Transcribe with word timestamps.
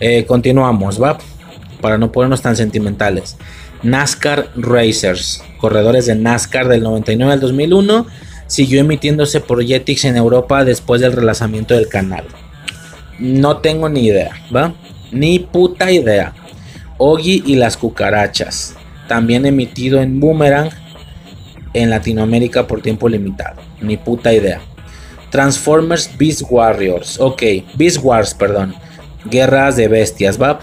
Eh, 0.00 0.24
continuamos, 0.26 1.02
¿va? 1.02 1.18
Para 1.80 1.98
no 1.98 2.12
ponernos 2.12 2.42
tan 2.42 2.56
sentimentales. 2.56 3.36
NASCAR 3.82 4.50
Racers, 4.56 5.42
corredores 5.58 6.06
de 6.06 6.14
NASCAR 6.14 6.68
del 6.68 6.82
99 6.82 7.32
al 7.32 7.40
2001, 7.40 8.06
siguió 8.46 8.80
emitiéndose 8.80 9.40
por 9.40 9.64
Jetix 9.64 10.04
en 10.04 10.16
Europa 10.16 10.64
después 10.64 11.00
del 11.00 11.12
relanzamiento 11.12 11.74
del 11.74 11.88
canal. 11.88 12.24
No 13.18 13.58
tengo 13.58 13.88
ni 13.88 14.06
idea, 14.06 14.32
¿va? 14.54 14.74
Ni 15.12 15.38
puta 15.38 15.90
idea. 15.90 16.34
Ogi 16.96 17.42
y 17.46 17.54
las 17.54 17.76
cucarachas, 17.76 18.74
también 19.06 19.46
emitido 19.46 20.00
en 20.00 20.18
Boomerang 20.18 20.70
en 21.74 21.90
Latinoamérica 21.90 22.66
por 22.66 22.82
tiempo 22.82 23.08
limitado. 23.08 23.60
Ni 23.80 23.96
puta 23.96 24.32
idea. 24.32 24.60
Transformers 25.30 26.10
Beast 26.16 26.42
Warriors, 26.48 27.20
ok, 27.20 27.42
Beast 27.74 27.98
Wars, 28.02 28.34
perdón. 28.34 28.74
Guerras 29.24 29.76
de 29.76 29.88
bestias, 29.88 30.40
¿va? 30.40 30.60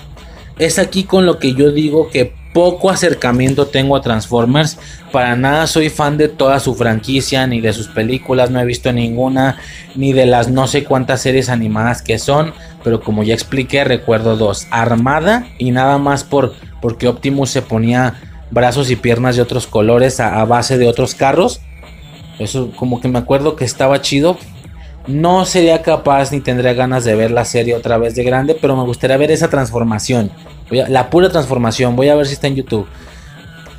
Es 0.58 0.80
aquí 0.80 1.04
con 1.04 1.26
lo 1.26 1.38
que 1.40 1.54
yo 1.54 1.72
digo 1.72 2.10
que 2.10 2.34
poco 2.54 2.90
acercamiento 2.90 3.68
tengo 3.68 3.98
a 3.98 4.02
Transformers. 4.02 4.78
Para 5.12 5.36
nada 5.36 5.68
soy 5.68 5.90
fan 5.90 6.18
de 6.18 6.30
toda 6.30 6.62
su 6.62 6.74
franquicia, 6.74 7.46
ni 7.48 7.60
de 7.60 7.74
sus 7.74 7.90
películas, 7.90 8.50
no 8.50 8.62
he 8.62 8.66
visto 8.66 8.94
ninguna, 8.94 9.58
ni 9.96 10.14
de 10.14 10.26
las 10.26 10.50
no 10.50 10.66
sé 10.66 10.86
cuántas 10.86 11.22
series 11.22 11.50
animadas 11.50 12.02
que 12.02 12.18
son. 12.18 12.54
Pero 12.82 13.02
como 13.02 13.24
ya 13.24 13.34
expliqué, 13.34 13.84
recuerdo 13.84 14.38
dos: 14.38 14.68
Armada 14.72 15.48
y 15.58 15.72
nada 15.72 15.98
más 15.98 16.24
por 16.24 16.54
porque 16.82 17.10
Optimus 17.10 17.50
se 17.50 17.62
ponía 17.62 18.22
brazos 18.52 18.90
y 18.90 18.96
piernas 18.96 19.36
de 19.36 19.42
otros 19.42 19.68
colores 19.68 20.22
a, 20.22 20.40
a 20.40 20.46
base 20.46 20.78
de 20.78 20.88
otros 20.88 21.14
carros. 21.14 21.60
Eso 22.40 22.72
como 22.78 23.02
que 23.02 23.10
me 23.10 23.20
acuerdo 23.20 23.58
que 23.58 23.66
estaba 23.66 24.02
chido. 24.02 24.38
No 25.08 25.46
sería 25.46 25.82
capaz 25.82 26.32
ni 26.32 26.40
tendría 26.40 26.74
ganas 26.74 27.06
de 27.06 27.16
ver 27.16 27.32
la 27.32 27.46
serie 27.46 27.76
otra 27.76 27.98
vez 27.98 28.16
de 28.16 28.24
grande, 28.24 28.58
pero 28.60 28.76
me 28.76 28.84
gustaría 28.84 29.18
ver 29.18 29.32
esa 29.32 29.50
transformación. 29.50 30.32
la 30.70 31.10
pura 31.10 31.30
transformación, 31.30 31.96
voy 31.96 32.10
a 32.10 32.16
ver 32.16 32.26
si 32.26 32.34
está 32.34 32.48
en 32.48 32.56
YouTube. 32.56 32.88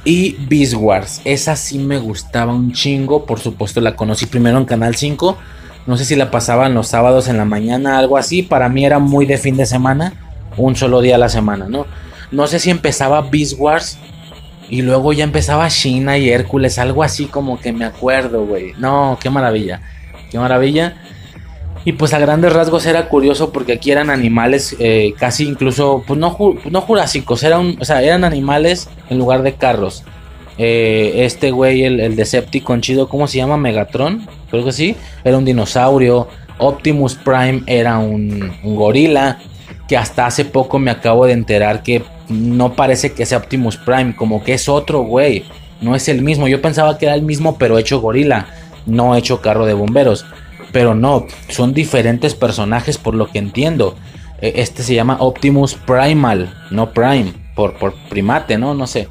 Y 0.05 0.37
Beast 0.49 0.75
Wars, 0.75 1.21
esa 1.25 1.57
sí 1.57 1.81
me 1.81 1.99
gustaba 1.99 2.53
un 2.55 2.73
chingo, 2.73 3.27
por 3.27 3.41
supuesto 3.41 3.81
la 3.81 3.97
conocí 3.97 4.27
primero 4.27 4.57
en 4.57 4.65
Canal 4.65 4.95
5. 4.95 5.37
No 5.87 5.97
sé 5.97 6.05
si 6.05 6.15
la 6.15 6.31
pasaban 6.31 6.75
los 6.75 6.87
sábados 6.87 7.27
en 7.27 7.37
la 7.37 7.45
mañana, 7.45 7.99
algo 7.99 8.17
así. 8.17 8.43
Para 8.43 8.69
mí 8.69 8.85
era 8.85 9.01
muy 9.01 9.27
de 9.27 9.37
fin 9.37 9.57
de 9.57 9.67
semana, 9.67 10.13
un 10.57 10.77
solo 10.77 11.01
día 11.01 11.17
a 11.17 11.19
la 11.19 11.29
semana, 11.29 11.67
¿no? 11.69 11.87
No 12.31 12.47
sé 12.47 12.61
si 12.61 12.71
empezaba 12.71 13.21
Beast 13.23 13.55
Wars 13.59 13.99
y 14.69 14.83
luego 14.83 15.13
ya 15.13 15.25
empezaba 15.25 15.69
China 15.69 16.19
y 16.19 16.31
Hércules, 16.31 16.79
algo 16.79 17.03
así 17.03 17.27
como 17.27 17.61
que 17.61 17.73
me 17.73 17.85
acuerdo, 17.85 18.45
güey. 18.47 18.75
No, 18.79 19.19
qué 19.21 19.29
maravilla, 19.29 19.81
qué 20.31 20.39
maravilla. 20.39 20.97
Y 21.87 21.93
pues 21.93 22.13
a 22.13 22.19
grandes 22.19 22.53
rasgos 22.53 22.85
era 22.85 23.09
curioso 23.09 23.53
porque 23.53 23.75
aquí 23.75 23.93
eran 23.93 24.11
animales 24.11 24.75
eh, 24.81 25.15
casi 25.17 25.47
incluso, 25.47 26.03
pues 26.05 26.19
no, 26.19 26.37
no 26.69 26.81
jurásicos, 26.81 27.45
eran, 27.45 27.77
o 27.81 27.85
sea, 27.85 28.03
eran 28.03 28.25
animales 28.25 28.89
en 29.09 29.19
lugar 29.19 29.43
de 29.45 29.55
carros. 29.55 30.03
Eh, 30.59 31.13
este 31.19 31.53
güey, 31.53 31.85
el, 31.85 32.01
el 32.01 32.17
Decepticon 32.17 32.81
chido, 32.81 33.09
¿cómo 33.09 33.29
se 33.29 33.37
llama? 33.37 33.57
Megatron, 33.57 34.27
creo 34.51 34.65
que 34.65 34.73
sí, 34.73 34.97
era 35.23 35.39
un 35.39 35.45
dinosaurio. 35.45 36.27
Optimus 36.59 37.15
Prime 37.15 37.63
era 37.69 37.99
un, 37.99 38.53
un 38.65 38.75
gorila, 38.75 39.39
que 39.87 39.97
hasta 39.97 40.27
hace 40.27 40.45
poco 40.45 40.81
me 40.81 40.91
acabo 40.91 41.25
de 41.27 41.35
enterar 41.35 41.85
que 41.85 42.03
no 42.29 42.73
parece 42.73 43.13
que 43.13 43.27
sea 43.27 43.39
Optimus 43.39 43.77
Prime, 43.77 44.17
como 44.17 44.43
que 44.43 44.55
es 44.55 44.69
otro 44.69 45.03
güey, 45.03 45.45
no 45.81 45.95
es 45.95 46.09
el 46.09 46.21
mismo. 46.23 46.49
Yo 46.49 46.61
pensaba 46.61 46.99
que 46.99 47.07
era 47.07 47.15
el 47.15 47.23
mismo, 47.23 47.59
pero 47.59 47.79
hecho 47.79 48.01
gorila, 48.01 48.49
no 48.87 49.15
hecho 49.15 49.41
carro 49.41 49.67
de 49.67 49.75
bomberos. 49.75 50.27
Pero 50.77 50.95
no, 50.95 51.27
son 51.49 51.73
diferentes 51.73 52.35
personajes 52.35 52.99
por 52.99 53.15
lo 53.15 53.31
que 53.31 53.39
entiendo. 53.39 53.97
E, 54.43 54.53
este 54.57 54.83
se 54.83 54.95
llama 54.95 55.17
Optimus 55.21 55.73
Primal, 55.73 56.53
no 56.71 56.91
Prime, 56.91 57.33
por, 57.55 57.79
por 57.79 57.95
primate, 58.11 58.59
¿no? 58.59 58.75
No 58.75 58.87
sé. 58.87 59.09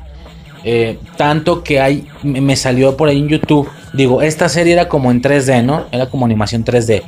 Eh, 0.63 0.99
tanto 1.17 1.63
que 1.63 1.80
hay, 1.81 2.08
me 2.21 2.55
salió 2.55 2.95
por 2.95 3.09
ahí 3.09 3.17
en 3.17 3.30
YouTube. 3.30 3.67
Digo, 3.93 4.21
esta 4.21 4.48
serie 4.48 4.73
era 4.73 4.87
como 4.87 5.09
en 5.09 5.23
3D, 5.23 5.64
¿no? 5.64 5.87
Era 5.92 6.05
como 6.05 6.27
animación 6.27 6.64
3D. 6.64 7.02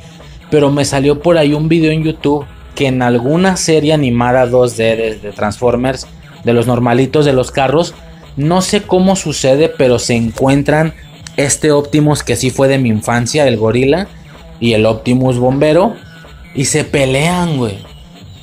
Pero 0.50 0.72
me 0.72 0.84
salió 0.84 1.20
por 1.20 1.38
ahí 1.38 1.54
un 1.54 1.68
video 1.68 1.92
en 1.92 2.02
YouTube 2.02 2.44
que 2.74 2.88
en 2.88 3.00
alguna 3.00 3.56
serie 3.56 3.92
animada 3.92 4.44
2D 4.44 4.74
de, 4.74 5.18
de, 5.22 5.30
Transformers, 5.30 6.08
de 6.42 6.52
los 6.52 6.66
normalitos 6.66 7.24
de 7.24 7.32
los 7.32 7.52
carros, 7.52 7.94
no 8.36 8.60
sé 8.60 8.82
cómo 8.82 9.14
sucede, 9.14 9.68
pero 9.68 10.00
se 10.00 10.16
encuentran 10.16 10.94
este 11.36 11.70
Optimus 11.70 12.24
que 12.24 12.34
sí 12.34 12.50
fue 12.50 12.66
de 12.66 12.78
mi 12.78 12.88
infancia, 12.88 13.46
el 13.46 13.56
gorila, 13.56 14.08
y 14.60 14.72
el 14.72 14.86
Optimus 14.86 15.38
bombero 15.38 15.94
y 16.54 16.64
se 16.64 16.84
pelean, 16.84 17.56
güey. 17.56 17.78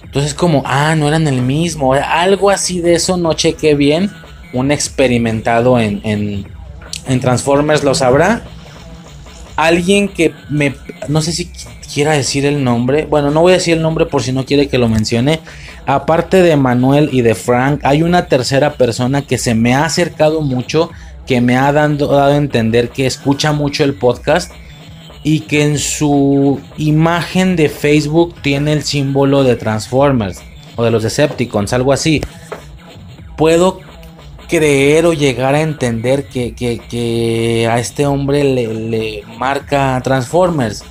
Entonces 0.04 0.34
como, 0.34 0.64
ah, 0.66 0.96
no 0.96 1.08
eran 1.08 1.28
el 1.28 1.42
mismo. 1.42 1.94
Algo 1.94 2.50
así 2.50 2.80
de 2.80 2.96
eso 2.96 3.18
no 3.18 3.34
chequé 3.34 3.76
bien. 3.76 4.10
Un 4.54 4.72
experimentado 4.72 5.78
en, 5.80 6.00
en, 7.06 7.20
Transformers 7.20 7.84
lo 7.84 7.94
sabrá. 7.94 8.44
Alguien 9.58 10.08
que 10.08 10.34
me... 10.50 10.76
No 11.10 11.22
sé 11.22 11.34
si 11.34 11.52
quiera 11.94 12.14
decir 12.14 12.46
el 12.46 12.64
nombre. 12.64 13.06
Bueno, 13.06 13.32
no 13.32 13.42
voy 13.42 13.52
a 13.52 13.56
decir 13.56 13.76
el 13.76 13.84
nombre 13.84 14.06
por 14.06 14.24
si 14.24 14.32
no 14.32 14.46
quiere 14.46 14.70
que 14.70 14.78
lo 14.78 14.88
mencione. 14.88 15.42
Aparte 15.86 16.42
de 16.42 16.56
Manuel 16.56 17.10
y 17.12 17.22
de 17.22 17.36
Frank, 17.36 17.82
hay 17.84 18.02
una 18.02 18.28
tercera 18.28 18.76
persona 18.76 19.24
que 19.24 19.38
se 19.38 19.54
me 19.54 19.76
ha 19.76 19.84
acercado 19.84 20.40
mucho. 20.40 20.90
Que 21.28 21.42
me 21.42 21.58
ha 21.58 21.74
dado, 21.74 22.08
dado 22.08 22.32
a 22.32 22.38
entender 22.38 22.90
que 22.90 23.06
escucha 23.06 23.52
mucho 23.52 23.84
el 23.84 23.96
podcast 23.96 24.52
y 25.26 25.40
que 25.40 25.64
en 25.64 25.80
su 25.80 26.62
imagen 26.78 27.56
de 27.56 27.68
Facebook 27.68 28.36
tiene 28.44 28.74
el 28.74 28.84
símbolo 28.84 29.44
de 29.44 29.56
Transformers 29.56 30.40
o 30.76 30.84
de 30.84 30.92
los 30.92 31.02
Decepticons, 31.02 31.74
algo 31.74 31.92
así. 31.92 32.22
Puedo 33.36 33.80
creer 34.48 35.08
o 35.08 35.14
llegar 35.14 35.56
a 35.56 35.62
entender 35.62 36.26
que, 36.28 37.68
a 37.68 37.80
este 37.80 38.06
hombre 38.06 38.44
le, 38.44 39.24
marca 39.40 40.00
Transformers. 40.04 40.84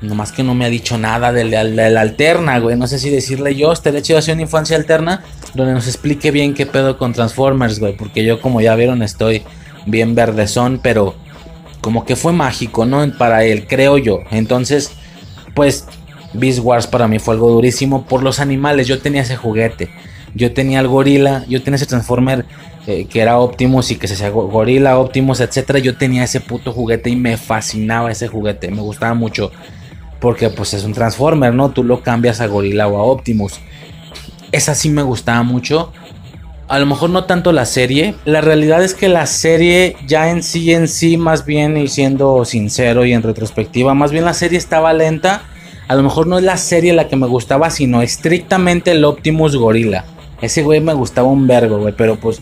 Nomás 0.00 0.32
que 0.32 0.42
no 0.42 0.56
me 0.56 0.64
ha 0.64 0.68
dicho 0.68 0.98
nada 0.98 1.32
del, 1.32 1.52
del, 1.52 1.96
alterna, 1.96 2.58
güey. 2.58 2.76
No 2.76 2.88
sé 2.88 2.98
si 2.98 3.10
decirle 3.10 3.54
yo, 3.54 3.72
este 3.72 3.96
hecho 3.96 4.14
de 4.14 4.18
hacer 4.18 4.34
una 4.34 4.42
infancia 4.42 4.76
alterna, 4.76 5.22
donde 5.54 5.72
nos 5.72 5.86
explique 5.86 6.32
bien 6.32 6.52
qué 6.52 6.66
pedo 6.66 6.98
con 6.98 7.12
Transformers, 7.12 7.78
güey. 7.78 7.96
Porque 7.96 8.24
yo, 8.24 8.40
como 8.40 8.60
ya 8.60 8.74
vieron, 8.74 9.04
estoy 9.04 9.44
bien 9.86 10.16
verdezón, 10.16 10.80
pero 10.82 11.14
como 11.80 12.04
que 12.04 12.16
fue 12.16 12.32
mágico, 12.32 12.86
¿no? 12.86 13.06
Para 13.16 13.44
él, 13.44 13.66
creo 13.66 13.98
yo. 13.98 14.20
Entonces, 14.30 14.92
pues 15.54 15.86
Beast 16.32 16.60
Wars 16.62 16.86
para 16.86 17.08
mí 17.08 17.18
fue 17.18 17.34
algo 17.34 17.50
durísimo 17.50 18.06
por 18.06 18.22
los 18.22 18.40
animales. 18.40 18.86
Yo 18.86 19.00
tenía 19.00 19.22
ese 19.22 19.36
juguete. 19.36 19.90
Yo 20.34 20.52
tenía 20.52 20.80
el 20.80 20.88
gorila, 20.88 21.44
yo 21.48 21.62
tenía 21.62 21.76
ese 21.76 21.86
Transformer 21.86 22.44
eh, 22.86 23.06
que 23.06 23.20
era 23.20 23.38
Optimus 23.38 23.90
y 23.90 23.96
que 23.96 24.06
se 24.06 24.14
hacía 24.14 24.28
gorila, 24.28 24.98
Optimus, 24.98 25.40
etcétera. 25.40 25.78
Yo 25.78 25.96
tenía 25.96 26.24
ese 26.24 26.40
puto 26.40 26.72
juguete 26.72 27.08
y 27.08 27.16
me 27.16 27.36
fascinaba 27.36 28.10
ese 28.10 28.28
juguete, 28.28 28.70
me 28.70 28.82
gustaba 28.82 29.14
mucho 29.14 29.50
porque 30.20 30.50
pues 30.50 30.74
es 30.74 30.84
un 30.84 30.92
Transformer, 30.92 31.54
¿no? 31.54 31.70
Tú 31.70 31.84
lo 31.84 32.02
cambias 32.02 32.40
a 32.40 32.46
gorila 32.46 32.88
o 32.88 32.98
a 32.98 33.02
Optimus. 33.02 33.60
Esa 34.52 34.74
sí 34.74 34.90
me 34.90 35.02
gustaba 35.02 35.42
mucho 35.42 35.92
a 36.68 36.78
lo 36.78 36.86
mejor 36.86 37.10
no 37.10 37.24
tanto 37.24 37.52
la 37.52 37.64
serie. 37.64 38.14
La 38.24 38.40
realidad 38.40 38.82
es 38.82 38.94
que 38.94 39.08
la 39.08 39.26
serie 39.26 39.96
ya 40.06 40.30
en 40.30 40.42
sí, 40.42 40.72
en 40.72 40.88
sí, 40.88 41.16
más 41.16 41.46
bien, 41.46 41.76
y 41.76 41.88
siendo 41.88 42.44
sincero 42.44 43.04
y 43.04 43.12
en 43.12 43.22
retrospectiva, 43.22 43.94
más 43.94 44.10
bien 44.10 44.24
la 44.24 44.34
serie 44.34 44.58
estaba 44.58 44.92
lenta. 44.92 45.42
A 45.88 45.94
lo 45.94 46.02
mejor 46.02 46.26
no 46.26 46.38
es 46.38 46.44
la 46.44 46.56
serie 46.56 46.92
la 46.92 47.06
que 47.06 47.14
me 47.14 47.28
gustaba, 47.28 47.70
sino 47.70 48.02
estrictamente 48.02 48.90
el 48.90 49.04
Optimus 49.04 49.54
Gorilla. 49.54 50.04
Ese 50.40 50.62
güey 50.62 50.80
me 50.80 50.92
gustaba 50.94 51.28
un 51.28 51.46
vergo, 51.46 51.78
güey, 51.78 51.94
pero 51.96 52.16
pues 52.16 52.40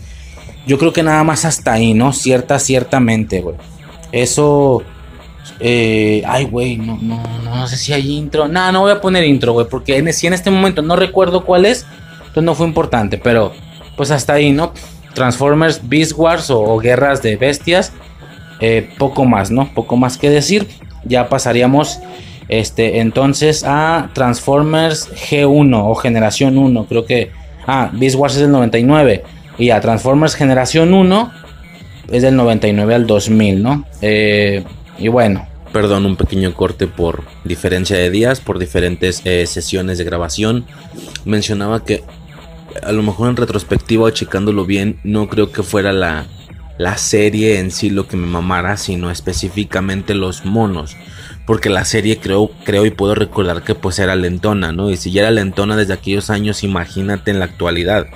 yo 0.65 0.79
creo 0.79 0.91
que 0.91 1.03
nada 1.03 1.23
más 1.23 1.45
hasta 1.45 1.73
ahí, 1.73 1.93
¿no? 1.93 2.11
Cierta, 2.11 2.59
ciertamente, 2.59 3.41
güey. 3.41 3.55
Eso... 4.11 4.83
Eh, 5.59 6.23
ay, 6.25 6.45
güey, 6.45 6.75
no, 6.75 6.97
no, 6.99 7.21
no, 7.43 7.67
sé 7.67 7.77
si 7.77 7.93
hay 7.93 8.11
intro. 8.11 8.47
No, 8.47 8.71
no 8.71 8.81
voy 8.81 8.91
a 8.91 8.99
poner 8.99 9.23
intro, 9.23 9.53
güey, 9.53 9.67
porque 9.69 9.95
en, 9.95 10.11
si 10.11 10.25
en 10.25 10.33
este 10.33 10.49
momento 10.49 10.81
no 10.81 10.95
recuerdo 10.95 11.45
cuál 11.45 11.65
es, 11.65 11.85
entonces 12.17 12.43
no 12.43 12.55
fue 12.55 12.67
importante, 12.67 13.19
pero 13.19 13.53
pues 13.95 14.11
hasta 14.11 14.33
ahí, 14.33 14.51
¿no? 14.51 14.73
Transformers, 15.13 15.81
Beast 15.87 16.13
Wars 16.15 16.49
o, 16.49 16.77
Guerras 16.77 17.21
de 17.21 17.37
Bestias. 17.37 17.93
Eh, 18.59 18.89
poco 18.97 19.25
más, 19.25 19.51
¿no? 19.51 19.73
Poco 19.73 19.97
más 19.97 20.17
que 20.17 20.29
decir. 20.29 20.67
Ya 21.03 21.29
pasaríamos 21.29 21.99
este, 22.47 22.99
entonces 22.99 23.63
a 23.65 24.09
Transformers 24.13 25.09
G1 25.11 25.81
o 25.83 25.95
Generación 25.95 26.57
1. 26.57 26.85
Creo 26.85 27.05
que... 27.05 27.31
Ah, 27.67 27.89
Beast 27.93 28.15
Wars 28.15 28.35
es 28.35 28.41
del 28.41 28.51
99. 28.51 29.23
Y 29.57 29.71
a 29.71 29.81
Transformers 29.81 30.35
Generación 30.35 30.93
1 30.93 31.31
es 32.11 32.21
del 32.21 32.35
99 32.35 32.93
al 32.93 33.07
2000, 33.07 33.63
¿no? 33.63 33.85
Eh, 34.01 34.63
y 34.99 35.07
bueno, 35.07 35.47
perdón, 35.75 36.05
un 36.05 36.15
pequeño 36.15 36.53
corte 36.53 36.87
por 36.87 37.23
diferencia 37.43 37.97
de 37.97 38.09
días, 38.09 38.39
por 38.39 38.59
diferentes 38.59 39.21
eh, 39.25 39.45
sesiones 39.45 39.97
de 39.97 40.05
grabación. 40.05 40.65
Mencionaba 41.25 41.83
que 41.83 42.01
a 42.83 42.91
lo 42.91 43.03
mejor 43.03 43.29
en 43.29 43.37
retrospectiva 43.37 44.05
o 44.05 44.09
checándolo 44.09 44.65
bien, 44.65 44.99
no 45.03 45.27
creo 45.27 45.51
que 45.51 45.63
fuera 45.63 45.93
la, 45.93 46.27
la 46.77 46.97
serie 46.97 47.59
en 47.59 47.71
sí 47.71 47.89
lo 47.89 48.07
que 48.07 48.17
me 48.17 48.27
mamara, 48.27 48.77
sino 48.77 49.09
específicamente 49.11 50.13
los 50.13 50.45
monos. 50.45 50.95
porque 51.45 51.69
la 51.69 51.85
serie 51.85 52.17
creo, 52.17 52.49
creo 52.63 52.87
y 52.87 52.91
puedo 52.91 53.13
recordar 53.13 53.61
que 53.63 53.75
pues 53.75 53.99
era 53.99 54.15
lentona, 54.15 54.71
¿no? 54.71 54.89
Y 54.89 54.97
si 54.97 55.11
ya 55.11 55.21
era 55.21 55.31
lentona 55.31 55.75
desde 55.75 55.93
aquellos 55.93 56.31
años, 56.31 56.63
imagínate 56.63 57.29
en 57.29 57.37
la 57.37 57.45
actualidad 57.45 58.07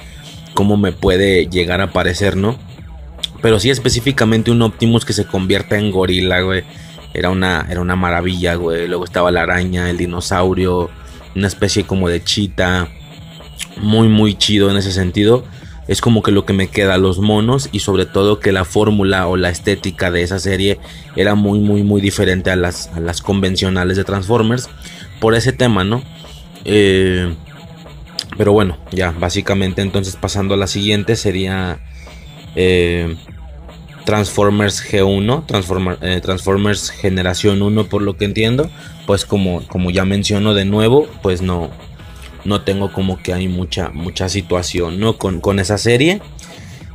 cómo 0.55 0.77
me 0.77 0.91
puede 0.91 1.45
llegar 1.47 1.79
a 1.79 1.93
parecer, 1.93 2.35
¿no? 2.35 2.57
Pero 3.41 3.59
sí 3.59 3.69
específicamente 3.69 4.51
un 4.51 4.61
Optimus 4.63 5.05
que 5.05 5.13
se 5.13 5.25
convierta 5.25 5.77
en 5.77 5.91
gorila, 5.91 6.41
güey. 6.41 6.63
Era 7.13 7.29
una, 7.29 7.67
era 7.69 7.81
una 7.81 7.95
maravilla, 7.95 8.55
güey. 8.55 8.87
Luego 8.87 9.05
estaba 9.05 9.31
la 9.31 9.43
araña, 9.43 9.89
el 9.89 9.97
dinosaurio, 9.97 10.89
una 11.35 11.47
especie 11.47 11.85
como 11.85 12.09
de 12.09 12.23
chita. 12.23 12.89
Muy, 13.79 14.07
muy 14.07 14.35
chido 14.35 14.69
en 14.69 14.77
ese 14.77 14.91
sentido 14.91 15.43
es 15.89 16.01
como 16.01 16.21
que 16.21 16.31
lo 16.31 16.45
que 16.45 16.53
me 16.53 16.67
queda, 16.67 16.99
los 16.99 17.17
monos 17.17 17.67
y 17.71 17.79
sobre 17.79 18.05
todo 18.05 18.39
que 18.39 18.51
la 18.51 18.63
fórmula 18.63 19.25
o 19.25 19.37
la 19.37 19.49
estética 19.49 20.11
de 20.11 20.21
esa 20.21 20.37
serie 20.37 20.79
era 21.15 21.33
muy 21.33 21.57
muy 21.57 21.81
muy 21.81 21.99
diferente 21.99 22.51
a 22.51 22.55
las, 22.55 22.91
las 22.95 23.23
convencionales 23.23 23.97
de 23.97 24.03
Transformers 24.03 24.69
por 25.19 25.33
ese 25.33 25.51
tema, 25.51 25.83
¿no? 25.83 26.03
Eh, 26.63 27.33
pero 28.37 28.53
bueno, 28.53 28.77
ya 28.91 29.15
básicamente 29.17 29.81
entonces 29.81 30.15
pasando 30.15 30.53
a 30.53 30.57
la 30.57 30.67
siguiente 30.67 31.15
sería 31.15 31.79
eh, 32.55 33.15
Transformers 34.05 34.83
G1, 34.91 35.97
eh, 36.01 36.21
Transformers 36.21 36.91
Generación 36.91 37.63
1 37.63 37.85
por 37.85 38.03
lo 38.03 38.15
que 38.15 38.25
entiendo, 38.25 38.69
pues 39.07 39.25
como, 39.25 39.65
como 39.67 39.89
ya 39.89 40.05
menciono 40.05 40.53
de 40.53 40.65
nuevo, 40.65 41.07
pues 41.23 41.41
no, 41.41 41.71
no 42.45 42.61
tengo 42.61 42.91
como 42.91 43.21
que 43.21 43.33
hay 43.33 43.47
mucha, 43.47 43.89
mucha 43.89 44.29
situación, 44.29 44.99
¿no? 44.99 45.17
Con, 45.17 45.59
esa 45.59 45.77
serie. 45.77 46.21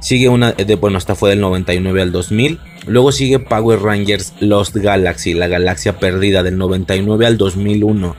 Sigue 0.01 0.29
una, 0.29 0.53
de, 0.53 0.75
bueno, 0.77 0.99
esta 0.99 1.15
fue 1.15 1.31
del 1.31 1.41
99 1.41 2.03
al 2.03 2.13
2000. 2.13 2.61
Luego 2.87 3.13
sigue 3.13 3.39
Power 3.39 3.81
Rangers 3.81 4.35
Lost 4.41 4.77
Galaxy, 4.77 5.35
la 5.35 5.49
galaxia 5.49 5.99
perdida 5.99 6.43
del 6.43 6.59
99 6.59 7.27
al 7.27 7.39
2001. 7.39 8.17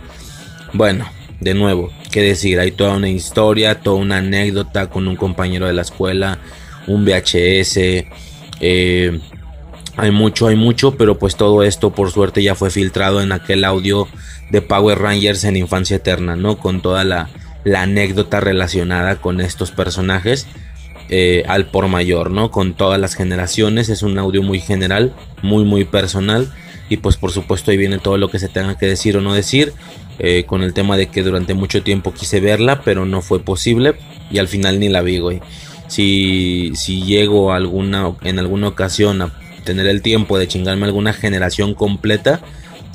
Bueno, 0.74 1.06
de 1.39 1.54
nuevo, 1.54 1.92
qué 2.12 2.22
decir, 2.22 2.60
hay 2.60 2.72
toda 2.72 2.95
una 2.95 3.10
historia, 3.10 3.81
toda 3.81 3.98
una 3.98 4.18
anécdota 4.18 4.89
con 4.89 5.07
un 5.07 5.16
compañero 5.16 5.68
de 5.68 5.74
la 5.74 5.83
escuela, 5.83 6.39
un 6.88 7.06
VHS. 7.06 8.06
Eh, 8.62 9.19
hay 9.97 10.12
mucho, 10.12 10.47
hay 10.47 10.56
mucho, 10.56 10.95
pero 10.95 11.18
pues 11.18 11.36
todo 11.36 11.63
esto 11.63 11.92
por 11.92 12.12
suerte 12.12 12.44
ya 12.44 12.56
fue 12.56 12.69
filtrado 12.69 13.21
en 13.21 13.31
aquel 13.31 13.63
audio 13.63 14.07
de 14.50 14.62
Power 14.62 15.00
Rangers 15.00 15.44
en 15.45 15.56
Infancia 15.56 15.97
Eterna, 15.97 16.36
¿no? 16.36 16.57
Con 16.57 16.81
toda 16.81 17.03
la, 17.03 17.30
anécdota 17.75 18.39
relacionada 18.39 19.15
con 19.15 19.42
estos 19.42 19.71
personajes 19.71 20.45
eh, 21.09 21.44
al 21.47 21.65
por 21.65 21.88
mayor, 21.88 22.30
¿no? 22.30 22.51
Con 22.51 22.74
todas 22.74 23.00
las 23.00 23.15
generaciones, 23.15 23.89
es 23.89 24.03
un 24.03 24.19
audio 24.19 24.44
muy 24.44 24.59
general, 24.59 25.13
muy, 25.42 25.63
muy 25.63 25.86
personal. 25.86 26.51
Y 26.88 26.98
pues 26.98 27.18
por 27.18 27.31
supuesto 27.31 27.71
ahí 27.71 27.77
viene 27.77 27.98
todo 27.98 28.18
lo 28.18 28.30
que 28.30 28.38
se 28.38 28.48
tenga 28.48 28.77
que 28.77 28.86
decir 28.86 29.18
o 29.18 29.21
no 29.21 29.33
decir. 29.33 29.74
Eh, 30.18 30.45
con 30.45 30.63
el 30.63 30.74
tema 30.74 30.95
de 30.95 31.07
que 31.07 31.24
durante 31.24 31.53
mucho 31.53 31.83
tiempo 31.83 32.13
quise 32.13 32.39
verla, 32.39 32.81
pero 32.83 33.06
no 33.06 33.21
fue 33.21 33.39
posible. 33.39 33.95
Y 34.30 34.38
al 34.38 34.48
final 34.48 34.80
ni 34.80 34.89
la 34.89 35.01
vi, 35.01 35.19
güey. 35.19 35.41
Si, 35.88 36.71
si 36.75 37.03
llego 37.03 37.53
alguna, 37.53 38.13
en 38.21 38.39
alguna 38.39 38.68
ocasión 38.68 39.21
a 39.21 39.33
tener 39.65 39.88
el 39.88 40.01
tiempo 40.01 40.38
de 40.38 40.47
chingarme 40.47 40.85
alguna 40.85 41.12
generación 41.12 41.73
completa, 41.73 42.39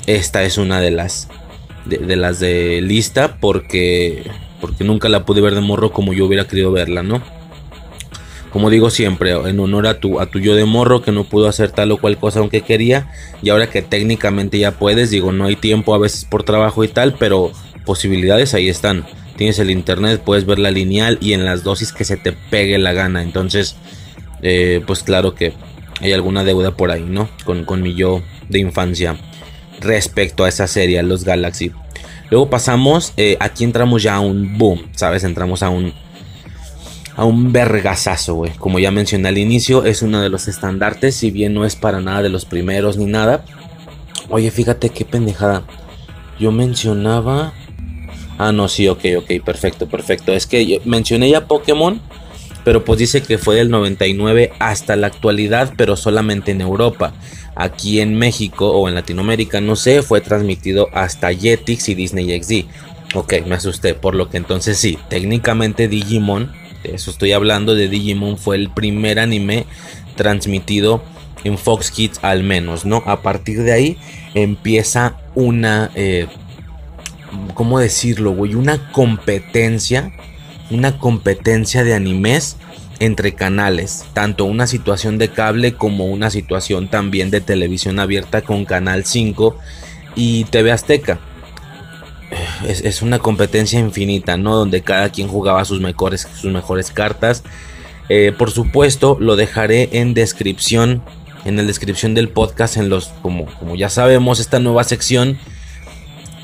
esta 0.07 0.43
es 0.43 0.57
una 0.57 0.81
de 0.81 0.89
las 0.89 1.27
de, 1.85 2.15
las 2.15 2.39
de 2.39 2.81
lista 2.81 3.37
porque 3.39 4.23
porque 4.59 4.83
nunca 4.83 5.09
la 5.09 5.25
pude 5.25 5.41
ver 5.41 5.55
de 5.55 5.61
morro 5.61 5.91
como 5.91 6.13
yo 6.13 6.25
hubiera 6.25 6.47
querido 6.47 6.71
verla, 6.71 7.03
¿no? 7.03 7.21
Como 8.51 8.69
digo 8.69 8.89
siempre, 8.89 9.31
en 9.31 9.59
honor 9.59 9.87
a 9.87 9.99
tu, 9.99 10.19
a 10.19 10.25
tu 10.25 10.39
yo 10.39 10.55
de 10.55 10.65
morro 10.65 11.01
que 11.01 11.11
no 11.11 11.23
pudo 11.23 11.47
hacer 11.47 11.71
tal 11.71 11.91
o 11.91 11.97
cual 11.97 12.17
cosa 12.17 12.39
aunque 12.39 12.61
quería, 12.61 13.09
y 13.41 13.49
ahora 13.49 13.69
que 13.69 13.81
técnicamente 13.81 14.59
ya 14.59 14.71
puedes, 14.73 15.09
digo, 15.09 15.31
no 15.31 15.45
hay 15.45 15.55
tiempo 15.55 15.95
a 15.95 15.97
veces 15.97 16.25
por 16.25 16.43
trabajo 16.43 16.83
y 16.83 16.89
tal, 16.89 17.15
pero 17.17 17.51
posibilidades 17.85 18.53
ahí 18.53 18.69
están. 18.69 19.05
Tienes 19.37 19.57
el 19.57 19.71
internet, 19.71 20.21
puedes 20.23 20.45
ver 20.45 20.59
la 20.59 20.69
lineal 20.69 21.17
y 21.21 21.33
en 21.33 21.45
las 21.45 21.63
dosis 21.63 21.93
que 21.93 22.03
se 22.03 22.17
te 22.17 22.33
pegue 22.33 22.77
la 22.77 22.93
gana. 22.93 23.23
Entonces, 23.23 23.77
eh, 24.43 24.83
pues 24.85 25.01
claro 25.01 25.33
que 25.33 25.53
hay 26.01 26.13
alguna 26.13 26.43
deuda 26.43 26.71
por 26.71 26.91
ahí, 26.91 27.03
¿no? 27.03 27.29
Con, 27.45 27.63
con 27.63 27.81
mi 27.81 27.93
yo 27.93 28.21
de 28.49 28.59
infancia 28.59 29.17
respecto 29.79 30.43
a 30.43 30.49
esa 30.49 30.67
serie, 30.67 31.01
los 31.03 31.23
Galaxy. 31.23 31.71
Luego 32.29 32.49
pasamos, 32.49 33.13
eh, 33.17 33.37
aquí 33.39 33.63
entramos 33.63 34.03
ya 34.03 34.15
a 34.15 34.19
un 34.19 34.57
boom, 34.57 34.87
¿sabes? 34.95 35.23
Entramos 35.23 35.63
a 35.63 35.69
un, 35.69 35.93
a 37.15 37.25
un 37.25 37.51
vergazazo, 37.51 38.35
güey. 38.35 38.51
Como 38.53 38.79
ya 38.79 38.89
mencioné 38.89 39.27
al 39.27 39.37
inicio, 39.37 39.83
es 39.83 40.01
uno 40.01 40.21
de 40.21 40.29
los 40.29 40.47
estandartes, 40.47 41.15
si 41.15 41.29
bien 41.29 41.53
no 41.53 41.65
es 41.65 41.75
para 41.75 41.99
nada 41.99 42.21
de 42.21 42.29
los 42.29 42.45
primeros 42.45 42.97
ni 42.97 43.05
nada. 43.05 43.43
Oye, 44.29 44.49
fíjate 44.49 44.89
qué 44.89 45.03
pendejada. 45.03 45.63
Yo 46.39 46.51
mencionaba... 46.51 47.53
Ah, 48.37 48.51
no, 48.51 48.67
sí, 48.69 48.87
ok, 48.87 49.03
ok, 49.17 49.43
perfecto, 49.45 49.87
perfecto. 49.87 50.31
Es 50.31 50.47
que 50.47 50.81
mencioné 50.85 51.29
ya 51.29 51.47
Pokémon, 51.47 52.01
pero 52.63 52.85
pues 52.85 52.99
dice 52.99 53.21
que 53.21 53.37
fue 53.37 53.55
del 53.55 53.69
99 53.69 54.51
hasta 54.59 54.95
la 54.95 55.07
actualidad, 55.07 55.73
pero 55.77 55.95
solamente 55.95 56.51
en 56.51 56.61
Europa 56.61 57.13
aquí 57.55 57.99
en 57.99 58.15
México 58.15 58.71
o 58.71 58.87
en 58.87 58.95
Latinoamérica, 58.95 59.61
no 59.61 59.75
sé, 59.75 60.01
fue 60.01 60.21
transmitido 60.21 60.87
hasta 60.93 61.33
Jetix 61.33 61.89
y 61.89 61.95
Disney 61.95 62.41
XD. 62.41 62.65
Ok, 63.13 63.33
me 63.45 63.55
asusté, 63.55 63.93
por 63.93 64.15
lo 64.15 64.29
que 64.29 64.37
entonces 64.37 64.77
sí, 64.77 64.97
técnicamente 65.09 65.87
Digimon, 65.87 66.51
de 66.83 66.95
eso 66.95 67.11
estoy 67.11 67.33
hablando, 67.33 67.75
de 67.75 67.89
Digimon 67.89 68.37
fue 68.37 68.55
el 68.55 68.69
primer 68.69 69.19
anime 69.19 69.65
transmitido 70.15 71.03
en 71.43 71.57
Fox 71.57 71.91
Kids 71.91 72.19
al 72.21 72.43
menos, 72.43 72.85
¿no? 72.85 73.03
A 73.05 73.21
partir 73.21 73.63
de 73.63 73.73
ahí 73.73 73.97
empieza 74.33 75.17
una, 75.35 75.91
eh, 75.95 76.27
¿cómo 77.53 77.79
decirlo, 77.79 78.31
güey? 78.31 78.55
Una 78.55 78.91
competencia, 78.91 80.13
una 80.71 80.97
competencia 80.97 81.83
de 81.83 81.93
animes 81.93 82.57
entre 82.99 83.33
canales, 83.33 84.05
tanto 84.13 84.45
una 84.45 84.67
situación 84.67 85.17
de 85.17 85.29
cable 85.29 85.73
como 85.73 86.05
una 86.05 86.29
situación 86.29 86.87
también 86.87 87.31
de 87.31 87.41
televisión 87.41 87.99
abierta 87.99 88.43
con 88.43 88.63
Canal 88.63 89.05
5 89.05 89.57
y 90.15 90.43
TV 90.45 90.71
Azteca. 90.71 91.19
Es, 92.65 93.01
una 93.01 93.19
competencia 93.19 93.79
infinita, 93.79 94.37
¿no? 94.37 94.55
Donde 94.55 94.83
cada 94.83 95.09
quien 95.09 95.27
jugaba 95.27 95.65
sus 95.65 95.81
mejores, 95.81 96.27
sus 96.39 96.51
mejores 96.51 96.91
cartas. 96.91 97.43
Eh, 98.07 98.33
por 98.37 98.51
supuesto, 98.51 99.17
lo 99.19 99.35
dejaré 99.35 99.89
en 99.93 100.13
descripción, 100.13 101.01
en 101.43 101.57
la 101.57 101.63
descripción 101.63 102.13
del 102.13 102.29
podcast, 102.29 102.77
en 102.77 102.89
los, 102.89 103.07
como, 103.21 103.47
como 103.47 103.75
ya 103.75 103.89
sabemos, 103.89 104.39
esta 104.39 104.59
nueva 104.59 104.83
sección. 104.83 105.39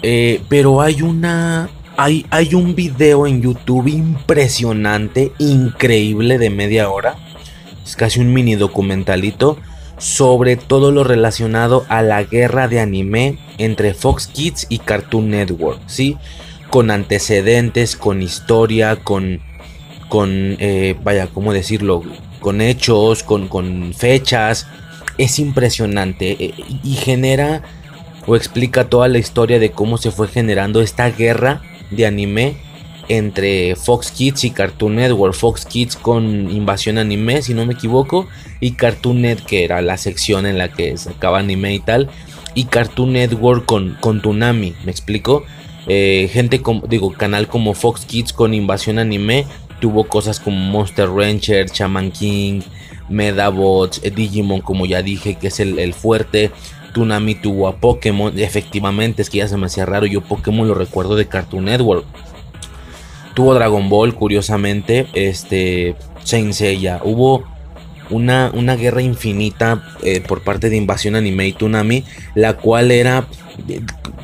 Eh, 0.01 0.41
pero 0.49 0.81
hay 0.81 1.01
una 1.03 1.69
hay, 1.97 2.53
un 2.53 2.75
video 2.75 3.25
en 3.25 3.41
YouTube 3.41 3.87
impresionante, 3.87 5.31
increíble 5.39 6.37
de 6.37 6.51
media 6.51 6.91
hora. 6.91 7.15
Es 7.83 7.95
casi 7.95 8.19
un 8.19 8.33
mini 8.33 8.55
documentalito 8.55 9.57
sobre 9.97 10.57
todo 10.57 10.91
lo 10.91 11.03
relacionado 11.03 11.83
a 11.89 12.03
la 12.03 12.21
guerra 12.23 12.67
de 12.67 12.79
anime 12.79 13.39
entre 13.57 13.95
Fox 13.95 14.27
Kids 14.27 14.67
y 14.69 14.77
Cartoon 14.77 15.31
Network, 15.31 15.81
¿sí? 15.87 16.17
Con 16.69 16.91
antecedentes, 16.91 17.95
con 17.95 18.21
historia, 18.21 18.97
con, 18.97 19.41
con 20.07 20.29
eh, 20.59 20.95
vaya, 21.03 21.25
¿cómo 21.33 21.51
decirlo? 21.51 22.03
Con 22.41 22.61
hechos, 22.61 23.23
con, 23.23 23.47
con 23.47 23.95
fechas. 23.95 24.67
Es 25.17 25.39
impresionante 25.39 26.45
eh, 26.45 26.53
y 26.83 26.93
genera 26.93 27.63
o 28.27 28.35
explica 28.35 28.87
toda 28.87 29.07
la 29.07 29.17
historia 29.17 29.57
de 29.57 29.71
cómo 29.71 29.97
se 29.97 30.11
fue 30.11 30.27
generando 30.27 30.81
esta 30.81 31.09
guerra 31.09 31.63
de 31.91 32.05
anime 32.05 32.55
entre 33.09 33.75
Fox 33.75 34.11
Kids 34.11 34.43
y 34.43 34.51
Cartoon 34.51 34.95
Network. 34.95 35.33
Fox 35.33 35.65
Kids 35.65 35.95
con 35.95 36.51
Invasión 36.51 36.97
Anime, 36.97 37.41
si 37.41 37.53
no 37.53 37.65
me 37.65 37.73
equivoco, 37.73 38.27
y 38.59 38.71
Cartoon 38.71 39.21
Net, 39.21 39.39
que 39.39 39.63
era 39.63 39.81
la 39.81 39.97
sección 39.97 40.45
en 40.45 40.57
la 40.57 40.71
que 40.71 40.97
sacaba 40.97 41.39
anime 41.39 41.73
y 41.73 41.79
tal, 41.79 42.09
y 42.53 42.65
Cartoon 42.65 43.13
Network 43.13 43.65
con, 43.65 43.97
con 43.99 44.21
Tunami, 44.21 44.73
¿me 44.83 44.91
explico? 44.91 45.45
Eh, 45.87 46.29
gente 46.33 46.61
como, 46.61 46.85
digo, 46.87 47.13
canal 47.13 47.47
como 47.47 47.73
Fox 47.73 48.05
Kids 48.05 48.33
con 48.33 48.53
Invasión 48.53 48.99
Anime 48.99 49.45
tuvo 49.79 50.05
cosas 50.05 50.39
como 50.39 50.57
Monster 50.57 51.09
Rancher, 51.09 51.67
Shaman 51.67 52.11
King, 52.11 52.61
Medabots, 53.09 54.01
eh, 54.03 54.11
Digimon, 54.11 54.61
como 54.61 54.85
ya 54.85 55.01
dije, 55.01 55.35
que 55.35 55.47
es 55.47 55.59
el, 55.59 55.79
el 55.79 55.93
fuerte. 55.93 56.51
Tsunami 56.97 57.35
tuvo 57.35 57.67
a 57.67 57.75
Pokémon. 57.75 58.33
Efectivamente, 58.39 59.21
es 59.21 59.29
que 59.29 59.37
ya 59.37 59.47
se 59.47 59.55
me 59.55 59.67
hacía 59.67 59.85
raro. 59.85 60.07
Yo 60.07 60.21
Pokémon 60.21 60.67
lo 60.67 60.73
recuerdo 60.73 61.15
de 61.15 61.27
Cartoon 61.27 61.65
Network. 61.65 62.05
Tuvo 63.35 63.53
Dragon 63.53 63.87
Ball, 63.87 64.15
curiosamente. 64.15 65.05
Este. 65.13 65.95
Saint 66.23 66.53
Seiya. 66.53 66.99
Hubo 67.03 67.43
una, 68.09 68.49
una 68.51 68.75
guerra 68.75 69.03
infinita 69.03 69.83
eh, 70.01 70.21
por 70.21 70.41
parte 70.41 70.71
de 70.71 70.77
Invasión 70.77 71.15
Anime 71.15 71.47
y 71.47 71.53
Tsunami. 71.53 72.03
La 72.33 72.53
cual 72.55 72.89
era 72.89 73.27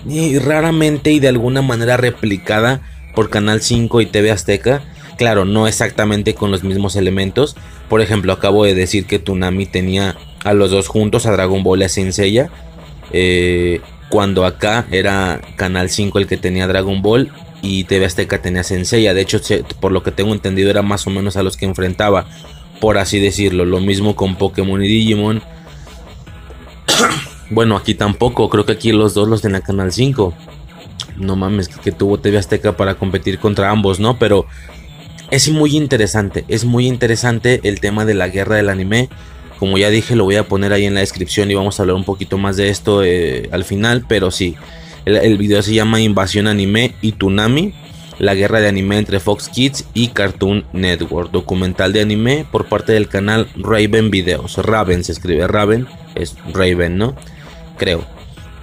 eh, 0.10 0.39
raramente 0.44 1.12
y 1.12 1.20
de 1.20 1.27
alguna 1.27 1.62
manera 1.62 1.96
replicada 1.96 2.82
por 3.13 3.30
Canal 3.30 3.62
5 3.62 4.01
y 4.01 4.08
TV 4.08 4.32
Azteca. 4.32 4.82
Claro, 5.20 5.46
no 5.46 5.68
exactamente 5.68 6.34
con 6.34 6.50
los 6.50 6.63
mismos 6.63 6.96
elementos. 6.96 7.56
Por 7.88 8.01
ejemplo, 8.01 8.34
acabo 8.34 8.65
de 8.65 8.74
decir 8.74 9.06
que 9.06 9.20
Tsunami 9.20 9.68
tenía 9.68 10.18
a 10.43 10.53
los 10.53 10.71
dos 10.71 10.88
juntos, 10.88 11.25
a 11.25 11.31
Dragon 11.31 11.63
Ball 11.63 11.81
y 11.81 11.83
a 11.85 11.89
Seiya. 11.89 12.50
Eh, 13.12 13.81
cuando 14.09 14.45
acá 14.45 14.85
era 14.91 15.41
Canal 15.55 15.89
5 15.89 16.19
el 16.19 16.27
que 16.27 16.38
tenía 16.38 16.67
Dragon 16.67 17.01
Ball 17.01 17.31
y 17.63 17.85
TV 17.85 18.05
Azteca 18.05 18.41
tenía 18.41 18.63
Senseiya. 18.63 19.13
De 19.13 19.21
hecho, 19.21 19.39
por 19.79 19.91
lo 19.91 20.03
que 20.03 20.12
tengo 20.12 20.33
entendido, 20.33 20.69
era 20.69 20.81
más 20.81 21.07
o 21.07 21.09
menos 21.09 21.38
a 21.38 21.43
los 21.43 21.57
que 21.57 21.65
enfrentaba, 21.65 22.27
por 22.79 22.97
así 22.97 23.19
decirlo. 23.19 23.65
Lo 23.65 23.79
mismo 23.79 24.15
con 24.15 24.35
Pokémon 24.35 24.83
y 24.83 24.88
Digimon. 24.88 25.41
bueno, 27.50 27.77
aquí 27.77 27.95
tampoco, 27.95 28.50
creo 28.50 28.65
que 28.65 28.73
aquí 28.73 28.91
los 28.91 29.13
dos 29.13 29.29
los 29.29 29.41
tenía 29.41 29.62
Canal 29.62 29.93
5. 29.93 30.33
No 31.17 31.35
mames, 31.35 31.69
que 31.69 31.91
tuvo 31.91 32.19
TV 32.19 32.38
Azteca 32.38 32.75
para 32.75 32.95
competir 32.95 33.39
contra 33.39 33.71
ambos, 33.71 34.00
¿no? 34.00 34.19
Pero 34.19 34.45
es 35.31 35.50
muy 35.50 35.77
interesante, 35.77 36.43
es 36.50 36.65
muy 36.65 36.85
interesante 36.88 37.62
el 37.63 37.79
tema 37.79 38.03
de 38.05 38.13
la 38.13 38.27
guerra 38.27 38.57
del 38.57 38.69
anime. 38.69 39.09
Como 39.63 39.77
ya 39.77 39.89
dije, 39.89 40.17
lo 40.17 40.25
voy 40.25 40.36
a 40.36 40.50
poner 40.50 40.74
ahí 40.74 40.84
en 40.84 40.93
la 40.93 41.00
descripción 41.00 41.50
y 41.50 41.55
vamos 41.55 41.79
a 41.79 41.84
hablar 41.84 41.96
un 41.96 42.03
poquito 42.03 42.38
más 42.38 42.58
de 42.58 42.67
esto 42.67 43.01
eh, 43.01 43.48
al 43.53 43.63
final. 43.63 44.03
Pero 44.10 44.29
sí, 44.29 44.58
el, 45.05 45.38
video 45.38 45.62
se 45.62 45.74
llama 45.74 46.01
Invasión 46.01 46.48
Anime 46.48 46.96
y 47.01 47.13
Tunami. 47.13 47.74
La 48.20 48.36
guerra 48.36 48.60
de 48.60 48.67
anime 48.67 48.98
entre 48.98 49.22
Fox 49.22 49.48
Kids 49.48 49.86
y 49.93 50.10
Cartoon 50.10 50.65
Network. 50.74 51.32
Documental 51.32 51.93
de 51.93 52.01
anime 52.01 52.46
por 52.51 52.65
parte 52.65 52.91
del 52.91 53.08
canal 53.08 53.48
Raven 53.55 54.12
Videos. 54.12 54.58
Raven 54.58 55.05
se 55.05 55.13
escribe 55.13 55.48
Raven. 55.48 55.88
Es 56.13 56.36
Raven, 56.51 56.98
¿no? 56.98 57.15
Creo. 57.77 58.05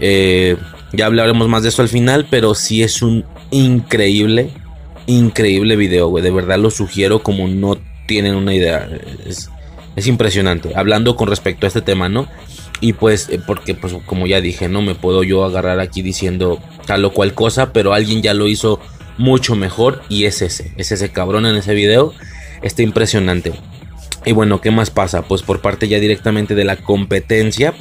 Eh, 0.01 0.59
ya 0.93 1.07
hablaremos 1.07 1.49
más 1.49 1.63
de 1.63 1.71
eso 1.71 1.81
al 1.81 1.89
final. 1.89 2.27
Pero 2.31 2.55
sí 2.55 2.83
es 2.83 3.01
un 3.01 3.25
increíble, 3.51 4.51
increíble 5.07 5.77
video, 5.77 6.09
güey. 6.09 6.23
De 6.23 6.31
verdad 6.31 6.59
lo 6.59 6.71
sugiero 6.71 7.23
como 7.23 7.49
no 7.49 7.79
tienen 8.07 8.35
una 8.35 8.53
idea. 8.53 8.87
Es, 9.25 9.49
es 10.01 10.07
impresionante. 10.07 10.73
Hablando 10.75 11.15
con 11.15 11.29
respecto 11.29 11.67
a 11.67 11.69
este 11.69 11.83
tema, 11.83 12.09
¿no? 12.09 12.29
Y 12.81 12.95
pues, 12.95 13.29
eh, 13.29 13.41
porque 13.47 13.75
pues 13.75 13.95
como 14.07 14.27
ya 14.27 14.41
dije, 14.41 14.69
no 14.69 14.83
me 14.83 14.95
puedo 14.95 15.23
yo 15.23 15.45
agarrar 15.45 15.81
aquí 15.81 16.03
diciendo 16.03 16.59
tal 16.87 17.05
o 17.05 17.13
cual 17.13 17.35
cosa, 17.35 17.73
pero 17.73 17.93
alguien 17.93 18.23
ya 18.23 18.35
lo 18.35 18.49
hizo 18.49 18.81
mucho 19.19 19.55
mejor 19.55 20.03
y 20.09 20.25
es 20.25 20.41
ese, 20.41 20.73
es 20.77 20.91
ese 20.93 21.11
cabrón 21.11 21.47
en 21.47 21.57
ese 21.57 21.75
video. 21.75 22.15
Está 22.63 22.83
impresionante. 22.83 23.53
Y 24.25 24.33
bueno, 24.33 24.61
¿qué 24.61 24.71
más 24.71 24.91
pasa? 24.91 25.23
Pues 25.23 25.43
por 25.43 25.61
parte 25.61 25.89
ya 25.89 25.99
directamente 25.99 26.55
de 26.55 26.65
la 26.65 26.77
competencia. 26.77 27.75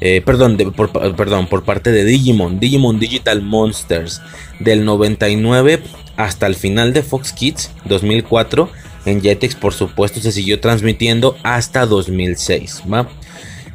Eh, 0.00 0.22
perdón, 0.24 0.56
por, 0.74 0.90
perdón, 1.14 1.46
por 1.46 1.64
parte 1.64 1.92
de 1.92 2.04
Digimon, 2.04 2.58
Digimon 2.58 2.98
Digital 2.98 3.42
Monsters 3.42 4.22
del 4.58 4.84
99 4.84 5.82
hasta 6.16 6.46
el 6.46 6.54
final 6.54 6.92
de 6.92 7.02
Fox 7.02 7.32
Kids 7.32 7.70
2004 7.84 8.70
en 9.04 9.20
Jetix 9.20 9.54
por 9.54 9.72
supuesto 9.72 10.20
se 10.20 10.32
siguió 10.32 10.60
transmitiendo 10.60 11.36
hasta 11.42 11.86
2006, 11.86 12.82
¿va? 12.92 13.08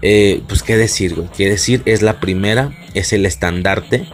Eh, 0.02 0.42
pues 0.48 0.62
qué 0.62 0.78
decir, 0.78 1.16
qué 1.36 1.50
decir, 1.50 1.82
es 1.86 2.02
la 2.02 2.20
primera, 2.20 2.72
es 2.94 3.14
el 3.14 3.26
estandarte 3.26 4.06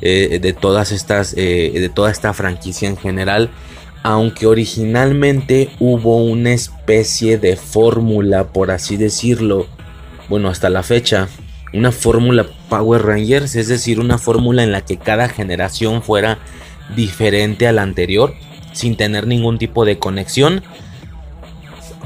eh, 0.00 0.38
de 0.42 0.52
todas 0.52 0.92
estas, 0.92 1.34
eh, 1.36 1.72
de 1.74 1.88
toda 1.88 2.10
esta 2.10 2.34
franquicia 2.34 2.88
en 2.88 2.96
general, 2.96 3.50
aunque 4.02 4.46
originalmente 4.46 5.70
hubo 5.78 6.22
una 6.22 6.52
especie 6.52 7.38
de 7.38 7.56
fórmula, 7.56 8.48
por 8.48 8.70
así 8.70 8.96
decirlo, 8.96 9.66
bueno, 10.28 10.48
hasta 10.48 10.68
la 10.68 10.82
fecha, 10.82 11.28
una 11.72 11.92
fórmula 11.92 12.46
Power 12.68 13.02
Rangers, 13.02 13.56
es 13.56 13.68
decir, 13.68 14.00
una 14.00 14.18
fórmula 14.18 14.62
en 14.62 14.72
la 14.72 14.82
que 14.82 14.98
cada 14.98 15.28
generación 15.28 16.02
fuera 16.02 16.38
diferente 16.94 17.66
a 17.66 17.72
la 17.72 17.82
anterior 17.82 18.34
sin 18.78 18.96
tener 18.96 19.26
ningún 19.26 19.58
tipo 19.58 19.84
de 19.84 19.98
conexión, 19.98 20.62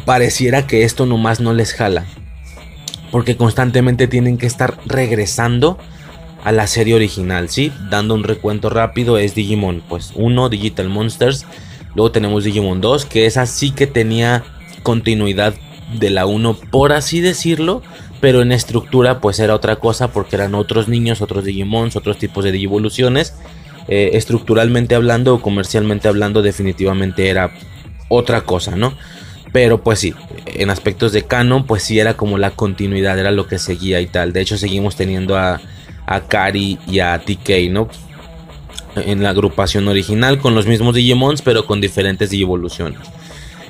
pareciera 0.06 0.66
que 0.66 0.84
esto 0.84 1.04
nomás 1.04 1.38
no 1.38 1.52
les 1.52 1.74
jala. 1.74 2.06
Porque 3.10 3.36
constantemente 3.36 4.08
tienen 4.08 4.38
que 4.38 4.46
estar 4.46 4.78
regresando 4.86 5.78
a 6.44 6.50
la 6.50 6.66
serie 6.66 6.94
original, 6.94 7.50
¿sí? 7.50 7.72
Dando 7.90 8.14
un 8.14 8.24
recuento 8.24 8.70
rápido 8.70 9.18
es 9.18 9.34
Digimon, 9.34 9.82
pues 9.86 10.12
1, 10.14 10.48
Digital 10.48 10.88
Monsters. 10.88 11.44
Luego 11.94 12.10
tenemos 12.10 12.44
Digimon 12.44 12.80
2, 12.80 13.04
que 13.04 13.26
esa 13.26 13.44
sí 13.44 13.70
que 13.70 13.86
tenía 13.86 14.42
continuidad 14.82 15.54
de 15.98 16.08
la 16.08 16.24
1, 16.24 16.54
por 16.70 16.94
así 16.94 17.20
decirlo. 17.20 17.82
Pero 18.22 18.40
en 18.40 18.52
estructura 18.52 19.20
pues 19.20 19.40
era 19.40 19.54
otra 19.54 19.76
cosa 19.76 20.08
porque 20.08 20.36
eran 20.36 20.54
otros 20.54 20.88
niños, 20.88 21.20
otros 21.20 21.44
Digimons, 21.44 21.96
otros 21.96 22.16
tipos 22.16 22.44
de 22.44 22.52
Digivoluciones. 22.52 23.34
Eh, 23.88 24.10
estructuralmente 24.14 24.94
hablando 24.94 25.34
o 25.34 25.42
comercialmente 25.42 26.08
hablando 26.08 26.42
definitivamente 26.42 27.28
era 27.28 27.52
otra 28.08 28.42
cosa, 28.42 28.76
¿no? 28.76 28.94
Pero 29.52 29.82
pues 29.82 29.98
sí, 29.98 30.14
en 30.46 30.70
aspectos 30.70 31.12
de 31.12 31.22
canon 31.22 31.66
pues 31.66 31.82
sí 31.82 31.98
era 31.98 32.14
como 32.14 32.38
la 32.38 32.52
continuidad, 32.52 33.18
era 33.18 33.30
lo 33.30 33.46
que 33.46 33.58
seguía 33.58 34.00
y 34.00 34.06
tal. 34.06 34.32
De 34.32 34.40
hecho 34.40 34.56
seguimos 34.56 34.96
teniendo 34.96 35.36
a, 35.36 35.60
a 36.06 36.20
Kari 36.22 36.78
y 36.86 37.00
a 37.00 37.18
TK, 37.18 37.70
¿no? 37.70 37.88
En 38.96 39.22
la 39.22 39.30
agrupación 39.30 39.88
original 39.88 40.38
con 40.38 40.54
los 40.54 40.66
mismos 40.66 40.94
Digimons 40.94 41.42
pero 41.42 41.66
con 41.66 41.80
diferentes 41.80 42.30
Digivoluciones. 42.30 43.00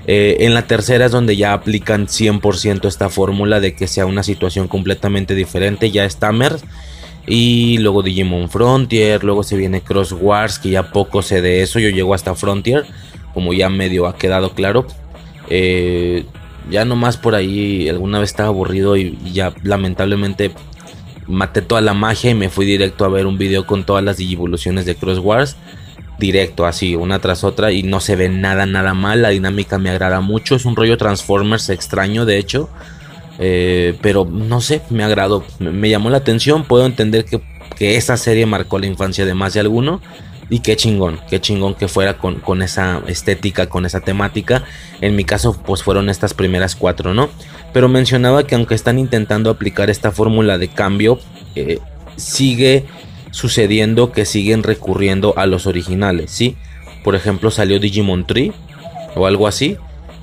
Eh, 0.07 0.39
en 0.41 0.55
la 0.55 0.67
tercera 0.67 1.07
es 1.07 1.13
donde 1.13 1.37
ya 1.37 1.53
aplican 1.53 2.09
100% 2.09 2.89
esta 2.89 3.09
fórmula 3.09 3.61
de 3.61 3.75
que 3.75 3.87
sea 3.87 4.07
una 4.07 4.23
situación 4.23 4.69
completamente 4.69 5.35
diferente. 5.35 5.91
Ya 5.91 6.05
es 6.05 6.17
Tamers 6.17 6.65
y 7.27 7.79
luego 7.79 8.03
Digimon 8.03 8.49
Frontier, 8.49 9.23
luego 9.23 9.43
se 9.43 9.57
viene 9.57 9.81
Cross 9.81 10.13
Wars, 10.13 10.59
que 10.59 10.71
ya 10.71 10.91
poco 10.91 11.23
sé 11.23 11.41
de 11.41 11.63
eso, 11.63 11.79
yo 11.79 11.89
llego 11.89 12.15
hasta 12.15 12.35
Frontier, 12.35 12.85
como 13.33 13.53
ya 13.53 13.69
medio 13.69 14.07
ha 14.07 14.17
quedado 14.17 14.55
claro. 14.55 14.87
Eh, 15.49 16.25
ya 16.71 16.85
nomás 16.85 17.17
por 17.17 17.35
ahí 17.35 17.89
alguna 17.89 18.21
vez 18.21 18.31
estaba 18.31 18.49
aburrido 18.49 18.97
y, 18.97 19.19
ya 19.33 19.55
lamentablemente 19.63 20.53
maté 21.27 21.63
toda 21.63 21.81
la 21.81 21.95
magia 21.95 22.31
y 22.31 22.35
me 22.35 22.49
fui 22.49 22.67
directo 22.67 23.05
a 23.05 23.09
ver 23.09 23.27
un 23.27 23.39
video 23.39 23.67
con 23.67 23.85
todas 23.85 24.03
las 24.03 24.17
digivoluciones 24.17 24.85
de 24.85 24.97
Cross 24.97 25.19
Wars. 25.19 25.57
Directo, 26.19 26.67
así, 26.67 26.95
una 26.95 27.19
tras 27.19 27.43
otra, 27.43 27.73
y 27.73 27.83
no 27.83 27.99
se 27.99 28.15
ve 28.15 28.29
nada, 28.29 28.65
nada 28.65 28.95
mal. 28.95 29.23
La 29.23 29.31
dinámica 29.31 29.79
me 29.79 29.91
agrada 29.91 30.21
mucho. 30.21 30.55
Es 30.55 30.65
un 30.65 30.77
rollo 30.77 30.97
Transformers 30.97 31.69
extraño, 31.69 32.27
de 32.27 32.39
hecho. 32.39 32.69
Eh, 33.45 33.99
pero 34.01 34.25
no 34.25 34.61
sé, 34.61 34.83
me 34.89 35.03
agradó, 35.03 35.45
me, 35.59 35.91
llamó 35.91 36.11
la 36.11 36.19
atención. 36.19 36.65
Puedo 36.65 36.87
entender 36.87 37.25
que, 37.25 37.41
que, 37.77 37.97
esa 37.97 38.17
serie 38.17 38.47
marcó 38.47 38.79
la 38.79 38.87
infancia 38.87 39.27
de 39.27 39.35
más 39.35 39.53
de 39.55 39.61
alguno. 39.61 40.01
Y 40.49 40.61
qué 40.61 40.77
chingón, 40.77 41.19
qué 41.29 41.41
chingón 41.41 41.75
que 41.75 41.89
fuera 41.89 42.19
con, 42.19 42.37
con, 42.37 42.63
esa 42.63 43.03
estética, 43.09 43.69
con 43.69 43.85
esa 43.85 43.99
temática. 43.99 44.63
En 45.01 45.17
mi 45.17 45.25
caso, 45.25 45.61
pues 45.61 45.83
fueron 45.83 46.09
estas 46.09 46.35
primeras 46.35 46.77
cuatro, 46.77 47.15
¿no? 47.15 47.31
Pero 47.73 47.89
mencionaba 47.89 48.47
que 48.47 48.55
aunque 48.55 48.77
están 48.77 49.01
intentando 49.01 49.51
aplicar 49.51 49.91
esta 49.91 50.13
fórmula 50.13 50.59
de 50.59 50.69
cambio, 50.69 51.19
eh, 51.57 51.81
sigue 52.17 52.85
sucediendo 53.33 54.13
que 54.13 54.25
siguen 54.25 54.63
recurriendo 54.63 55.35
a 55.37 55.47
los 55.47 55.67
originales, 55.67 56.31
¿sí? 56.31 56.57
Por 57.03 57.17
ejemplo, 57.17 57.51
salió 57.51 57.81
Digimon 57.81 58.25
Tree 58.25 58.53
o 59.17 59.27
algo 59.27 59.49
así 59.49 59.79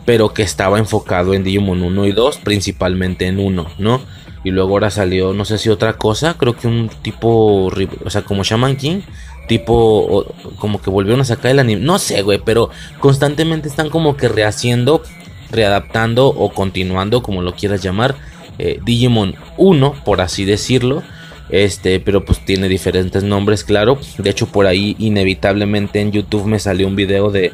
pero 0.09 0.33
que 0.33 0.41
estaba 0.41 0.79
enfocado 0.79 1.35
en 1.35 1.43
Digimon 1.43 1.83
1 1.83 2.07
y 2.07 2.13
2, 2.13 2.37
principalmente 2.37 3.27
en 3.27 3.37
1, 3.37 3.67
¿no? 3.77 4.01
Y 4.43 4.49
luego 4.49 4.71
ahora 4.71 4.89
salió, 4.89 5.33
no 5.33 5.45
sé 5.45 5.59
si 5.59 5.69
otra 5.69 5.97
cosa, 5.97 6.33
creo 6.33 6.57
que 6.57 6.67
un 6.67 6.89
tipo, 7.03 7.67
o 7.67 8.09
sea, 8.09 8.23
como 8.23 8.43
Shaman 8.43 8.75
King, 8.75 9.01
tipo, 9.47 10.25
como 10.57 10.81
que 10.81 10.89
volvieron 10.89 11.21
a 11.21 11.25
sacar 11.25 11.51
el 11.51 11.59
anime, 11.59 11.83
no 11.83 11.99
sé, 11.99 12.23
güey, 12.23 12.41
pero 12.43 12.71
constantemente 12.99 13.69
están 13.69 13.91
como 13.91 14.17
que 14.17 14.29
rehaciendo, 14.29 15.03
readaptando 15.51 16.25
o 16.25 16.49
continuando, 16.55 17.21
como 17.21 17.43
lo 17.43 17.53
quieras 17.53 17.83
llamar, 17.83 18.15
eh, 18.57 18.79
Digimon 18.83 19.35
1, 19.57 19.93
por 20.05 20.21
así 20.21 20.43
decirlo. 20.43 21.03
Este, 21.51 21.99
pero 21.99 22.25
pues 22.25 22.43
tiene 22.45 22.67
diferentes 22.67 23.23
nombres, 23.23 23.63
claro. 23.63 23.99
De 24.17 24.29
hecho, 24.31 24.47
por 24.47 24.65
ahí 24.65 24.95
inevitablemente 24.97 25.99
en 25.99 26.11
YouTube 26.11 26.45
me 26.45 26.59
salió 26.59 26.87
un 26.87 26.95
video 26.95 27.29
de 27.29 27.53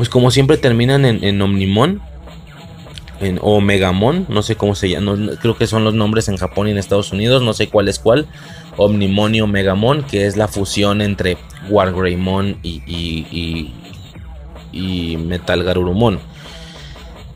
pues 0.00 0.08
como 0.08 0.30
siempre 0.30 0.56
terminan 0.56 1.04
en, 1.04 1.42
Omnimon 1.42 2.00
en, 3.20 3.38
o 3.42 3.60
Megamon, 3.60 4.24
no 4.30 4.42
sé 4.42 4.56
cómo 4.56 4.74
se 4.74 4.88
llama, 4.88 5.14
creo 5.42 5.58
que 5.58 5.66
son 5.66 5.84
los 5.84 5.92
nombres 5.92 6.28
en 6.28 6.38
Japón 6.38 6.68
y 6.68 6.70
en 6.70 6.78
Estados 6.78 7.12
Unidos, 7.12 7.42
no 7.42 7.52
sé 7.52 7.68
cuál 7.68 7.86
es 7.86 7.98
cuál, 7.98 8.26
Omnimon 8.78 9.34
y 9.34 9.42
Omegamon, 9.42 10.04
que 10.04 10.26
es 10.26 10.38
la 10.38 10.48
fusión 10.48 11.02
entre 11.02 11.36
Wargreymon 11.68 12.60
y, 12.62 12.82
y, 12.86 13.74
y, 14.72 15.18
Metal 15.18 15.62
Garurumon. 15.64 16.18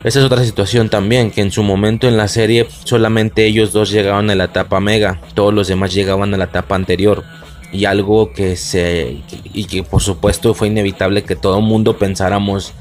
Esa 0.03 0.17
es 0.17 0.25
otra 0.25 0.43
situación 0.43 0.89
también, 0.89 1.29
que 1.29 1.41
en 1.41 1.51
su 1.51 1.61
momento 1.61 2.07
en 2.07 2.17
la 2.17 2.27
serie 2.27 2.67
solamente 2.83 3.45
ellos 3.45 3.73
dos 3.73 3.91
llegaban 3.91 4.31
a 4.31 4.35
la 4.35 4.45
etapa 4.45 4.79
Mega, 4.79 5.21
todos 5.35 5.53
los 5.53 5.67
demás 5.67 5.93
llegaban 5.93 6.33
a 6.33 6.37
la 6.37 6.45
etapa 6.45 6.73
anterior 6.73 7.23
y 7.75 7.85
algo 7.85 8.31
que 8.31 8.55
se 8.55 9.17
y 9.53 9.65
que 9.65 9.83
por 9.83 10.01
supuesto 10.01 10.53
fue 10.53 10.67
inevitable 10.67 11.23
que 11.23 11.35
todo 11.35 11.59
el 11.59 11.65
mundo 11.65 11.97
pensáramos 11.97 12.73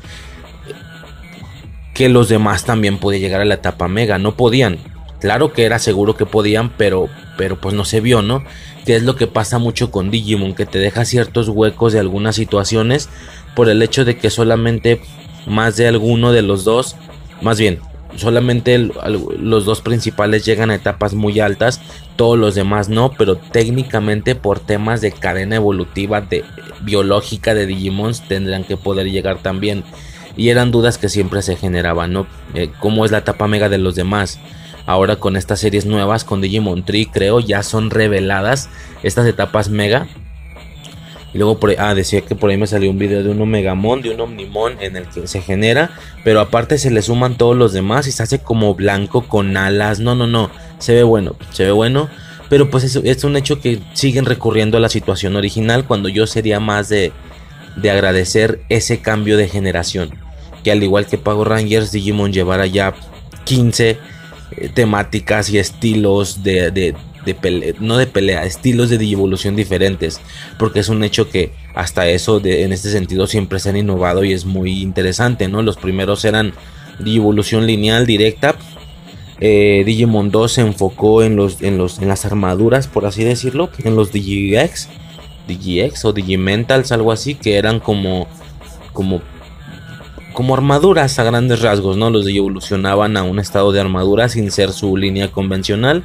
que 1.94 2.08
los 2.08 2.28
demás 2.28 2.64
también 2.64 2.98
podían 2.98 3.22
llegar 3.22 3.40
a 3.40 3.44
la 3.44 3.54
etapa 3.54 3.88
mega, 3.88 4.18
no 4.18 4.36
podían. 4.36 4.78
Claro 5.20 5.52
que 5.52 5.64
era 5.64 5.78
seguro 5.78 6.16
que 6.16 6.26
podían, 6.26 6.70
pero 6.70 7.08
pero 7.36 7.60
pues 7.60 7.74
no 7.74 7.84
se 7.84 8.00
vio, 8.00 8.22
¿no? 8.22 8.44
Que 8.84 8.96
es 8.96 9.02
lo 9.02 9.16
que 9.16 9.26
pasa 9.26 9.58
mucho 9.58 9.90
con 9.90 10.10
Digimon, 10.10 10.54
que 10.54 10.66
te 10.66 10.78
deja 10.78 11.04
ciertos 11.04 11.48
huecos 11.48 11.92
de 11.92 12.00
algunas 12.00 12.36
situaciones 12.36 13.08
por 13.56 13.68
el 13.68 13.82
hecho 13.82 14.04
de 14.04 14.16
que 14.16 14.30
solamente 14.30 15.00
más 15.46 15.76
de 15.76 15.88
alguno 15.88 16.32
de 16.32 16.42
los 16.42 16.64
dos, 16.64 16.96
más 17.40 17.58
bien, 17.58 17.80
solamente 18.16 18.78
los 18.78 19.64
dos 19.64 19.80
principales 19.80 20.44
llegan 20.44 20.70
a 20.70 20.74
etapas 20.74 21.14
muy 21.14 21.40
altas, 21.40 21.80
todos 22.16 22.38
los 22.38 22.54
demás 22.54 22.88
no, 22.88 23.12
pero 23.16 23.36
técnicamente 23.36 24.34
por 24.34 24.60
temas 24.60 25.00
de 25.00 25.12
cadena 25.12 25.56
evolutiva 25.56 26.20
de 26.20 26.44
biológica 26.82 27.54
de 27.54 27.66
Digimons 27.66 28.26
tendrán 28.28 28.64
que 28.64 28.76
poder 28.76 29.10
llegar 29.10 29.38
también. 29.38 29.84
Y 30.36 30.48
eran 30.48 30.72
dudas 30.72 30.98
que 30.98 31.08
siempre 31.08 31.42
se 31.42 31.56
generaban, 31.56 32.12
¿no? 32.12 32.26
Eh, 32.54 32.70
¿Cómo 32.80 33.04
es 33.04 33.12
la 33.12 33.18
etapa 33.18 33.46
mega 33.46 33.68
de 33.68 33.78
los 33.78 33.94
demás? 33.94 34.40
Ahora 34.86 35.16
con 35.16 35.36
estas 35.36 35.60
series 35.60 35.86
nuevas, 35.86 36.24
con 36.24 36.40
Digimon 36.40 36.84
Tree, 36.84 37.06
creo, 37.06 37.40
ya 37.40 37.62
son 37.62 37.90
reveladas 37.90 38.68
estas 39.02 39.26
etapas 39.26 39.68
mega 39.68 40.08
y 41.34 41.38
luego 41.38 41.58
por 41.58 41.70
ahí, 41.70 41.76
ah, 41.80 41.94
decía 41.94 42.20
que 42.20 42.36
por 42.36 42.50
ahí 42.50 42.56
me 42.56 42.68
salió 42.68 42.88
un 42.90 42.98
video 42.98 43.24
de 43.24 43.30
un 43.30 43.40
Omegamon, 43.42 44.02
de 44.02 44.10
un 44.10 44.20
Omnimon 44.20 44.80
en 44.80 44.96
el 44.96 45.08
que 45.08 45.26
se 45.26 45.42
genera, 45.42 45.90
pero 46.22 46.40
aparte 46.40 46.78
se 46.78 46.92
le 46.92 47.02
suman 47.02 47.36
todos 47.36 47.56
los 47.56 47.72
demás 47.72 48.06
y 48.06 48.12
se 48.12 48.22
hace 48.22 48.38
como 48.38 48.76
blanco 48.76 49.26
con 49.26 49.56
alas. 49.56 49.98
No, 49.98 50.14
no, 50.14 50.28
no, 50.28 50.48
se 50.78 50.94
ve 50.94 51.02
bueno, 51.02 51.34
se 51.50 51.64
ve 51.64 51.72
bueno. 51.72 52.08
Pero 52.48 52.70
pues 52.70 52.84
es, 52.84 53.24
un 53.24 53.36
hecho 53.36 53.60
que 53.60 53.80
siguen 53.94 54.26
recurriendo 54.26 54.76
a 54.76 54.80
la 54.80 54.88
situación 54.88 55.34
original 55.34 55.86
cuando 55.86 56.08
yo 56.08 56.28
sería 56.28 56.60
más 56.60 56.88
de, 56.88 57.10
de 57.74 57.90
agradecer 57.90 58.60
ese 58.68 59.00
cambio 59.00 59.36
de 59.36 59.48
generación. 59.48 60.10
Que 60.62 60.70
al 60.70 60.84
igual 60.84 61.06
que 61.06 61.18
Pago 61.18 61.44
Rangers, 61.44 61.90
Digimon 61.90 62.32
llevara 62.32 62.66
ya 62.66 62.94
15 63.44 63.98
eh, 64.56 64.68
temáticas 64.72 65.50
y 65.50 65.58
estilos 65.58 66.44
de 66.44 66.94
no 67.80 67.96
de 67.96 68.06
pelea, 68.06 68.44
estilos 68.44 68.90
de 68.90 68.96
evolución 69.04 69.56
diferentes, 69.56 70.20
porque 70.58 70.80
es 70.80 70.88
un 70.88 71.04
hecho 71.04 71.28
que 71.28 71.52
hasta 71.74 72.08
eso 72.08 72.40
en 72.44 72.72
este 72.72 72.90
sentido 72.90 73.26
siempre 73.26 73.58
se 73.58 73.70
han 73.70 73.76
innovado 73.76 74.24
y 74.24 74.32
es 74.32 74.44
muy 74.44 74.82
interesante, 74.82 75.48
¿no? 75.48 75.62
Los 75.62 75.76
primeros 75.76 76.24
eran 76.24 76.52
evolución 77.04 77.66
lineal 77.66 78.06
directa. 78.06 78.56
Eh, 79.40 79.82
Digimon 79.84 80.30
2 80.30 80.52
se 80.52 80.60
enfocó 80.60 81.22
en 81.22 81.36
los, 81.36 81.60
en 81.60 81.76
los 81.76 81.98
en 81.98 82.08
las 82.08 82.24
armaduras, 82.24 82.86
por 82.86 83.04
así 83.04 83.24
decirlo, 83.24 83.68
en 83.82 83.96
los 83.96 84.12
DigiX, 84.12 84.88
DigiX 85.48 86.04
o 86.04 86.12
Digimentals, 86.12 86.92
algo 86.92 87.12
así, 87.12 87.34
que 87.34 87.56
eran 87.56 87.80
como 87.80 88.28
como 88.92 89.22
como 90.34 90.54
armaduras 90.54 91.18
a 91.18 91.24
grandes 91.24 91.62
rasgos, 91.62 91.96
¿no? 91.96 92.10
Los 92.10 92.26
evolucionaban 92.26 93.16
a 93.16 93.22
un 93.22 93.38
estado 93.38 93.72
de 93.72 93.80
armadura 93.80 94.28
sin 94.28 94.50
ser 94.50 94.72
su 94.72 94.96
línea 94.96 95.30
convencional 95.30 96.04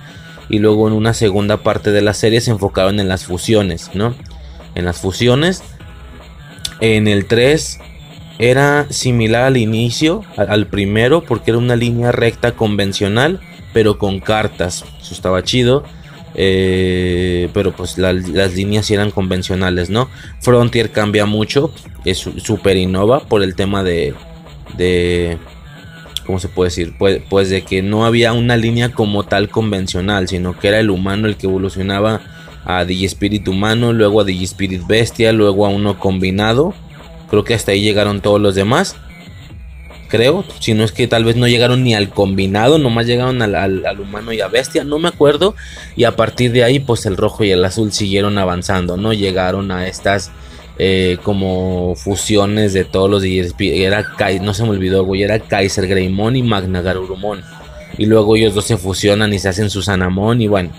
y 0.49 0.59
luego 0.59 0.87
en 0.87 0.93
una 0.93 1.13
segunda 1.13 1.57
parte 1.57 1.91
de 1.91 2.01
la 2.01 2.13
serie 2.13 2.41
se 2.41 2.51
enfocaron 2.51 2.99
en 2.99 3.07
las 3.07 3.25
fusiones, 3.25 3.91
¿no? 3.93 4.15
En 4.75 4.85
las 4.85 4.97
fusiones. 4.97 5.63
En 6.81 7.07
el 7.07 7.25
3 7.25 7.79
era 8.39 8.87
similar 8.89 9.43
al 9.43 9.57
inicio, 9.57 10.23
al 10.35 10.67
primero, 10.67 11.23
porque 11.23 11.51
era 11.51 11.57
una 11.57 11.75
línea 11.75 12.11
recta 12.11 12.53
convencional, 12.53 13.39
pero 13.73 13.97
con 13.97 14.19
cartas. 14.19 14.85
Eso 15.01 15.13
estaba 15.13 15.43
chido. 15.43 15.83
Eh, 16.35 17.49
pero 17.53 17.75
pues 17.75 17.97
las 17.97 18.53
líneas 18.53 18.89
eran 18.91 19.11
convencionales, 19.11 19.89
¿no? 19.89 20.07
Frontier 20.39 20.91
cambia 20.91 21.25
mucho, 21.25 21.73
es 22.05 22.19
super 22.19 22.77
innova 22.77 23.21
por 23.21 23.41
el 23.43 23.55
tema 23.55 23.83
de, 23.83 24.13
de 24.77 25.37
¿cómo 26.29 26.37
se 26.39 26.47
puede 26.47 26.67
decir? 26.67 26.93
Pues, 26.95 27.23
pues 27.27 27.49
de 27.49 27.63
que 27.63 27.81
no 27.81 28.05
había 28.05 28.33
una 28.33 28.55
línea 28.55 28.91
como 28.91 29.23
tal 29.23 29.49
convencional, 29.49 30.27
sino 30.27 30.59
que 30.59 30.67
era 30.67 30.79
el 30.79 30.91
humano 30.91 31.27
el 31.27 31.37
que 31.37 31.47
evolucionaba 31.47 32.21
a 32.65 32.85
Digispirit 32.85 33.47
humano, 33.47 33.93
luego 33.93 34.21
a 34.21 34.25
Digispirit 34.25 34.85
bestia, 34.85 35.31
luego 35.31 35.65
a 35.65 35.69
uno 35.69 35.97
combinado. 35.97 36.75
Creo 37.31 37.43
que 37.43 37.55
hasta 37.55 37.71
ahí 37.71 37.81
llegaron 37.81 38.21
todos 38.21 38.39
los 38.39 38.53
demás. 38.53 38.95
Creo, 40.07 40.45
si 40.59 40.75
no 40.75 40.83
es 40.83 40.91
que 40.91 41.07
tal 41.07 41.23
vez 41.23 41.35
no 41.35 41.47
llegaron 41.47 41.83
ni 41.83 41.95
al 41.95 42.09
combinado, 42.11 42.77
nomás 42.77 43.07
llegaron 43.07 43.41
al, 43.41 43.55
al 43.55 43.99
humano 43.99 44.31
y 44.31 44.39
a 44.41 44.49
bestia, 44.49 44.83
no 44.83 44.99
me 44.99 45.07
acuerdo. 45.07 45.55
Y 45.95 46.03
a 46.03 46.15
partir 46.15 46.51
de 46.51 46.63
ahí, 46.63 46.77
pues 46.77 47.07
el 47.07 47.17
rojo 47.17 47.43
y 47.43 47.49
el 47.49 47.65
azul 47.65 47.91
siguieron 47.91 48.37
avanzando, 48.37 48.97
¿no? 48.97 49.13
Llegaron 49.13 49.71
a 49.71 49.87
estas 49.87 50.29
eh, 50.81 51.17
como 51.23 51.93
fusiones 51.95 52.71
de 52.71 52.85
todos 52.85 53.09
los 53.09 53.21
Era 53.25 54.05
no 54.41 54.53
se 54.53 54.63
me 54.63 54.69
olvidó, 54.69 55.03
güey. 55.03 55.23
Era 55.23 55.37
Kaiser 55.39 55.85
Greymon 55.87 56.37
y 56.37 56.43
Magna 56.43 56.81
Garurumon. 56.81 57.41
Y 57.97 58.05
luego 58.05 58.37
ellos 58.37 58.55
dos 58.55 58.63
se 58.63 58.77
fusionan 58.77 59.33
y 59.33 59.39
se 59.39 59.49
hacen 59.49 59.69
Susanamon. 59.69 60.41
Y 60.41 60.47
bueno, 60.47 60.71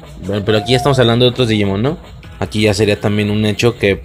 pero 0.47 0.57
aquí 0.57 0.71
ya 0.73 0.79
estamos 0.79 0.99
hablando 0.99 1.27
de 1.27 1.31
otros 1.31 1.49
Digimon, 1.49 1.83
¿no? 1.83 1.99
Aquí 2.39 2.63
ya 2.63 2.73
sería 2.73 2.99
también 2.99 3.31
un 3.31 3.45
hecho 3.45 3.77
que, 3.77 4.01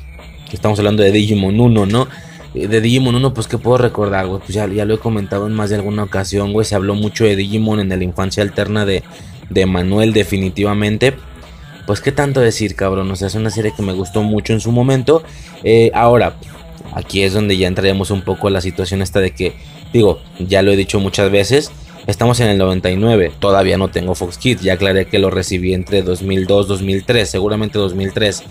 estamos 0.52 0.78
hablando 0.80 1.02
de 1.02 1.14
Digimon 1.14 1.58
1, 1.58 1.86
¿no? 1.86 2.10
De 2.54 2.82
Digimon 2.82 3.16
1, 3.16 3.34
pues 3.34 3.48
que 3.48 3.58
puedo 3.58 3.78
recordar, 3.78 4.28
güey. 4.28 4.42
Pues 4.42 4.54
ya, 4.54 4.68
ya 4.68 4.84
lo 4.84 4.96
he 4.96 5.00
comentado 5.00 5.48
en 5.48 5.54
más 5.54 5.70
de 5.70 5.78
alguna 5.78 6.04
ocasión, 6.04 6.52
güey. 6.52 6.66
Se 6.66 6.76
habló 6.76 6.96
mucho 6.96 7.24
de 7.24 7.38
Digimon 7.38 7.80
en 7.80 7.88
la 7.88 8.04
infancia 8.04 8.44
alterna 8.44 8.86
de, 8.86 9.02
de 9.50 9.66
Manuel, 9.66 10.12
definitivamente 10.12 11.14
pues 11.86 12.02
qué 12.02 12.12
tanto 12.12 12.40
decir, 12.42 12.76
cabrón. 12.76 13.10
O 13.12 13.16
sea, 13.16 13.28
es 13.28 13.36
una 13.36 13.50
serie 13.50 13.74
que 13.76 13.84
me 13.84 13.94
gustó 13.94 14.24
mucho 14.24 14.54
en 14.54 14.60
su 14.60 14.72
momento. 14.72 15.24
Eh, 15.64 15.92
ahora, 15.94 16.36
aquí 16.94 17.24
es 17.24 17.34
donde 17.34 17.58
ya 17.58 17.68
entraremos 17.68 18.12
un 18.12 18.22
poco 18.22 18.48
a 18.48 18.52
la 18.52 18.62
situación 18.62 19.02
esta 19.02 19.20
de 19.20 19.32
que, 19.32 19.54
digo, 19.94 20.20
ya 20.40 20.62
lo 20.62 20.72
he 20.72 20.76
dicho 20.76 21.00
muchas 21.00 21.32
veces. 21.32 21.72
Estamos 22.08 22.40
en 22.40 22.50
el 22.50 22.60
99, 22.60 23.32
todavía 23.40 23.80
no 23.80 23.88
tengo 23.88 24.14
Fox 24.14 24.38
Kids, 24.38 24.62
ya 24.62 24.74
aclaré 24.74 25.08
que 25.08 25.18
lo 25.18 25.32
recibí 25.32 25.74
entre 25.74 26.04
2002 26.04 26.68
2003, 26.68 27.28
seguramente 27.28 27.80
2003. 27.80 28.44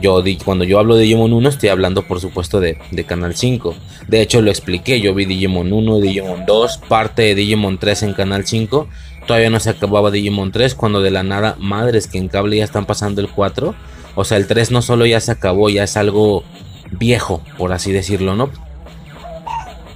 Yo 0.00 0.24
cuando 0.42 0.64
yo 0.64 0.78
hablo 0.78 0.96
de 0.96 1.02
Digimon 1.02 1.34
1 1.34 1.48
estoy 1.50 1.68
hablando 1.68 2.02
por 2.02 2.18
supuesto 2.18 2.58
de, 2.58 2.78
de, 2.90 3.04
Canal 3.04 3.36
5. 3.36 3.74
De 4.08 4.22
hecho 4.22 4.40
lo 4.40 4.50
expliqué, 4.50 5.00
yo 5.00 5.14
vi 5.14 5.26
Digimon 5.26 5.70
1, 5.70 6.00
Digimon 6.00 6.46
2, 6.46 6.78
parte 6.88 7.22
de 7.22 7.34
Digimon 7.34 7.78
3 7.78 8.04
en 8.04 8.12
Canal 8.14 8.46
5 8.46 8.88
Todavía 9.26 9.50
no 9.50 9.58
se 9.60 9.70
acababa 9.70 10.10
Digimon 10.10 10.52
3 10.52 10.74
cuando 10.74 11.02
de 11.02 11.10
la 11.10 11.22
nada, 11.22 11.56
madres 11.58 12.06
que 12.06 12.18
en 12.18 12.28
cable 12.28 12.58
ya 12.58 12.64
están 12.64 12.86
pasando 12.86 13.20
el 13.20 13.28
4. 13.28 13.74
O 14.14 14.24
sea, 14.24 14.38
el 14.38 14.46
3 14.46 14.70
no 14.70 14.82
solo 14.82 15.04
ya 15.04 15.20
se 15.20 15.32
acabó, 15.32 15.68
ya 15.68 15.84
es 15.84 15.96
algo 15.96 16.44
viejo, 16.92 17.42
por 17.58 17.72
así 17.72 17.92
decirlo, 17.92 18.36
¿no? 18.36 18.50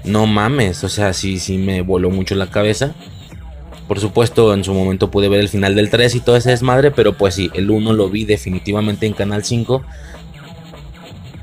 No 0.05 0.27
mames, 0.27 0.83
o 0.83 0.89
sea, 0.89 1.13
sí, 1.13 1.39
sí 1.39 1.59
me 1.59 1.83
voló 1.83 2.11
mucho 2.11 2.35
la 2.35 2.51
cabeza. 2.51 2.95
Por 3.87 4.01
supuesto, 4.01 4.53
en 4.55 4.65
su 4.65 4.73
momento 4.75 5.11
pude 5.11 5.29
ver 5.29 5.41
el 5.41 5.49
final 5.49 5.75
del 5.75 5.91
3 5.91 6.15
y 6.17 6.21
todo 6.21 6.37
ese 6.37 6.51
desmadre, 6.51 6.91
pero 6.91 7.17
pues 7.17 7.35
sí, 7.35 7.51
el 7.55 7.71
1 7.71 7.93
lo 7.93 8.09
vi 8.09 8.25
definitivamente 8.25 9.07
en 9.07 9.13
Canal 9.13 9.45
5. 9.45 9.83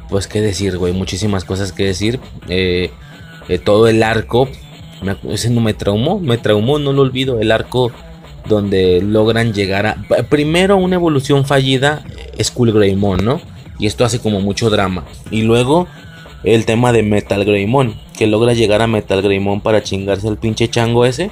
Pues 0.09 0.27
qué 0.27 0.41
decir, 0.41 0.77
güey, 0.77 0.93
muchísimas 0.93 1.45
cosas 1.45 1.71
que 1.71 1.85
decir. 1.85 2.19
Eh, 2.47 2.91
eh, 3.49 3.59
todo 3.59 3.87
el 3.87 4.03
arco 4.03 4.49
ese 5.29 5.49
no 5.49 5.61
me 5.61 5.73
traumó, 5.73 6.19
me 6.19 6.37
traumó, 6.37 6.79
no 6.79 6.93
lo 6.93 7.01
olvido, 7.01 7.39
el 7.39 7.51
arco 7.51 7.91
donde 8.47 9.01
logran 9.01 9.53
llegar 9.53 9.85
a... 9.85 9.95
Primero 10.29 10.77
una 10.77 10.95
evolución 10.95 11.45
fallida, 11.45 12.03
Skull 12.41 12.71
Greymon, 12.71 13.23
¿no? 13.23 13.41
Y 13.79 13.87
esto 13.87 14.05
hace 14.05 14.19
como 14.19 14.41
mucho 14.41 14.69
drama. 14.69 15.03
Y 15.31 15.43
luego 15.43 15.87
el 16.43 16.65
tema 16.65 16.93
de 16.93 17.03
Metal 17.03 17.43
Greymon, 17.43 17.95
que 18.17 18.27
logra 18.27 18.53
llegar 18.53 18.81
a 18.81 18.87
Metal 18.87 19.21
Greymon 19.21 19.61
para 19.61 19.83
chingarse 19.83 20.27
al 20.27 20.37
pinche 20.37 20.69
chango 20.69 21.05
ese. 21.05 21.29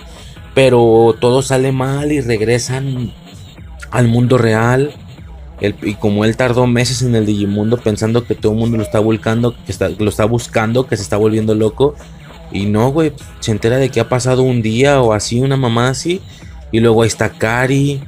Pero 0.53 1.15
todo 1.19 1.41
sale 1.41 1.71
mal 1.71 2.11
y 2.11 2.21
regresan 2.21 3.11
al 3.91 4.07
mundo 4.07 4.37
real. 4.37 4.93
y 5.61 5.95
como 5.95 6.25
él 6.25 6.35
tardó 6.35 6.67
meses 6.67 7.01
en 7.01 7.15
el 7.15 7.25
Digimundo 7.25 7.77
pensando 7.77 8.25
que 8.25 8.35
todo 8.35 8.51
el 8.51 8.59
mundo 8.59 8.77
lo 8.77 8.83
está 8.83 8.99
buscando, 8.99 9.55
que 9.65 9.73
lo 9.99 10.09
está 10.09 10.25
buscando, 10.25 10.85
que 10.85 10.97
se 10.97 11.03
está 11.03 11.17
volviendo 11.17 11.55
loco, 11.55 11.95
y 12.51 12.65
no, 12.65 12.89
güey, 12.89 13.13
se 13.39 13.51
entera 13.51 13.77
de 13.77 13.89
que 13.89 13.99
ha 13.99 14.09
pasado 14.09 14.43
un 14.43 14.61
día 14.61 15.01
o 15.01 15.13
así, 15.13 15.39
una 15.39 15.57
mamá 15.57 15.89
así. 15.89 16.21
Y 16.71 16.79
luego 16.79 17.01
ahí 17.01 17.07
está 17.07 17.29
Kari. 17.29 18.01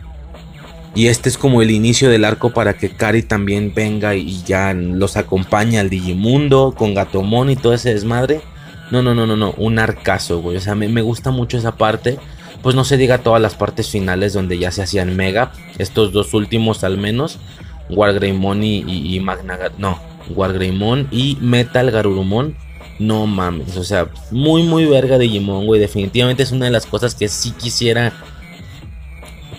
Y 0.96 1.08
este 1.08 1.30
es 1.30 1.38
como 1.38 1.62
el 1.62 1.72
inicio 1.72 2.10
del 2.10 2.26
arco 2.26 2.52
para 2.54 2.74
que 2.74 2.90
Kari 2.90 3.24
también 3.24 3.74
venga 3.76 4.16
y 4.16 4.42
ya 4.44 4.74
los 4.74 5.16
acompañe 5.16 5.80
al 5.80 5.90
Digimundo 5.90 6.74
con 6.76 6.94
Gatomon 6.94 7.50
y 7.50 7.56
todo 7.56 7.74
ese 7.74 7.94
desmadre. 7.94 8.42
No, 8.90 9.02
no, 9.02 9.14
no, 9.14 9.28
no, 9.28 9.36
no, 9.36 9.54
un 9.58 9.80
arcazo, 9.80 10.42
güey. 10.42 10.58
O 10.58 10.62
sea, 10.62 10.76
me, 10.76 10.88
me 10.88 11.02
gusta 11.02 11.30
mucho 11.32 11.58
esa 11.58 11.76
parte. 11.76 12.18
Pues 12.64 12.76
no 12.76 12.84
se 12.84 12.98
diga 12.98 13.20
todas 13.20 13.42
las 13.42 13.54
partes 13.54 13.90
finales 13.90 14.34
donde 14.34 14.58
ya 14.58 14.72
se 14.72 14.82
hacían 14.82 15.16
mega. 15.16 15.52
Estos 15.78 16.12
dos 16.12 16.34
últimos 16.34 16.84
al 16.84 16.98
menos. 16.98 17.38
Wargreymon 17.90 18.64
y, 18.64 18.80
y, 18.80 19.16
y 19.16 19.20
Magna... 19.20 19.58
No, 19.78 20.00
Wargreymon 20.30 21.08
y 21.12 21.38
Metal 21.42 21.90
Garurumon 21.92 22.56
no 23.00 23.28
mames, 23.28 23.78
o 23.78 23.84
sea, 23.84 24.10
muy, 24.32 24.64
muy 24.64 24.86
verga 24.86 25.18
Digimon, 25.18 25.66
güey. 25.66 25.80
Definitivamente 25.80 26.44
es 26.44 26.52
una 26.52 26.66
de 26.66 26.72
las 26.72 26.86
cosas 26.86 27.16
que 27.16 27.28
sí 27.28 27.52
quisiera 27.52 28.14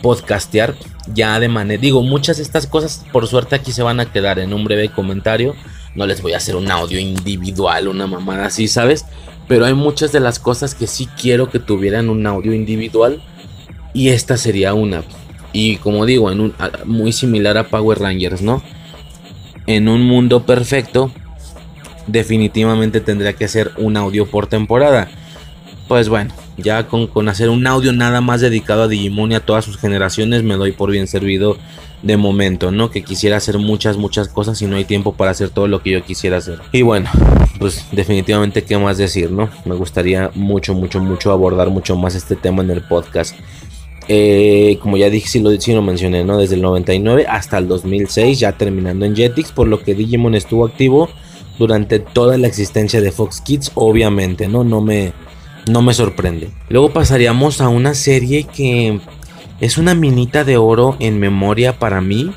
podcastear 0.02 0.74
ya 1.14 1.38
de 1.40 1.48
manera. 1.48 1.80
Digo, 1.80 2.02
muchas 2.02 2.38
de 2.38 2.42
estas 2.42 2.66
cosas, 2.66 3.04
por 3.12 3.26
suerte, 3.26 3.56
aquí 3.56 3.72
se 3.72 3.82
van 3.82 4.00
a 4.00 4.10
quedar 4.10 4.38
en 4.38 4.52
un 4.52 4.64
breve 4.64 4.88
comentario. 4.90 5.54
No 5.94 6.06
les 6.06 6.22
voy 6.22 6.32
a 6.34 6.38
hacer 6.38 6.56
un 6.56 6.70
audio 6.70 6.98
individual, 6.98 7.88
una 7.88 8.06
mamada 8.06 8.46
así, 8.46 8.68
¿sabes? 8.68 9.06
Pero 9.46 9.64
hay 9.64 9.74
muchas 9.74 10.12
de 10.12 10.20
las 10.20 10.38
cosas 10.38 10.74
que 10.74 10.86
sí 10.86 11.08
quiero 11.20 11.50
que 11.50 11.58
tuvieran 11.58 12.10
un 12.10 12.26
audio 12.26 12.52
individual. 12.52 13.22
Y 13.94 14.10
esta 14.10 14.36
sería 14.36 14.74
una. 14.74 15.02
Y 15.52 15.76
como 15.76 16.04
digo, 16.04 16.30
en 16.30 16.40
un, 16.40 16.54
muy 16.84 17.12
similar 17.12 17.56
a 17.56 17.68
Power 17.68 17.98
Rangers, 17.98 18.42
¿no? 18.42 18.62
En 19.66 19.88
un 19.88 20.02
mundo 20.02 20.44
perfecto, 20.44 21.10
definitivamente 22.08 23.00
tendría 23.00 23.34
que 23.34 23.48
ser 23.48 23.72
un 23.76 23.96
audio 23.96 24.26
por 24.26 24.46
temporada. 24.46 25.08
Pues 25.86 26.08
bueno, 26.08 26.34
Ya 26.58 26.86
con, 26.88 27.06
con, 27.06 27.28
hacer 27.28 27.48
un 27.48 27.66
audio 27.66 27.92
nada 27.92 28.20
más 28.20 28.40
dedicado 28.40 28.82
a 28.82 28.88
Digimon 28.88 29.32
y 29.32 29.36
a 29.36 29.40
todas 29.40 29.64
sus 29.64 29.78
generaciones 29.78 30.42
me 30.42 30.56
doy 30.56 30.72
por 30.72 30.90
bien 30.90 31.06
servido 31.06 31.56
de 32.02 32.16
momento, 32.16 32.70
¿no? 32.70 32.90
Que 32.90 33.02
quisiera 33.02 33.36
hacer 33.36 33.58
muchas, 33.58 33.96
muchas 33.96 34.28
cosas 34.28 34.60
y 34.60 34.66
no 34.66 34.76
hay 34.76 34.84
tiempo 34.84 35.14
para 35.14 35.30
hacer 35.30 35.50
todo 35.50 35.68
lo 35.68 35.82
que 35.82 35.90
yo 35.90 36.04
quisiera 36.04 36.38
hacer. 36.38 36.60
Y 36.72 36.82
bueno, 36.82 37.08
pues 37.58 37.86
definitivamente 37.92 38.64
qué 38.64 38.76
más 38.76 38.98
decir, 38.98 39.30
¿no? 39.30 39.48
Me 39.64 39.74
gustaría 39.74 40.30
mucho, 40.34 40.74
mucho, 40.74 41.00
mucho 41.00 41.32
abordar 41.32 41.70
mucho 41.70 41.96
más 41.96 42.14
este 42.14 42.36
tema 42.36 42.62
en 42.62 42.70
el 42.70 42.82
podcast. 42.82 43.34
Eh, 44.08 44.78
como 44.80 44.96
ya 44.96 45.10
dije, 45.10 45.28
si 45.28 45.40
lo, 45.40 45.50
lo 45.50 45.82
mencioné, 45.82 46.24
¿no? 46.24 46.38
Desde 46.38 46.54
el 46.54 46.62
99 46.62 47.26
hasta 47.28 47.58
el 47.58 47.68
2006, 47.68 48.40
ya 48.40 48.52
terminando 48.52 49.04
en 49.04 49.14
Jetix, 49.14 49.52
por 49.52 49.68
lo 49.68 49.82
que 49.82 49.94
Digimon 49.94 50.34
estuvo 50.34 50.66
activo 50.66 51.10
durante 51.58 51.98
toda 51.98 52.38
la 52.38 52.46
existencia 52.46 53.00
de 53.00 53.12
Fox 53.12 53.40
Kids, 53.40 53.72
obviamente, 53.74 54.48
¿no? 54.48 54.64
No 54.64 54.80
me, 54.80 55.12
no 55.68 55.82
me 55.82 55.92
sorprende. 55.94 56.50
Luego 56.68 56.92
pasaríamos 56.92 57.60
a 57.60 57.68
una 57.68 57.94
serie 57.94 58.44
que 58.44 59.00
es 59.60 59.76
una 59.76 59.94
minita 59.94 60.44
de 60.44 60.56
oro 60.56 60.96
en 61.00 61.18
memoria 61.18 61.78
para 61.78 62.00
mí. 62.00 62.32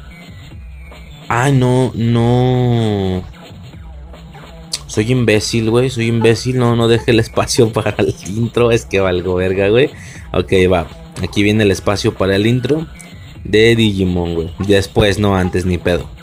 Ah, 1.29 1.51
no, 1.51 1.91
no. 1.95 3.23
Soy 4.87 5.11
imbécil, 5.11 5.69
güey. 5.69 5.89
Soy 5.89 6.07
imbécil. 6.07 6.57
No, 6.57 6.75
no 6.75 6.87
deje 6.87 7.11
el 7.11 7.19
espacio 7.19 7.71
para 7.73 7.95
el 7.99 8.13
intro. 8.27 8.71
Es 8.71 8.85
que 8.85 8.99
valgo 8.99 9.35
verga, 9.35 9.69
güey. 9.69 9.91
Ok, 10.33 10.53
va. 10.71 10.87
Aquí 11.23 11.43
viene 11.43 11.63
el 11.63 11.71
espacio 11.71 12.13
para 12.15 12.35
el 12.35 12.47
intro 12.47 12.87
de 13.43 13.75
Digimon, 13.75 14.33
güey. 14.33 14.51
Después, 14.59 15.19
no 15.19 15.35
antes 15.35 15.65
ni 15.65 15.77
pedo. 15.77 16.20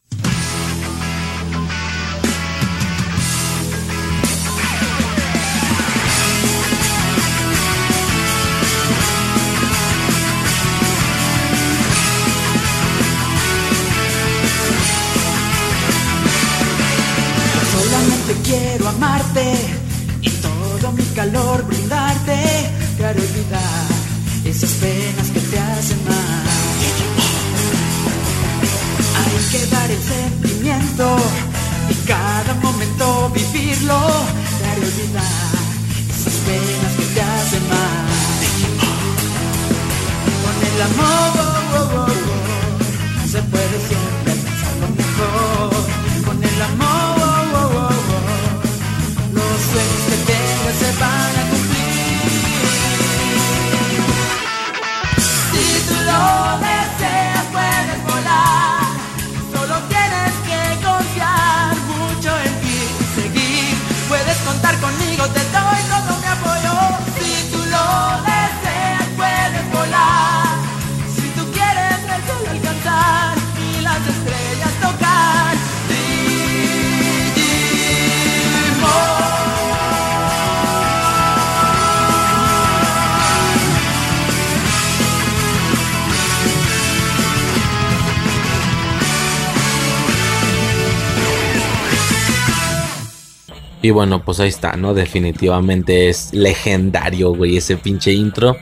Y 93.88 93.90
bueno, 93.90 94.22
pues 94.22 94.38
ahí 94.38 94.51
está, 94.51 94.77
¿no? 94.77 94.92
Definitivamente 94.92 96.11
es 96.11 96.35
legendario, 96.35 97.35
güey, 97.35 97.57
ese 97.57 97.79
pinche 97.79 98.12
intro. 98.12 98.55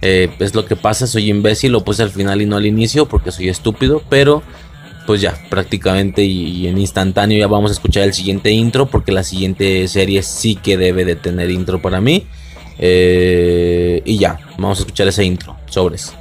Eh, 0.00 0.28
es 0.40 0.56
lo 0.56 0.64
que 0.64 0.74
pasa, 0.74 1.06
soy 1.06 1.30
imbécil, 1.30 1.70
lo 1.70 1.84
puse 1.84 2.02
al 2.02 2.10
final 2.10 2.42
y 2.42 2.46
no 2.46 2.56
al 2.56 2.66
inicio 2.66 3.06
porque 3.06 3.30
soy 3.30 3.48
estúpido, 3.48 4.02
pero 4.08 4.42
pues 5.06 5.20
ya, 5.20 5.40
prácticamente 5.48 6.24
y, 6.24 6.66
en 6.66 6.78
instantáneo 6.78 7.38
ya 7.38 7.46
vamos 7.46 7.70
a 7.70 7.74
escuchar 7.74 8.02
el 8.02 8.12
siguiente 8.12 8.50
intro 8.50 8.86
porque 8.86 9.12
la 9.12 9.22
siguiente 9.22 9.86
serie 9.86 10.24
sí 10.24 10.56
que 10.56 10.76
debe 10.76 11.04
de 11.04 11.14
tener 11.14 11.48
intro 11.52 11.80
para 11.80 12.00
mí. 12.00 12.26
Eh, 12.80 14.02
y 14.04 14.18
ya, 14.18 14.40
vamos 14.58 14.80
a 14.80 14.82
escuchar 14.82 15.06
ese 15.06 15.24
intro, 15.24 15.56
sobres. 15.66 16.12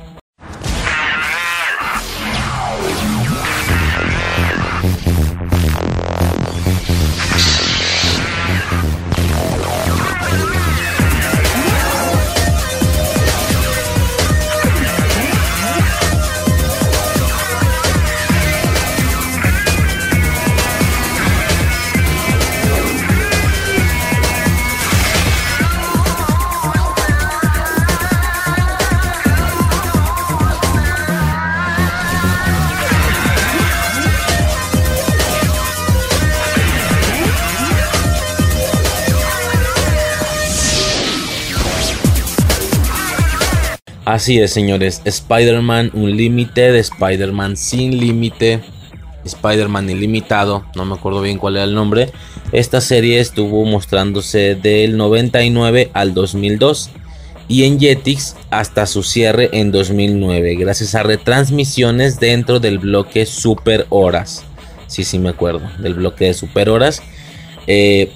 Así 44.11 44.41
es, 44.41 44.51
señores. 44.51 45.01
Spider-Man 45.05 45.91
Unlimited, 45.93 46.75
Spider-Man 46.75 47.55
sin 47.55 47.97
límite, 47.97 48.59
Spider-Man 49.23 49.89
ilimitado. 49.89 50.65
No 50.75 50.83
me 50.83 50.95
acuerdo 50.95 51.21
bien 51.21 51.37
cuál 51.37 51.55
era 51.55 51.63
el 51.63 51.73
nombre. 51.73 52.11
Esta 52.51 52.81
serie 52.81 53.21
estuvo 53.21 53.63
mostrándose 53.63 54.55
del 54.55 54.97
99 54.97 55.91
al 55.93 56.13
2002 56.13 56.89
y 57.47 57.63
en 57.63 57.79
Jetix 57.79 58.35
hasta 58.49 58.85
su 58.85 59.03
cierre 59.03 59.49
en 59.53 59.71
2009, 59.71 60.55
gracias 60.55 60.93
a 60.95 61.03
retransmisiones 61.03 62.19
dentro 62.19 62.59
del 62.59 62.79
bloque 62.79 63.25
Super 63.25 63.85
Horas. 63.87 64.43
Sí, 64.87 65.05
sí, 65.05 65.19
me 65.19 65.29
acuerdo 65.29 65.61
del 65.79 65.93
bloque 65.93 66.25
de 66.25 66.33
Super 66.33 66.67
Horas. 66.69 67.01
Eh, 67.65 68.11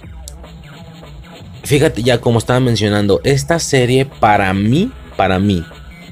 fíjate, 1.64 2.04
ya 2.04 2.20
como 2.20 2.40
estaba 2.40 2.60
mencionando, 2.60 3.22
esta 3.24 3.60
serie 3.60 4.06
para 4.06 4.54
mí, 4.54 4.92
para 5.16 5.40
mí, 5.40 5.64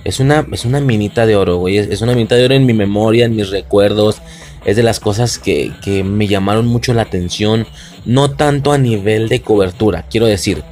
es 0.04 0.20
una, 0.20 0.46
es 0.52 0.66
una 0.66 0.82
minita 0.82 1.26
de 1.26 1.36
oro, 1.36 1.58
güey. 1.58 1.78
Es, 1.78 1.88
es 1.88 2.02
una 2.02 2.14
minita 2.14 2.36
de 2.36 2.46
oro 2.46 2.56
en 2.56 2.66
mi 2.66 2.74
memoria, 2.74 3.26
en 3.26 3.36
mis 3.36 3.50
recuerdos. 3.50 4.22
Es 4.66 4.76
de 4.76 4.84
las 4.84 5.00
cosas 5.00 5.40
que, 5.40 5.72
que 5.82 6.04
me 6.04 6.28
llamaron 6.28 6.68
mucho 6.68 6.94
la 6.94 7.04
atención. 7.04 7.68
No 8.06 8.32
tanto 8.32 8.72
a 8.72 8.78
nivel 8.78 9.30
de 9.30 9.42
cobertura, 9.42 10.06
quiero 10.10 10.26
decir. 10.26 10.64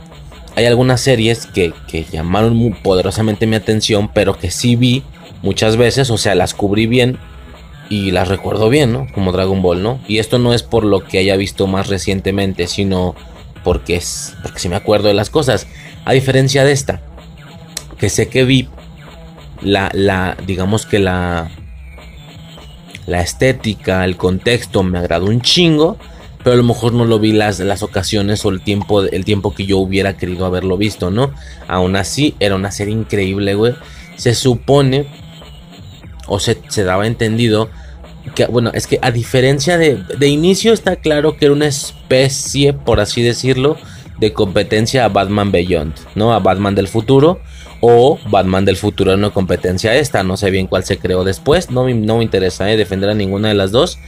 Hay 0.55 0.65
algunas 0.65 0.99
series 0.99 1.45
que, 1.45 1.73
que 1.87 2.03
llamaron 2.03 2.75
poderosamente 2.83 3.47
mi 3.47 3.55
atención, 3.55 4.09
pero 4.13 4.37
que 4.37 4.51
sí 4.51 4.75
vi 4.75 5.03
muchas 5.41 5.77
veces, 5.77 6.09
o 6.09 6.17
sea, 6.17 6.35
las 6.35 6.53
cubrí 6.53 6.87
bien 6.87 7.17
y 7.89 8.11
las 8.11 8.27
recuerdo 8.27 8.69
bien, 8.69 8.91
¿no? 8.91 9.07
Como 9.13 9.31
Dragon 9.31 9.61
Ball, 9.61 9.81
¿no? 9.81 9.99
Y 10.09 10.19
esto 10.19 10.39
no 10.39 10.53
es 10.53 10.63
por 10.63 10.83
lo 10.83 11.05
que 11.05 11.19
haya 11.19 11.37
visto 11.37 11.67
más 11.67 11.87
recientemente, 11.87 12.67
sino 12.67 13.15
porque 13.63 13.95
es 13.95 14.35
porque 14.43 14.59
sí 14.59 14.69
me 14.69 14.75
acuerdo 14.75 15.07
de 15.07 15.13
las 15.13 15.29
cosas. 15.29 15.67
A 16.03 16.11
diferencia 16.13 16.65
de 16.65 16.73
esta, 16.73 17.01
que 17.97 18.09
sé 18.09 18.27
que 18.27 18.43
vi 18.43 18.67
la, 19.61 19.89
la 19.93 20.37
digamos 20.45 20.85
que 20.85 20.99
la 20.99 21.51
la 23.07 23.21
estética, 23.21 24.05
el 24.05 24.17
contexto 24.17 24.83
me 24.83 24.99
agradó 24.99 25.25
un 25.25 25.41
chingo, 25.41 25.97
pero 26.43 26.53
a 26.53 26.57
lo 26.57 26.63
mejor 26.63 26.93
no 26.93 27.05
lo 27.05 27.19
vi 27.19 27.33
las, 27.33 27.59
las 27.59 27.83
ocasiones 27.83 28.45
o 28.45 28.49
el 28.49 28.61
tiempo, 28.61 29.03
el 29.03 29.25
tiempo 29.25 29.53
que 29.53 29.65
yo 29.65 29.77
hubiera 29.77 30.17
querido 30.17 30.45
haberlo 30.45 30.77
visto, 30.77 31.11
¿no? 31.11 31.31
Aún 31.67 31.95
así, 31.95 32.35
era 32.39 32.55
una 32.55 32.71
serie 32.71 32.93
increíble, 32.93 33.55
güey. 33.55 33.75
Se 34.15 34.33
supone, 34.33 35.07
o 36.27 36.39
se, 36.39 36.57
se 36.69 36.83
daba 36.83 37.07
entendido, 37.07 37.69
que, 38.35 38.45
bueno, 38.45 38.71
es 38.73 38.87
que 38.87 38.99
a 39.01 39.11
diferencia 39.11 39.77
de, 39.77 39.95
de 39.95 40.27
inicio 40.27 40.73
está 40.73 40.95
claro 40.95 41.37
que 41.37 41.45
era 41.45 41.53
una 41.53 41.67
especie, 41.67 42.73
por 42.73 42.99
así 42.99 43.21
decirlo, 43.21 43.77
de 44.19 44.31
competencia 44.33 45.05
a 45.05 45.09
Batman 45.09 45.51
Beyond, 45.51 45.93
¿no? 46.15 46.33
A 46.33 46.39
Batman 46.39 46.75
del 46.75 46.87
futuro 46.87 47.39
o 47.81 48.19
Batman 48.29 48.63
del 48.63 48.77
futuro 48.77 49.13
una 49.13 49.31
competencia 49.31 49.95
esta. 49.95 50.23
No 50.23 50.37
sé 50.37 50.51
bien 50.51 50.67
cuál 50.67 50.85
se 50.85 50.97
creó 50.97 51.23
después, 51.23 51.69
no, 51.69 51.89
no 51.89 52.17
me 52.17 52.23
interesa 52.23 52.71
¿eh? 52.71 52.77
defender 52.77 53.09
a 53.09 53.13
ninguna 53.13 53.49
de 53.49 53.55
las 53.55 53.71
dos. 53.71 53.99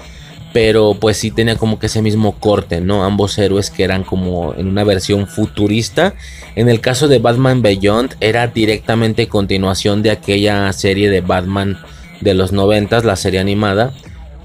Pero 0.54 0.94
pues 1.00 1.18
sí 1.18 1.32
tenía 1.32 1.56
como 1.56 1.80
que 1.80 1.88
ese 1.88 2.04
mismo 2.04 2.40
corte, 2.40 2.80
¿no? 2.80 3.04
Ambos 3.04 3.40
héroes 3.40 3.72
que 3.72 3.84
eran 3.84 4.04
como 4.04 4.54
en 4.54 4.68
una 4.68 4.84
versión 4.84 5.26
futurista. 5.26 6.14
En 6.56 6.70
el 6.70 6.80
caso 6.80 7.08
de 7.08 7.18
Batman 7.18 7.64
Beyond 7.64 8.18
era 8.20 8.46
directamente 8.46 9.28
continuación 9.28 10.04
de 10.04 10.12
aquella 10.12 10.72
serie 10.72 11.10
de 11.10 11.22
Batman 11.22 11.80
de 12.22 12.36
los 12.36 12.52
noventas, 12.52 13.04
la 13.04 13.16
serie 13.16 13.40
animada 13.40 13.94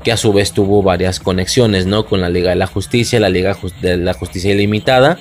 que 0.03 0.13
a 0.13 0.17
su 0.17 0.33
vez 0.33 0.53
tuvo 0.53 0.83
varias 0.83 1.21
conexiones, 1.21 1.87
¿no? 1.87 2.07
Con 2.07 2.21
la 2.21 2.31
Liga 2.31 2.51
de 2.51 2.57
la 2.57 2.67
Justicia, 2.67 3.21
la 3.21 3.29
Liga 3.29 3.57
de 3.83 3.97
la 3.97 4.15
Justicia 4.15 4.55
Ilimitada. 4.55 5.19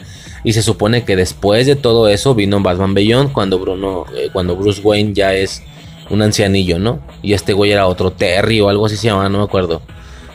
Y 0.47 0.53
se 0.53 0.63
supone 0.63 1.03
que 1.03 1.17
después 1.17 1.67
de 1.67 1.75
todo 1.75 2.07
eso 2.07 2.33
vino 2.33 2.61
Batman 2.61 2.93
Beyond 2.93 3.33
cuando 3.33 3.59
Bruno, 3.59 4.05
eh, 4.15 4.29
cuando 4.31 4.55
Bruce 4.55 4.79
Wayne 4.81 5.11
ya 5.13 5.33
es 5.33 5.61
un 6.09 6.21
ancianillo, 6.21 6.79
¿no? 6.79 7.01
Y 7.21 7.33
este 7.33 7.51
güey 7.51 7.73
era 7.73 7.85
otro 7.85 8.11
Terry 8.11 8.61
o 8.61 8.69
algo 8.69 8.85
así 8.85 8.95
se 8.95 9.07
llama, 9.07 9.27
no 9.27 9.39
me 9.39 9.43
acuerdo. 9.43 9.81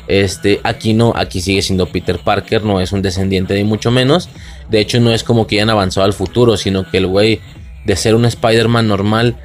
Este, 0.08 0.60
aquí 0.64 0.92
no, 0.92 1.14
aquí 1.16 1.40
sigue 1.40 1.62
siendo 1.62 1.86
Peter 1.86 2.18
Parker, 2.18 2.62
no 2.62 2.82
es 2.82 2.92
un 2.92 3.00
descendiente 3.00 3.54
ni 3.54 3.64
mucho 3.64 3.90
menos. 3.90 4.28
De 4.68 4.80
hecho, 4.80 5.00
no 5.00 5.12
es 5.12 5.24
como 5.24 5.46
que 5.46 5.56
hayan 5.56 5.70
avanzado 5.70 6.04
al 6.04 6.12
futuro, 6.12 6.58
sino 6.58 6.90
que 6.90 6.98
el 6.98 7.06
güey 7.06 7.40
de 7.86 7.96
ser 7.96 8.14
un 8.14 8.26
Spider-Man 8.26 8.86
normal 8.86 9.38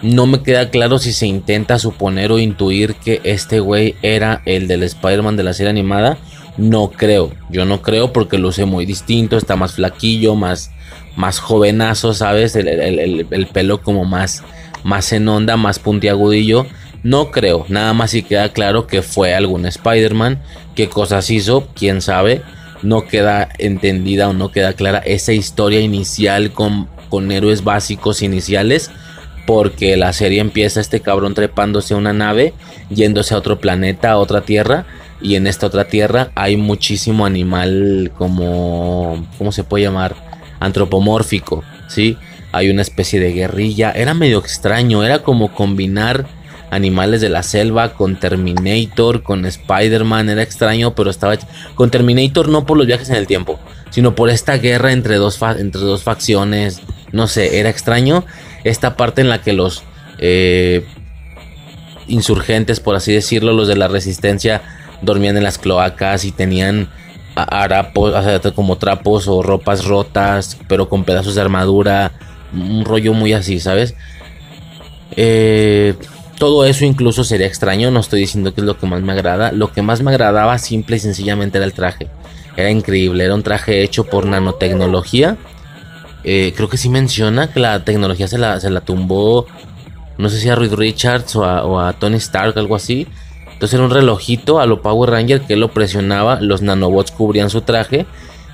no 0.00 0.26
me 0.26 0.42
queda 0.42 0.70
claro 0.70 0.98
si 0.98 1.12
se 1.12 1.26
intenta 1.26 1.78
suponer 1.78 2.32
o 2.32 2.38
intuir 2.38 2.94
que 2.94 3.20
este 3.24 3.60
güey 3.60 3.94
era 4.00 4.40
el 4.46 4.68
del 4.68 4.84
Spider-Man 4.84 5.36
de 5.36 5.42
la 5.42 5.52
serie 5.52 5.68
animada. 5.68 6.16
No 6.56 6.90
creo, 6.90 7.32
yo 7.50 7.64
no 7.64 7.82
creo 7.82 8.12
porque 8.12 8.38
luce 8.38 8.64
muy 8.64 8.86
distinto, 8.86 9.36
está 9.36 9.56
más 9.56 9.74
flaquillo, 9.74 10.36
más, 10.36 10.70
más 11.16 11.40
jovenazo, 11.40 12.14
¿sabes? 12.14 12.54
El, 12.54 13.48
pelo 13.52 13.82
como 13.82 14.04
más, 14.04 14.44
más 14.84 15.12
en 15.12 15.28
onda, 15.28 15.56
más 15.56 15.78
puntiagudillo. 15.78 16.66
No 17.02 17.30
creo, 17.30 17.66
nada 17.68 17.92
más 17.92 18.12
si 18.12 18.22
queda 18.22 18.50
claro 18.52 18.86
que 18.86 19.02
fue 19.02 19.34
algún 19.34 19.66
Spider-Man, 19.66 20.40
qué 20.74 20.88
cosas 20.88 21.28
hizo, 21.30 21.68
quién 21.74 22.00
sabe. 22.00 22.42
No 22.82 23.04
queda 23.04 23.48
entendida 23.58 24.28
o 24.28 24.32
no 24.32 24.50
queda 24.50 24.74
clara 24.74 24.98
esa 24.98 25.32
historia 25.32 25.80
inicial 25.80 26.52
con, 26.52 26.88
con 27.08 27.32
héroes 27.32 27.64
básicos 27.64 28.22
iniciales 28.22 28.90
porque 29.46 29.96
la 29.96 30.12
serie 30.12 30.40
empieza 30.40 30.80
este 30.80 31.00
cabrón 31.00 31.34
trepándose 31.34 31.94
a 31.94 31.98
una 31.98 32.12
nave, 32.12 32.54
yéndose 32.90 33.34
a 33.34 33.38
otro 33.38 33.58
planeta, 33.58 34.12
a 34.12 34.18
otra 34.18 34.42
tierra, 34.42 34.86
y 35.24 35.36
en 35.36 35.46
esta 35.46 35.66
otra 35.66 35.86
tierra 35.86 36.30
hay 36.34 36.58
muchísimo 36.58 37.24
animal 37.24 38.12
como, 38.18 39.26
¿cómo 39.38 39.52
se 39.52 39.64
puede 39.64 39.84
llamar? 39.84 40.14
Antropomórfico, 40.60 41.64
¿sí? 41.88 42.18
Hay 42.52 42.68
una 42.68 42.82
especie 42.82 43.18
de 43.18 43.32
guerrilla, 43.32 43.90
era 43.90 44.12
medio 44.12 44.38
extraño, 44.38 45.02
era 45.02 45.20
como 45.20 45.52
combinar 45.54 46.26
animales 46.70 47.22
de 47.22 47.30
la 47.30 47.42
selva 47.42 47.94
con 47.94 48.20
Terminator, 48.20 49.22
con 49.22 49.46
Spider-Man, 49.46 50.28
era 50.28 50.42
extraño, 50.42 50.94
pero 50.94 51.08
estaba 51.08 51.38
con 51.74 51.90
Terminator 51.90 52.50
no 52.50 52.66
por 52.66 52.76
los 52.76 52.86
viajes 52.86 53.08
en 53.08 53.16
el 53.16 53.26
tiempo, 53.26 53.58
sino 53.88 54.14
por 54.14 54.28
esta 54.28 54.58
guerra 54.58 54.92
entre 54.92 55.16
dos, 55.16 55.40
entre 55.56 55.80
dos 55.80 56.02
facciones, 56.02 56.82
no 57.12 57.28
sé, 57.28 57.60
era 57.60 57.70
extraño 57.70 58.26
esta 58.62 58.94
parte 58.94 59.22
en 59.22 59.30
la 59.30 59.40
que 59.40 59.54
los 59.54 59.84
eh, 60.18 60.84
insurgentes, 62.08 62.80
por 62.80 62.94
así 62.94 63.14
decirlo, 63.14 63.54
los 63.54 63.68
de 63.68 63.76
la 63.76 63.88
resistencia, 63.88 64.60
dormían 65.04 65.36
en 65.36 65.42
las 65.42 65.58
cloacas 65.58 66.24
y 66.24 66.32
tenían 66.32 66.88
harapos, 67.34 68.14
como 68.54 68.76
trapos 68.76 69.28
o 69.28 69.42
ropas 69.42 69.84
rotas, 69.84 70.58
pero 70.68 70.88
con 70.88 71.04
pedazos 71.04 71.34
de 71.34 71.40
armadura, 71.40 72.12
un 72.52 72.84
rollo 72.84 73.12
muy 73.12 73.32
así, 73.32 73.60
¿sabes? 73.60 73.94
Eh, 75.16 75.94
todo 76.38 76.64
eso 76.64 76.84
incluso 76.84 77.24
sería 77.24 77.46
extraño, 77.46 77.90
no 77.90 78.00
estoy 78.00 78.20
diciendo 78.20 78.54
que 78.54 78.60
es 78.60 78.66
lo 78.66 78.78
que 78.78 78.86
más 78.86 79.02
me 79.02 79.12
agrada, 79.12 79.52
lo 79.52 79.72
que 79.72 79.82
más 79.82 80.02
me 80.02 80.10
agradaba 80.10 80.58
simple 80.58 80.96
y 80.96 81.00
sencillamente 81.00 81.58
era 81.58 81.64
el 81.64 81.72
traje. 81.72 82.08
Era 82.56 82.70
increíble, 82.70 83.24
era 83.24 83.34
un 83.34 83.42
traje 83.42 83.82
hecho 83.82 84.04
por 84.04 84.26
nanotecnología 84.26 85.36
eh, 86.24 86.54
creo 86.56 86.70
que 86.70 86.78
sí 86.78 86.88
menciona 86.88 87.52
que 87.52 87.60
la 87.60 87.84
tecnología 87.84 88.26
se 88.26 88.38
la, 88.38 88.58
se 88.58 88.70
la 88.70 88.80
tumbó, 88.80 89.46
no 90.16 90.30
sé 90.30 90.40
si 90.40 90.48
a 90.48 90.54
Reed 90.54 90.72
Richards 90.72 91.36
o 91.36 91.78
a, 91.78 91.92
Tony 91.92 92.16
Stark, 92.16 92.58
algo 92.58 92.74
así. 92.74 93.06
Entonces 93.64 93.78
era 93.78 93.84
un 93.86 93.92
relojito 93.92 94.60
a 94.60 94.66
lo 94.66 94.82
Power 94.82 95.08
Ranger 95.08 95.40
que 95.40 95.56
lo 95.56 95.68
presionaba, 95.68 96.38
los 96.38 96.60
nanobots 96.60 97.12
cubrían 97.12 97.48
su 97.48 97.62
traje 97.62 98.04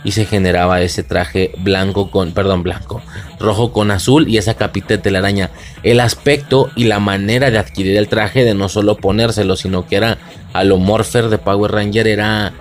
y 0.04 0.12
se 0.12 0.24
generaba 0.24 0.82
ese 0.82 1.02
traje 1.02 1.50
blanco 1.58 2.12
con, 2.12 2.30
perdón, 2.30 2.62
blanco, 2.62 3.02
rojo 3.40 3.72
con 3.72 3.90
azul 3.90 4.28
y 4.28 4.38
esa 4.38 4.54
capita 4.54 4.90
de 4.90 4.98
telaraña. 4.98 5.50
El 5.82 5.98
aspecto 5.98 6.70
y 6.76 6.84
la 6.84 7.00
manera 7.00 7.50
de 7.50 7.58
adquirir 7.58 7.96
el 7.96 8.06
traje, 8.06 8.44
de 8.44 8.54
no 8.54 8.68
solo 8.68 8.98
ponérselo, 8.98 9.56
sino 9.56 9.84
que 9.84 9.96
era 9.96 10.18
a 10.52 10.62
lo 10.62 10.76
Morpher 10.76 11.28
de 11.28 11.38
Power 11.38 11.72
Ranger, 11.72 12.06
era, 12.06 12.52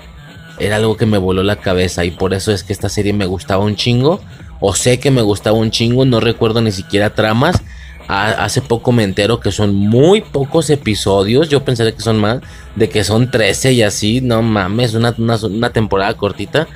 era 0.58 0.78
algo 0.78 0.98
que 0.98 1.06
me 1.06 1.20
voló 1.20 1.44
la 1.44 1.58
cabeza 1.58 2.04
y 2.04 2.10
por 2.10 2.34
eso 2.34 2.52
es 2.52 2.64
que 2.64 2.74
esta 2.74 2.90
serie 2.90 3.14
me 3.14 3.28
gustaba 3.28 3.64
un 3.64 3.76
chingo 3.76 4.22
o 4.60 4.74
sé 4.74 5.00
que 5.00 5.12
me 5.12 5.22
gustaba 5.22 5.56
un 5.56 5.70
chingo, 5.70 6.04
no 6.04 6.20
recuerdo 6.20 6.64
ni 6.64 6.72
siquiera 6.72 7.12
tramas. 7.12 7.62
Hace 8.10 8.62
poco 8.62 8.92
me 8.92 9.04
entero 9.04 9.40
que 9.40 9.52
son 9.52 9.76
muy 9.76 10.22
pocos 10.22 10.72
episodios, 10.72 11.48
yo 11.48 11.64
pensé 11.64 11.94
que 11.94 12.02
son 12.02 12.18
más, 12.18 12.40
de 12.76 12.90
que 12.90 13.04
son 13.04 13.30
13 13.30 13.74
y 13.74 13.84
así, 13.84 14.20
no 14.20 14.42
mames, 14.42 14.96
una, 14.96 15.14
una, 15.18 15.70
temporada 15.70 16.16
cortita, 16.16 16.68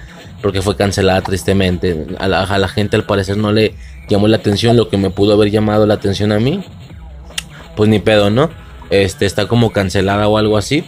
porque 0.44 0.62
fue 0.62 0.76
cancelada 0.76 1.22
tristemente. 1.22 2.06
A 2.20 2.28
la, 2.28 2.68
gente 2.68 2.98
al 2.98 3.06
parecer 3.06 3.38
no 3.38 3.52
le 3.52 3.74
llamó 4.10 4.28
la 4.28 4.38
atención 4.38 4.78
lo 4.78 4.90
que 4.90 4.98
me 4.98 5.10
pudo 5.10 5.34
haber 5.34 5.50
llamado 5.50 5.88
la 5.88 5.96
atención 5.96 6.32
a 6.32 6.40
mí. 6.40 6.64
Pues 7.76 7.90
ni 7.90 7.98
pedo, 7.98 8.30
¿no? 8.30 8.52
Este 8.92 9.26
está 9.26 9.48
como 9.48 9.72
cancelada 9.72 10.28
o 10.28 10.38
algo 10.38 10.56
así. 10.56 10.84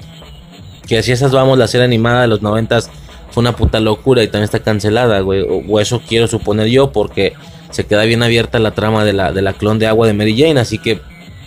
Que 0.87 0.99
así 0.99 1.11
esas 1.11 1.31
vamos, 1.31 1.57
la 1.57 1.67
serie 1.67 1.85
animada 1.85 2.21
de 2.21 2.27
los 2.27 2.43
noventas 2.43 2.91
fue 3.31 3.41
una 3.41 3.55
puta 3.55 3.79
locura 3.79 4.21
y 4.21 4.27
también 4.27 4.43
está 4.43 4.59
cancelada, 4.59 5.21
güey. 5.21 5.43
O, 5.67 5.79
eso 5.79 6.03
quiero 6.07 6.27
suponer 6.27 6.67
yo, 6.67 6.91
porque 6.91 7.33
se 7.75 7.85
queda 7.85 8.05
bien 8.05 8.23
abierta 8.23 8.57
la 8.59 8.71
trama 8.71 9.03
de 9.03 9.11
la, 9.11 9.33
de 9.33 9.41
la 9.41 9.51
clon 9.51 9.79
de 9.79 9.87
agua 9.87 10.07
de 10.07 10.13
Mary 10.13 10.37
Jane. 10.37 10.59
Así 10.59 10.77
que, 10.77 11.01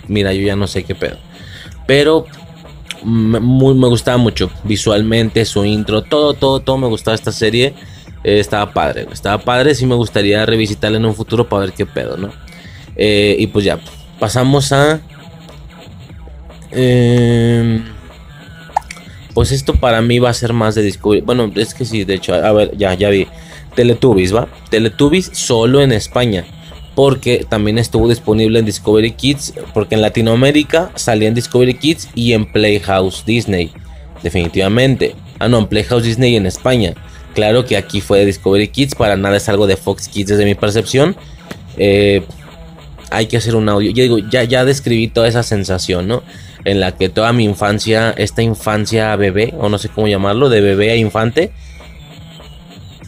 mira, 0.09 0.35
yo 0.35 0.43
ya 0.43 0.57
no 0.57 0.67
sé 0.67 0.85
qué 0.85 0.95
pedo. 0.95 1.17
Pero 1.87 2.27
me, 3.03 3.41
me 3.41 3.89
gustaba 3.89 4.19
mucho 4.19 4.51
visualmente, 4.65 5.45
su 5.47 5.65
intro, 5.65 6.03
todo, 6.03 6.35
todo, 6.35 6.61
todo 6.61 6.77
me 6.77 6.87
gustaba 6.87 7.15
esta 7.15 7.33
serie. 7.33 7.75
Eh, 8.25 8.41
estaba 8.41 8.73
padre, 8.75 9.07
estaba 9.11 9.43
padre. 9.43 9.75
Sí 9.75 9.87
me 9.87 9.95
gustaría 9.95 10.45
revisitarla 10.45 10.99
en 10.99 11.07
un 11.07 11.15
futuro 11.15 11.49
para 11.49 11.63
ver 11.63 11.73
qué 11.73 11.87
pedo, 11.87 12.19
¿no? 12.19 12.31
Eh, 12.95 13.37
y 13.39 13.47
pues 13.47 13.65
ya, 13.65 13.79
pasamos 14.19 14.71
a. 14.73 15.01
Eh, 16.73 17.81
pues 19.33 19.51
esto 19.53 19.77
para 19.77 20.03
mí 20.03 20.19
va 20.19 20.29
a 20.29 20.35
ser 20.35 20.53
más 20.53 20.75
de 20.75 20.83
Discovery. 20.83 21.23
Bueno, 21.23 21.51
es 21.55 21.73
que 21.73 21.87
sí, 21.87 22.05
de 22.05 22.15
hecho, 22.15 22.35
a 22.35 22.53
ver, 22.53 22.77
ya, 22.77 22.93
ya 22.93 23.09
vi. 23.09 23.27
Teletubbies, 23.75 24.35
¿va? 24.35 24.49
Teletubbies 24.71 25.31
solo 25.33 25.83
en 25.83 25.93
España. 25.93 26.45
Porque 26.95 27.47
también 27.49 27.79
estuvo 27.79 28.09
disponible 28.09 28.59
en 28.59 28.65
Discovery 28.65 29.13
Kids. 29.13 29.55
Porque 29.73 29.95
en 29.95 30.03
Latinoamérica 30.03 30.91
salía 30.97 31.29
en 31.29 31.35
Discovery 31.35 31.75
Kids 31.75 32.09
y 32.15 32.33
en 32.33 32.51
Playhouse 32.51 33.25
Disney. 33.25 33.73
Definitivamente. 34.23 35.15
Ah, 35.39 35.49
no, 35.49 35.59
en 35.59 35.67
Playhouse 35.67 36.03
Disney 36.03 36.37
en 36.37 36.47
España. 36.47 36.95
Claro 37.35 37.65
que 37.65 37.77
aquí 37.77 38.01
fue 38.01 38.21
de 38.21 38.27
Discovery 38.27 38.69
Kids. 38.69 38.95
Para 38.95 39.17
nada 39.17 39.37
es 39.37 39.49
algo 39.49 39.67
de 39.67 39.77
Fox 39.77 40.09
Kids 40.09 40.31
desde 40.31 40.45
mi 40.45 40.55
percepción. 40.55 41.17
Eh, 41.77 42.23
hay 43.11 43.27
que 43.27 43.37
hacer 43.37 43.55
un 43.55 43.69
audio. 43.69 43.91
Yo 43.93 44.03
digo, 44.03 44.19
ya, 44.19 44.43
ya 44.45 44.65
describí 44.65 45.09
toda 45.09 45.29
esa 45.29 45.43
sensación, 45.43 46.09
¿no? 46.09 46.23
en 46.65 46.81
la 46.81 46.93
que 46.93 47.09
toda 47.09 47.33
mi 47.33 47.45
infancia, 47.45 48.15
esta 48.17 48.43
infancia 48.43 49.15
bebé, 49.17 49.55
o 49.59 49.69
no 49.69 49.79
sé 49.79 49.89
cómo 49.89 50.09
llamarlo, 50.09 50.49
de 50.49 50.61
bebé 50.61 50.91
a 50.91 50.97
infante, 50.97 51.53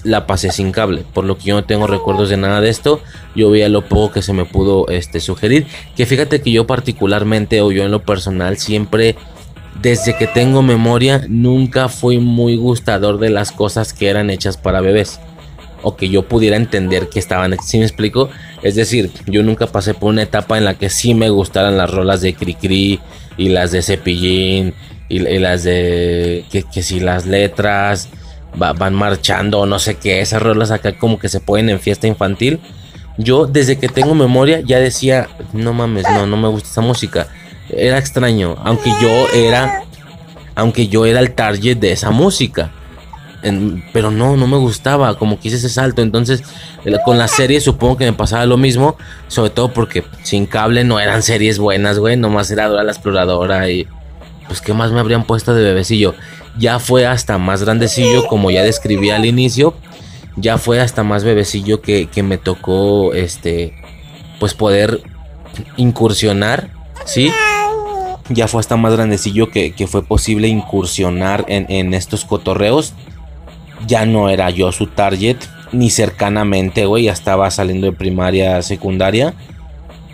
la 0.04 0.26
pasé 0.26 0.50
sin 0.50 0.72
cable, 0.72 1.04
por 1.12 1.24
lo 1.24 1.36
que 1.36 1.44
yo 1.44 1.54
no 1.54 1.64
tengo 1.64 1.86
recuerdos 1.86 2.28
de 2.30 2.36
nada 2.36 2.60
de 2.60 2.70
esto. 2.70 3.00
Yo 3.34 3.50
veía 3.50 3.68
lo 3.68 3.82
poco 3.82 4.12
que 4.12 4.22
se 4.22 4.32
me 4.32 4.44
pudo 4.44 4.88
este, 4.88 5.20
sugerir. 5.20 5.66
Que 5.96 6.06
fíjate 6.06 6.40
que 6.40 6.52
yo 6.52 6.66
particularmente, 6.66 7.60
o 7.60 7.72
yo 7.72 7.84
en 7.84 7.90
lo 7.90 8.02
personal, 8.02 8.58
siempre, 8.58 9.16
desde 9.80 10.16
que 10.16 10.26
tengo 10.26 10.62
memoria, 10.62 11.24
nunca 11.28 11.88
fui 11.88 12.18
muy 12.18 12.56
gustador 12.56 13.18
de 13.18 13.30
las 13.30 13.52
cosas 13.52 13.92
que 13.92 14.08
eran 14.08 14.30
hechas 14.30 14.56
para 14.56 14.80
bebés. 14.80 15.20
O 15.82 15.96
que 15.96 16.08
yo 16.10 16.28
pudiera 16.28 16.56
entender 16.56 17.08
que 17.08 17.18
estaban, 17.18 17.56
si 17.62 17.78
me 17.78 17.84
explico? 17.84 18.28
Es 18.62 18.74
decir, 18.74 19.10
yo 19.26 19.42
nunca 19.42 19.66
pasé 19.66 19.94
por 19.94 20.10
una 20.10 20.22
etapa 20.22 20.58
en 20.58 20.64
la 20.64 20.74
que 20.74 20.90
sí 20.90 21.14
me 21.14 21.30
gustaran 21.30 21.78
las 21.78 21.90
rolas 21.90 22.20
de 22.20 22.34
Cricri 22.34 23.00
y 23.38 23.48
las 23.48 23.72
de 23.72 23.80
Cepillín 23.80 24.74
y, 25.08 25.18
las 25.18 25.64
de 25.64 26.44
que, 26.50 26.82
si 26.82 27.00
las 27.00 27.26
letras 27.26 28.08
van 28.56 28.94
marchando 28.94 29.64
no 29.66 29.78
sé 29.78 29.96
qué, 29.96 30.20
esas 30.20 30.42
rolas 30.42 30.70
acá 30.70 30.98
como 30.98 31.18
que 31.18 31.28
se 31.28 31.40
ponen 31.40 31.70
en 31.70 31.80
fiesta 31.80 32.06
infantil. 32.06 32.60
Yo 33.16 33.46
desde 33.46 33.78
que 33.78 33.88
tengo 33.88 34.14
memoria 34.14 34.60
ya 34.60 34.78
decía, 34.78 35.28
no 35.52 35.72
mames, 35.72 36.04
no, 36.10 36.26
no 36.26 36.36
me 36.36 36.48
gusta 36.48 36.68
esa 36.68 36.80
música. 36.80 37.28
Era 37.68 37.98
extraño, 37.98 38.56
aunque 38.64 38.90
yo 39.00 39.28
era, 39.34 39.82
aunque 40.54 40.88
yo 40.88 41.04
era 41.06 41.20
el 41.20 41.34
target 41.34 41.76
de 41.76 41.92
esa 41.92 42.10
música. 42.10 42.70
pero 43.92 44.10
no, 44.10 44.36
no 44.36 44.46
me 44.46 44.56
gustaba, 44.56 45.16
como 45.18 45.38
quise 45.38 45.56
ese 45.56 45.68
salto. 45.68 46.02
Entonces, 46.02 46.42
con 47.04 47.18
la 47.18 47.28
serie 47.28 47.60
supongo 47.60 47.98
que 47.98 48.06
me 48.06 48.12
pasaba 48.12 48.46
lo 48.46 48.56
mismo, 48.56 48.96
sobre 49.28 49.50
todo 49.50 49.72
porque 49.72 50.04
sin 50.22 50.46
cable 50.46 50.84
no 50.84 50.98
eran 50.98 51.22
series 51.22 51.58
buenas, 51.58 51.98
güey, 51.98 52.16
nomás 52.16 52.50
era 52.50 52.68
Dora 52.68 52.84
la 52.84 52.92
Exploradora 52.92 53.68
y 53.68 53.86
pues 54.46 54.60
qué 54.60 54.72
más 54.72 54.90
me 54.92 55.00
habrían 55.00 55.24
puesto 55.24 55.54
de 55.54 55.62
bebecillo. 55.62 56.14
Ya 56.58 56.78
fue 56.78 57.06
hasta 57.06 57.38
más 57.38 57.62
grandecillo, 57.62 58.26
como 58.26 58.50
ya 58.50 58.62
describí 58.62 59.10
al 59.10 59.24
inicio, 59.24 59.74
ya 60.36 60.58
fue 60.58 60.80
hasta 60.80 61.02
más 61.02 61.24
bebecillo 61.24 61.80
que, 61.80 62.06
que 62.06 62.22
me 62.22 62.38
tocó, 62.38 63.14
este, 63.14 63.74
pues 64.38 64.54
poder 64.54 65.02
incursionar, 65.76 66.70
¿sí? 67.04 67.30
Ya 68.28 68.46
fue 68.48 68.60
hasta 68.60 68.76
más 68.76 68.92
grandecillo 68.92 69.50
que, 69.50 69.72
que 69.72 69.86
fue 69.86 70.04
posible 70.04 70.48
incursionar 70.48 71.44
en, 71.48 71.66
en 71.68 71.94
estos 71.94 72.24
cotorreos 72.24 72.94
ya 73.86 74.04
no 74.06 74.28
era 74.28 74.50
yo 74.50 74.72
su 74.72 74.86
target, 74.86 75.36
ni 75.72 75.90
cercanamente, 75.90 76.86
güey, 76.86 77.04
ya 77.04 77.12
estaba 77.12 77.50
saliendo 77.50 77.86
de 77.86 77.92
primaria, 77.92 78.60
secundaria, 78.62 79.34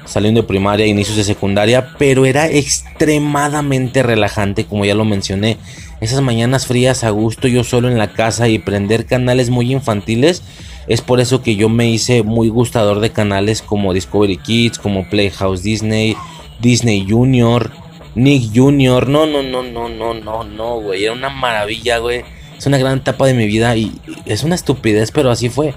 saliendo 0.05 0.42
de 0.42 0.46
primaria, 0.46 0.87
inicios 0.87 1.16
de 1.16 1.25
secundaria, 1.25 1.88
pero 1.99 2.27
era 2.27 2.49
extremadamente 2.49 4.03
relajante, 4.03 4.64
como 4.64 4.85
ya 4.85 4.94
lo 4.94 5.05
mencioné. 5.05 5.57
Esas 6.01 6.21
mañanas 6.21 6.67
frías 6.67 7.05
a 7.05 7.11
gusto, 7.11 7.49
yo 7.49 7.65
solo 7.65 7.89
en 7.89 7.99
la 7.99 8.13
casa 8.13 8.49
y 8.49 8.59
prender 8.59 9.07
canales 9.07 9.51
muy 9.51 9.73
infantiles. 9.73 10.43
Es 10.89 11.01
por 11.01 11.21
eso 11.21 11.43
que 11.43 11.57
yo 11.57 11.69
me 11.69 11.89
hice 11.89 12.23
muy 12.23 12.49
gustador 12.49 13.01
de 13.01 13.11
canales 13.11 13.63
como 13.63 13.93
Discovery 13.93 14.37
Kids, 14.37 14.79
como 14.79 15.09
Playhouse 15.09 15.63
Disney, 15.63 16.17
Disney 16.61 17.07
Junior, 17.09 17.71
Nick 18.15 18.51
Junior. 18.55 19.09
No, 19.09 19.27
no, 19.27 19.43
no, 19.43 19.63
no, 19.63 19.89
no, 19.89 20.15
no, 20.15 20.45
no, 20.45 20.81
güey. 20.81 21.05
Era 21.05 21.13
una 21.13 21.31
maravilla, 21.31 21.99
güey 21.99 22.25
es 22.59 22.67
una 22.67 22.79
gran 22.79 22.99
etapa 22.99 23.27
de 23.27 23.35
mi 23.35 23.47
vida 23.47 23.77
y 23.77 23.93
es 24.25 24.43
una 24.43 24.55
estupidez, 24.55 25.13
pero 25.13 25.31
así 25.31 25.49
fue. 25.49 25.75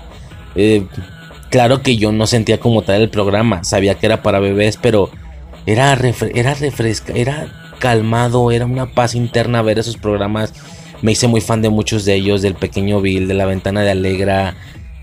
Eh, 0.56 0.86
claro 1.50 1.82
que 1.82 1.98
yo 1.98 2.12
no 2.12 2.28
sentía 2.28 2.60
como 2.60 2.82
tal 2.82 3.02
el 3.02 3.10
programa, 3.10 3.64
sabía 3.64 3.96
que 3.96 4.06
era 4.06 4.22
para 4.22 4.40
bebés, 4.40 4.78
pero 4.78 5.10
era, 5.66 5.94
era 6.34 6.54
refresca, 6.54 7.14
era 7.14 7.69
calmado, 7.80 8.52
era 8.52 8.66
una 8.66 8.86
paz 8.86 9.16
interna 9.16 9.62
ver 9.62 9.80
esos 9.80 9.98
programas. 9.98 10.54
Me 11.02 11.14
hice 11.14 11.28
muy 11.28 11.42
fan 11.42 11.62
de 11.62 11.70
muchos 11.70 12.06
de 12.06 12.16
ellos, 12.16 12.42
del 12.42 12.56
pequeño 12.56 13.02
Bill, 13.02 13.28
de 13.28 13.34
la 13.34 13.46
ventana 13.46 13.82
de 13.82 13.92
Alegra, 13.92 14.56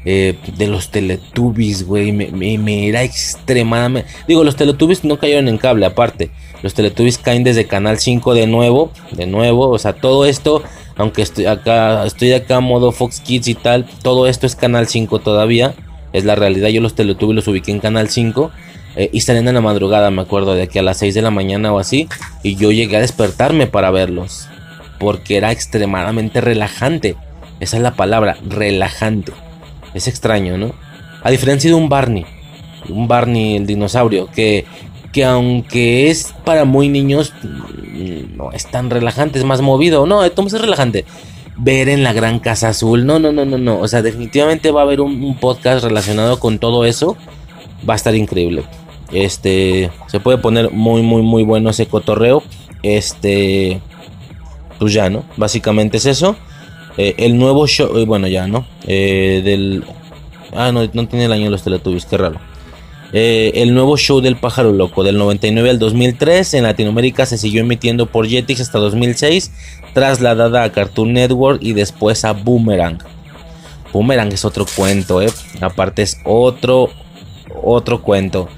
eh, 0.05 0.39
de 0.57 0.67
los 0.67 0.91
Teletubbies, 0.91 1.85
güey. 1.85 2.13
Me, 2.13 2.31
me, 2.31 2.89
era 2.89 3.03
extremadamente. 3.03 4.09
Digo, 4.29 4.45
los 4.45 4.57
Teletubbies 4.57 5.05
no 5.05 5.19
cayeron 5.19 5.49
en 5.49 5.59
cable, 5.59 5.87
aparte. 5.87 6.31
Los 6.63 6.75
Teletubbies 6.75 7.19
caen 7.19 7.45
desde 7.45 7.67
Canal 7.67 7.99
5 7.99 8.35
de 8.35 8.47
nuevo, 8.47 8.93
de 9.13 9.27
nuevo. 9.27 9.71
O 9.71 9.79
sea, 9.79 9.95
todo 9.95 10.27
esto 10.27 10.63
aunque 10.97 11.23
estoy 11.23 11.47
acá, 11.47 12.05
estoy 12.07 12.33
acá 12.33 12.61
modo 12.61 12.91
Fox 12.91 13.21
Kids 13.21 13.49
y 13.49 13.55
tal, 13.55 13.87
todo 14.03 14.27
esto 14.27 14.47
es 14.47 14.57
Canal 14.57 14.89
5 14.89 15.19
todavía, 15.21 15.75
es 16.13 16.25
la 16.25 16.35
realidad, 16.35 16.71
yo 16.71 16.81
los 16.81 16.95
Teletubbies 16.95 17.37
los 17.37 17.49
ubiqué 17.49 17.71
en 17.71 17.81
Canal 17.81 18.09
5 18.09 18.51
eh, 18.97 19.11
y 19.13 19.21
salían 19.21 19.49
en 19.49 19.55
la 19.55 19.61
madrugada, 19.61 20.11
me 20.11 20.23
acuerdo, 20.23 20.55
de 20.55 20.69
que 20.69 20.81
a 20.81 20.83
las 20.83 20.99
6 20.99 21.15
de 21.15 21.23
la 21.23 21.31
mañana 21.31 21.73
o 21.73 21.79
así, 21.79 22.09
y 22.43 22.57
yo 22.57 22.73
llegué 22.73 22.97
a 22.97 23.01
despertarme 23.01 23.67
para 23.67 23.91
verlos, 23.91 24.49
porque 24.99 25.37
era 25.37 25.53
extremadamente 25.53 26.41
relajante, 26.41 27.17
esa 27.61 27.77
es 27.77 27.83
la 27.83 27.95
palabra, 27.95 28.37
relajante, 28.47 29.33
es 29.95 30.09
extraño, 30.09 30.59
¿no? 30.59 30.75
A 31.23 31.31
diferencia 31.31 31.71
de 31.71 31.77
un 31.77 31.89
Barney, 31.89 32.27
un 32.89 33.09
Barney 33.09 33.57
el 33.57 33.67
dinosaurio, 33.67 34.27
que 34.27 34.65
que 35.17 35.25
aunque 35.25 36.11
es 36.11 36.35
para 36.45 36.67
muy 36.67 36.91
niños, 36.91 37.33
no 38.37 38.53
es 38.53 38.67
tan 38.67 38.91
relajante, 38.91 39.39
es 39.39 39.47
más 39.47 39.63
movido. 39.63 40.05
No, 40.05 40.23
entonces 40.23 40.59
es 40.59 40.61
relajante. 40.61 41.07
Ver 41.57 41.89
en 41.89 42.05
la 42.05 42.13
gran 42.13 42.39
casa 42.39 42.69
azul, 42.69 43.07
no, 43.07 43.19
no, 43.19 43.33
no, 43.33 43.47
no, 43.47 43.57
no. 43.57 43.81
O 43.81 43.89
sea, 43.89 44.03
definitivamente 44.03 44.71
va 44.71 44.81
a 44.81 44.85
haber 44.85 45.01
un, 45.01 45.35
podcast 45.39 45.83
relacionado 45.83 46.39
con 46.39 46.59
todo 46.59 46.85
eso. 46.85 47.17
Va 47.89 47.95
a 47.95 47.97
estar 47.97 48.15
increíble. 48.15 48.65
Este, 49.13 49.91
se 50.09 50.21
puede 50.21 50.39
poner 50.39 50.71
muy, 50.71 51.03
muy, 51.03 51.23
muy 51.23 51.43
bueno 51.43 51.71
ese 51.71 51.87
cotorreo. 51.87 52.43
Este, 52.83 53.81
pues 54.79 54.93
ya, 54.93 55.11
¿no? 55.11 55.25
Básicamente 55.37 55.97
es 55.99 56.07
eso. 56.07 56.37
Eh, 56.97 57.15
el 57.19 57.39
nuevo 57.39 57.67
show, 57.67 57.97
eh, 57.99 58.05
bueno, 58.05 58.27
ya, 58.27 58.47
¿no? 58.47 58.67
Eh, 58.87 59.43
del, 59.45 59.85
ah, 60.55 60.73
no, 60.73 60.81
no 60.93 61.09
tiene 61.09 61.27
el 61.27 61.33
año 61.33 61.45
de 61.45 61.51
los 61.51 61.63
Teletubbies, 61.63 62.07
qué 62.07 62.17
raro. 62.17 62.41
El 63.13 63.73
nuevo 63.73 63.97
show 63.97 64.21
del 64.21 64.37
pájaro 64.37 64.73
loco 64.73 65.03
del 65.03 65.17
99 65.17 65.71
al 65.71 65.79
2003 65.79 66.53
en 66.53 66.65
Latinoamérica 66.65 67.25
se 67.25 67.39
siguió 67.39 67.63
emitiendo 67.63 68.07
por 68.07 68.29
Jetix 68.29 68.61
hasta 68.61 68.79
2006, 68.79 69.53
trasladada 69.95 70.65
a 70.65 70.73
Cartoon 70.73 71.15
Network 71.15 71.63
y 71.63 71.73
después 71.73 72.27
a 72.27 72.33
Boomerang. 72.33 72.99
Boomerang 73.91 74.33
es 74.33 74.45
otro 74.45 74.67
cuento, 74.67 75.23
eh. 75.23 75.31
aparte 75.63 76.03
es 76.03 76.21
otro 76.25 76.91
otro 77.63 78.03
cuento. 78.03 78.49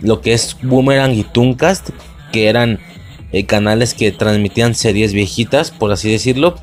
Lo 0.00 0.20
que 0.20 0.32
es 0.32 0.56
Boomerang 0.62 1.14
y 1.14 1.24
Tooncast, 1.24 1.90
que 2.32 2.48
eran 2.48 2.78
eh, 3.32 3.44
canales 3.46 3.94
que 3.94 4.12
transmitían 4.12 4.74
series 4.74 5.12
viejitas, 5.12 5.70
por 5.70 5.92
así 5.92 6.10
decirlo, 6.10 6.56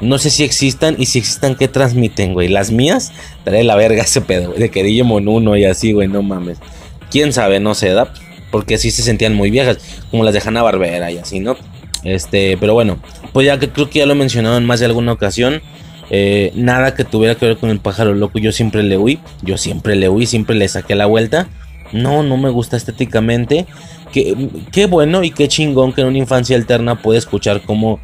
no 0.00 0.18
sé 0.18 0.30
si 0.30 0.44
existan 0.44 0.96
y 0.98 1.06
si 1.06 1.18
existan, 1.18 1.54
¿qué 1.54 1.68
transmiten, 1.68 2.34
güey? 2.34 2.48
Las 2.48 2.70
mías, 2.70 3.12
trae 3.44 3.64
la 3.64 3.76
verga 3.76 4.02
ese 4.02 4.20
pedo, 4.20 4.52
de 4.52 4.70
que 4.70 4.82
Digimon 4.82 5.28
1 5.28 5.56
y 5.56 5.64
así, 5.64 5.92
güey, 5.92 6.08
no 6.08 6.22
mames. 6.22 6.58
Quién 7.10 7.32
sabe, 7.32 7.60
no 7.60 7.74
sé, 7.74 7.90
da, 7.90 8.12
porque 8.50 8.74
así 8.74 8.90
se 8.90 9.02
sentían 9.02 9.34
muy 9.34 9.50
viejas, 9.50 9.78
como 10.10 10.24
las 10.24 10.34
de 10.34 10.42
Hanna 10.44 10.62
Barbera 10.62 11.10
y 11.10 11.18
así, 11.18 11.40
¿no? 11.40 11.56
Este, 12.04 12.56
pero 12.58 12.74
bueno, 12.74 12.98
pues 13.32 13.46
ya 13.46 13.58
que 13.58 13.70
creo 13.70 13.90
que 13.90 14.00
ya 14.00 14.06
lo 14.06 14.12
he 14.12 14.16
mencionado 14.16 14.56
en 14.58 14.64
más 14.64 14.80
de 14.80 14.86
alguna 14.86 15.12
ocasión. 15.12 15.62
Eh, 16.08 16.52
nada 16.54 16.94
que 16.94 17.02
tuviera 17.02 17.34
que 17.34 17.46
ver 17.46 17.56
con 17.56 17.68
el 17.68 17.80
pájaro 17.80 18.14
loco, 18.14 18.38
yo 18.38 18.52
siempre 18.52 18.84
le 18.84 18.96
huí, 18.96 19.18
yo 19.42 19.58
siempre 19.58 19.96
le 19.96 20.08
huí, 20.08 20.24
siempre 20.26 20.54
le 20.54 20.68
saqué 20.68 20.94
la 20.94 21.06
vuelta. 21.06 21.48
No, 21.92 22.22
no 22.22 22.36
me 22.36 22.50
gusta 22.50 22.76
estéticamente. 22.76 23.66
Qué, 24.12 24.48
qué 24.72 24.86
bueno 24.86 25.24
y 25.24 25.30
qué 25.30 25.48
chingón 25.48 25.92
que 25.92 26.02
en 26.02 26.08
una 26.08 26.18
infancia 26.18 26.56
alterna 26.56 27.02
puede 27.02 27.18
escuchar 27.18 27.62
como 27.62 28.00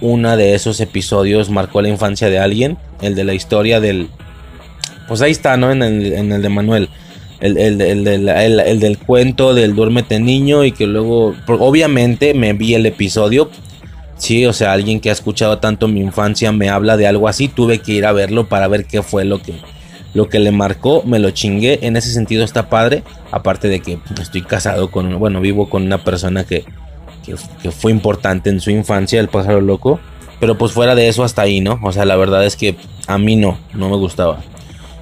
una 0.00 0.36
de 0.36 0.54
esos 0.54 0.80
episodios 0.80 1.50
marcó 1.50 1.80
la 1.80 1.88
infancia 1.88 2.28
de 2.28 2.38
alguien, 2.38 2.78
el 3.00 3.14
de 3.14 3.24
la 3.24 3.34
historia 3.34 3.80
del... 3.80 4.08
Pues 5.08 5.22
ahí 5.22 5.30
está, 5.30 5.56
¿no? 5.56 5.70
En 5.70 5.82
el, 5.82 6.42
de 6.42 6.48
Manuel. 6.48 6.88
El, 7.40 7.56
el, 7.58 7.80
el, 7.80 8.80
del 8.80 8.98
cuento 8.98 9.54
del 9.54 9.74
duérmete 9.74 10.18
niño 10.18 10.64
y 10.64 10.72
que 10.72 10.86
luego, 10.86 11.34
obviamente 11.46 12.34
me 12.34 12.52
vi 12.54 12.74
el 12.74 12.86
episodio. 12.86 13.50
Sí, 14.16 14.46
o 14.46 14.52
sea, 14.52 14.72
alguien 14.72 15.00
que 15.00 15.10
ha 15.10 15.12
escuchado 15.12 15.58
tanto 15.58 15.86
mi 15.86 16.00
infancia 16.00 16.50
me 16.50 16.70
habla 16.70 16.96
de 16.96 17.06
algo 17.06 17.28
así, 17.28 17.48
tuve 17.48 17.78
que 17.80 17.92
ir 17.92 18.06
a 18.06 18.12
verlo 18.12 18.48
para 18.48 18.66
ver 18.66 18.86
qué 18.86 19.02
fue 19.02 19.24
lo 19.24 19.42
que, 19.42 19.54
lo 20.16 20.30
que 20.30 20.38
le 20.38 20.50
marcó, 20.50 21.02
me 21.04 21.18
lo 21.18 21.30
chingué, 21.30 21.80
en 21.82 21.94
ese 21.94 22.10
sentido 22.10 22.42
está 22.42 22.70
padre, 22.70 23.02
aparte 23.32 23.68
de 23.68 23.80
que 23.80 23.98
estoy 24.18 24.40
casado 24.40 24.90
con, 24.90 25.18
bueno, 25.18 25.42
vivo 25.42 25.68
con 25.68 25.82
una 25.82 26.04
persona 26.04 26.44
que, 26.44 26.64
que, 27.22 27.70
fue 27.70 27.92
importante 27.92 28.48
en 28.48 28.60
su 28.60 28.70
infancia, 28.70 29.20
el 29.20 29.28
pájaro 29.28 29.60
loco. 29.60 30.00
Pero 30.40 30.56
pues 30.56 30.72
fuera 30.72 30.94
de 30.94 31.08
eso 31.08 31.22
hasta 31.22 31.42
ahí, 31.42 31.60
¿no? 31.60 31.78
O 31.82 31.92
sea, 31.92 32.06
la 32.06 32.16
verdad 32.16 32.46
es 32.46 32.56
que 32.56 32.76
a 33.06 33.18
mí 33.18 33.36
no, 33.36 33.58
no 33.74 33.90
me 33.90 33.96
gustaba. 33.96 34.42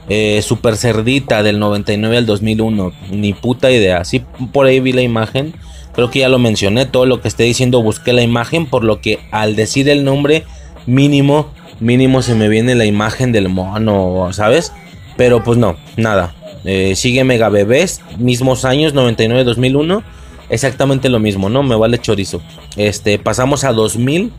Eh, 0.09 0.43
Super 0.43 0.77
Cerdita 0.77 1.45
del 1.45 1.61
99 1.61 2.17
al 2.17 2.27
2001, 2.27 2.93
ni 3.13 3.35
puta 3.35 3.71
idea. 3.71 4.05
Sí, 4.05 4.25
por 4.53 4.67
ahí 4.67 4.81
vi 4.81 4.93
la 4.93 5.03
imagen. 5.03 5.55
Creo 5.93 6.11
que 6.11 6.21
ya 6.21 6.29
lo 6.29 6.41
mencioné. 6.41 6.87
Todo 6.87 7.07
lo 7.07 7.21
que 7.21 7.29
esté 7.29 7.45
diciendo 7.45 7.83
busqué 7.83 8.13
la 8.13 8.23
imagen. 8.23 8.67
Por 8.67 8.83
lo 8.83 9.01
que 9.01 9.21
al 9.31 9.55
decir 9.55 9.89
el 9.89 10.05
nombre, 10.05 10.43
mínimo, 10.87 11.51
mínimo 11.79 12.21
se 12.23 12.35
me 12.35 12.49
viene 12.49 12.75
la 12.75 12.85
imagen 12.85 13.31
del 13.31 13.49
mono, 13.49 14.29
¿sabes? 14.33 14.73
Pero 15.17 15.43
pues 15.43 15.59
no, 15.59 15.77
nada. 15.97 16.35
Eh, 16.65 16.97
sigue 16.97 17.25
Mega 17.25 17.49
Bebés, 17.49 18.01
mismos 18.19 18.65
años, 18.65 18.95
99-2001 18.95 20.03
exactamente 20.49 21.09
lo 21.09 21.19
mismo, 21.19 21.49
¿no? 21.49 21.63
Me 21.63 21.77
vale 21.77 21.99
chorizo. 21.99 22.43
Este, 22.77 23.19
pasamos 23.19 23.65
a 23.65 23.73
2000, 23.73 24.33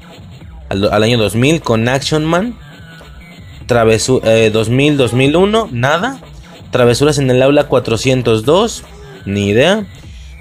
al, 0.70 1.04
año 1.04 1.18
2000 1.18 1.62
con 1.62 1.88
Action 1.88 2.26
Man. 2.26 2.56
Travesura, 3.66 4.50
2000, 4.50 4.98
2001, 4.98 5.70
nada. 5.72 6.20
Travesuras 6.72 7.18
en 7.18 7.30
el 7.32 7.42
aula 7.42 7.66
402, 7.66 8.84
ni 9.26 9.48
idea. 9.48 9.86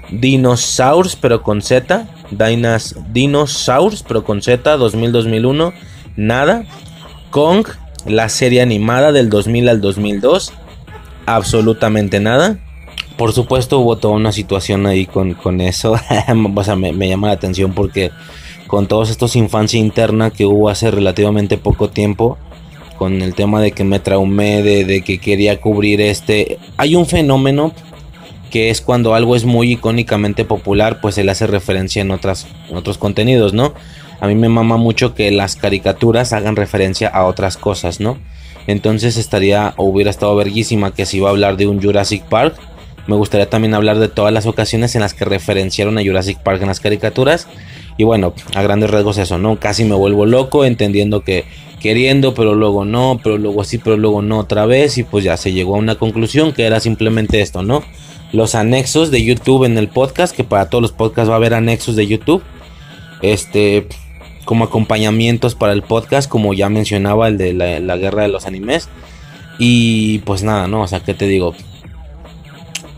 Dinosaurs, 0.09 1.15
pero 1.15 1.41
con 1.41 1.61
Z. 1.61 2.07
Dinas, 2.31 2.95
Dinosaurs, 3.11 4.03
pero 4.03 4.23
con 4.23 4.41
Z, 4.41 4.77
2000-2001, 4.77 5.73
nada. 6.15 6.65
Kong, 7.31 7.67
la 8.05 8.29
serie 8.29 8.61
animada 8.61 9.11
del 9.11 9.29
2000 9.29 9.69
al 9.69 9.81
2002, 9.81 10.53
absolutamente 11.25 12.19
nada. 12.19 12.59
Por 13.17 13.31
supuesto 13.33 13.79
hubo 13.79 13.97
toda 13.97 14.15
una 14.15 14.31
situación 14.31 14.85
ahí 14.85 15.05
con, 15.05 15.61
eso. 15.61 15.93
o 16.55 16.63
sea, 16.63 16.75
me, 16.75 17.09
llama 17.09 17.27
la 17.27 17.33
atención 17.33 17.73
porque 17.73 18.11
con 18.67 18.87
todos 18.87 19.09
estos 19.09 19.35
infancia 19.35 19.79
interna 19.79 20.31
que 20.31 20.45
hubo 20.45 20.69
hace 20.69 20.91
relativamente 20.91 21.57
poco 21.57 21.89
tiempo, 21.89 22.37
con 22.97 23.21
el 23.21 23.35
tema 23.35 23.61
de 23.61 23.71
que 23.71 23.83
me 23.83 23.99
traumé, 23.99 24.63
de, 24.63 25.01
que 25.01 25.19
quería 25.19 25.59
cubrir 25.59 26.01
este... 26.01 26.59
Hay 26.77 26.95
un 26.95 27.05
fenómeno 27.05 27.73
que 28.51 28.69
es 28.69 28.81
cuando 28.81 29.15
algo 29.15 29.35
es 29.35 29.45
muy 29.45 29.73
icónicamente 29.73 30.45
popular, 30.45 31.01
pues 31.01 31.15
se 31.15 31.29
hace 31.29 31.47
referencia 31.47 32.01
en, 32.01 32.11
otras, 32.11 32.47
otros 32.71 32.97
contenidos, 32.97 33.53
¿no? 33.53 33.73
A 34.19 34.27
mí 34.27 34.35
me 34.35 34.49
mama 34.49 34.77
mucho 34.77 35.13
que 35.13 35.31
las 35.31 35.55
caricaturas 35.55 36.33
hagan 36.33 36.55
referencia 36.55 37.07
a 37.07 37.25
otras 37.25 37.57
cosas, 37.57 37.99
¿no? 37.99 38.17
Entonces 38.67 39.17
estaría 39.17 39.73
o 39.77 39.85
hubiera 39.85 40.09
estado 40.09 40.35
verguísima 40.35 40.93
que 40.93 41.05
si 41.05 41.17
iba 41.17 41.29
a 41.29 41.31
hablar 41.31 41.57
de 41.57 41.67
un 41.67 41.81
Jurassic 41.81 42.23
Park, 42.23 42.55
me 43.07 43.15
gustaría 43.15 43.49
también 43.49 43.75
hablar 43.75 43.99
de 43.99 44.07
todas 44.07 44.33
las 44.33 44.47
ocasiones 44.47 44.95
en 44.95 45.01
las 45.01 45.13
que 45.13 45.25
referenciaron 45.25 45.97
a 45.97 46.03
Jurassic 46.03 46.39
Park 46.39 46.61
en 46.61 46.67
las 46.67 46.79
caricaturas. 46.79 47.47
Y 47.97 48.03
bueno, 48.03 48.33
a 48.55 48.61
grandes 48.61 48.89
rasgos 48.89 49.17
eso, 49.19 49.37
¿no? 49.37 49.59
Casi 49.59 49.85
me 49.85 49.95
vuelvo 49.95 50.25
loco 50.25 50.65
entendiendo 50.65 51.21
que 51.21 51.45
queriendo, 51.79 52.33
pero 52.33 52.55
luego 52.55 52.83
no, 52.83 53.19
pero 53.23 53.37
luego 53.37 53.63
sí, 53.63 53.77
pero 53.77 53.95
luego 53.95 54.23
no 54.23 54.39
otra 54.39 54.65
vez. 54.65 54.97
Y 54.97 55.03
pues 55.03 55.23
ya 55.23 55.37
se 55.37 55.53
llegó 55.53 55.75
a 55.75 55.79
una 55.79 55.95
conclusión 55.95 56.51
que 56.51 56.65
era 56.65 56.79
simplemente 56.79 57.41
esto, 57.41 57.61
¿no? 57.61 57.83
Los 58.33 58.55
anexos 58.55 59.11
de 59.11 59.23
YouTube 59.23 59.65
en 59.65 59.77
el 59.77 59.87
podcast, 59.87 60.35
que 60.35 60.43
para 60.43 60.69
todos 60.69 60.81
los 60.81 60.91
podcasts 60.91 61.29
va 61.29 61.35
a 61.35 61.37
haber 61.37 61.53
anexos 61.53 61.95
de 61.95 62.07
YouTube. 62.07 62.43
Este, 63.21 63.87
como 64.45 64.65
acompañamientos 64.65 65.55
para 65.55 65.73
el 65.73 65.81
podcast, 65.81 66.29
como 66.29 66.53
ya 66.53 66.69
mencionaba 66.69 67.27
el 67.27 67.37
de 67.37 67.53
la, 67.53 67.79
la 67.79 67.97
guerra 67.97 68.23
de 68.23 68.29
los 68.29 68.45
animes. 68.45 68.89
Y 69.59 70.19
pues 70.19 70.43
nada, 70.43 70.67
¿no? 70.67 70.81
O 70.81 70.87
sea, 70.87 71.01
¿qué 71.01 71.13
te 71.13 71.27
digo? 71.27 71.53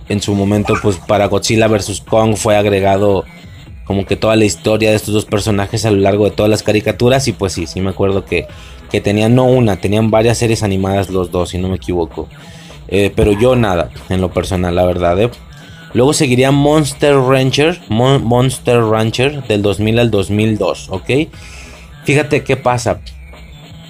en 0.09 0.21
su 0.21 0.33
momento, 0.35 0.75
pues 0.81 0.97
para 0.97 1.27
Godzilla 1.27 1.67
vs. 1.67 2.01
Kong 2.07 2.35
fue 2.35 2.55
agregado 2.55 3.25
como 3.85 4.05
que 4.05 4.15
toda 4.15 4.35
la 4.35 4.45
historia 4.45 4.89
de 4.89 4.95
estos 4.95 5.13
dos 5.13 5.25
personajes 5.25 5.85
a 5.85 5.91
lo 5.91 5.97
largo 5.97 6.25
de 6.25 6.31
todas 6.31 6.49
las 6.49 6.63
caricaturas. 6.63 7.27
Y 7.27 7.33
pues 7.33 7.53
sí, 7.53 7.67
sí 7.67 7.81
me 7.81 7.89
acuerdo 7.89 8.25
que, 8.25 8.47
que 8.91 9.01
tenían 9.01 9.35
no 9.35 9.45
una, 9.45 9.77
tenían 9.77 10.11
varias 10.11 10.37
series 10.37 10.63
animadas 10.63 11.09
los 11.09 11.31
dos, 11.31 11.49
si 11.49 11.57
no 11.57 11.69
me 11.69 11.77
equivoco. 11.77 12.27
Eh, 12.89 13.11
pero 13.15 13.33
yo 13.33 13.55
nada, 13.55 13.89
en 14.09 14.21
lo 14.21 14.31
personal, 14.31 14.75
la 14.75 14.85
verdad. 14.85 15.19
¿eh? 15.21 15.29
Luego 15.93 16.13
seguiría 16.13 16.51
Monster 16.51 17.15
Rancher, 17.15 17.79
Monster 17.89 18.81
Rancher 18.81 19.43
del 19.47 19.61
2000 19.61 19.99
al 19.99 20.11
2002, 20.11 20.89
¿ok? 20.89 21.09
Fíjate 22.03 22.43
qué 22.43 22.57
pasa. 22.57 23.01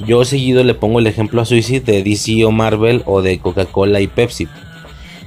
Yo 0.05 0.23
seguido 0.25 0.63
le 0.63 0.75
pongo 0.75 0.99
el 0.99 1.07
ejemplo 1.07 1.41
a 1.41 1.45
Suicide 1.45 1.91
de 1.91 2.03
DC 2.03 2.45
o 2.45 2.51
Marvel 2.51 3.01
o 3.05 3.21
de 3.21 3.39
Coca-Cola 3.39 3.99
y 3.99 4.07
Pepsi. 4.07 4.47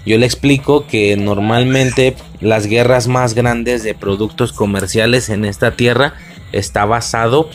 Yo 0.07 0.17
le 0.17 0.27
explico 0.27 0.87
que 0.87 1.17
normalmente 1.17 2.15
las 2.41 2.67
guerras 2.67 3.09
más 3.09 3.35
grandes 3.35 3.83
de 3.83 3.95
productos 3.95 4.53
comerciales 4.53 5.29
en 5.29 5.45
esta 5.45 5.73
tierra 5.73 6.15
está 6.53 6.85
basado 6.85 7.51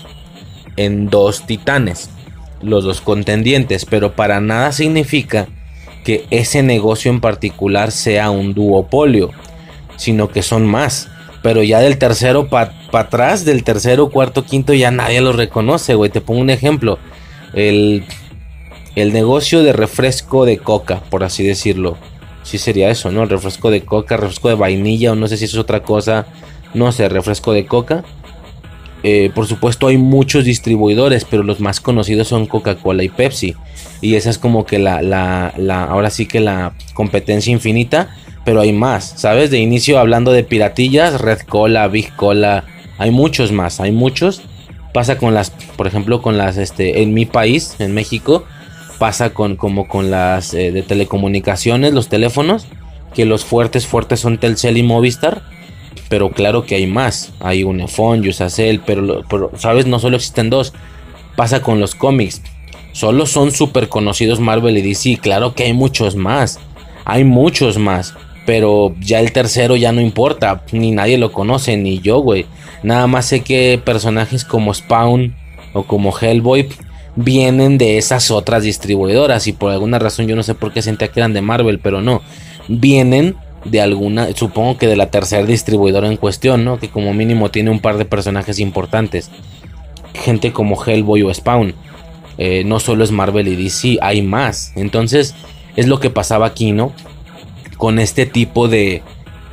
en 0.76 1.10
dos 1.10 1.46
titanes, 1.48 2.10
los 2.62 2.84
dos 2.84 3.02
contendientes, 3.02 3.86
pero 3.86 4.14
para 4.14 4.42
nada 4.42 4.72
significa 4.74 5.48
que 6.06 6.26
ese 6.30 6.64
negocio 6.64 7.12
en 7.12 7.20
particular 7.20 7.92
sea 7.92 8.30
un 8.30 8.54
duopolio, 8.54 9.32
sino 9.98 10.30
que 10.30 10.42
son 10.42 10.66
más. 10.66 11.10
Pero 11.44 11.62
ya 11.62 11.82
del 11.82 11.98
tercero 11.98 12.48
para 12.48 12.72
atrás, 12.94 13.44
del 13.44 13.66
tercero, 13.66 14.10
cuarto, 14.10 14.46
quinto, 14.46 14.74
ya 14.74 14.92
nadie 14.92 15.20
lo 15.20 15.34
reconoce, 15.34 15.96
güey. 15.96 16.10
Te 16.10 16.22
pongo 16.22 16.40
un 16.40 16.50
ejemplo. 16.50 16.98
El, 17.54 18.06
el 18.96 19.12
negocio 19.12 19.62
de 19.64 19.74
refresco 19.74 20.46
de 20.46 20.60
coca, 20.60 21.02
por 21.10 21.26
así 21.26 21.44
decirlo 21.44 21.98
sí 22.46 22.60
sería 22.60 22.90
eso, 22.90 23.12
¿no? 23.12 23.24
El 23.24 23.30
refresco 23.30 23.72
de 23.72 23.84
coca, 23.84 24.18
refresco 24.18 24.50
de 24.50 24.56
vainilla 24.56 25.12
o 25.12 25.16
no 25.16 25.28
sé 25.28 25.36
si 25.36 25.46
es 25.46 25.58
otra 25.58 25.82
cosa, 25.82 26.28
no 26.74 26.92
sé, 26.92 27.10
refresco 27.10 27.52
de 27.54 27.66
coca. 27.66 28.04
Eh, 29.08 29.30
por 29.36 29.46
supuesto 29.46 29.86
hay 29.86 29.98
muchos 29.98 30.46
distribuidores, 30.46 31.26
pero 31.26 31.44
los 31.44 31.60
más 31.60 31.80
conocidos 31.80 32.28
son 32.28 32.48
Coca-Cola 32.48 33.04
y 33.04 33.10
Pepsi. 33.10 33.54
Y 34.02 34.16
esa 34.16 34.32
es 34.32 34.40
como 34.40 34.66
que 34.66 34.80
la, 34.80 35.04
la, 35.04 35.54
la, 35.58 35.84
ahora 35.84 36.10
sí 36.10 36.26
que 36.26 36.40
la 36.40 36.74
competencia 36.96 37.54
infinita, 37.54 38.16
pero 38.46 38.62
hay 38.62 38.74
más, 38.74 39.14
¿sabes? 39.16 39.52
De 39.52 39.60
inicio 39.60 40.00
hablando 40.00 40.32
de 40.32 40.44
piratillas, 40.44 41.22
Red 41.22 41.42
Cola, 41.42 41.88
Big 41.88 42.16
Cola, 42.16 42.64
hay 42.98 43.12
muchos 43.12 43.52
más, 43.52 43.80
hay 43.80 43.92
muchos. 43.92 44.42
Pasa 44.92 45.20
con 45.20 45.36
las, 45.36 45.52
por 45.52 45.86
ejemplo, 45.86 46.24
con 46.24 46.40
las, 46.40 46.58
este, 46.58 47.04
en 47.04 47.14
mi 47.14 47.28
país, 47.28 47.76
en 47.78 47.94
México, 47.94 48.46
pasa 48.98 49.36
con 49.36 49.56
como 49.56 49.88
con 49.88 50.10
las 50.10 50.56
eh, 50.56 50.72
de 50.72 50.82
telecomunicaciones, 50.82 51.94
los 51.94 52.10
teléfonos, 52.10 52.66
que 53.14 53.26
los 53.26 53.46
fuertes 53.46 53.86
fuertes 53.86 54.20
son 54.20 54.40
Telcel 54.40 54.78
y 54.78 54.84
Movistar, 54.84 55.44
pero 56.10 56.30
claro 56.30 56.66
que 56.66 56.76
hay 56.76 56.88
más, 56.88 57.34
hay 57.40 57.64
Unifone, 57.64 58.28
Usacell, 58.28 58.82
pero, 58.86 59.24
pero 59.30 59.52
sabes, 59.58 59.86
no 59.86 60.00
solo 60.00 60.18
existen 60.18 60.50
dos. 60.50 60.74
Pasa 61.36 61.62
con 61.62 61.80
los 61.80 61.96
cómics. 61.96 62.42
Solo 62.92 63.26
son 63.26 63.52
súper 63.52 63.90
conocidos 63.90 64.40
Marvel 64.40 64.78
y 64.78 64.82
DC, 64.82 65.18
claro 65.22 65.54
que 65.54 65.64
hay 65.64 65.74
muchos 65.74 66.16
más. 66.16 66.60
Hay 67.04 67.24
muchos 67.24 67.78
más. 67.78 68.14
Pero 68.46 68.96
ya 69.00 69.20
el 69.20 69.32
tercero 69.32 69.76
ya 69.76 69.92
no 69.92 70.02
importa. 70.02 70.64
Ni 70.72 70.92
nadie 70.92 71.18
lo 71.18 71.32
conoce, 71.32 71.76
ni 71.76 72.00
yo, 72.00 72.20
güey. 72.20 72.46
Nada 72.84 73.08
más 73.08 73.26
sé 73.26 73.42
que 73.42 73.82
personajes 73.84 74.46
como 74.46 74.74
Spawn 74.74 75.36
o 75.74 75.84
como 75.84 76.18
Hellboy 76.18 76.70
vienen 77.16 77.78
de 77.78 77.98
esas 77.98 78.30
otras 78.32 78.64
distribuidoras 78.64 79.48
y 79.48 79.54
por 79.54 79.72
alguna 79.72 80.00
razón 80.00 80.28
yo 80.28 80.36
no 80.36 80.44
sé 80.44 80.54
por 80.54 80.74
qué 80.74 80.82
sentía 80.82 81.08
que 81.08 81.20
eran 81.20 81.34
de 81.34 81.42
Marvel, 81.42 81.80
pero 81.80 82.02
no, 82.02 82.22
vienen 82.68 83.36
de 83.66 83.82
alguna, 83.82 84.34
supongo 84.36 84.78
que 84.78 84.88
de 84.88 84.96
la 84.96 85.12
tercera 85.12 85.46
distribuidora 85.46 86.08
en 86.08 86.18
cuestión, 86.18 86.64
¿no? 86.64 86.80
Que 86.80 86.90
como 86.90 87.14
mínimo 87.14 87.52
tiene 87.52 87.72
un 87.72 87.80
par 87.80 87.98
de 87.98 88.06
personajes 88.06 88.60
importantes. 88.60 89.30
Gente 90.14 90.54
como 90.54 90.82
Hellboy 90.82 91.24
o 91.24 91.34
Spawn. 91.34 91.74
Eh, 92.38 92.64
no 92.66 92.80
solo 92.80 93.04
es 93.04 93.12
Marvel 93.12 93.48
y 93.48 93.56
DC, 93.56 93.98
hay 94.02 94.22
más. 94.22 94.72
Entonces, 94.76 95.36
es 95.76 95.88
lo 95.88 96.00
que 96.00 96.10
pasaba 96.10 96.46
aquí, 96.46 96.72
¿no? 96.72 96.94
Con 97.78 98.00
este 98.00 98.26
tipo 98.26 98.68
de, 98.68 99.02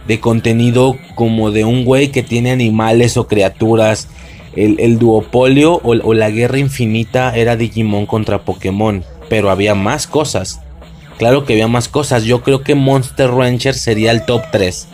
de 0.07 0.21
contenido 0.21 0.97
como 1.15 1.51
de 1.51 1.65
un 1.65 1.85
güey 1.85 2.09
que 2.09 2.23
tiene 2.23 2.51
animales 2.51 3.17
o 3.17 3.27
criaturas 3.27 4.09
el, 4.55 4.99
duopolio 4.99 5.81
o, 5.83 6.15
la 6.15 6.31
guerra 6.31 6.59
infinita 6.59 7.35
era 7.37 7.57
Digimon 7.57 8.07
contra 8.07 8.45
Pokémon, 8.45 9.05
pero 9.29 9.51
había 9.51 9.75
más 9.75 10.07
cosas. 10.07 10.61
Claro 11.23 11.45
que 11.45 11.53
había 11.53 11.69
más 11.69 11.87
cosas. 11.87 12.25
Yo 12.25 12.43
creo 12.43 12.65
que 12.65 12.75
Monster 12.75 13.31
Rancher 13.31 13.77
sería 13.77 14.11
el 14.11 14.25
top 14.25 14.43
3. 14.51 14.89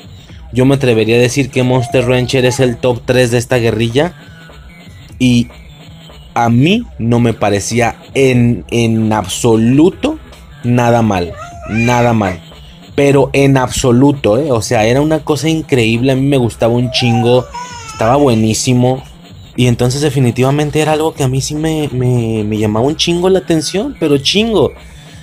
Yo 0.52 0.66
me 0.66 0.74
atrevería 0.74 1.16
a 1.16 1.20
decir 1.20 1.48
que 1.48 1.62
Monster 1.62 2.06
Rancher 2.06 2.44
es 2.44 2.60
el 2.60 2.76
top 2.76 3.00
3 3.06 3.30
de 3.30 3.38
esta 3.38 3.56
guerrilla. 3.56 4.12
Y 5.18 5.48
a 6.34 6.50
mí 6.50 6.84
no 6.98 7.18
me 7.18 7.32
parecía 7.32 7.96
en, 8.12 8.66
en 8.70 9.10
absoluto 9.14 10.18
nada 10.64 11.00
mal. 11.00 11.32
Nada 11.70 12.12
mal. 12.12 12.42
Pero 12.94 13.30
en 13.32 13.56
absoluto, 13.56 14.36
¿eh? 14.36 14.52
O 14.52 14.60
sea, 14.60 14.84
era 14.84 15.00
una 15.00 15.20
cosa 15.20 15.48
increíble. 15.48 16.12
A 16.12 16.16
mí 16.16 16.26
me 16.26 16.36
gustaba 16.36 16.74
un 16.74 16.90
chingo. 16.90 17.46
Estaba 17.90 18.16
buenísimo. 18.16 19.02
Y 19.56 19.66
entonces 19.66 20.02
definitivamente 20.02 20.82
era 20.82 20.92
algo 20.92 21.14
que 21.14 21.24
a 21.24 21.28
mí 21.28 21.40
sí 21.40 21.54
me, 21.54 21.88
llamaba 22.58 22.84
un 22.84 22.96
chingo 22.96 23.30
la 23.30 23.38
atención, 23.38 23.96
pero 23.98 24.18
chingo. 24.18 24.74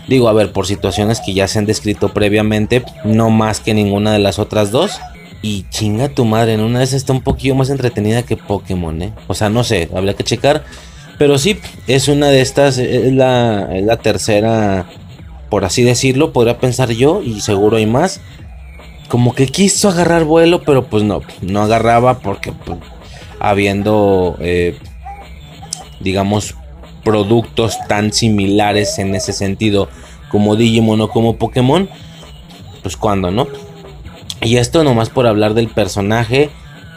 Digo, 0.08 0.30
a 0.30 0.34
ver, 0.34 0.52
por 0.52 0.68
situaciones 0.68 1.20
que 1.20 1.34
ya 1.34 1.48
se 1.48 1.60
han 1.60 1.66
descrito 1.66 2.14
previamente, 2.14 2.84
no 3.04 3.30
más 3.30 3.60
que 3.60 3.74
ninguna 3.74 4.14
de 4.14 4.20
las 4.20 4.40
otras 4.40 4.72
dos. 4.72 5.00
Y 5.42 5.66
chinga 5.70 6.10
tu 6.10 6.26
madre, 6.26 6.54
en 6.54 6.62
una 6.62 6.82
esas 6.82 6.96
está 6.96 7.14
un 7.14 7.22
poquillo 7.22 7.56
más 7.56 7.70
entretenida 7.70 8.24
que 8.24 8.38
Pokémon, 8.38 9.02
¿eh? 9.02 9.14
O 9.28 9.34
sea, 9.34 9.50
no 9.50 9.64
sé, 9.64 9.90
habría 9.96 10.16
que 10.16 10.24
checar. 10.24 10.64
Pero 11.18 11.38
sí, 11.38 11.60
es 11.88 12.08
una 12.08 12.30
de 12.30 12.42
estas, 12.42 12.78
es 12.78 13.14
la, 13.14 13.70
es 13.76 13.84
la 13.84 13.98
tercera, 13.98 14.88
por 15.50 15.64
así 15.64 15.84
decirlo, 15.84 16.34
podría 16.34 16.58
pensar 16.58 16.92
yo, 16.92 17.22
y 17.22 17.42
seguro 17.42 17.78
hay 17.78 17.86
más. 17.86 18.22
Como 19.08 19.36
que 19.36 19.46
quiso 19.48 19.90
agarrar 19.90 20.24
vuelo, 20.24 20.64
pero 20.64 20.88
pues 20.88 21.04
no, 21.04 21.22
no 21.42 21.62
agarraba 21.62 22.20
porque 22.20 22.52
pues, 22.52 22.80
habiendo, 23.40 24.38
eh, 24.40 24.78
digamos, 26.00 26.56
productos 27.06 27.78
tan 27.88 28.12
similares 28.12 29.00
en 29.00 29.16
ese 29.16 29.32
sentido 29.32 29.88
como 30.30 30.58
Digimon 30.58 31.00
o 31.00 31.08
como 31.08 31.38
Pokémon, 31.38 31.88
pues 32.82 32.98
cuando, 32.98 33.32
¿no? 33.32 33.48
Y 34.42 34.58
esto 34.58 34.84
nomás 34.84 35.10
por 35.10 35.28
hablar 35.28 35.54
del 35.54 35.70
personaje 35.70 36.50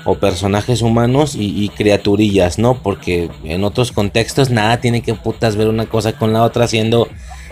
o 0.04 0.16
personajes 0.16 0.82
humanos 0.82 1.36
y, 1.36 1.68
criaturillas, 1.68 2.58
¿no? 2.58 2.74
Porque 2.74 3.30
en 3.44 3.62
otros 3.62 3.92
contextos 3.92 4.50
nada 4.50 4.80
tiene 4.80 5.02
que 5.02 5.14
putas 5.14 5.54
ver 5.56 5.68
una 5.68 5.86
cosa 5.86 6.14
con 6.14 6.32
la 6.32 6.42
otra 6.42 6.66
siendo, 6.66 7.08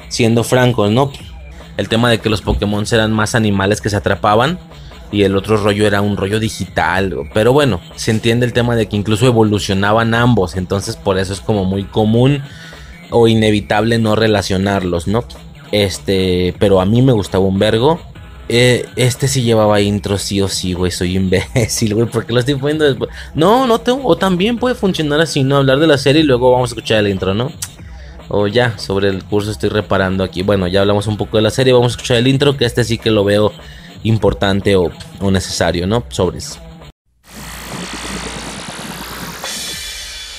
siendo 0.08 0.42
francos, 0.42 0.90
¿no? 0.90 1.12
El 1.76 1.88
tema 1.88 2.10
de 2.10 2.18
que 2.18 2.30
los 2.30 2.40
Pokémon 2.40 2.84
eran 2.90 3.12
más 3.12 3.34
animales 3.34 3.80
que 3.80 3.90
se 3.90 3.96
atrapaban 3.96 4.58
y 5.12 5.22
el 5.22 5.36
otro 5.36 5.56
rollo 5.56 5.86
era 5.86 6.00
un 6.00 6.16
rollo 6.16 6.40
digital. 6.40 7.14
Pero 7.32 7.52
bueno, 7.52 7.80
se 7.94 8.10
entiende 8.10 8.46
el 8.46 8.52
tema 8.52 8.76
de 8.76 8.86
que 8.86 8.96
incluso 8.96 9.26
evolucionaban 9.26 10.14
ambos, 10.14 10.56
entonces 10.56 10.96
por 10.96 11.18
eso 11.18 11.32
es 11.32 11.40
como 11.40 11.64
muy 11.64 11.84
común 11.84 12.42
o 13.10 13.28
inevitable 13.28 13.98
no 13.98 14.16
relacionarlos, 14.16 15.06
¿no? 15.06 15.24
Este, 15.72 16.54
pero 16.58 16.80
a 16.80 16.86
mí 16.86 17.02
me 17.02 17.12
gustaba 17.12 17.44
un 17.44 17.58
vergo. 17.58 18.00
Eh, 18.48 18.86
este 18.94 19.26
sí 19.26 19.42
llevaba 19.42 19.80
intro, 19.80 20.18
sí 20.18 20.40
o 20.40 20.48
sí, 20.48 20.72
güey. 20.72 20.92
Soy 20.92 21.16
imbécil, 21.16 21.94
güey. 21.94 22.06
porque 22.06 22.32
lo 22.32 22.40
estoy 22.40 22.54
poniendo 22.54 22.84
después? 22.84 23.10
No, 23.34 23.66
no 23.66 23.80
tengo. 23.80 24.06
O 24.06 24.16
también 24.16 24.58
puede 24.58 24.74
funcionar 24.74 25.20
así, 25.20 25.42
¿no? 25.42 25.56
Hablar 25.56 25.78
de 25.78 25.86
la 25.86 25.98
serie 25.98 26.22
y 26.22 26.24
luego 26.24 26.52
vamos 26.52 26.70
a 26.70 26.72
escuchar 26.74 26.98
el 26.98 27.08
intro, 27.08 27.34
¿no? 27.34 27.52
O 28.28 28.46
ya, 28.46 28.76
sobre 28.78 29.08
el 29.08 29.24
curso 29.24 29.50
estoy 29.50 29.70
reparando 29.70 30.24
aquí. 30.24 30.42
Bueno, 30.42 30.66
ya 30.66 30.80
hablamos 30.80 31.06
un 31.06 31.16
poco 31.16 31.36
de 31.36 31.42
la 31.42 31.50
serie. 31.50 31.72
Vamos 31.72 31.92
a 31.92 31.96
escuchar 31.96 32.16
el 32.16 32.28
intro, 32.28 32.56
que 32.56 32.64
este 32.64 32.84
sí 32.84 32.98
que 32.98 33.10
lo 33.10 33.24
veo 33.24 33.52
importante 34.08 34.76
o, 34.76 34.90
necesario, 35.30 35.86
¿no? 35.86 36.04
Sobres. 36.08 36.58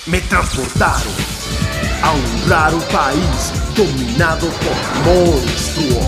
Me 0.05 0.22
transportaron 0.22 1.13
a 2.01 2.11
un 2.11 2.49
raro 2.49 2.80
país 2.91 3.51
dominado 3.76 4.47
por 4.47 5.13
monstruos. 5.13 6.07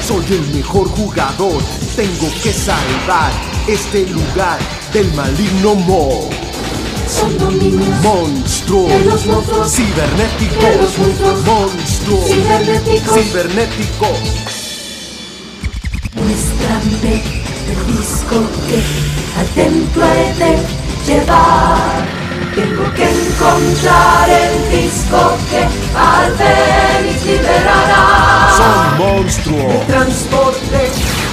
Soy 0.00 0.24
el 0.30 0.56
mejor 0.56 0.88
jugador, 0.88 1.62
tengo 1.94 2.28
que 2.42 2.52
salvar 2.52 3.30
este 3.68 4.06
lugar 4.06 4.58
del 4.92 5.12
maligno 5.14 5.74
Mo. 5.74 6.30
Son 7.06 7.36
dominios 7.38 7.88
Monstruos, 8.02 8.88
de 8.88 9.04
los 9.04 9.26
monstruos, 9.26 9.72
cibernéticos, 9.72 10.62
de 10.62 10.76
los 10.76 10.98
monstruos, 10.98 11.44
monstruos, 11.44 12.24
cibernéticos. 12.24 13.20
cibernéticos. 13.20 14.59
Muéstrame 16.14 17.22
el 17.68 17.86
disco 17.86 18.42
que 18.66 18.82
al 19.38 19.46
templo 19.54 20.04
he 20.04 20.34
de 20.34 20.58
llevar. 21.06 22.04
Tengo 22.54 22.92
que 22.94 23.04
encontrar 23.08 24.28
el 24.28 24.70
disco 24.72 25.38
que 25.48 25.62
al 25.96 26.32
Fénix 26.36 27.24
liberará. 27.24 28.48
Son 28.56 28.98
monstruos, 28.98 29.86
Transporte 29.86 30.90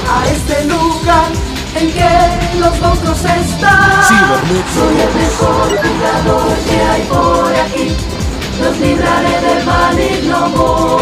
a 0.10 0.28
este 0.30 0.66
lugar 0.66 1.32
en 1.76 1.92
que 1.92 2.60
los 2.60 2.80
monstruos 2.80 3.18
están. 3.18 4.04
Soy 4.04 5.02
el 5.02 5.14
mejor 5.16 5.70
jugador 5.76 6.56
que 6.68 6.82
hay 6.82 7.02
por 7.10 7.56
aquí. 7.56 8.17
Los 8.60 8.80
libraré 8.80 9.42
del 9.42 9.66
maligno 9.66 10.50
Mo. 10.50 10.98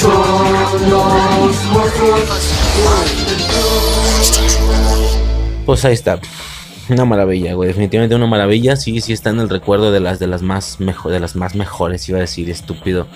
Son 0.00 0.90
los 0.90 1.64
monstruos. 1.72 2.52
Pues 5.66 5.84
ahí 5.84 5.94
está. 5.94 6.18
Una 6.88 7.04
maravilla, 7.04 7.54
güey. 7.54 7.68
Definitivamente 7.68 8.14
una 8.14 8.26
maravilla. 8.26 8.76
Sí, 8.76 9.00
sí 9.00 9.12
está 9.12 9.30
en 9.30 9.40
el 9.40 9.48
recuerdo 9.48 9.92
de 9.92 10.00
las 10.00 10.18
de 10.18 10.26
las 10.26 10.42
más 10.42 10.80
mejor, 10.80 11.12
de 11.12 11.20
las 11.20 11.36
más 11.36 11.54
mejores, 11.54 12.08
iba 12.08 12.18
a 12.18 12.22
decir, 12.22 12.50
estúpido. 12.50 13.06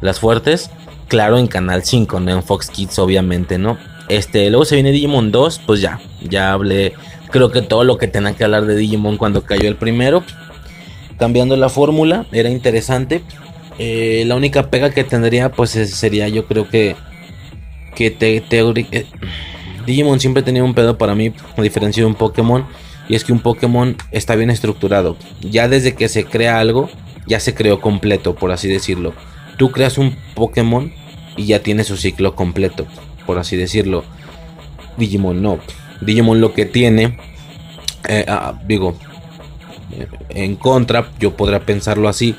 Las 0.00 0.20
fuertes, 0.20 0.70
claro, 1.08 1.38
en 1.38 1.46
Canal 1.46 1.84
5, 1.84 2.20
¿no? 2.20 2.30
En 2.30 2.42
Fox 2.42 2.70
Kids, 2.70 2.98
obviamente, 2.98 3.58
¿no? 3.58 3.78
Este, 4.08 4.48
luego 4.50 4.64
se 4.64 4.76
viene 4.76 4.92
Digimon 4.92 5.32
2, 5.32 5.62
pues 5.66 5.80
ya, 5.80 6.00
ya 6.22 6.52
hablé. 6.52 6.94
Creo 7.30 7.50
que 7.50 7.62
todo 7.62 7.82
lo 7.82 7.98
que 7.98 8.06
tenía 8.06 8.34
que 8.34 8.44
hablar 8.44 8.66
de 8.66 8.76
Digimon 8.76 9.16
cuando 9.16 9.42
cayó 9.42 9.68
el 9.68 9.76
primero. 9.76 10.22
Cambiando 11.18 11.56
la 11.56 11.68
fórmula, 11.68 12.26
era 12.32 12.50
interesante. 12.50 13.22
Eh, 13.78 14.24
la 14.26 14.36
única 14.36 14.70
pega 14.70 14.90
que 14.90 15.04
tendría, 15.04 15.50
pues 15.50 15.76
es- 15.76 15.94
sería, 15.94 16.28
yo 16.28 16.46
creo 16.46 16.68
que. 16.68 16.96
Que 17.94 18.10
te, 18.10 18.42
eh, 18.50 19.06
Digimon 19.86 20.20
siempre 20.20 20.42
tenía 20.42 20.62
un 20.64 20.74
pedo 20.74 20.98
para 20.98 21.14
mí, 21.14 21.32
a 21.56 21.62
diferencia 21.62 22.02
de 22.02 22.06
un 22.06 22.14
Pokémon. 22.14 22.66
Y 23.08 23.14
es 23.14 23.24
que 23.24 23.32
un 23.32 23.40
Pokémon 23.40 23.96
está 24.10 24.34
bien 24.34 24.50
estructurado. 24.50 25.16
Ya 25.40 25.68
desde 25.68 25.94
que 25.94 26.08
se 26.08 26.24
crea 26.24 26.58
algo, 26.58 26.90
ya 27.26 27.40
se 27.40 27.54
creó 27.54 27.80
completo, 27.80 28.34
por 28.34 28.50
así 28.52 28.68
decirlo. 28.68 29.14
Tú 29.56 29.70
creas 29.70 29.96
un 29.96 30.16
Pokémon 30.34 30.92
y 31.36 31.46
ya 31.46 31.60
tiene 31.62 31.84
su 31.84 31.96
ciclo 31.96 32.34
completo, 32.34 32.86
por 33.24 33.38
así 33.38 33.56
decirlo. 33.56 34.04
Digimon 34.96 35.40
no. 35.40 35.58
Digimon 36.00 36.40
lo 36.40 36.52
que 36.52 36.66
tiene, 36.66 37.16
eh, 38.08 38.24
ah, 38.28 38.60
digo, 38.66 38.98
en 40.30 40.56
contra, 40.56 41.10
yo 41.18 41.36
podría 41.36 41.60
pensarlo 41.60 42.08
así. 42.08 42.34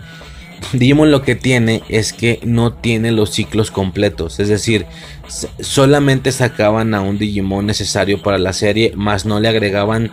Digimon 0.74 1.12
lo 1.12 1.22
que 1.22 1.36
tiene 1.36 1.84
es 1.88 2.14
que 2.14 2.39
no 2.43 2.74
tiene 2.74 3.12
los 3.12 3.32
ciclos 3.32 3.72
completos, 3.72 4.39
es 4.39 4.48
decir, 4.50 4.86
solamente 5.60 6.32
sacaban 6.32 6.93
a 6.93 7.02
un 7.02 7.18
Digimon 7.18 7.66
necesario 7.66 8.22
para 8.22 8.38
la 8.38 8.54
serie, 8.54 8.91
más 8.95 9.26
no 9.26 9.39
le 9.39 9.50
agregaban 9.50 10.12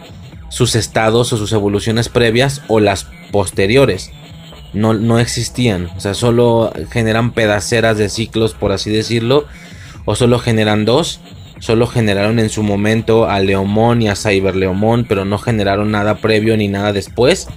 sus 0.51 0.77
estados 0.77 1.33
o 1.33 1.37
sus 1.37 1.53
evoluciones 1.53 2.09
previas 2.09 2.63
o 2.69 2.79
las 2.79 3.07
posteriores. 3.33 4.13
No, 4.73 4.93
no 4.93 5.19
existían, 5.19 5.89
o 5.97 6.01
sea, 6.01 6.15
solo 6.15 6.73
generan 6.91 7.33
pedaceras 7.33 7.97
de 7.97 8.09
ciclos, 8.09 8.55
por 8.55 8.73
así 8.73 8.91
decirlo, 8.91 9.47
o 10.05 10.15
solo 10.15 10.39
generan 10.39 10.85
dos. 10.85 11.21
Solo 11.59 11.87
generaron 11.87 12.39
en 12.39 12.51
su 12.51 12.63
momento 12.63 13.29
a 13.29 13.41
Leomón 13.41 14.03
y 14.03 14.09
a 14.09 14.17
Cyberleomón, 14.17 15.05
pero 15.09 15.25
no 15.25 15.39
generaron 15.39 15.91
nada 15.91 16.17
previo 16.17 16.57
ni 16.57 16.69
nada 16.69 16.93
después 16.93 17.49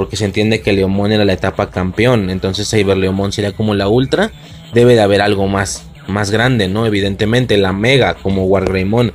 porque 0.00 0.16
se 0.16 0.24
entiende 0.24 0.62
que 0.62 0.72
Leomón 0.72 1.12
era 1.12 1.26
la 1.26 1.34
etapa 1.34 1.70
campeón, 1.70 2.30
entonces 2.30 2.70
Cyberleomón 2.70 3.32
sería 3.32 3.52
como 3.52 3.74
la 3.74 3.86
ultra, 3.86 4.30
debe 4.72 4.94
de 4.94 5.02
haber 5.02 5.20
algo 5.20 5.46
más, 5.46 5.84
más 6.06 6.30
grande, 6.30 6.68
¿no? 6.68 6.86
Evidentemente, 6.86 7.58
la 7.58 7.74
mega 7.74 8.14
como 8.14 8.46
Wargreymon. 8.46 9.12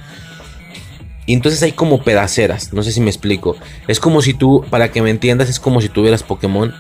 Y 1.26 1.34
entonces 1.34 1.64
hay 1.64 1.72
como 1.72 2.04
pedaceras, 2.04 2.72
no 2.72 2.84
sé 2.84 2.92
si 2.92 3.02
me 3.02 3.10
explico. 3.10 3.58
Es 3.88 4.00
como 4.00 4.22
si 4.22 4.36
tú, 4.36 4.64
para 4.70 4.92
que 4.92 5.02
me 5.02 5.10
entiendas, 5.10 5.50
es 5.50 5.60
como 5.60 5.82
si 5.82 5.90
tuvieras 5.90 6.22
Pokémon. 6.22 6.72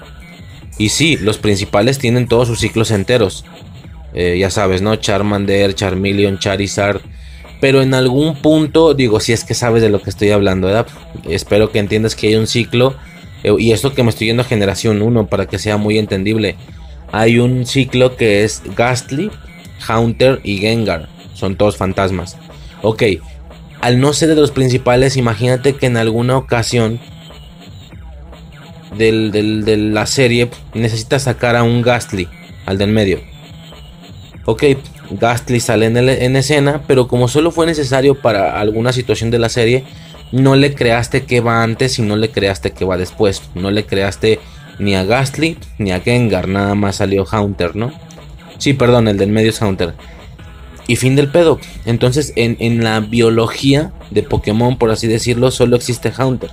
Y 0.77 0.89
sí, 0.89 1.17
los 1.17 1.39
principales 1.39 1.97
tienen 1.97 2.27
todos 2.27 2.47
sus 2.47 2.59
ciclos 2.59 2.91
enteros. 2.91 3.43
Eh, 4.13 4.37
ya 4.39 4.51
sabes, 4.51 4.83
¿no? 4.83 4.95
Charmander, 4.97 5.73
Charmeleon, 5.73 6.37
Charizard. 6.37 7.01
Pero 7.65 7.81
en 7.81 7.95
algún 7.95 8.35
punto, 8.35 8.93
digo, 8.93 9.19
si 9.19 9.33
es 9.33 9.43
que 9.43 9.55
sabes 9.55 9.81
de 9.81 9.89
lo 9.89 9.99
que 9.99 10.11
estoy 10.11 10.29
hablando, 10.29 10.67
¿verdad? 10.67 10.85
Espero 11.27 11.71
que 11.71 11.79
entiendas 11.79 12.13
que 12.13 12.27
hay 12.27 12.35
un 12.35 12.45
ciclo 12.45 12.93
eh, 13.43 13.55
Y 13.57 13.71
esto 13.71 13.91
que 13.91 14.03
me 14.03 14.11
estoy 14.11 14.27
yendo 14.27 14.43
a 14.43 14.45
generación 14.45 15.01
1 15.01 15.25
para 15.25 15.47
que 15.47 15.57
sea 15.57 15.75
muy 15.77 15.97
entendible. 15.97 16.57
Hay 17.11 17.39
un 17.39 17.65
ciclo 17.65 18.17
que 18.17 18.43
es 18.43 18.61
Ghastly, 18.77 19.31
Haunter 19.87 20.41
y 20.43 20.59
Gengar. 20.59 21.09
Son 21.33 21.55
todos 21.55 21.75
fantasmas. 21.75 22.37
Ok, 22.83 23.01
al 23.81 23.99
no 23.99 24.13
ser 24.13 24.29
de 24.29 24.35
los 24.35 24.51
principales, 24.51 25.17
imagínate 25.17 25.73
que 25.73 25.87
en 25.87 25.97
alguna 25.97 26.37
ocasión 26.37 26.99
de 28.95 29.89
la 29.91 30.05
serie 30.05 30.51
necesitas 30.75 31.23
sacar 31.23 31.55
a 31.55 31.63
un 31.63 31.81
Ghastly, 31.81 32.27
al 32.67 32.77
del 32.77 32.91
medio. 32.91 33.21
Ok, 34.45 34.65
Ghastly 35.11 35.59
sale 35.59 35.85
en, 35.85 36.35
escena, 36.35 36.81
pero 36.87 37.07
como 37.07 37.27
solo 37.27 37.51
fue 37.51 37.65
necesario 37.65 38.15
para 38.15 38.59
alguna 38.59 38.91
situación 38.93 39.31
de 39.31 39.39
la 39.39 39.49
serie, 39.49 39.83
no 40.31 40.55
le 40.55 40.73
creaste 40.73 41.25
que 41.25 41.41
va 41.41 41.63
antes 41.63 41.99
y 41.99 42.01
no 42.01 42.15
le 42.15 42.31
creaste 42.31 42.71
que 42.71 42.85
va 42.85 42.97
después. 42.97 43.41
No 43.53 43.71
le 43.71 43.85
creaste 43.85 44.39
ni 44.79 44.95
a 44.95 45.03
Ghastly 45.03 45.57
ni 45.77 45.91
a 45.91 45.99
Gengar, 46.01 46.47
nada 46.47 46.75
más 46.75 46.97
salió 46.97 47.25
Haunter, 47.25 47.75
¿no? 47.75 47.91
Sí, 48.57 48.73
perdón, 48.73 49.07
el 49.07 49.17
del 49.17 49.31
medio 49.31 49.49
es 49.49 49.61
Haunter. 49.61 49.93
Y 50.87 50.97
fin 50.97 51.15
del 51.15 51.29
pedo. 51.29 51.59
Entonces, 51.85 52.31
en, 52.35 52.83
la 52.83 52.99
biología 52.99 53.91
de 54.11 54.23
Pokémon, 54.23 54.77
por 54.77 54.91
así 54.91 55.07
decirlo, 55.07 55.51
solo 55.51 55.75
existe 55.75 56.11
Haunter. 56.11 56.51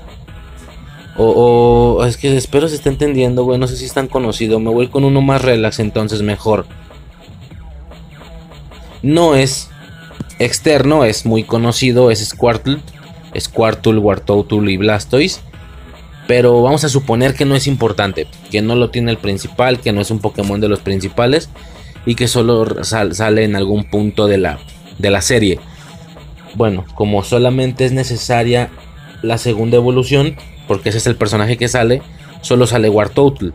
O, 1.17 1.97
o- 1.99 2.05
es 2.07 2.17
que 2.17 2.35
espero 2.37 2.69
se 2.69 2.77
esté 2.77 2.89
entendiendo, 2.89 3.45
güey. 3.45 3.59
No 3.59 3.67
sé 3.67 3.77
si 3.77 3.85
es 3.85 3.93
tan 3.93 4.09
conocido. 4.09 4.59
Me 4.59 4.71
voy 4.71 4.89
con 4.89 5.05
uno 5.05 5.21
más 5.21 5.43
relax, 5.43 5.81
entonces 5.81 6.23
mejor. 6.23 6.67
No 9.03 9.35
es 9.35 9.69
externo, 10.39 11.05
es 11.05 11.27
muy 11.27 11.45
conocido, 11.45 12.11
es 12.11 12.25
Squirtle. 12.27 12.79
Squirtle, 13.39 13.99
Wartortle 13.99 14.71
y 14.71 14.77
Blastoise. 14.77 15.41
Pero 16.29 16.63
vamos 16.63 16.85
a 16.85 16.89
suponer 16.89 17.35
que 17.35 17.45
no 17.45 17.57
es 17.57 17.67
importante, 17.67 18.27
que 18.51 18.63
no 18.63 18.77
lo 18.77 18.91
tiene 18.91 19.11
el 19.11 19.19
principal, 19.19 19.81
que 19.81 19.93
no 19.93 20.01
es 20.01 20.11
un 20.11 20.21
Pokémon 20.21 20.61
de 20.61 20.69
los 20.69 20.81
principales 20.81 21.51
y 22.07 22.15
que 22.15 22.29
solo 22.29 22.85
sal- 22.85 23.15
sale 23.15 23.45
en 23.45 23.57
algún 23.57 23.85
punto 23.91 24.29
de 24.29 24.39
la, 24.39 24.59
de 24.99 25.11
la 25.11 25.21
serie. 25.21 25.59
Bueno, 26.55 26.85
como 26.95 27.25
solamente 27.25 27.85
es 27.85 27.93
necesaria 27.93 28.71
la 29.23 29.37
segunda 29.39 29.77
evolución, 29.77 30.37
porque 30.69 30.91
ese 30.91 30.99
es 30.99 31.07
el 31.07 31.17
personaje 31.17 31.57
que 31.57 31.69
sale, 31.69 32.03
solo 32.41 32.67
sale 32.67 32.89
Wartortle. 32.89 33.53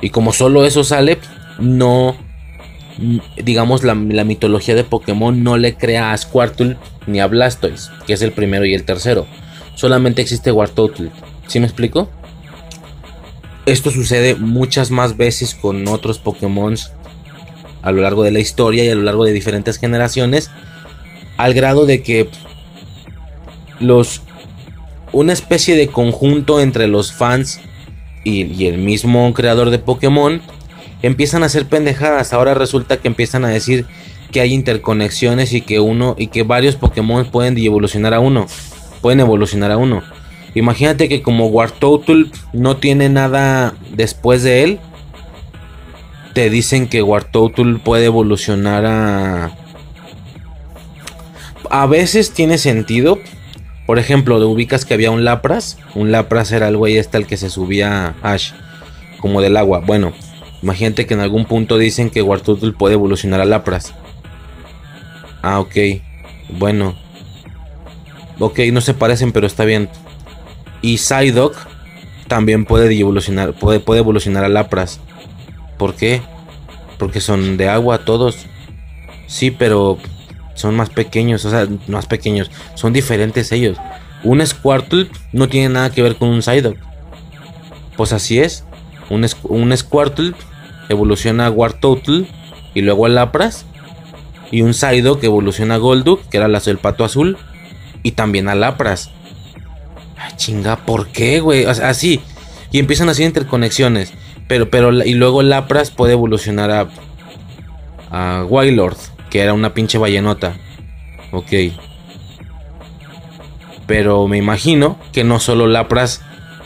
Y 0.00 0.10
como 0.10 0.32
solo 0.32 0.64
eso 0.64 0.82
sale, 0.82 1.18
no, 1.60 2.16
digamos, 3.42 3.84
la, 3.84 3.94
la 3.94 4.24
mitología 4.24 4.74
de 4.74 4.84
Pokémon 4.84 5.42
no 5.42 5.56
le 5.56 5.74
crea 5.74 6.12
a 6.12 6.16
Squirtle 6.16 6.76
ni 7.06 7.20
a 7.20 7.26
Blastoise, 7.26 7.90
que 8.06 8.12
es 8.12 8.22
el 8.22 8.32
primero 8.32 8.64
y 8.64 8.74
el 8.74 8.84
tercero. 8.84 9.26
Solamente 9.74 10.22
existe 10.22 10.52
Wartortle. 10.52 11.10
¿Sí 11.46 11.60
me 11.60 11.66
explico? 11.66 12.08
Esto 13.66 13.90
sucede 13.90 14.34
muchas 14.34 14.90
más 14.90 15.16
veces 15.16 15.54
con 15.54 15.86
otros 15.88 16.18
Pokémon 16.18 16.76
a 17.82 17.92
lo 17.92 18.02
largo 18.02 18.22
de 18.22 18.30
la 18.30 18.40
historia 18.40 18.84
y 18.84 18.88
a 18.88 18.94
lo 18.94 19.02
largo 19.02 19.24
de 19.24 19.32
diferentes 19.32 19.78
generaciones, 19.78 20.50
al 21.36 21.54
grado 21.54 21.86
de 21.86 22.02
que 22.02 22.28
los 23.80 24.22
una 25.12 25.32
especie 25.32 25.76
de 25.76 25.88
conjunto 25.88 26.60
entre 26.60 26.86
los 26.86 27.12
fans 27.12 27.60
y, 28.24 28.44
y 28.44 28.66
el 28.66 28.78
mismo 28.78 29.32
creador 29.34 29.70
de 29.70 29.78
Pokémon 29.78 30.40
empiezan 31.02 31.42
a 31.42 31.46
hacer 31.46 31.66
pendejadas. 31.66 32.32
Ahora 32.32 32.54
resulta 32.54 32.96
que 32.96 33.08
empiezan 33.08 33.44
a 33.44 33.48
decir 33.48 33.86
que 34.30 34.40
hay 34.40 34.54
interconexiones 34.54 35.52
y 35.52 35.60
que 35.60 35.78
uno 35.80 36.14
y 36.18 36.28
que 36.28 36.42
varios 36.42 36.76
Pokémon 36.76 37.26
pueden 37.26 37.58
evolucionar 37.58 38.14
a 38.14 38.20
uno, 38.20 38.46
pueden 39.02 39.20
evolucionar 39.20 39.70
a 39.70 39.76
uno. 39.76 40.02
Imagínate 40.54 41.08
que 41.08 41.22
como 41.22 41.46
Wartortle 41.46 42.30
no 42.52 42.76
tiene 42.76 43.08
nada 43.08 43.74
después 43.90 44.42
de 44.42 44.64
él, 44.64 44.80
te 46.34 46.50
dicen 46.50 46.88
que 46.88 47.02
Wartortle 47.02 47.78
puede 47.78 48.06
evolucionar 48.06 48.86
a 48.86 49.52
a 51.70 51.86
veces 51.86 52.32
tiene 52.32 52.58
sentido 52.58 53.18
Por 53.86 53.98
ejemplo, 53.98 54.38
¿te 54.38 54.44
ubicas 54.44 54.84
que 54.84 54.92
había 54.92 55.10
un 55.10 55.24
Lapras? 55.24 55.78
Un 55.94 56.12
Lapras 56.12 56.52
era 56.52 56.68
el 56.68 56.76
güey 56.76 56.98
este 56.98 57.16
al 57.16 57.26
que 57.26 57.36
se 57.36 57.50
subía 57.50 58.14
Ash, 58.22 58.52
como 59.20 59.40
del 59.40 59.56
agua. 59.56 59.80
Bueno, 59.80 60.12
imagínate 60.62 61.06
que 61.06 61.14
en 61.14 61.20
algún 61.20 61.44
punto 61.44 61.78
dicen 61.78 62.10
que 62.10 62.22
Wartortle 62.22 62.72
puede 62.72 62.94
evolucionar 62.94 63.40
a 63.40 63.44
Lapras. 63.44 63.94
Ah, 65.42 65.60
ok. 65.60 65.76
Bueno. 66.50 66.96
Ok, 68.38 68.60
no 68.72 68.80
se 68.80 68.94
parecen, 68.94 69.32
pero 69.32 69.46
está 69.46 69.64
bien. 69.64 69.88
Y 70.80 70.98
Psyduck 70.98 71.56
también 72.28 72.64
puede 72.64 72.98
evolucionar, 72.98 73.52
puede, 73.52 73.78
puede 73.78 74.00
evolucionar 74.00 74.44
a 74.44 74.48
Lapras. 74.48 75.00
¿Por 75.78 75.94
qué? 75.94 76.22
Porque 76.98 77.20
son 77.20 77.56
de 77.56 77.68
agua 77.68 78.04
todos. 78.04 78.46
Sí, 79.26 79.50
pero 79.50 79.98
son 80.54 80.74
más 80.76 80.90
pequeños, 80.90 81.44
o 81.44 81.50
sea, 81.50 81.66
más 81.88 82.06
pequeños, 82.06 82.50
son 82.74 82.92
diferentes 82.92 83.52
ellos. 83.52 83.78
Un 84.24 84.44
Squirtle 84.46 85.08
no 85.32 85.48
tiene 85.48 85.68
nada 85.68 85.90
que 85.90 86.02
ver 86.02 86.16
con 86.16 86.28
un 86.28 86.42
Psyduck. 86.42 86.76
Pues 87.96 88.12
así 88.12 88.38
es. 88.38 88.64
Un, 89.10 89.26
un 89.44 89.76
Squirtle 89.76 90.34
evoluciona 90.88 91.46
a 91.46 91.50
Wartortle 91.50 92.26
y 92.74 92.80
luego 92.82 93.06
a 93.06 93.08
Lapras. 93.08 93.66
Y 94.50 94.62
un 94.62 94.74
Psyduck 94.74 95.24
evoluciona 95.24 95.76
a 95.76 95.78
Golduck, 95.78 96.28
que 96.28 96.36
era 96.36 96.46
el 96.46 96.78
pato 96.78 97.04
azul, 97.04 97.38
y 98.02 98.12
también 98.12 98.48
a 98.48 98.54
Lapras. 98.54 99.10
Ay, 100.18 100.32
chinga, 100.36 100.76
¿por 100.76 101.08
qué, 101.08 101.40
güey? 101.40 101.64
Así. 101.64 102.20
Y 102.70 102.78
empiezan 102.78 103.08
a 103.08 103.12
hacer 103.12 103.26
interconexiones. 103.26 104.12
Pero, 104.48 104.68
pero, 104.68 104.92
y 105.04 105.14
luego 105.14 105.42
Lapras 105.42 105.90
puede 105.90 106.12
evolucionar 106.12 106.70
a, 106.70 106.88
a 108.10 108.44
Wylord 108.44 108.96
que 109.32 109.40
era 109.40 109.54
una 109.54 109.72
pinche 109.72 109.96
ballenota. 109.96 110.58
Ok. 111.30 111.52
Pero 113.86 114.28
me 114.28 114.36
imagino 114.36 114.98
que 115.10 115.24
no 115.24 115.40
solo 115.40 115.66
Lapras 115.66 116.20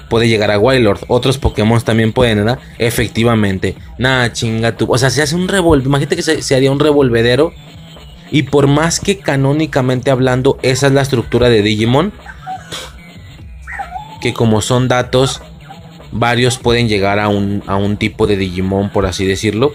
puede 0.09 0.29
llegar 0.29 0.51
a 0.51 0.59
Wylord. 0.59 1.01
Otros 1.09 1.39
Pokémon 1.39 1.81
también 1.81 2.13
pueden, 2.13 2.39
¿verdad? 2.39 2.59
Efectivamente. 2.79 3.77
Nada, 3.99 4.33
chinga 4.33 4.77
tú. 4.77 4.87
O 4.89 4.99
sea, 4.99 5.11
se 5.11 5.23
hace 5.23 5.35
un 5.35 5.49
revolver. 5.49 5.87
Imagínate 5.87 6.17
que 6.17 6.23
se, 6.23 6.55
haría 6.55 6.73
un 6.73 6.81
revolvedero. 6.81 7.53
Y 8.31 8.45
por 8.45 8.67
más 8.67 8.99
que 8.99 9.19
canónicamente 9.19 10.11
hablando, 10.11 10.59
esa 10.63 10.89
es 10.89 10.93
la 10.93 11.03
estructura 11.03 11.49
de 11.49 11.63
Digimon. 11.63 12.13
Que 14.21 14.35
como 14.35 14.61
son 14.61 14.89
datos, 14.89 15.43
varios 16.11 16.59
pueden 16.59 16.89
llegar 16.89 17.19
a 17.19 17.29
un, 17.29 17.63
a 17.67 17.77
un 17.77 17.97
tipo 17.97 18.27
de 18.27 18.37
Digimon, 18.37 18.91
por 18.91 19.07
así 19.07 19.25
decirlo 19.25 19.73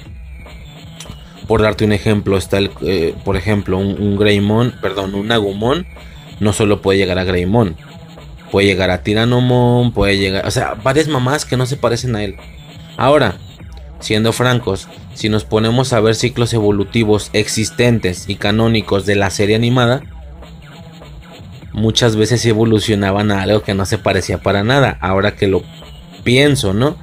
por 1.51 1.61
darte 1.61 1.84
un 1.84 1.91
ejemplo, 1.91 2.38
está 2.38 2.59
el, 2.59 2.71
eh, 2.82 3.13
por 3.25 3.36
ejemplo, 3.36 3.77
un, 3.77 4.15
Greymon, 4.15 4.73
perdón, 4.82 5.15
un 5.15 5.34
Agumon, 5.34 5.86
no 6.39 6.53
solo 6.53 6.82
puede 6.82 6.97
llegar 6.97 7.19
a 7.19 7.25
Greymon, 7.25 7.75
puede 8.52 8.68
llegar 8.68 8.89
a 8.91 9.02
Tiranomon, 9.02 9.93
puede 9.93 10.18
llegar, 10.18 10.45
o 10.45 10.52
sea, 10.52 10.76
varias 10.76 11.08
mamás 11.08 11.45
que 11.45 11.58
no 11.58 11.66
se 11.66 11.78
parecen 11.78 12.16
a 12.16 12.24
él. 12.24 12.36
Ahora, 12.97 13.36
siendo 13.99 14.34
francos, 14.34 14.88
si 15.14 15.30
nos 15.30 15.45
ponemos 15.45 15.93
a 15.93 15.99
ver 15.99 16.16
ciclos 16.16 16.54
evolutivos 16.54 17.30
existentes 17.34 18.28
y 18.28 18.36
canónicos 18.36 19.06
de 19.06 19.16
la 19.16 19.30
serie 19.30 19.56
animada, 19.56 20.04
muchas 21.72 22.16
veces 22.16 22.45
evolucionaban 22.45 23.32
a 23.32 23.41
algo 23.41 23.62
que 23.62 23.74
no 23.74 23.86
se 23.86 23.97
parecía 23.97 24.39
para 24.39 24.64
nada. 24.64 24.97
Ahora 25.02 25.36
que 25.36 25.47
lo 25.47 25.64
pienso, 26.24 26.74
¿no? 26.74 26.97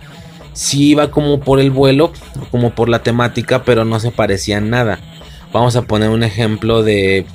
sí 0.58 0.88
iba 0.88 1.12
como 1.12 1.38
por 1.38 1.60
el 1.60 1.70
vuelo, 1.70 2.12
como 2.50 2.70
por 2.70 2.88
la 2.88 3.04
temática, 3.04 3.62
pero 3.62 3.84
no 3.84 4.00
se 4.00 4.10
parecía 4.10 4.58
en 4.58 4.70
nada. 4.70 4.98
Vamos 5.52 5.76
a 5.76 5.82
poner 5.82 6.10
un 6.10 6.24
ejemplo 6.24 6.82
de... 6.82 7.26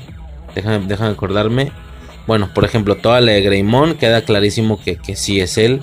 Déjame, 0.54 0.86
déjame 0.88 1.12
acordarme. 1.12 1.72
Bueno, 2.28 2.50
por 2.54 2.66
ejemplo, 2.66 2.96
toda 2.96 3.22
la 3.22 3.34
de 3.34 3.42
Greymon 3.42 3.96
queda 3.96 4.24
clarísimo 4.24 4.80
que, 4.80 4.96
que 4.96 5.16
sí 5.16 5.40
es 5.40 5.58
él. 5.58 5.82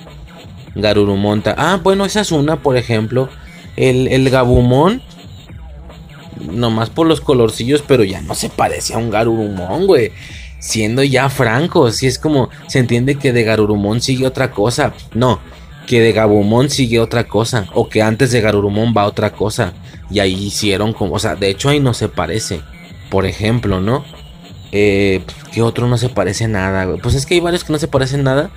Garurumon. 0.74 1.42
Ah, 1.56 1.80
bueno, 1.82 2.04
esa 2.04 2.20
es 2.20 2.32
una, 2.32 2.56
por 2.56 2.76
ejemplo. 2.76 3.28
El, 3.76 4.08
el 4.08 4.30
Gabumon. 4.30 5.02
Nomás 6.50 6.88
por 6.88 7.06
los 7.06 7.20
colorcillos, 7.20 7.82
pero 7.86 8.02
ya 8.02 8.22
no 8.22 8.34
se 8.34 8.48
parece 8.48 8.94
a 8.94 8.98
un 8.98 9.10
Garurumon, 9.10 9.86
güey. 9.86 10.12
Siendo 10.58 11.02
ya 11.02 11.28
franco, 11.28 11.90
si 11.90 12.06
es 12.06 12.18
como 12.18 12.50
se 12.66 12.78
entiende 12.78 13.16
que 13.16 13.32
de 13.32 13.44
Garurumon 13.44 14.00
sigue 14.00 14.26
otra 14.26 14.50
cosa. 14.50 14.94
No, 15.14 15.40
que 15.90 16.00
de 16.00 16.12
Gabumon 16.12 16.70
sigue 16.70 17.00
otra 17.00 17.24
cosa, 17.24 17.66
o 17.74 17.88
que 17.88 18.00
antes 18.00 18.30
de 18.30 18.40
Garurumon 18.40 18.94
va 18.96 19.06
otra 19.06 19.32
cosa, 19.32 19.72
y 20.08 20.20
ahí 20.20 20.34
hicieron 20.34 20.92
como, 20.92 21.14
o 21.14 21.18
sea, 21.18 21.34
de 21.34 21.50
hecho 21.50 21.68
ahí 21.68 21.80
no 21.80 21.94
se 21.94 22.08
parece, 22.08 22.60
por 23.10 23.26
ejemplo, 23.26 23.80
¿no? 23.80 24.04
Eh, 24.72 25.22
¿Qué 25.52 25.62
otro 25.62 25.88
no 25.88 25.98
se 25.98 26.08
parece 26.08 26.48
nada? 26.48 26.96
Pues 27.02 27.14
es 27.14 27.26
que 27.26 27.34
hay 27.34 27.40
varios 27.40 27.64
que 27.64 27.72
no 27.72 27.78
se 27.78 27.88
parecen 27.88 28.22
nada. 28.24 28.50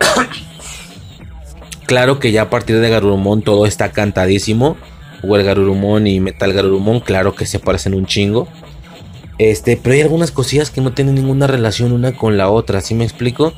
claro 1.86 2.18
que 2.18 2.32
ya 2.32 2.42
a 2.42 2.50
partir 2.50 2.80
de 2.80 2.90
Garurumon 2.90 3.42
todo 3.42 3.66
está 3.66 3.92
cantadísimo. 3.92 4.76
O 5.22 5.36
el 5.36 5.44
Garurumon 5.44 6.06
y 6.06 6.20
Metal 6.20 6.52
Garurumon, 6.52 7.00
claro 7.00 7.34
que 7.34 7.46
se 7.46 7.58
parecen 7.58 7.94
un 7.94 8.06
chingo. 8.06 8.48
Este, 9.38 9.76
pero 9.76 9.94
hay 9.94 10.02
algunas 10.02 10.30
cosillas 10.30 10.70
que 10.70 10.80
no 10.80 10.92
tienen 10.92 11.16
ninguna 11.16 11.46
relación 11.46 11.92
una 11.92 12.12
con 12.12 12.36
la 12.36 12.50
otra, 12.50 12.80
¿sí 12.80 12.94
me 12.94 13.04
explico? 13.04 13.52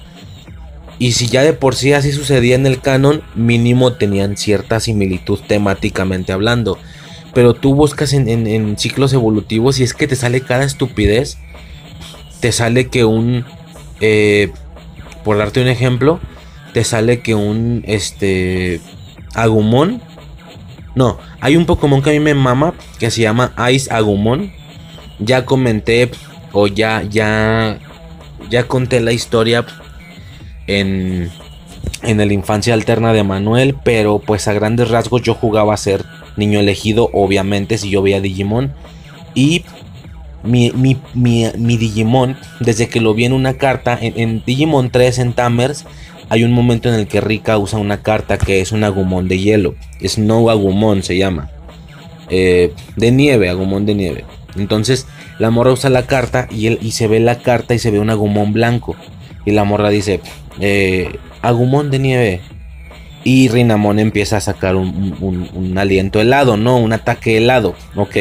Y 0.98 1.12
si 1.12 1.26
ya 1.26 1.42
de 1.42 1.52
por 1.52 1.74
sí 1.74 1.92
así 1.92 2.12
sucedía 2.12 2.54
en 2.54 2.66
el 2.66 2.80
canon, 2.80 3.22
mínimo 3.34 3.92
tenían 3.92 4.36
cierta 4.36 4.80
similitud 4.80 5.38
temáticamente 5.46 6.32
hablando. 6.32 6.78
Pero 7.36 7.52
tú 7.52 7.74
buscas 7.74 8.14
en, 8.14 8.78
ciclos 8.78 9.12
evolutivos 9.12 9.78
y 9.78 9.82
es 9.82 9.92
que 9.92 10.08
te 10.08 10.16
sale 10.16 10.40
cada 10.40 10.64
estupidez. 10.64 11.36
Te 12.40 12.50
sale 12.50 12.88
que 12.88 13.04
un... 13.04 13.44
Eh, 14.00 14.52
por 15.22 15.36
darte 15.36 15.60
un 15.60 15.68
ejemplo, 15.68 16.18
te 16.72 16.82
sale 16.82 17.20
que 17.20 17.34
un... 17.34 17.84
Este... 17.86 18.80
Agumon. 19.34 20.00
No, 20.94 21.18
hay 21.42 21.56
un 21.56 21.66
Pokémon 21.66 22.00
que 22.00 22.08
a 22.08 22.12
mí 22.14 22.20
me 22.20 22.32
mama 22.32 22.72
que 22.98 23.10
se 23.10 23.20
llama 23.20 23.52
Ice 23.70 23.92
Agumon. 23.92 24.50
Ya 25.18 25.44
comenté 25.44 26.10
o 26.52 26.68
ya, 26.68 27.02
ya, 27.02 27.78
ya 28.48 28.66
conté 28.66 29.00
la 29.00 29.12
historia 29.12 29.66
en, 30.66 31.30
en 32.02 32.16
la 32.16 32.32
infancia 32.32 32.72
alterna 32.72 33.12
de 33.12 33.24
Manuel, 33.24 33.76
pero 33.84 34.20
pues 34.20 34.48
a 34.48 34.54
grandes 34.54 34.88
rasgos 34.88 35.20
yo 35.20 35.34
jugaba 35.34 35.74
a 35.74 35.76
ser 35.76 36.02
niño 36.36 36.60
elegido, 36.60 37.10
obviamente, 37.12 37.78
si 37.78 37.90
yo 37.90 38.02
veía 38.02 38.20
Digimon. 38.20 38.72
Y 39.34 39.64
mi, 40.42 40.72
mi, 41.14 41.76
Digimon, 41.76 42.36
desde 42.60 42.88
que 42.88 43.00
lo 43.00 43.14
vi 43.14 43.24
en 43.24 43.32
una 43.32 43.54
carta, 43.54 43.98
en, 44.00 44.42
Digimon 44.44 44.90
3 44.90 45.18
en 45.18 45.32
Tamers, 45.32 45.84
hay 46.28 46.44
un 46.44 46.52
momento 46.52 46.88
en 46.88 46.96
el 46.96 47.06
que 47.06 47.20
Rika 47.20 47.58
usa 47.58 47.78
una 47.78 48.02
carta 48.02 48.38
que 48.38 48.60
es 48.60 48.72
un 48.72 48.84
Agumon 48.84 49.28
de 49.28 49.38
hielo. 49.38 49.74
Snow 50.04 50.50
Agumon 50.50 51.02
se 51.02 51.16
llama. 51.16 51.50
Eh, 52.30 52.72
de 52.96 53.12
nieve, 53.12 53.48
Agumon 53.48 53.86
de 53.86 53.94
nieve. 53.94 54.24
Entonces 54.56 55.06
la 55.38 55.50
morra 55.50 55.72
usa 55.72 55.90
la 55.90 56.06
carta 56.06 56.48
y, 56.50 56.66
él, 56.66 56.78
y 56.82 56.92
se 56.92 57.06
ve 57.06 57.20
la 57.20 57.38
carta 57.38 57.74
y 57.74 57.78
se 57.78 57.90
ve 57.90 58.00
un 58.00 58.10
Agumon 58.10 58.52
blanco. 58.52 58.96
Y 59.44 59.52
la 59.52 59.64
morra 59.64 59.90
dice, 59.90 60.20
eh, 60.60 61.18
Agumon 61.42 61.90
de 61.90 61.98
nieve. 61.98 62.40
Y 63.26 63.48
Rinamon 63.48 63.98
empieza 63.98 64.36
a 64.36 64.40
sacar 64.40 64.76
un, 64.76 65.74
aliento 65.76 66.20
helado, 66.20 66.56
¿no? 66.56 66.76
Un 66.76 66.92
ataque 66.92 67.38
helado, 67.38 67.74
ok. 67.96 68.18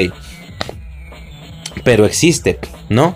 Pero 1.83 2.07
existe, 2.07 2.57
¿no? 2.89 3.13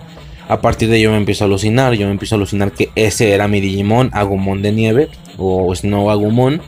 A 0.48 0.62
partir 0.62 0.88
de 0.90 0.98
ello 0.98 1.10
me 1.10 1.18
empiezo 1.18 1.46
a 1.46 1.48
alucinar. 1.48 1.96
Yo 1.96 2.06
me 2.06 2.12
empiezo 2.12 2.36
a 2.36 2.38
alucinar 2.38 2.74
que 2.74 2.92
ese 2.94 3.32
era 3.32 3.48
mi 3.48 3.60
Digimon, 3.60 4.12
Agumon 4.14 4.62
de 4.62 4.72
nieve. 4.72 5.08
O 5.40 5.74
Snow 5.74 6.12
Agumon. 6.12 6.62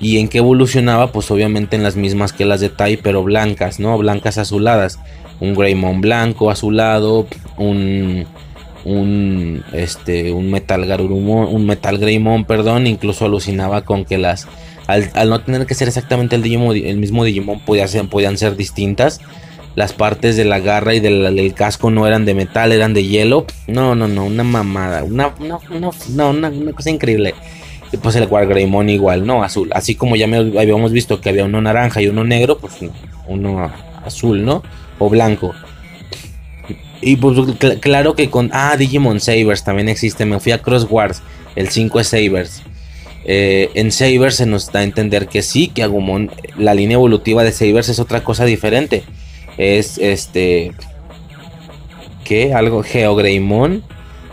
Y 0.00 0.16
en 0.16 0.28
qué 0.28 0.38
evolucionaba, 0.38 1.12
pues 1.12 1.30
obviamente 1.30 1.76
en 1.76 1.82
las 1.82 1.96
mismas 1.96 2.32
que 2.32 2.46
las 2.46 2.60
de 2.60 2.70
Tai, 2.70 2.96
pero 2.96 3.22
blancas, 3.22 3.78
¿no? 3.78 3.98
Blancas 3.98 4.38
azuladas. 4.38 4.98
Un 5.38 5.54
Greymon 5.54 6.00
blanco 6.00 6.50
azulado. 6.50 7.26
Un 7.58 8.24
un 8.84 9.62
este 9.72 10.32
un 10.32 10.50
metal 10.50 10.86
garurumon, 10.86 11.54
un 11.54 11.66
metal 11.66 11.98
greymon, 11.98 12.44
perdón, 12.44 12.86
incluso 12.86 13.26
alucinaba 13.26 13.82
con 13.82 14.04
que 14.04 14.18
las 14.18 14.48
al, 14.86 15.28
no 15.28 15.40
tener 15.40 15.66
que 15.66 15.74
ser 15.74 15.88
exactamente 15.88 16.36
el 16.36 16.42
Digimon, 16.42 16.76
el 16.76 16.96
mismo 16.96 17.24
Digimon 17.24 17.60
podía 17.60 17.86
ser, 17.88 18.08
podían 18.08 18.36
ser 18.36 18.56
distintas. 18.56 19.20
Las 19.74 19.94
partes 19.94 20.36
de 20.36 20.44
la 20.44 20.58
garra 20.58 20.94
y 20.94 21.00
del, 21.00 21.54
casco 21.54 21.90
no 21.90 22.06
eran 22.06 22.26
de 22.26 22.34
metal, 22.34 22.72
eran 22.72 22.92
de 22.92 23.04
hielo. 23.04 23.46
No, 23.66 23.94
no, 23.94 24.06
no, 24.06 24.26
una 24.26 24.44
mamada, 24.44 25.02
una, 25.02 25.32
no, 25.38 25.60
no, 26.10 26.30
una, 26.30 26.72
cosa 26.72 26.90
increíble. 26.90 27.34
Y 27.90 27.96
pues 27.96 28.16
el 28.16 28.26
Wargreymon 28.26 28.90
igual, 28.90 29.26
¿no? 29.26 29.42
Azul. 29.42 29.70
Así 29.72 29.94
como 29.94 30.16
ya 30.16 30.26
habíamos 30.26 30.92
visto 30.92 31.20
que 31.20 31.30
había 31.30 31.44
uno 31.44 31.60
naranja 31.60 32.02
y 32.02 32.08
uno 32.08 32.24
negro, 32.24 32.58
pues 32.58 32.74
uno 33.26 33.70
azul, 34.04 34.44
¿no? 34.44 34.62
O 34.98 35.08
blanco. 35.08 35.54
Y 37.02 37.16
pues 37.16 37.36
claro 37.80 38.14
que 38.14 38.30
con... 38.30 38.48
Ah, 38.52 38.76
Digimon 38.78 39.20
Sabers 39.20 39.64
también 39.64 39.88
existe. 39.88 40.24
Me 40.24 40.38
fui 40.40 40.52
a 40.52 40.62
Crosswords. 40.62 41.20
El 41.56 41.68
5 41.68 42.00
es 42.00 42.08
Sabers. 42.08 42.62
Eh, 43.24 43.70
en 43.74 43.92
Sabers 43.92 44.36
se 44.36 44.46
nos 44.46 44.72
da 44.72 44.80
a 44.80 44.84
entender 44.84 45.26
que 45.28 45.42
sí, 45.42 45.68
que 45.68 45.82
Agumon, 45.82 46.30
la 46.56 46.74
línea 46.74 46.94
evolutiva 46.94 47.44
de 47.44 47.52
Sabers 47.52 47.88
es 47.88 47.98
otra 47.98 48.22
cosa 48.24 48.44
diferente. 48.44 49.02
Es 49.58 49.98
este... 49.98 50.72
¿Qué? 52.24 52.54
Algo 52.54 52.82
Geogreymon. 52.82 53.82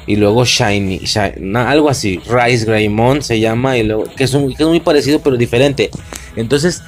y 0.05 0.15
luego 0.15 0.45
Shiny, 0.45 1.01
algo 1.55 1.89
así, 1.89 2.19
Rice 2.27 2.65
Greymon 2.65 3.21
se 3.21 3.39
llama, 3.39 3.77
y 3.77 3.83
luego, 3.83 4.05
que 4.15 4.23
es, 4.23 4.33
un- 4.33 4.53
que 4.55 4.63
es 4.63 4.69
muy 4.69 4.79
parecido 4.79 5.19
pero 5.21 5.37
diferente. 5.37 5.89
Entonces, 6.35 6.81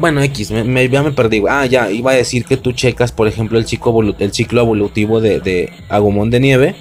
bueno, 0.00 0.22
X, 0.22 0.50
me, 0.50 0.64
me- 0.64 0.88
ya 0.88 1.02
me 1.02 1.12
perdí. 1.12 1.42
Ah, 1.48 1.66
ya, 1.66 1.90
iba 1.90 2.10
a 2.12 2.14
decir 2.14 2.44
que 2.46 2.56
tú 2.56 2.72
checas, 2.72 3.12
por 3.12 3.28
ejemplo, 3.28 3.58
el 3.58 3.66
evolu- 3.66 4.16
el 4.18 4.32
ciclo 4.32 4.62
evolutivo 4.62 5.20
de, 5.20 5.40
de 5.40 5.70
Agumon 5.88 6.30
de 6.30 6.40
nieve. 6.40 6.74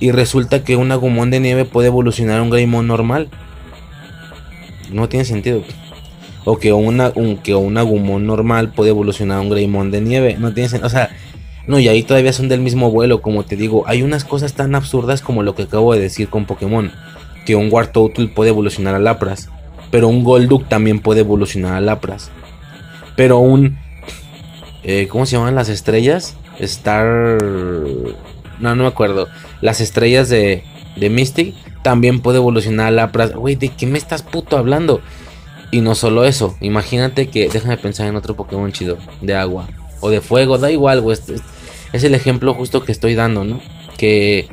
Y 0.00 0.12
resulta 0.12 0.64
que 0.64 0.76
un 0.76 0.90
Agumon 0.90 1.30
de 1.30 1.40
nieve 1.40 1.64
puede 1.64 1.88
evolucionar 1.88 2.38
a 2.38 2.42
un 2.42 2.50
Greymon 2.50 2.86
normal. 2.86 3.28
No 4.90 5.08
tiene 5.08 5.24
sentido. 5.24 5.62
O 6.44 6.58
que 6.58 6.72
un, 6.72 7.38
que 7.42 7.54
un 7.54 7.76
Agumon 7.76 8.26
normal 8.26 8.70
puede 8.72 8.90
evolucionar 8.90 9.38
a 9.38 9.40
un 9.42 9.50
Greymon 9.50 9.90
de 9.90 10.00
nieve. 10.00 10.36
No 10.38 10.52
tiene 10.54 10.68
sentido. 10.68 10.86
O 10.86 10.90
sea, 10.90 11.10
no, 11.66 11.78
y 11.78 11.88
ahí 11.88 12.02
todavía 12.02 12.32
son 12.32 12.48
del 12.48 12.60
mismo 12.60 12.90
vuelo. 12.90 13.20
Como 13.20 13.42
te 13.44 13.56
digo, 13.56 13.84
hay 13.86 14.02
unas 14.02 14.24
cosas 14.24 14.54
tan 14.54 14.74
absurdas 14.74 15.20
como 15.20 15.42
lo 15.42 15.54
que 15.54 15.64
acabo 15.64 15.92
de 15.92 16.00
decir 16.00 16.28
con 16.28 16.46
Pokémon. 16.46 16.92
Que 17.44 17.56
un 17.56 17.68
Wartortle 17.70 18.28
puede 18.28 18.50
evolucionar 18.50 18.94
a 18.94 18.98
Lapras. 18.98 19.50
Pero 19.90 20.08
un 20.08 20.22
Golduck 20.22 20.68
también 20.68 21.00
puede 21.00 21.20
evolucionar 21.20 21.74
a 21.74 21.80
Lapras. 21.80 22.30
Pero 23.18 23.38
un... 23.38 23.76
eh, 24.84 25.08
¿Cómo 25.08 25.26
se 25.26 25.36
llaman 25.36 25.56
las 25.56 25.68
estrellas? 25.68 26.36
Star... 26.60 27.42
No, 28.60 28.74
no 28.76 28.84
me 28.84 28.86
acuerdo. 28.86 29.26
Las 29.60 29.80
estrellas 29.80 30.28
de, 30.28 30.62
de 30.94 31.10
Mystic 31.10 31.56
también 31.82 32.20
puede 32.20 32.38
evolucionar 32.38 32.86
a 32.86 32.90
Lapras. 32.92 33.32
Güey, 33.32 33.56
¿de 33.56 33.70
qué 33.70 33.86
me 33.88 33.98
estás 33.98 34.22
puto 34.22 34.56
hablando? 34.56 35.00
Y 35.72 35.80
no 35.80 35.96
solo 35.96 36.24
eso. 36.24 36.56
Imagínate 36.60 37.28
que... 37.28 37.48
Déjame 37.48 37.76
pensar 37.76 38.06
en 38.06 38.14
otro 38.14 38.36
Pokémon 38.36 38.70
chido. 38.70 38.98
De 39.20 39.34
agua. 39.34 39.66
O 39.98 40.10
de 40.10 40.20
fuego. 40.20 40.56
Da 40.56 40.70
igual, 40.70 41.00
güey. 41.00 41.18
Es, 41.18 41.42
es 41.92 42.04
el 42.04 42.14
ejemplo 42.14 42.54
justo 42.54 42.84
que 42.84 42.92
estoy 42.92 43.16
dando, 43.16 43.42
¿no? 43.42 43.60
Que... 43.96 44.48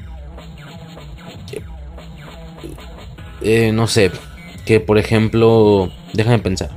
que- 1.52 1.62
eh, 3.44 3.72
no 3.72 3.86
sé. 3.86 4.10
Que 4.66 4.80
por 4.80 4.98
ejemplo... 4.98 5.92
Déjame 6.14 6.40
pensar. 6.40 6.72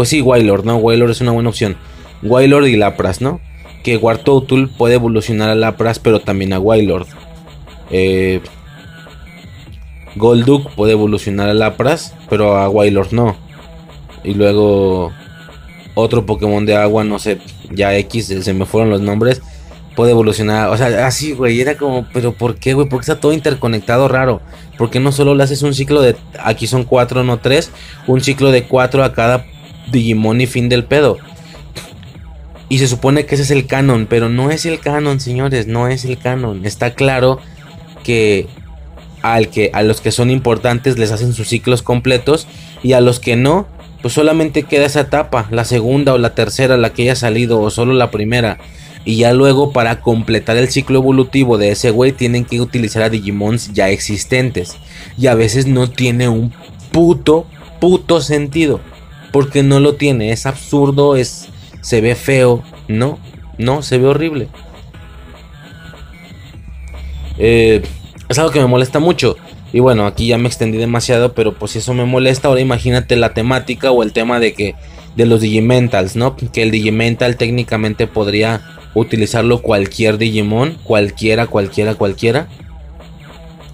Pues 0.00 0.08
sí, 0.08 0.22
Wailord, 0.22 0.64
¿no? 0.64 0.78
Wailord 0.78 1.10
es 1.10 1.20
una 1.20 1.32
buena 1.32 1.50
opción. 1.50 1.76
Wailord 2.22 2.68
y 2.68 2.76
Lapras, 2.76 3.20
¿no? 3.20 3.38
Que 3.82 3.98
Wartortle 3.98 4.66
puede 4.66 4.94
evolucionar 4.94 5.50
a 5.50 5.54
Lapras, 5.54 5.98
pero 5.98 6.20
también 6.20 6.54
a 6.54 6.58
Wailord. 6.58 7.06
Eh, 7.90 8.40
Golduck 10.16 10.70
puede 10.70 10.92
evolucionar 10.92 11.50
a 11.50 11.52
Lapras, 11.52 12.14
pero 12.30 12.56
a 12.56 12.70
Wailord 12.70 13.12
no. 13.12 13.36
Y 14.24 14.32
luego 14.32 15.12
otro 15.92 16.24
Pokémon 16.24 16.64
de 16.64 16.76
agua, 16.76 17.04
no 17.04 17.18
sé, 17.18 17.36
ya 17.70 17.94
X, 17.96 18.34
se 18.40 18.54
me 18.54 18.64
fueron 18.64 18.88
los 18.88 19.02
nombres. 19.02 19.42
Puede 19.96 20.12
evolucionar, 20.12 20.70
o 20.70 20.78
sea, 20.78 21.06
así, 21.06 21.32
güey. 21.32 21.60
Era 21.60 21.76
como, 21.76 22.06
pero 22.14 22.32
¿por 22.32 22.54
qué, 22.54 22.72
güey? 22.72 22.88
Porque 22.88 23.02
está 23.02 23.20
todo 23.20 23.34
interconectado 23.34 24.08
raro. 24.08 24.40
¿Por 24.78 24.88
qué 24.88 24.98
no 24.98 25.12
solo 25.12 25.34
le 25.34 25.42
haces 25.42 25.62
un 25.62 25.74
ciclo 25.74 26.00
de. 26.00 26.16
Aquí 26.42 26.66
son 26.66 26.84
cuatro, 26.84 27.22
no 27.22 27.38
tres. 27.38 27.70
Un 28.06 28.22
ciclo 28.22 28.50
de 28.50 28.64
cuatro 28.64 29.04
a 29.04 29.12
cada 29.12 29.44
Digimon 29.90 30.40
y 30.40 30.46
fin 30.46 30.68
del 30.68 30.84
pedo. 30.84 31.18
Y 32.68 32.78
se 32.78 32.86
supone 32.86 33.26
que 33.26 33.34
ese 33.34 33.44
es 33.44 33.50
el 33.50 33.66
canon, 33.66 34.06
pero 34.08 34.28
no 34.28 34.50
es 34.50 34.64
el 34.64 34.78
canon, 34.78 35.18
señores, 35.18 35.66
no 35.66 35.88
es 35.88 36.04
el 36.04 36.18
canon. 36.18 36.64
Está 36.64 36.94
claro 36.94 37.40
que 38.04 38.46
al 39.22 39.48
que 39.48 39.70
a 39.74 39.82
los 39.82 40.00
que 40.00 40.12
son 40.12 40.30
importantes 40.30 40.98
les 40.98 41.10
hacen 41.10 41.34
sus 41.34 41.48
ciclos 41.48 41.82
completos 41.82 42.46
y 42.82 42.92
a 42.92 43.00
los 43.00 43.20
que 43.20 43.36
no, 43.36 43.66
pues 44.02 44.14
solamente 44.14 44.62
queda 44.62 44.86
esa 44.86 45.00
etapa, 45.00 45.48
la 45.50 45.64
segunda 45.64 46.14
o 46.14 46.18
la 46.18 46.34
tercera, 46.34 46.76
la 46.76 46.92
que 46.92 47.02
haya 47.02 47.16
salido 47.16 47.60
o 47.60 47.70
solo 47.70 47.92
la 47.92 48.10
primera. 48.10 48.58
Y 49.04 49.16
ya 49.16 49.32
luego 49.32 49.72
para 49.72 50.00
completar 50.00 50.56
el 50.56 50.68
ciclo 50.68 50.98
evolutivo 50.98 51.58
de 51.58 51.70
ese 51.70 51.90
güey 51.90 52.12
tienen 52.12 52.44
que 52.44 52.60
utilizar 52.60 53.02
a 53.02 53.10
Digimons 53.10 53.72
ya 53.72 53.88
existentes. 53.88 54.76
Y 55.18 55.26
a 55.26 55.34
veces 55.34 55.66
no 55.66 55.90
tiene 55.90 56.28
un 56.28 56.52
puto, 56.92 57.46
puto 57.80 58.20
sentido. 58.20 58.80
Porque 59.32 59.62
no 59.62 59.80
lo 59.80 59.94
tiene, 59.94 60.32
es 60.32 60.46
absurdo, 60.46 61.16
es 61.16 61.48
se 61.80 62.00
ve 62.00 62.14
feo, 62.14 62.62
no, 62.88 63.18
no, 63.58 63.82
se 63.82 63.98
ve 63.98 64.06
horrible. 64.06 64.48
Eh, 67.38 67.82
es 68.28 68.38
algo 68.38 68.50
que 68.50 68.60
me 68.60 68.66
molesta 68.66 68.98
mucho. 68.98 69.36
Y 69.72 69.80
bueno, 69.80 70.06
aquí 70.06 70.26
ya 70.26 70.38
me 70.38 70.48
extendí 70.48 70.78
demasiado, 70.78 71.32
pero 71.32 71.54
pues 71.54 71.72
si 71.72 71.78
eso 71.78 71.94
me 71.94 72.04
molesta, 72.04 72.48
ahora 72.48 72.60
imagínate 72.60 73.16
la 73.16 73.34
temática 73.34 73.92
o 73.92 74.02
el 74.02 74.12
tema 74.12 74.40
de 74.40 74.52
que 74.52 74.74
de 75.16 75.26
los 75.26 75.40
Digimentals, 75.40 76.16
¿no? 76.16 76.36
Que 76.36 76.62
el 76.62 76.70
Digimental 76.70 77.36
técnicamente 77.36 78.06
podría 78.06 78.62
utilizarlo 78.94 79.62
cualquier 79.62 80.18
Digimon, 80.18 80.78
cualquiera, 80.82 81.46
cualquiera, 81.46 81.94
cualquiera. 81.94 82.48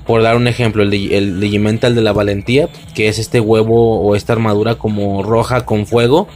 Por 0.07 0.23
dar 0.23 0.37
un 0.37 0.47
ejemplo, 0.47 0.83
el, 0.83 0.95
el 0.95 1.41
de 1.41 2.01
la 2.01 2.13
valentía, 2.13 2.69
que 2.95 3.09
es 3.09 3.19
este 3.19 3.41
huevo 3.41 4.01
o 4.01 4.15
esta 4.15 4.33
armadura 4.33 4.77
como 4.77 5.23
roja 5.23 5.65
con 5.65 5.87
fuego. 5.87 6.29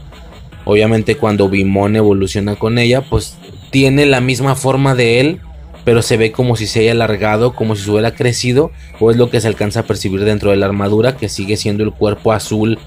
Obviamente 0.64 1.16
cuando 1.16 1.48
Bimon 1.48 1.96
evoluciona 1.96 2.56
con 2.56 2.78
ella, 2.78 3.02
pues 3.02 3.36
tiene 3.70 4.06
la 4.06 4.20
misma 4.20 4.56
forma 4.56 4.94
de 4.94 5.20
él, 5.20 5.40
pero 5.84 6.02
se 6.02 6.16
ve 6.16 6.32
como 6.32 6.56
si 6.56 6.66
se 6.66 6.80
haya 6.80 6.92
alargado, 6.92 7.54
como 7.54 7.76
si 7.76 7.88
hubiera 7.88 8.14
crecido, 8.14 8.70
o 8.98 9.10
es 9.10 9.16
lo 9.16 9.30
que 9.30 9.40
se 9.40 9.48
alcanza 9.48 9.80
a 9.80 9.84
percibir 9.84 10.24
dentro 10.24 10.50
de 10.50 10.56
la 10.56 10.66
armadura, 10.66 11.16
que 11.16 11.28
sigue 11.28 11.56
siendo 11.56 11.84
el 11.84 11.92
cuerpo 11.92 12.32
azul 12.32 12.78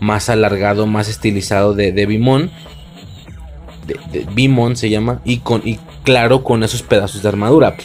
más 0.00 0.30
alargado, 0.30 0.86
más 0.86 1.08
estilizado 1.08 1.74
de, 1.74 1.92
de 1.92 2.06
Bimon. 2.06 2.50
Bimon 4.34 4.76
se 4.76 4.88
llama, 4.88 5.20
y, 5.24 5.38
con, 5.38 5.62
y 5.64 5.78
claro, 6.02 6.42
con 6.42 6.62
esos 6.62 6.82
pedazos 6.82 7.22
de 7.22 7.28
armadura. 7.28 7.76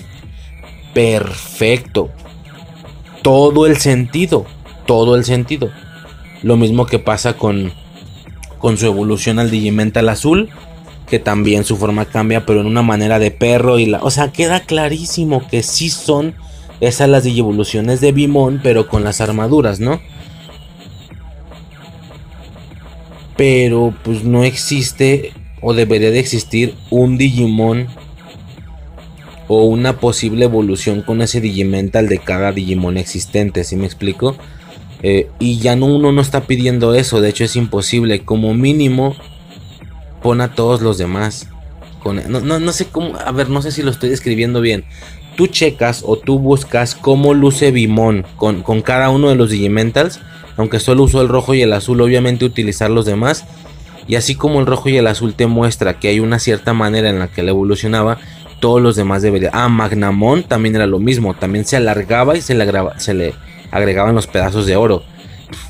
Perfecto. 0.93 2.09
Todo 3.25 3.65
el 3.65 3.77
sentido, 3.77 4.45
todo 4.85 5.15
el 5.15 5.25
sentido. 5.25 5.71
Lo 6.43 6.57
mismo 6.57 6.85
que 6.85 6.99
pasa 6.99 7.33
con, 7.33 7.73
con 8.59 8.77
su 8.77 8.85
evolución 8.85 9.39
al 9.39 9.49
Digimental 9.49 10.09
azul, 10.09 10.51
que 11.09 11.17
también 11.17 11.63
su 11.63 11.75
forma 11.75 12.05
cambia, 12.05 12.45
pero 12.45 12.61
en 12.61 12.67
una 12.67 12.83
manera 12.83 13.17
de 13.17 13.31
perro 13.31 13.79
y 13.79 13.87
la, 13.87 13.97
o 14.03 14.11
sea, 14.11 14.31
queda 14.31 14.59
clarísimo 14.59 15.47
que 15.47 15.63
sí 15.63 15.89
son 15.89 16.35
esas 16.81 17.09
las 17.09 17.23
Digievoluciones 17.23 17.99
de 17.99 18.11
Bimon, 18.11 18.59
pero 18.61 18.87
con 18.87 19.03
las 19.03 19.21
armaduras, 19.21 19.79
¿no? 19.79 19.99
Pero 23.35 23.91
pues 24.03 24.23
no 24.23 24.43
existe 24.43 25.33
o 25.61 25.73
debería 25.73 26.11
de 26.11 26.19
existir 26.19 26.75
un 26.91 27.17
Digimon 27.17 27.87
o 29.47 29.63
una 29.65 29.99
posible 29.99 30.45
evolución 30.45 31.01
con 31.01 31.21
ese 31.21 31.41
Digimental 31.41 32.07
de 32.07 32.19
cada 32.19 32.51
Digimon 32.51 32.97
existente, 32.97 33.63
¿sí 33.63 33.75
me 33.75 33.85
explico? 33.85 34.35
Eh, 35.03 35.29
y 35.39 35.59
ya 35.59 35.75
no 35.75 35.85
uno 35.85 36.11
no 36.11 36.21
está 36.21 36.47
pidiendo 36.47 36.95
eso, 36.95 37.21
de 37.21 37.29
hecho 37.29 37.43
es 37.43 37.55
imposible, 37.55 38.25
como 38.25 38.53
mínimo 38.53 39.15
pon 40.23 40.41
a 40.41 40.55
todos 40.55 40.81
los 40.81 40.97
demás. 40.97 41.47
Con, 42.01 42.21
no, 42.31 42.39
no, 42.39 42.59
no 42.59 42.71
sé 42.71 42.85
cómo, 42.87 43.15
a 43.17 43.31
ver, 43.31 43.49
no 43.49 43.61
sé 43.61 43.71
si 43.71 43.83
lo 43.83 43.91
estoy 43.91 44.09
describiendo 44.09 44.61
bien. 44.61 44.85
Tú 45.35 45.47
checas 45.47 46.03
o 46.05 46.17
tú 46.17 46.39
buscas 46.39 46.95
cómo 46.95 47.33
luce 47.33 47.71
Bimon 47.71 48.25
con, 48.35 48.63
con 48.63 48.81
cada 48.81 49.09
uno 49.09 49.29
de 49.29 49.35
los 49.35 49.49
Digimentals, 49.49 50.21
aunque 50.57 50.79
solo 50.79 51.03
usó 51.03 51.21
el 51.21 51.27
rojo 51.27 51.53
y 51.53 51.61
el 51.61 51.73
azul, 51.73 52.01
obviamente 52.01 52.45
utilizar 52.45 52.89
los 52.89 53.05
demás. 53.05 53.45
Y 54.07 54.15
así 54.15 54.35
como 54.35 54.59
el 54.59 54.65
rojo 54.65 54.89
y 54.89 54.97
el 54.97 55.07
azul 55.07 55.33
te 55.33 55.47
muestra 55.47 55.99
que 55.99 56.07
hay 56.07 56.19
una 56.19 56.39
cierta 56.39 56.73
manera 56.73 57.09
en 57.09 57.19
la 57.19 57.27
que 57.27 57.43
le 57.43 57.49
evolucionaba, 57.49 58.19
todos 58.59 58.81
los 58.81 58.95
demás 58.95 59.21
deberían. 59.21 59.51
Ah, 59.53 59.69
Magnamon 59.69 60.43
también 60.43 60.75
era 60.75 60.87
lo 60.87 60.99
mismo, 60.99 61.33
también 61.33 61.65
se 61.65 61.77
alargaba 61.77 62.35
y 62.35 62.41
se 62.41 62.53
le, 62.53 63.33
agregaban 63.71 64.15
los 64.15 64.27
pedazos 64.27 64.65
de 64.65 64.75
oro, 64.75 65.03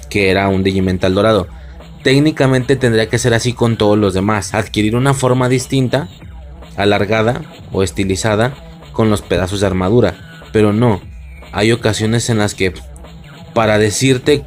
que 0.10 0.30
era 0.30 0.48
un 0.48 0.64
Digimental 0.64 1.14
dorado. 1.14 1.48
Técnicamente 2.04 2.76
tendría 2.76 3.10
que 3.10 3.18
ser 3.18 3.34
así 3.34 3.54
con 3.54 3.78
todos 3.78 3.98
los 3.98 4.14
demás, 4.14 4.54
adquirir 4.54 4.96
una 4.96 5.14
forma 5.14 5.50
distinta, 5.50 6.08
alargada 6.78 7.42
o 7.72 7.84
estilizada 7.84 8.54
con 8.94 9.10
los 9.10 9.22
pedazos 9.22 9.62
de 9.62 9.68
armadura, 9.68 10.16
pero 10.52 10.72
no. 10.72 11.02
Hay 11.52 11.72
ocasiones 11.72 12.30
en 12.30 12.38
las 12.38 12.54
que 12.54 12.74
para 13.54 13.78
decirte 13.78 14.46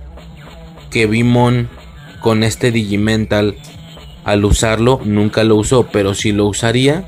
que 0.90 1.06
Bimon 1.06 1.68
con 2.20 2.44
este 2.44 2.70
Digimental 2.70 3.56
al 4.24 4.44
usarlo 4.44 5.00
nunca 5.04 5.42
lo 5.42 5.56
usó, 5.56 5.88
pero 5.90 6.14
si 6.14 6.32
lo 6.32 6.46
usaría 6.46 7.04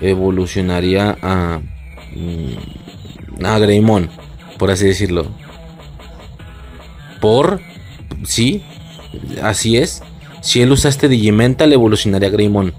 evolucionaría 0.00 1.16
a 1.22 1.60
mm, 2.14 3.44
a 3.44 3.58
Greymon, 3.58 4.08
por 4.58 4.70
así 4.70 4.86
decirlo. 4.86 5.26
Por 7.20 7.60
sí, 8.24 8.62
así 9.42 9.76
es. 9.76 10.02
Si 10.40 10.62
él 10.62 10.72
usa 10.72 10.90
este 10.90 11.08
Digimental 11.08 11.72
evolucionaría 11.72 12.28
a 12.28 12.32
Greymon. 12.32 12.72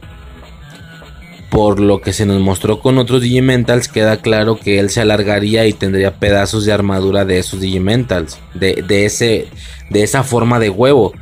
Por 1.49 1.79
lo 1.79 2.01
que 2.01 2.11
se 2.11 2.25
nos 2.25 2.41
mostró 2.41 2.79
con 2.81 2.97
otros 2.97 3.21
Digimentals, 3.21 3.87
queda 3.87 4.17
claro 4.17 4.59
que 4.59 4.79
él 4.79 4.89
se 4.89 5.01
alargaría 5.01 5.65
y 5.65 5.73
tendría 5.73 6.15
pedazos 6.15 6.65
de 6.65 6.73
armadura 6.73 7.23
de 7.23 7.39
esos 7.39 7.61
Digimentals. 7.61 8.39
De, 8.53 8.83
de 8.87 9.05
ese, 9.05 9.47
de 9.89 10.03
esa 10.03 10.23
forma 10.23 10.59
de 10.59 10.69
huevo. 10.69 11.13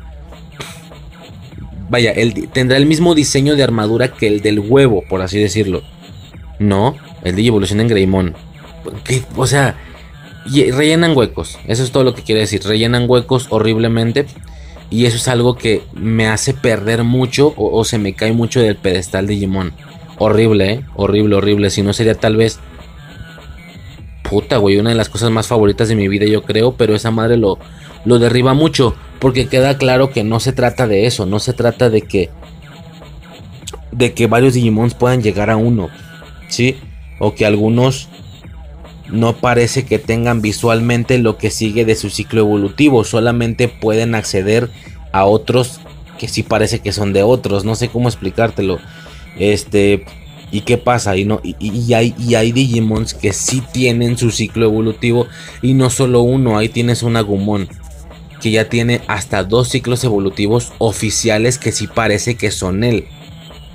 Vaya, 1.89 2.11
él 2.11 2.49
tendrá 2.51 2.77
el 2.77 2.85
mismo 2.85 3.13
diseño 3.15 3.55
de 3.55 3.63
armadura 3.63 4.09
que 4.09 4.27
el 4.27 4.41
del 4.41 4.59
huevo, 4.59 5.03
por 5.07 5.21
así 5.21 5.39
decirlo. 5.39 5.83
No, 6.59 6.95
el 7.23 7.35
Digi 7.35 7.49
evoluciona 7.49 7.83
en 7.83 7.89
Greymon. 7.89 8.35
o 9.35 9.47
sea, 9.47 9.75
rellenan 10.45 11.15
huecos. 11.15 11.59
Eso 11.67 11.83
es 11.83 11.91
todo 11.91 12.03
lo 12.03 12.15
que 12.15 12.23
quiere 12.23 12.41
decir. 12.41 12.63
Rellenan 12.63 13.05
huecos 13.07 13.47
horriblemente. 13.49 14.25
Y 14.89 15.05
eso 15.05 15.17
es 15.17 15.27
algo 15.27 15.55
que 15.55 15.81
me 15.93 16.27
hace 16.27 16.53
perder 16.53 17.03
mucho 17.03 17.53
o, 17.57 17.77
o 17.77 17.83
se 17.83 17.97
me 17.97 18.13
cae 18.13 18.33
mucho 18.33 18.61
del 18.61 18.75
pedestal 18.75 19.25
de 19.25 19.33
Digimon. 19.33 19.73
Horrible, 20.17 20.71
¿eh? 20.71 20.81
Horrible, 20.95 21.35
horrible. 21.35 21.69
Si 21.69 21.81
no 21.81 21.93
sería 21.93 22.15
tal 22.15 22.35
vez... 22.35 22.59
Puta, 24.29 24.57
güey. 24.57 24.77
Una 24.77 24.91
de 24.91 24.95
las 24.95 25.09
cosas 25.09 25.29
más 25.31 25.47
favoritas 25.47 25.87
de 25.87 25.95
mi 25.95 26.07
vida, 26.07 26.25
yo 26.25 26.43
creo. 26.43 26.73
Pero 26.73 26.95
esa 26.95 27.11
madre 27.11 27.37
lo, 27.37 27.59
lo 28.05 28.19
derriba 28.19 28.53
mucho. 28.53 28.95
Porque 29.19 29.47
queda 29.47 29.77
claro 29.77 30.11
que 30.11 30.23
no 30.23 30.39
se 30.39 30.53
trata 30.53 30.87
de 30.87 31.05
eso. 31.05 31.25
No 31.25 31.39
se 31.39 31.53
trata 31.53 31.89
de 31.89 32.01
que... 32.01 32.29
De 33.91 34.13
que 34.13 34.27
varios 34.27 34.53
Digimons 34.53 34.93
puedan 34.93 35.21
llegar 35.21 35.49
a 35.49 35.57
uno. 35.57 35.89
¿Sí? 36.49 36.77
O 37.19 37.33
que 37.33 37.45
algunos 37.45 38.09
no 39.09 39.37
parece 39.37 39.85
que 39.85 39.99
tengan 39.99 40.41
visualmente 40.41 41.17
lo 41.17 41.37
que 41.37 41.51
sigue 41.51 41.85
de 41.85 41.95
su 41.95 42.09
ciclo 42.09 42.41
evolutivo, 42.41 43.03
solamente 43.03 43.67
pueden 43.67 44.15
acceder 44.15 44.69
a 45.11 45.25
otros 45.25 45.79
que 46.17 46.27
sí 46.27 46.43
parece 46.43 46.79
que 46.79 46.91
son 46.91 47.13
de 47.13 47.23
otros, 47.23 47.65
no 47.65 47.75
sé 47.75 47.89
cómo 47.89 48.09
explicártelo. 48.09 48.79
Este, 49.37 50.05
¿y 50.51 50.61
qué 50.61 50.77
pasa? 50.77 51.17
Y, 51.17 51.25
no, 51.25 51.41
y, 51.43 51.93
hay, 51.93 52.15
y 52.17 52.35
hay 52.35 52.51
Digimons 52.51 53.13
que 53.13 53.33
sí 53.33 53.61
tienen 53.73 54.17
su 54.17 54.31
ciclo 54.31 54.65
evolutivo 54.65 55.27
y 55.61 55.73
no 55.73 55.89
solo 55.89 56.21
uno, 56.21 56.57
ahí 56.57 56.69
tienes 56.69 57.03
un 57.03 57.17
Agumon 57.17 57.67
que 58.45 58.51
ya 58.51 58.69
tiene 58.69 59.01
hasta 59.07 59.43
dos 59.43 59.69
ciclos 59.69 60.03
evolutivos 60.03 60.71
oficiales 60.77 61.57
que 61.57 61.71
sí 61.71 61.87
parece 61.87 62.35
que 62.35 62.51
son 62.51 62.83
él. 62.83 63.05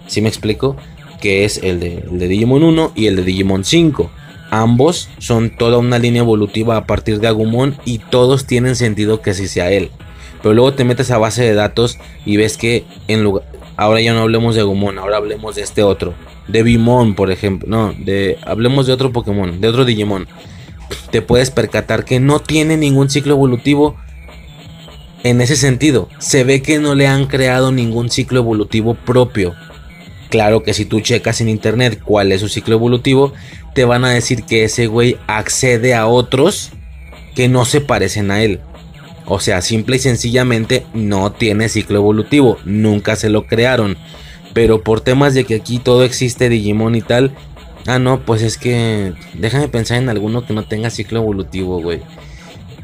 ¿Sí 0.07 0.21
me 0.21 0.29
explico? 0.29 0.77
Que 1.21 1.45
es 1.45 1.59
el 1.65 1.81
de, 1.81 2.29
Digimon 2.29 2.63
1 2.63 2.93
y 2.95 3.09
el 3.09 3.17
de 3.17 3.25
Digimon 3.25 3.65
5. 3.65 4.13
Ambos 4.53 5.09
son 5.19 5.51
toda 5.51 5.79
una 5.79 5.99
línea 5.99 6.23
evolutiva 6.23 6.77
a 6.77 6.87
partir 6.87 7.19
de 7.19 7.27
Agumon 7.27 7.79
y 7.85 7.99
todos 7.99 8.47
tienen 8.47 8.77
sentido 8.77 9.23
que 9.23 9.35
sí 9.35 9.49
sea 9.49 9.73
él. 9.73 9.91
Pero 10.41 10.55
luego 10.55 10.73
te 10.75 10.85
metes 10.85 11.11
a 11.11 11.19
base 11.19 11.43
de 11.43 11.55
datos 11.55 11.99
y 12.25 12.37
ves 12.37 12.57
que 12.57 12.85
en 13.09 13.25
lugar 13.25 13.43
ahora 13.77 14.01
ya 14.01 14.15
no 14.15 14.21
hablemos 14.21 14.55
de 14.55 14.61
Agumon, 14.61 15.01
ahora 15.01 15.17
hablemos 15.17 15.57
de 15.57 15.63
este 15.63 15.83
otro, 15.83 16.15
de 16.47 16.63
Bimon, 16.63 17.17
por 17.17 17.33
ejemplo, 17.33 17.69
no, 17.69 17.93
de 17.99 18.39
hablemos 18.47 18.87
de 18.87 18.93
otro 18.93 19.11
Pokémon, 19.11 19.61
de 19.61 19.67
otro 19.67 19.85
Digimon. 19.85 20.29
Te 21.11 21.23
puedes 21.23 21.51
percatar 21.51 22.05
que 22.05 22.21
no 22.21 22.39
tiene 22.39 22.77
ningún 22.77 23.11
ciclo 23.11 23.35
evolutivo 23.35 23.97
en 25.23 25.41
ese 25.41 25.57
sentido. 25.57 26.09
Se 26.19 26.45
ve 26.45 26.63
que 26.63 26.79
no 26.79 26.95
le 26.95 27.07
han 27.07 27.27
creado 27.27 27.73
ningún 27.73 28.11
ciclo 28.11 28.41
evolutivo 28.41 28.95
propio. 28.95 29.55
Claro 30.31 30.63
que 30.63 30.75
si 30.75 30.85
tú 30.85 31.01
checas 31.01 31.41
en 31.41 31.49
internet 31.49 32.01
cuál 32.05 32.31
es 32.33 32.41
su 32.41 32.49
ciclo 32.49 32.75
evolutivo, 32.75 33.33
te 33.75 33.85
van 33.85 34.05
a 34.05 34.11
decir 34.11 34.45
que 34.45 34.65
ese 34.65 34.87
güey 34.87 35.17
accede 35.27 35.95
a 35.95 36.07
otros 36.07 36.71
que 37.35 37.49
no 37.49 37.65
se 37.65 37.81
parecen 37.81 38.31
a 38.31 38.43
él. 38.43 38.61
O 39.27 39.41
sea, 39.41 39.61
simple 39.61 39.97
y 39.97 40.01
sencillamente 40.01 40.87
no 40.95 41.33
tiene 41.33 41.69
ciclo 41.69 41.99
evolutivo, 41.99 42.59
nunca 42.65 43.17
se 43.17 43.29
lo 43.29 43.47
crearon. 43.47 43.97
Pero 44.55 44.83
por 44.83 45.01
temas 45.01 45.35
de 45.35 45.45
que 45.45 45.57
aquí 45.57 45.79
todo 45.79 46.05
existe 46.05 46.49
Digimon 46.49 46.97
y 46.97 47.03
tal, 47.03 47.33
ah 47.87 47.99
no, 47.99 48.21
pues 48.21 48.43
es 48.43 48.59
que 48.59 49.13
déjame 49.35 49.69
pensar 49.69 49.99
en 49.99 50.09
alguno 50.09 50.47
que 50.47 50.53
no 50.53 50.65
tenga 50.65 50.91
ciclo 50.91 51.21
evolutivo, 51.21 51.81
güey. 51.81 52.01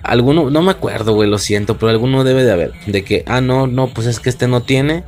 Alguno, 0.07 0.51
no 0.51 0.63
me 0.63 0.71
acuerdo, 0.71 1.15
güey, 1.15 1.29
lo 1.29 1.39
siento, 1.39 1.77
pero 1.77 1.91
alguno 1.91 2.25
debe 2.25 2.45
de 2.45 2.53
haber. 2.53 2.73
De 2.87 3.05
que, 3.05 3.25
ah, 3.27 3.41
no, 3.41 3.67
no, 3.67 3.89
pues 3.89 4.07
es 4.07 4.21
que 4.21 4.31
este 4.31 4.49
no 4.49 4.63
tiene. 4.63 5.05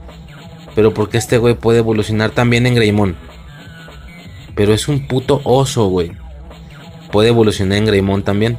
Pero 0.75 0.95
porque 0.95 1.19
este 1.19 1.39
güey 1.39 1.55
puede 1.55 1.79
evolucionar 1.79 2.31
también 2.31 2.67
en 2.67 2.75
Greymon. 2.75 3.17
Pero 4.55 4.75
es 4.75 4.89
un 4.89 5.07
puto 5.07 5.41
oso, 5.45 5.87
güey. 5.89 6.13
Puede 7.11 7.29
evolucionar 7.29 7.79
en 7.79 7.87
Greymon 7.87 8.23
también. 8.23 8.59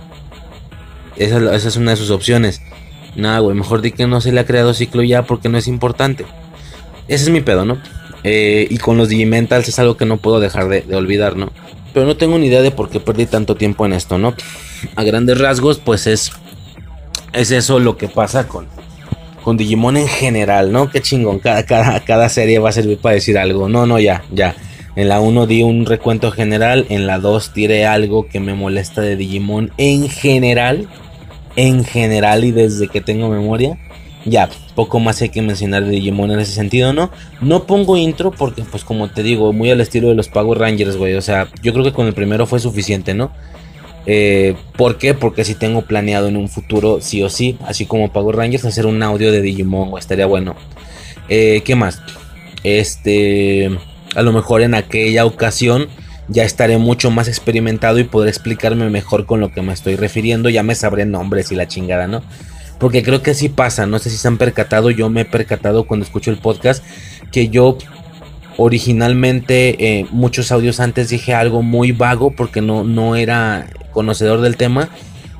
Esa, 1.16 1.56
es 1.56 1.76
una 1.76 1.92
de 1.92 1.98
sus 1.98 2.10
opciones. 2.10 2.62
Nada, 3.16 3.40
güey. 3.40 3.56
Mejor 3.56 3.82
di 3.82 3.92
que 3.92 4.08
no 4.08 4.22
se 4.22 4.32
le 4.32 4.40
ha 4.40 4.46
creado 4.46 4.74
ciclo 4.74 5.04
ya 5.04 5.24
porque 5.24 5.50
no 5.50 5.58
es 5.58 5.68
importante. 5.68 6.26
Ese 7.08 7.26
es 7.26 7.30
mi 7.30 7.42
pedo, 7.42 7.66
¿no? 7.66 7.78
Eh, 8.24 8.68
y 8.70 8.78
con 8.78 8.98
los 8.98 9.10
Digimentals 9.10 9.68
es 9.68 9.80
algo 9.80 9.98
que 9.98 10.06
no 10.06 10.18
puedo 10.18 10.40
dejar 10.40 10.68
de, 10.68 10.96
olvidar, 10.96 11.36
¿no? 11.36 11.52
Pero 11.94 12.06
no 12.06 12.18
tengo 12.18 12.38
ni 12.38 12.48
idea 12.48 12.62
de 12.62 12.72
por 12.72 12.90
qué 12.90 13.00
perdí 13.00 13.26
tanto 13.26 13.56
tiempo 13.56 13.86
en 13.86 13.94
esto, 13.94 14.18
¿no? 14.18 14.36
A 14.96 15.04
grandes 15.04 15.40
rasgos, 15.40 15.80
pues 15.80 16.08
es. 16.08 16.32
Es 17.32 17.52
eso 17.52 17.78
lo 17.78 17.96
que 17.96 18.08
pasa 18.08 18.48
con, 18.48 18.68
con 19.44 19.56
Digimon 19.56 19.98
en 19.98 20.08
general, 20.08 20.72
¿no? 20.72 20.90
Qué 20.90 21.02
chingón. 21.02 21.40
Cada, 21.40 21.64
cada, 21.64 22.00
cada 22.00 22.28
serie 22.28 22.58
va 22.58 22.70
a 22.70 22.74
servir 22.74 22.98
para 22.98 23.16
decir 23.16 23.38
algo. 23.38 23.70
No, 23.70 23.86
no, 23.86 24.00
ya, 24.00 24.24
ya. 24.32 24.56
En 24.96 25.08
la 25.08 25.20
1 25.20 25.46
di 25.46 25.62
un 25.62 25.86
recuento 25.86 26.32
general, 26.32 26.86
en 26.90 27.08
la 27.08 27.20
2 27.20 27.54
tiré 27.54 27.86
algo 27.86 28.28
que 28.28 28.40
me 28.40 28.54
molesta 28.54 29.02
de 29.02 29.16
Digimon 29.16 29.72
en 29.78 30.10
general, 30.10 30.90
en 31.56 31.86
general 31.86 32.44
y 32.44 32.52
desde 32.52 32.88
que 32.88 33.00
tengo 33.00 33.30
memoria. 33.30 33.78
Ya, 34.26 34.50
poco 34.76 35.00
más 35.00 35.22
hay 35.22 35.30
que 35.30 35.42
mencionar 35.42 35.86
de 35.86 35.92
Digimon 35.92 36.32
en 36.32 36.40
ese 36.40 36.52
sentido, 36.52 36.92
¿no? 36.92 37.12
No 37.42 37.64
pongo 37.64 37.96
intro 37.96 38.32
porque, 38.32 38.64
pues 38.64 38.84
como 38.84 39.10
te 39.10 39.24
digo, 39.24 39.54
muy 39.54 39.72
al 39.72 39.80
estilo 39.80 40.10
de 40.10 40.16
los 40.16 40.28
Power 40.28 40.60
Rangers, 40.60 40.98
güey. 40.98 41.16
O 41.16 41.22
sea, 41.22 41.48
yo 41.62 41.72
creo 41.72 41.86
que 41.86 41.94
con 41.94 42.08
el 42.08 42.14
primero 42.14 42.46
fue 42.46 42.60
suficiente, 42.60 43.14
¿no? 43.14 43.32
Eh, 44.12 44.56
¿Por 44.76 44.98
qué? 44.98 45.14
Porque 45.14 45.46
si 45.46 45.54
tengo 45.54 45.84
planeado 45.84 46.30
en 46.30 46.36
un 46.36 46.50
futuro, 46.50 46.98
sí 47.00 47.22
o 47.22 47.30
sí, 47.30 47.60
así 47.68 47.86
como 47.86 48.12
Power 48.12 48.38
Rangers, 48.38 48.66
hacer 48.66 48.88
un 48.88 49.04
audio 49.04 49.32
de 49.32 49.40
Digimon, 49.40 49.96
estaría 50.00 50.26
bueno. 50.26 50.56
Eh, 51.28 51.62
¿Qué 51.64 51.76
más? 51.76 52.02
Este 52.64 53.70
a 54.16 54.24
lo 54.24 54.34
mejor 54.34 54.64
en 54.64 54.74
aquella 54.74 55.26
ocasión 55.26 55.90
ya 56.28 56.44
estaré 56.44 56.80
mucho 56.80 57.12
más 57.12 57.28
experimentado 57.28 58.00
y 58.00 58.04
podré 58.04 58.32
explicarme 58.32 58.90
mejor 58.90 59.28
con 59.28 59.42
lo 59.42 59.52
que 59.52 59.62
me 59.62 59.74
estoy 59.74 59.96
refiriendo. 59.96 60.50
Ya 60.50 60.64
me 60.64 60.74
sabré 60.74 61.06
nombres 61.06 61.52
y 61.52 61.56
la 61.56 61.68
chingada, 61.68 62.08
¿no? 62.08 62.24
Porque 62.80 63.04
creo 63.04 63.22
que 63.22 63.32
así 63.32 63.48
pasa. 63.48 63.86
No 63.86 64.00
sé 64.00 64.10
si 64.10 64.18
se 64.18 64.28
han 64.28 64.40
percatado. 64.40 64.90
Yo 64.90 65.12
me 65.12 65.22
he 65.22 65.26
percatado 65.26 65.86
cuando 65.86 66.04
escucho 66.04 66.32
el 66.32 66.40
podcast 66.40 66.84
que 67.32 67.50
yo 67.50 67.78
originalmente 68.58 70.00
eh, 70.00 70.08
muchos 70.10 70.52
audios 70.52 70.80
antes 70.80 71.10
dije 71.10 71.36
algo 71.36 71.62
muy 71.62 71.92
vago 71.92 72.32
porque 72.32 72.62
no, 72.62 72.84
no 72.84 73.16
era 73.16 73.68
conocedor 73.92 74.42
del 74.42 74.58
tema. 74.58 74.90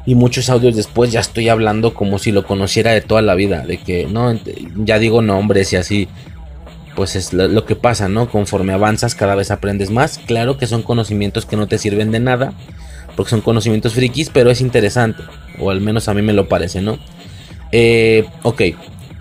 Y 0.06 0.16
muchos 0.16 0.50
audios 0.50 0.76
después 0.76 1.12
ya 1.12 1.20
estoy 1.20 1.50
hablando 1.50 1.94
como 1.94 2.18
si 2.20 2.32
lo 2.32 2.46
conociera 2.46 2.92
de 2.92 3.02
toda 3.02 3.22
la 3.22 3.36
vida. 3.36 3.66
De 3.66 3.78
que 3.78 4.08
no, 4.08 4.40
ya 4.76 4.98
digo 4.98 5.22
nombres 5.22 5.72
y 5.74 5.76
así 5.76 6.08
pues 7.00 7.16
es 7.16 7.32
lo, 7.32 7.66
que 7.66 7.78
pasa, 7.78 8.10
¿no? 8.10 8.30
Conforme 8.30 8.74
avanzas 8.74 9.16
cada 9.16 9.34
vez 9.34 9.52
aprendes 9.52 9.90
más. 9.90 10.18
Claro 10.18 10.58
que 10.58 10.68
son 10.68 10.84
conocimientos 10.84 11.46
que 11.46 11.56
no 11.56 11.66
te 11.66 11.78
sirven 11.78 12.12
de 12.12 12.20
nada, 12.20 12.54
porque 13.16 13.30
son 13.30 13.40
conocimientos 13.40 13.94
frikis, 13.94 14.30
pero 14.30 14.52
es 14.52 14.60
interesante, 14.60 15.24
o 15.60 15.72
al 15.72 15.80
menos 15.80 16.10
a 16.10 16.14
mí 16.14 16.22
me 16.22 16.34
lo 16.34 16.50
parece, 16.50 16.82
¿no? 16.82 17.00
Eh, 17.72 18.26
ok, 18.44 18.64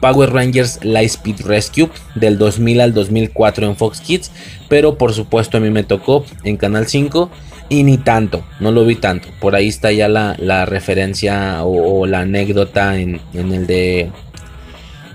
Power 0.01 0.33
Rangers 0.33 0.85
Lightspeed 0.85 1.43
Rescue 1.43 1.89
del 2.17 2.39
2000 2.39 2.81
al 2.81 2.95
2004 2.95 3.67
en 3.67 3.77
Fox 3.77 4.01
Kids, 4.01 4.33
pero 4.69 4.99
por 4.99 5.13
supuesto 5.13 5.57
a 5.57 5.61
mí 5.61 5.71
me 5.71 5.85
tocó 5.85 6.25
en 6.45 6.57
Canal 6.57 6.87
5 6.89 7.31
y 7.69 7.83
ni 7.83 7.99
tanto, 7.99 8.45
no 8.61 8.73
lo 8.73 8.85
vi 8.85 8.97
tanto. 8.97 9.29
Por 9.41 9.55
ahí 9.55 9.69
está 9.69 9.93
ya 9.93 10.09
la, 10.09 10.65
referencia 10.67 11.65
o, 11.65 12.07
la 12.07 12.21
anécdota 12.21 12.99
en, 12.99 13.21
en, 13.35 13.53
el 13.53 13.67
de 13.67 14.11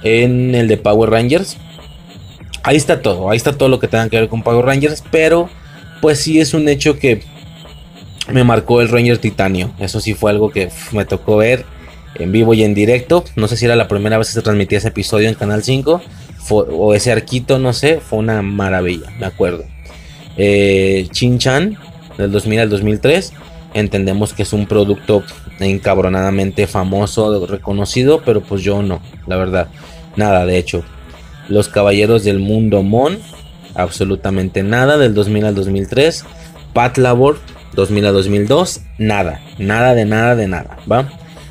en 0.04 0.54
el 0.54 0.68
de 0.68 0.78
Power 0.78 1.10
Rangers 1.10 1.58
ahí 2.64 2.78
está 2.78 3.02
todo, 3.02 3.30
ahí 3.30 3.38
está 3.38 3.54
todo 3.54 3.70
lo 3.70 3.80
que 3.80 3.88
tenga 3.88 4.10
que 4.10 4.20
ver 4.20 4.30
con 4.30 4.42
Power 4.42 4.66
Rangers, 4.66 5.04
pero 5.12 5.50
pues 6.02 6.20
sí 6.20 6.40
es 6.40 6.54
un 6.54 6.68
hecho 6.68 6.98
que 6.98 7.22
me 8.32 8.44
marcó 8.44 8.82
el 8.82 8.90
Ranger 8.90 9.18
Titanio. 9.18 9.72
Eso 9.80 10.00
sí 10.00 10.14
fue 10.14 10.32
algo 10.32 10.50
que 10.50 10.70
me 10.92 11.06
tocó 11.06 11.38
ver 11.38 11.66
en 12.16 12.32
vivo 12.32 12.54
y 12.54 12.64
en 12.64 12.74
directo. 12.74 13.24
No 13.36 13.48
sé 13.48 13.58
si 13.58 13.66
era 13.66 13.76
la 13.76 13.88
primera 13.88 14.18
vez 14.18 14.28
que 14.28 14.34
se 14.34 14.42
transmitía 14.42 14.78
ese 14.78 14.88
episodio 14.90 15.30
en 15.30 15.36
Canal 15.36 15.64
5 15.64 16.02
o 16.50 16.94
ese 16.94 17.12
arquito, 17.12 17.60
no 17.60 17.74
sé, 17.74 18.00
fue 18.00 18.20
una 18.20 18.42
maravilla, 18.42 19.12
me 19.20 19.26
acuerdo. 19.26 19.66
Eh, 20.36 21.08
Chin 21.12 21.38
Chan, 21.38 21.78
del 22.18 22.32
2000 22.32 22.60
al 22.60 22.70
2003, 22.70 23.34
entendemos 23.74 24.34
que 24.34 24.44
es 24.44 24.54
un 24.54 24.66
producto 24.68 25.24
encabronadamente 25.60 26.68
famoso, 26.68 27.46
reconocido, 27.46 28.22
pero 28.24 28.42
pues 28.42 28.62
yo 28.62 28.82
no, 28.82 29.02
la 29.28 29.38
verdad, 29.38 29.68
nada, 30.16 30.46
de 30.46 30.58
hecho. 30.58 30.84
Los 31.50 31.68
Caballeros 31.68 32.24
del 32.24 32.40
Mundo 32.40 32.84
Mon, 32.84 33.18
absolutamente 33.76 34.64
nada 34.64 34.98
del 34.98 35.14
2000 35.14 35.46
al 35.46 35.56
2003. 35.56 36.26
Pat 36.74 36.98
Labor, 36.98 37.38
2000 37.74 38.06
a 38.06 38.12
2002, 38.12 38.82
nada, 38.98 39.42
nada 39.60 39.94
de 39.94 40.06
nada 40.06 40.36
de 40.36 40.48
nada, 40.48 40.78
¿va? 40.90 41.10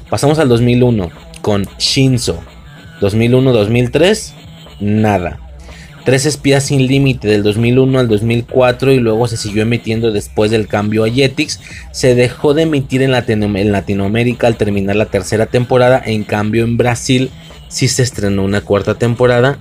Pasamos 0.09 0.39
al 0.39 0.49
2001 0.49 1.11
con 1.43 1.67
Shinzo, 1.79 2.41
2001-2003, 3.01 4.33
nada. 4.81 5.41
Tres 6.05 6.27
espías 6.27 6.65
sin 6.65 6.87
límite 6.87 7.29
del 7.29 7.45
2001 7.45 7.99
al 7.99 8.09
2004 8.09 8.93
y 8.93 8.99
luego 8.99 9.29
se 9.29 9.37
siguió 9.37 9.63
emitiendo 9.63 10.11
después 10.11 10.51
del 10.51 10.67
cambio 10.67 11.05
a 11.05 11.11
Jetix. 11.11 11.61
Se 11.93 12.17
dejó 12.17 12.55
de 12.55 12.63
emitir 12.63 13.03
en, 13.03 13.13
Latinoamérica 13.13 14.49
al 14.49 14.57
terminar 14.57 14.97
la 14.97 15.07
tercera 15.07 15.47
temporada. 15.47 16.03
En 16.05 16.25
cambio 16.25 16.65
en 16.65 16.77
Brasil 16.77 17.31
sí 17.69 17.87
se 17.87 18.03
estrenó 18.03 18.43
una 18.43 18.63
cuarta 18.63 18.95
temporada 18.95 19.59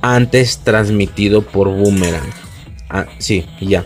antes 0.00 0.58
transmitido 0.58 1.42
por 1.42 1.68
Boomerang. 1.68 2.30
Ah, 2.88 3.06
sí, 3.18 3.44
ya. 3.60 3.84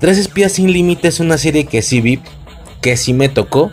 Tres 0.00 0.18
espías 0.18 0.52
sin 0.52 0.72
límite 0.72 1.08
es 1.08 1.20
una 1.20 1.38
serie 1.38 1.64
que 1.64 1.80
sí 1.80 2.00
vi, 2.00 2.18
que 2.80 2.96
sí 2.96 3.12
me 3.12 3.28
tocó, 3.28 3.70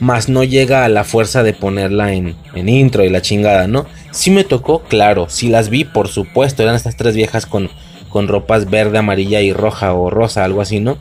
más 0.00 0.28
no 0.28 0.42
llega 0.42 0.84
a 0.84 0.88
la 0.88 1.04
fuerza 1.04 1.42
de 1.42 1.52
ponerla 1.52 2.14
en, 2.14 2.34
en 2.54 2.68
intro 2.68 3.04
y 3.04 3.10
la 3.10 3.22
chingada, 3.22 3.68
¿no? 3.68 3.86
Sí 4.10 4.30
me 4.30 4.44
tocó, 4.44 4.80
claro, 4.80 5.26
sí 5.28 5.48
las 5.48 5.68
vi, 5.68 5.84
por 5.84 6.08
supuesto, 6.08 6.62
eran 6.62 6.74
estas 6.74 6.96
tres 6.96 7.14
viejas 7.14 7.46
con, 7.46 7.70
con 8.08 8.26
ropas 8.26 8.68
verde, 8.68 8.98
amarilla 8.98 9.42
y 9.42 9.52
roja 9.52 9.92
o 9.92 10.10
rosa, 10.10 10.44
algo 10.44 10.62
así, 10.62 10.80
¿no? 10.80 10.96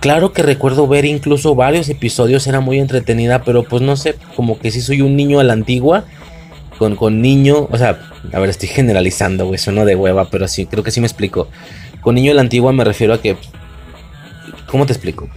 Claro 0.00 0.32
que 0.32 0.42
recuerdo 0.42 0.88
ver 0.88 1.04
incluso 1.04 1.54
varios 1.54 1.88
episodios, 1.88 2.46
era 2.46 2.60
muy 2.60 2.80
entretenida, 2.80 3.44
pero 3.44 3.62
pues 3.62 3.82
no 3.82 3.96
sé, 3.96 4.16
como 4.34 4.58
que 4.58 4.70
sí 4.70 4.80
soy 4.80 5.02
un 5.02 5.14
niño 5.14 5.38
a 5.38 5.44
la 5.44 5.52
antigua, 5.52 6.04
con, 6.78 6.96
con 6.96 7.20
niño, 7.20 7.68
o 7.70 7.78
sea, 7.78 8.00
a 8.32 8.40
ver, 8.40 8.50
estoy 8.50 8.68
generalizando, 8.68 9.46
güey, 9.46 9.58
sueno 9.58 9.84
de 9.84 9.94
hueva, 9.94 10.28
pero 10.30 10.48
sí, 10.48 10.66
creo 10.66 10.82
que 10.82 10.90
sí 10.90 11.00
me 11.00 11.06
explico. 11.06 11.48
Con 12.00 12.16
niño 12.16 12.32
a 12.32 12.34
la 12.34 12.40
antigua 12.40 12.72
me 12.72 12.82
refiero 12.82 13.14
a 13.14 13.20
que, 13.20 13.36
¿cómo 14.66 14.86
te 14.86 14.92
explico? 14.92 15.28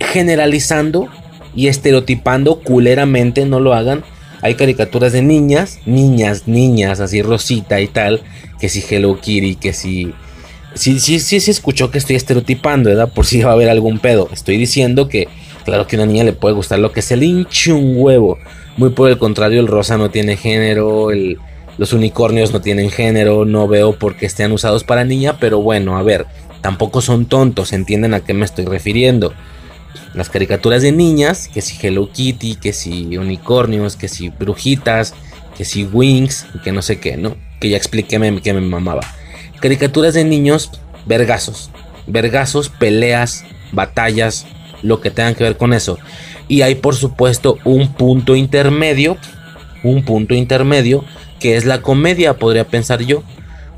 Generalizando 0.00 1.08
y 1.54 1.68
estereotipando 1.68 2.60
culeramente, 2.60 3.44
no 3.46 3.60
lo 3.60 3.74
hagan. 3.74 4.04
Hay 4.42 4.54
caricaturas 4.54 5.12
de 5.12 5.22
niñas, 5.22 5.80
niñas, 5.86 6.46
niñas, 6.46 7.00
así 7.00 7.22
rosita 7.22 7.80
y 7.80 7.88
tal, 7.88 8.22
que 8.60 8.68
si 8.68 8.84
Hello 8.88 9.20
Kitty, 9.20 9.56
que 9.56 9.72
si... 9.72 10.12
Sí, 10.74 11.00
sí, 11.00 11.18
sí, 11.18 11.36
escuchó 11.50 11.90
que 11.90 11.98
estoy 11.98 12.14
estereotipando, 12.14 12.90
¿verdad? 12.90 13.10
Por 13.12 13.26
si 13.26 13.42
va 13.42 13.50
a 13.50 13.54
haber 13.54 13.68
algún 13.68 13.98
pedo. 13.98 14.28
Estoy 14.32 14.56
diciendo 14.58 15.08
que, 15.08 15.26
claro 15.64 15.86
que 15.86 15.96
a 15.96 15.98
una 15.98 16.06
niña 16.06 16.24
le 16.24 16.34
puede 16.34 16.54
gustar 16.54 16.78
lo 16.78 16.92
que 16.92 17.02
se 17.02 17.16
le 17.16 17.26
hinche 17.26 17.72
un 17.72 17.94
huevo. 17.96 18.38
Muy 18.76 18.90
por 18.90 19.10
el 19.10 19.18
contrario, 19.18 19.60
el 19.60 19.66
rosa 19.66 19.98
no 19.98 20.10
tiene 20.10 20.36
género, 20.36 21.08
los 21.78 21.92
unicornios 21.92 22.52
no 22.52 22.60
tienen 22.60 22.90
género, 22.90 23.44
no 23.44 23.66
veo 23.66 23.98
por 23.98 24.16
qué 24.16 24.26
estén 24.26 24.52
usados 24.52 24.84
para 24.84 25.04
niña, 25.04 25.38
pero 25.40 25.60
bueno, 25.60 25.98
a 25.98 26.02
ver, 26.04 26.26
tampoco 26.60 27.00
son 27.00 27.26
tontos, 27.26 27.72
entienden 27.72 28.14
a 28.14 28.20
qué 28.20 28.34
me 28.34 28.44
estoy 28.44 28.66
refiriendo. 28.66 29.32
Las 30.18 30.30
caricaturas 30.30 30.82
de 30.82 30.90
niñas, 30.90 31.46
que 31.46 31.62
si 31.62 31.78
Hello 31.80 32.10
Kitty, 32.10 32.56
que 32.56 32.72
si 32.72 33.16
unicornios, 33.16 33.94
que 33.94 34.08
si 34.08 34.30
brujitas, 34.30 35.14
que 35.56 35.64
si 35.64 35.84
Wings, 35.84 36.44
que 36.64 36.72
no 36.72 36.82
sé 36.82 36.98
qué, 36.98 37.16
¿no? 37.16 37.36
Que 37.60 37.68
ya 37.68 37.76
expliqué 37.76 38.18
que 38.42 38.52
me 38.52 38.60
mamaba. 38.60 39.02
Caricaturas 39.60 40.14
de 40.14 40.24
niños, 40.24 40.72
vergazos. 41.06 41.70
Vergazos, 42.08 42.68
peleas, 42.68 43.44
batallas, 43.70 44.48
lo 44.82 45.00
que 45.00 45.12
tengan 45.12 45.36
que 45.36 45.44
ver 45.44 45.56
con 45.56 45.72
eso. 45.72 46.00
Y 46.48 46.62
hay 46.62 46.74
por 46.74 46.96
supuesto 46.96 47.58
un 47.62 47.92
punto 47.92 48.34
intermedio, 48.34 49.18
un 49.84 50.04
punto 50.04 50.34
intermedio, 50.34 51.04
que 51.38 51.56
es 51.56 51.64
la 51.64 51.80
comedia, 51.80 52.38
podría 52.38 52.64
pensar 52.66 53.02
yo. 53.02 53.22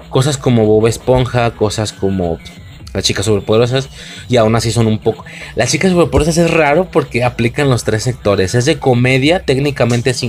Cosas 0.08 0.38
como 0.38 0.64
Bob 0.64 0.86
Esponja, 0.86 1.50
cosas 1.50 1.92
como 1.92 2.38
las 2.92 3.04
chicas 3.04 3.26
superpoderosas 3.26 3.88
y 4.28 4.36
aún 4.36 4.54
así 4.56 4.70
son 4.70 4.86
un 4.86 4.98
poco 4.98 5.24
las 5.54 5.70
chicas 5.70 5.90
superpoderosas 5.92 6.38
es 6.38 6.50
raro 6.50 6.88
porque 6.90 7.24
aplican 7.24 7.70
los 7.70 7.84
tres 7.84 8.02
sectores 8.02 8.54
es 8.54 8.64
de 8.64 8.78
comedia 8.78 9.40
técnicamente 9.40 10.10
es 10.10 10.24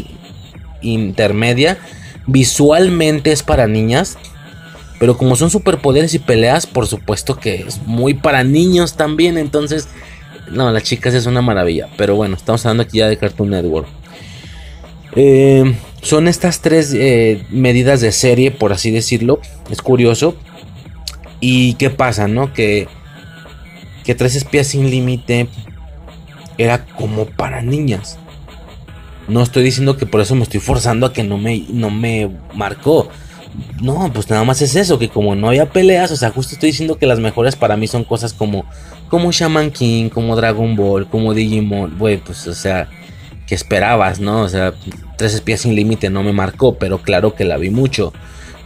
intermedia 0.82 1.78
visualmente 2.28 3.32
es 3.32 3.44
para 3.44 3.68
niñas 3.68 4.18
pero 5.00 5.18
como 5.18 5.36
son 5.36 5.50
superpoderes 5.50 6.14
y 6.14 6.20
peleas 6.20 6.68
por 6.68 6.86
supuesto 6.86 7.40
que 7.40 7.56
es 7.68 7.82
muy 7.86 8.14
para 8.14 8.44
niños 8.44 8.96
también 8.96 9.38
entonces 9.38 9.88
no 10.52 10.72
las 10.72 10.84
chicas 10.84 11.14
es 11.14 11.26
una 11.26 11.42
maravilla 11.42 11.90
pero 11.98 12.16
bueno 12.16 12.36
estamos 12.36 12.66
hablando 12.66 12.84
aquí 12.84 13.00
ya 13.00 13.08
de 13.08 13.18
Cartoon 13.18 13.50
Network. 13.50 13.88
Eh, 15.16 15.76
son 16.02 16.28
estas 16.28 16.62
tres 16.62 16.94
eh, 16.94 17.44
medidas 17.50 18.00
de 18.00 18.12
serie 18.12 18.52
por 18.52 18.72
así 18.72 18.92
decirlo 18.92 19.40
es 19.70 19.82
curioso 19.82 20.36
¿Y 21.42 21.74
qué 21.74 21.90
pasa, 21.90 22.28
no? 22.28 22.54
Que, 22.54 22.88
que 24.06 24.16
Tres 24.16 24.36
Espías 24.36 24.68
sin 24.68 24.90
Límite 24.90 25.50
era 26.58 26.86
como 26.86 27.26
para 27.26 27.62
niñas. 27.62 28.18
No 29.28 29.42
estoy 29.42 29.64
diciendo 29.64 29.98
que 29.98 30.06
por 30.06 30.22
eso 30.22 30.36
me 30.36 30.44
estoy 30.44 30.60
forzando 30.60 31.08
a 31.08 31.14
que 31.14 31.24
no 31.24 31.38
me, 31.38 31.66
no 31.70 31.90
me 31.90 32.30
marcó. 32.54 33.10
No, 33.82 34.12
pues 34.14 34.30
nada 34.30 34.44
más 34.44 34.62
es 34.62 34.76
eso, 34.76 34.98
que 34.98 35.10
como 35.10 35.36
no 35.36 35.50
había 35.50 35.72
peleas, 35.72 36.12
o 36.12 36.16
sea, 36.16 36.32
justo 36.32 36.54
estoy 36.54 36.70
diciendo 36.70 36.98
que 36.98 37.06
las 37.06 37.20
mejores 37.20 37.56
para 37.56 37.76
mí 37.76 37.88
son 37.88 38.06
cosas 38.06 38.34
como, 38.34 38.66
como 39.10 39.32
Shaman 39.32 39.72
King, 39.72 40.10
como 40.10 40.38
Dragon 40.38 40.76
Ball, 40.76 41.10
como 41.10 41.34
Digimon, 41.34 41.98
güey, 41.98 42.18
pues, 42.18 42.48
o 42.48 42.54
sea, 42.54 42.88
que 43.48 43.56
esperabas, 43.56 44.20
¿no? 44.22 44.42
O 44.42 44.50
sea, 44.50 44.74
Tres 45.18 45.34
Espías 45.34 45.62
sin 45.62 45.76
Límite 45.76 46.10
no 46.10 46.24
me 46.24 46.32
marcó, 46.32 46.78
pero 46.78 47.02
claro 47.02 47.36
que 47.36 47.44
la 47.44 47.58
vi 47.58 47.70
mucho. 47.70 48.14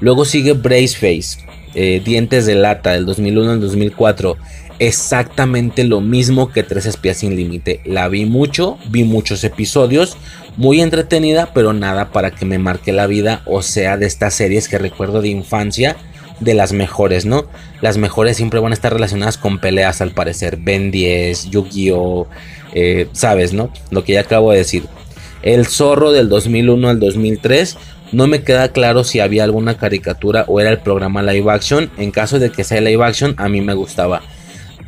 Luego 0.01 0.23
sigue 0.26 0.53
Braceface, 0.53 1.39
eh, 1.76 2.01
Dientes 2.03 2.45
de 2.45 2.55
Lata 2.55 2.91
del 2.91 3.05
2001 3.05 3.51
al 3.51 3.61
2004. 3.61 4.38
Exactamente 4.80 5.84
lo 5.84 6.01
mismo 6.01 6.51
que 6.51 6.63
Tres 6.63 6.86
Espías 6.86 7.17
sin 7.17 7.36
Límite. 7.36 7.82
La 7.86 8.09
vi 8.09 8.26
mucho, 8.26 8.78
vi 8.89 9.03
muchos 9.03 9.43
episodios, 9.43 10.17
muy 10.57 10.82
entretenida, 10.82 11.51
pero 11.53 11.73
nada 11.73 12.11
para 12.11 12.32
que 12.32 12.45
me 12.45 12.57
marque 12.57 12.91
la 12.91 13.07
vida, 13.07 13.41
o 13.45 13.61
sea, 13.61 13.97
de 13.97 14.05
estas 14.05 14.34
series 14.34 14.67
que 14.67 14.78
recuerdo 14.78 15.21
de 15.21 15.30
infancia, 15.30 15.95
de 16.39 16.53
las 16.53 16.73
mejores, 16.73 17.26
¿no? 17.26 17.45
Las 17.82 17.97
mejores 17.97 18.36
siempre 18.38 18.59
van 18.59 18.71
a 18.71 18.76
estar 18.76 18.91
relacionadas 18.91 19.38
con 19.38 19.59
peleas, 19.59 20.01
al 20.01 20.11
parecer. 20.11 20.57
Ben 20.57 20.91
10, 20.91 21.49
Yu-Gi-Oh! 21.49 22.28
Eh, 22.73 23.07
¿Sabes, 23.13 23.53
no? 23.53 23.71
Lo 23.91 24.03
que 24.03 24.13
ya 24.13 24.21
acabo 24.21 24.51
de 24.51 24.57
decir. 24.57 24.84
El 25.41 25.65
Zorro 25.67 26.11
del 26.11 26.28
2001 26.28 26.89
al 26.89 26.99
2003 26.99 27.78
no 28.11 28.27
me 28.27 28.43
queda 28.43 28.69
claro 28.69 29.03
si 29.03 29.19
había 29.19 29.43
alguna 29.43 29.77
caricatura 29.77 30.45
o 30.47 30.59
era 30.59 30.69
el 30.69 30.79
programa 30.79 31.23
live 31.23 31.51
action. 31.51 31.89
En 31.97 32.11
caso 32.11 32.39
de 32.39 32.51
que 32.51 32.63
sea 32.63 32.81
live 32.81 33.03
action, 33.03 33.35
a 33.37 33.49
mí 33.49 33.61
me 33.61 33.73
gustaba. 33.73 34.21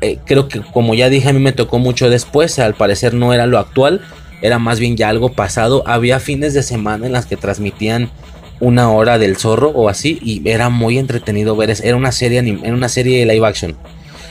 Eh, 0.01 0.19
creo 0.25 0.47
que 0.47 0.61
como 0.61 0.93
ya 0.93 1.09
dije, 1.09 1.29
a 1.29 1.33
mí 1.33 1.39
me 1.39 1.51
tocó 1.51 1.79
mucho 1.79 2.09
después. 2.09 2.59
Al 2.59 2.75
parecer 2.75 3.13
no 3.13 3.33
era 3.33 3.47
lo 3.47 3.57
actual. 3.57 4.01
Era 4.41 4.59
más 4.59 4.79
bien 4.79 4.95
ya 4.95 5.09
algo 5.09 5.29
pasado. 5.29 5.83
Había 5.87 6.19
fines 6.19 6.53
de 6.53 6.63
semana 6.63 7.07
en 7.07 7.13
las 7.13 7.25
que 7.25 7.37
transmitían 7.37 8.11
una 8.59 8.89
hora 8.91 9.17
del 9.17 9.37
zorro 9.37 9.69
o 9.69 9.89
así. 9.89 10.19
Y 10.21 10.47
era 10.47 10.69
muy 10.69 10.97
entretenido 10.97 11.55
ver. 11.55 11.73
Era 11.83 11.95
una 11.95 12.11
serie, 12.11 12.39
era 12.39 12.73
una 12.73 12.89
serie 12.89 13.19
de 13.19 13.33
live 13.33 13.47
action. 13.47 13.75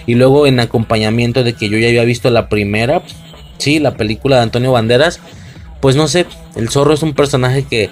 Y 0.06 0.14
luego 0.14 0.46
en 0.46 0.60
acompañamiento 0.60 1.42
de 1.42 1.54
que 1.54 1.68
yo 1.68 1.78
ya 1.78 1.88
había 1.88 2.04
visto 2.04 2.30
la 2.30 2.48
primera. 2.48 3.02
Sí, 3.58 3.80
la 3.80 3.96
película 3.96 4.36
de 4.36 4.42
Antonio 4.42 4.70
Banderas. 4.72 5.20
Pues 5.80 5.96
no 5.96 6.08
sé, 6.08 6.26
el 6.54 6.68
zorro 6.68 6.94
es 6.94 7.02
un 7.02 7.12
personaje 7.12 7.64
que 7.64 7.90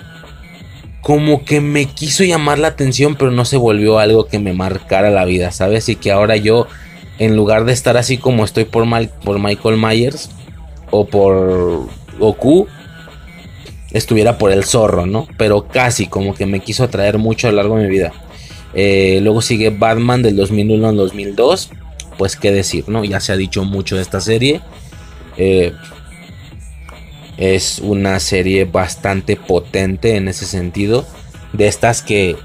como 1.04 1.44
que 1.44 1.60
me 1.60 1.84
quiso 1.84 2.24
llamar 2.24 2.58
la 2.58 2.68
atención, 2.68 3.14
pero 3.14 3.30
no 3.30 3.44
se 3.44 3.58
volvió 3.58 3.98
algo 3.98 4.26
que 4.26 4.38
me 4.38 4.54
marcara 4.54 5.10
la 5.10 5.26
vida, 5.26 5.52
¿sabes? 5.52 5.90
Y 5.90 5.96
que 5.96 6.10
ahora 6.10 6.36
yo, 6.36 6.66
en 7.18 7.36
lugar 7.36 7.66
de 7.66 7.74
estar 7.74 7.98
así 7.98 8.16
como 8.16 8.42
estoy 8.42 8.64
por, 8.64 8.86
por 9.22 9.38
Michael 9.38 9.76
Myers 9.76 10.30
o 10.90 11.04
por 11.04 11.88
Goku, 12.18 12.68
estuviera 13.90 14.38
por 14.38 14.50
el 14.50 14.64
zorro, 14.64 15.04
¿no? 15.04 15.28
Pero 15.36 15.68
casi, 15.68 16.06
como 16.06 16.34
que 16.34 16.46
me 16.46 16.60
quiso 16.60 16.84
atraer 16.84 17.18
mucho 17.18 17.48
a 17.48 17.50
lo 17.50 17.58
largo 17.58 17.76
de 17.76 17.84
mi 17.84 17.90
vida. 17.90 18.14
Eh, 18.72 19.18
luego 19.20 19.42
sigue 19.42 19.68
Batman 19.68 20.22
del 20.22 20.36
2001 20.36 20.88
al 20.88 20.96
2002. 20.96 21.68
Pues 22.16 22.34
qué 22.34 22.50
decir, 22.50 22.88
¿no? 22.88 23.04
Ya 23.04 23.20
se 23.20 23.30
ha 23.30 23.36
dicho 23.36 23.62
mucho 23.62 23.96
de 23.96 24.02
esta 24.02 24.22
serie. 24.22 24.62
Eh, 25.36 25.74
es 27.36 27.80
una 27.80 28.20
serie 28.20 28.64
bastante 28.64 29.36
potente 29.36 30.16
en 30.16 30.28
ese 30.28 30.46
sentido. 30.46 31.04
De 31.52 31.66
estas 31.66 32.02
que 32.02 32.36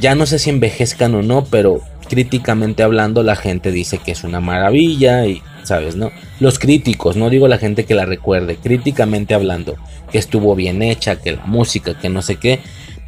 ya 0.00 0.14
no 0.14 0.26
sé 0.26 0.38
si 0.38 0.50
envejezcan 0.50 1.14
o 1.14 1.22
no, 1.22 1.44
pero 1.44 1.80
críticamente 2.08 2.82
hablando 2.82 3.22
la 3.22 3.36
gente 3.36 3.72
dice 3.72 3.98
que 3.98 4.12
es 4.12 4.24
una 4.24 4.40
maravilla 4.40 5.26
y 5.26 5.42
sabes, 5.62 5.96
¿no? 5.96 6.10
Los 6.40 6.58
críticos, 6.58 7.16
no 7.16 7.30
digo 7.30 7.48
la 7.48 7.58
gente 7.58 7.84
que 7.84 7.94
la 7.94 8.04
recuerde, 8.04 8.56
críticamente 8.56 9.34
hablando, 9.34 9.76
que 10.10 10.18
estuvo 10.18 10.54
bien 10.54 10.82
hecha, 10.82 11.16
que 11.16 11.32
la 11.32 11.46
música, 11.46 11.98
que 11.98 12.08
no 12.08 12.22
sé 12.22 12.36
qué. 12.36 12.60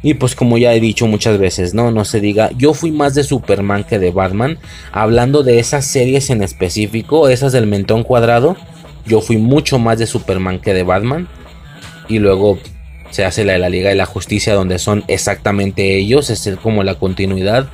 Y 0.03 0.13
pues 0.15 0.35
como 0.35 0.57
ya 0.57 0.73
he 0.73 0.79
dicho 0.79 1.07
muchas 1.07 1.37
veces, 1.39 1.73
no, 1.73 1.91
no 1.91 2.05
se 2.05 2.19
diga, 2.19 2.51
yo 2.55 2.73
fui 2.73 2.91
más 2.91 3.15
de 3.15 3.23
Superman 3.23 3.83
que 3.83 3.99
de 3.99 4.11
Batman, 4.11 4.59
hablando 4.91 5.43
de 5.43 5.59
esas 5.59 5.85
series 5.85 6.29
en 6.29 6.43
específico, 6.43 7.29
esas 7.29 7.51
del 7.51 7.67
mentón 7.67 8.03
cuadrado, 8.03 8.57
yo 9.07 9.21
fui 9.21 9.37
mucho 9.37 9.79
más 9.79 9.99
de 9.99 10.07
Superman 10.07 10.59
que 10.59 10.73
de 10.73 10.83
Batman. 10.83 11.27
Y 12.07 12.19
luego 12.19 12.59
se 13.09 13.25
hace 13.25 13.43
la 13.43 13.53
de 13.53 13.59
la 13.59 13.69
Liga 13.69 13.89
de 13.89 13.95
la 13.95 14.05
Justicia 14.05 14.53
donde 14.53 14.79
son 14.79 15.03
exactamente 15.07 15.97
ellos. 15.97 16.29
Es 16.29 16.49
como 16.61 16.83
la 16.83 16.95
continuidad. 16.95 17.69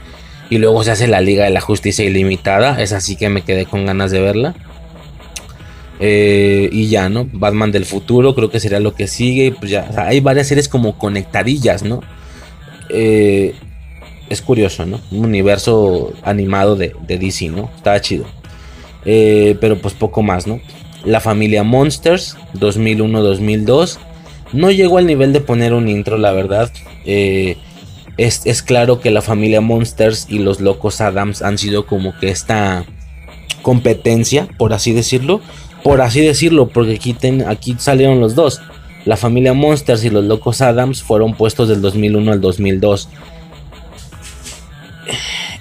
Y 0.50 0.58
luego 0.58 0.84
se 0.84 0.92
hace 0.92 1.08
la 1.08 1.22
Liga 1.22 1.46
de 1.46 1.52
la 1.52 1.62
Justicia 1.62 2.06
Ilimitada. 2.06 2.82
Es 2.82 2.92
así 2.92 3.16
que 3.16 3.30
me 3.30 3.42
quedé 3.42 3.66
con 3.66 3.86
ganas 3.86 4.12
de 4.12 4.22
verla. 4.22 4.56
Eh, 6.00 6.70
y 6.72 6.88
ya, 6.90 7.10
¿no? 7.10 7.28
Batman 7.32 7.72
del 7.72 7.86
futuro 7.86 8.36
creo 8.36 8.50
que 8.50 8.60
sería 8.60 8.80
lo 8.80 8.94
que 8.94 9.08
sigue. 9.08 9.54
Pues 9.58 9.72
ya, 9.72 9.90
hay 9.96 10.20
varias 10.20 10.48
series 10.48 10.68
como 10.68 10.98
conectadillas, 10.98 11.84
¿no? 11.84 12.02
Eh, 12.90 13.56
es 14.30 14.42
curioso, 14.42 14.86
¿no? 14.86 15.00
Un 15.12 15.26
universo 15.26 16.14
animado 16.24 16.76
de, 16.76 16.94
DC, 17.08 17.50
¿no? 17.50 17.70
Está 17.76 18.00
chido. 18.02 18.26
Eh, 19.06 19.58
pero 19.60 19.80
pues 19.80 19.94
poco 19.94 20.22
más, 20.22 20.48
¿no? 20.48 20.60
La 21.04 21.20
familia 21.20 21.64
Monsters, 21.64 22.38
2001-2002. 22.56 23.98
No 24.54 24.72
llegó 24.72 24.98
al 24.98 25.08
nivel 25.08 25.34
de 25.34 25.42
poner 25.42 25.74
un 25.74 25.90
intro, 25.90 26.18
la 26.18 26.32
verdad. 26.32 26.72
Eh, 27.06 27.58
es, 28.18 28.62
claro 28.62 29.00
que 29.00 29.12
la 29.12 29.22
familia 29.22 29.62
Monsters 29.62 30.28
y 30.30 30.40
los 30.40 30.62
locos 30.62 31.02
Adams 31.02 31.42
han 31.42 31.58
sido 31.58 31.86
como 31.86 32.18
que 32.20 32.30
esta 32.30 32.86
competencia, 33.62 34.48
por 34.58 34.74
así 34.74 34.94
decirlo. 34.94 35.42
Por 35.84 36.02
así 36.02 36.22
decirlo, 36.22 36.70
porque 36.70 36.94
aquí, 36.96 37.16
aquí 37.46 37.76
salieron 37.78 38.22
los 38.22 38.36
dos. 38.36 38.62
La 39.06 39.18
familia 39.18 39.54
Monsters 39.54 40.06
y 40.06 40.10
los 40.10 40.24
Locos 40.24 40.62
Adams 40.62 41.04
fueron 41.04 41.34
puestos 41.34 41.68
del 41.68 41.82
2001 41.82 42.32
al 42.32 42.40
2002. 42.40 43.10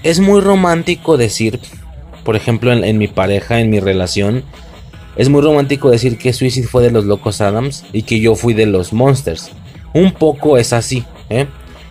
Es 0.05 0.20
muy 0.20 0.40
romántico 0.40 1.16
decir, 1.16 1.59
por 2.24 2.36
ejemplo, 2.36 2.72
en, 2.72 2.99
mi 2.99 3.09
pareja, 3.09 3.61
en 3.61 3.70
mi 3.70 3.80
relación, 3.80 4.45
es 5.16 5.28
muy 5.28 5.42
romántico 5.42 5.90
decir 5.90 6.18
que 6.18 6.32
Suicide 6.32 6.66
fue 6.66 6.82
de 6.82 6.90
los 6.90 7.04
Locos 7.04 7.40
Adams 7.40 7.84
y 7.92 8.02
que 8.02 8.20
yo 8.20 8.34
fui 8.34 8.54
de 8.54 8.66
los 8.66 8.92
Monsters. 8.92 9.50
Un 9.92 10.12
poco 10.12 10.56
es 10.56 10.72
así, 10.72 11.04
¿eh? 11.28 11.46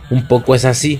Un 0.09 0.27
poco 0.27 0.55
es 0.55 0.65
así, 0.65 0.99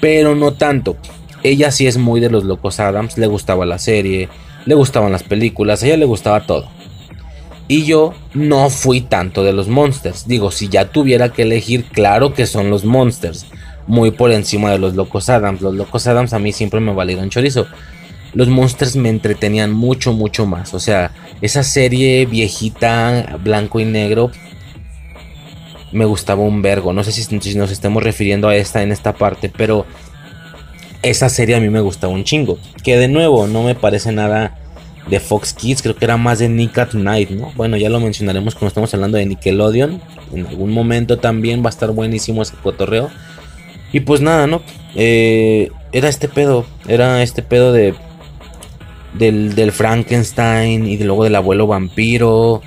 pero 0.00 0.34
no 0.34 0.52
tanto. 0.52 0.96
Ella 1.42 1.70
sí 1.70 1.86
es 1.86 1.96
muy 1.96 2.20
de 2.20 2.30
los 2.30 2.44
Locos 2.44 2.80
Adams, 2.80 3.18
le 3.18 3.26
gustaba 3.26 3.66
la 3.66 3.78
serie, 3.78 4.28
le 4.66 4.74
gustaban 4.74 5.12
las 5.12 5.22
películas, 5.22 5.82
a 5.82 5.86
ella 5.86 5.96
le 5.96 6.04
gustaba 6.04 6.46
todo. 6.46 6.68
Y 7.66 7.84
yo 7.84 8.12
no 8.34 8.68
fui 8.68 9.00
tanto 9.00 9.42
de 9.42 9.52
los 9.52 9.68
Monsters. 9.68 10.28
Digo, 10.28 10.50
si 10.50 10.68
ya 10.68 10.90
tuviera 10.90 11.30
que 11.30 11.42
elegir, 11.42 11.84
claro 11.84 12.34
que 12.34 12.46
son 12.46 12.68
los 12.68 12.84
Monsters. 12.84 13.46
Muy 13.86 14.10
por 14.10 14.32
encima 14.32 14.70
de 14.70 14.78
los 14.78 14.94
Locos 14.94 15.30
Adams. 15.30 15.62
Los 15.62 15.74
Locos 15.74 16.06
Adams 16.06 16.34
a 16.34 16.38
mí 16.38 16.52
siempre 16.52 16.80
me 16.80 16.92
valieron 16.92 17.30
chorizo. 17.30 17.66
Los 18.34 18.48
Monsters 18.48 18.96
me 18.96 19.08
entretenían 19.08 19.72
mucho, 19.72 20.12
mucho 20.12 20.44
más. 20.44 20.74
O 20.74 20.80
sea, 20.80 21.12
esa 21.40 21.62
serie 21.62 22.26
viejita, 22.26 23.38
blanco 23.42 23.80
y 23.80 23.84
negro, 23.84 24.30
me 25.92 26.04
gustaba 26.04 26.42
un 26.42 26.60
vergo. 26.60 26.92
No 26.92 27.04
sé 27.04 27.12
si, 27.12 27.54
nos 27.56 27.70
estemos 27.70 28.02
refiriendo 28.02 28.48
a 28.48 28.56
esta 28.56 28.82
en 28.82 28.90
esta 28.90 29.14
parte, 29.14 29.48
pero 29.48 29.86
esa 31.02 31.28
serie 31.28 31.54
a 31.54 31.60
mí 31.60 31.70
me 31.70 31.80
gustaba 31.80 32.12
un 32.12 32.24
chingo. 32.24 32.58
Que 32.82 32.96
de 32.98 33.08
nuevo, 33.08 33.46
no 33.46 33.62
me 33.62 33.76
parece 33.76 34.10
nada 34.10 34.58
de 35.08 35.20
Fox 35.20 35.52
Kids, 35.52 35.82
creo 35.82 35.94
que 35.94 36.04
era 36.04 36.16
más 36.16 36.38
de 36.38 36.48
Nick 36.48 36.78
at 36.78 36.94
Night, 36.94 37.30
¿no? 37.30 37.52
Bueno, 37.54 37.76
ya 37.76 37.90
lo 37.90 38.00
mencionaremos 38.00 38.54
cuando 38.54 38.68
estamos 38.68 38.92
hablando 38.94 39.18
de 39.18 39.26
Nickelodeon. 39.26 40.00
En 40.32 40.46
algún 40.46 40.72
momento 40.72 41.18
también 41.18 41.62
va 41.62 41.66
a 41.66 41.70
estar 41.70 41.92
buenísimo 41.92 42.42
ese 42.42 42.56
cotorreo. 42.56 43.10
Y 43.92 44.00
pues 44.00 44.20
nada, 44.20 44.48
¿no? 44.48 44.62
Eh, 44.96 45.70
era 45.92 46.08
este 46.08 46.26
pedo, 46.28 46.66
era 46.88 47.22
este 47.22 47.42
pedo 47.42 47.72
de 47.72 47.94
del, 49.14 49.54
del, 49.54 49.72
Frankenstein 49.72 50.86
y 50.86 50.96
de 50.96 51.04
luego 51.04 51.24
del 51.24 51.36
abuelo 51.36 51.66
vampiro 51.66 52.62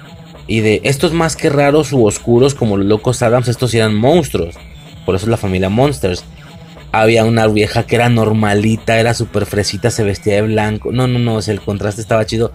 y 0.48 0.62
de 0.62 0.82
estos 0.84 1.14
más 1.14 1.36
que 1.36 1.50
raros 1.50 1.94
u 1.94 2.06
oscuros 2.06 2.56
como 2.56 2.78
los 2.78 2.88
locos 2.88 3.22
Adams, 3.22 3.48
estos 3.48 3.74
eran 3.74 3.96
monstruos. 3.96 4.56
Por 5.06 5.16
eso 5.16 5.26
es 5.26 5.30
la 5.30 5.38
familia 5.38 5.70
Monsters 5.70 6.24
había 6.92 7.26
una 7.26 7.48
vieja 7.48 7.84
que 7.84 7.96
era 7.96 8.10
normalita, 8.10 9.00
era 9.00 9.14
súper 9.14 9.46
fresita, 9.46 9.92
se 9.92 10.04
vestía 10.04 10.36
de 10.36 10.42
blanco. 10.44 10.92
No, 10.92 11.08
no, 11.08 11.20
no, 11.20 11.40
el 11.40 11.62
contraste 11.62 12.02
estaba 12.02 12.26
chido. 12.26 12.52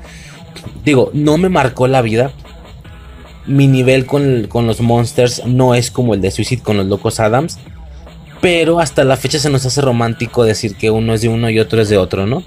Digo, 0.85 1.11
no 1.13 1.39
me 1.39 1.49
marcó 1.49 1.87
la 1.87 2.03
vida. 2.03 2.33
Mi 3.47 3.67
nivel 3.67 4.07
con, 4.07 4.49
los 4.67 4.81
monsters 4.81 5.45
no 5.47 5.75
es 5.75 5.91
como 5.91 6.15
el 6.15 6.21
de 6.21 6.31
Suicide 6.31 6.63
con 6.63 6.77
los 6.77 6.87
locos 6.87 7.21
Adams. 7.21 7.59
Pero 8.41 8.81
hasta 8.81 9.05
la 9.05 9.17
fecha 9.17 9.39
se 9.39 9.51
nos 9.51 9.65
hace 9.67 9.81
romántico 9.81 10.45
decir 10.45 10.77
que 10.77 10.91
uno 10.91 11.15
es 11.15 11.23
de 11.23 11.29
uno 11.29 11.49
y 11.49 11.61
otro 11.61 11.81
es 11.81 11.89
de 11.89 11.97
otro, 11.97 12.27
¿no? 12.27 12.43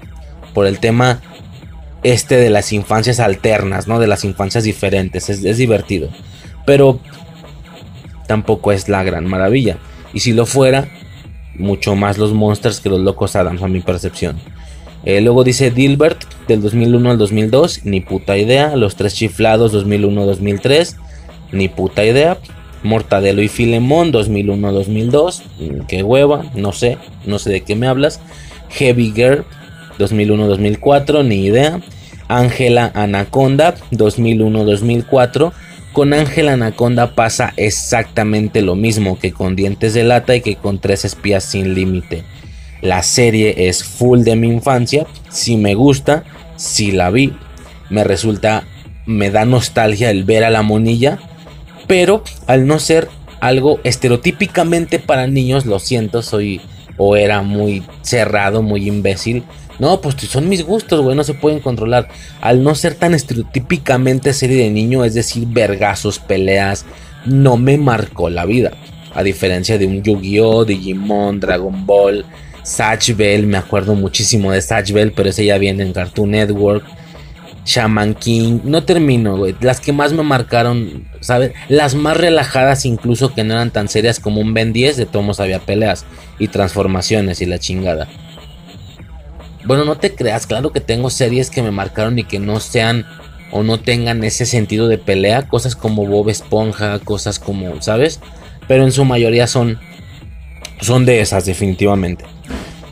Por 0.52 0.66
el 0.66 0.78
tema 0.78 1.22
este 2.02 2.36
de 2.36 2.50
las 2.50 2.72
infancias 2.72 3.20
alternas, 3.20 3.88
¿no? 3.88 3.98
De 3.98 4.06
las 4.06 4.24
infancias 4.24 4.64
diferentes. 4.64 5.28
Es, 5.28 5.56
divertido. 5.56 6.08
Pero 6.64 7.00
tampoco 8.26 8.72
es 8.72 8.88
la 8.88 9.02
gran 9.02 9.26
maravilla. 9.26 9.78
Y 10.12 10.20
si 10.20 10.32
lo 10.32 10.46
fuera, 10.46 10.88
mucho 11.54 11.94
más 11.96 12.18
los 12.18 12.32
Monsters 12.32 12.80
que 12.80 12.88
los 12.88 13.00
Locos 13.00 13.36
Adams 13.36 13.62
a 13.62 13.68
mi 13.68 13.80
percepción. 13.80 14.36
Eh, 15.04 15.20
luego 15.20 15.44
dice 15.44 15.70
Dilbert 15.70 16.24
del 16.48 16.62
2001 16.62 17.10
al 17.10 17.18
2002, 17.18 17.84
ni 17.84 18.00
puta 18.00 18.36
idea. 18.36 18.74
Los 18.76 18.96
Tres 18.96 19.14
Chiflados 19.14 19.72
2001-2003, 19.72 20.96
ni 21.52 21.68
puta 21.68 22.04
idea. 22.04 22.38
Mortadelo 22.82 23.42
y 23.42 23.48
Filemón 23.48 24.12
2001-2002, 24.12 25.42
mm, 25.58 25.86
qué 25.86 26.02
hueva, 26.02 26.44
no 26.54 26.72
sé, 26.72 26.98
no 27.24 27.38
sé 27.38 27.50
de 27.50 27.62
qué 27.62 27.74
me 27.74 27.88
hablas. 27.88 28.20
Heavy 28.70 29.12
Girl 29.14 29.44
2001-2004, 29.98 31.24
ni 31.24 31.44
idea. 31.46 31.80
Ángela 32.28 32.90
Anaconda 32.94 33.74
2001-2004 33.92 35.52
con 35.96 36.12
Ángel 36.12 36.50
Anaconda 36.50 37.14
pasa 37.14 37.54
exactamente 37.56 38.60
lo 38.60 38.74
mismo 38.74 39.18
que 39.18 39.32
con 39.32 39.56
Dientes 39.56 39.94
de 39.94 40.04
Lata 40.04 40.36
y 40.36 40.42
que 40.42 40.56
con 40.56 40.78
Tres 40.78 41.06
Espías 41.06 41.42
sin 41.42 41.74
Límite. 41.74 42.22
La 42.82 43.02
serie 43.02 43.68
es 43.68 43.82
full 43.82 44.20
de 44.20 44.36
mi 44.36 44.48
infancia, 44.48 45.06
si 45.30 45.56
me 45.56 45.74
gusta, 45.74 46.24
si 46.56 46.92
la 46.92 47.10
vi, 47.10 47.32
me 47.88 48.04
resulta, 48.04 48.64
me 49.06 49.30
da 49.30 49.46
nostalgia 49.46 50.10
el 50.10 50.24
ver 50.24 50.44
a 50.44 50.50
la 50.50 50.60
monilla, 50.60 51.18
pero 51.86 52.22
al 52.46 52.66
no 52.66 52.78
ser 52.78 53.08
algo 53.40 53.80
estereotípicamente 53.82 54.98
para 54.98 55.26
niños, 55.26 55.64
lo 55.64 55.78
siento, 55.78 56.20
soy 56.20 56.60
o 56.98 57.16
era 57.16 57.40
muy 57.40 57.82
cerrado, 58.02 58.60
muy 58.60 58.86
imbécil, 58.86 59.44
no, 59.78 60.00
pues 60.00 60.16
son 60.16 60.48
mis 60.48 60.64
gustos, 60.64 61.00
güey, 61.00 61.16
no 61.16 61.24
se 61.24 61.34
pueden 61.34 61.60
controlar. 61.60 62.08
Al 62.40 62.62
no 62.62 62.74
ser 62.74 62.94
tan 62.94 63.14
estereotípicamente 63.14 64.32
serie 64.32 64.64
de 64.64 64.70
niño, 64.70 65.04
es 65.04 65.14
decir, 65.14 65.46
vergazos, 65.48 66.18
peleas, 66.18 66.84
no 67.24 67.56
me 67.56 67.76
marcó 67.76 68.30
la 68.30 68.46
vida. 68.46 68.72
A 69.14 69.22
diferencia 69.22 69.78
de 69.78 69.86
un 69.86 70.02
Yu-Gi-Oh, 70.02 70.64
Digimon, 70.64 71.40
Dragon 71.40 71.86
Ball, 71.86 72.24
Satch 72.62 73.14
Bell, 73.14 73.46
me 73.46 73.58
acuerdo 73.58 73.94
muchísimo 73.94 74.52
de 74.52 74.60
Satch 74.60 74.92
Bell, 74.92 75.12
pero 75.12 75.30
ese 75.30 75.44
ya 75.44 75.58
viene 75.58 75.82
en 75.82 75.92
Cartoon 75.92 76.32
Network. 76.32 76.84
Shaman 77.64 78.14
King, 78.14 78.60
no 78.62 78.84
termino, 78.84 79.36
güey. 79.36 79.56
Las 79.60 79.80
que 79.80 79.92
más 79.92 80.12
me 80.12 80.22
marcaron, 80.22 81.08
¿sabes? 81.20 81.52
Las 81.68 81.96
más 81.96 82.16
relajadas, 82.16 82.86
incluso 82.86 83.34
que 83.34 83.42
no 83.42 83.54
eran 83.54 83.72
tan 83.72 83.88
serias 83.88 84.20
como 84.20 84.40
un 84.40 84.54
Ben 84.54 84.72
10, 84.72 84.96
de 84.96 85.06
tomos 85.06 85.40
había 85.40 85.58
peleas 85.58 86.04
y 86.38 86.46
transformaciones 86.46 87.42
y 87.42 87.46
la 87.46 87.58
chingada. 87.58 88.06
Bueno, 89.66 89.84
no 89.84 89.96
te 89.96 90.14
creas, 90.14 90.46
claro 90.46 90.72
que 90.72 90.80
tengo 90.80 91.10
series 91.10 91.50
que 91.50 91.62
me 91.62 91.72
marcaron 91.72 92.18
y 92.18 92.24
que 92.24 92.38
no 92.38 92.60
sean 92.60 93.04
o 93.50 93.62
no 93.62 93.78
tengan 93.78 94.22
ese 94.22 94.46
sentido 94.46 94.86
de 94.88 94.98
pelea, 94.98 95.48
cosas 95.48 95.74
como 95.74 96.06
Bob 96.06 96.28
Esponja, 96.28 96.98
cosas 97.00 97.38
como, 97.38 97.82
¿sabes? 97.82 98.20
Pero 98.68 98.84
en 98.84 98.92
su 98.92 99.04
mayoría 99.04 99.46
son 99.46 99.78
son 100.80 101.04
de 101.04 101.20
esas 101.20 101.46
definitivamente. 101.46 102.24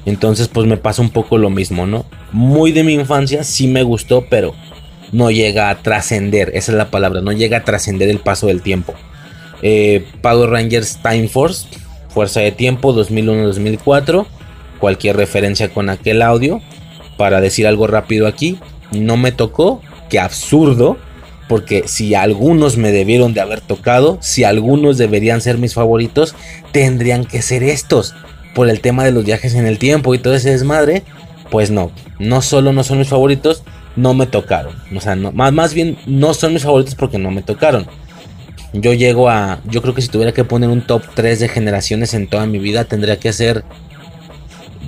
Entonces, 0.06 0.48
pues 0.48 0.66
me 0.66 0.76
pasa 0.76 1.00
un 1.00 1.10
poco 1.10 1.38
lo 1.38 1.50
mismo, 1.50 1.86
¿no? 1.86 2.04
Muy 2.32 2.72
de 2.72 2.84
mi 2.84 2.94
infancia 2.94 3.44
sí 3.44 3.68
me 3.68 3.82
gustó, 3.82 4.26
pero 4.28 4.54
no 5.12 5.30
llega 5.30 5.70
a 5.70 5.76
trascender, 5.76 6.50
esa 6.54 6.72
es 6.72 6.78
la 6.78 6.90
palabra, 6.90 7.20
no 7.20 7.32
llega 7.32 7.58
a 7.58 7.64
trascender 7.64 8.08
el 8.08 8.18
paso 8.18 8.48
del 8.48 8.62
tiempo. 8.62 8.94
Eh, 9.62 10.04
Power 10.20 10.50
Rangers 10.50 10.98
Time 11.02 11.28
Force, 11.28 11.66
Fuerza 12.08 12.40
de 12.40 12.52
Tiempo 12.52 12.94
2001-2004 12.94 14.26
cualquier 14.84 15.16
referencia 15.16 15.70
con 15.70 15.88
aquel 15.88 16.20
audio. 16.20 16.60
Para 17.16 17.40
decir 17.40 17.66
algo 17.66 17.86
rápido 17.86 18.26
aquí, 18.26 18.58
no 18.92 19.16
me 19.16 19.32
tocó, 19.32 19.80
que 20.10 20.20
absurdo, 20.20 20.98
porque 21.48 21.84
si 21.86 22.14
algunos 22.14 22.76
me 22.76 22.92
debieron 22.92 23.32
de 23.32 23.40
haber 23.40 23.62
tocado, 23.62 24.18
si 24.20 24.44
algunos 24.44 24.98
deberían 24.98 25.40
ser 25.40 25.56
mis 25.56 25.72
favoritos, 25.72 26.34
tendrían 26.70 27.24
que 27.24 27.40
ser 27.40 27.62
estos, 27.62 28.14
por 28.54 28.68
el 28.68 28.80
tema 28.80 29.06
de 29.06 29.12
los 29.12 29.24
viajes 29.24 29.54
en 29.54 29.66
el 29.66 29.78
tiempo 29.78 30.14
y 30.14 30.18
todo 30.18 30.34
ese 30.34 30.50
desmadre, 30.50 31.02
pues 31.50 31.70
no, 31.70 31.90
no 32.18 32.42
solo 32.42 32.74
no 32.74 32.84
son 32.84 32.98
mis 32.98 33.08
favoritos, 33.08 33.62
no 33.96 34.12
me 34.12 34.26
tocaron, 34.26 34.74
o 34.94 35.00
sea, 35.00 35.16
no, 35.16 35.32
más, 35.32 35.50
más 35.54 35.72
bien 35.72 35.96
no 36.04 36.34
son 36.34 36.52
mis 36.52 36.64
favoritos 36.64 36.94
porque 36.94 37.16
no 37.16 37.30
me 37.30 37.40
tocaron. 37.40 37.86
Yo 38.74 38.92
llego 38.92 39.30
a, 39.30 39.60
yo 39.64 39.80
creo 39.80 39.94
que 39.94 40.02
si 40.02 40.08
tuviera 40.08 40.32
que 40.32 40.44
poner 40.44 40.68
un 40.68 40.86
top 40.86 41.04
3 41.14 41.40
de 41.40 41.48
generaciones 41.48 42.12
en 42.12 42.26
toda 42.26 42.44
mi 42.44 42.58
vida, 42.58 42.84
tendría 42.84 43.18
que 43.18 43.32
ser 43.32 43.64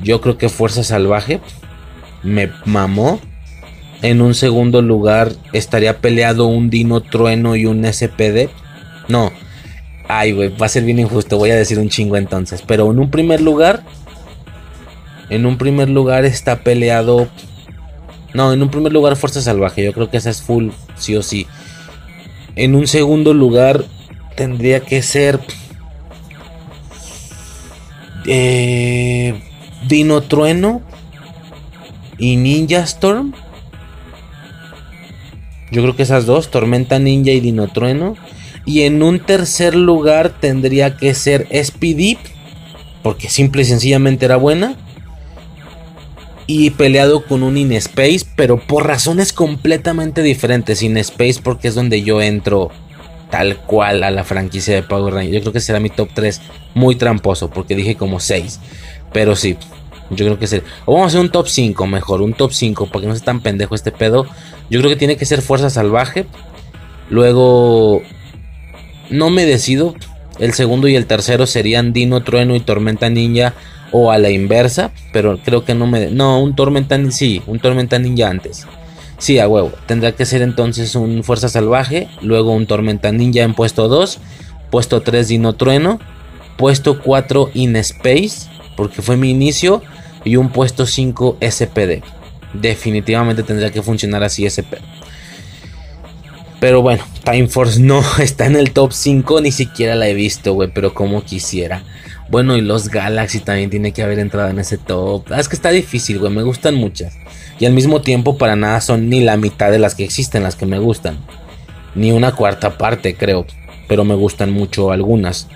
yo 0.02 0.20
creo 0.20 0.39
que 0.39 0.48
Fuerza 0.48 0.85
Salvaje 0.85 1.40
me 2.23 2.51
mamó. 2.64 3.20
En 4.02 4.20
un 4.20 4.35
segundo 4.35 4.82
lugar 4.82 5.32
estaría 5.52 5.98
peleado 5.98 6.47
un 6.47 6.68
Dino 6.68 7.01
Trueno 7.01 7.56
y 7.56 7.66
un 7.66 7.85
SPD. 7.85 8.51
No. 9.09 9.32
Ay, 10.09 10.32
güey, 10.32 10.55
va 10.56 10.66
a 10.66 10.68
ser 10.68 10.85
bien 10.85 10.98
injusto. 10.98 11.39
Voy 11.39 11.51
a 11.51 11.56
decir 11.56 11.78
un 11.78 11.89
chingo 11.89 12.16
entonces. 12.16 12.62
Pero 12.66 12.90
en 12.90 12.98
un 12.98 13.10
primer 13.10 13.40
lugar. 13.40 13.82
En 15.31 15.47
un 15.47 15.59
primer 15.59 15.89
lugar 15.89 16.24
está 16.24 16.56
peleado. 16.60 17.28
No, 18.35 18.52
en 18.52 18.62
un 18.62 18.70
primer 18.70 18.93
lugar 18.93 19.16
Fuerza 19.16 19.40
Salvaje. 19.40 19.82
Yo 19.82 19.93
creo 19.93 20.10
que 20.10 20.18
esa 20.18 20.31
es 20.31 20.43
full, 20.43 20.70
sí 20.97 21.16
o 21.16 21.23
sí. 21.23 21.47
En 22.55 22.74
un 22.74 22.86
segundo 22.86 23.35
lugar 23.35 23.85
tendría 24.36 24.81
que 24.81 25.02
ser. 25.02 25.40
Eh, 28.27 29.40
Dino 29.89 30.23
Trueno 30.23 30.83
y 32.19 32.37
Ninja 32.37 32.81
Storm. 32.81 33.33
Yo 35.71 35.83
creo 35.83 35.97
que 35.97 36.05
esas 36.05 36.27
dos, 36.27 36.51
Tormenta 36.51 36.99
Ninja 36.99 37.33
y 37.33 37.41
Dino 37.41 37.69
Trueno. 37.69 38.17
Y 38.65 38.83
en 38.83 39.03
un 39.03 39.21
tercer 39.21 39.75
lugar 39.75 40.41
tendría 40.41 40.97
que 40.97 41.15
ser 41.15 41.49
Speedy, 41.63 42.19
porque 43.03 43.29
simple 43.29 43.63
y 43.63 43.65
sencillamente 43.65 44.25
era 44.25 44.37
buena. 44.37 44.77
y 46.49 46.71
peleado 46.71 47.25
con 47.25 47.43
un 47.43 47.57
InSpace, 47.57 48.21
pero 48.37 48.59
por 48.59 48.87
razones 48.87 49.33
completamente 49.33 50.23
diferentes. 50.23 50.83
InSpace 50.83 51.41
porque 51.43 51.69
es 51.69 51.75
donde 51.75 52.03
yo 52.03 52.23
entro 52.23 52.71
tal 53.31 53.57
cual 53.57 54.05
a 54.05 54.11
la 54.11 54.23
franquicia 54.25 54.75
de 54.75 54.83
Power 54.83 55.15
Rangers. 55.15 55.35
Yo 55.35 55.41
creo 55.41 55.53
que 55.53 55.61
será 55.61 55.81
mi 55.81 55.91
top 55.91 56.11
3 56.15 56.41
muy 56.75 56.95
tramposo 56.95 57.51
porque 57.51 57.75
dije 57.75 57.97
como 57.97 58.21
6. 58.21 58.61
Pero 59.12 59.37
sí, 59.37 59.57
yo 60.11 60.24
creo 60.24 60.39
que 60.39 60.47
será. 60.47 60.65
O 60.85 60.95
vamos 60.95 61.07
a 61.07 61.09
hacer 61.09 61.20
un 61.20 61.31
top 61.31 61.49
5 61.49 61.87
mejor, 61.87 62.23
un 62.23 62.33
top 62.33 62.53
5 62.53 62.89
porque 62.93 63.07
no 63.07 63.15
sea 63.15 63.24
tan 63.24 63.41
pendejo 63.41 63.74
este 63.74 63.93
pedo. 63.93 64.27
Yo 64.70 64.81
creo 64.81 64.91
que 64.91 64.97
tiene 64.97 65.16
que 65.16 65.24
ser 65.24 65.43
Fuerza 65.43 65.70
Salvaje. 65.70 66.27
Luego, 67.11 68.03
no 69.11 69.31
me 69.31 69.45
decido. 69.47 69.95
El 70.39 70.53
segundo 70.53 70.87
y 70.87 70.97
el 70.97 71.07
tercero 71.07 71.47
serían 71.47 71.93
Dino, 71.93 72.23
Trueno 72.23 72.55
y 72.55 72.61
Tormenta 72.61 73.09
Ninja 73.09 73.55
o 73.91 74.11
a 74.11 74.19
la 74.19 74.31
inversa, 74.31 74.91
pero 75.12 75.39
creo 75.39 75.65
que 75.65 75.74
no 75.74 75.87
me... 75.87 76.11
No, 76.11 76.41
un 76.43 76.55
Tormenta 76.55 76.99
Ninja, 76.99 77.12
sí, 77.12 77.43
un 77.47 77.59
Tormenta 77.59 77.99
Ninja 77.99 78.28
antes. 78.28 78.66
Sí, 79.19 79.39
a 79.39 79.49
huevo. 79.49 79.73
Tendrá 79.87 80.12
que 80.12 80.27
ser 80.27 80.43
entonces 80.43 80.95
un 80.95 81.24
Fuerza 81.24 81.49
Salvaje, 81.49 82.09
luego 82.20 82.53
un 82.53 82.66
Tormenta 82.66 83.12
Ninja 83.12 83.43
en 83.43 83.55
puesto 83.55 83.89
2, 83.89 84.19
puesto 84.70 85.01
3 85.01 85.28
Dino 85.28 85.55
Trueno, 85.55 86.01
puesto 86.59 87.01
4 87.01 87.51
In 87.55 87.77
Space, 87.77 88.51
porque 88.77 89.03
fue 89.03 89.16
mi 89.16 89.31
inicio, 89.31 89.82
y 90.27 90.36
un 90.36 90.51
puesto 90.51 90.86
5 90.86 91.39
SPD. 91.40 92.03
Definitivamente 92.53 93.43
tendría 93.43 93.70
que 93.70 93.81
funcionar 93.81 94.24
así 94.24 94.44
SP. 94.44 94.82
Pero 96.59 96.82
bueno, 96.82 97.05
Time 97.24 97.48
Force 97.48 97.81
no 97.81 98.03
está 98.19 98.47
en 98.47 98.57
el 98.57 98.73
top 98.73 98.93
5, 98.93 99.40
ni 99.40 99.53
siquiera 99.53 99.94
la 99.94 100.09
he 100.09 100.15
visto, 100.15 100.53
güey, 100.53 100.70
pero 100.74 100.93
como 100.94 101.23
quisiera. 101.23 101.85
Bueno, 102.28 102.57
y 102.57 102.61
los 102.61 102.89
Galaxy 102.89 103.39
también 103.39 103.70
tiene 103.70 103.93
que 103.93 104.03
haber 104.03 104.19
entrado 104.19 104.48
en 104.51 104.59
ese 104.59 104.78
top. 104.78 105.31
Ah, 105.31 105.39
es 105.39 105.48
que 105.48 105.55
está 105.55 105.70
difícil, 105.70 106.19
güey, 106.19 106.32
me 106.32 106.43
gustan 106.43 106.74
muchas. 106.74 107.15
Y 107.61 107.66
al 107.66 107.73
mismo 107.73 108.01
tiempo 108.01 108.36
para 108.36 108.57
nada 108.57 108.81
son 108.81 109.09
ni 109.09 109.20
la 109.20 109.36
mitad 109.36 109.70
de 109.70 109.78
las 109.78 109.94
que 109.94 110.05
existen 110.05 110.43
las 110.43 110.57
que 110.57 110.66
me 110.66 110.81
gustan. 110.81 111.19
Ni 111.94 112.11
una 112.11 112.32
cuarta 112.32 112.77
parte, 112.77 113.15
creo. 113.15 113.47
Pero 113.86 114.05
me 114.05 114.16
gustan 114.16 114.51
mucho 114.51 114.90
algunas. 114.90 115.47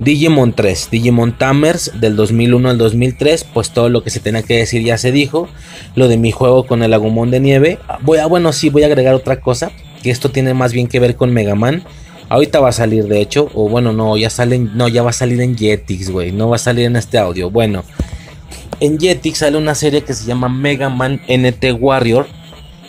Digimon 0.00 0.52
3, 0.52 0.90
Digimon 0.90 1.36
Tamers 1.36 1.92
del 2.00 2.14
2001 2.14 2.70
al 2.70 2.78
2003, 2.78 3.44
pues 3.52 3.70
todo 3.70 3.88
lo 3.88 4.04
que 4.04 4.10
se 4.10 4.20
tenía 4.20 4.42
que 4.42 4.58
decir 4.58 4.82
ya 4.82 4.96
se 4.96 5.10
dijo. 5.10 5.48
Lo 5.96 6.08
de 6.08 6.16
mi 6.16 6.30
juego 6.30 6.66
con 6.66 6.82
el 6.82 6.94
Agumon 6.94 7.30
de 7.30 7.40
nieve. 7.40 7.78
Voy 8.02 8.18
a, 8.18 8.26
bueno, 8.26 8.52
sí, 8.52 8.70
voy 8.70 8.84
a 8.84 8.86
agregar 8.86 9.14
otra 9.14 9.40
cosa, 9.40 9.72
que 10.02 10.10
esto 10.10 10.30
tiene 10.30 10.54
más 10.54 10.72
bien 10.72 10.86
que 10.86 11.00
ver 11.00 11.16
con 11.16 11.32
Mega 11.32 11.56
Man. 11.56 11.82
Ahorita 12.28 12.60
va 12.60 12.68
a 12.68 12.72
salir, 12.72 13.06
de 13.06 13.20
hecho, 13.20 13.50
o 13.54 13.68
bueno, 13.68 13.92
no, 13.92 14.16
ya 14.16 14.30
salen, 14.30 14.76
no, 14.76 14.86
ya 14.86 15.02
va 15.02 15.10
a 15.10 15.14
salir 15.14 15.40
en 15.40 15.56
Jetix, 15.56 16.10
güey, 16.10 16.30
no 16.30 16.48
va 16.48 16.56
a 16.56 16.60
salir 16.60 16.84
en 16.84 16.96
este 16.96 17.18
audio. 17.18 17.50
Bueno, 17.50 17.84
en 18.80 18.98
Jetix 18.98 19.38
sale 19.38 19.56
una 19.56 19.74
serie 19.74 20.02
que 20.02 20.14
se 20.14 20.26
llama 20.26 20.48
Mega 20.48 20.90
Man 20.90 21.20
NT 21.26 21.72
Warrior, 21.80 22.28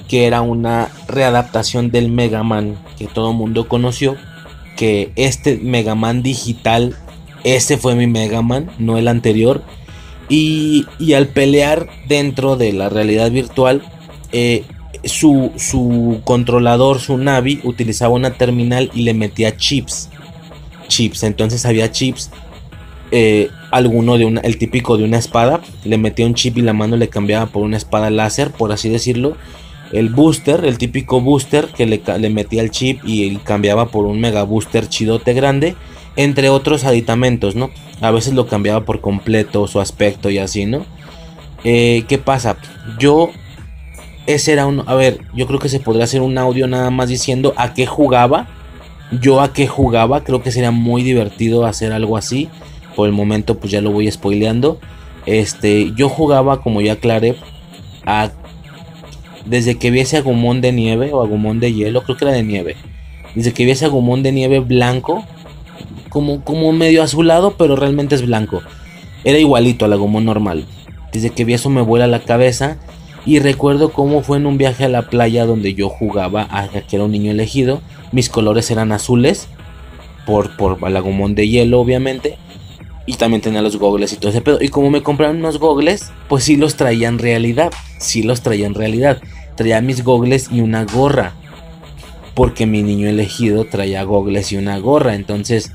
que 0.08 0.28
era 0.28 0.42
una 0.42 0.90
readaptación 1.08 1.90
del 1.90 2.12
Mega 2.12 2.44
Man 2.44 2.78
que 2.98 3.08
todo 3.08 3.32
mundo 3.32 3.68
conoció. 3.68 4.18
Que 4.80 5.12
este 5.18 5.58
Mega 5.58 5.94
Man 5.94 6.24
digital, 6.24 6.96
ese 7.44 7.78
fue 7.78 7.96
mi 7.96 8.08
Mega 8.08 8.42
Man, 8.42 8.72
no 8.80 8.98
el 8.98 9.10
anterior. 9.10 9.62
Y, 10.30 10.86
y 11.00 11.14
al 11.14 11.28
pelear 11.28 11.90
dentro 12.08 12.56
de 12.56 12.72
la 12.72 12.88
realidad 12.88 13.30
virtual, 13.30 13.84
eh, 14.32 14.64
su, 15.04 15.52
su 15.58 16.22
controlador, 16.24 17.00
su 17.00 17.18
Navi, 17.18 17.60
utilizaba 17.66 18.14
una 18.14 18.32
terminal 18.38 18.90
y 18.94 19.02
le 19.02 19.14
metía 19.14 19.58
chips. 19.58 20.08
Chips, 20.88 21.24
entonces 21.24 21.66
había 21.66 21.92
chips. 21.92 22.32
Eh, 23.12 23.50
alguno 23.72 24.18
de 24.18 24.26
una, 24.26 24.40
el 24.42 24.58
típico 24.58 24.98
de 24.98 25.04
una 25.04 25.18
espada, 25.18 25.60
le 25.84 25.98
metía 25.98 26.26
un 26.26 26.36
chip 26.36 26.58
y 26.58 26.62
la 26.62 26.74
mano 26.74 26.96
le 26.96 27.10
cambiaba 27.10 27.48
por 27.48 27.64
una 27.64 27.76
espada 27.76 28.10
láser, 28.10 28.52
por 28.52 28.72
así 28.72 28.88
decirlo. 28.88 29.36
El 29.92 30.10
booster, 30.10 30.66
el 30.66 30.78
típico 30.78 31.22
booster 31.22 31.68
que 31.68 31.86
le, 31.86 32.30
metía 32.30 32.62
el 32.62 32.72
chip 32.72 33.02
y 33.04 33.36
cambiaba 33.38 33.88
por 33.88 34.06
un 34.06 34.20
mega 34.20 34.44
booster 34.44 34.88
chidote 34.88 35.34
grande, 35.34 35.76
entre 36.16 36.50
otros 36.50 36.84
aditamentos, 36.84 37.56
¿no? 37.56 37.72
A 38.02 38.12
veces 38.12 38.34
lo 38.34 38.48
cambiaba 38.48 38.86
por 38.86 39.02
completo, 39.02 39.68
su 39.68 39.80
aspecto 39.80 40.30
y 40.30 40.38
así, 40.38 40.66
¿no? 40.66 40.86
Eh, 41.64 42.04
¿Qué 42.08 42.18
pasa? 42.18 42.58
Yo 43.00 43.32
ese 44.30 44.54
era 44.54 44.68
un. 44.68 44.84
A 44.86 44.94
ver, 44.94 45.22
yo 45.34 45.48
creo 45.48 45.60
que 45.60 45.70
se 45.70 45.80
podría 45.80 46.04
hacer 46.04 46.22
un 46.22 46.38
audio 46.38 46.68
nada 46.68 46.92
más 46.92 47.10
diciendo 47.10 47.54
a 47.58 47.74
qué 47.74 47.88
jugaba. 47.88 48.48
Yo 49.12 49.42
a 49.42 49.54
qué 49.54 49.66
jugaba. 49.66 50.24
Creo 50.24 50.44
que 50.44 50.52
sería 50.52 50.70
muy 50.70 51.02
divertido 51.02 51.66
hacer 51.66 51.92
algo 51.92 52.16
así. 52.16 52.48
Por 52.96 53.08
el 53.08 53.14
momento, 53.14 53.58
pues 53.58 53.72
ya 53.72 53.82
lo 53.82 53.92
voy 53.92 54.10
spoileando. 54.12 54.80
Este, 55.26 55.94
yo 55.96 56.10
jugaba, 56.10 56.62
como 56.62 56.80
ya 56.82 56.94
aclaré, 56.94 57.38
a. 58.06 58.30
Desde 59.50 59.78
que 59.80 59.90
viese 59.90 60.18
Agumón 60.18 60.62
de 60.62 60.72
nieve 60.72 61.12
o 61.12 61.24
Agumón 61.24 61.60
de 61.60 61.74
hielo, 61.74 62.04
creo 62.04 62.18
que 62.18 62.26
era 62.26 62.34
de 62.34 62.44
nieve. 62.44 62.76
Desde 63.34 63.52
que 63.52 63.66
viese 63.66 63.86
Agumón 63.86 64.22
de 64.22 64.32
nieve 64.32 64.60
blanco, 64.60 65.26
como, 66.10 66.44
como 66.44 66.72
medio 66.72 67.02
azulado, 67.02 67.56
pero 67.58 67.76
realmente 67.76 68.14
es 68.14 68.26
blanco. 68.26 68.62
Era 69.24 69.40
igualito 69.40 69.86
al 69.86 69.94
Agumón 69.94 70.26
normal. 70.26 70.66
Desde 71.12 71.32
que 71.32 71.46
vi 71.46 71.54
eso 71.54 71.70
me 71.70 71.82
vuela 71.82 72.06
la 72.06 72.24
cabeza 72.24 72.78
y 73.26 73.40
recuerdo 73.40 73.92
cómo 73.92 74.22
fue 74.22 74.38
en 74.38 74.46
un 74.46 74.58
viaje 74.58 74.86
a 74.86 74.90
la 74.90 75.04
playa 75.04 75.46
donde 75.46 75.74
yo 75.74 75.90
jugaba 75.90 76.48
a 76.52 76.70
que 76.70 76.96
era 76.96 77.06
un 77.06 77.12
niño 77.12 77.32
elegido. 77.32 77.82
Mis 78.12 78.30
colores 78.30 78.70
eran 78.72 78.92
azules. 78.92 79.48
Por, 80.26 80.56
por 80.58 80.78
Alagumón 80.86 81.34
de 81.34 81.48
hielo, 81.48 81.80
obviamente. 81.80 82.38
Y 83.08 83.16
también 83.16 83.42
tenía 83.42 83.64
los 83.64 83.78
gogles 83.78 84.14
y 84.14 84.18
todo 84.18 84.30
ese 84.30 84.42
pedo. 84.42 84.60
Y 84.62 84.70
como 84.70 84.92
me 84.92 85.02
compraron 85.02 85.38
unos 85.38 85.58
gogles, 85.58 86.12
pues 86.28 86.44
sí 86.44 86.56
los 86.56 86.76
traía 86.76 87.08
en 87.08 87.18
realidad. 87.18 87.72
Sí 87.98 88.22
los 88.22 88.42
traía 88.42 88.68
en 88.68 88.76
realidad. 88.76 89.20
Traía 89.60 89.82
mis 89.82 90.06
gogles 90.06 90.48
y 90.54 90.62
una 90.62 90.86
gorra. 90.86 91.34
Porque 92.34 92.66
mi 92.66 92.82
niño 92.82 93.10
elegido 93.10 93.66
traía 93.66 94.04
gogles 94.04 94.54
y 94.54 94.56
una 94.56 94.80
gorra. 94.80 95.16
Entonces 95.16 95.74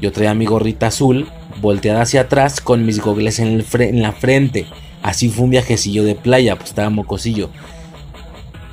yo 0.00 0.12
traía 0.12 0.34
mi 0.34 0.46
gorrita 0.46 0.86
azul 0.86 1.26
volteada 1.60 2.02
hacia 2.02 2.20
atrás 2.20 2.60
con 2.60 2.86
mis 2.86 3.00
gogles 3.00 3.40
en, 3.40 3.64
la 4.00 4.12
frente. 4.12 4.66
Así 5.02 5.30
fue 5.30 5.46
un 5.46 5.50
viajecillo 5.50 6.04
de 6.04 6.14
playa, 6.14 6.54
pues 6.54 6.70
estaba 6.70 6.88
mocosillo. 6.88 7.50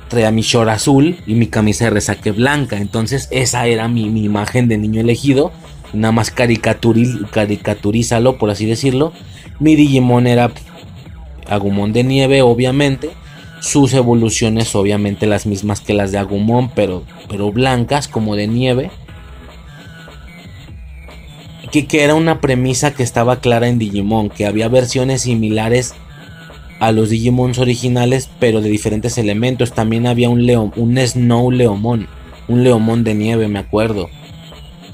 Traía 0.06 0.30
mi 0.30 0.42
short 0.42 0.68
azul 0.68 1.16
y 1.26 1.34
mi 1.34 1.48
camisa 1.48 1.86
de 1.86 1.90
resaque 1.90 2.30
blanca. 2.30 2.76
Entonces 2.76 3.26
esa 3.32 3.66
era 3.66 3.88
mi, 3.88 4.04
imagen 4.04 4.68
de 4.68 4.78
niño 4.78 5.00
elegido. 5.00 5.50
Nada 5.92 6.12
más 6.12 6.30
caricaturízalo, 6.30 8.38
por 8.38 8.50
así 8.50 8.64
decirlo. 8.64 9.12
Mi 9.58 9.74
Digimon 9.74 10.28
era 10.28 10.52
Agumon 11.48 11.92
de 11.92 12.04
nieve, 12.04 12.42
obviamente. 12.42 13.10
Sus 13.64 13.94
evoluciones, 13.94 14.74
obviamente, 14.74 15.26
las 15.26 15.46
mismas 15.46 15.80
que 15.80 15.94
las 15.94 16.12
de 16.12 16.18
Agumon, 16.18 16.68
pero, 16.68 17.02
pero 17.30 17.50
blancas, 17.50 18.08
como 18.08 18.36
de 18.36 18.46
nieve. 18.46 18.90
Que, 21.72 21.86
que 21.86 22.04
era 22.04 22.14
una 22.14 22.42
premisa 22.42 22.92
que 22.92 23.02
estaba 23.02 23.40
clara 23.40 23.66
en 23.66 23.78
Digimon, 23.78 24.28
que 24.28 24.44
había 24.44 24.68
versiones 24.68 25.22
similares 25.22 25.94
a 26.78 26.92
los 26.92 27.08
Digimons 27.08 27.58
originales, 27.58 28.28
pero 28.38 28.60
de 28.60 28.68
diferentes 28.68 29.16
elementos. 29.16 29.72
También 29.72 30.06
había 30.06 30.28
un 30.28 30.44
león, 30.44 30.70
un 30.76 30.98
Snow 30.98 31.50
Leomon, 31.50 32.06
un 32.48 32.64
Leomon 32.64 33.02
de 33.02 33.14
nieve, 33.14 33.48
me 33.48 33.60
acuerdo. 33.60 34.10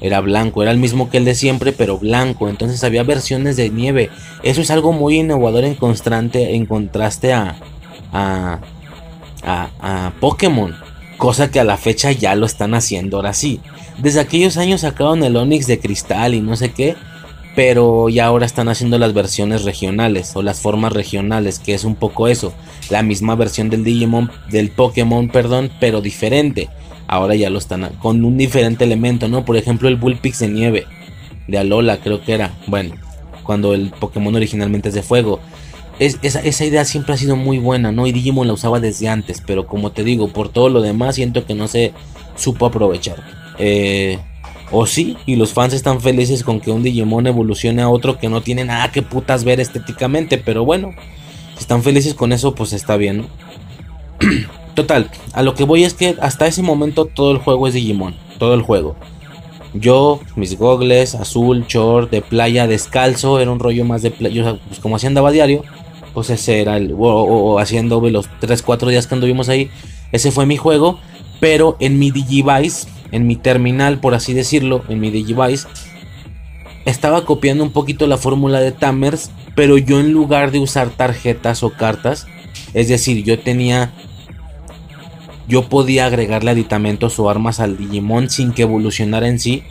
Era 0.01 0.21
blanco, 0.21 0.63
era 0.63 0.71
el 0.71 0.79
mismo 0.79 1.11
que 1.11 1.17
el 1.17 1.25
de 1.25 1.35
siempre, 1.35 1.73
pero 1.73 1.99
blanco. 1.99 2.49
Entonces 2.49 2.85
había 2.85 3.03
versiones 3.03 3.57
de 3.57 3.69
nieve. 3.69 4.11
Eso 4.45 4.61
es 4.61 4.71
algo 4.71 4.93
muy 4.93 5.19
innovador 5.19 5.65
en, 5.65 5.75
constante, 5.75 6.55
en 6.55 6.67
contraste 6.67 7.33
a, 7.33 7.57
a, 8.12 8.61
a, 9.43 9.70
a 9.81 10.12
Pokémon. 10.20 10.74
Cosa 11.16 11.51
que 11.51 11.61
a 11.61 11.65
la 11.65 11.77
fecha 11.77 12.12
ya 12.12 12.35
lo 12.35 12.47
están 12.47 12.74
haciendo 12.74 13.19
ahora 13.19 13.35
sí. 13.35 13.61
Desde 13.99 14.20
aquellos 14.20 14.57
años 14.57 14.81
sacaron 14.82 15.23
el 15.23 15.37
Onix 15.37 15.66
de 15.66 15.78
cristal 15.78 16.35
y 16.35 16.41
no 16.41 16.57
sé 16.57 16.73
qué 16.73 16.97
pero 17.55 18.09
ya 18.09 18.27
ahora 18.27 18.47
están 18.47 18.69
haciendo 18.69 18.99
las 18.99 19.12
versiones 19.12 19.65
regionales 19.65 20.35
o 20.35 20.43
las 20.43 20.61
formas 20.61 20.93
regionales, 20.93 21.59
que 21.59 21.74
es 21.74 21.85
un 21.85 21.95
poco 21.95 22.28
eso, 22.28 22.53
la 22.91 23.03
misma 23.03 23.35
versión 23.35 23.70
del 23.70 23.85
Digimon, 23.85 24.31
del 24.51 24.70
Pokémon, 24.70 25.28
perdón, 25.28 25.70
pero 25.81 26.01
diferente. 26.01 26.69
Ahora 27.07 27.35
ya 27.35 27.51
lo 27.51 27.59
están 27.59 27.91
con 27.99 28.24
un 28.24 28.39
diferente 28.39 28.85
elemento, 28.85 29.28
¿no? 29.28 29.45
Por 29.45 29.57
ejemplo, 29.57 29.89
el 29.89 29.97
Bullpix 29.97 30.39
de 30.39 30.49
nieve 30.49 30.87
de 31.49 31.59
Alola, 31.59 31.99
creo 31.99 32.23
que 32.23 32.35
era. 32.35 32.53
Bueno, 32.69 32.95
cuando 33.43 33.74
el 33.74 33.91
Pokémon 33.91 34.35
originalmente 34.37 34.91
es 34.91 34.95
de 34.95 35.03
fuego. 35.03 35.41
Es, 36.01 36.19
esa, 36.23 36.41
esa 36.41 36.65
idea 36.65 36.85
siempre 36.85 37.15
ha 37.15 37.17
sido 37.17 37.37
muy 37.37 37.59
buena, 37.59 37.93
¿no? 37.93 38.07
Y 38.07 38.13
Digimon 38.13 38.49
la 38.49 38.55
usaba 38.55 38.81
desde 38.81 39.09
antes, 39.09 39.43
pero 39.47 39.67
como 39.67 39.93
te 39.93 40.03
digo, 40.03 40.33
por 40.33 40.49
todo 40.49 40.69
lo 40.69 40.81
demás 40.81 41.15
siento 41.15 41.45
que 41.47 41.55
no 41.55 41.69
se 41.69 41.93
supo 42.37 42.67
aprovechar. 42.67 43.23
Eh, 43.59 44.19
o 44.73 44.87
sí, 44.87 45.17
y 45.27 45.37
los 45.37 45.53
fans 45.53 45.75
están 45.75 46.01
felices 46.01 46.43
con 46.43 46.61
que 46.61 46.71
un 46.71 46.83
Digimon 46.83 47.27
evolucione 47.27 47.83
a 47.83 47.89
otro 47.89 48.19
que 48.19 48.29
no 48.29 48.41
tiene 48.41 48.65
nada 48.65 48.91
que 48.93 49.03
putas 49.03 49.45
ver 49.45 49.61
estéticamente, 49.61 50.39
pero 50.39 50.65
bueno, 50.65 50.93
si 51.55 51.61
están 51.61 51.83
felices 51.83 52.15
con 52.15 52.33
eso, 52.33 52.55
pues 52.55 52.73
está 52.73 52.97
bien, 52.97 53.19
¿no? 53.19 53.27
Total, 54.75 55.11
a 55.33 55.43
lo 55.43 55.55
que 55.55 55.65
voy 55.65 55.85
es 55.85 55.95
que 55.95 56.17
hasta 56.21 56.47
ese 56.47 56.63
momento 56.63 57.05
todo 57.05 57.33
el 57.33 57.39
juego 57.39 57.67
es 57.69 57.75
Digimon, 57.75 58.15
todo 58.39 58.55
el 58.55 58.63
juego. 58.63 58.97
Yo, 59.75 60.21
mis 60.35 60.57
gogles, 60.57 61.15
azul, 61.15 61.65
short, 61.69 62.11
de 62.11 62.23
playa, 62.23 62.67
descalzo, 62.67 63.39
era 63.39 63.51
un 63.51 63.61
rollo 63.61 63.85
más 63.85 64.03
de 64.03 64.11
playa, 64.11 64.59
pues 64.67 64.81
como 64.81 64.97
así 64.97 65.07
andaba 65.07 65.31
diario, 65.31 65.63
Pues 66.15 66.31
ese 66.31 66.61
era 66.61 66.77
el. 66.77 66.95
O, 66.99 67.59
haciendo 67.59 68.01
los 68.11 68.28
3-4 68.41 68.89
días 68.89 69.07
que 69.07 69.15
anduvimos 69.15 69.49
ahí. 69.49 69.70
Ese 70.12 70.32
fue 70.32 70.47
mi 70.47 70.57
juego. 70.57 70.99
Pero 71.41 71.77
en 71.81 71.99
mi 71.99 72.11
Digivice, 72.11 72.89
en 73.12 73.27
mi 73.27 73.37
terminal, 73.37 73.99
por 73.99 74.15
así 74.15 74.35
decirlo, 74.35 74.85
en 74.89 75.01
mi 75.01 75.11
Digivice, 75.11 75.66
estaba 76.85 77.24
copiando 77.24 77.65
un 77.65 77.70
poquito 77.70 78.07
la 78.07 78.19
fórmula 78.19 78.61
de 78.61 78.73
Tamers. 78.73 79.31
Pero 79.55 79.78
yo 79.78 80.01
en 80.01 80.12
lugar 80.12 80.51
de 80.51 80.59
usar 80.59 80.91
tarjetas 80.91 81.62
o 81.62 81.70
cartas, 81.70 82.27
es 82.74 82.89
decir, 82.89 83.24
yo 83.24 83.39
tenía. 83.39 83.93
Yo 85.49 85.69
podía 85.69 86.07
agregarle 86.07 86.53
aditamentos 86.53 87.19
o 87.19 87.28
armas 87.28 87.59
al 87.59 87.77
Digimon 87.77 88.31
sin 88.31 88.53
que 88.53 88.62
evolucionara 88.62 89.27
en 89.27 89.41
sí. 89.41 89.65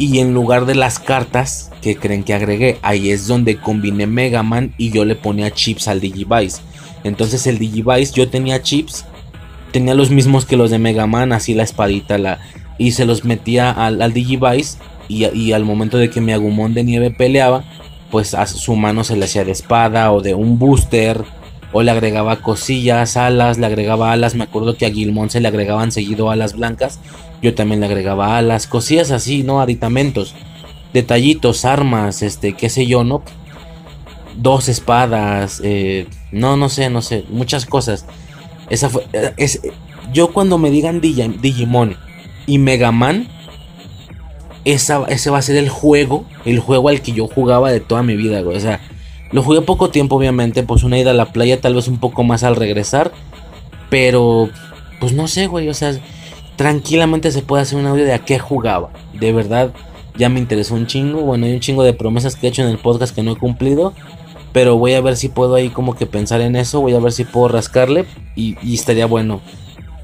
Y 0.00 0.20
en 0.20 0.32
lugar 0.32 0.64
de 0.64 0.74
las 0.74 0.98
cartas 0.98 1.70
que 1.82 1.94
creen 1.94 2.24
que 2.24 2.32
agregué, 2.32 2.78
ahí 2.80 3.10
es 3.10 3.26
donde 3.26 3.58
combiné 3.58 4.06
Mega 4.06 4.42
Man 4.42 4.72
y 4.78 4.92
yo 4.92 5.04
le 5.04 5.14
ponía 5.14 5.50
chips 5.50 5.88
al 5.88 6.00
Digivice. 6.00 6.62
Entonces 7.04 7.46
el 7.46 7.58
Digivice 7.58 8.14
yo 8.14 8.30
tenía 8.30 8.62
chips, 8.62 9.04
tenía 9.72 9.92
los 9.94 10.08
mismos 10.08 10.46
que 10.46 10.56
los 10.56 10.70
de 10.70 10.78
Mega 10.78 11.06
Man, 11.06 11.34
así 11.34 11.52
la 11.52 11.64
espadita, 11.64 12.16
la, 12.16 12.40
y 12.78 12.92
se 12.92 13.04
los 13.04 13.26
metía 13.26 13.70
al, 13.72 14.00
al 14.00 14.14
Digivice. 14.14 14.78
Y, 15.06 15.26
y 15.36 15.52
al 15.52 15.66
momento 15.66 15.98
de 15.98 16.08
que 16.08 16.22
mi 16.22 16.32
Agumon 16.32 16.72
de 16.72 16.82
nieve 16.82 17.10
peleaba, 17.10 17.64
pues 18.10 18.32
a 18.32 18.46
su 18.46 18.76
mano 18.76 19.04
se 19.04 19.16
le 19.16 19.26
hacía 19.26 19.44
de 19.44 19.52
espada 19.52 20.12
o 20.12 20.22
de 20.22 20.34
un 20.34 20.58
booster. 20.58 21.22
O 21.72 21.82
le 21.82 21.90
agregaba 21.90 22.36
cosillas, 22.36 23.16
alas, 23.16 23.58
le 23.58 23.66
agregaba 23.66 24.12
alas. 24.12 24.34
Me 24.34 24.44
acuerdo 24.44 24.76
que 24.76 24.86
a 24.86 24.90
Gilmon 24.90 25.30
se 25.30 25.40
le 25.40 25.48
agregaban 25.48 25.92
seguido 25.92 26.30
alas 26.30 26.56
blancas. 26.56 26.98
Yo 27.42 27.54
también 27.54 27.80
le 27.80 27.86
agregaba 27.86 28.36
alas, 28.36 28.66
cosillas 28.66 29.10
así, 29.10 29.42
¿no? 29.42 29.60
Aditamentos, 29.60 30.34
detallitos, 30.92 31.64
armas, 31.64 32.22
este, 32.22 32.54
qué 32.54 32.68
sé 32.68 32.86
yo, 32.86 33.04
¿no? 33.04 33.22
Dos 34.36 34.68
espadas, 34.68 35.60
eh, 35.64 36.06
no, 36.32 36.56
no 36.56 36.68
sé, 36.68 36.90
no 36.90 37.02
sé, 37.02 37.24
muchas 37.30 37.66
cosas. 37.66 38.04
Esa 38.68 38.88
fue, 38.88 39.06
eh, 39.12 39.32
es, 39.36 39.60
yo 40.12 40.32
cuando 40.32 40.58
me 40.58 40.70
digan 40.70 41.00
Digi- 41.00 41.40
Digimon 41.40 41.96
y 42.46 42.58
Mega 42.58 42.92
Man, 42.92 43.28
esa, 44.64 45.04
ese 45.08 45.30
va 45.30 45.38
a 45.38 45.42
ser 45.42 45.56
el 45.56 45.68
juego, 45.68 46.24
el 46.44 46.58
juego 46.58 46.88
al 46.88 47.00
que 47.00 47.12
yo 47.12 47.26
jugaba 47.26 47.70
de 47.70 47.80
toda 47.80 48.02
mi 48.02 48.16
vida. 48.16 48.42
O 48.46 48.60
sea, 48.60 48.80
lo 49.32 49.42
jugué 49.42 49.60
poco 49.60 49.90
tiempo, 49.90 50.16
obviamente, 50.16 50.62
pues 50.62 50.82
una 50.82 50.98
ida 50.98 51.12
a 51.12 51.14
la 51.14 51.32
playa, 51.32 51.60
tal 51.60 51.74
vez 51.74 51.88
un 51.88 51.98
poco 51.98 52.24
más 52.24 52.42
al 52.42 52.56
regresar. 52.56 53.12
Pero, 53.88 54.48
pues 54.98 55.12
no 55.12 55.28
sé, 55.28 55.46
güey, 55.46 55.68
o 55.68 55.74
sea, 55.74 55.92
tranquilamente 56.56 57.30
se 57.30 57.42
puede 57.42 57.62
hacer 57.62 57.78
un 57.78 57.86
audio 57.86 58.04
de 58.04 58.12
a 58.12 58.24
qué 58.24 58.38
jugaba. 58.38 58.90
De 59.18 59.32
verdad, 59.32 59.72
ya 60.16 60.28
me 60.28 60.40
interesó 60.40 60.74
un 60.74 60.86
chingo. 60.86 61.22
Bueno, 61.22 61.46
hay 61.46 61.54
un 61.54 61.60
chingo 61.60 61.82
de 61.82 61.92
promesas 61.92 62.36
que 62.36 62.46
he 62.46 62.50
hecho 62.50 62.62
en 62.62 62.68
el 62.68 62.78
podcast 62.78 63.14
que 63.14 63.22
no 63.22 63.32
he 63.32 63.36
cumplido. 63.36 63.92
Pero 64.52 64.76
voy 64.76 64.94
a 64.94 65.00
ver 65.00 65.16
si 65.16 65.28
puedo 65.28 65.54
ahí 65.54 65.70
como 65.70 65.94
que 65.94 66.06
pensar 66.06 66.40
en 66.40 66.56
eso. 66.56 66.80
Voy 66.80 66.94
a 66.94 67.00
ver 67.00 67.12
si 67.12 67.24
puedo 67.24 67.48
rascarle. 67.48 68.04
Y, 68.34 68.56
estaría 68.74 69.06
bueno 69.06 69.40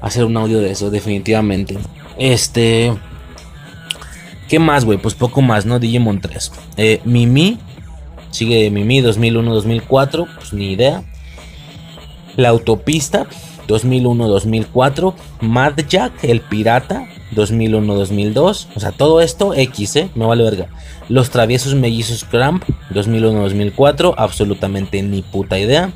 hacer 0.01 0.25
un 0.25 0.37
audio 0.37 0.59
de 0.59 0.71
eso, 0.71 0.89
definitivamente. 0.89 1.77
Este. 2.17 2.93
¿Qué 4.47 4.59
más, 4.59 4.85
güey? 4.85 4.97
Pues 4.97 5.13
poco 5.13 5.41
más, 5.41 5.65
¿no? 5.65 5.79
Digimon 5.79 6.21
3. 6.21 6.51
Eh, 6.77 7.01
Mimi. 7.03 7.59
Sigue 8.31 8.69
Mimi 8.69 9.01
2001-2004. 9.01 10.27
Pues 10.35 10.53
ni 10.53 10.71
idea. 10.71 11.03
La 12.35 12.49
autopista 12.49 13.27
2001-2004. 13.67 15.13
Mad 15.41 15.73
Jack, 15.87 16.23
el 16.23 16.41
pirata 16.41 17.07
2001-2002. 17.35 18.67
O 18.75 18.79
sea, 18.79 18.91
todo 18.91 19.21
esto 19.21 19.53
X, 19.53 19.95
¿eh? 19.95 20.09
Me 20.15 20.25
vale 20.25 20.43
verga. 20.43 20.67
Los 21.09 21.29
traviesos 21.29 21.75
mellizos 21.75 22.23
Cramp 22.23 22.63
2001-2004. 22.91 24.13
Absolutamente 24.17 25.01
ni 25.01 25.21
puta 25.21 25.59
idea. 25.59 25.91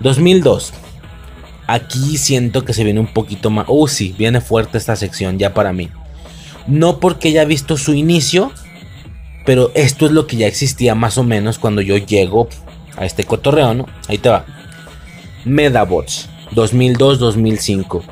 2002. 0.00 0.72
Aquí 1.66 2.16
siento 2.16 2.64
que 2.64 2.72
se 2.72 2.82
viene 2.82 3.00
un 3.00 3.12
poquito 3.12 3.50
más. 3.50 3.66
Uh, 3.68 3.88
sí, 3.88 4.14
viene 4.16 4.40
fuerte 4.40 4.78
esta 4.78 4.96
sección 4.96 5.38
ya 5.38 5.52
para 5.52 5.72
mí. 5.72 5.90
No 6.66 6.98
porque 6.98 7.28
haya 7.28 7.44
visto 7.44 7.76
su 7.76 7.94
inicio, 7.94 8.52
pero 9.44 9.70
esto 9.74 10.06
es 10.06 10.12
lo 10.12 10.26
que 10.26 10.36
ya 10.36 10.46
existía 10.46 10.94
más 10.94 11.18
o 11.18 11.24
menos 11.24 11.58
cuando 11.58 11.80
yo 11.80 11.96
llego 11.96 12.48
a 12.96 13.04
este 13.04 13.24
cotorreo, 13.24 13.74
¿no? 13.74 13.86
Ahí 14.08 14.18
te 14.18 14.28
va. 14.28 14.44
Medabots 15.44 16.28
2002-2005. 16.54 18.02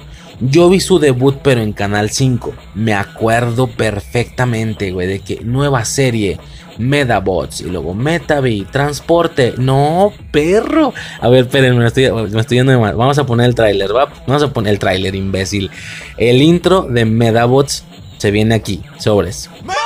Yo 0.41 0.69
vi 0.69 0.81
su 0.81 0.99
debut 0.99 1.37
pero 1.43 1.63
en 1.63 1.73
Canal 1.73 2.11
5. 2.11 2.53
Me 2.75 2.95
acuerdo 2.95 3.69
perfectamente, 3.69 4.93
güey, 4.93 5.07
de 5.07 5.21
que 5.21 5.41
nueva 5.43 5.85
serie, 5.85 6.39
Medabots. 6.79 7.63
Y 7.63 7.65
luego 7.65 7.95
Metavi, 7.95 8.67
transporte. 8.71 9.55
No, 9.57 10.13
perro. 10.31 10.93
A 11.21 11.29
ver, 11.29 11.47
esperen, 11.47 11.79
me 11.79 11.87
estoy, 11.87 12.11
me 12.11 12.41
estoy 12.41 12.59
yendo 12.59 12.73
de 12.73 12.79
mal. 12.79 12.95
Vamos 12.97 13.19
a 13.19 13.25
poner 13.25 13.47
el 13.47 13.55
tráiler, 13.55 13.95
¿va? 13.95 14.13
Vamos 14.27 14.43
a 14.43 14.53
poner 14.53 14.75
el 14.75 14.79
tráiler, 14.79 15.15
imbécil. 15.15 15.71
El 16.19 16.43
intro 16.43 16.83
de 16.83 17.07
Medabots 17.07 17.85
se 18.19 18.31
viene 18.31 18.55
aquí, 18.55 18.83
sobres. 18.99 19.49
¡Betavi, 19.63 19.86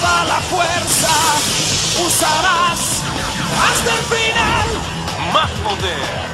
toda 0.00 0.24
la 0.24 0.40
fuerza, 0.40 1.14
usarás 2.06 2.80
hasta 3.68 3.90
el 3.94 4.04
final. 4.14 4.68
Más 5.32 5.50
poder. 5.64 6.28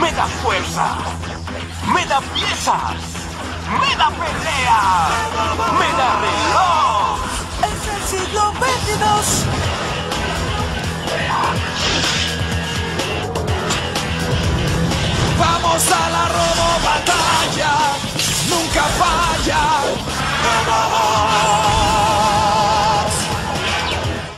Mega 0.00 0.26
fuerza. 0.42 0.96
Mega 1.86 2.20
piezas. 2.34 2.96
Mega 3.80 4.10
pelea. 4.10 5.08
Mega 5.80 6.08
reloj. 6.24 7.18
Es 7.68 7.80
el 7.94 8.20
siglo 8.20 8.52
22. 8.52 9.44
Vamos 15.38 15.92
a 15.92 16.10
la 16.10 16.28
robo 16.28 16.68
batalla, 16.84 17.72
nunca 18.48 18.82
falla. 18.82 19.76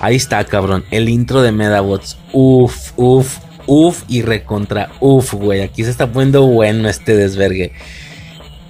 Ahí 0.01 0.17
está, 0.17 0.45
cabrón. 0.45 0.85
El 0.91 1.09
intro 1.09 1.43
de 1.43 1.53
Medabots. 1.53 2.19
Uf, 2.33 2.93
uf, 2.97 3.39
uf 3.67 4.05
y 4.09 4.23
recontra 4.23 4.91
uf, 5.01 5.35
güey. 5.35 5.63
Aquí 5.63 5.85
se 5.85 5.91
está 5.91 6.11
poniendo 6.11 6.47
bueno 6.47 6.89
este 6.89 7.17
desvergue. 7.17 7.73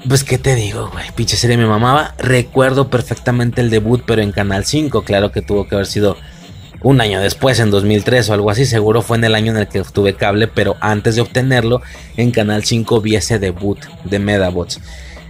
Pues, 0.09 0.24
¿qué 0.24 0.39
te 0.39 0.55
digo, 0.55 0.89
güey? 0.90 1.05
Pinche 1.15 1.36
serie 1.36 1.56
me 1.56 1.66
mamaba. 1.66 2.15
Recuerdo 2.19 2.89
perfectamente 2.89 3.60
el 3.60 3.69
debut, 3.69 4.02
pero 4.06 4.23
en 4.23 4.32
Canal 4.32 4.65
5. 4.65 5.02
Claro 5.02 5.31
que 5.31 5.43
tuvo 5.43 5.69
que 5.69 5.74
haber 5.74 5.86
sido 5.86 6.16
un 6.82 7.01
año 7.01 7.20
después, 7.20 7.59
en 7.59 7.70
2003 7.70 8.31
o 8.31 8.35
algo 8.35 8.51
así. 8.51 8.65
Seguro 8.65 9.02
fue 9.02 9.19
en 9.19 9.24
el 9.24 9.35
año 9.35 9.52
en 9.52 9.59
el 9.59 9.69
que 9.69 9.81
obtuve 9.81 10.15
cable, 10.15 10.48
pero 10.48 10.77
antes 10.81 11.16
de 11.16 11.20
obtenerlo, 11.20 11.82
en 12.16 12.31
Canal 12.31 12.65
5 12.65 13.01
vi 13.01 13.16
ese 13.16 13.39
debut 13.39 13.78
de 14.05 14.19
Medabots. 14.19 14.81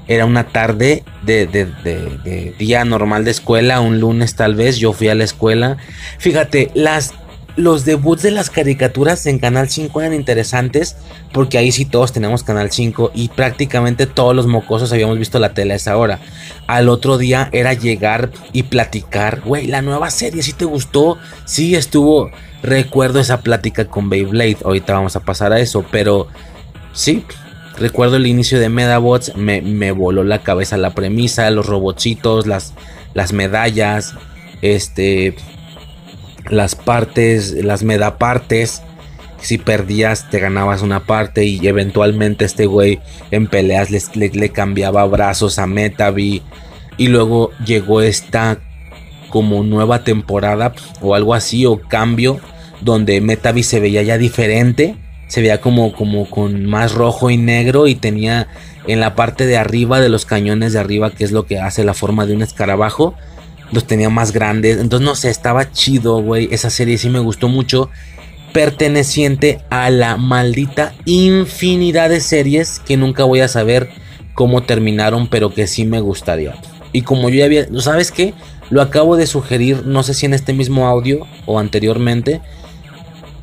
Era 0.09 0.24
una 0.24 0.48
tarde 0.48 1.05
de, 1.22 2.55
día 2.59 2.85
normal 2.85 3.24
de 3.24 3.30
escuela, 3.30 3.80
un 3.80 4.01
lunes 4.01 4.35
tal 4.35 4.55
vez. 4.55 4.78
Yo 4.78 4.93
fui 4.94 5.09
a 5.09 5.14
la 5.14 5.24
escuela. 5.24 5.76
Fíjate, 6.18 6.70
las, 6.74 7.12
los 7.56 7.85
debuts 7.85 8.22
de 8.22 8.30
las 8.30 8.48
caricaturas 8.48 9.26
en 9.26 9.39
Canal 9.39 9.68
5 9.68 10.01
eran 10.01 10.14
interesantes 10.14 10.97
porque 11.32 11.59
ahí 11.59 11.72
sí 11.72 11.85
todos 11.85 12.12
tenemos 12.12 12.43
Canal 12.43 12.70
5 12.70 13.12
y 13.14 13.28
prácticamente 13.28 14.06
todos 14.06 14.35
los 14.35 14.47
mocosos 14.47 14.93
habíamos 14.93 15.18
visto 15.18 15.39
la 15.39 15.52
tele 15.52 15.74
a 15.74 15.76
esa 15.76 15.97
hora. 15.97 16.20
Al 16.66 16.89
otro 16.89 17.18
día 17.18 17.51
era 17.52 17.74
llegar 17.74 18.30
y 18.52 18.64
platicar, 18.64 19.43
güey, 19.43 19.66
la 19.66 19.82
nueva 19.82 20.10
serie, 20.10 20.43
si 20.43 20.52
te 20.55 20.64
gustó, 20.64 21.18
sí 21.44 21.74
estuvo, 21.74 22.30
recuerdo 22.62 23.20
esa 23.20 23.40
plática 23.43 23.86
con 23.86 24.09
Beyblade, 24.09 24.59
ahorita 24.64 24.94
vamos 24.94 25.16
a 25.16 25.20
pasar 25.20 25.52
a 25.52 25.60
eso, 25.60 25.85
pero 25.90 26.28
sí, 26.93 27.24
recuerdo 27.78 28.16
el 28.16 28.26
inicio 28.26 28.59
de 28.59 28.68
Medabots, 28.68 29.36
me, 29.36 29.62
me 29.62 29.92
voló 29.92 30.24
la 30.24 30.42
cabeza 30.42 30.76
la 30.76 30.90
premisa, 30.90 31.50
los 31.50 31.66
robotcitos, 31.66 32.46
las, 32.46 32.74
las 33.14 33.32
medallas, 33.32 34.14
este, 34.62 35.36
las 36.50 36.74
partes, 36.74 37.52
las 37.64 37.82
medapartes. 37.82 38.82
Si 39.40 39.56
perdías, 39.56 40.28
te 40.30 40.40
ganabas 40.40 40.82
una 40.82 41.05
parte 41.05 41.44
y 41.44 41.64
eventualmente 41.66 42.44
este 42.44 42.66
güey 42.66 42.98
en 43.30 43.46
peleas 43.46 43.90
le, 43.90 44.00
le 44.30 44.48
cambiaba 44.50 45.05
brazos 45.06 45.59
a 45.60 45.66
Metavi. 45.66 46.42
Y 46.96 47.06
luego 47.06 47.52
llegó 47.64 48.02
esta 48.02 48.59
como 49.28 49.62
nueva 49.62 50.02
temporada 50.02 50.72
o 51.00 51.14
algo 51.14 51.34
así 51.34 51.66
o 51.66 51.80
cambio 51.80 52.40
donde 52.80 53.20
Metavi 53.20 53.62
se 53.62 53.78
veía 53.78 54.02
ya 54.02 54.18
diferente 54.18 54.96
se 55.28 55.40
veía 55.40 55.60
como, 55.60 55.92
como 55.92 56.28
con 56.28 56.64
más 56.66 56.92
rojo 56.92 57.30
y 57.30 57.36
negro 57.36 57.86
y 57.86 57.94
tenía 57.94 58.48
en 58.86 59.00
la 59.00 59.14
parte 59.14 59.46
de 59.46 59.59
arriba 59.59 60.00
de 60.00 60.09
los 60.09 60.24
cañones 60.24 60.72
de 60.72 60.80
arriba, 60.80 61.10
que 61.10 61.22
es 61.22 61.30
lo 61.30 61.46
que 61.46 61.60
hace 61.60 61.84
la 61.84 61.94
forma 61.94 62.26
de 62.26 62.34
un 62.34 62.42
escarabajo, 62.42 63.14
los 63.70 63.86
tenía 63.86 64.09
más 64.09 64.32
grandes. 64.32 64.78
Entonces, 64.78 65.05
no 65.06 65.14
sé, 65.14 65.28
estaba 65.28 65.70
chido, 65.70 66.22
güey. 66.22 66.48
Esa 66.50 66.70
serie 66.70 66.96
sí 66.98 67.10
me 67.10 67.18
gustó 67.18 67.48
mucho. 67.48 67.90
Perteneciente 68.52 69.60
a 69.68 69.90
la 69.90 70.16
maldita 70.16 70.94
infinidad 71.05 72.09
de 72.09 72.20
series 72.20 72.78
que 72.78 72.96
nunca 72.96 73.24
voy 73.24 73.40
a 73.40 73.48
saber 73.48 73.90
cómo 74.32 74.62
terminaron, 74.62 75.28
pero 75.28 75.52
que 75.52 75.66
sí 75.66 75.84
me 75.84 76.00
gustaría. 76.00 76.55
Y 76.92 77.02
como 77.02 77.28
yo 77.28 77.36
ya 77.36 77.44
había, 77.44 77.66
¿sabes 77.80 78.10
qué? 78.10 78.32
Lo 78.70 78.80
acabo 78.80 79.16
de 79.16 79.26
sugerir, 79.26 79.84
no 79.84 80.02
sé 80.02 80.14
si 80.14 80.24
en 80.24 80.32
este 80.32 80.55
mismo 80.55 80.88
audio 80.88 81.26
o 81.44 81.59
anteriormente, 81.59 82.40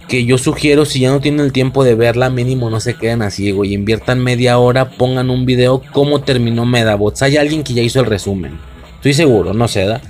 que 0.07 0.25
yo 0.25 0.37
sugiero 0.37 0.85
si 0.85 0.99
ya 0.99 1.09
no 1.09 1.19
tienen 1.19 1.41
el 1.41 1.51
tiempo 1.51 1.83
de 1.83 1.95
verla, 1.95 2.29
mínimo 2.29 2.69
no 2.69 2.79
se 2.79 2.95
queden 2.95 3.21
así, 3.21 3.51
güey, 3.51 3.73
inviertan 3.73 4.23
media 4.23 4.59
hora, 4.59 4.91
pongan 4.91 5.29
un 5.29 5.45
video 5.45 5.81
cómo 5.91 6.21
terminó 6.21 6.65
Medabots. 6.65 7.21
Hay 7.23 7.37
alguien 7.37 7.63
que 7.63 7.73
ya 7.73 7.81
hizo 7.81 7.99
el 7.99 8.05
resumen. 8.05 8.59
Estoy 8.95 9.13
seguro, 9.13 9.53
no 9.53 9.67
sé, 9.67 9.85
¿da? 9.85 10.01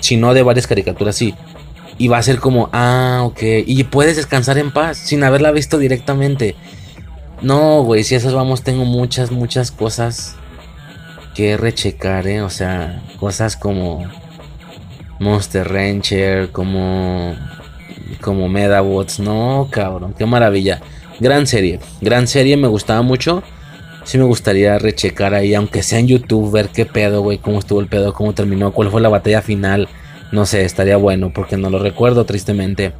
Si 0.00 0.16
no 0.16 0.34
de 0.34 0.42
varias 0.42 0.66
caricaturas, 0.66 1.16
sí. 1.16 1.34
Y 1.98 2.08
va 2.08 2.18
a 2.18 2.22
ser 2.22 2.38
como, 2.38 2.68
ah, 2.72 3.22
ok. 3.24 3.42
Y 3.66 3.84
puedes 3.84 4.16
descansar 4.16 4.58
en 4.58 4.70
paz 4.70 4.98
sin 4.98 5.24
haberla 5.24 5.50
visto 5.50 5.78
directamente. 5.78 6.56
No, 7.42 7.82
güey, 7.82 8.04
si 8.04 8.14
esas 8.14 8.34
vamos, 8.34 8.62
tengo 8.62 8.84
muchas, 8.84 9.30
muchas 9.30 9.70
cosas 9.70 10.36
que 11.34 11.56
rechecar, 11.56 12.26
¿eh? 12.26 12.42
O 12.42 12.50
sea, 12.50 13.02
cosas 13.18 13.56
como 13.56 14.04
Monster 15.18 15.68
Rancher, 15.68 16.50
como 16.50 17.34
como 18.20 18.48
Medabots. 18.48 19.20
No, 19.20 19.68
cabrón, 19.70 20.14
qué 20.16 20.26
maravilla. 20.26 20.80
Gran 21.20 21.46
serie, 21.46 21.80
gran 22.00 22.26
serie, 22.26 22.56
me 22.56 22.68
gustaba 22.68 23.02
mucho. 23.02 23.42
Sí 24.04 24.18
me 24.18 24.24
gustaría 24.24 24.78
rechecar 24.78 25.34
ahí, 25.34 25.54
aunque 25.54 25.82
sea 25.82 25.98
en 25.98 26.06
YouTube, 26.06 26.52
ver 26.52 26.68
qué 26.68 26.86
pedo, 26.86 27.22
güey, 27.22 27.38
cómo 27.38 27.58
estuvo 27.58 27.80
el 27.80 27.88
pedo, 27.88 28.12
cómo 28.12 28.34
terminó, 28.34 28.72
cuál 28.72 28.90
fue 28.90 29.00
la 29.00 29.08
batalla 29.08 29.42
final. 29.42 29.88
No 30.30 30.46
sé, 30.46 30.64
estaría 30.64 30.96
bueno, 30.96 31.32
porque 31.34 31.56
no 31.56 31.70
lo 31.70 31.78
recuerdo 31.78 32.24
tristemente. 32.24 32.92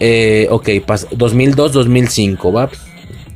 Eh, 0.00 0.48
ok, 0.50 0.68
2002-2005, 0.68 2.56
¿va? 2.56 2.70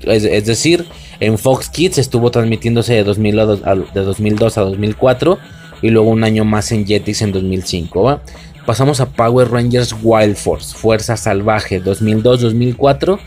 Es, 0.03 0.47
decir, 0.47 0.85
en 1.20 1.39
Fox 1.39 1.69
Kids 1.69 1.99
estuvo 1.99 2.31
transmitiéndose 2.31 2.95
de, 2.95 3.05
2002 3.05 3.62
a, 3.65 3.74
de 3.74 4.01
2002 4.01 4.59
a 4.59 4.61
2004 4.62 5.39
y 5.83 5.91
luego 5.91 6.11
un 6.11 6.24
año 6.24 6.45
más 6.45 6.73
en 6.73 6.87
Jetix 6.87 7.23
en 7.23 7.33
2005, 7.33 8.03
¿va? 8.03 8.23
Pasamos 8.66 9.01
a 9.01 9.06
Power 9.06 9.48
Rangers 9.48 9.94
Wild 10.02 10.34
Force, 10.34 10.76
Fuerza 10.76 11.16
Salvaje 11.16 11.80
2002-2004. 11.80 13.20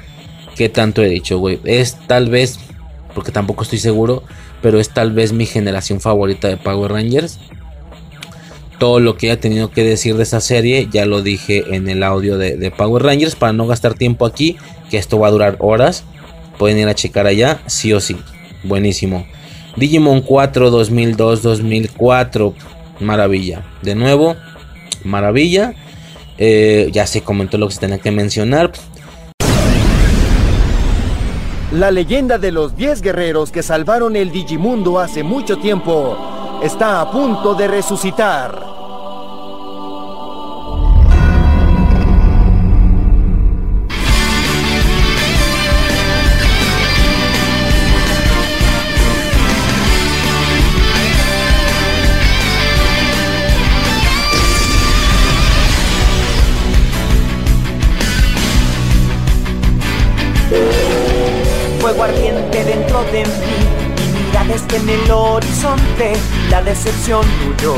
¿Qué 0.58 0.68
tanto 0.68 1.02
he 1.02 1.08
dicho, 1.08 1.40
güey? 1.40 1.62
Es 1.64 1.96
tal 2.08 2.30
vez, 2.30 2.60
porque 3.16 3.32
tampoco 3.32 3.64
estoy 3.64 3.80
seguro, 3.80 4.24
pero 4.62 4.82
es 4.82 4.90
tal 4.90 5.14
vez 5.14 5.32
mi 5.32 5.46
generación 5.46 6.02
favorita 6.02 6.50
de 6.50 6.58
Power 6.58 6.92
Rangers. 6.92 7.40
Todo 8.80 9.00
lo 9.00 9.16
que 9.16 9.32
haya 9.32 9.40
tenido 9.40 9.72
que 9.72 9.86
decir 9.86 10.18
de 10.18 10.24
esa 10.24 10.42
serie 10.42 10.90
ya 10.92 11.06
lo 11.06 11.22
dije 11.22 11.74
en 11.74 11.88
el 11.88 12.04
audio 12.04 12.38
de, 12.38 12.58
de 12.58 12.72
Power 12.72 13.04
Rangers 13.04 13.36
para 13.36 13.54
no 13.54 13.66
gastar 13.66 13.94
tiempo 13.94 14.26
aquí, 14.26 14.58
que 14.90 14.98
esto 14.98 15.20
va 15.20 15.30
a 15.30 15.32
durar 15.32 15.56
horas. 15.60 16.04
Pueden 16.58 16.80
ir 16.80 16.90
a 16.90 16.96
checar 16.96 17.28
allá, 17.28 17.62
sí 17.68 17.94
o 17.94 18.02
sí. 18.02 18.18
Buenísimo. 18.64 19.26
Digimon 19.78 20.20
4 20.20 20.70
2002-2004. 20.70 22.54
Maravilla. 23.00 23.64
De 23.82 23.96
nuevo, 23.96 24.36
maravilla. 25.04 25.74
Eh, 26.38 26.90
ya 26.92 27.06
se 27.06 27.22
comentó 27.22 27.58
lo 27.58 27.68
que 27.68 27.74
se 27.74 27.82
tenía 27.82 28.00
que 28.00 28.12
mencionar. 28.12 28.72
La 31.72 31.92
leyenda 31.92 32.38
de 32.38 32.52
los 32.52 32.76
10 32.76 33.02
guerreros 33.02 33.52
que 33.52 33.62
salvaron 33.62 34.16
el 34.16 34.32
Digimundo 34.32 35.00
hace 35.00 35.22
mucho 35.22 35.58
tiempo 35.58 36.18
está 36.64 37.02
a 37.02 37.12
punto 37.12 37.54
de 37.54 37.68
resucitar. 37.68 38.69
La 66.50 66.62
decepción 66.62 67.26
huyó. 67.48 67.76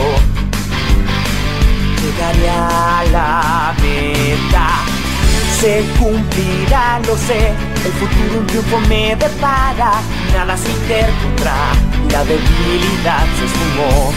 Llegaré 2.02 2.50
a 2.50 3.04
la 3.12 3.74
meta, 3.82 4.68
se 5.60 5.84
cumplirá, 6.00 7.00
lo 7.06 7.16
sé, 7.16 7.54
el 7.86 7.92
futuro 7.94 8.40
un 8.40 8.48
triunfo 8.48 8.80
me 8.88 9.16
depara, 9.16 9.92
nada 10.34 10.58
se 10.58 10.70
interpondrá, 10.70 11.74
la 12.12 12.24
debilidad 12.24 13.26
se 13.38 13.46
esfumó. 13.46 14.14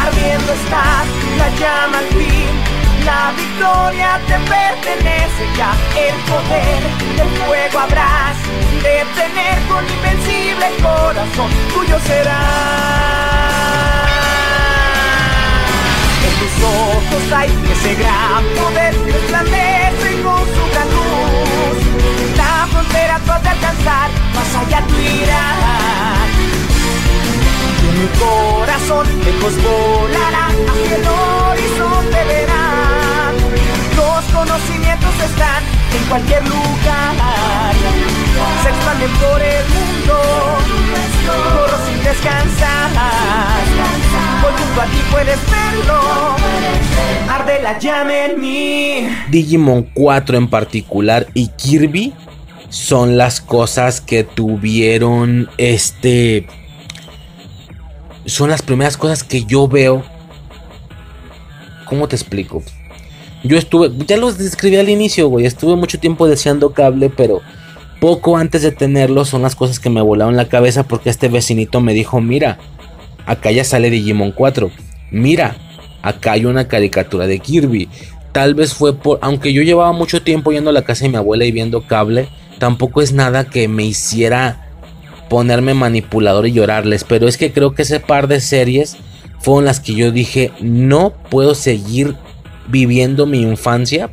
Ardiendo 0.00 0.52
está 0.52 1.04
la 1.38 1.48
llama 1.58 1.98
al 1.98 2.06
fin, 2.06 2.85
la 3.06 3.32
victoria 3.36 4.20
te 4.26 4.36
pertenece 4.50 5.42
ya, 5.56 5.70
el 6.06 6.16
poder 6.30 6.82
del 7.16 7.30
fuego 7.38 7.78
habrás 7.78 8.36
de 8.82 8.96
tener 9.20 9.56
con 9.68 9.82
invencible 9.96 10.66
corazón, 10.82 11.50
tuyo 11.72 11.98
será. 12.00 12.42
En 16.26 16.32
tus 16.40 16.54
ojos 16.64 17.32
hay 17.32 17.50
ese 17.74 17.94
gran 17.94 18.42
poder 18.58 18.92
resplandece 19.04 20.08
con 20.24 20.42
su 20.54 20.62
gran 20.72 20.88
luz. 20.96 21.78
La 22.36 22.66
frontera 22.72 23.18
puede 23.20 23.48
alcanzar, 23.48 24.10
más 24.34 24.50
allá 24.60 24.82
tú 24.88 24.96
irás. 24.98 26.30
Y 27.84 27.98
mi 27.98 28.08
corazón 28.18 29.06
lejos 29.24 29.54
volará, 29.62 30.46
hacia 30.48 30.96
el 30.96 31.06
horizonte 31.06 32.24
conocimientos 34.46 35.14
están 35.24 35.62
en 35.96 36.08
cualquier 36.08 36.42
lugar. 36.48 37.74
Se 38.62 38.68
expanden 38.68 39.10
por 39.10 39.42
el 39.42 39.64
mundo. 39.68 40.22
Corro 41.26 41.86
sin 41.86 42.02
descansar. 42.04 42.90
Voy 44.42 44.52
junto 44.52 44.80
a 44.80 44.84
ti, 44.86 44.98
puedes 45.10 45.38
verlo. 45.50 46.36
Arde 47.28 47.62
la 47.62 47.78
llama 47.78 48.24
en 48.26 48.40
mí. 48.40 49.08
Digimon 49.28 49.90
4 49.94 50.38
en 50.38 50.48
particular 50.48 51.26
y 51.34 51.48
Kirby 51.48 52.14
son 52.68 53.16
las 53.16 53.40
cosas 53.40 54.00
que 54.00 54.24
tuvieron 54.24 55.48
este 55.56 56.46
son 58.26 58.50
las 58.50 58.60
primeras 58.60 58.96
cosas 58.96 59.22
que 59.22 59.44
yo 59.44 59.68
veo 59.68 60.04
¿Cómo 61.86 62.08
te 62.08 62.16
explico? 62.16 62.64
Yo 63.46 63.56
estuve, 63.56 63.90
ya 64.06 64.16
los 64.16 64.38
describí 64.38 64.76
al 64.76 64.88
inicio, 64.88 65.28
güey. 65.28 65.46
Estuve 65.46 65.76
mucho 65.76 65.98
tiempo 65.98 66.26
deseando 66.26 66.72
cable, 66.72 67.10
pero 67.10 67.42
poco 68.00 68.36
antes 68.36 68.62
de 68.62 68.72
tenerlo 68.72 69.24
son 69.24 69.42
las 69.42 69.56
cosas 69.56 69.80
que 69.80 69.90
me 69.90 70.02
volaron 70.02 70.36
la 70.36 70.48
cabeza 70.48 70.82
porque 70.82 71.10
este 71.10 71.28
vecinito 71.28 71.80
me 71.80 71.94
dijo, 71.94 72.20
mira, 72.20 72.58
acá 73.26 73.50
ya 73.50 73.64
sale 73.64 73.90
Digimon 73.90 74.32
4. 74.32 74.70
Mira, 75.10 75.56
acá 76.02 76.32
hay 76.32 76.44
una 76.44 76.68
caricatura 76.68 77.26
de 77.26 77.38
Kirby. 77.38 77.88
Tal 78.32 78.54
vez 78.54 78.74
fue 78.74 78.94
por, 78.94 79.18
aunque 79.22 79.52
yo 79.52 79.62
llevaba 79.62 79.92
mucho 79.92 80.22
tiempo 80.22 80.52
yendo 80.52 80.70
a 80.70 80.74
la 80.74 80.82
casa 80.82 81.04
de 81.04 81.10
mi 81.10 81.16
abuela 81.16 81.44
y 81.44 81.52
viendo 81.52 81.86
cable, 81.86 82.28
tampoco 82.58 83.00
es 83.00 83.12
nada 83.12 83.44
que 83.44 83.68
me 83.68 83.84
hiciera 83.84 84.68
ponerme 85.28 85.74
manipulador 85.74 86.46
y 86.46 86.52
llorarles. 86.52 87.04
Pero 87.04 87.28
es 87.28 87.36
que 87.36 87.52
creo 87.52 87.74
que 87.74 87.82
ese 87.82 88.00
par 88.00 88.28
de 88.28 88.40
series 88.40 88.96
fueron 89.40 89.64
las 89.64 89.80
que 89.80 89.94
yo 89.94 90.10
dije, 90.10 90.52
no 90.60 91.12
puedo 91.30 91.54
seguir 91.54 92.14
viviendo 92.68 93.26
mi 93.26 93.42
infancia 93.42 94.10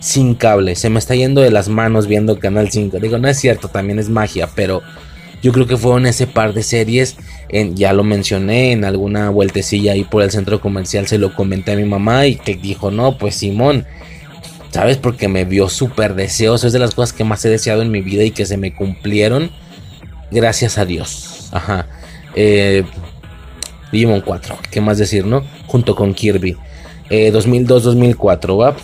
sin 0.00 0.34
cable. 0.34 0.76
Se 0.76 0.90
me 0.90 0.98
está 0.98 1.14
yendo 1.14 1.40
de 1.40 1.50
las 1.50 1.68
manos 1.68 2.06
viendo 2.06 2.38
Canal 2.38 2.70
5. 2.70 2.98
Digo, 3.00 3.18
no 3.18 3.28
es 3.28 3.38
cierto, 3.38 3.68
también 3.68 3.98
es 3.98 4.08
magia, 4.08 4.48
pero 4.54 4.82
yo 5.42 5.52
creo 5.52 5.66
que 5.66 5.76
fueron 5.76 6.06
ese 6.06 6.26
par 6.26 6.54
de 6.54 6.62
series. 6.62 7.16
Ya 7.74 7.92
lo 7.92 8.04
mencioné 8.04 8.72
en 8.72 8.84
alguna 8.84 9.30
vueltecilla 9.30 9.92
ahí 9.92 10.04
por 10.04 10.22
el 10.22 10.30
centro 10.30 10.60
comercial. 10.60 11.06
Se 11.06 11.18
lo 11.18 11.34
comenté 11.34 11.72
a 11.72 11.76
mi 11.76 11.84
mamá 11.84 12.26
y 12.26 12.36
que 12.36 12.54
dijo, 12.56 12.90
no, 12.90 13.18
pues 13.18 13.36
Simón. 13.36 13.86
¿Sabes? 14.70 14.96
Porque 14.98 15.28
me 15.28 15.44
vio 15.44 15.68
súper 15.68 16.14
deseoso. 16.14 16.66
Es 16.66 16.72
de 16.72 16.78
las 16.78 16.94
cosas 16.94 17.12
que 17.12 17.24
más 17.24 17.44
he 17.44 17.48
deseado 17.48 17.82
en 17.82 17.90
mi 17.90 18.02
vida 18.02 18.24
y 18.24 18.30
que 18.30 18.44
se 18.44 18.56
me 18.56 18.74
cumplieron. 18.74 19.50
Gracias 20.30 20.78
a 20.78 20.84
Dios. 20.84 21.48
Ajá. 21.52 21.86
Eh, 22.34 22.84
Digimon 23.92 24.20
4. 24.20 24.58
¿Qué 24.70 24.80
más 24.80 24.98
decir, 24.98 25.24
no? 25.24 25.44
Junto 25.66 25.94
con 25.94 26.12
Kirby. 26.12 26.56
2002-2004, 27.10 28.52
eh, 28.52 28.56
¿va? 28.56 28.76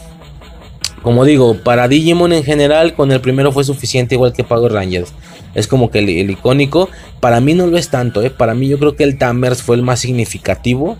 como 1.02 1.24
digo, 1.24 1.56
para 1.56 1.88
Digimon 1.88 2.32
en 2.32 2.44
general, 2.44 2.94
con 2.94 3.10
el 3.10 3.20
primero 3.20 3.50
fue 3.50 3.64
suficiente, 3.64 4.14
igual 4.14 4.32
que 4.32 4.44
Power 4.44 4.72
Rangers. 4.72 5.12
Es 5.54 5.66
como 5.66 5.90
que 5.90 5.98
el, 5.98 6.08
el 6.08 6.30
icónico. 6.30 6.88
Para 7.20 7.40
mí 7.40 7.54
no 7.54 7.66
lo 7.66 7.76
es 7.76 7.90
tanto, 7.90 8.22
¿eh? 8.22 8.30
Para 8.30 8.54
mí 8.54 8.68
yo 8.68 8.78
creo 8.78 8.94
que 8.94 9.04
el 9.04 9.18
Tamers 9.18 9.62
fue 9.62 9.76
el 9.76 9.82
más 9.82 10.00
significativo. 10.00 10.96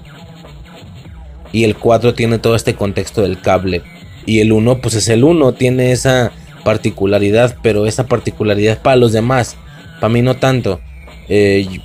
Y 1.53 1.65
el 1.65 1.77
4 1.77 2.15
tiene 2.15 2.39
todo 2.39 2.57
este 2.57 2.75
contexto 2.75 3.23
del 3.23 3.41
cable. 3.41 3.83
Y 4.27 4.41
el 4.41 4.53
1, 4.53 4.81
pues 4.81 4.95
es 4.95 5.09
el 5.09 5.23
1, 5.23 5.53
tiene 5.53 5.93
esa 5.93 6.33
particularidad, 6.65 7.57
pero 7.63 7.87
esa 7.87 8.07
particularidad 8.07 8.83
para 8.83 8.97
los 8.97 9.13
demás. 9.13 9.57
Para 10.01 10.13
mí 10.13 10.21
no 10.21 10.35
tanto. 10.35 10.81
Eh, 11.29 11.81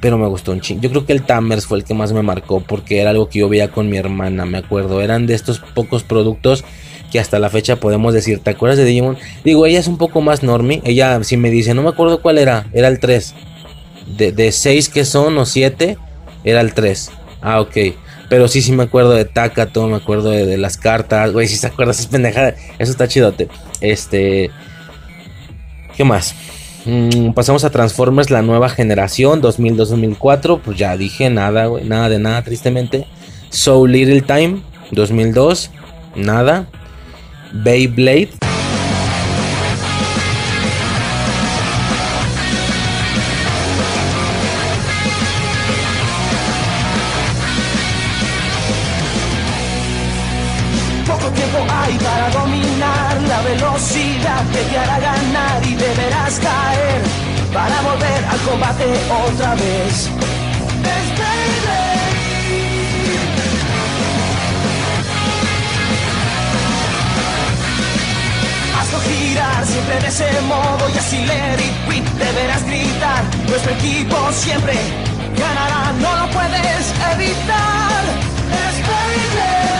pero 0.00 0.18
me 0.18 0.26
gustó 0.26 0.52
un 0.52 0.60
ching. 0.60 0.80
Yo 0.80 0.90
creo 0.90 1.06
que 1.06 1.12
el 1.12 1.22
Tamers 1.22 1.66
fue 1.66 1.78
el 1.78 1.84
que 1.84 1.94
más 1.94 2.12
me 2.12 2.22
marcó 2.22 2.60
porque 2.60 3.00
era 3.00 3.10
algo 3.10 3.28
que 3.28 3.40
yo 3.40 3.48
veía 3.48 3.70
con 3.70 3.88
mi 3.88 3.96
hermana, 3.96 4.44
me 4.44 4.58
acuerdo. 4.58 5.00
Eran 5.00 5.26
de 5.26 5.34
estos 5.34 5.60
pocos 5.60 6.02
productos 6.02 6.64
que 7.10 7.18
hasta 7.18 7.38
la 7.38 7.50
fecha 7.50 7.76
podemos 7.76 8.14
decir, 8.14 8.40
¿te 8.40 8.50
acuerdas 8.50 8.78
de 8.78 8.84
Digimon? 8.84 9.16
Digo, 9.44 9.66
ella 9.66 9.80
es 9.80 9.88
un 9.88 9.98
poco 9.98 10.20
más 10.20 10.42
normie. 10.42 10.82
Ella 10.84 11.22
si 11.24 11.36
me 11.36 11.50
dice, 11.50 11.74
no 11.74 11.82
me 11.82 11.88
acuerdo 11.88 12.20
cuál 12.20 12.38
era, 12.38 12.66
era 12.72 12.88
el 12.88 13.00
3. 13.00 13.34
De, 14.16 14.32
de 14.32 14.52
6 14.52 14.88
que 14.88 15.04
son 15.04 15.36
o 15.38 15.46
7, 15.46 15.98
era 16.44 16.60
el 16.60 16.74
3. 16.74 17.10
Ah, 17.40 17.60
ok. 17.60 17.76
Pero 18.28 18.46
sí, 18.46 18.60
sí 18.60 18.72
me 18.72 18.82
acuerdo 18.82 19.12
de 19.12 19.24
Takato, 19.24 19.86
me 19.88 19.96
acuerdo 19.96 20.30
de, 20.30 20.58
las 20.58 20.76
cartas. 20.76 21.32
Güey, 21.32 21.48
si 21.48 21.56
se 21.56 21.66
acuerdas, 21.66 21.98
es 22.00 22.06
pendejada. 22.06 22.54
Eso 22.78 22.92
está 22.92 23.08
chidote. 23.08 23.48
Este. 23.80 24.50
¿Qué 25.96 26.04
más? 26.04 26.34
Mm, 26.84 27.32
pasamos 27.32 27.64
a 27.64 27.70
Transformers, 27.70 28.30
la 28.30 28.42
nueva 28.42 28.68
generación, 28.68 29.40
2002-2004. 29.42 30.60
Pues 30.60 30.78
ya 30.78 30.96
dije 30.96 31.30
nada, 31.30 31.68
nada 31.84 32.08
de 32.08 32.18
nada, 32.18 32.42
tristemente. 32.42 33.06
So 33.50 33.86
Little 33.86 34.20
Time, 34.22 34.60
2002, 34.92 35.70
nada. 36.16 36.68
Beyblade. 37.52 38.30
Ese 70.20 70.40
modo 70.42 70.88
y 70.92 70.98
así 70.98 71.18
let 71.26 71.60
it 71.60 72.04
deberás 72.18 72.64
gritar. 72.64 73.22
Nuestro 73.48 73.72
equipo 73.72 74.16
siempre 74.32 74.74
ganará, 75.38 75.92
no 75.92 76.16
lo 76.16 76.30
puedes 76.30 76.92
evitar. 77.14 78.02
Es 78.66 78.76
rip. 78.82 79.78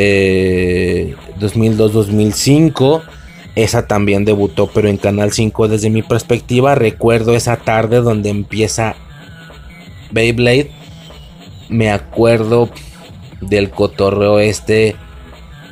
eh, 0.00 1.16
2002-2005. 1.38 3.02
Esa 3.54 3.86
también 3.86 4.24
debutó, 4.24 4.68
pero 4.72 4.88
en 4.88 4.98
Canal 4.98 5.32
5 5.32 5.68
desde 5.68 5.90
mi 5.90 6.02
perspectiva. 6.02 6.74
Recuerdo 6.74 7.34
esa 7.34 7.56
tarde 7.56 8.00
donde 8.00 8.30
empieza 8.30 8.94
Beyblade. 10.10 10.70
Me 11.68 11.90
acuerdo 11.90 12.70
del 13.40 13.70
cotorreo 13.70 14.38
este 14.38 14.96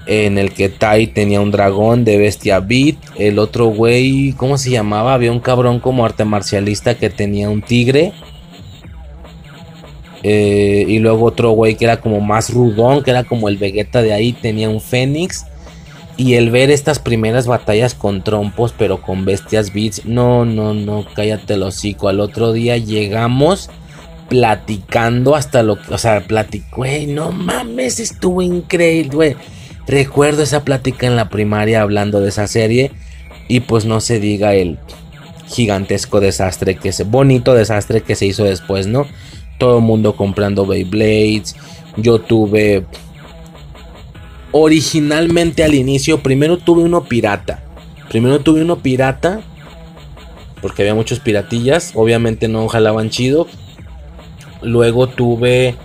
en 0.06 0.38
el 0.38 0.52
que 0.52 0.68
Tai 0.68 1.08
tenía 1.08 1.40
un 1.40 1.50
dragón 1.50 2.04
de 2.04 2.16
bestia 2.16 2.60
beat. 2.60 2.96
El 3.16 3.38
otro 3.38 3.66
güey, 3.66 4.32
¿cómo 4.32 4.56
se 4.56 4.70
llamaba? 4.70 5.14
Había 5.14 5.32
un 5.32 5.40
cabrón 5.40 5.80
como 5.80 6.04
arte 6.04 6.24
marcialista 6.24 6.96
que 6.96 7.10
tenía 7.10 7.50
un 7.50 7.62
tigre. 7.62 8.12
Eh, 10.22 10.84
y 10.88 10.98
luego 10.98 11.24
otro 11.24 11.50
güey 11.50 11.76
que 11.76 11.84
era 11.84 12.00
como 12.00 12.20
más 12.20 12.52
rudón, 12.52 13.02
que 13.02 13.10
era 13.10 13.24
como 13.24 13.48
el 13.48 13.58
Vegeta 13.58 14.02
de 14.02 14.12
ahí, 14.12 14.32
tenía 14.32 14.68
un 14.68 14.80
Fénix. 14.80 15.46
Y 16.16 16.34
el 16.34 16.50
ver 16.50 16.70
estas 16.70 16.98
primeras 16.98 17.46
batallas 17.46 17.94
con 17.94 18.22
trompos, 18.22 18.74
pero 18.76 19.02
con 19.02 19.24
bestias 19.24 19.72
beats, 19.72 20.06
no, 20.06 20.44
no, 20.46 20.72
no, 20.72 21.04
cállate 21.14 21.54
el 21.54 21.62
hocico. 21.62 22.08
Al 22.08 22.20
otro 22.20 22.52
día 22.52 22.78
llegamos 22.78 23.68
platicando 24.28 25.36
hasta 25.36 25.62
lo 25.62 25.80
que, 25.80 25.94
o 25.94 25.98
sea, 25.98 26.26
platicó, 26.26 26.78
güey, 26.78 27.06
no 27.06 27.32
mames, 27.32 28.00
estuvo 28.00 28.40
increíble, 28.42 29.14
güey. 29.14 29.36
Recuerdo 29.86 30.42
esa 30.42 30.64
plática 30.64 31.06
en 31.06 31.16
la 31.16 31.28
primaria 31.28 31.82
hablando 31.82 32.20
de 32.20 32.30
esa 32.30 32.46
serie. 32.46 32.92
Y 33.48 33.60
pues 33.60 33.84
no 33.84 34.00
se 34.00 34.18
diga 34.18 34.54
el 34.54 34.78
gigantesco 35.48 36.18
desastre 36.20 36.74
que 36.74 36.92
se, 36.92 37.04
bonito 37.04 37.54
desastre 37.54 38.00
que 38.00 38.16
se 38.16 38.26
hizo 38.26 38.42
después, 38.42 38.88
¿no? 38.88 39.06
Todo 39.58 39.78
el 39.78 39.84
mundo 39.84 40.16
comprando 40.16 40.66
Beyblades. 40.66 41.54
Yo 41.96 42.18
tuve 42.18 42.84
originalmente 44.58 45.64
al 45.64 45.74
inicio, 45.74 46.22
primero 46.22 46.58
tuve 46.58 46.82
uno 46.82 47.04
pirata. 47.04 47.62
Primero 48.08 48.40
tuve 48.40 48.62
uno 48.62 48.76
pirata. 48.78 49.40
Porque 50.60 50.82
había 50.82 50.94
muchos 50.94 51.20
piratillas. 51.20 51.92
Obviamente 51.94 52.48
no 52.48 52.66
jalaban 52.68 53.10
chido. 53.10 53.46
Luego 54.62 55.08
tuve. 55.08 55.76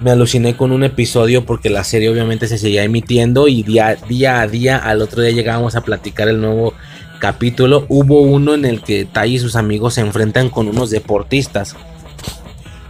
Me 0.00 0.10
aluciné 0.12 0.56
con 0.56 0.72
un 0.72 0.82
episodio 0.82 1.44
porque 1.44 1.68
la 1.68 1.84
serie 1.84 2.08
obviamente 2.08 2.46
se 2.46 2.58
seguía 2.58 2.84
emitiendo. 2.84 3.48
Y 3.48 3.62
día, 3.62 3.96
día 4.08 4.40
a 4.40 4.46
día, 4.46 4.78
al 4.78 5.02
otro 5.02 5.22
día 5.22 5.32
llegábamos 5.32 5.76
a 5.76 5.82
platicar 5.82 6.28
el 6.28 6.40
nuevo 6.40 6.74
capítulo. 7.18 7.84
Hubo 7.88 8.22
uno 8.22 8.54
en 8.54 8.64
el 8.64 8.82
que 8.82 9.04
Tai 9.04 9.34
y 9.34 9.38
sus 9.38 9.56
amigos 9.56 9.94
se 9.94 10.00
enfrentan 10.00 10.48
con 10.48 10.68
unos 10.68 10.90
deportistas. 10.90 11.76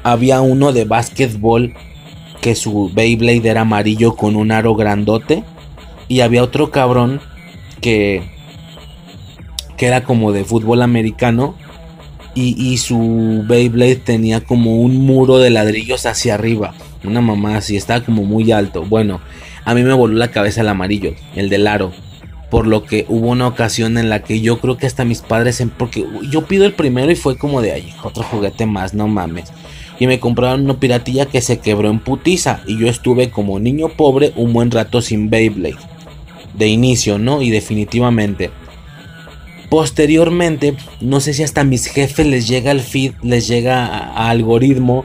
Había 0.03 0.41
uno 0.41 0.73
de 0.73 0.85
básquetbol 0.85 1.75
que 2.41 2.55
su 2.55 2.91
Beyblade 2.93 3.49
era 3.49 3.63
amarillo 3.63 4.17
con 4.17 4.37
un 4.37 4.53
aro 4.53 4.75
grandote. 4.75 5.45
Y 6.09 6.21
había 6.21 6.43
otro 6.43 6.71
cabrón 6.71 7.21
que, 7.81 8.23
era 9.79 10.05
como 10.05 10.33
de 10.33 10.45
fútbol 10.45 10.83
americano. 10.83 11.55
Y, 12.35 12.55
y 12.61 12.79
su 12.79 13.45
Beyblade 13.47 13.97
tenía 13.97 14.41
como 14.41 14.77
un 14.77 14.99
muro 14.99 15.39
de 15.39 15.51
ladrillos 15.51 16.07
hacia 16.07 16.35
arriba. 16.35 16.75
Una 17.03 17.21
mamá 17.21 17.57
así, 17.57 17.77
estaba 17.77 18.05
como 18.05 18.25
muy 18.25 18.53
alto. 18.53 18.85
Bueno, 18.85 19.21
a 19.65 19.75
mí 19.75 19.83
me 19.83 19.93
voló 19.93 20.15
la 20.15 20.31
cabeza 20.31 20.61
el 20.61 20.69
amarillo, 20.69 21.15
el 21.35 21.49
del 21.49 21.67
aro. 21.67 21.93
Por 22.51 22.67
lo 22.67 22.85
que 22.85 23.07
hubo 23.09 23.29
una 23.29 23.47
ocasión 23.47 23.97
en 23.99 24.11
la 24.11 24.23
que 24.23 24.41
yo 24.41 24.59
creo 24.59 24.77
que 24.77 24.87
hasta 24.87 25.05
mis 25.05 25.21
padres, 25.21 25.63
porque 25.79 26.05
yo 26.29 26.47
pido 26.47 26.65
el 26.65 26.73
primero 26.73 27.11
y 27.13 27.17
fue 27.17 27.39
como 27.39 27.63
de, 27.63 27.73
ay, 27.73 27.95
otro 28.03 28.25
juguete 28.25 28.67
más, 28.67 28.95
no 28.95 29.07
mames. 29.07 29.53
Y 30.01 30.07
me 30.09 30.19
compraron 30.19 30.65
una 30.65 30.81
piratilla 30.81 31.27
que 31.27 31.41
se 31.41 31.61
quebró 31.61 31.91
en 31.91 32.01
putiza. 32.01 32.63
Y 32.67 32.79
yo 32.79 32.89
estuve 32.89 33.31
como 33.31 33.61
niño 33.61 33.91
pobre 33.91 34.33
un 34.35 34.53
buen 34.53 34.73
rato 34.73 35.01
sin 35.03 35.31
Beyblade. 35.31 35.77
De 36.55 36.67
inicio, 36.67 37.19
¿no? 37.19 37.43
Y 37.43 37.51
definitivamente. 37.51 38.51
Posteriormente, 39.69 40.75
no 41.01 41.21
sé 41.21 41.33
si 41.33 41.45
hasta 41.45 41.63
mis 41.63 41.87
jefes 41.87 42.27
les 42.27 42.49
llega 42.49 42.73
el 42.73 42.81
feed, 42.81 43.13
les 43.23 43.47
llega 43.47 43.87
a, 43.87 44.29
algoritmo 44.31 45.05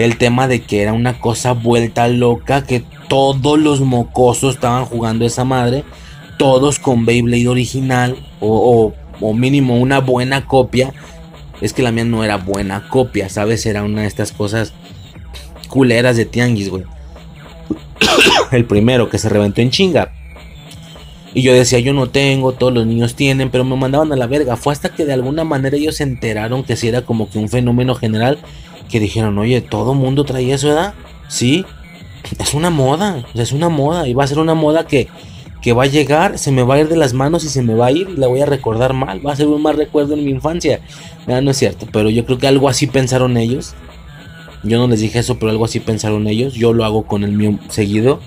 el 0.00 0.16
tema 0.16 0.48
de 0.48 0.62
que 0.62 0.82
era 0.82 0.92
una 0.94 1.20
cosa 1.20 1.52
vuelta 1.52 2.08
loca, 2.08 2.64
que 2.64 2.82
todos 3.08 3.58
los 3.58 3.80
mocosos 3.82 4.54
estaban 4.54 4.84
jugando 4.86 5.26
esa 5.26 5.44
madre, 5.44 5.84
todos 6.38 6.78
con 6.78 7.04
Beyblade 7.04 7.46
original 7.48 8.16
o- 8.40 8.92
o 9.20 9.34
mínimo 9.34 9.76
una 9.78 10.00
buena 10.00 10.46
copia. 10.46 10.92
Es 11.60 11.72
que 11.72 11.82
la 11.82 11.92
mía 11.92 12.04
no 12.04 12.24
era 12.24 12.36
buena 12.36 12.88
copia, 12.88 13.28
¿sabes? 13.28 13.66
Era 13.66 13.82
una 13.82 14.02
de 14.02 14.06
estas 14.06 14.32
cosas 14.32 14.72
culeras 15.68 16.16
de 16.16 16.24
tianguis, 16.24 16.70
güey. 16.70 16.84
el 18.52 18.64
primero 18.64 19.08
que 19.08 19.18
se 19.18 19.28
reventó 19.28 19.60
en 19.60 19.70
chinga. 19.70 20.12
Y 21.32 21.42
yo 21.42 21.54
decía, 21.54 21.78
yo 21.78 21.92
no 21.92 22.08
tengo, 22.08 22.52
todos 22.52 22.72
los 22.72 22.86
niños 22.86 23.14
tienen, 23.14 23.50
pero 23.50 23.64
me 23.64 23.76
mandaban 23.76 24.12
a 24.12 24.16
la 24.16 24.26
verga. 24.26 24.56
Fue 24.56 24.72
hasta 24.72 24.88
que 24.88 25.04
de 25.04 25.12
alguna 25.12 25.44
manera 25.44 25.76
ellos 25.76 25.96
se 25.96 26.02
enteraron 26.02 26.64
que 26.64 26.76
si 26.76 26.88
era 26.88 27.02
como 27.02 27.30
que 27.30 27.38
un 27.38 27.48
fenómeno 27.48 27.94
general, 27.94 28.38
que 28.90 28.98
dijeron, 28.98 29.38
oye, 29.38 29.60
todo 29.60 29.94
mundo 29.94 30.24
traía 30.24 30.56
eso, 30.56 30.68
¿verdad? 30.68 30.94
Sí, 31.28 31.64
es 32.38 32.54
una 32.54 32.70
moda, 32.70 33.24
es 33.34 33.52
una 33.52 33.68
moda, 33.68 34.08
y 34.08 34.14
va 34.14 34.24
a 34.24 34.26
ser 34.26 34.40
una 34.40 34.54
moda 34.54 34.86
que, 34.86 35.08
que 35.60 35.72
va 35.72 35.84
a 35.84 35.86
llegar, 35.86 36.38
se 36.38 36.52
me 36.52 36.62
va 36.62 36.76
a 36.76 36.80
ir 36.80 36.88
de 36.88 36.96
las 36.96 37.12
manos 37.12 37.44
y 37.44 37.48
se 37.48 37.62
me 37.62 37.74
va 37.74 37.86
a 37.86 37.92
ir 37.92 38.08
y 38.08 38.16
la 38.16 38.26
voy 38.26 38.40
a 38.40 38.46
recordar 38.46 38.94
mal, 38.94 39.24
va 39.24 39.32
a 39.32 39.36
ser 39.36 39.46
un 39.46 39.62
mal 39.62 39.76
recuerdo 39.76 40.14
en 40.14 40.24
mi 40.24 40.30
infancia. 40.30 40.80
No, 41.26 41.40
no 41.40 41.50
es 41.50 41.58
cierto, 41.58 41.86
pero 41.92 42.08
yo 42.10 42.24
creo 42.24 42.38
que 42.38 42.46
algo 42.46 42.68
así 42.68 42.86
pensaron 42.86 43.36
ellos. 43.36 43.74
Yo 44.62 44.78
no 44.78 44.88
les 44.88 45.00
dije 45.00 45.18
eso, 45.18 45.38
pero 45.38 45.50
algo 45.50 45.64
así 45.64 45.80
pensaron 45.80 46.26
ellos. 46.26 46.54
Yo 46.54 46.72
lo 46.72 46.84
hago 46.84 47.04
con 47.04 47.24
el 47.24 47.32
mío 47.32 47.58
seguido. 47.68 48.20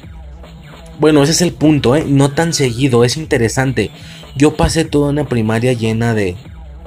Bueno, 0.99 1.21
ese 1.23 1.31
es 1.31 1.41
el 1.41 1.53
punto, 1.53 1.95
¿eh? 1.95 2.05
No 2.07 2.31
tan 2.31 2.53
seguido, 2.53 3.03
es 3.03 3.17
interesante. 3.17 3.91
Yo 4.35 4.55
pasé 4.55 4.85
toda 4.85 5.09
una 5.09 5.25
primaria 5.25 5.73
llena 5.73 6.13
de... 6.13 6.35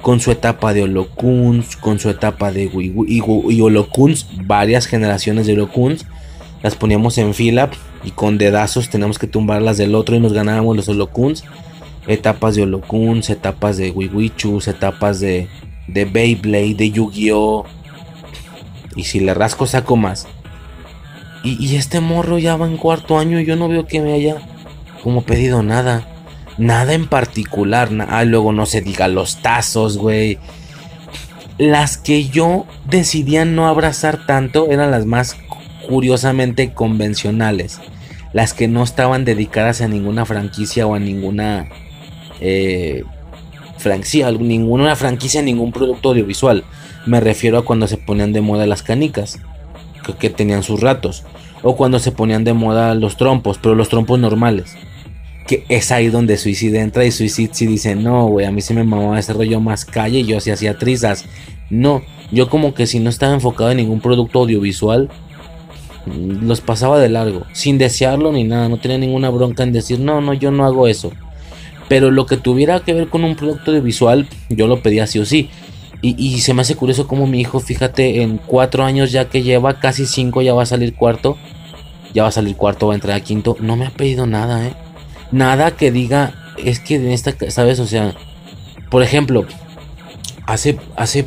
Con 0.02 0.20
su 0.20 0.30
etapa 0.30 0.72
de 0.72 0.84
Holocuns, 0.84 1.74
con 1.76 1.98
su 1.98 2.10
etapa 2.10 2.52
de 2.52 2.70
Holocuns, 3.60 4.28
varias 4.44 4.86
generaciones 4.86 5.46
de 5.46 5.54
Holocuns. 5.54 6.06
Las 6.66 6.74
poníamos 6.74 7.16
en 7.18 7.32
fila 7.32 7.70
y 8.02 8.10
con 8.10 8.38
dedazos 8.38 8.88
teníamos 8.88 9.20
que 9.20 9.28
tumbarlas 9.28 9.76
del 9.76 9.94
otro 9.94 10.16
y 10.16 10.18
nos 10.18 10.32
ganábamos 10.32 10.74
los 10.74 10.88
Holocuns. 10.88 11.44
Etapas 12.08 12.56
de 12.56 12.64
Holocuns, 12.64 13.30
etapas 13.30 13.76
de 13.76 13.92
Wiwichus, 13.92 14.66
etapas 14.66 15.20
de, 15.20 15.46
de 15.86 16.04
Beyblade, 16.06 16.74
de 16.74 16.90
Yu-Gi-Oh! 16.90 17.66
Y 18.96 19.04
si 19.04 19.20
le 19.20 19.32
rasco 19.32 19.68
saco 19.68 19.94
más. 19.94 20.26
Y, 21.44 21.64
y 21.64 21.76
este 21.76 22.00
morro 22.00 22.36
ya 22.38 22.56
va 22.56 22.66
en 22.66 22.78
cuarto 22.78 23.16
año 23.16 23.38
y 23.38 23.46
yo 23.46 23.54
no 23.54 23.68
veo 23.68 23.86
que 23.86 24.00
me 24.00 24.14
haya 24.14 24.38
como 25.04 25.22
pedido 25.22 25.62
nada. 25.62 26.04
Nada 26.58 26.94
en 26.94 27.06
particular. 27.06 27.90
ah, 28.08 28.24
luego 28.24 28.50
no 28.50 28.66
se 28.66 28.80
diga 28.80 29.06
los 29.06 29.40
tazos, 29.40 29.98
güey. 29.98 30.40
Las 31.58 31.96
que 31.96 32.24
yo 32.24 32.66
decidía 32.86 33.44
no 33.44 33.68
abrazar 33.68 34.26
tanto 34.26 34.68
eran 34.72 34.90
las 34.90 35.06
más 35.06 35.36
curiosamente 35.86 36.72
convencionales. 36.72 37.80
Las 38.32 38.52
que 38.52 38.68
no 38.68 38.82
estaban 38.82 39.24
dedicadas 39.24 39.80
a 39.80 39.88
ninguna 39.88 40.26
franquicia 40.26 40.86
o 40.86 40.94
a 40.94 40.98
ninguna 40.98 41.68
eh, 42.40 43.04
franquicia, 43.78 44.30
ninguna 44.32 44.96
franquicia, 44.96 45.42
ningún 45.42 45.72
producto 45.72 46.10
audiovisual. 46.10 46.64
Me 47.06 47.20
refiero 47.20 47.58
a 47.58 47.64
cuando 47.64 47.86
se 47.86 47.96
ponían 47.96 48.32
de 48.32 48.40
moda 48.40 48.66
las 48.66 48.82
canicas, 48.82 49.38
que, 50.18 50.30
tenían 50.30 50.62
sus 50.62 50.80
ratos. 50.80 51.24
O 51.62 51.76
cuando 51.76 51.98
se 51.98 52.12
ponían 52.12 52.44
de 52.44 52.52
moda 52.52 52.94
los 52.94 53.16
trompos, 53.16 53.58
pero 53.58 53.74
los 53.74 53.88
trompos 53.88 54.18
normales. 54.18 54.76
Que 55.46 55.64
es 55.68 55.92
ahí 55.92 56.08
donde 56.08 56.36
Suicide 56.36 56.80
entra 56.80 57.04
y 57.04 57.12
Suicide 57.12 57.50
sí 57.52 57.66
dice, 57.66 57.94
no, 57.94 58.26
güey, 58.26 58.46
a 58.46 58.50
mí 58.50 58.60
se 58.60 58.74
me 58.74 58.84
mamaba 58.84 59.18
ese 59.18 59.32
rollo 59.32 59.60
más 59.60 59.84
calle, 59.84 60.24
yo 60.24 60.40
sí 60.40 60.50
hacía 60.50 60.78
trizas. 60.78 61.24
No, 61.70 62.02
yo 62.30 62.48
como 62.48 62.74
que 62.74 62.86
si 62.86 62.98
no 62.98 63.10
estaba 63.10 63.34
enfocado 63.34 63.70
en 63.70 63.78
ningún 63.78 64.00
producto 64.00 64.40
audiovisual, 64.40 65.08
los 66.06 66.60
pasaba 66.60 66.98
de 66.98 67.08
largo, 67.08 67.44
sin 67.52 67.78
desearlo 67.78 68.32
ni 68.32 68.44
nada, 68.44 68.68
no 68.68 68.78
tenía 68.78 68.98
ninguna 68.98 69.30
bronca 69.30 69.62
en 69.62 69.72
decir, 69.72 69.98
no, 69.98 70.20
no, 70.20 70.32
yo 70.34 70.50
no 70.50 70.64
hago 70.64 70.86
eso. 70.86 71.12
Pero 71.88 72.10
lo 72.10 72.26
que 72.26 72.36
tuviera 72.36 72.80
que 72.80 72.94
ver 72.94 73.08
con 73.08 73.24
un 73.24 73.36
producto 73.36 73.70
audiovisual, 73.70 74.28
yo 74.48 74.66
lo 74.66 74.82
pedía 74.82 75.06
sí 75.06 75.18
o 75.18 75.24
sí. 75.24 75.50
Y, 76.02 76.38
se 76.40 76.54
me 76.54 76.62
hace 76.62 76.76
curioso 76.76 77.08
como 77.08 77.26
mi 77.26 77.40
hijo, 77.40 77.58
fíjate, 77.58 78.22
en 78.22 78.38
cuatro 78.38 78.84
años 78.84 79.10
ya 79.10 79.28
que 79.28 79.42
lleva, 79.42 79.80
casi 79.80 80.06
cinco, 80.06 80.40
ya 80.40 80.54
va 80.54 80.62
a 80.62 80.66
salir 80.66 80.94
cuarto. 80.94 81.36
Ya 82.14 82.22
va 82.22 82.28
a 82.28 82.32
salir 82.32 82.54
cuarto, 82.54 82.86
va 82.86 82.92
a 82.92 82.96
entrar 82.96 83.16
a 83.16 83.20
quinto. 83.20 83.56
No 83.60 83.76
me 83.76 83.86
ha 83.86 83.90
pedido 83.90 84.24
nada, 84.26 84.66
¿eh? 84.66 84.74
Nada 85.32 85.72
que 85.72 85.90
diga, 85.90 86.34
es 86.62 86.78
que 86.78 86.96
en 86.96 87.10
esta, 87.10 87.34
¿sabes? 87.50 87.80
O 87.80 87.86
sea, 87.86 88.14
por 88.88 89.02
ejemplo, 89.02 89.46
hace, 90.46 90.78
hace, 90.96 91.26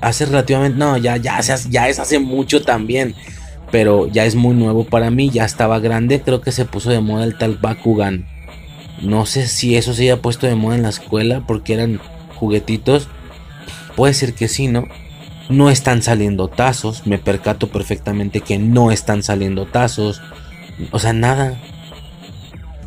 hace 0.00 0.26
relativamente, 0.26 0.78
no, 0.78 0.96
ya, 0.96 1.16
ya, 1.16 1.40
ya 1.40 1.88
es 1.88 1.98
hace 1.98 2.18
mucho 2.20 2.62
también. 2.62 3.16
Pero 3.74 4.06
ya 4.06 4.24
es 4.24 4.36
muy 4.36 4.54
nuevo 4.54 4.84
para 4.84 5.10
mí, 5.10 5.30
ya 5.30 5.44
estaba 5.44 5.80
grande. 5.80 6.20
Creo 6.20 6.40
que 6.40 6.52
se 6.52 6.64
puso 6.64 6.90
de 6.90 7.00
moda 7.00 7.24
el 7.24 7.36
tal 7.36 7.56
Bakugan. 7.56 8.24
No 9.02 9.26
sé 9.26 9.48
si 9.48 9.74
eso 9.74 9.94
se 9.94 10.04
haya 10.04 10.22
puesto 10.22 10.46
de 10.46 10.54
moda 10.54 10.76
en 10.76 10.84
la 10.84 10.90
escuela 10.90 11.42
porque 11.44 11.74
eran 11.74 11.98
juguetitos. 12.36 13.08
Puede 13.96 14.14
ser 14.14 14.34
que 14.34 14.46
sí, 14.46 14.68
¿no? 14.68 14.84
No 15.48 15.70
están 15.70 16.02
saliendo 16.02 16.46
tazos. 16.46 17.04
Me 17.04 17.18
percato 17.18 17.66
perfectamente 17.66 18.42
que 18.42 18.58
no 18.58 18.92
están 18.92 19.24
saliendo 19.24 19.66
tazos. 19.66 20.22
O 20.92 21.00
sea, 21.00 21.12
nada. 21.12 21.60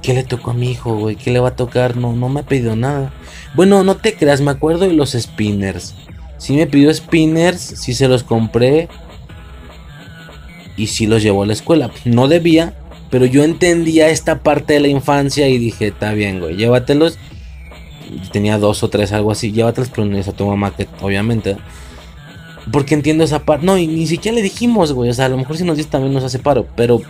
¿Qué 0.02 0.14
le 0.14 0.24
tocó 0.24 0.52
a 0.52 0.54
mi 0.54 0.72
hijo, 0.72 0.96
güey? 0.96 1.18
¿Qué 1.18 1.32
le 1.32 1.42
va 1.42 1.50
a 1.50 1.56
tocar? 1.58 1.98
No, 1.98 2.14
no 2.14 2.30
me 2.30 2.40
ha 2.40 2.44
pedido 2.44 2.78
nada. 2.78 3.12
Bueno, 3.56 3.84
no 3.84 3.98
te 3.98 4.16
creas, 4.16 4.40
me 4.40 4.52
acuerdo 4.52 4.88
de 4.88 4.94
los 4.94 5.12
spinners. 5.12 5.96
Sí 6.38 6.56
me 6.56 6.66
pidió 6.66 6.94
spinners, 6.94 7.60
sí 7.60 7.94
se 7.94 8.08
los 8.08 8.24
compré. 8.24 8.88
Y 10.78 10.88
sí 10.88 11.08
los 11.08 11.24
llevó 11.24 11.44
a 11.44 11.48
la 11.48 11.54
escuela. 11.54 11.92
No 12.06 12.28
debía, 12.28 12.76
pero 13.10 13.26
yo 13.26 13.44
entendía 13.44 14.10
esta 14.10 14.40
parte 14.40 14.74
de 14.74 14.80
la 14.80 14.88
infancia 14.88 15.50
y 15.50 15.58
dije, 15.58 15.88
está 15.88 16.14
bien, 16.14 16.40
güey, 16.40 16.56
llévatelos. 16.56 17.18
Tenía 18.32 18.58
dos 18.58 18.84
o 18.84 18.90
tres, 18.90 19.12
algo 19.12 19.32
así. 19.32 19.52
Llévatelos, 19.52 19.90
pero 19.90 20.06
no 20.06 20.18
es 20.18 20.28
a 20.28 20.34
tu 20.34 20.46
mamá, 20.46 20.76
que 20.76 20.88
obviamente. 21.02 21.58
Porque 22.72 22.96
entiendo 22.96 23.24
esa 23.24 23.40
parte. 23.40 23.66
No, 23.66 23.78
y 23.78 23.88
ni 23.88 24.08
siquiera 24.08 24.36
le 24.36 24.42
dijimos, 24.42 24.94
güey. 24.94 25.10
O 25.10 25.14
sea, 25.14 25.26
a 25.26 25.30
lo 25.30 25.38
mejor 25.38 25.58
si 25.58 25.64
nos 25.64 25.78
dice 25.78 25.90
también 25.90 26.14
nos 26.14 26.24
hace 26.24 26.40
paro. 26.40 26.68
Pero, 26.76 27.02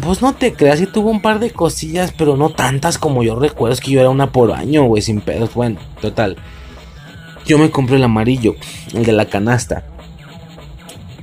pues 0.00 0.22
no 0.22 0.34
te 0.34 0.54
creas, 0.54 0.78
sí 0.78 0.86
tuvo 0.86 1.10
un 1.10 1.20
par 1.20 1.38
de 1.40 1.50
cosillas, 1.50 2.12
pero 2.16 2.36
no 2.36 2.50
tantas 2.50 2.96
como 2.98 3.22
yo 3.22 3.34
recuerdo. 3.34 3.74
Es 3.74 3.80
que 3.80 3.90
yo 3.90 4.00
era 4.00 4.10
una 4.10 4.30
por 4.30 4.52
año, 4.52 4.84
güey, 4.84 5.02
sin 5.02 5.20
pedos. 5.20 5.54
Bueno, 5.54 5.80
total. 6.00 6.36
Yo 7.44 7.58
me 7.58 7.70
compré 7.70 7.96
el 7.96 8.04
amarillo, 8.04 8.54
el 8.94 9.04
de 9.04 9.12
la 9.12 9.26
canasta. 9.26 9.84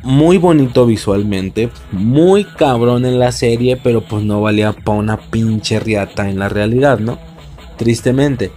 Muy 0.10 0.40
bonito 0.40 0.88
visualmente, 0.88 1.70
muy 1.92 2.44
cabrón 2.44 3.06
en 3.06 3.20
la 3.20 3.32
serie, 3.32 3.78
pero 3.78 4.02
pues 4.02 4.24
no 4.24 4.42
valía 4.42 4.74
para 4.74 4.98
una 4.98 5.18
pinche 5.18 5.80
riata 5.80 6.28
en 6.32 6.40
la 6.40 6.50
realidad, 6.50 6.98
¿no? 6.98 7.20
Tristemente. 7.78 8.50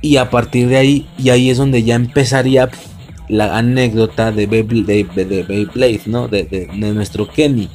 Y 0.00 0.18
a 0.18 0.30
partir 0.30 0.68
de 0.68 0.76
ahí, 0.76 1.08
y 1.18 1.30
ahí 1.30 1.50
es 1.50 1.58
donde 1.58 1.82
ya 1.82 1.96
empezaría 1.96 2.70
la 3.28 3.58
anécdota 3.58 4.30
de 4.30 4.46
Beyblade, 4.46 5.24
de, 5.24 6.00
¿no? 6.06 6.28
De, 6.28 6.44
de- 6.44 6.66
de 6.72 6.92
nuestro 6.92 7.26
Kenny. 7.26 7.68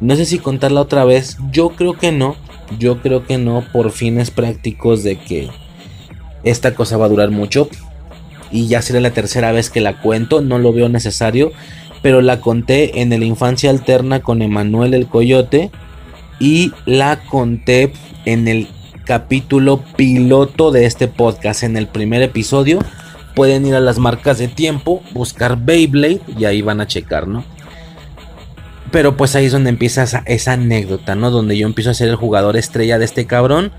No 0.00 0.16
sé 0.16 0.24
si 0.24 0.38
contarla 0.38 0.80
otra 0.80 1.04
vez, 1.04 1.36
yo 1.52 1.68
creo 1.68 1.98
que 1.98 2.12
no, 2.12 2.34
yo 2.78 3.02
creo 3.02 3.26
que 3.26 3.36
no, 3.36 3.62
por 3.74 3.90
fines 3.90 4.30
prácticos 4.30 5.02
de 5.02 5.18
que 5.18 5.50
esta 6.44 6.74
cosa 6.74 6.96
va 6.96 7.04
a 7.04 7.10
durar 7.10 7.30
mucho. 7.30 7.68
Y 8.50 8.68
ya 8.68 8.80
será 8.80 9.00
la 9.00 9.10
tercera 9.10 9.52
vez 9.52 9.68
que 9.68 9.82
la 9.82 10.00
cuento, 10.00 10.40
no 10.40 10.58
lo 10.58 10.72
veo 10.72 10.88
necesario 10.88 11.52
pero 12.02 12.20
la 12.20 12.40
conté 12.40 13.00
en 13.00 13.12
el 13.12 13.22
Infancia 13.22 13.70
Alterna 13.70 14.20
con 14.20 14.42
Emanuel 14.42 14.94
el 14.94 15.06
Coyote 15.06 15.70
y 16.38 16.72
la 16.84 17.20
conté 17.24 17.92
en 18.24 18.48
el 18.48 18.68
capítulo 19.04 19.82
piloto 19.96 20.72
de 20.72 20.84
este 20.84 21.08
podcast, 21.08 21.62
en 21.62 21.76
el 21.76 21.86
primer 21.86 22.22
episodio. 22.22 22.80
Pueden 23.34 23.66
ir 23.66 23.74
a 23.74 23.80
las 23.80 23.98
marcas 23.98 24.38
de 24.38 24.48
tiempo, 24.48 25.02
buscar 25.12 25.58
Beyblade 25.58 26.20
y 26.38 26.44
ahí 26.44 26.62
van 26.62 26.80
a 26.80 26.86
checar, 26.86 27.28
¿no? 27.28 27.44
Pero 28.90 29.16
pues 29.16 29.34
ahí 29.34 29.46
es 29.46 29.52
donde 29.52 29.70
empieza 29.70 30.02
esa, 30.02 30.22
esa 30.26 30.52
anécdota, 30.54 31.14
¿no? 31.14 31.30
Donde 31.30 31.56
yo 31.56 31.66
empiezo 31.66 31.90
a 31.90 31.94
ser 31.94 32.08
el 32.08 32.16
jugador 32.16 32.56
estrella 32.56 32.98
de 32.98 33.04
este 33.04 33.26
cabrón. 33.26 33.72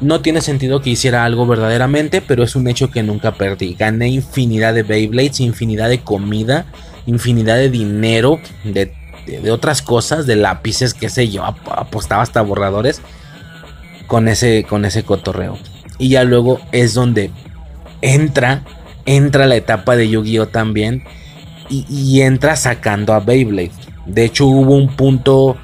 No 0.00 0.20
tiene 0.20 0.40
sentido 0.40 0.80
que 0.80 0.90
hiciera 0.90 1.24
algo 1.24 1.46
verdaderamente, 1.46 2.20
pero 2.20 2.44
es 2.44 2.54
un 2.54 2.68
hecho 2.68 2.90
que 2.90 3.02
nunca 3.02 3.32
perdí. 3.32 3.74
Gané 3.74 4.08
infinidad 4.08 4.74
de 4.74 4.84
Beyblades, 4.84 5.40
infinidad 5.40 5.88
de 5.88 6.00
comida, 6.00 6.66
infinidad 7.08 7.56
de 7.56 7.70
dinero, 7.70 8.38
de, 8.64 8.92
de- 9.26 9.50
otras 9.50 9.82
cosas, 9.82 10.26
de 10.26 10.36
lápices, 10.36 10.94
qué 10.94 11.08
sé 11.08 11.28
yo, 11.28 11.44
ap- 11.44 11.68
apostaba 11.70 12.22
hasta 12.22 12.42
borradores 12.42 13.00
con 14.06 14.28
ese, 14.28 14.64
con 14.68 14.84
ese 14.84 15.02
cotorreo. 15.02 15.58
Y 15.98 16.10
ya 16.10 16.22
luego 16.24 16.60
es 16.70 16.94
donde 16.94 17.30
entra, 18.02 18.62
entra 19.06 19.46
la 19.46 19.56
etapa 19.56 19.96
de 19.96 20.08
Yu-Gi-Oh 20.08 20.46
también 20.48 21.02
y, 21.68 21.84
y 21.88 22.20
entra 22.20 22.54
sacando 22.56 23.12
a 23.14 23.20
Beyblade. 23.20 23.72
De 24.06 24.24
hecho 24.24 24.46
hubo 24.46 24.74
un 24.76 24.88
punto, 24.94 25.56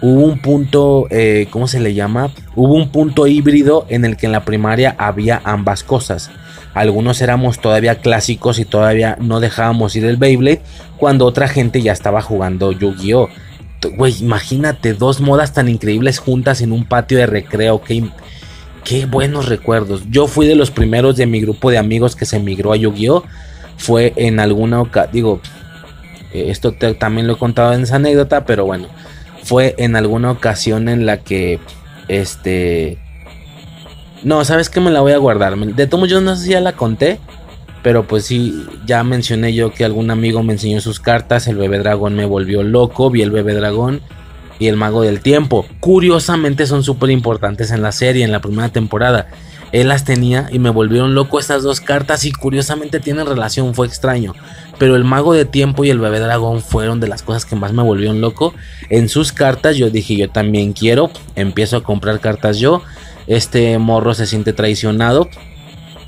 hubo 0.00 0.22
un 0.24 0.38
punto, 0.38 1.06
eh, 1.10 1.48
¿cómo 1.50 1.68
se 1.68 1.80
le 1.80 1.94
llama? 1.94 2.30
Hubo 2.54 2.74
un 2.74 2.90
punto 2.90 3.26
híbrido 3.26 3.86
en 3.88 4.04
el 4.04 4.16
que 4.16 4.26
en 4.26 4.32
la 4.32 4.44
primaria 4.44 4.94
había 4.98 5.40
ambas 5.44 5.82
cosas. 5.82 6.30
Algunos 6.76 7.22
éramos 7.22 7.58
todavía 7.58 8.00
clásicos 8.00 8.58
y 8.58 8.66
todavía 8.66 9.16
no 9.18 9.40
dejábamos 9.40 9.96
ir 9.96 10.04
el 10.04 10.18
Beyblade 10.18 10.60
cuando 10.98 11.24
otra 11.24 11.48
gente 11.48 11.80
ya 11.80 11.92
estaba 11.92 12.20
jugando 12.20 12.70
Yu-Gi-Oh. 12.70 13.30
Güey, 13.96 14.16
imagínate 14.20 14.92
dos 14.92 15.22
modas 15.22 15.54
tan 15.54 15.70
increíbles 15.70 16.18
juntas 16.18 16.60
en 16.60 16.72
un 16.72 16.84
patio 16.84 17.16
de 17.16 17.24
recreo. 17.24 17.80
Qué, 17.80 18.04
qué 18.84 19.06
buenos 19.06 19.48
recuerdos. 19.48 20.02
Yo 20.10 20.26
fui 20.26 20.46
de 20.46 20.54
los 20.54 20.70
primeros 20.70 21.16
de 21.16 21.24
mi 21.24 21.40
grupo 21.40 21.70
de 21.70 21.78
amigos 21.78 22.14
que 22.14 22.26
se 22.26 22.40
migró 22.40 22.74
a 22.74 22.76
Yu-Gi-Oh. 22.76 23.24
Fue 23.78 24.12
en 24.16 24.38
alguna 24.38 24.82
ocasión, 24.82 25.12
digo, 25.14 25.40
eh, 26.34 26.48
esto 26.50 26.74
también 26.98 27.26
lo 27.26 27.32
he 27.32 27.38
contado 27.38 27.72
en 27.72 27.84
esa 27.84 27.96
anécdota, 27.96 28.44
pero 28.44 28.66
bueno, 28.66 28.88
fue 29.44 29.74
en 29.78 29.96
alguna 29.96 30.30
ocasión 30.30 30.90
en 30.90 31.06
la 31.06 31.16
que, 31.22 31.58
este, 32.08 32.98
no, 34.26 34.44
sabes 34.44 34.68
que 34.68 34.80
me 34.80 34.90
la 34.90 35.02
voy 35.02 35.12
a 35.12 35.18
guardar. 35.18 35.56
De 35.56 35.86
todos 35.86 36.10
yo 36.10 36.20
no 36.20 36.34
sé 36.34 36.46
si 36.46 36.50
ya 36.50 36.60
la 36.60 36.72
conté, 36.72 37.20
pero 37.84 38.08
pues 38.08 38.24
sí, 38.24 38.66
ya 38.84 39.04
mencioné 39.04 39.54
yo 39.54 39.72
que 39.72 39.84
algún 39.84 40.10
amigo 40.10 40.42
me 40.42 40.54
enseñó 40.54 40.80
sus 40.80 40.98
cartas, 40.98 41.46
el 41.46 41.56
bebé 41.56 41.78
dragón 41.78 42.16
me 42.16 42.26
volvió 42.26 42.64
loco, 42.64 43.08
vi 43.08 43.22
el 43.22 43.30
bebé 43.30 43.54
dragón 43.54 44.00
y 44.58 44.66
el 44.66 44.74
mago 44.74 45.02
del 45.02 45.20
tiempo. 45.20 45.64
Curiosamente 45.78 46.66
son 46.66 46.82
súper 46.82 47.10
importantes 47.10 47.70
en 47.70 47.82
la 47.82 47.92
serie, 47.92 48.24
en 48.24 48.32
la 48.32 48.40
primera 48.40 48.68
temporada. 48.68 49.28
Él 49.70 49.86
las 49.86 50.04
tenía 50.04 50.48
y 50.50 50.58
me 50.58 50.70
volvieron 50.70 51.14
loco 51.14 51.38
estas 51.38 51.62
dos 51.62 51.80
cartas 51.80 52.24
y 52.24 52.32
curiosamente 52.32 52.98
tienen 52.98 53.26
relación, 53.26 53.74
fue 53.74 53.86
extraño. 53.86 54.34
Pero 54.76 54.96
el 54.96 55.04
mago 55.04 55.34
de 55.34 55.44
tiempo 55.44 55.84
y 55.84 55.90
el 55.90 56.00
bebé 56.00 56.18
dragón 56.18 56.62
fueron 56.62 56.98
de 56.98 57.06
las 57.06 57.22
cosas 57.22 57.44
que 57.44 57.54
más 57.54 57.72
me 57.72 57.84
volvieron 57.84 58.20
loco. 58.20 58.54
En 58.90 59.08
sus 59.08 59.30
cartas 59.30 59.76
yo 59.76 59.88
dije 59.88 60.16
yo 60.16 60.28
también 60.28 60.72
quiero, 60.72 61.12
empiezo 61.36 61.76
a 61.76 61.84
comprar 61.84 62.18
cartas 62.18 62.58
yo. 62.58 62.82
Este 63.26 63.78
morro 63.78 64.14
se 64.14 64.26
siente 64.26 64.52
traicionado 64.52 65.28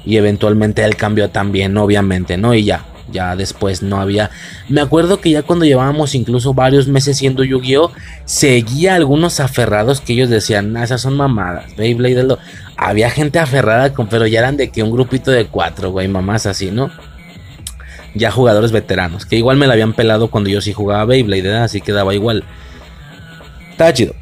y 0.04 0.16
eventualmente 0.16 0.84
él 0.84 0.96
cambió 0.96 1.30
también, 1.30 1.76
obviamente, 1.76 2.36
¿no? 2.36 2.54
Y 2.54 2.64
ya, 2.64 2.84
ya 3.12 3.36
después 3.36 3.82
no 3.82 4.00
había. 4.00 4.30
Me 4.68 4.80
acuerdo 4.80 5.20
que 5.20 5.30
ya 5.30 5.42
cuando 5.42 5.64
llevábamos 5.64 6.14
incluso 6.14 6.54
varios 6.54 6.88
meses 6.88 7.18
siendo 7.18 7.44
Yu-Gi-Oh! 7.44 7.92
Seguía 8.24 8.94
algunos 8.94 9.40
aferrados 9.40 10.00
que 10.00 10.12
ellos 10.12 10.30
decían, 10.30 10.72
nah, 10.72 10.84
esas 10.84 11.00
son 11.00 11.16
mamadas. 11.16 11.74
Beyblade 11.76 12.20
es 12.20 12.24
lo-". 12.24 12.38
Había 12.76 13.10
gente 13.10 13.38
aferrada, 13.38 13.92
con, 13.92 14.08
pero 14.08 14.26
ya 14.26 14.38
eran 14.38 14.56
de 14.56 14.70
que 14.70 14.82
un 14.82 14.90
grupito 14.90 15.30
de 15.30 15.46
cuatro, 15.46 15.90
güey, 15.90 16.08
mamás 16.08 16.46
así, 16.46 16.70
¿no? 16.70 16.90
Ya 18.14 18.30
jugadores 18.30 18.72
veteranos, 18.72 19.26
que 19.26 19.36
igual 19.36 19.56
me 19.56 19.66
la 19.66 19.74
habían 19.74 19.92
pelado 19.92 20.28
cuando 20.28 20.48
yo 20.48 20.60
sí 20.60 20.72
jugaba 20.72 21.04
Beyblade, 21.04 21.42
¿verdad? 21.42 21.64
así 21.64 21.80
que 21.80 21.92
daba 21.92 22.14
igual. 22.14 22.44
Estaba 23.72 23.92
chido. 23.92 24.14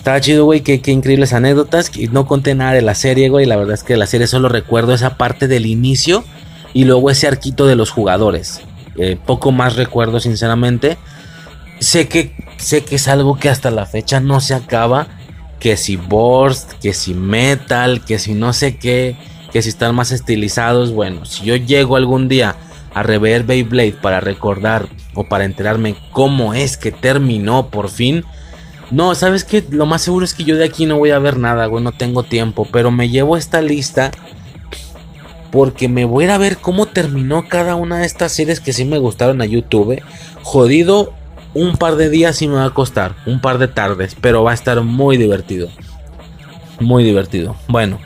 Estaba 0.00 0.18
chido, 0.18 0.46
güey, 0.46 0.62
qué, 0.62 0.80
increíbles 0.86 1.34
anécdotas. 1.34 1.94
Y 1.94 2.08
no 2.08 2.24
conté 2.24 2.54
nada 2.54 2.72
de 2.72 2.80
la 2.80 2.94
serie, 2.94 3.28
güey. 3.28 3.44
La 3.44 3.56
verdad 3.56 3.74
es 3.74 3.84
que 3.84 3.92
de 3.92 3.98
la 3.98 4.06
serie 4.06 4.26
solo 4.26 4.48
recuerdo 4.48 4.94
esa 4.94 5.18
parte 5.18 5.46
del 5.46 5.66
inicio 5.66 6.24
y 6.72 6.86
luego 6.86 7.10
ese 7.10 7.28
arquito 7.28 7.66
de 7.66 7.76
los 7.76 7.90
jugadores. 7.90 8.62
Eh, 8.96 9.18
poco 9.26 9.52
más 9.52 9.76
recuerdo, 9.76 10.18
sinceramente. 10.18 10.96
Sé 11.80 12.08
que, 12.08 12.34
sé 12.56 12.82
que 12.82 12.94
es 12.94 13.08
algo 13.08 13.38
que 13.38 13.50
hasta 13.50 13.70
la 13.70 13.84
fecha 13.84 14.20
no 14.20 14.40
se 14.40 14.54
acaba. 14.54 15.06
Que 15.58 15.76
si 15.76 15.96
Burst, 15.96 16.72
que 16.80 16.94
si 16.94 17.12
Metal, 17.12 18.02
que 18.02 18.18
si 18.18 18.32
no 18.32 18.54
sé 18.54 18.78
qué, 18.78 19.16
que 19.52 19.60
si 19.60 19.68
están 19.68 19.94
más 19.94 20.12
estilizados. 20.12 20.94
Bueno, 20.94 21.26
si 21.26 21.44
yo 21.44 21.56
llego 21.56 21.96
algún 21.96 22.26
día 22.26 22.56
a 22.94 23.02
rever 23.02 23.42
Beyblade 23.42 23.98
para 24.00 24.20
recordar 24.20 24.88
o 25.12 25.24
para 25.24 25.44
enterarme 25.44 25.94
cómo 26.10 26.54
es 26.54 26.78
que 26.78 26.90
terminó 26.90 27.68
por 27.68 27.90
fin. 27.90 28.24
No, 28.90 29.14
sabes 29.14 29.44
que 29.44 29.64
lo 29.70 29.86
más 29.86 30.02
seguro 30.02 30.24
es 30.24 30.34
que 30.34 30.44
yo 30.44 30.56
de 30.56 30.64
aquí 30.64 30.86
no 30.86 30.98
voy 30.98 31.10
a 31.10 31.18
ver 31.18 31.36
nada, 31.36 31.66
güey, 31.66 31.82
no 31.82 31.92
tengo 31.92 32.22
tiempo. 32.22 32.66
Pero 32.72 32.90
me 32.90 33.08
llevo 33.08 33.36
esta 33.36 33.62
lista 33.62 34.10
porque 35.50 35.88
me 35.88 36.04
voy 36.04 36.26
a 36.26 36.38
ver 36.38 36.58
cómo 36.58 36.86
terminó 36.86 37.48
cada 37.48 37.74
una 37.76 37.98
de 37.98 38.06
estas 38.06 38.32
series 38.32 38.60
que 38.60 38.72
sí 38.72 38.84
me 38.84 38.98
gustaron 38.98 39.40
a 39.42 39.46
YouTube. 39.46 40.02
Jodido, 40.42 41.12
un 41.54 41.76
par 41.76 41.96
de 41.96 42.08
días 42.08 42.36
sí 42.36 42.48
me 42.48 42.54
va 42.54 42.66
a 42.66 42.70
costar, 42.70 43.16
un 43.26 43.40
par 43.40 43.58
de 43.58 43.68
tardes, 43.68 44.16
pero 44.20 44.42
va 44.42 44.52
a 44.52 44.54
estar 44.54 44.80
muy 44.82 45.16
divertido. 45.16 45.68
Muy 46.78 47.04
divertido. 47.04 47.56
Bueno. 47.68 47.98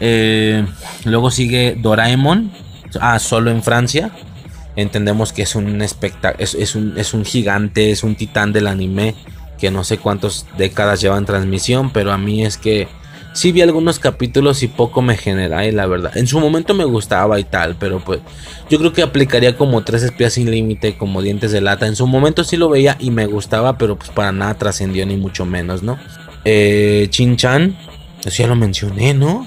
Eh, 0.00 0.66
luego 1.04 1.30
sigue 1.30 1.76
Doraemon. 1.80 2.50
Ah, 3.00 3.18
solo 3.18 3.50
en 3.50 3.62
Francia. 3.62 4.10
Entendemos 4.76 5.32
que 5.32 5.42
es 5.42 5.54
un. 5.54 5.82
Es, 5.82 5.96
es, 6.54 6.74
un, 6.74 6.94
es 6.96 7.14
un 7.14 7.24
gigante, 7.24 7.90
es 7.90 8.02
un 8.02 8.16
titán 8.16 8.52
del 8.52 8.66
anime. 8.66 9.14
Que 9.58 9.70
no 9.70 9.84
sé 9.84 9.98
cuántas 9.98 10.46
décadas 10.58 11.00
llevan 11.00 11.26
transmisión. 11.26 11.90
Pero 11.90 12.12
a 12.12 12.18
mí 12.18 12.44
es 12.44 12.56
que 12.56 12.88
sí 13.34 13.52
vi 13.52 13.60
algunos 13.60 13.98
capítulos 13.98 14.62
y 14.62 14.68
poco 14.68 15.02
me 15.02 15.16
genera, 15.16 15.66
eh, 15.66 15.72
la 15.72 15.86
verdad. 15.86 16.16
En 16.16 16.26
su 16.26 16.40
momento 16.40 16.72
me 16.72 16.84
gustaba 16.84 17.38
y 17.38 17.44
tal, 17.44 17.74
pero 17.76 18.00
pues 18.00 18.20
yo 18.70 18.78
creo 18.78 18.92
que 18.92 19.02
aplicaría 19.02 19.56
como 19.56 19.82
tres 19.82 20.02
espías 20.02 20.32
sin 20.32 20.50
límite, 20.50 20.96
como 20.96 21.20
dientes 21.20 21.52
de 21.52 21.60
lata. 21.60 21.86
En 21.86 21.96
su 21.96 22.06
momento 22.06 22.44
sí 22.44 22.56
lo 22.56 22.70
veía 22.70 22.96
y 22.98 23.10
me 23.10 23.26
gustaba, 23.26 23.76
pero 23.76 23.96
pues 23.96 24.10
para 24.10 24.32
nada 24.32 24.54
trascendió 24.54 25.04
ni 25.04 25.16
mucho 25.16 25.44
menos, 25.44 25.82
¿no? 25.82 25.98
Eh, 26.44 27.08
Chin 27.10 27.36
Chan, 27.36 27.76
eso 28.24 28.42
ya 28.42 28.46
lo 28.46 28.56
mencioné, 28.56 29.12
¿no? 29.12 29.46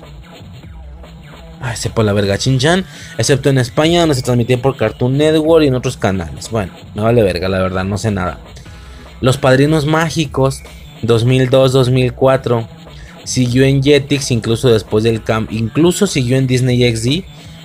Ay, 1.61 1.75
se 1.75 1.89
por 1.89 2.05
la 2.05 2.13
verga 2.13 2.37
Chin 2.37 2.59
Chan, 2.59 2.85
excepto 3.17 3.49
en 3.49 3.57
España 3.57 4.01
donde 4.01 4.15
se 4.15 4.21
transmitía 4.21 4.61
por 4.61 4.75
Cartoon 4.75 5.17
Network 5.17 5.63
y 5.63 5.67
en 5.67 5.75
otros 5.75 5.97
canales. 5.97 6.51
Bueno, 6.51 6.73
me 6.93 7.01
vale 7.01 7.23
verga, 7.23 7.47
la 7.47 7.59
verdad, 7.59 7.83
no 7.83 7.97
sé 7.97 8.11
nada. 8.11 8.37
Los 9.21 9.37
Padrinos 9.37 9.85
Mágicos, 9.85 10.61
2002-2004 11.03 12.67
siguió 13.23 13.65
en 13.65 13.83
Jetix 13.83 14.31
incluso 14.31 14.69
después 14.69 15.03
del 15.03 15.23
camp, 15.23 15.51
incluso 15.51 16.07
siguió 16.07 16.37
en 16.37 16.47
Disney 16.47 16.95
XD 16.95 17.23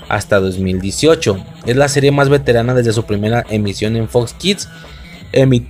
hasta 0.08 0.40
2018. 0.40 1.36
Es 1.66 1.76
la 1.76 1.88
serie 1.88 2.10
más 2.10 2.28
veterana 2.28 2.74
desde 2.74 2.92
su 2.92 3.04
primera 3.04 3.44
emisión 3.48 3.96
en 3.96 4.08
Fox 4.08 4.34
Kids, 4.34 4.68
emi- 5.32 5.66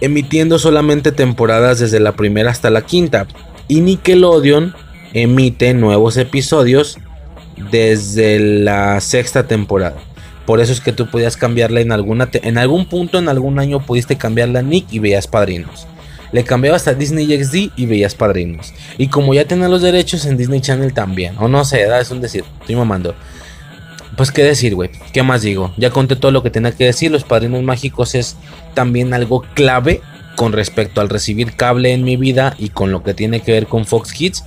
emitiendo 0.00 0.58
solamente 0.58 1.12
temporadas 1.12 1.80
desde 1.80 2.00
la 2.00 2.12
primera 2.12 2.50
hasta 2.50 2.70
la 2.70 2.82
quinta. 2.82 3.26
Y 3.68 3.80
Nickelodeon 3.80 4.74
emite 5.12 5.74
nuevos 5.74 6.16
episodios 6.16 6.98
desde 7.70 8.38
la 8.38 9.00
sexta 9.00 9.46
temporada. 9.46 9.96
Por 10.50 10.60
eso 10.60 10.72
es 10.72 10.80
que 10.80 10.90
tú 10.90 11.06
podías 11.06 11.36
cambiarla 11.36 11.80
en 11.80 11.92
alguna 11.92 12.28
en 12.32 12.58
algún 12.58 12.86
punto 12.86 13.20
en 13.20 13.28
algún 13.28 13.60
año 13.60 13.86
pudiste 13.86 14.18
cambiarla 14.18 14.58
a 14.58 14.62
Nick 14.62 14.84
y 14.90 14.98
veías 14.98 15.28
Padrinos. 15.28 15.86
Le 16.32 16.42
cambiabas 16.42 16.88
a 16.88 16.94
Disney 16.94 17.26
XD 17.26 17.70
y 17.76 17.86
veías 17.86 18.16
Padrinos. 18.16 18.74
Y 18.98 19.06
como 19.06 19.32
ya 19.32 19.44
tenía 19.44 19.68
los 19.68 19.80
derechos 19.80 20.24
en 20.26 20.36
Disney 20.36 20.60
Channel 20.60 20.92
también. 20.92 21.36
O 21.38 21.46
no 21.46 21.64
sé, 21.64 21.86
es 21.96 22.10
un 22.10 22.20
decir. 22.20 22.42
Estoy 22.62 22.74
mamando. 22.74 23.14
Pues 24.16 24.32
qué 24.32 24.42
decir, 24.42 24.74
güey. 24.74 24.90
¿Qué 25.12 25.22
más 25.22 25.42
digo? 25.42 25.72
Ya 25.76 25.90
conté 25.90 26.16
todo 26.16 26.32
lo 26.32 26.42
que 26.42 26.50
tenía 26.50 26.72
que 26.72 26.86
decir. 26.86 27.12
Los 27.12 27.22
Padrinos 27.22 27.62
Mágicos 27.62 28.16
es 28.16 28.36
también 28.74 29.14
algo 29.14 29.44
clave 29.54 30.00
con 30.34 30.50
respecto 30.52 31.00
al 31.00 31.10
recibir 31.10 31.54
cable 31.54 31.92
en 31.92 32.02
mi 32.02 32.16
vida 32.16 32.56
y 32.58 32.70
con 32.70 32.90
lo 32.90 33.04
que 33.04 33.14
tiene 33.14 33.38
que 33.38 33.52
ver 33.52 33.68
con 33.68 33.84
Fox 33.84 34.12
Kids. 34.12 34.42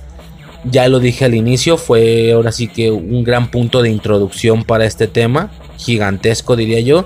Ya 0.70 0.86
lo 0.88 1.00
dije 1.00 1.24
al 1.24 1.34
inicio, 1.34 1.78
fue 1.78 2.32
ahora 2.32 2.52
sí 2.52 2.68
que 2.68 2.90
un 2.90 3.24
gran 3.24 3.50
punto 3.50 3.80
de 3.80 3.88
introducción 3.88 4.64
para 4.64 4.84
este 4.84 5.06
tema. 5.06 5.50
Gigantesco, 5.84 6.56
diría 6.56 6.80
yo. 6.80 7.04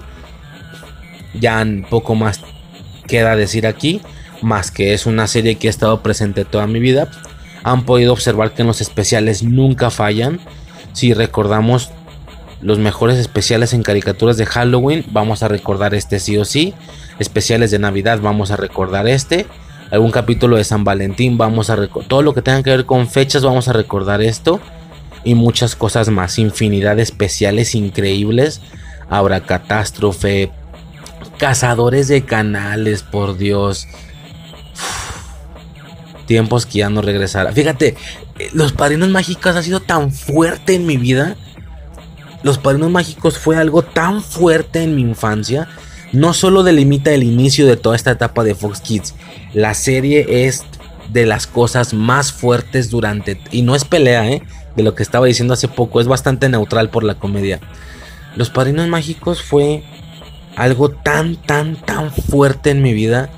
Ya 1.34 1.64
poco 1.90 2.14
más 2.14 2.40
queda 3.06 3.36
decir 3.36 3.66
aquí. 3.66 4.00
Más 4.40 4.70
que 4.70 4.94
es 4.94 5.06
una 5.06 5.26
serie 5.26 5.56
que 5.56 5.66
ha 5.66 5.70
estado 5.70 6.00
presente 6.02 6.44
toda 6.44 6.66
mi 6.66 6.78
vida. 6.78 7.08
Han 7.64 7.84
podido 7.84 8.12
observar 8.12 8.54
que 8.54 8.62
en 8.62 8.68
los 8.68 8.80
especiales 8.80 9.42
nunca 9.42 9.90
fallan. 9.90 10.40
Si 10.92 11.12
recordamos 11.12 11.90
los 12.60 12.78
mejores 12.78 13.18
especiales 13.18 13.72
en 13.72 13.82
caricaturas 13.82 14.36
de 14.36 14.46
Halloween, 14.46 15.04
vamos 15.10 15.42
a 15.42 15.48
recordar 15.48 15.94
este 15.94 16.20
sí 16.20 16.36
o 16.36 16.44
sí. 16.44 16.74
Especiales 17.18 17.70
de 17.72 17.80
Navidad, 17.80 18.20
vamos 18.22 18.52
a 18.52 18.56
recordar 18.56 19.08
este. 19.08 19.46
Algún 19.90 20.12
capítulo 20.12 20.56
de 20.56 20.64
San 20.64 20.84
Valentín, 20.84 21.36
vamos 21.36 21.70
a 21.70 21.76
recordar. 21.76 22.08
Todo 22.08 22.22
lo 22.22 22.34
que 22.34 22.42
tenga 22.42 22.62
que 22.62 22.70
ver 22.70 22.84
con 22.84 23.08
fechas, 23.08 23.42
vamos 23.42 23.68
a 23.68 23.72
recordar 23.72 24.22
esto. 24.22 24.60
Y 25.28 25.34
muchas 25.34 25.76
cosas 25.76 26.08
más. 26.08 26.38
Infinidad 26.38 26.98
especiales 26.98 27.74
increíbles. 27.74 28.62
Habrá 29.10 29.40
catástrofe. 29.40 30.50
Cazadores 31.36 32.08
de 32.08 32.24
canales, 32.24 33.02
por 33.02 33.36
Dios. 33.36 33.86
Tiempos 36.24 36.64
que 36.64 36.78
ya 36.78 36.88
no 36.88 37.02
regresará. 37.02 37.52
Fíjate, 37.52 37.94
eh, 38.38 38.48
los 38.54 38.72
padrinos 38.72 39.10
mágicos 39.10 39.54
ha 39.54 39.62
sido 39.62 39.80
tan 39.80 40.12
fuerte 40.12 40.74
en 40.76 40.86
mi 40.86 40.96
vida. 40.96 41.36
Los 42.42 42.56
padrinos 42.56 42.90
mágicos 42.90 43.36
fue 43.36 43.58
algo 43.58 43.82
tan 43.82 44.22
fuerte 44.22 44.82
en 44.82 44.94
mi 44.94 45.02
infancia. 45.02 45.68
No 46.10 46.32
solo 46.32 46.62
delimita 46.62 47.12
el 47.12 47.22
inicio 47.22 47.66
de 47.66 47.76
toda 47.76 47.96
esta 47.96 48.12
etapa 48.12 48.44
de 48.44 48.54
Fox 48.54 48.80
Kids. 48.80 49.14
La 49.52 49.74
serie 49.74 50.46
es 50.46 50.64
de 51.10 51.26
las 51.26 51.46
cosas 51.46 51.92
más 51.92 52.32
fuertes 52.32 52.88
durante. 52.88 53.38
Y 53.50 53.60
no 53.60 53.74
es 53.74 53.84
pelea, 53.84 54.26
¿eh? 54.30 54.42
De 54.78 54.84
lo 54.84 54.94
que 54.94 55.02
estaba 55.02 55.26
diciendo 55.26 55.54
hace 55.54 55.66
poco. 55.66 56.00
Es 56.00 56.06
bastante 56.06 56.48
neutral 56.48 56.88
por 56.88 57.02
la 57.02 57.16
comedia. 57.16 57.58
Los 58.36 58.48
padrinos 58.48 58.86
mágicos 58.86 59.42
fue 59.42 59.82
algo 60.54 60.90
tan, 60.90 61.34
tan, 61.34 61.74
tan 61.74 62.12
fuerte 62.12 62.70
en 62.70 62.80
mi 62.80 62.92
vida 62.92 63.28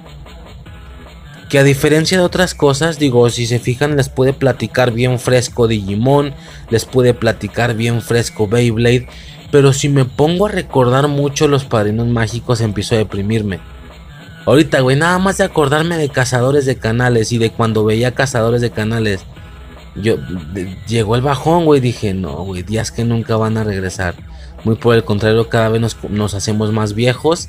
que 1.49 1.59
a 1.59 1.65
diferencia 1.65 2.19
de 2.19 2.25
otras 2.25 2.55
cosas, 2.55 2.99
digo, 2.99 3.31
si 3.31 3.47
se 3.47 3.59
fijan, 3.59 3.97
les 3.97 4.11
puede 4.11 4.35
platicar 4.35 4.93
bien 4.93 5.19
fresco 5.19 5.67
Digimon, 5.67 6.35
les 6.69 6.85
puede 6.85 7.15
platicar 7.15 7.75
bien 7.75 8.03
fresco 8.03 8.47
Beyblade, 8.47 9.09
pero 9.51 9.73
si 9.73 9.89
me 9.89 10.05
pongo 10.05 10.45
a 10.45 10.51
recordar 10.51 11.09
mucho 11.09 11.49
los 11.49 11.65
padrinos 11.65 12.07
mágicos, 12.07 12.61
empiezo 12.61 12.97
a 12.97 12.99
deprimirme. 12.99 13.61
Ahorita, 14.45 14.81
güey, 14.81 14.97
nada 14.97 15.19
más 15.19 15.39
de 15.39 15.45
acordarme 15.45 15.97
de 15.97 16.11
cazadores 16.11 16.67
de 16.67 16.77
canales 16.77 17.33
y 17.33 17.39
de 17.39 17.51
cuando 17.51 17.85
veía 17.85 18.15
cazadores 18.15 18.61
de 18.61 18.71
canales, 18.71 19.23
yo 19.97 20.17
llegó 20.87 21.17
el 21.17 21.23
bajón, 21.23 21.65
güey, 21.65 21.81
dije, 21.81 22.15
no, 22.15 22.45
güey, 22.45 22.63
días 22.63 22.91
que 22.91 23.05
nunca 23.05 23.37
van 23.37 23.57
a 23.57 23.65
regresar. 23.65 24.15
Muy 24.65 24.77
por 24.77 24.95
el 24.95 25.05
contrario, 25.05 25.49
cada 25.49 25.69
vez 25.71 25.81
nos, 25.81 25.97
nos 26.11 26.35
hacemos 26.35 26.73
más 26.73 26.95
viejos 26.95 27.49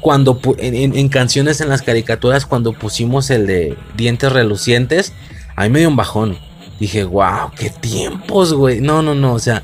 cuando 0.00 0.40
en, 0.58 0.96
en- 0.96 1.08
canciones 1.08 1.60
en 1.60 1.68
las 1.68 1.82
caricaturas 1.82 2.46
cuando 2.46 2.72
pusimos 2.72 3.30
el 3.30 3.46
de 3.46 3.76
dientes 3.96 4.32
relucientes, 4.32 5.12
a 5.56 5.64
mí 5.64 5.68
me 5.70 5.78
dio 5.80 5.88
un 5.88 5.96
bajón. 5.96 6.38
Dije, 6.80 7.04
wow, 7.04 7.50
qué 7.56 7.68
tiempos, 7.70 8.54
güey. 8.54 8.80
No, 8.80 9.02
no, 9.02 9.14
no, 9.14 9.34
o 9.34 9.38
sea, 9.38 9.62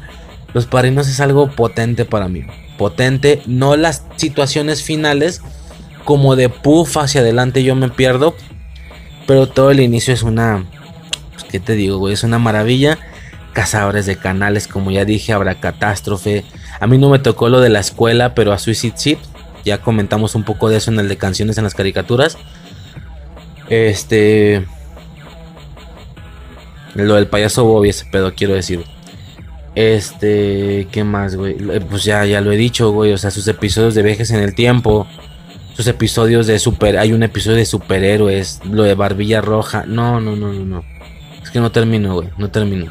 los 0.53 0.67
padrinos 0.67 1.09
es 1.09 1.21
algo 1.21 1.51
potente 1.51 2.05
para 2.05 2.29
mí. 2.29 2.43
Potente, 2.77 3.43
no 3.47 3.77
las 3.77 4.05
situaciones 4.17 4.83
finales, 4.83 5.41
como 6.05 6.37
de 6.37 6.51
puff 6.51 6.99
hacia 6.99 7.23
adelante 7.23 7.65
yo 7.65 7.75
me 7.75 7.89
pierdo, 7.89 8.35
pero 9.27 9.49
todo 9.49 9.71
el 9.71 9.81
inicio 9.81 10.13
es 10.13 10.23
una, 10.23 10.67
¿Qué 11.57 11.61
te 11.61 11.73
digo, 11.73 11.97
güey? 11.97 12.13
Es 12.13 12.23
una 12.23 12.39
maravilla. 12.39 12.99
Cazadores 13.55 14.05
de 14.05 14.17
canales, 14.17 14.69
como 14.69 14.91
ya 14.91 15.07
dije, 15.07 15.33
habrá 15.33 15.59
catástrofe. 15.59 16.45
A 16.81 16.87
mí 16.87 16.99
no 16.99 17.09
me 17.09 17.19
tocó 17.19 17.49
lo 17.49 17.61
de 17.61 17.71
la 17.71 17.81
escuela, 17.81 18.35
pero 18.35 18.53
a 18.53 18.59
Suicide 18.59 18.95
Ship. 18.99 19.19
Ya 19.65 19.79
comentamos 19.81 20.35
un 20.35 20.45
poco 20.45 20.69
de 20.69 20.77
eso 20.77 20.91
en 20.91 21.01
el 21.01 21.09
de 21.09 21.17
canciones 21.17 21.57
en 21.57 21.65
las 21.65 21.73
caricaturas. 21.73 22.37
Este. 23.71 24.67
Lo 26.93 27.15
del 27.15 27.27
payaso 27.27 27.65
Bobby, 27.65 27.89
ese 27.89 28.05
pedo, 28.05 28.35
quiero 28.35 28.53
decir. 28.53 28.85
Este. 29.75 30.89
¿Qué 30.93 31.05
más, 31.05 31.37
güey? 31.37 31.57
Eh, 31.73 31.81
Pues 31.89 32.05
ya, 32.05 32.27
ya 32.27 32.43
lo 32.43 32.53
he 32.53 32.59
dicho, 32.59 32.91
güey. 32.91 33.15
O 33.15 33.19
sea, 33.19 33.31
sus 33.31 33.49
episodios 33.49 33.95
de 33.95 34.03
viajes 34.03 34.31
en 34.31 34.43
el 34.43 34.55
tiempo. 34.55 35.07
Sus 35.75 35.87
episodios 35.87 36.47
de 36.47 36.59
super. 36.59 36.99
Hay 36.99 37.15
un 37.15 37.23
episodio 37.23 37.57
de 37.57 37.65
superhéroes. 37.65 38.61
Lo 38.71 38.83
de 38.83 38.95
Barbilla 38.95 39.41
Roja. 39.41 39.85
No, 39.87 40.21
no, 40.21 40.37
no, 40.37 40.53
no, 40.53 40.63
no. 40.67 40.96
Es 41.47 41.53
que 41.53 41.61
no 41.61 41.71
termino, 41.71 42.15
güey. 42.15 42.29
No 42.39 42.51
termino. 42.51 42.91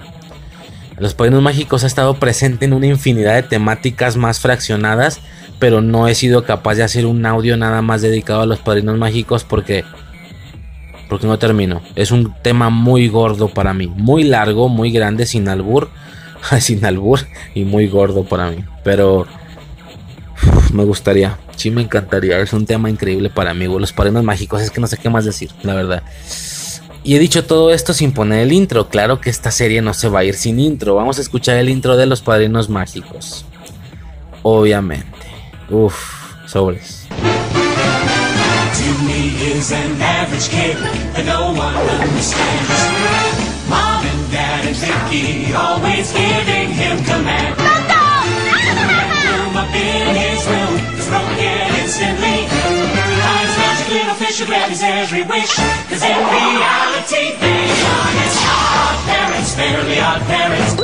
Los 0.97 1.13
Padrinos 1.13 1.41
Mágicos 1.41 1.83
ha 1.83 1.87
estado 1.87 2.13
presente 2.21 2.63
en 2.63 2.71
una 2.71 2.87
infinidad 2.87 3.35
de 3.35 3.43
temáticas 3.43 4.15
más 4.15 4.39
fraccionadas. 4.39 5.19
Pero 5.59 5.81
no 5.81 6.07
he 6.07 6.15
sido 6.15 6.45
capaz 6.45 6.75
de 6.75 6.83
hacer 6.83 7.05
un 7.05 7.25
audio 7.25 7.57
nada 7.57 7.81
más 7.81 8.01
dedicado 8.01 8.43
a 8.43 8.45
los 8.45 8.59
Padrinos 8.59 8.97
Mágicos 8.97 9.43
porque 9.43 9.83
porque 11.09 11.27
no 11.27 11.37
termino. 11.37 11.81
Es 11.95 12.11
un 12.11 12.33
tema 12.41 12.69
muy 12.69 13.09
gordo 13.09 13.49
para 13.49 13.73
mí, 13.73 13.87
muy 13.87 14.23
largo, 14.23 14.69
muy 14.69 14.89
grande, 14.89 15.25
sin 15.25 15.49
albur, 15.49 15.89
sin 16.59 16.83
albur 16.85 17.19
y 17.53 17.65
muy 17.65 17.87
gordo 17.87 18.23
para 18.23 18.51
mí. 18.51 18.63
Pero 18.85 19.27
me 20.71 20.85
gustaría, 20.85 21.37
sí 21.57 21.71
me 21.71 21.81
encantaría. 21.81 22.39
Es 22.39 22.53
un 22.53 22.65
tema 22.65 22.89
increíble 22.89 23.29
para 23.29 23.53
mí, 23.53 23.65
güey. 23.65 23.81
Los 23.81 23.91
padrinos 23.91 24.23
mágicos, 24.23 24.61
es 24.61 24.71
que 24.71 24.79
no 24.79 24.87
sé 24.87 24.97
qué 24.97 25.09
más 25.09 25.25
decir, 25.25 25.51
la 25.61 25.75
verdad. 25.75 26.03
Y 27.05 27.15
he 27.15 27.19
dicho 27.19 27.45
todo 27.45 27.71
esto 27.71 27.93
sin 27.93 28.13
poner 28.13 28.39
el 28.39 28.51
intro. 28.51 28.89
Claro 28.89 29.21
que 29.21 29.29
esta 29.29 29.51
serie 29.51 29.79
no 29.79 29.93
se 29.93 30.09
va 30.09 30.21
a 30.21 30.23
ir 30.23 30.33
sin 30.33 30.59
intro. 30.59 30.95
Vamos 30.95 31.19
a 31.19 31.21
escuchar 31.21 31.55
el 31.57 31.69
intro 31.69 31.95
de 31.97 32.07
los 32.07 32.21
padrinos 32.21 32.67
mágicos. 32.67 33.45
Obviamente. 34.41 35.05
Uf, 35.69 35.95
sobres. 36.47 37.07
Jimmy 38.73 39.35
is 39.55 39.71
an 39.71 40.01
average 40.01 40.49
kid 40.49 40.77
that 41.13 41.25
no 41.27 41.51
one 41.51 41.77
understands. 41.77 42.89
Mom 43.69 44.03
and 44.03 44.31
Dad 44.31 44.65
and 44.65 44.75
Vicky 44.75 45.53
always 45.53 46.11
giving 46.11 46.73
him 46.73 46.97
commands. 47.05 47.61
Room 49.29 49.55
up 49.55 49.75
in 49.75 50.15
his 50.15 50.43
room 50.47 50.79
is 50.97 51.07
broken 51.07 51.75
instantly. 51.83 52.54
wish 54.35 54.41
you 54.41 54.47
grant 54.47 54.69
his 54.69 54.83
every 54.83 55.23
wish. 55.23 55.55
Cause 55.87 56.03
in 56.03 56.11
reality, 56.11 57.39
they 57.39 57.71
are 57.71 58.11
his 58.19 58.35
odd 58.43 58.99
parents. 59.07 59.55
Merely 59.55 59.99
odd 59.99 60.21
parents. 60.27 60.75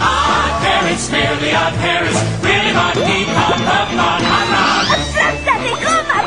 Odd 0.00 0.58
parents, 0.58 1.10
merely 1.10 1.54
odd 1.54 1.74
parents. 1.78 2.18
Really 2.42 2.72
not 2.74 2.94
deep 2.94 3.28
on 3.30 3.62
on 3.62 3.94
on 3.94 4.20
¡Sáltate, 5.14 5.74
coma! 5.78 6.18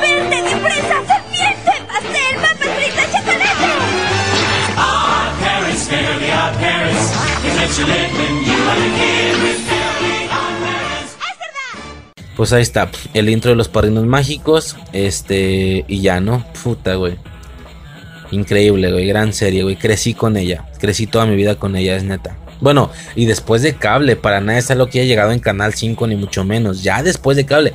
Odd 4.77 5.33
parents, 5.43 5.83
merely 5.91 6.31
odd 6.31 6.55
parents. 6.55 7.11
If 7.43 7.79
you 7.79 7.85
live 7.85 8.11
when 8.15 8.43
you 8.47 8.55
are 8.55 8.79
a 8.79 8.89
kid 8.95 9.35
with 9.43 9.80
Pues 12.35 12.53
ahí 12.53 12.61
está, 12.61 12.89
el 13.13 13.29
intro 13.29 13.51
de 13.51 13.57
los 13.57 13.67
padrinos 13.67 14.05
mágicos. 14.05 14.77
Este, 14.93 15.85
y 15.87 16.01
ya, 16.01 16.19
¿no? 16.19 16.45
Puta, 16.63 16.95
güey. 16.95 17.15
Increíble, 18.31 18.91
güey. 18.91 19.05
Gran 19.05 19.33
serie, 19.33 19.63
güey. 19.63 19.75
Crecí 19.75 20.13
con 20.13 20.37
ella. 20.37 20.65
Crecí 20.79 21.07
toda 21.07 21.25
mi 21.25 21.35
vida 21.35 21.55
con 21.55 21.75
ella, 21.75 21.95
es 21.95 22.03
neta. 22.03 22.37
Bueno, 22.61 22.91
y 23.15 23.25
después 23.25 23.63
de 23.63 23.73
cable, 23.73 24.15
para 24.15 24.39
nada 24.39 24.59
es 24.59 24.69
algo 24.69 24.87
que 24.87 24.99
haya 24.99 25.07
llegado 25.07 25.31
en 25.31 25.39
Canal 25.39 25.73
5, 25.73 26.07
ni 26.07 26.15
mucho 26.15 26.45
menos. 26.45 26.83
Ya 26.83 27.01
después 27.01 27.35
de 27.35 27.45
cable, 27.45 27.73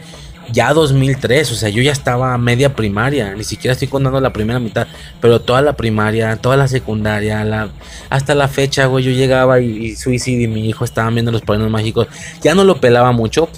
ya 0.53 0.73
2003, 0.73 1.51
o 1.51 1.55
sea, 1.57 1.69
yo 1.69 1.83
ya 1.83 1.91
estaba 1.91 2.39
media 2.39 2.75
primaria. 2.75 3.35
Ni 3.35 3.43
siquiera 3.43 3.73
estoy 3.73 3.89
contando 3.89 4.21
la 4.21 4.33
primera 4.33 4.61
mitad, 4.61 4.87
pero 5.21 5.41
toda 5.41 5.61
la 5.61 5.75
primaria, 5.75 6.37
toda 6.37 6.57
la 6.57 6.69
secundaria, 6.69 7.43
la, 7.45 7.69
hasta 8.11 8.35
la 8.37 8.47
fecha, 8.47 8.87
güey. 8.87 9.05
Yo 9.05 9.11
llegaba 9.11 9.61
y, 9.61 9.87
y 9.87 9.97
Suicide 9.97 10.45
y 10.45 10.47
mi 10.47 10.69
hijo 10.69 10.85
estaban 10.85 11.15
viendo 11.15 11.33
los 11.33 11.43
padrinos 11.43 11.71
mágicos. 11.71 12.07
Ya 12.43 12.55
no 12.55 12.63
lo 12.63 12.81
pelaba 12.81 13.11
mucho, 13.11 13.49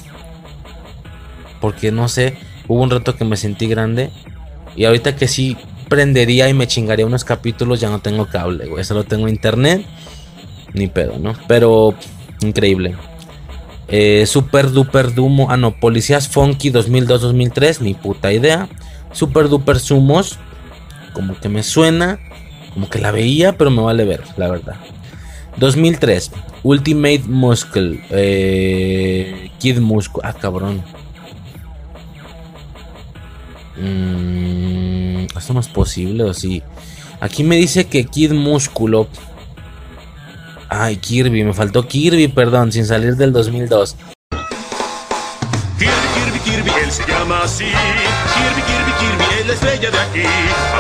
porque 1.60 1.92
no 1.92 2.08
sé, 2.08 2.36
hubo 2.66 2.82
un 2.82 2.90
rato 2.90 3.16
que 3.16 3.24
me 3.24 3.36
sentí 3.36 3.66
grande. 3.66 4.10
Y 4.76 4.84
ahorita 4.84 5.16
que 5.16 5.28
sí 5.28 5.56
prendería 5.88 6.48
y 6.48 6.54
me 6.54 6.66
chingaría 6.66 7.06
unos 7.06 7.24
capítulos, 7.24 7.80
ya 7.80 7.88
no 7.88 8.00
tengo 8.00 8.26
cable, 8.26 8.66
güey. 8.66 8.84
Solo 8.84 9.04
tengo 9.04 9.28
internet. 9.28 9.84
Ni 10.74 10.86
pedo, 10.86 11.18
¿no? 11.18 11.34
Pero 11.48 11.94
increíble. 12.42 12.94
Eh, 13.88 14.26
Super 14.26 14.70
Duper 14.70 15.14
Dumo. 15.14 15.50
Ah, 15.50 15.56
no. 15.56 15.72
Policías 15.80 16.28
Funky 16.28 16.70
2002-2003. 16.70 17.80
Ni 17.80 17.94
puta 17.94 18.32
idea. 18.32 18.68
Super 19.12 19.48
Duper 19.48 19.80
Sumos. 19.80 20.38
Como 21.14 21.34
que 21.38 21.48
me 21.48 21.62
suena. 21.62 22.20
Como 22.74 22.88
que 22.90 22.98
la 22.98 23.10
veía, 23.10 23.56
pero 23.56 23.70
me 23.70 23.82
vale 23.82 24.04
ver, 24.04 24.22
la 24.36 24.48
verdad. 24.48 24.76
2003. 25.56 26.30
Ultimate 26.62 27.22
Muscle. 27.26 28.04
Eh, 28.10 29.50
Kid 29.58 29.78
Muscle. 29.78 30.20
Ah, 30.22 30.34
cabrón. 30.34 30.82
Mm, 33.80 35.26
¿Esto 35.36 35.54
no 35.54 35.60
es 35.60 35.68
posible 35.68 36.24
o 36.24 36.34
sí? 36.34 36.62
Aquí 37.20 37.44
me 37.44 37.56
dice 37.56 37.86
que 37.86 38.04
Kid 38.04 38.32
Músculo. 38.32 39.08
Ay, 40.68 40.96
Kirby, 40.96 41.44
me 41.44 41.54
faltó 41.54 41.86
Kirby, 41.86 42.28
perdón, 42.28 42.72
sin 42.72 42.84
salir 42.86 43.16
del 43.16 43.32
2002. 43.32 43.96
Kirby, 45.78 45.92
Kirby, 46.14 46.38
Kirby, 46.40 46.70
él 46.82 46.90
se 46.90 47.06
llama 47.06 47.40
así. 47.44 47.64
Kirby, 47.64 48.62
Kirby, 48.62 48.92
Kirby, 48.98 49.24
es 49.40 49.46
la 49.46 49.52
estrella 49.54 49.90
de 49.90 49.98
aquí. 49.98 50.22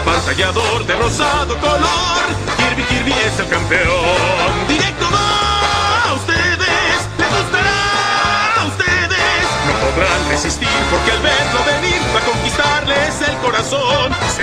Apantallador 0.00 0.86
de 0.86 0.94
rosado 0.96 1.56
color. 1.58 2.22
Kirby, 2.56 2.82
Kirby 2.82 3.12
es 3.12 3.40
el 3.40 3.48
campeón. 3.48 4.68
Directo 4.68 5.06
va 5.10 6.10
a 6.10 6.14
ustedes. 6.14 6.98
Les 7.18 7.28
gustará 7.28 8.60
a 8.60 8.64
ustedes. 8.66 9.44
No 9.66 9.72
podrán 9.86 10.28
resistir 10.28 10.67
corazón. 13.58 14.12
Sí. 14.36 14.42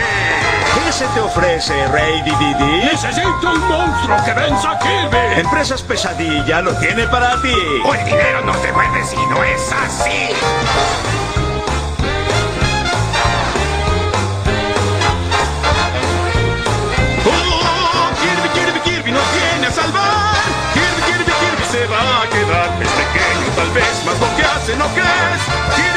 ¿Qué 0.83 0.91
se 0.91 1.07
te 1.07 1.19
ofrece, 1.19 1.87
Rey 1.87 2.21
Dididi? 2.21 2.85
Necesito 2.91 3.49
un 3.49 3.67
monstruo 3.67 4.17
que 4.25 4.33
venza 4.33 4.71
a 4.71 4.79
Kirby. 4.79 5.39
Empresas 5.39 5.81
Pesadilla 5.81 6.61
lo 6.61 6.73
tiene 6.77 7.07
para 7.07 7.41
ti. 7.41 7.55
O 7.85 7.93
el 7.93 8.05
dinero 8.05 8.41
no 8.45 8.53
se 8.53 8.71
mueve 8.71 9.03
si 9.05 9.15
no 9.15 9.43
es 9.43 9.71
así. 9.71 10.29
Oh, 17.25 18.09
Kirby, 18.21 18.49
Kirby, 18.49 18.79
Kirby 18.81 19.11
nos 19.11 19.23
viene 19.33 19.67
a 19.67 19.71
salvar. 19.71 20.35
Kirby, 20.73 21.01
Kirby, 21.11 21.31
Kirby 21.31 21.63
se 21.71 21.87
va 21.87 22.21
a 22.21 22.29
quedar. 22.29 22.69
Es 22.81 22.89
pequeño 22.89 23.47
tal 23.55 23.71
vez, 23.71 24.05
más 24.05 24.19
lo 24.19 24.35
que 24.35 24.43
hace 24.43 24.75
no 24.75 24.87
crees. 24.89 25.41
Kirby, 25.75 25.94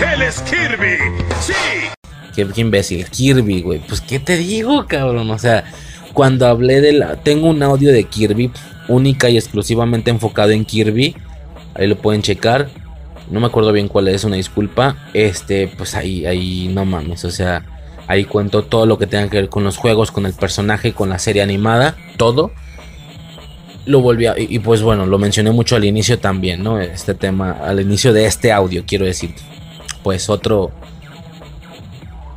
Él 0.00 0.22
es 0.22 0.40
Kirby, 0.42 0.96
sí. 1.40 1.52
Qué, 2.34 2.46
imbécil, 2.56 3.08
Kirby, 3.08 3.62
güey. 3.62 3.78
Pues, 3.86 4.00
¿qué 4.00 4.18
te 4.18 4.36
digo, 4.36 4.86
cabrón? 4.86 5.30
O 5.30 5.38
sea, 5.38 5.64
cuando 6.12 6.46
hablé 6.46 6.80
de 6.80 6.92
la. 6.92 7.16
Tengo 7.16 7.48
un 7.48 7.62
audio 7.62 7.92
de 7.92 8.04
Kirby, 8.04 8.50
única 8.88 9.30
y 9.30 9.36
exclusivamente 9.36 10.10
enfocado 10.10 10.50
en 10.50 10.64
Kirby. 10.64 11.14
Ahí 11.74 11.86
lo 11.86 11.96
pueden 11.96 12.22
checar. 12.22 12.68
No 13.30 13.40
me 13.40 13.46
acuerdo 13.46 13.72
bien 13.72 13.88
cuál 13.88 14.08
es, 14.08 14.24
una 14.24 14.36
disculpa. 14.36 14.96
Este, 15.14 15.68
pues 15.68 15.94
ahí, 15.94 16.26
ahí, 16.26 16.70
no 16.72 16.84
mames. 16.84 17.24
O 17.24 17.30
sea, 17.30 17.64
ahí 18.08 18.24
cuento 18.24 18.64
todo 18.64 18.86
lo 18.86 18.98
que 18.98 19.06
tenga 19.06 19.30
que 19.30 19.36
ver 19.36 19.48
con 19.48 19.62
los 19.62 19.76
juegos, 19.76 20.10
con 20.10 20.26
el 20.26 20.34
personaje, 20.34 20.92
con 20.92 21.08
la 21.08 21.20
serie 21.20 21.42
animada, 21.42 21.96
todo. 22.16 22.50
Lo 23.86 24.00
volví 24.00 24.26
a. 24.26 24.36
Y, 24.36 24.48
y 24.50 24.58
pues 24.58 24.82
bueno, 24.82 25.06
lo 25.06 25.18
mencioné 25.18 25.52
mucho 25.52 25.76
al 25.76 25.84
inicio 25.84 26.18
también, 26.18 26.64
¿no? 26.64 26.80
Este 26.80 27.14
tema, 27.14 27.52
al 27.52 27.80
inicio 27.80 28.12
de 28.12 28.26
este 28.26 28.50
audio, 28.50 28.82
quiero 28.84 29.04
decir. 29.04 29.34
Pues 30.04 30.28
otro. 30.30 30.70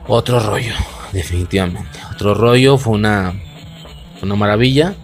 Otro 0.07 0.39
rollo, 0.39 0.73
definitivamente. 1.11 1.99
Otro 2.13 2.33
rollo, 2.33 2.77
fue 2.79 2.93
una, 2.95 3.33
una 4.23 4.35
maravilla. 4.35 4.95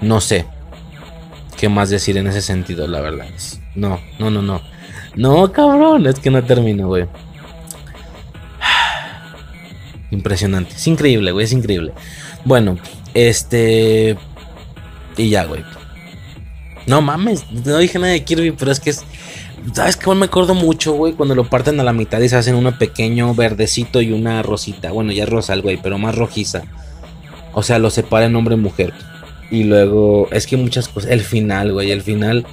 No 0.00 0.20
sé 0.20 0.46
qué 1.58 1.68
más 1.68 1.90
decir 1.90 2.16
en 2.16 2.26
ese 2.26 2.40
sentido, 2.42 2.88
la 2.88 3.00
verdad. 3.00 3.26
Es- 3.36 3.60
No, 3.76 4.00
no, 4.18 4.30
no, 4.30 4.42
no. 4.42 4.60
No, 5.14 5.52
cabrón, 5.52 6.06
es 6.06 6.18
que 6.18 6.30
no 6.30 6.42
termino, 6.42 6.88
güey. 6.88 7.04
Impresionante. 10.10 10.74
Es 10.74 10.86
increíble, 10.86 11.32
güey, 11.32 11.44
es 11.44 11.52
increíble. 11.52 11.92
Bueno, 12.44 12.78
este... 13.14 14.16
Y 15.16 15.30
ya, 15.30 15.44
güey. 15.44 15.64
No 16.86 17.00
mames, 17.02 17.50
no 17.50 17.78
dije 17.78 17.98
nada 17.98 18.12
de 18.12 18.24
Kirby, 18.24 18.52
pero 18.52 18.72
es 18.72 18.80
que 18.80 18.90
es. 18.90 19.04
¿Sabes 19.72 19.96
qué? 19.96 20.14
Me 20.14 20.26
acuerdo 20.26 20.54
mucho, 20.54 20.92
güey, 20.92 21.12
cuando 21.14 21.34
lo 21.34 21.48
parten 21.48 21.78
a 21.80 21.84
la 21.84 21.92
mitad 21.92 22.20
y 22.20 22.28
se 22.28 22.36
hacen 22.36 22.56
uno 22.56 22.78
pequeño 22.78 23.34
verdecito 23.34 24.02
y 24.02 24.12
una 24.12 24.42
rosita. 24.42 24.90
Bueno, 24.90 25.12
ya 25.12 25.24
es 25.24 25.28
rosa 25.28 25.56
güey, 25.56 25.78
pero 25.80 25.98
más 25.98 26.16
rojiza. 26.16 26.62
O 27.54 27.62
sea, 27.62 27.78
lo 27.78 27.90
separan 27.90 28.34
hombre 28.34 28.54
y 28.54 28.58
mujer. 28.58 28.92
Y 29.50 29.64
luego, 29.64 30.28
es 30.32 30.46
que 30.46 30.56
muchas 30.56 30.88
cosas. 30.88 31.10
El 31.10 31.20
final, 31.20 31.72
güey, 31.72 31.90
el 31.90 32.02
final. 32.02 32.46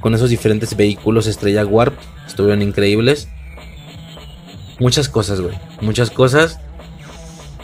Con 0.00 0.14
esos 0.14 0.30
diferentes 0.30 0.76
vehículos 0.76 1.26
Estrella 1.26 1.66
Warp. 1.66 1.94
Estuvieron 2.26 2.62
increíbles. 2.62 3.28
Muchas 4.78 5.08
cosas, 5.08 5.40
güey. 5.40 5.54
Muchas 5.80 6.10
cosas. 6.10 6.60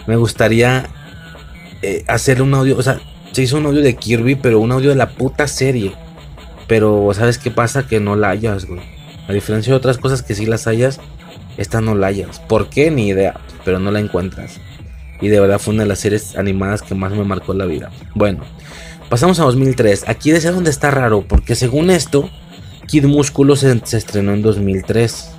Me 0.06 0.16
gustaría 0.16 0.88
eh, 1.82 2.04
hacer 2.08 2.42
un 2.42 2.54
audio. 2.54 2.76
O 2.76 2.82
sea, 2.82 3.00
se 3.32 3.42
hizo 3.42 3.56
un 3.56 3.66
audio 3.66 3.82
de 3.82 3.96
Kirby, 3.96 4.34
pero 4.34 4.60
un 4.60 4.72
audio 4.72 4.90
de 4.90 4.96
la 4.96 5.10
puta 5.10 5.46
serie. 5.46 5.92
Pero, 6.70 7.10
¿sabes 7.14 7.38
qué 7.38 7.50
pasa? 7.50 7.88
Que 7.88 7.98
no 7.98 8.14
la 8.14 8.30
hayas, 8.30 8.66
güey. 8.66 8.80
A 9.26 9.32
diferencia 9.32 9.72
de 9.72 9.76
otras 9.76 9.98
cosas 9.98 10.22
que 10.22 10.36
sí 10.36 10.46
las 10.46 10.68
hayas, 10.68 11.00
esta 11.56 11.80
no 11.80 11.96
la 11.96 12.06
hayas. 12.06 12.38
¿Por 12.38 12.70
qué? 12.70 12.92
Ni 12.92 13.08
idea. 13.08 13.40
Pero 13.64 13.80
no 13.80 13.90
la 13.90 13.98
encuentras. 13.98 14.60
Y 15.20 15.30
de 15.30 15.40
verdad 15.40 15.58
fue 15.58 15.74
una 15.74 15.82
de 15.82 15.88
las 15.88 15.98
series 15.98 16.36
animadas 16.36 16.82
que 16.82 16.94
más 16.94 17.10
me 17.10 17.24
marcó 17.24 17.54
la 17.54 17.66
vida. 17.66 17.90
Bueno, 18.14 18.44
pasamos 19.08 19.40
a 19.40 19.44
2003. 19.46 20.04
Aquí 20.06 20.30
de 20.30 20.40
ser 20.40 20.54
donde 20.54 20.70
está 20.70 20.92
raro, 20.92 21.22
porque 21.26 21.56
según 21.56 21.90
esto, 21.90 22.30
Kid 22.86 23.06
Músculo 23.06 23.56
se, 23.56 23.84
se 23.84 23.96
estrenó 23.96 24.32
en 24.32 24.42
2003. 24.42 25.32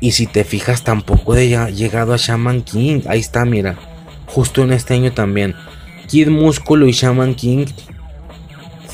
Y 0.00 0.12
si 0.12 0.26
te 0.26 0.44
fijas, 0.44 0.84
tampoco 0.84 1.34
he 1.34 1.48
llegado 1.72 2.12
a 2.12 2.18
Shaman 2.18 2.60
King. 2.60 3.00
Ahí 3.08 3.20
está, 3.20 3.46
mira. 3.46 3.74
Justo 4.26 4.62
en 4.62 4.74
este 4.74 4.92
año 4.92 5.14
también. 5.14 5.54
Kid 6.08 6.28
Músculo 6.28 6.86
y 6.86 6.92
Shaman 6.92 7.34
King 7.34 7.64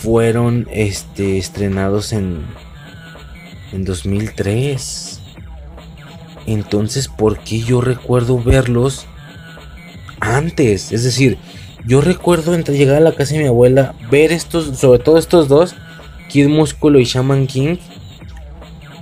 fueron 0.02 0.68
este, 0.70 1.38
estrenados 1.38 2.12
en, 2.12 2.44
en 3.72 3.84
2003. 3.84 5.20
Entonces, 6.46 7.08
¿por 7.08 7.38
qué 7.38 7.60
yo 7.60 7.80
recuerdo 7.80 8.42
verlos 8.42 9.06
antes? 10.20 10.92
Es 10.92 11.04
decir, 11.04 11.38
yo 11.86 12.00
recuerdo 12.00 12.54
entre 12.54 12.76
llegar 12.76 12.96
a 12.96 13.00
la 13.00 13.14
casa 13.14 13.34
de 13.34 13.40
mi 13.40 13.46
abuela, 13.46 13.94
ver 14.10 14.32
estos, 14.32 14.78
sobre 14.78 14.98
todo 14.98 15.18
estos 15.18 15.48
dos, 15.48 15.74
Kid 16.28 16.48
Músculo 16.48 16.98
y 17.00 17.04
Shaman 17.04 17.46
King. 17.46 17.76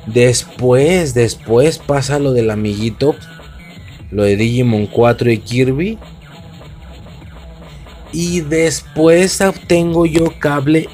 Después, 0.06 1.14
después 1.14 1.78
pasa 1.78 2.18
lo 2.18 2.32
del 2.32 2.50
amiguito, 2.50 3.16
lo 4.10 4.22
de 4.22 4.36
Digimon 4.36 4.86
4 4.86 5.30
y 5.32 5.38
Kirby. 5.38 5.98
Y 8.18 8.40
después 8.40 9.42
obtengo 9.42 10.06
yo 10.06 10.32
cable 10.38 10.88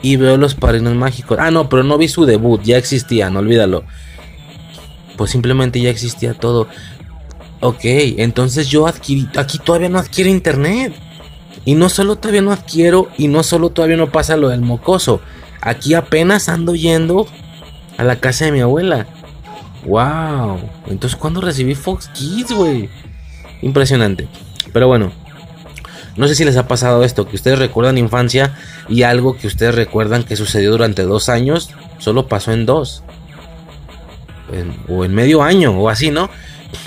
y 0.00 0.14
veo 0.14 0.36
los 0.36 0.54
padrinos 0.54 0.94
mágicos. 0.94 1.38
Ah, 1.40 1.50
no, 1.50 1.68
pero 1.68 1.82
no 1.82 1.98
vi 1.98 2.06
su 2.06 2.24
debut, 2.24 2.62
ya 2.62 2.78
existía, 2.78 3.30
no 3.30 3.40
olvídalo. 3.40 3.82
Pues 5.16 5.32
simplemente 5.32 5.80
ya 5.80 5.90
existía 5.90 6.34
todo. 6.34 6.68
Ok, 7.58 7.80
entonces 7.82 8.68
yo 8.68 8.86
adquirí, 8.86 9.28
aquí 9.36 9.58
todavía 9.58 9.88
no 9.88 9.98
adquiero 9.98 10.30
internet. 10.30 10.94
Y 11.64 11.74
no 11.74 11.88
solo 11.88 12.14
todavía 12.14 12.42
no 12.42 12.52
adquiero, 12.52 13.08
y 13.18 13.26
no 13.26 13.42
solo 13.42 13.70
todavía 13.70 13.96
no 13.96 14.12
pasa 14.12 14.36
lo 14.36 14.50
del 14.50 14.60
mocoso. 14.60 15.20
Aquí 15.60 15.94
apenas 15.94 16.48
ando 16.48 16.76
yendo 16.76 17.26
a 17.96 18.04
la 18.04 18.20
casa 18.20 18.44
de 18.44 18.52
mi 18.52 18.60
abuela. 18.60 19.08
Wow. 19.84 20.60
Entonces, 20.86 21.18
¿cuándo 21.18 21.40
recibí 21.40 21.74
Fox 21.74 22.06
Kids, 22.14 22.52
güey? 22.52 22.88
Impresionante. 23.62 24.28
Pero 24.72 24.86
bueno, 24.86 25.10
no 26.16 26.28
sé 26.28 26.34
si 26.34 26.44
les 26.44 26.56
ha 26.56 26.66
pasado 26.66 27.04
esto, 27.04 27.28
que 27.28 27.36
ustedes 27.36 27.58
recuerdan 27.58 27.98
infancia 27.98 28.54
y 28.88 29.02
algo 29.02 29.36
que 29.36 29.46
ustedes 29.46 29.74
recuerdan 29.74 30.24
que 30.24 30.36
sucedió 30.36 30.70
durante 30.70 31.02
dos 31.02 31.28
años, 31.28 31.70
solo 31.98 32.26
pasó 32.26 32.52
en 32.52 32.66
dos. 32.66 33.02
o 34.88 35.04
en 35.04 35.14
medio 35.14 35.42
año, 35.42 35.72
o 35.72 35.88
así, 35.88 36.10
¿no? 36.10 36.30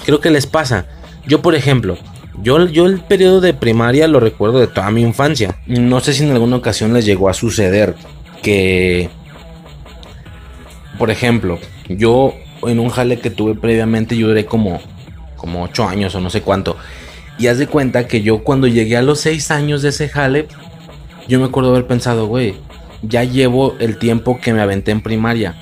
Creo 0.05 0.19
que 0.19 0.31
les 0.31 0.47
pasa. 0.47 0.85
Yo, 1.27 1.41
por 1.41 1.55
ejemplo, 1.55 1.97
yo, 2.41 2.65
yo 2.67 2.85
el 2.85 3.01
periodo 3.01 3.41
de 3.41 3.53
primaria 3.53 4.07
lo 4.07 4.19
recuerdo 4.19 4.59
de 4.59 4.67
toda 4.67 4.89
mi 4.91 5.01
infancia. 5.01 5.59
No 5.67 5.99
sé 5.99 6.13
si 6.13 6.23
en 6.23 6.31
alguna 6.31 6.55
ocasión 6.55 6.93
les 6.93 7.05
llegó 7.05 7.29
a 7.29 7.33
suceder 7.33 7.95
que, 8.41 9.09
por 10.97 11.11
ejemplo, 11.11 11.59
yo 11.87 12.33
en 12.63 12.79
un 12.79 12.89
jale 12.89 13.19
que 13.19 13.29
tuve 13.29 13.55
previamente, 13.55 14.17
yo 14.17 14.27
duré 14.27 14.45
como, 14.45 14.79
como 15.35 15.63
8 15.63 15.87
años 15.87 16.15
o 16.15 16.19
no 16.19 16.29
sé 16.29 16.41
cuánto. 16.41 16.77
Y 17.39 17.47
haz 17.47 17.57
de 17.57 17.67
cuenta 17.67 18.05
que 18.05 18.21
yo 18.21 18.43
cuando 18.43 18.67
llegué 18.67 18.97
a 18.97 19.01
los 19.01 19.21
6 19.21 19.49
años 19.51 19.81
de 19.81 19.89
ese 19.89 20.09
jale, 20.09 20.47
yo 21.27 21.39
me 21.39 21.45
acuerdo 21.45 21.69
haber 21.69 21.87
pensado, 21.87 22.27
güey, 22.27 22.55
ya 23.01 23.23
llevo 23.23 23.75
el 23.79 23.97
tiempo 23.97 24.39
que 24.41 24.51
me 24.51 24.61
aventé 24.61 24.91
en 24.91 25.01
primaria. 25.01 25.55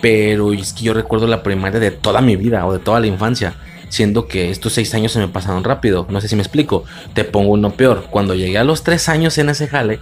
Pero 0.00 0.52
es 0.52 0.72
que 0.72 0.82
yo 0.82 0.92
recuerdo 0.92 1.28
la 1.28 1.42
primaria 1.44 1.78
de 1.78 1.92
toda 1.92 2.20
mi 2.20 2.34
vida 2.34 2.66
o 2.66 2.72
de 2.72 2.80
toda 2.80 2.98
la 3.00 3.06
infancia. 3.06 3.54
Siendo 3.88 4.26
que 4.26 4.50
estos 4.50 4.72
6 4.72 4.92
años 4.94 5.12
se 5.12 5.20
me 5.20 5.28
pasaron 5.28 5.62
rápido. 5.62 6.06
No 6.10 6.20
sé 6.20 6.26
si 6.26 6.34
me 6.34 6.42
explico. 6.42 6.82
Te 7.14 7.22
pongo 7.22 7.52
uno 7.52 7.70
peor. 7.70 8.06
Cuando 8.10 8.34
llegué 8.34 8.58
a 8.58 8.64
los 8.64 8.82
3 8.82 9.08
años 9.08 9.38
en 9.38 9.50
ese 9.50 9.68
jale, 9.68 10.00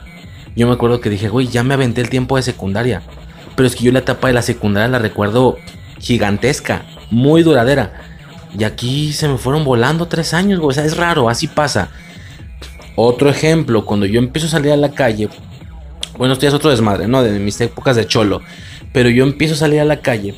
yo 0.57 0.67
me 0.67 0.73
acuerdo 0.73 1.01
que 1.01 1.11
dije, 1.11 1.29
güey, 1.29 1.47
ya 1.49 1.63
me 1.63 1.75
aventé 1.75 2.01
el 2.01 2.09
tiempo 2.09 2.37
de 2.37 2.43
secundaria. 2.43 3.03
Pero 3.55 3.67
es 3.67 3.77
que 3.77 3.85
yo 3.85 3.93
la 3.93 3.99
etapa 3.99 4.29
de 4.29 4.35
la 4.35 4.43
secundaria 4.43 4.89
la 4.89 4.99
recuerdo 4.99 5.59
gigantesca, 5.99 6.87
muy 7.11 7.43
duradera. 7.43 8.12
Y 8.59 8.65
aquí 8.65 9.13
se 9.13 9.29
me 9.29 9.39
fueron 9.39 9.65
volando 9.65 10.09
tres 10.09 10.35
años, 10.35 10.61
güey. 10.61 10.71
O 10.71 10.73
sea, 10.73 10.85
es 10.85 10.97
raro, 10.97 11.29
así 11.29 11.47
pasa. 11.47 11.91
Otro 12.97 13.31
ejemplo, 13.31 13.87
cuando 13.87 14.07
yo 14.07 14.19
empiezo 14.19 14.47
a 14.47 14.51
salir 14.51 14.73
a 14.73 14.77
la 14.77 14.93
calle. 14.93 15.29
Bueno, 16.19 16.35
esto 16.35 16.47
es 16.47 16.55
otro 16.55 16.71
desmadre, 16.71 17.09
¿no? 17.09 17.23
De 17.23 17.39
mis 17.39 17.61
épocas 17.61 17.97
de 17.97 18.07
cholo. 18.07 18.43
Pero 18.93 19.09
yo 19.09 19.25
empiezo 19.25 19.55
a 19.55 19.59
salir 19.59 19.81
a 19.81 19.85
la 19.85 20.01
calle. 20.01 20.35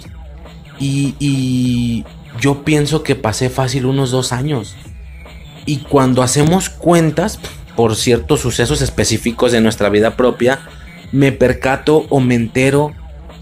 Y, 0.79 1.15
y 1.19 2.05
yo 2.41 2.65
pienso 2.65 3.03
que 3.03 3.17
pasé 3.17 3.51
fácil 3.51 3.87
unos 3.87 4.11
dos 4.11 4.33
años. 4.33 4.77
Y 5.67 5.79
cuando 5.79 6.23
hacemos 6.23 6.69
cuentas, 6.69 7.41
por 7.75 7.97
ciertos 7.97 8.41
sucesos 8.41 8.83
específicos 8.83 9.51
de 9.51 9.61
nuestra 9.61 9.89
vida 9.89 10.17
propia, 10.17 10.61
me 11.11 11.33
percato 11.33 12.07
o 12.09 12.21
me 12.21 12.35
entero 12.35 12.93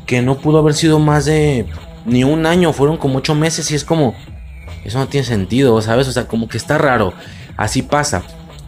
que 0.06 0.22
no 0.22 0.38
pudo 0.38 0.58
haber 0.58 0.74
sido 0.74 0.98
más 0.98 1.24
de 1.24 1.66
ni 2.04 2.24
un 2.24 2.46
año, 2.46 2.72
fueron 2.72 2.96
como 2.96 3.18
ocho 3.18 3.34
meses 3.34 3.70
y 3.70 3.74
es 3.74 3.84
como, 3.84 4.14
eso 4.84 4.98
no 4.98 5.08
tiene 5.08 5.26
sentido, 5.26 5.80
¿sabes? 5.82 6.08
O 6.08 6.12
sea, 6.12 6.26
como 6.26 6.48
que 6.48 6.56
está 6.56 6.78
raro. 6.78 7.12
Así 7.56 7.82
pasa. 7.82 8.22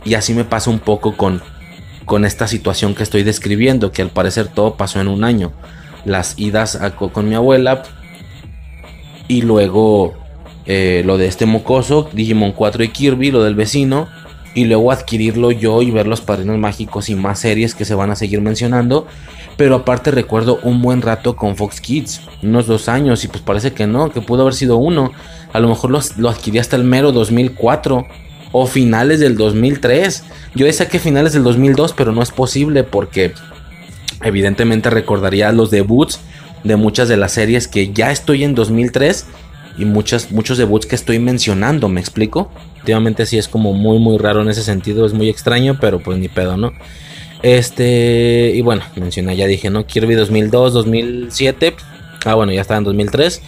Y 0.05 0.15
así 0.15 0.35
me 0.35 0.45
pasa 0.45 0.71
un 0.71 0.79
poco 0.79 1.17
con, 1.17 1.43
con 2.05 2.25
esta 2.25 2.47
situación 2.47 2.95
que 2.95 3.03
estoy 3.03 3.23
describiendo, 3.23 3.93
que 3.93 4.03
al 4.03 4.11
parecer 4.11 4.49
todo 4.49 4.77
pasó 4.77 5.01
en 5.01 5.09
un 5.09 5.25
año. 5.25 5.53
Las 6.05 6.39
idas 6.39 6.79
con 6.97 7.29
mi 7.29 7.35
abuela 7.35 7.83
y 9.27 9.43
luego 9.43 10.15
eh, 10.67 11.03
lo 11.05 11.19
de 11.19 11.27
este 11.27 11.47
mocoso, 11.47 12.09
Digimon 12.13 12.53
4 12.53 12.85
y 12.85 12.89
Kirby, 12.89 13.31
lo 13.31 13.43
del 13.43 13.55
vecino. 13.55 14.09
Y 14.55 14.65
luego 14.65 14.93
adquirirlo 14.93 15.51
yo 15.51 15.83
y 15.83 15.91
ver 15.91 16.07
los 16.07 16.21
padrinos 16.21 16.59
mágicos 16.59 17.09
y 17.09 17.15
más 17.15 17.41
series 17.41 17.75
que 17.75 17.85
se 17.85 17.95
van 17.95 18.11
a 18.11 18.17
seguir 18.17 18.41
mencionando. 18.41 19.07
Pero 19.57 19.75
aparte 19.75 20.11
recuerdo 20.11 20.59
un 20.63 20.81
buen 20.81 21.03
rato 21.03 21.37
con 21.37 21.57
Fox 21.57 21.81
Kids, 21.81 22.23
unos 22.43 22.67
dos 22.67 22.89
años, 22.89 23.25
y 23.25 23.29
pues 23.29 23.43
parece 23.43 23.73
que 23.73 23.87
no, 23.87 24.11
que 24.13 24.21
pudo 24.21 24.43
haber 24.43 24.55
sido 24.55 24.77
uno. 24.77 25.13
A 25.53 25.61
lo 25.61 25.69
mejor 25.69 25.91
lo 25.91 26.29
adquirí 26.29 26.59
hasta 26.59 26.77
el 26.77 26.85
mero 26.85 27.13
2004 27.13 28.07
o 28.57 28.67
finales 28.67 29.19
del 29.19 29.37
2003. 29.37 30.23
Yo 30.55 30.67
decía 30.67 30.89
que 30.89 31.01
finales 31.01 31.33
del 31.33 31.43
2002, 31.43 31.93
pero 31.93 32.13
no 32.13 32.23
es 32.23 32.31
posible 32.31 32.85
porque 32.85 33.33
evidentemente 34.23 34.91
recordaría 34.91 35.51
los 35.51 35.73
debuts 35.73 36.21
de 36.63 36.77
muchas 36.77 37.09
de 37.09 37.17
las 37.17 37.33
series 37.33 37.67
que 37.67 37.93
ya 37.93 38.13
estoy 38.13 38.45
en 38.45 38.55
2003 38.55 39.27
y 39.77 39.85
muchas, 39.85 40.31
muchos 40.31 40.59
debuts 40.59 40.87
que 40.87 40.95
estoy 40.95 41.19
mencionando, 41.19 41.89
¿me 41.89 42.01
explico? 42.01 42.51
Últimamente 42.79 43.27
sí 43.27 43.39
es 43.39 43.49
como 43.49 43.73
muy 43.73 43.99
muy 43.99 44.19
raro 44.19 44.43
en 44.43 44.49
ese 44.49 44.63
sentido, 44.63 45.07
es 45.07 45.13
muy 45.13 45.29
extraño, 45.29 45.79
pero 45.81 46.01
pues 46.01 46.19
ni 46.19 46.29
pedo, 46.29 46.57
¿no? 46.57 46.73
Este, 47.43 48.53
y 48.55 48.63
bueno, 48.63 48.83
mencioné, 48.97 49.37
ya 49.37 49.47
dije, 49.47 49.69
¿no? 49.69 49.87
Kirby 49.87 50.15
2002, 50.15 50.73
2007. 50.73 51.75
Ah, 52.25 52.35
bueno, 52.35 52.53
ya 52.53 52.63
estaba 52.63 52.79
en 52.79 52.85
2003. 52.85 53.43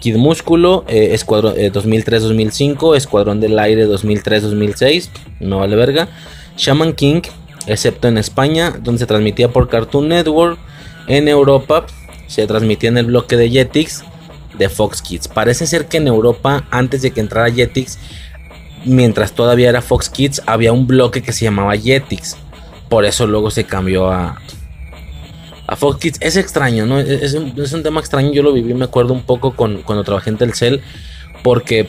Kid 0.00 0.16
Músculo, 0.16 0.84
eh, 0.88 1.10
Escuadrón 1.12 1.54
2003-2005, 1.54 2.94
eh, 2.94 2.98
Escuadrón 2.98 3.40
del 3.40 3.58
Aire 3.58 3.86
2003-2006, 3.86 5.10
no 5.40 5.60
vale 5.60 5.76
verga. 5.76 6.08
Shaman 6.56 6.92
King, 6.94 7.22
excepto 7.66 8.08
en 8.08 8.18
España, 8.18 8.74
donde 8.82 8.98
se 8.98 9.06
transmitía 9.06 9.48
por 9.48 9.68
Cartoon 9.68 10.08
Network. 10.08 10.58
En 11.06 11.28
Europa 11.28 11.86
se 12.26 12.46
transmitía 12.46 12.88
en 12.88 12.98
el 12.98 13.06
bloque 13.06 13.36
de 13.36 13.48
Jetix 13.48 14.04
de 14.58 14.68
Fox 14.68 15.02
Kids. 15.02 15.28
Parece 15.28 15.66
ser 15.66 15.86
que 15.86 15.98
en 15.98 16.08
Europa, 16.08 16.64
antes 16.70 17.02
de 17.02 17.10
que 17.10 17.20
entrara 17.20 17.50
Jetix, 17.50 17.98
mientras 18.84 19.32
todavía 19.32 19.68
era 19.68 19.82
Fox 19.82 20.08
Kids, 20.08 20.42
había 20.46 20.72
un 20.72 20.86
bloque 20.86 21.22
que 21.22 21.32
se 21.32 21.44
llamaba 21.44 21.76
Jetix. 21.76 22.36
Por 22.88 23.04
eso 23.04 23.26
luego 23.26 23.50
se 23.50 23.64
cambió 23.64 24.10
a, 24.10 24.40
a 25.66 25.76
Fox 25.76 25.98
Kids. 25.98 26.18
Es 26.20 26.36
extraño, 26.36 26.86
¿no? 26.86 26.98
Es 27.00 27.34
un, 27.34 27.82
tema 27.82 28.00
extraño. 28.00 28.32
Yo 28.32 28.42
lo 28.42 28.52
viví, 28.52 28.72
me 28.74 28.84
acuerdo 28.84 29.12
un 29.12 29.22
poco 29.22 29.54
con, 29.54 29.82
cuando 29.82 30.04
trabajé 30.04 30.30
en 30.30 30.38
Telcel. 30.38 30.82
Porque 31.42 31.88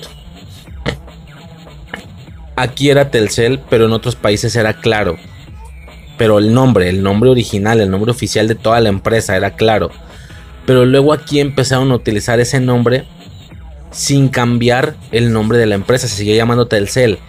aquí 2.56 2.90
era 2.90 3.10
Telcel, 3.10 3.60
pero 3.70 3.86
en 3.86 3.94
otros 3.94 4.16
países 4.16 4.56
era 4.56 4.74
claro. 4.74 5.18
Pero 6.18 6.40
el 6.40 6.54
nombre, 6.54 6.90
el 6.90 7.04
nombre 7.04 7.30
original, 7.30 7.80
el 7.80 7.92
nombre 7.92 8.12
oficial 8.12 8.48
de 8.48 8.56
toda 8.56 8.80
la 8.80 8.90
empresa 8.90 9.38
era 9.38 9.52
claro. 9.52 9.92
Pero 10.68 10.86
luego 10.86 11.14
aquí 11.14 11.40
empezaron 11.40 11.92
a 11.92 11.96
utilizar 11.96 12.42
ese 12.42 12.60
nombre 12.60 13.06
sin 13.92 14.28
cambiar 14.28 14.96
el 15.14 15.32
nombre 15.32 15.58
de 15.58 15.66
la 15.66 15.76
empresa. 15.76 16.10
Se 16.10 16.18
seguía 16.18 16.36
llamando 16.36 16.68
Telcel. 16.68 17.20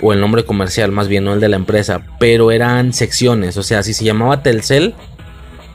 O 0.00 0.14
el 0.14 0.20
nombre 0.20 0.46
comercial, 0.46 0.90
más 0.90 1.06
bien, 1.06 1.24
no 1.24 1.34
el 1.34 1.40
de 1.40 1.50
la 1.50 1.56
empresa. 1.56 2.00
Pero 2.18 2.50
eran 2.50 2.94
secciones. 2.94 3.58
O 3.58 3.62
sea, 3.62 3.82
si 3.82 3.92
se 3.92 4.04
llamaba 4.04 4.42
Telcel. 4.42 4.94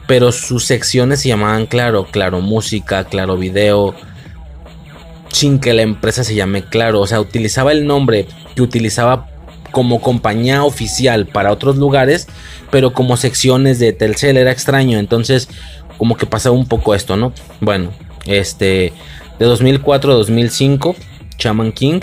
Pero 0.08 0.32
sus 0.32 0.66
secciones 0.66 1.22
se 1.22 1.30
llamaban 1.30 1.68
Claro. 1.68 2.08
Claro 2.10 2.42
Música, 2.42 3.04
Claro 3.04 3.38
Video. 3.38 3.94
Sin 5.30 5.60
que 5.60 5.74
la 5.74 5.84
empresa 5.84 6.24
se 6.24 6.34
llame 6.34 6.64
Claro. 6.64 7.02
O 7.02 7.06
sea, 7.06 7.22
utilizaba 7.22 7.74
el 7.74 7.86
nombre 7.86 8.26
que 8.56 8.64
utilizaba 8.64 9.28
como 9.70 10.02
compañía 10.02 10.64
oficial 10.64 11.28
para 11.28 11.52
otros 11.52 11.78
lugares. 11.78 12.28
Pero 12.72 12.92
como 12.92 13.18
secciones 13.18 13.78
de 13.78 13.94
Telcel 13.94 14.38
era 14.38 14.52
extraño. 14.52 14.98
Entonces, 14.98 15.48
como 15.98 16.16
que 16.16 16.26
pasaba 16.26 16.56
un 16.56 16.68
poco 16.68 16.96
esto, 16.96 17.18
¿no? 17.18 17.34
Bueno, 17.60 17.92
este 18.26 18.94
de 19.40 19.46
2004 19.46 20.12
a 20.12 20.16
2005, 20.16 20.96
Chaman 21.38 21.72
King. 21.72 22.00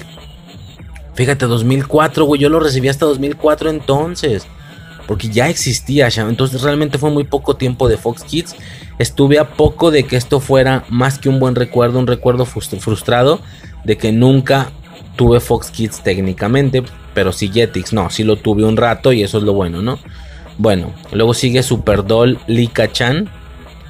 Fíjate, 1.15 1.47
2004, 1.47 2.25
güey, 2.25 2.41
yo 2.41 2.49
lo 2.49 2.61
recibí 2.61 2.89
hasta 2.89 3.07
2004 3.07 3.71
entonces. 3.71 4.47
Porque 5.07 5.29
ya 5.29 5.49
existía 5.49 6.09
Shaman. 6.09 6.31
Entonces 6.31 6.63
realmente 6.63 6.99
fue 6.99 7.11
muy 7.11 7.25
poco 7.25 7.57
tiempo 7.57 7.89
de 7.89 7.97
Fox 7.97 8.25
Kids. 8.25 8.57
Estuve 8.99 9.39
a 9.39 9.51
poco 9.51 9.91
de 9.91 10.05
que 10.05 10.17
esto 10.17 10.41
fuera 10.41 10.85
más 10.89 11.19
que 11.19 11.29
un 11.29 11.41
buen 11.41 11.55
recuerdo, 11.55 11.99
un 11.99 12.07
recuerdo 12.07 12.47
frustrado 12.47 13.41
de 13.85 13.99
que 13.99 14.13
nunca 14.13 14.71
tuve 15.17 15.41
Fox 15.41 15.71
Kids 15.71 16.03
técnicamente. 16.03 16.83
Pero 17.13 17.33
sí 17.33 17.51
Jetix, 17.53 17.93
no, 17.93 18.11
sí 18.11 18.25
lo 18.25 18.37
tuve 18.37 18.65
un 18.65 18.77
rato 18.77 19.13
y 19.13 19.23
eso 19.23 19.39
es 19.39 19.45
lo 19.45 19.53
bueno, 19.53 19.83
¿no? 19.83 19.99
Bueno, 20.57 20.93
luego 21.13 21.35
sigue 21.35 21.63
Super 21.63 22.05
Doll 22.05 22.39
Lika 22.47 22.91
Chan. 22.91 23.29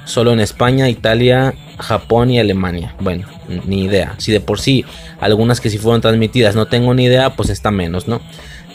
Solo 0.05 0.31
en 0.31 0.39
España, 0.39 0.89
Italia, 0.89 1.53
Japón 1.79 2.31
y 2.31 2.39
Alemania. 2.39 2.95
Bueno, 2.99 3.27
ni 3.65 3.83
idea. 3.83 4.15
Si 4.17 4.31
de 4.31 4.39
por 4.39 4.59
sí 4.59 4.85
algunas 5.19 5.59
que 5.59 5.69
sí 5.69 5.77
fueron 5.77 6.01
transmitidas 6.01 6.55
no 6.55 6.67
tengo 6.67 6.93
ni 6.93 7.05
idea, 7.05 7.35
pues 7.35 7.49
está 7.49 7.71
menos, 7.71 8.07
¿no? 8.07 8.21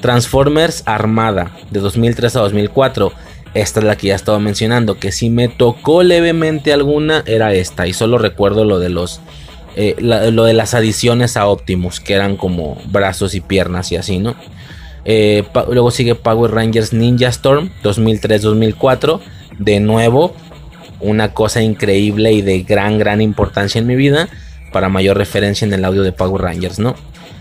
Transformers 0.01 0.83
Armada 0.87 1.53
de 1.71 1.81
2003 1.81 2.37
a 2.37 2.41
2004. 2.41 3.13
Esta 3.55 3.81
es 3.81 3.87
la 3.87 3.97
que 3.97 4.09
ya 4.09 4.15
estaba 4.15 4.39
mencionando. 4.39 4.99
Que 4.99 5.13
si 5.13 5.31
me 5.31 5.49
tocó 5.49 6.03
levemente 6.03 6.73
alguna, 6.73 7.23
era 7.27 7.53
esta. 7.53 7.87
Y 7.87 7.93
solo 7.93 8.19
recuerdo 8.19 8.65
lo 8.65 8.79
de 8.79 8.89
los. 8.89 9.21
Eh, 9.77 9.95
lo 10.01 10.45
de 10.45 10.53
las 10.53 10.75
adiciones 10.75 11.37
a 11.37 11.47
Optimus, 11.47 12.01
que 12.01 12.15
eran 12.15 12.37
como 12.37 12.77
brazos 12.87 13.37
y 13.37 13.41
piernas 13.41 13.93
y 13.93 13.97
así, 13.97 14.19
¿no? 14.19 14.35
Eh, 15.05 15.45
luego 15.71 15.91
sigue 15.93 16.17
Power 16.17 16.51
Rangers 16.51 16.93
Ninja 16.93 17.29
Storm 17.29 17.71
2003-2004. 17.83 19.21
De 19.59 19.79
nuevo, 19.79 20.35
una 21.01 21.33
cosa 21.33 21.63
increíble 21.63 22.33
y 22.33 22.43
de 22.43 22.63
gran, 22.63 22.99
gran 22.99 23.21
importancia 23.21 23.79
en 23.79 23.87
mi 23.87 23.97
vida 23.97 24.29
para 24.73 24.89
mayor 24.89 25.17
referencia 25.17 25.67
en 25.67 25.73
el 25.73 25.85
audio 25.85 26.03
de 26.03 26.13
Power 26.13 26.43
Rangers, 26.43 26.79
¿no? 26.79 26.95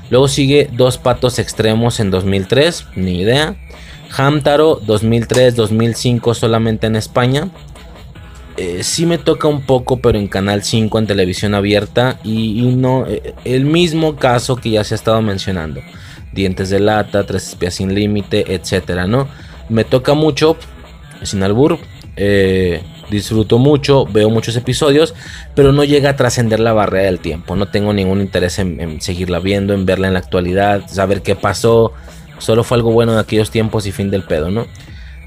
Luego 0.09 0.27
sigue 0.27 0.69
Dos 0.73 0.97
Patos 0.97 1.37
Extremos 1.39 1.99
en 1.99 2.09
2003, 2.09 2.87
ni 2.95 3.21
idea. 3.21 3.55
Hamtaro 4.15 4.81
2003-2005 4.81 6.33
solamente 6.33 6.87
en 6.87 6.95
España. 6.95 7.49
Eh, 8.57 8.83
sí 8.83 9.05
me 9.05 9.17
toca 9.17 9.47
un 9.47 9.61
poco, 9.61 10.01
pero 10.01 10.17
en 10.17 10.27
Canal 10.27 10.63
5 10.63 10.99
en 10.99 11.07
televisión 11.07 11.53
abierta. 11.53 12.19
Y, 12.23 12.61
no, 12.75 13.05
eh, 13.07 13.35
el 13.45 13.65
mismo 13.65 14.15
caso 14.15 14.55
que 14.55 14.71
ya 14.71 14.83
se 14.83 14.95
ha 14.95 14.97
estado 14.97 15.21
mencionando. 15.21 15.81
Dientes 16.33 16.69
de 16.69 16.79
lata, 16.79 17.25
Tres 17.25 17.49
espías 17.49 17.75
sin 17.75 17.93
límite, 17.93 18.53
etcétera, 18.53 19.07
¿no? 19.07 19.27
Me 19.69 19.83
toca 19.83 20.15
mucho, 20.15 20.57
sin 21.21 21.43
albur. 21.43 21.77
Eh, 22.15 22.81
disfruto 23.09 23.57
mucho, 23.57 24.05
veo 24.05 24.29
muchos 24.29 24.55
episodios, 24.55 25.13
pero 25.55 25.71
no 25.71 25.83
llega 25.83 26.11
a 26.11 26.15
trascender 26.15 26.59
la 26.59 26.73
barrera 26.73 27.05
del 27.05 27.19
tiempo. 27.19 27.55
No 27.55 27.67
tengo 27.67 27.93
ningún 27.93 28.21
interés 28.21 28.59
en, 28.59 29.01
seguirla 29.01 29.39
viendo, 29.39 29.73
en 29.73 29.85
verla 29.85 30.07
en 30.07 30.13
la 30.13 30.19
actualidad, 30.19 30.87
saber 30.87 31.21
qué 31.21 31.35
pasó. 31.35 31.93
Solo 32.37 32.63
fue 32.63 32.77
algo 32.77 32.91
bueno 32.91 33.13
en 33.13 33.19
aquellos 33.19 33.51
tiempos 33.51 33.85
y 33.85 33.91
fin 33.91 34.09
del 34.09 34.23
pedo, 34.23 34.49
¿no? 34.49 34.65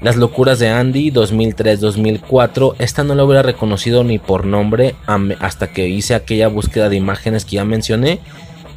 Las 0.01 0.17
locuras 0.17 0.59
de 0.59 0.67
Andy 0.67 1.11
2003-2004, 1.11 2.75
esta 2.79 3.05
no 3.05 3.15
la 3.15 3.23
hubiera 3.23 3.41
reconocido 3.41 4.03
ni 4.03 4.19
por 4.19 4.45
nombre 4.45 4.95
hasta 5.39 5.67
que 5.67 5.87
hice 5.87 6.13
aquella 6.13 6.49
búsqueda 6.49 6.89
de 6.89 6.97
imágenes 6.97 7.45
que 7.45 7.55
ya 7.55 7.63
mencioné. 7.63 8.19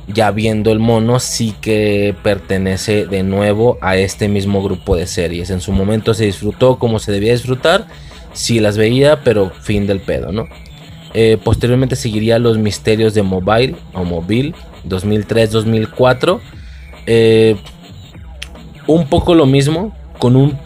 Ya 0.06 0.30
viendo 0.30 0.70
el 0.70 0.78
mono, 0.78 1.18
sí 1.18 1.52
que 1.60 2.14
pertenece 2.22 3.06
de 3.06 3.24
nuevo 3.24 3.76
a 3.80 3.96
este 3.96 4.28
mismo 4.28 4.62
grupo 4.62 4.94
de 4.94 5.08
series. 5.08 5.50
En 5.50 5.60
su 5.60 5.72
momento 5.72 6.14
se 6.14 6.26
disfrutó 6.26 6.78
como 6.78 7.00
se 7.00 7.10
debía 7.10 7.32
disfrutar 7.32 7.88
sí 8.36 8.60
las 8.60 8.76
veía, 8.76 9.24
pero 9.24 9.50
fin 9.50 9.86
del 9.86 10.00
pedo, 10.00 10.30
¿no? 10.30 10.46
Eh, 11.14 11.38
posteriormente 11.42 11.96
seguiría 11.96 12.38
Los 12.38 12.58
Misterios 12.58 13.14
de 13.14 13.22
Mobile 13.22 13.74
o 13.94 14.04
Mobile 14.04 14.54
2003-2004. 14.86 16.40
Eh, 17.06 17.56
un 18.86 19.08
poco 19.08 19.34
lo 19.34 19.46
mismo, 19.46 19.96
con 20.18 20.36
un, 20.36 20.58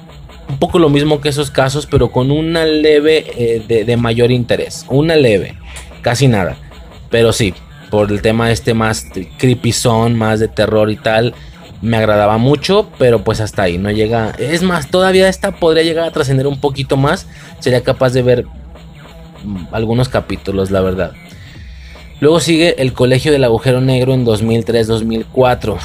un, 0.48 0.58
poco 0.58 0.78
lo 0.80 0.88
mismo 0.88 1.20
que 1.20 1.28
esos 1.28 1.50
casos, 1.50 1.86
pero 1.86 2.10
con 2.10 2.32
una 2.32 2.64
leve 2.64 3.24
eh, 3.36 3.64
de, 3.66 3.84
de, 3.84 3.96
mayor 3.96 4.32
interés. 4.32 4.84
Una 4.88 5.14
leve, 5.14 5.54
casi 6.02 6.26
nada. 6.26 6.56
Pero 7.10 7.32
sí, 7.32 7.54
por 7.88 8.10
el 8.10 8.20
tema 8.20 8.50
este 8.50 8.74
más 8.74 9.06
creepy 9.38 9.72
zone, 9.72 10.16
más 10.16 10.40
de 10.40 10.48
terror 10.48 10.90
y 10.90 10.96
tal 10.96 11.34
me 11.82 11.96
agradaba 11.96 12.38
mucho, 12.38 12.88
pero 12.98 13.24
pues 13.24 13.40
hasta 13.40 13.62
ahí 13.62 13.78
no 13.78 13.90
llega. 13.90 14.30
Es 14.38 14.62
más, 14.62 14.90
todavía 14.90 15.28
esta 15.28 15.52
podría 15.52 15.82
llegar 15.82 16.04
a 16.04 16.10
trascender 16.10 16.46
un 16.46 16.60
poquito 16.60 16.96
más. 16.96 17.26
Sería 17.58 17.82
capaz 17.82 18.10
de 18.10 18.22
ver 18.22 18.44
mm, 19.44 19.66
algunos 19.72 20.08
capítulos, 20.08 20.70
la 20.70 20.80
verdad. 20.80 21.12
Luego 22.20 22.40
sigue 22.40 22.76
El 22.78 22.92
Colegio 22.92 23.32
del 23.32 23.44
Agujero 23.44 23.80
Negro 23.80 24.12
en 24.12 24.26
2003-2004. 24.26 25.78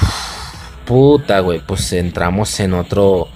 Puta, 0.84 1.40
güey, 1.40 1.60
pues 1.60 1.92
entramos 1.94 2.60
en 2.60 2.74
otro 2.74 3.28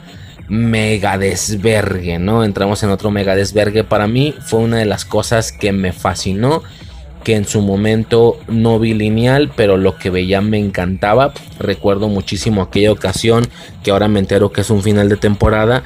mega 0.49 1.17
desvergue, 1.17 2.19
¿no? 2.19 2.45
Entramos 2.45 2.83
en 2.83 2.91
otro 2.91 3.11
mega 3.11 3.35
desvergue. 3.35 3.85
Para 3.85 4.07
mí 4.07 4.35
fue 4.45 4.61
una 4.61 4.77
de 4.79 4.85
las 4.85 5.07
cosas 5.07 5.51
que 5.51 5.73
me 5.73 5.93
fascinó 5.93 6.63
que 7.25 7.35
en 7.35 7.45
su 7.45 7.61
momento 7.61 8.39
no 8.49 8.79
vi 8.79 8.95
lineal, 8.95 9.51
pero 9.55 9.77
lo 9.77 9.97
que 9.97 10.11
veía 10.11 10.41
me 10.41 10.59
encantaba. 10.59 11.33
Recuerdo 11.59 12.09
muchísimo 12.09 12.63
aquella 12.63 12.93
ocasión 12.93 13.47
que 13.83 13.91
ahora 13.91 14.09
me 14.09 14.21
entero 14.21 14.53
que 14.53 14.63
es 14.63 14.71
un 14.71 14.83
final 14.83 15.09
de 15.09 15.17
temporada 15.17 15.83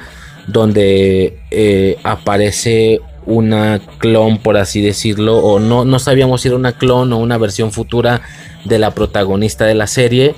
donde 0.47 1.39
eh, 1.51 1.97
aparece 2.03 3.01
una 3.25 3.81
clon, 3.97 4.37
por 4.37 4.57
así 4.57 4.81
decirlo, 4.81 5.37
o 5.37 5.59
no, 5.59 5.83
no 5.83 5.99
sabíamos 5.99 6.41
si 6.41 6.49
era 6.49 6.57
una 6.57 6.73
clon 6.73 7.11
o 7.13 7.17
una 7.17 7.37
versión 7.37 7.71
futura 7.71 8.21
de 8.65 8.79
la 8.79 8.91
protagonista 8.91 9.65
de 9.65 9.75
la 9.75 9.87
serie, 9.87 10.35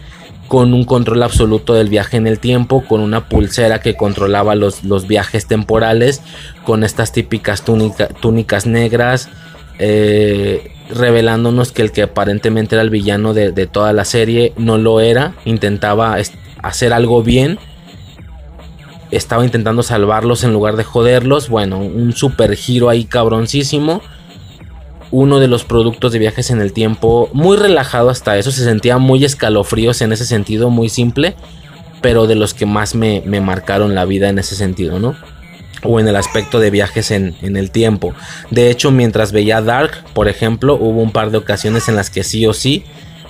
con 0.47 0.73
un 0.73 0.85
control 0.85 1.23
absoluto 1.23 1.73
del 1.73 1.89
viaje 1.89 2.15
en 2.15 2.25
el 2.25 2.39
tiempo, 2.39 2.85
con 2.87 3.01
una 3.01 3.27
pulsera 3.27 3.81
que 3.81 3.95
controlaba 3.95 4.55
los, 4.55 4.85
los 4.85 5.05
viajes 5.07 5.47
temporales, 5.47 6.21
con 6.63 6.85
estas 6.85 7.11
típicas 7.11 7.63
túnicas 7.63 8.65
negras. 8.65 9.29
Eh, 9.79 10.71
revelándonos 10.89 11.71
que 11.71 11.81
el 11.81 11.91
que 11.91 12.03
aparentemente 12.03 12.75
era 12.75 12.81
el 12.81 12.89
villano 12.89 13.33
de, 13.33 13.51
toda 13.67 13.93
la 13.93 14.05
serie 14.05 14.53
no 14.57 14.77
lo 14.77 15.01
era, 15.01 15.33
intentaba 15.45 16.17
hacer 16.63 16.93
algo 16.93 17.23
bien, 17.23 17.59
estaba 19.11 19.43
intentando 19.43 19.83
salvarlos 19.83 20.43
en 20.43 20.53
lugar 20.53 20.75
de 20.75 20.83
joderlos, 20.83 21.49
bueno, 21.49 21.79
un 21.79 22.13
super 22.13 22.55
giro 22.55 22.89
ahí 22.89 23.05
cabroncísimo. 23.05 24.01
Uno 25.09 25.39
de 25.39 25.47
los 25.47 25.63
productos 25.63 26.11
de 26.11 26.19
viajes 26.19 26.49
en 26.49 26.59
el 26.59 26.73
tiempo, 26.73 27.29
muy 27.31 27.55
relajado 27.55 28.09
hasta 28.09 28.37
eso, 28.37 28.51
se 28.51 28.65
sentía 28.65 28.97
muy 28.97 29.23
escalofríos 29.23 30.01
en 30.01 30.11
ese 30.11 30.25
sentido, 30.25 30.69
muy 30.69 30.89
simple, 30.89 31.33
pero 32.01 32.27
de 32.27 32.35
los 32.35 32.53
que 32.53 32.65
más 32.65 32.93
me, 32.93 33.23
me 33.25 33.39
marcaron 33.39 33.95
la 33.95 34.03
vida 34.03 34.27
en 34.27 34.37
ese 34.37 34.55
sentido, 34.55 34.99
¿no? 34.99 35.15
O 35.83 35.99
en 35.99 36.07
el 36.07 36.15
aspecto 36.15 36.59
de 36.59 36.69
viajes 36.69 37.11
en, 37.11 37.35
el 37.41 37.71
tiempo. 37.71 38.13
De 38.51 38.69
hecho, 38.69 38.91
mientras 38.91 39.31
veía 39.31 39.61
Dark, 39.61 40.03
por 40.13 40.27
ejemplo, 40.27 40.75
hubo 40.75 41.01
un 41.01 41.11
par 41.11 41.31
de 41.31 41.37
ocasiones 41.37 41.87
en 41.87 41.95
las 41.95 42.09
que 42.09 42.23
sí 42.23 42.45
o 42.45 42.53
sí 42.53 42.83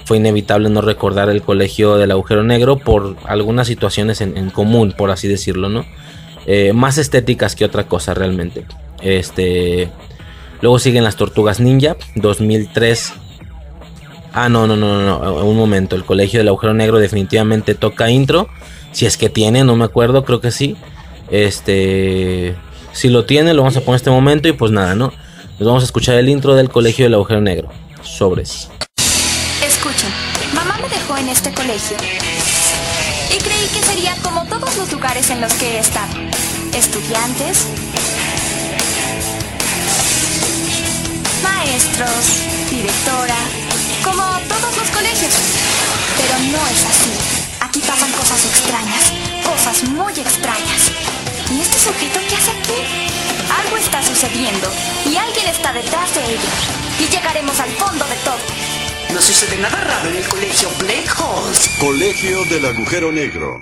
fue 0.06 0.18
inevitable 0.18 0.70
no 0.70 0.82
recordar 0.82 1.30
el 1.30 1.42
colegio 1.42 1.98
del 1.98 2.12
agujero 2.12 2.44
negro 2.44 2.78
por 2.78 3.18
algunas 3.26 3.68
situaciones 3.68 4.22
en, 4.22 4.50
común, 4.52 4.94
por 4.98 5.12
así 5.12 5.28
decirlo, 5.28 5.68
¿no? 5.68 5.86
Eh, 6.46 6.72
más 6.72 6.98
estéticas 6.98 7.58
que 7.58 7.66
otra 7.66 7.84
cosa 7.84 8.14
realmente. 8.14 8.64
Este. 9.02 9.90
Luego 10.62 10.80
siguen 10.80 11.04
las 11.04 11.18
tortugas 11.18 11.60
ninja, 11.60 11.98
2003. 12.16 13.14
Ah, 14.34 14.48
no, 14.50 14.66
no, 14.66 14.78
no, 14.78 15.02
no, 15.02 15.46
un 15.46 15.58
momento. 15.58 15.96
El 15.96 16.06
colegio 16.06 16.40
del 16.40 16.48
agujero 16.48 16.74
negro 16.74 17.00
definitivamente 17.00 17.76
toca 17.76 18.10
intro. 18.10 18.48
Si 18.94 19.06
es 19.06 19.18
que 19.18 19.30
tiene, 19.30 19.64
no 19.64 19.76
me 19.76 19.84
acuerdo, 19.84 20.24
creo 20.24 20.40
que 20.40 20.52
sí. 20.52 20.78
Este, 21.30 22.56
si 22.94 23.10
lo 23.10 23.26
tiene, 23.26 23.54
lo 23.54 23.64
vamos 23.64 23.78
a 23.78 23.82
poner 23.82 23.96
en 23.96 23.96
este 23.96 24.10
momento 24.10 24.48
y 24.48 24.54
pues 24.54 24.72
nada, 24.72 24.96
¿no? 24.96 25.14
Nos 25.60 25.68
vamos 25.68 25.84
a 25.84 25.86
escuchar 25.86 26.16
el 26.16 26.30
intro 26.30 26.56
del 26.56 26.70
Colegio 26.70 27.06
del 27.06 27.16
Agujero 27.16 27.42
Negro. 27.42 27.70
Sobres. 28.02 28.70
Escuchen, 29.66 30.10
mamá 30.54 30.78
me 30.82 30.88
dejó 30.88 31.18
en 31.18 31.30
este 31.30 31.52
colegio 31.54 31.98
y 33.36 33.38
creí 33.40 33.68
que 33.74 33.84
sería 33.84 34.16
como 34.24 34.46
todos 34.46 34.78
los 34.78 34.92
lugares 34.92 35.30
en 35.30 35.42
los 35.42 35.54
que 35.54 35.76
he 35.76 35.80
estado. 35.80 36.14
estudiantes, 36.74 37.66
maestros, 41.44 42.46
directora, 42.70 43.36
como 44.04 44.24
todos 44.48 44.78
los 44.78 44.90
colegios. 44.90 45.34
Pero 46.18 46.40
no 46.52 46.68
es 46.68 46.86
así. 46.86 47.12
Aquí 47.62 47.80
pasan 47.82 48.12
cosas 48.12 48.46
extrañas, 48.46 49.12
cosas 49.44 49.84
muy 49.90 50.14
extrañas. 50.14 51.07
¿Y 51.50 51.62
este 51.62 51.80
sujeto 51.80 52.20
qué 52.28 52.36
hace 52.36 52.52
aquí? 52.52 53.08
Algo 53.50 53.78
está 53.78 54.04
sucediendo 54.04 54.68
y 55.10 55.16
alguien 55.16 55.48
está 55.48 55.72
detrás 55.72 56.14
de 56.14 56.22
ello. 56.34 56.50
Y 57.00 57.10
llegaremos 57.10 57.58
al 57.62 57.70
fondo 57.70 58.04
de 58.04 58.16
todo. 58.26 59.14
No 59.14 59.22
sucede 59.22 59.56
nada 59.62 59.80
raro 59.80 60.10
en 60.10 60.18
el 60.18 60.26
colegio 60.26 60.68
Black 60.78 61.16
Halls. 61.18 61.70
Colegio 61.80 62.44
del 62.46 62.66
Agujero 62.66 63.14
Negro. 63.14 63.56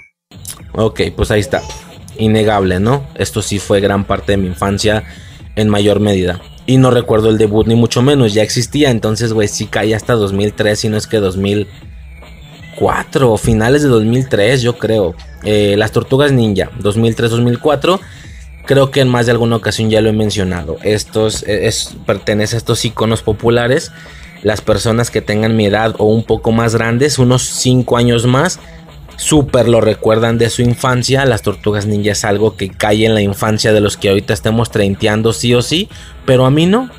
Ok, 0.74 1.02
pues 1.16 1.30
ahí 1.30 1.42
está. 1.42 1.62
Innegable, 2.18 2.80
¿no? 2.80 3.08
Esto 3.14 3.44
sí 3.44 3.60
fue 3.60 3.82
gran 3.82 4.06
parte 4.06 4.32
de 4.32 4.38
mi 4.38 4.48
infancia 4.48 5.04
en 5.56 5.70
mayor 5.70 6.00
medida. 6.00 6.42
Y 6.66 6.78
no 6.78 6.90
recuerdo 6.90 7.30
el 7.30 7.38
debut 7.38 7.68
ni 7.68 7.76
mucho 7.76 8.02
menos, 8.02 8.34
ya 8.34 8.42
existía. 8.42 8.90
Entonces, 8.90 9.32
güey, 9.32 9.48
sí 9.48 9.68
caí 9.68 9.94
hasta 9.94 10.14
2003, 10.14 10.80
si 10.80 10.90
no 10.90 10.98
es 10.98 11.06
que 11.06 11.18
2004 12.76 13.32
o 13.32 13.38
finales 13.38 13.84
de 13.84 13.90
2003, 13.90 14.62
yo 14.62 14.78
creo. 14.78 15.16
Eh, 15.44 15.76
Las 15.78 15.92
Tortugas 15.92 16.32
Ninja, 16.32 16.70
2003-2004. 16.80 18.00
Creo 18.66 18.92
que 18.92 19.02
en 19.02 19.10
más 19.10 19.28
de 19.28 19.32
alguna 19.32 19.56
ocasión 19.56 19.90
ya 19.90 20.02
lo 20.02 20.10
he 20.10 20.14
mencionado. 20.14 20.78
Estos 20.84 21.44
eh, 21.44 21.68
es, 21.68 21.96
pertenece 22.06 22.56
a 22.56 22.58
estos 22.58 22.84
iconos 22.84 23.22
populares. 23.22 23.92
Las 24.44 24.62
personas 24.62 25.10
que 25.10 25.22
tengan 25.22 25.56
mi 25.56 25.66
edad 25.66 25.96
o 25.98 26.06
un 26.06 26.24
poco 26.24 26.52
más 26.52 26.76
grandes, 26.76 27.18
unos 27.18 27.44
5 27.44 27.98
años 27.98 28.26
más, 28.26 28.60
súper 29.18 29.68
lo 29.68 29.82
recuerdan 29.82 30.38
de 30.38 30.50
su 30.50 30.62
infancia. 30.62 31.26
Las 31.26 31.42
tortugas 31.42 31.86
ninja 31.86 32.12
es 32.12 32.26
algo 32.26 32.56
que 32.56 32.70
cae 32.70 33.06
en 33.06 33.14
la 33.14 33.22
infancia 33.22 33.72
de 33.72 33.82
los 33.82 33.98
que 33.98 34.10
ahorita 34.10 34.34
estemos 34.34 34.72
treinteando 34.72 35.32
sí 35.32 35.54
o 35.54 35.62
sí. 35.62 35.90
Pero 36.26 36.46
a 36.46 36.52
mí 36.52 36.66
no. 36.66 36.90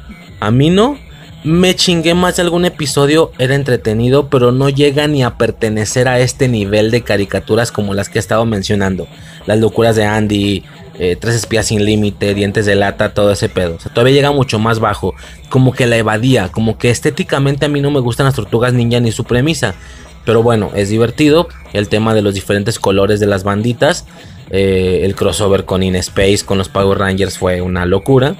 A 0.40 0.50
mí 0.50 0.70
no. 0.70 0.98
Me 1.47 1.77
chingué 1.77 2.12
más 2.14 2.35
de 2.35 2.43
algún 2.43 2.64
episodio, 2.64 3.31
era 3.39 3.55
entretenido, 3.55 4.28
pero 4.28 4.51
no 4.51 4.68
llega 4.68 5.06
ni 5.06 5.23
a 5.23 5.39
pertenecer 5.39 6.09
a 6.09 6.18
este 6.18 6.48
nivel 6.48 6.90
de 6.90 7.02
caricaturas 7.02 7.70
como 7.70 7.94
las 7.94 8.09
que 8.09 8.18
he 8.18 8.20
estado 8.20 8.44
mencionando. 8.44 9.06
Las 9.47 9.60
locuras 9.60 9.94
de 9.94 10.05
Andy, 10.05 10.64
eh, 10.98 11.14
Tres 11.14 11.36
espías 11.36 11.66
sin 11.66 11.85
límite, 11.85 12.35
dientes 12.35 12.66
de 12.66 12.74
lata, 12.74 13.14
todo 13.14 13.31
ese 13.31 13.48
pedo. 13.48 13.77
O 13.77 13.78
sea, 13.78 13.94
todavía 13.94 14.14
llega 14.14 14.32
mucho 14.32 14.59
más 14.59 14.81
bajo. 14.81 15.14
Como 15.48 15.73
que 15.73 15.86
la 15.86 15.97
evadía, 15.97 16.48
como 16.48 16.78
que 16.78 16.90
estéticamente 16.90 17.66
a 17.66 17.68
mí 17.68 17.81
no 17.81 17.93
me 17.93 18.01
gustan 18.01 18.27
las 18.27 18.35
tortugas 18.35 18.73
ninja 18.73 18.98
ni 18.98 19.12
su 19.12 19.23
premisa. 19.23 19.77
Pero 20.24 20.43
bueno, 20.43 20.73
es 20.74 20.89
divertido. 20.89 21.47
El 21.73 21.89
tema 21.89 22.12
de 22.14 22.23
los 22.23 22.35
diferentes 22.35 22.81
colores 22.81 23.20
de 23.20 23.27
las 23.27 23.44
banditas. 23.44 24.05
eh, 24.51 25.02
el 25.05 25.14
crossover 25.14 25.64
con 25.64 25.85
In 25.85 25.94
Space, 25.94 26.40
con 26.44 26.59
los 26.59 26.68
Power 26.68 26.98
Rangers 26.98 27.39
fue 27.39 27.60
una 27.60 27.86
locura. 27.86 28.35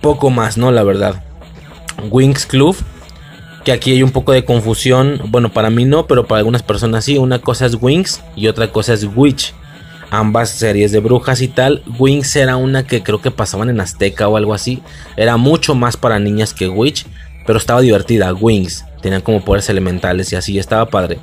Poco 0.00 0.30
más, 0.30 0.56
¿no? 0.56 0.70
La 0.70 0.84
verdad. 0.84 1.24
Wings 2.10 2.46
Club. 2.46 2.76
Que 3.64 3.72
aquí 3.72 3.92
hay 3.92 4.02
un 4.02 4.10
poco 4.10 4.32
de 4.32 4.44
confusión. 4.44 5.20
Bueno, 5.26 5.52
para 5.52 5.70
mí 5.70 5.84
no, 5.84 6.06
pero 6.06 6.26
para 6.26 6.38
algunas 6.38 6.62
personas 6.62 7.04
sí. 7.04 7.18
Una 7.18 7.40
cosa 7.40 7.66
es 7.66 7.76
Wings 7.80 8.22
y 8.36 8.48
otra 8.48 8.70
cosa 8.70 8.94
es 8.94 9.06
Witch. 9.14 9.54
Ambas 10.10 10.50
series 10.50 10.92
de 10.92 11.00
brujas 11.00 11.42
y 11.42 11.48
tal. 11.48 11.82
Wings 11.98 12.34
era 12.36 12.56
una 12.56 12.86
que 12.86 13.02
creo 13.02 13.20
que 13.20 13.30
pasaban 13.30 13.68
en 13.68 13.80
Azteca 13.80 14.28
o 14.28 14.36
algo 14.36 14.54
así. 14.54 14.82
Era 15.16 15.36
mucho 15.36 15.74
más 15.74 15.96
para 15.96 16.18
niñas 16.18 16.54
que 16.54 16.68
Witch. 16.68 17.06
Pero 17.46 17.58
estaba 17.58 17.80
divertida. 17.80 18.32
Wings. 18.32 18.84
Tenían 19.02 19.20
como 19.20 19.44
poderes 19.44 19.68
elementales 19.68 20.32
y 20.32 20.36
así. 20.36 20.58
Estaba 20.58 20.86
padre. 20.86 21.18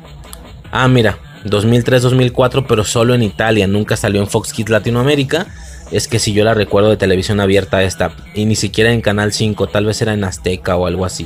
Ah, 0.72 0.88
mira. 0.88 1.18
2003-2004, 1.46 2.66
pero 2.68 2.84
solo 2.84 3.14
en 3.14 3.24
Italia. 3.24 3.68
Nunca 3.68 3.96
salió 3.96 4.22
en 4.22 4.28
Fox 4.28 4.52
Kids 4.52 4.70
Latinoamérica. 4.70 5.48
Es 5.92 6.08
que 6.08 6.20
si 6.20 6.34
yo 6.34 6.44
la 6.44 6.54
recuerdo 6.54 6.90
de 6.90 6.98
televisión 6.98 7.40
abierta 7.40 7.84
esta. 7.84 8.12
Y 8.34 8.46
ni 8.46 8.56
siquiera 8.56 8.92
en 8.92 9.02
Canal 9.02 9.34
5. 9.34 9.68
Tal 9.68 9.86
vez 9.86 10.02
era 10.02 10.14
en 10.14 10.24
Azteca 10.24 10.76
o 10.76 10.88
algo 10.88 11.06
así. 11.06 11.26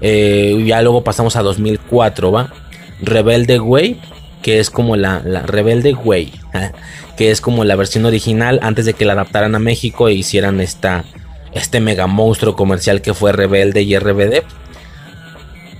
Eh, 0.00 0.62
ya 0.66 0.82
luego 0.82 1.02
pasamos 1.04 1.36
a 1.36 1.42
2004, 1.42 2.30
¿va? 2.30 2.52
Rebelde 3.00 3.58
Way. 3.60 4.00
Que 4.42 4.60
es 4.60 4.70
como 4.70 4.96
la, 4.96 5.20
Rebelde 5.20 5.94
Way. 5.94 6.32
Que 7.16 7.32
es 7.32 7.40
como 7.40 7.64
la 7.64 7.74
versión 7.74 8.04
original. 8.04 8.60
Antes 8.62 8.84
de 8.84 8.94
que 8.94 9.04
la 9.04 9.14
adaptaran 9.14 9.54
a 9.56 9.58
México 9.58 10.06
e 10.06 10.12
hicieran 10.12 10.60
esta, 10.60 11.04
este 11.52 11.80
mega 11.80 12.06
monstruo 12.06 12.54
comercial 12.54 13.02
que 13.02 13.12
fue 13.12 13.32
Rebelde 13.32 13.82
y 13.82 13.98
RBD. 13.98 14.44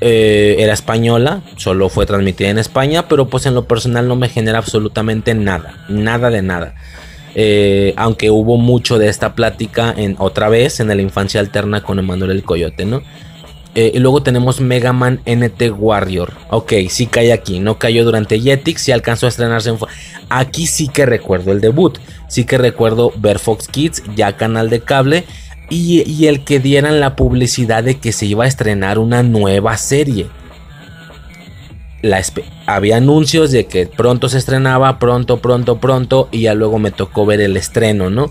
Eh, 0.00 0.56
era 0.58 0.72
española, 0.72 1.42
solo 1.56 1.88
fue 1.88 2.06
transmitida 2.06 2.48
en 2.50 2.58
España, 2.58 3.08
pero 3.08 3.28
pues 3.28 3.46
en 3.46 3.54
lo 3.54 3.66
personal 3.66 4.06
no 4.06 4.14
me 4.14 4.28
genera 4.28 4.58
absolutamente 4.58 5.34
nada, 5.34 5.74
nada 5.88 6.30
de 6.30 6.42
nada. 6.42 6.74
Eh, 7.40 7.94
aunque 7.96 8.32
hubo 8.32 8.56
mucho 8.56 8.98
de 8.98 9.08
esta 9.08 9.36
plática 9.36 9.94
en 9.96 10.16
otra 10.18 10.48
vez 10.48 10.80
en 10.80 10.88
la 10.88 11.00
infancia 11.00 11.38
alterna 11.38 11.84
con 11.84 12.00
Emanuel 12.00 12.32
el 12.32 12.42
Coyote, 12.42 12.84
¿no? 12.84 13.00
Eh, 13.76 13.92
y 13.94 14.00
luego 14.00 14.24
tenemos 14.24 14.60
Mega 14.60 14.92
Man 14.92 15.20
NT 15.24 15.70
Warrior. 15.78 16.32
Ok, 16.50 16.72
sí 16.88 17.06
cae 17.06 17.32
aquí. 17.32 17.60
No 17.60 17.78
cayó 17.78 18.04
durante 18.04 18.40
Jetix. 18.40 18.82
Sí 18.82 18.90
alcanzó 18.90 19.26
a 19.26 19.28
estrenarse 19.28 19.70
en. 19.70 19.78
Aquí 20.28 20.66
sí 20.66 20.88
que 20.88 21.06
recuerdo 21.06 21.52
el 21.52 21.60
debut. 21.60 21.98
Sí 22.26 22.42
que 22.42 22.58
recuerdo 22.58 23.12
ver 23.16 23.38
Fox 23.38 23.68
Kids, 23.68 24.02
ya 24.16 24.36
canal 24.36 24.68
de 24.68 24.80
cable. 24.80 25.24
Y, 25.70 26.02
y 26.10 26.26
el 26.26 26.42
que 26.42 26.58
dieran 26.58 26.98
la 26.98 27.14
publicidad 27.14 27.84
de 27.84 27.98
que 27.98 28.10
se 28.10 28.26
iba 28.26 28.46
a 28.46 28.48
estrenar 28.48 28.98
una 28.98 29.22
nueva 29.22 29.76
serie. 29.76 30.26
Había 32.66 32.96
anuncios 32.96 33.50
de 33.50 33.66
que 33.66 33.86
pronto 33.86 34.28
se 34.28 34.38
estrenaba, 34.38 34.98
pronto, 34.98 35.40
pronto, 35.40 35.78
pronto. 35.78 36.28
Y 36.30 36.42
ya 36.42 36.54
luego 36.54 36.78
me 36.78 36.90
tocó 36.90 37.26
ver 37.26 37.40
el 37.40 37.56
estreno, 37.56 38.10
¿no? 38.10 38.30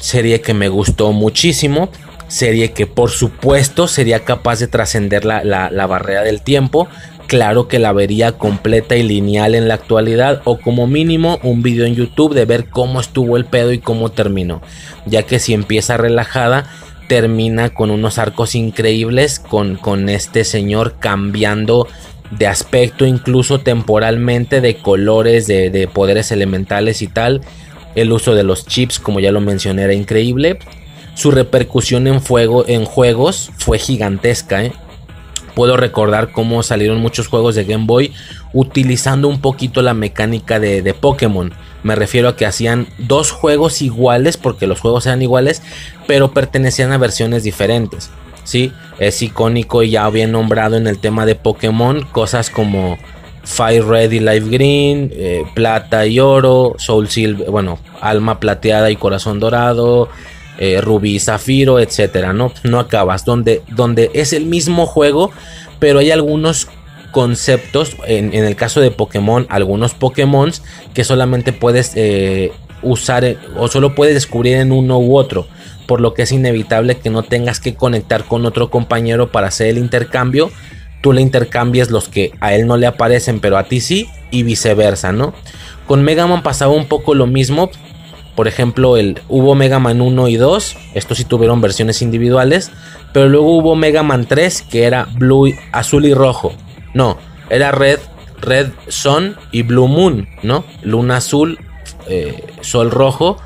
Serie 0.00 0.40
que 0.40 0.54
me 0.54 0.68
gustó 0.68 1.12
muchísimo 1.12 1.90
serie 2.32 2.72
que 2.72 2.86
por 2.86 3.10
supuesto 3.10 3.86
sería 3.86 4.20
capaz 4.20 4.58
de 4.58 4.66
trascender 4.66 5.26
la, 5.26 5.44
la, 5.44 5.70
la, 5.70 5.86
barrera 5.86 6.22
del 6.22 6.40
tiempo. 6.40 6.88
Claro 7.26 7.68
que 7.68 7.78
la 7.78 7.92
vería 7.92 8.32
completa 8.32 8.96
y 8.96 9.02
lineal 9.02 9.54
en 9.54 9.68
la 9.68 9.74
actualidad 9.74 10.40
o 10.44 10.58
como 10.58 10.86
mínimo 10.86 11.38
un 11.42 11.62
video 11.62 11.84
en 11.84 11.94
YouTube 11.94 12.34
de 12.34 12.46
ver 12.46 12.70
cómo 12.70 13.00
estuvo 13.00 13.36
el 13.36 13.44
pedo 13.44 13.70
y 13.72 13.80
cómo 13.80 14.10
terminó. 14.10 14.62
Ya 15.04 15.24
que 15.24 15.38
si 15.38 15.52
empieza 15.52 15.98
relajada, 15.98 16.64
termina 17.08 17.70
con 17.70 17.90
unos 17.90 18.18
arcos 18.18 18.54
increíbles 18.54 19.38
con, 19.38 19.76
con 19.76 20.08
este 20.08 20.44
señor 20.44 20.96
cambiando 20.98 21.88
de 22.30 22.46
aspecto 22.46 23.04
incluso 23.04 23.60
temporalmente, 23.60 24.60
de 24.60 24.76
colores, 24.76 25.46
de, 25.46 25.70
de 25.70 25.88
poderes 25.88 26.32
elementales 26.32 27.02
y 27.02 27.08
tal. 27.08 27.42
El 27.94 28.10
uso 28.12 28.34
de 28.34 28.42
los 28.42 28.66
chips, 28.66 28.98
como 28.98 29.20
ya 29.20 29.32
lo 29.32 29.40
mencioné, 29.40 29.82
era 29.82 29.94
increíble 29.94 30.58
su 31.14 31.30
repercusión 31.30 32.06
en, 32.06 32.20
en 32.66 32.84
juegos 32.84 33.50
fue 33.58 33.78
gigantesca. 33.78 34.64
¿eh? 34.64 34.72
Puedo 35.54 35.76
recordar 35.76 36.32
cómo 36.32 36.62
salieron 36.62 37.00
muchos 37.00 37.28
juegos 37.28 37.54
de 37.54 37.64
Game 37.64 37.86
Boy 37.86 38.12
utilizando 38.52 39.28
un 39.28 39.40
poquito 39.40 39.82
la 39.82 39.94
mecánica 39.94 40.58
de, 40.58 40.82
de, 40.82 40.94
Pokémon. 40.94 41.52
Me 41.82 41.94
refiero 41.94 42.28
a 42.28 42.36
que 42.36 42.46
hacían 42.46 42.86
dos 42.98 43.30
juegos 43.30 43.82
iguales, 43.82 44.36
porque 44.36 44.66
los 44.66 44.80
juegos 44.80 45.06
eran 45.06 45.22
iguales, 45.22 45.62
pero 46.06 46.32
pertenecían 46.32 46.92
a 46.92 46.98
versiones 46.98 47.42
diferentes. 47.42 48.10
¿sí? 48.44 48.72
Es 48.98 49.22
icónico 49.22 49.82
y 49.82 49.90
ya 49.90 50.08
bien 50.10 50.32
nombrado 50.32 50.76
en 50.76 50.86
el 50.86 50.98
tema 50.98 51.26
de 51.26 51.34
Pokémon, 51.34 52.02
cosas 52.12 52.50
como 52.50 52.98
Fire 53.44 53.84
Red 53.84 54.12
y 54.12 54.20
Life 54.20 54.48
Green, 54.48 55.10
eh, 55.14 55.44
Plata 55.54 56.06
y 56.06 56.20
Oro, 56.20 56.74
Soul 56.78 57.08
Silver, 57.08 57.50
bueno, 57.50 57.78
Alma 58.00 58.38
Plateada 58.38 58.90
y 58.90 58.96
Corazón 58.96 59.40
Dorado 59.40 60.08
eh, 60.58 60.80
Rubí, 60.80 61.18
Zafiro, 61.18 61.80
etcétera, 61.80 62.32
¿no? 62.32 62.52
No 62.62 62.78
acabas, 62.78 63.24
donde, 63.24 63.62
donde 63.68 64.10
es 64.14 64.32
el 64.32 64.46
mismo 64.46 64.86
juego, 64.86 65.30
pero 65.78 65.98
hay 65.98 66.10
algunos 66.10 66.68
conceptos, 67.12 67.96
en, 68.06 68.34
el 68.34 68.56
caso 68.56 68.80
de 68.80 68.90
Pokémon, 68.90 69.46
algunos 69.48 69.94
Pokémon 69.94 70.50
que 70.94 71.04
solamente 71.04 71.52
puedes 71.52 71.92
eh, 71.94 72.50
usar 72.82 73.36
o 73.56 73.68
solo 73.68 73.94
puedes 73.94 74.14
descubrir 74.14 74.56
en 74.56 74.72
uno 74.72 74.98
u 74.98 75.16
otro, 75.16 75.46
por 75.86 76.00
lo 76.00 76.14
que 76.14 76.22
es 76.22 76.32
inevitable 76.32 76.96
que 76.96 77.10
no 77.10 77.22
tengas 77.22 77.60
que 77.60 77.74
conectar 77.74 78.24
con 78.24 78.44
otro 78.44 78.70
compañero 78.70 79.30
para 79.30 79.48
hacer 79.48 79.68
el 79.68 79.78
intercambio, 79.78 80.50
tú 81.00 81.12
le 81.12 81.20
intercambias 81.22 81.90
los 81.90 82.08
que 82.08 82.32
a 82.40 82.54
él 82.54 82.66
no 82.66 82.76
le 82.76 82.86
aparecen, 82.86 83.38
pero 83.38 83.56
a 83.58 83.64
ti 83.64 83.80
sí, 83.80 84.08
y 84.32 84.42
viceversa, 84.42 85.12
¿no? 85.12 85.34
Con 85.86 86.02
Mega 86.02 86.26
Man 86.26 86.42
pasaba 86.42 86.72
un 86.72 86.86
poco 86.86 87.14
lo 87.14 87.26
mismo, 87.26 87.70
por 88.34 88.48
ejemplo, 88.48 88.96
el, 88.96 89.20
hubo 89.28 89.54
Mega 89.54 89.78
Man 89.78 90.00
1 90.00 90.28
y 90.28 90.36
2. 90.36 90.76
Estos 90.94 91.18
sí 91.18 91.24
tuvieron 91.24 91.60
versiones 91.60 92.00
individuales. 92.00 92.70
Pero 93.12 93.28
luego 93.28 93.58
hubo 93.58 93.76
Mega 93.76 94.02
Man 94.02 94.24
3 94.26 94.62
que 94.62 94.84
era 94.84 95.06
blue, 95.16 95.54
azul 95.70 96.06
y 96.06 96.14
rojo. 96.14 96.54
No, 96.94 97.18
era 97.50 97.70
red, 97.70 97.98
red 98.40 98.70
sun 98.88 99.36
y 99.50 99.62
blue 99.62 99.88
moon, 99.88 100.28
¿no? 100.42 100.64
Luna 100.82 101.18
azul, 101.18 101.58
eh, 102.08 102.44
sol 102.60 102.90
rojo. 102.90 103.38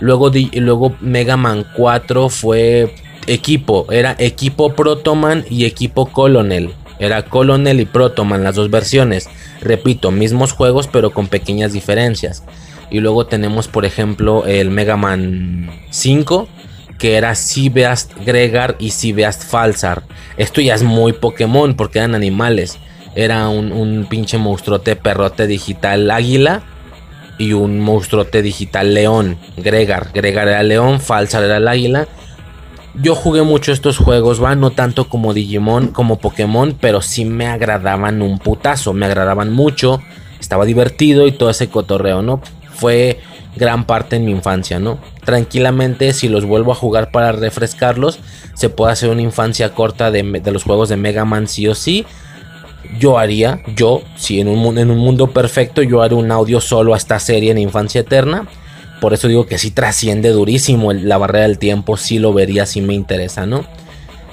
Luego, 0.00 0.30
luego 0.52 0.94
Mega 1.00 1.36
Man 1.36 1.64
4 1.76 2.28
fue 2.28 2.94
equipo. 3.26 3.86
Era 3.90 4.14
equipo 4.18 4.74
Protoman 4.74 5.44
y 5.48 5.64
equipo 5.64 6.06
Colonel. 6.06 6.74
Era 6.98 7.24
Colonel 7.24 7.80
y 7.80 7.84
Protoman 7.84 8.44
las 8.44 8.54
dos 8.54 8.70
versiones. 8.70 9.28
Repito, 9.60 10.10
mismos 10.10 10.52
juegos 10.52 10.86
pero 10.86 11.10
con 11.10 11.28
pequeñas 11.28 11.72
diferencias. 11.72 12.44
Y 12.90 13.00
luego 13.00 13.26
tenemos, 13.26 13.68
por 13.68 13.84
ejemplo, 13.84 14.46
el 14.46 14.70
Mega 14.70 14.96
Man 14.96 15.70
5, 15.90 16.48
que 16.98 17.16
era 17.16 17.34
Sibeast 17.34 18.12
Gregar 18.24 18.76
y 18.78 18.90
Sibeast 18.90 19.44
Falsar. 19.44 20.02
Esto 20.36 20.60
ya 20.60 20.74
es 20.74 20.82
muy 20.82 21.12
Pokémon 21.12 21.74
porque 21.74 21.98
eran 21.98 22.14
animales. 22.14 22.78
Era 23.14 23.48
un, 23.48 23.72
un 23.72 24.06
pinche 24.08 24.38
monstruote 24.38 24.96
perrote 24.96 25.46
digital 25.46 26.10
águila 26.10 26.62
y 27.38 27.52
un 27.52 27.80
monstruote 27.80 28.42
digital 28.42 28.94
león. 28.94 29.38
Gregar. 29.56 30.10
Gregar 30.12 30.48
era 30.48 30.62
león, 30.62 31.00
Falsar 31.00 31.44
era 31.44 31.58
el 31.58 31.68
águila. 31.68 32.08
Yo 32.94 33.14
jugué 33.14 33.42
mucho 33.42 33.72
estos 33.72 33.98
juegos, 33.98 34.42
va, 34.42 34.54
no 34.54 34.70
tanto 34.70 35.08
como 35.08 35.34
Digimon, 35.34 35.88
como 35.88 36.18
Pokémon, 36.18 36.76
pero 36.80 37.02
sí 37.02 37.26
me 37.26 37.46
agradaban 37.46 38.22
un 38.22 38.38
putazo, 38.38 38.94
me 38.94 39.04
agradaban 39.04 39.52
mucho, 39.52 40.00
estaba 40.40 40.64
divertido 40.64 41.26
y 41.26 41.32
todo 41.32 41.50
ese 41.50 41.68
cotorreo, 41.68 42.22
¿no? 42.22 42.40
Fue 42.74 43.20
gran 43.56 43.86
parte 43.86 44.16
en 44.16 44.24
mi 44.24 44.32
infancia, 44.32 44.78
¿no? 44.78 44.98
Tranquilamente, 45.24 46.12
si 46.12 46.28
los 46.28 46.44
vuelvo 46.44 46.72
a 46.72 46.74
jugar 46.74 47.10
para 47.10 47.32
refrescarlos, 47.32 48.20
se 48.54 48.68
puede 48.68 48.92
hacer 48.92 49.10
una 49.10 49.22
infancia 49.22 49.74
corta 49.74 50.10
de, 50.10 50.22
los 50.52 50.64
juegos 50.64 50.88
de 50.88 50.96
Mega 50.96 51.24
Man 51.24 51.48
sí 51.48 51.66
o 51.66 51.74
sí. 51.74 52.06
Yo 53.00 53.18
haría, 53.18 53.62
yo, 53.74 54.02
si 54.16 54.40
en 54.40 54.48
un, 54.48 54.78
en 54.78 54.90
un 54.90 54.98
mundo 54.98 55.28
perfecto, 55.28 55.82
yo 55.82 56.02
haré 56.02 56.14
un 56.14 56.30
audio 56.30 56.60
solo 56.60 56.94
a 56.94 56.96
esta 56.96 57.18
serie 57.18 57.50
en 57.50 57.58
Infancia 57.58 58.02
Eterna. 58.02 58.46
Por 59.00 59.12
eso 59.12 59.28
digo 59.28 59.46
que 59.46 59.58
sí 59.58 59.70
trasciende 59.70 60.30
durísimo 60.30 60.92
la 60.92 61.18
barrera 61.18 61.46
del 61.46 61.58
tiempo, 61.58 61.96
sí 61.96 62.18
lo 62.18 62.32
vería, 62.32 62.64
sí 62.64 62.80
me 62.80 62.94
interesa, 62.94 63.44
¿no? 63.44 63.64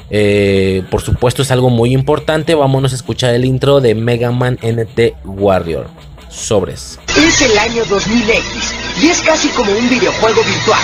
Eh, 0.09 0.83
por 0.91 1.01
supuesto 1.01 1.41
es 1.41 1.49
algo 1.49 1.69
muy 1.69 1.91
importante, 1.91 2.53
vámonos 2.53 2.91
a 2.91 2.95
escuchar 2.95 3.33
el 3.33 3.45
intro 3.45 3.81
de 3.81 3.95
Mega 3.95 4.31
Man 4.31 4.59
NT 4.61 5.15
Warrior. 5.25 5.87
Sobres. 6.29 6.99
Es 7.17 7.41
el 7.41 7.57
año 7.57 7.83
2000X 7.85 8.82
y 9.01 9.09
es 9.09 9.21
casi 9.21 9.49
como 9.49 9.71
un 9.71 9.89
videojuego 9.89 10.43
virtual. 10.43 10.79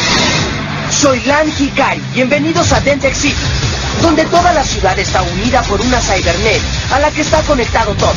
Soy 0.89 1.19
Lan 1.21 1.51
Hikari, 1.57 2.01
bienvenidos 2.13 2.71
a 2.73 2.79
Dentex 2.81 3.17
City, 3.17 3.35
donde 4.01 4.25
toda 4.25 4.53
la 4.53 4.63
ciudad 4.63 4.97
está 4.97 5.21
unida 5.21 5.61
por 5.63 5.79
una 5.81 6.01
cybernet 6.01 6.61
a 6.91 6.99
la 6.99 7.11
que 7.11 7.21
está 7.21 7.41
conectado 7.43 7.93
todo. 7.95 8.13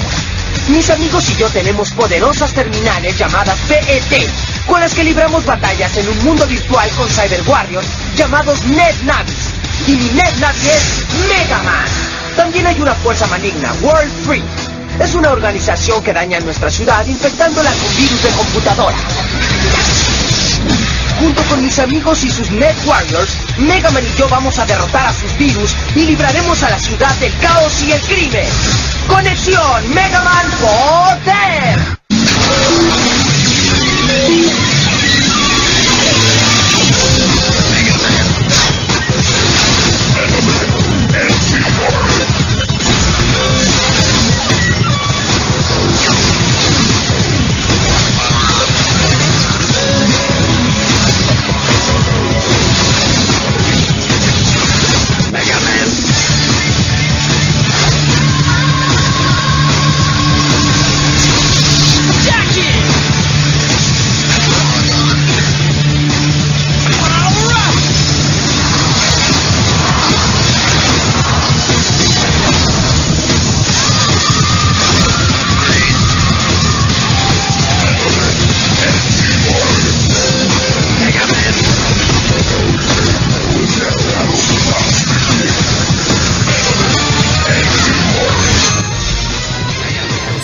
Mis 0.68 0.88
amigos 0.90 1.28
y 1.30 1.36
yo 1.36 1.48
tenemos 1.50 1.90
poderosas 1.90 2.52
terminales 2.52 3.18
llamadas 3.18 3.58
PET, 3.68 4.30
con 4.66 4.80
las 4.80 4.94
que 4.94 5.04
libramos 5.04 5.44
batallas 5.44 5.96
en 5.96 6.08
un 6.08 6.24
mundo 6.24 6.46
virtual 6.46 6.88
con 6.96 7.08
cyber 7.08 7.42
llamados 8.16 8.64
Net 8.64 8.94
Navis. 9.04 9.50
Y 9.86 9.92
mi 9.92 10.10
Net 10.10 10.34
es 10.64 11.04
Mega 11.28 11.62
Man. 11.64 11.86
También 12.36 12.66
hay 12.66 12.80
una 12.80 12.94
fuerza 12.94 13.26
maligna, 13.26 13.72
World 13.82 14.12
Free. 14.24 14.42
Es 15.00 15.14
una 15.14 15.30
organización 15.30 16.02
que 16.02 16.12
daña 16.12 16.40
nuestra 16.40 16.70
ciudad 16.70 17.06
infectándola 17.06 17.70
con 17.70 17.96
virus 17.96 18.22
de 18.22 18.30
computadora. 18.30 18.96
Junto 21.18 21.42
con 21.44 21.62
mis 21.62 21.78
amigos 21.78 22.24
y 22.24 22.30
sus 22.30 22.50
Net 22.50 22.76
Warriors, 22.84 23.30
Mega 23.58 23.90
Man 23.90 24.04
y 24.04 24.18
yo 24.18 24.28
vamos 24.28 24.58
a 24.58 24.66
derrotar 24.66 25.06
a 25.06 25.12
sus 25.12 25.36
virus 25.38 25.74
y 25.94 26.06
libraremos 26.06 26.62
a 26.62 26.70
la 26.70 26.78
ciudad 26.78 27.14
del 27.16 27.32
caos 27.38 27.82
y 27.82 27.92
el 27.92 28.00
crimen. 28.02 28.46
Conexión 29.08 29.94
Mega 29.94 30.22
Man 30.22 30.46
Poder. 30.60 31.78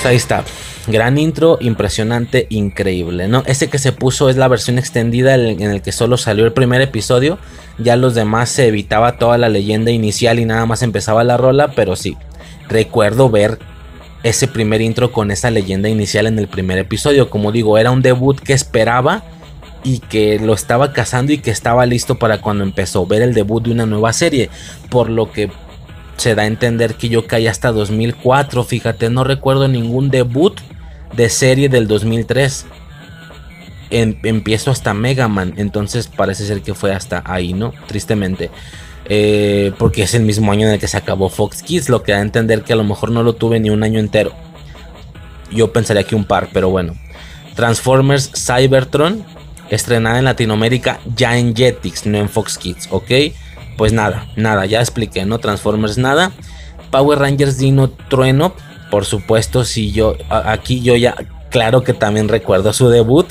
Ahí 0.09 0.16
está. 0.16 0.44
Gran 0.86 1.18
intro, 1.18 1.59
impresionante, 1.60 2.47
increíble, 2.51 3.28
¿no? 3.28 3.43
Ese 3.47 3.68
que 3.68 3.78
se 3.78 3.93
puso 3.93 4.30
es 4.30 4.36
la 4.36 4.48
versión 4.48 4.78
extendida 4.78 5.35
en 5.35 5.62
el 5.62 5.82
que 5.82 5.93
solo 5.93 6.16
salió 6.16 6.44
el 6.44 6.52
primer 6.52 6.80
episodio. 6.80 7.39
Ya 7.78 7.97
los 7.97 8.14
demás 8.14 8.48
se 8.48 8.66
evitaba 8.66 9.18
toda 9.18 9.39
la 9.39 9.48
leyenda 9.48 9.90
inicial 9.90 10.39
y 10.39 10.44
nada 10.44 10.66
más 10.66 10.82
empezaba 10.82 11.24
la 11.24 11.36
rola, 11.36 11.72
pero 11.76 11.94
sí. 11.94 12.16
Recuerdo 12.68 13.30
ver 13.30 13.59
ese 14.22 14.48
primer 14.48 14.80
intro 14.80 15.12
con 15.12 15.30
esa 15.30 15.51
leyenda 15.51 15.89
inicial 15.89 16.26
en 16.26 16.39
el 16.39 16.48
primer 16.48 16.78
episodio. 16.78 17.30
Como 17.30 17.52
digo, 17.52 17.78
era 17.78 17.90
un 17.90 18.02
debut 18.02 18.40
que 18.40 18.55
esperaba 18.55 19.22
y 19.85 20.01
que 20.01 20.39
lo 20.39 20.55
estaba 20.55 20.93
cazando 20.93 21.32
y 21.32 21.39
que 21.39 21.51
estaba 21.51 21.86
listo 21.86 22.18
para 22.18 22.40
cuando 22.40 22.64
empezó 22.64 23.06
ver 23.06 23.22
el 23.22 23.35
debut 23.35 23.64
de 23.64 23.72
una 23.72 23.86
nueva 23.86 24.12
serie. 24.12 24.51
Por 24.90 25.10
lo 25.10 25.30
que 25.30 25.51
se 26.18 26.34
da 26.34 26.42
a 26.42 26.46
entender 26.46 26.94
que 26.94 27.08
yo 27.08 27.26
caí 27.26 27.46
hasta 27.46 27.72
2004. 27.72 28.64
Fíjate, 28.64 29.08
no 29.08 29.24
recuerdo 29.24 29.68
ningún 29.68 30.10
debut 30.10 30.60
de 31.16 31.28
serie 31.28 31.68
del 31.68 31.86
2003. 31.86 32.66
Em- 33.90 34.18
empiezo 34.24 34.70
hasta 34.70 34.94
Mega 34.94 35.28
Man. 35.28 35.54
Entonces 35.56 36.08
parece 36.08 36.44
ser 36.44 36.60
que 36.60 36.74
fue 36.74 36.92
hasta 36.92 37.22
ahí, 37.24 37.52
¿no? 37.52 37.72
Tristemente. 37.86 38.50
Eh, 39.06 39.72
porque 39.78 40.02
es 40.02 40.14
el 40.14 40.22
mismo 40.24 40.52
año 40.52 40.66
en 40.66 40.74
el 40.74 40.80
que 40.80 40.88
se 40.88 40.96
acabó 40.96 41.28
Fox 41.28 41.62
Kids. 41.62 41.88
Lo 41.88 42.02
que 42.02 42.12
da 42.12 42.18
a 42.18 42.22
entender 42.22 42.62
que 42.62 42.72
a 42.72 42.76
lo 42.76 42.84
mejor 42.84 43.10
no 43.10 43.22
lo 43.22 43.34
tuve 43.34 43.60
ni 43.60 43.70
un 43.70 43.82
año 43.82 44.00
entero. 44.00 44.32
Yo 45.50 45.72
pensaría 45.72 46.04
que 46.04 46.16
un 46.16 46.24
par, 46.24 46.50
pero 46.52 46.68
bueno. 46.68 46.94
Transformers 47.54 48.30
Cybertron. 48.34 49.24
Estrenada 49.70 50.18
en 50.18 50.24
Latinoamérica 50.24 50.98
ya 51.14 51.36
en 51.36 51.54
Jetix, 51.54 52.06
no 52.06 52.16
en 52.16 52.30
Fox 52.30 52.56
Kids, 52.56 52.88
¿ok? 52.90 53.10
Pues 53.78 53.92
nada, 53.92 54.26
nada, 54.36 54.66
ya 54.66 54.80
expliqué, 54.80 55.24
¿no? 55.24 55.38
Transformers 55.38 55.96
nada. 55.96 56.32
Power 56.90 57.20
Rangers 57.20 57.59
Dino 57.59 57.88
Trueno, 57.88 58.52
por 58.90 59.05
supuesto, 59.05 59.64
si 59.64 59.92
yo, 59.92 60.16
aquí 60.30 60.80
yo 60.82 60.96
ya, 60.96 61.14
claro 61.50 61.84
que 61.84 61.94
también 61.94 62.28
recuerdo 62.28 62.72
su 62.72 62.88
debut. 62.88 63.26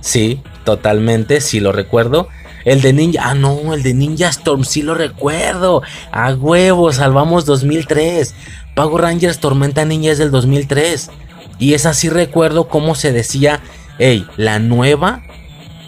Sí, 0.00 0.40
totalmente, 0.64 1.40
sí 1.40 1.58
lo 1.58 1.72
recuerdo. 1.72 2.28
El 2.64 2.80
de 2.80 2.92
Ninja, 2.92 3.22
ah 3.24 3.34
no, 3.34 3.74
el 3.74 3.82
de 3.82 3.92
Ninja 3.92 4.28
Storm, 4.28 4.64
sí 4.64 4.82
lo 4.82 4.94
recuerdo. 4.94 5.82
A 6.12 6.32
huevo, 6.32 6.92
salvamos 6.92 7.44
2003. 7.44 8.36
Power 8.76 9.02
Rangers 9.02 9.40
Tormenta 9.40 9.84
Ninja 9.84 10.12
es 10.12 10.18
del 10.18 10.30
2003. 10.30 11.10
Y 11.58 11.74
es 11.74 11.86
así 11.86 12.08
recuerdo 12.08 12.68
cómo 12.68 12.94
se 12.94 13.12
decía, 13.12 13.60
hey, 13.98 14.26
la 14.36 14.60
nueva, 14.60 15.22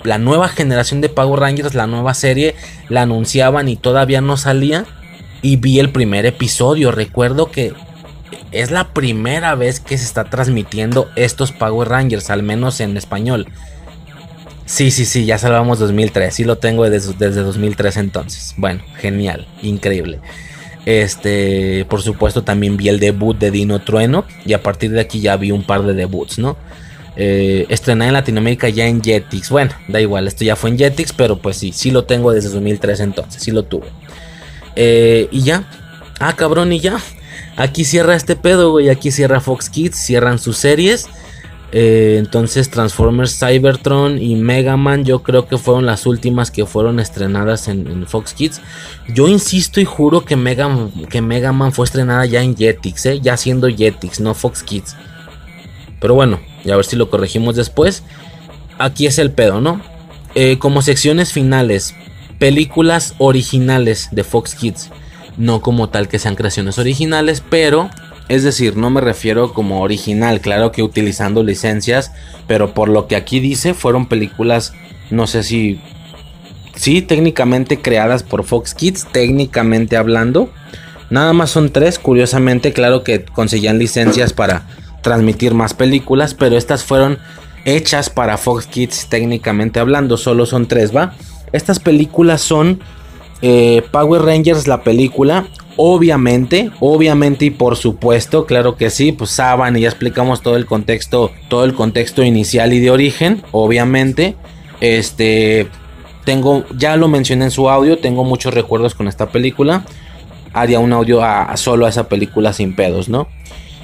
la 0.05 0.19
nueva 0.19 0.49
generación 0.49 1.01
de 1.01 1.09
Power 1.09 1.41
Rangers, 1.41 1.75
la 1.75 1.87
nueva 1.87 2.15
serie, 2.15 2.55
la 2.89 3.03
anunciaban 3.03 3.69
y 3.69 3.77
todavía 3.77 4.21
no 4.21 4.37
salía. 4.37 4.85
Y 5.43 5.57
vi 5.57 5.79
el 5.79 5.91
primer 5.91 6.27
episodio. 6.27 6.91
Recuerdo 6.91 7.51
que 7.51 7.75
es 8.53 8.71
la 8.71 8.93
primera 8.93 9.55
vez 9.55 9.81
que 9.81 9.99
se 9.99 10.05
está 10.05 10.25
transmitiendo 10.25 11.11
estos 11.17 11.53
Power 11.53 11.89
Rangers, 11.89 12.31
al 12.31 12.43
menos 12.43 12.81
en 12.81 12.97
español. 12.97 13.49
Sí, 14.67 14.91
sí, 14.91 15.05
sí, 15.05 15.27
ya 15.27 15.39
salvamos 15.39 15.79
2003. 15.79 16.35
Sí 16.35 16.45
lo 16.45 16.57
tengo 16.57 16.89
desde, 16.89 17.13
desde 17.15 17.43
2003 17.43 17.97
entonces. 17.99 18.55
Bueno, 18.57 18.83
genial, 18.97 19.47
increíble. 19.63 20.21
Este, 20.87 21.87
por 21.89 22.03
supuesto, 22.03 22.45
también 22.45 22.77
vi 22.77 22.89
el 22.89 23.01
debut 23.01 23.37
de 23.39 23.51
Dino 23.51 23.81
Trueno. 23.83 24.25
Y 24.47 24.53
a 24.55 24.63
partir 24.63 24.91
de 24.93 25.01
aquí 25.01 25.21
ya 25.21 25.37
vi 25.37 25.51
un 25.51 25.65
par 25.65 25.83
de 25.83 25.95
debuts, 25.95 26.39
¿no? 26.39 26.57
Eh, 27.17 27.67
estrenada 27.69 28.09
en 28.09 28.15
Latinoamérica 28.15 28.69
ya 28.69 28.87
en 28.87 29.03
Jetix. 29.03 29.51
Bueno, 29.51 29.73
da 29.89 30.01
igual, 30.01 30.27
esto 30.27 30.45
ya 30.45 30.57
fue 30.57 30.71
en 30.71 30.79
Jetix, 30.79 31.13
pero 31.13 31.39
pues 31.39 31.57
sí, 31.57 31.73
sí 31.73 31.91
lo 31.91 32.05
tengo 32.05 32.33
desde 32.33 32.49
2003 32.49 33.01
entonces, 33.01 33.43
sí 33.43 33.51
lo 33.51 33.65
tuve. 33.65 33.87
Eh, 34.77 35.29
y 35.31 35.43
ya, 35.43 35.69
ah 36.19 36.35
cabrón, 36.35 36.73
y 36.73 36.81
ya. 36.81 36.99
Aquí 37.57 37.85
cierra 37.85 38.17
este 38.17 38.35
pedo, 38.35 38.73
güey. 38.73 38.89
Aquí 38.89 39.13
cierra 39.13 39.41
Fox 39.41 39.71
Kids, 39.71 39.97
cierran 39.97 40.39
sus 40.39 40.57
series. 40.57 41.07
Eh, 41.77 42.19
entonces 42.19 42.71
Transformers 42.71 43.37
Cybertron 43.37 44.23
y 44.23 44.37
Mega 44.37 44.77
Man 44.77 45.05
yo 45.05 45.25
creo 45.25 45.49
que 45.49 45.59
fueron 45.59 45.87
las 45.87 46.07
últimas 46.07 46.53
que 46.53 46.67
fueron 46.67 47.01
estrenadas 47.01 47.67
en, 47.67 47.89
en 47.89 48.07
Fox 48.07 48.33
Kids. 48.33 48.61
Yo 49.13 49.27
insisto 49.27 49.81
y 49.81 49.85
juro 49.85 50.25
que 50.25 50.37
Mega, 50.37 50.69
que 51.11 51.21
Mega 51.21 51.53
Man 51.53 51.73
fue 51.73 51.85
estrenada 51.85 52.27
ya 52.27 52.43
en 52.43 52.57
Jetix, 52.57 53.21
ya 53.21 53.37
siendo 53.37 53.69
Jetix, 53.69 54.21
no 54.21 54.35
Fox 54.35 54.63
Kids. 54.63 54.97
Pero 56.01 56.15
bueno, 56.15 56.39
y 56.65 56.71
a 56.71 56.77
ver 56.77 56.85
si 56.85 56.97
lo 56.97 57.11
corregimos 57.11 57.57
después. 57.57 58.03
aquí 58.79 59.07
es 59.07 59.19
el 59.19 59.31
pedo, 59.31 59.61
¿no? 59.61 59.81
Eh, 60.35 60.59
como 60.59 60.83
secciones 60.83 61.33
finales, 61.33 61.95
películas 62.39 63.15
originales 63.19 64.09
de 64.11 64.25
Fox 64.25 64.55
Kids. 64.55 64.91
No 65.37 65.61
como 65.61 65.89
tal 65.89 66.09
que 66.09 66.19
sean 66.19 66.37
creaciones 66.37 66.79
originales, 66.79 67.43
pero 67.49 67.91
es 68.29 68.43
decir, 68.43 68.77
no 68.77 68.91
me 68.91 69.01
refiero 69.01 69.53
como 69.53 69.83
original, 69.83 70.41
claro 70.41 70.73
que 70.73 70.83
utilizando 70.83 71.43
licencias, 71.43 72.13
pero 72.47 72.73
por 72.73 72.89
lo 72.89 73.07
que 73.07 73.17
aquí 73.17 73.39
dice, 73.39 73.75
fueron 73.75 74.07
películas, 74.07 74.73
no 75.11 75.27
sé 75.27 75.43
si, 75.43 75.81
sí, 76.75 77.03
técnicamente 77.03 77.83
creadas 77.83 78.23
por 78.23 78.45
Fox 78.45 78.75
Kids, 78.75 79.07
técnicamente 79.13 79.97
hablando. 79.97 80.51
Nada 81.11 81.33
más 81.33 81.51
son 81.51 81.71
tres, 81.71 81.99
curiosamente, 81.99 82.73
claro 82.73 83.05
que 83.05 83.25
conseguían 83.25 83.79
licencias 83.79 84.33
para 84.33 84.67
transmitir 85.05 85.55
más 85.55 85.73
películas, 85.73 86.35
pero 86.35 86.57
estas 86.57 86.83
fueron 86.83 87.19
hechas 87.65 88.11
para 88.11 88.37
Fox 88.37 88.67
Kids 88.67 89.07
técnicamente 89.09 89.79
hablando, 89.79 90.17
solo 90.17 90.47
son 90.47 90.67
tres, 90.67 90.95
¿va? 90.95 91.15
Estas 91.53 91.79
películas 91.79 92.41
son 92.41 92.81
eh, 93.43 93.83
Power 93.93 94.23
Rangers, 94.23 94.67
la 94.67 94.83
película, 94.83 95.47
Obviamente, 95.77 96.71
obviamente 96.79 97.47
y 97.47 97.51
por 97.51 97.77
supuesto, 97.77 98.47
claro 98.47 98.77
que 98.77 98.91
sí, 98.91 99.11
pues 99.11 99.31
Saban 99.31 99.77
y 99.77 99.81
ya 99.81 99.89
explicamos 99.89 100.41
todo 100.41 100.57
el 100.57 100.67
contexto, 100.67 101.33
todo 101.49 101.65
el 101.65 101.75
contexto 101.75 102.23
inicial 102.23 102.73
y 102.73 102.79
de 102.79 102.91
origen, 102.91 103.43
obviamente. 103.51 104.37
Este, 104.81 105.67
tengo, 106.25 106.65
ya 106.77 106.97
lo 106.97 107.09
mencioné 107.09 107.47
en 107.47 107.51
su 107.51 107.69
audio, 107.69 107.99
tengo 107.99 108.23
muchos 108.23 108.55
recuerdos 108.55 108.95
con 108.95 109.09
esta 109.09 109.31
película. 109.31 109.85
Haría 110.53 110.79
un 110.79 110.93
audio 110.93 111.25
a, 111.25 111.57
solo 111.57 111.87
a 111.87 111.89
esa 111.89 112.09
película 112.09 112.53
sin 112.53 112.77
pedos, 112.77 113.09
¿no? 113.09 113.27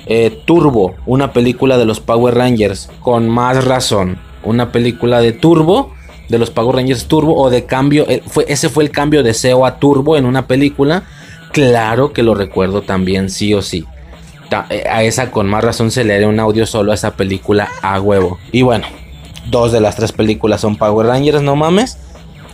Eh, 0.06 0.43
Turbo, 0.44 0.94
una 1.06 1.32
película 1.32 1.78
de 1.78 1.85
los 1.85 2.01
Power 2.01 2.35
Rangers, 2.35 2.90
con 3.01 3.28
más 3.28 3.64
razón. 3.64 4.18
Una 4.43 4.72
película 4.72 5.20
de 5.20 5.32
Turbo, 5.32 5.93
de 6.28 6.39
los 6.39 6.51
Power 6.51 6.77
Rangers 6.77 7.06
Turbo, 7.06 7.36
o 7.36 7.51
de 7.51 7.66
cambio, 7.66 8.06
eh, 8.09 8.22
fue, 8.27 8.44
ese 8.48 8.68
fue 8.68 8.85
el 8.85 8.90
cambio 8.90 9.22
de 9.22 9.35
SEO 9.35 9.66
a 9.66 9.78
Turbo 9.78 10.16
en 10.16 10.24
una 10.24 10.47
película 10.47 11.05
Claro 11.52 12.12
que 12.12 12.22
lo 12.22 12.35
recuerdo 12.35 12.82
también, 12.82 13.28
sí 13.28 13.55
o 13.55 13.62
sí. 13.62 13.85
Eh, 14.70 14.85
a 14.89 15.02
esa 15.02 15.31
con 15.31 15.48
más 15.48 15.64
razón 15.64 15.90
se 15.90 16.05
le 16.05 16.14
haría 16.14 16.28
un 16.28 16.40
audio 16.40 16.66
solo 16.66 16.93
a 16.93 16.94
esa 16.94 17.16
película 17.16 17.68
a 17.82 18.01
huevo. 18.01 18.39
Y 18.52 18.62
bueno, 18.62 18.86
dos 19.51 19.72
de 19.72 19.81
las 19.81 19.97
tres 19.97 20.12
películas 20.12 20.60
son 20.60 20.77
Power 20.77 21.06
Rangers, 21.06 21.43
no 21.43 21.56
mames. 21.56 21.98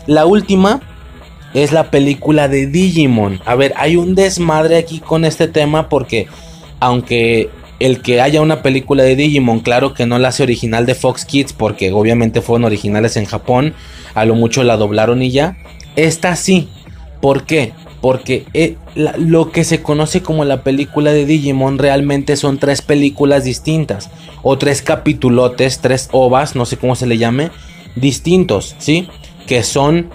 La 0.07 0.25
última 0.25 0.81
es 1.53 1.73
la 1.73 1.91
película 1.91 2.49
de 2.49 2.67
Digimon. 2.67 3.41
A 3.45 3.55
ver, 3.55 3.75
hay 3.77 3.97
un 3.97 4.15
desmadre 4.15 4.79
aquí 4.79 5.01
con 5.01 5.25
este 5.25 5.47
tema 5.47 5.89
porque 5.89 6.29
aunque 6.81 7.51
el 7.79 8.01
que 8.01 8.21
haya 8.21 8.41
una 8.41 8.63
película 8.63 9.03
de 9.03 9.17
Digimon, 9.17 9.61
claro 9.61 9.95
que 9.95 10.07
no 10.07 10.19
la 10.19 10.29
hace 10.29 10.43
original 10.43 10.87
de 10.87 10.95
Fox 10.95 11.25
Kids 11.25 11.53
porque 11.53 11.93
obviamente 11.93 12.41
fueron 12.41 12.65
originales 12.65 13.17
en 13.17 13.27
Japón, 13.27 13.75
a 14.15 14.25
lo 14.25 14.35
mucho 14.35 14.65
la 14.65 14.77
doblaron 14.77 15.23
y 15.23 15.31
ya. 15.31 15.57
Esta 15.95 16.37
sí. 16.37 16.69
¿Por 17.21 17.45
qué? 17.45 17.73
porque 18.07 18.45
eh, 18.55 18.77
lo 18.95 19.51
que 19.51 19.65
se 19.65 19.83
conoce 19.83 20.23
como 20.23 20.45
la 20.45 20.63
película 20.63 21.13
de 21.13 21.27
Digimon 21.27 21.79
realmente 21.79 22.37
son 22.37 22.59
tres 22.59 22.81
películas 22.81 23.43
distintas 23.43 24.11
o 24.45 24.59
tres 24.59 24.81
capitulotes, 24.81 25.81
tres 25.81 26.09
ovas, 26.13 26.55
no 26.55 26.67
sé 26.67 26.77
cómo 26.77 26.95
se 26.95 27.07
le 27.07 27.19
llame, 27.19 27.51
distintos, 27.97 28.77
¿sí? 28.79 29.09
Que 29.49 29.65
son 29.65 30.11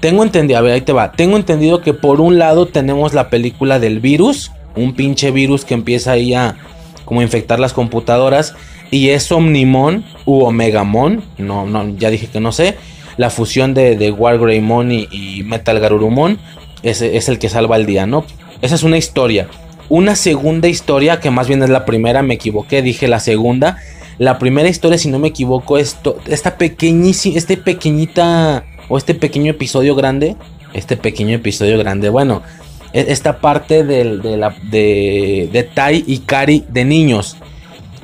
tengo 0.00 0.22
entendido, 0.22 0.58
a 0.58 0.62
ver, 0.62 0.74
ahí 0.74 0.80
te 0.82 0.92
va. 0.92 1.12
Tengo 1.12 1.36
entendido 1.36 1.80
que 1.80 1.94
por 1.94 2.20
un 2.20 2.38
lado 2.38 2.66
tenemos 2.66 3.14
la 3.14 3.30
película 3.30 3.78
del 3.78 3.98
virus, 3.98 4.52
un 4.78 4.94
pinche 4.94 5.30
virus 5.30 5.64
que 5.64 5.74
empieza 5.74 6.12
ahí 6.12 6.34
a 6.34 6.56
como 7.04 7.22
infectar 7.22 7.58
las 7.58 7.72
computadoras 7.72 8.54
y 8.90 9.10
es 9.10 9.30
Omnimon 9.32 10.04
u 10.24 10.42
Omegamon, 10.42 11.22
no 11.38 11.66
no 11.66 11.88
ya 11.96 12.10
dije 12.10 12.26
que 12.26 12.40
no 12.40 12.52
sé 12.52 12.76
la 13.18 13.30
fusión 13.30 13.74
de, 13.74 13.96
de 13.96 14.10
Wargreymon 14.10 14.92
y, 14.92 15.42
Metal 15.44 15.78
Garurumon 15.78 16.38
es, 16.82 17.02
es 17.02 17.28
el 17.28 17.38
que 17.38 17.48
salva 17.48 17.76
el 17.76 17.84
día, 17.84 18.06
¿no? 18.06 18.24
Esa 18.62 18.76
es 18.76 18.84
una 18.84 18.96
historia. 18.96 19.48
Una 19.88 20.14
segunda 20.14 20.68
historia, 20.68 21.18
que 21.20 21.30
más 21.30 21.48
bien 21.48 21.62
es 21.62 21.68
la 21.68 21.84
primera, 21.84 22.22
me 22.22 22.34
equivoqué, 22.34 22.80
dije 22.80 23.08
la 23.08 23.18
segunda. 23.18 23.78
La 24.18 24.38
primera 24.38 24.68
historia, 24.68 24.98
si 24.98 25.08
no 25.08 25.18
me 25.18 25.28
equivoco, 25.28 25.78
es 25.78 25.96
esta 26.28 26.56
pequeñísima, 26.56 27.36
este 27.36 27.56
pequeñita, 27.56 28.64
o 28.88 28.96
este 28.96 29.14
pequeño 29.14 29.50
episodio 29.50 29.94
grande, 29.94 30.36
este 30.72 30.96
pequeño 30.96 31.34
episodio 31.34 31.76
grande, 31.78 32.08
bueno, 32.10 32.42
esta 32.92 33.38
parte 33.40 33.84
de, 33.84 34.18
de, 34.70 35.70
Tai 35.74 36.04
y 36.06 36.18
Kari 36.18 36.64
de 36.68 36.84
niños. 36.84 37.36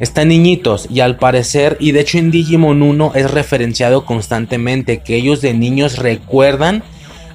Están 0.00 0.28
niñitos 0.28 0.88
y 0.90 1.00
al 1.00 1.16
parecer, 1.16 1.76
y 1.80 1.92
de 1.92 2.00
hecho 2.00 2.18
en 2.18 2.30
Digimon 2.30 2.82
1 2.82 3.12
es 3.14 3.30
referenciado 3.30 4.04
constantemente 4.04 5.00
que 5.00 5.14
ellos 5.16 5.40
de 5.40 5.54
niños 5.54 5.98
recuerdan 5.98 6.82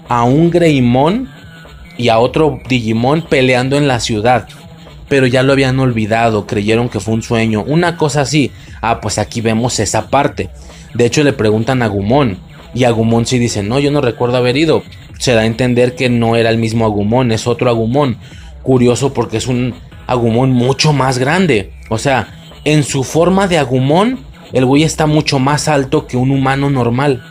a 0.10 0.24
un 0.24 0.50
Greymon 0.50 1.30
y 1.98 2.10
a 2.10 2.20
otro 2.20 2.60
Digimon 2.68 3.22
peleando 3.22 3.78
en 3.78 3.88
la 3.88 4.00
ciudad. 4.00 4.48
Pero 5.08 5.26
ya 5.26 5.42
lo 5.42 5.54
habían 5.54 5.80
olvidado, 5.80 6.46
creyeron 6.46 6.90
que 6.90 7.00
fue 7.00 7.14
un 7.14 7.24
sueño, 7.24 7.64
una 7.66 7.98
cosa 7.98 8.22
así. 8.22 8.52
Ah, 8.82 9.00
pues 9.02 9.18
aquí 9.18 9.42
vemos 9.42 9.80
esa 9.80 10.10
parte. 10.10 10.50
De 10.94 11.06
hecho 11.06 11.24
le 11.24 11.34
preguntan 11.34 11.82
a 11.82 11.88
Gumon 11.88 12.38
y 12.74 12.84
Agumon 12.84 13.26
sí 13.26 13.40
dice, 13.40 13.64
no, 13.64 13.80
yo 13.80 13.92
no 13.92 14.02
recuerdo 14.02 14.38
haber 14.38 14.58
ido. 14.58 14.84
Se 15.20 15.34
da 15.34 15.41
a 15.41 15.46
entender 15.46 15.94
que 15.94 16.10
no 16.10 16.36
era 16.36 16.50
el 16.50 16.58
mismo 16.58 16.86
Agumon, 16.86 17.32
es 17.32 17.46
otro 17.46 17.70
Agumon. 17.70 18.18
Curioso 18.64 19.14
porque 19.14 19.38
es 19.38 19.46
un 19.46 19.76
Agumon 20.08 20.52
mucho 20.52 20.91
más 20.91 21.20
grande. 21.20 21.74
O 21.90 22.00
sea, 22.00 22.40
en 22.66 22.84
su 22.84 23.04
forma 23.04 23.48
de 23.48 23.58
agumón, 23.58 24.20
el 24.54 24.66
güey 24.66 24.84
está 24.84 25.06
mucho 25.06 25.40
más 25.40 25.68
alto 25.68 26.08
que 26.08 26.18
un 26.18 26.32
humano 26.32 26.70
normal. 26.70 27.24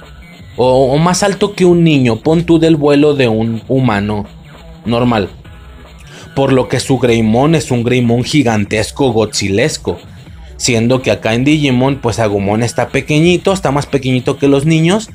O, 0.57 0.97
más 0.99 1.23
alto 1.23 1.55
que 1.55 1.65
un 1.65 1.85
niño. 1.85 2.17
Pon 2.17 2.45
tú 2.45 2.59
del 2.59 2.77
vuelo 2.77 3.15
de 3.15 3.29
un 3.29 3.63
humano 3.69 4.27
normal. 4.85 5.29
Por 6.35 6.53
lo 6.53 6.69
que 6.69 6.81
su 6.81 6.99
Greymon 6.99 7.55
es 7.55 7.71
un 7.71 7.85
Greymon 7.85 8.25
gigantesco, 8.25 9.13
godzilesco. 9.13 9.99
Siendo 10.57 11.03
que 11.03 11.13
acá 11.13 11.35
en 11.35 11.45
Digimon, 11.45 11.97
pues 11.97 12.19
Agumon 12.19 12.63
está 12.63 12.89
pequeñito, 12.89 13.53
está 13.53 13.71
más 13.71 13.87
pequeñito 13.87 14.39
que 14.39 14.49
los 14.49 14.67
niños. 14.67 15.11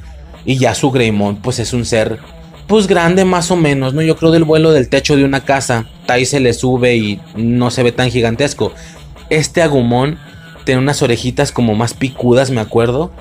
Y 0.45 0.57
ya 0.57 0.75
su 0.75 0.91
Greymon, 0.91 1.37
pues 1.37 1.59
es 1.59 1.73
un 1.73 1.85
ser, 1.85 2.19
pues 2.67 2.87
grande 2.87 3.25
más 3.25 3.51
o 3.51 3.55
menos, 3.55 3.93
¿no? 3.93 4.01
Yo 4.01 4.15
creo 4.15 4.31
del 4.31 4.43
vuelo 4.43 4.71
del 4.71 4.89
techo 4.89 5.15
de 5.15 5.25
una 5.25 5.43
casa. 5.43 5.85
Tai 6.05 6.25
se 6.25 6.39
le 6.39 6.53
sube 6.53 6.95
y 6.95 7.19
no 7.35 7.71
se 7.71 7.83
ve 7.83 7.91
tan 7.91 8.09
gigantesco. 8.09 8.73
Este 9.29 9.61
Agumon 9.61 10.17
tiene 10.63 10.81
unas 10.81 11.01
orejitas 11.01 11.51
como 11.51 11.75
más 11.75 11.93
picudas, 11.93 12.51
me 12.51 12.61
acuerdo. 12.61 13.11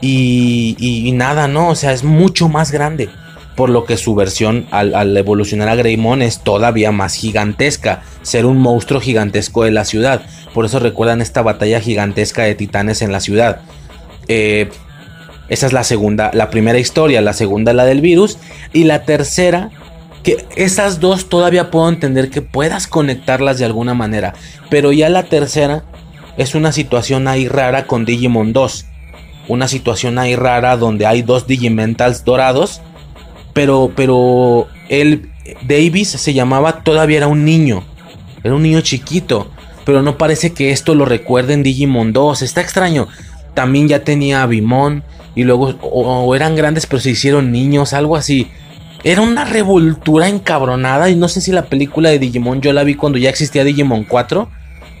Y, 0.00 1.10
nada, 1.14 1.46
¿no? 1.46 1.68
O 1.68 1.74
sea, 1.74 1.92
es 1.92 2.04
mucho 2.04 2.48
más 2.48 2.72
grande. 2.72 3.08
Por 3.56 3.68
lo 3.68 3.84
que 3.84 3.96
su 3.96 4.14
versión 4.14 4.66
al, 4.70 5.16
evolucionar 5.16 5.68
a 5.68 5.74
Greymon 5.74 6.22
es 6.22 6.40
todavía 6.40 6.90
más 6.90 7.14
gigantesca. 7.14 8.02
Ser 8.22 8.46
un 8.46 8.58
monstruo 8.58 9.00
gigantesco 9.00 9.64
de 9.64 9.70
la 9.70 9.84
ciudad. 9.84 10.22
Por 10.54 10.64
eso 10.64 10.78
recuerdan 10.78 11.20
esta 11.20 11.42
batalla 11.42 11.80
gigantesca 11.80 12.42
de 12.42 12.54
titanes 12.54 13.02
en 13.02 13.12
la 13.12 13.20
ciudad. 13.20 13.60
Eh, 14.28 14.70
esa 15.48 15.66
es 15.66 15.72
la 15.72 15.84
segunda, 15.84 16.30
la 16.32 16.50
primera 16.50 16.78
historia. 16.78 17.20
La 17.20 17.32
segunda, 17.32 17.72
la 17.72 17.84
del 17.84 18.00
virus. 18.00 18.38
Y 18.72 18.84
la 18.84 19.02
tercera 19.02 19.70
que 20.22 20.46
esas 20.56 21.00
dos 21.00 21.28
todavía 21.28 21.70
puedo 21.70 21.88
entender 21.88 22.30
que 22.30 22.42
puedas 22.42 22.86
conectarlas 22.86 23.58
de 23.58 23.64
alguna 23.64 23.94
manera. 23.94 24.34
Pero 24.70 24.92
ya 24.92 25.08
la 25.08 25.24
tercera 25.24 25.84
es 26.36 26.54
una 26.54 26.72
situación 26.72 27.28
ahí 27.28 27.48
rara 27.48 27.86
con 27.86 28.04
Digimon 28.04 28.52
2. 28.52 28.86
Una 29.48 29.68
situación 29.68 30.18
ahí 30.18 30.36
rara 30.36 30.76
donde 30.76 31.06
hay 31.06 31.22
dos 31.22 31.46
Digimentals 31.46 32.24
dorados. 32.24 32.80
Pero, 33.52 33.92
pero 33.94 34.68
el 34.88 35.30
Davis 35.62 36.08
se 36.08 36.32
llamaba, 36.32 36.82
todavía 36.84 37.18
era 37.18 37.26
un 37.26 37.44
niño. 37.44 37.84
Era 38.44 38.54
un 38.54 38.62
niño 38.62 38.80
chiquito. 38.80 39.50
Pero 39.84 40.02
no 40.02 40.16
parece 40.16 40.52
que 40.52 40.70
esto 40.70 40.94
lo 40.94 41.04
recuerde 41.04 41.54
en 41.54 41.64
Digimon 41.64 42.12
2. 42.12 42.42
Está 42.42 42.60
extraño. 42.60 43.08
También 43.54 43.88
ya 43.88 44.04
tenía 44.04 44.42
a 44.42 44.46
Bimon. 44.46 45.04
Y 45.34 45.44
luego, 45.44 45.74
o 45.80 46.34
eran 46.34 46.56
grandes 46.56 46.86
pero 46.86 47.00
se 47.00 47.10
hicieron 47.10 47.52
niños, 47.52 47.92
algo 47.94 48.16
así. 48.16 48.50
Era 49.04 49.22
una 49.22 49.44
revoltura 49.44 50.28
encabronada 50.28 51.10
y 51.10 51.16
no 51.16 51.28
sé 51.28 51.40
si 51.40 51.50
la 51.50 51.64
película 51.64 52.10
de 52.10 52.20
Digimon 52.20 52.60
yo 52.60 52.72
la 52.72 52.84
vi 52.84 52.94
cuando 52.94 53.18
ya 53.18 53.30
existía 53.30 53.64
Digimon 53.64 54.04
4, 54.04 54.48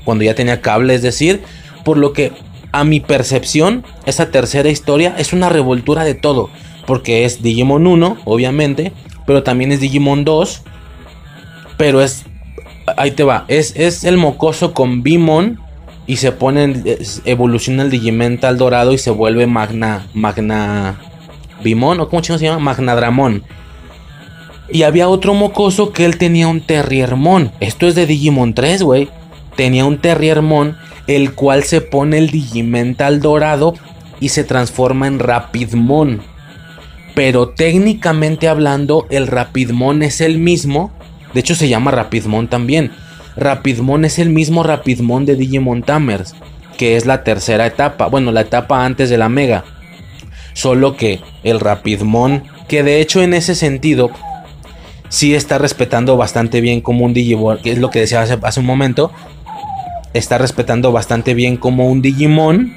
cuando 0.04 0.24
ya 0.24 0.34
tenía 0.34 0.60
cable, 0.60 0.94
es 0.94 1.02
decir, 1.02 1.42
por 1.84 1.98
lo 1.98 2.12
que 2.12 2.32
a 2.72 2.82
mi 2.82 2.98
percepción 2.98 3.84
esa 4.04 4.30
tercera 4.30 4.70
historia 4.70 5.14
es 5.18 5.32
una 5.32 5.50
revoltura 5.50 6.02
de 6.02 6.14
todo, 6.14 6.50
porque 6.84 7.24
es 7.24 7.42
Digimon 7.42 7.86
1, 7.86 8.18
obviamente, 8.24 8.92
pero 9.24 9.44
también 9.44 9.70
es 9.70 9.78
Digimon 9.78 10.24
2, 10.24 10.62
pero 11.76 12.02
es 12.02 12.24
ahí 12.96 13.12
te 13.12 13.22
va, 13.22 13.44
es, 13.46 13.74
es 13.76 14.02
el 14.02 14.16
mocoso 14.16 14.74
con 14.74 15.04
Bimon 15.04 15.60
y 16.06 16.16
se 16.16 16.32
pone 16.32 16.82
evoluciona 17.24 17.82
el 17.82 17.90
Digimental 17.90 18.58
dorado 18.58 18.92
y 18.92 18.98
se 18.98 19.10
vuelve 19.10 19.46
Magna 19.46 20.06
Magna 20.14 20.98
Bimon 21.62 22.00
o 22.00 22.08
cómo 22.08 22.22
se 22.22 22.38
llama 22.38 22.58
Magnadramon. 22.58 23.44
Y 24.70 24.84
había 24.84 25.08
otro 25.08 25.34
mocoso 25.34 25.92
que 25.92 26.04
él 26.04 26.18
tenía 26.18 26.48
un 26.48 26.60
Terriermon. 26.60 27.52
Esto 27.60 27.86
es 27.86 27.94
de 27.94 28.06
Digimon 28.06 28.54
3, 28.54 28.82
güey. 28.82 29.08
Tenía 29.56 29.84
un 29.84 29.98
Terriermon, 29.98 30.76
el 31.06 31.34
cual 31.34 31.62
se 31.64 31.80
pone 31.80 32.18
el 32.18 32.30
Digimental 32.30 33.20
dorado 33.20 33.74
y 34.18 34.30
se 34.30 34.44
transforma 34.44 35.06
en 35.06 35.18
Rapidmon. 35.18 36.22
Pero 37.14 37.50
técnicamente 37.50 38.48
hablando, 38.48 39.06
el 39.10 39.26
Rapidmon 39.26 40.02
es 40.02 40.20
el 40.20 40.38
mismo. 40.38 40.90
De 41.34 41.40
hecho, 41.40 41.54
se 41.54 41.68
llama 41.68 41.90
Rapidmon 41.90 42.48
también. 42.48 42.92
Rapidmon 43.36 44.04
es 44.04 44.18
el 44.18 44.30
mismo 44.30 44.62
Rapidmon 44.62 45.24
de 45.24 45.36
Digimon 45.36 45.82
Tamers, 45.82 46.34
que 46.76 46.96
es 46.96 47.06
la 47.06 47.24
tercera 47.24 47.66
etapa. 47.66 48.06
Bueno, 48.06 48.32
la 48.32 48.42
etapa 48.42 48.84
antes 48.84 49.10
de 49.10 49.18
la 49.18 49.28
Mega. 49.28 49.64
Solo 50.54 50.96
que 50.96 51.20
el 51.42 51.60
Rapidmon, 51.60 52.44
que 52.68 52.82
de 52.82 53.00
hecho 53.00 53.22
en 53.22 53.34
ese 53.34 53.54
sentido 53.54 54.10
sí 55.08 55.34
está 55.34 55.58
respetando 55.58 56.16
bastante 56.16 56.60
bien 56.60 56.80
como 56.80 57.04
un 57.04 57.14
Digimon, 57.14 57.58
que 57.62 57.72
es 57.72 57.78
lo 57.78 57.90
que 57.90 58.00
decía 58.00 58.22
hace, 58.22 58.38
hace 58.42 58.60
un 58.60 58.66
momento. 58.66 59.12
Está 60.12 60.36
respetando 60.36 60.92
bastante 60.92 61.32
bien 61.32 61.56
como 61.56 61.88
un 61.88 62.02
Digimon 62.02 62.74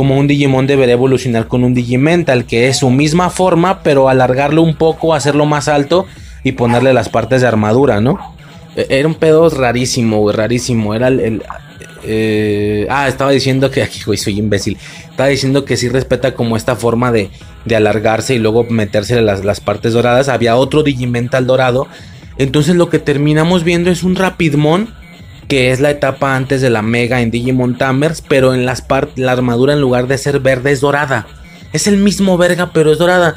como 0.00 0.16
un 0.16 0.26
Digimon 0.26 0.66
debería 0.66 0.94
evolucionar 0.94 1.46
con 1.46 1.62
un 1.62 1.74
Digimental, 1.74 2.46
que 2.46 2.68
es 2.68 2.78
su 2.78 2.88
misma 2.88 3.28
forma, 3.28 3.82
pero 3.82 4.08
alargarlo 4.08 4.62
un 4.62 4.74
poco, 4.74 5.12
hacerlo 5.12 5.44
más 5.44 5.68
alto 5.68 6.06
y 6.42 6.52
ponerle 6.52 6.94
las 6.94 7.10
partes 7.10 7.42
de 7.42 7.48
armadura, 7.48 8.00
¿no? 8.00 8.18
E, 8.76 8.86
era 8.90 9.08
un 9.08 9.14
pedo 9.14 9.48
rarísimo, 9.48 10.30
rarísimo. 10.32 10.94
Era 10.94 11.08
el. 11.08 11.42
eh, 12.04 12.86
ah, 12.90 13.08
estaba 13.08 13.30
diciendo 13.30 13.70
que 13.70 13.82
aquí, 13.84 14.00
güey, 14.04 14.18
soy 14.18 14.38
imbécil. 14.38 14.78
Estaba 15.10 15.28
diciendo 15.28 15.64
que 15.64 15.76
sí 15.76 15.88
respeta 15.88 16.34
como 16.34 16.56
esta 16.56 16.76
forma 16.76 17.12
de, 17.12 17.30
de 17.64 17.76
alargarse 17.76 18.34
y 18.34 18.38
luego 18.38 18.64
meterse 18.64 19.20
las, 19.20 19.44
las 19.44 19.60
partes 19.60 19.92
doradas. 19.92 20.28
Había 20.28 20.56
otro 20.56 20.82
Digimental 20.82 21.46
dorado. 21.46 21.88
Entonces 22.38 22.76
lo 22.76 22.88
que 22.88 22.98
terminamos 22.98 23.64
viendo 23.64 23.90
es 23.90 24.02
un 24.02 24.16
Rapidmon 24.16 25.00
que 25.50 25.72
es 25.72 25.80
la 25.80 25.90
etapa 25.90 26.36
antes 26.36 26.60
de 26.60 26.70
la 26.70 26.80
Mega 26.80 27.20
en 27.20 27.32
Digimon 27.32 27.76
Tamers, 27.76 28.22
pero 28.22 28.54
en 28.54 28.64
las 28.64 28.82
partes 28.82 29.18
la 29.18 29.32
armadura 29.32 29.72
en 29.72 29.80
lugar 29.80 30.06
de 30.06 30.16
ser 30.16 30.38
verde 30.38 30.70
es 30.70 30.80
dorada. 30.80 31.26
Es 31.72 31.88
el 31.88 31.96
mismo 31.96 32.38
verga, 32.38 32.70
pero 32.72 32.92
es 32.92 32.98
dorada. 32.98 33.36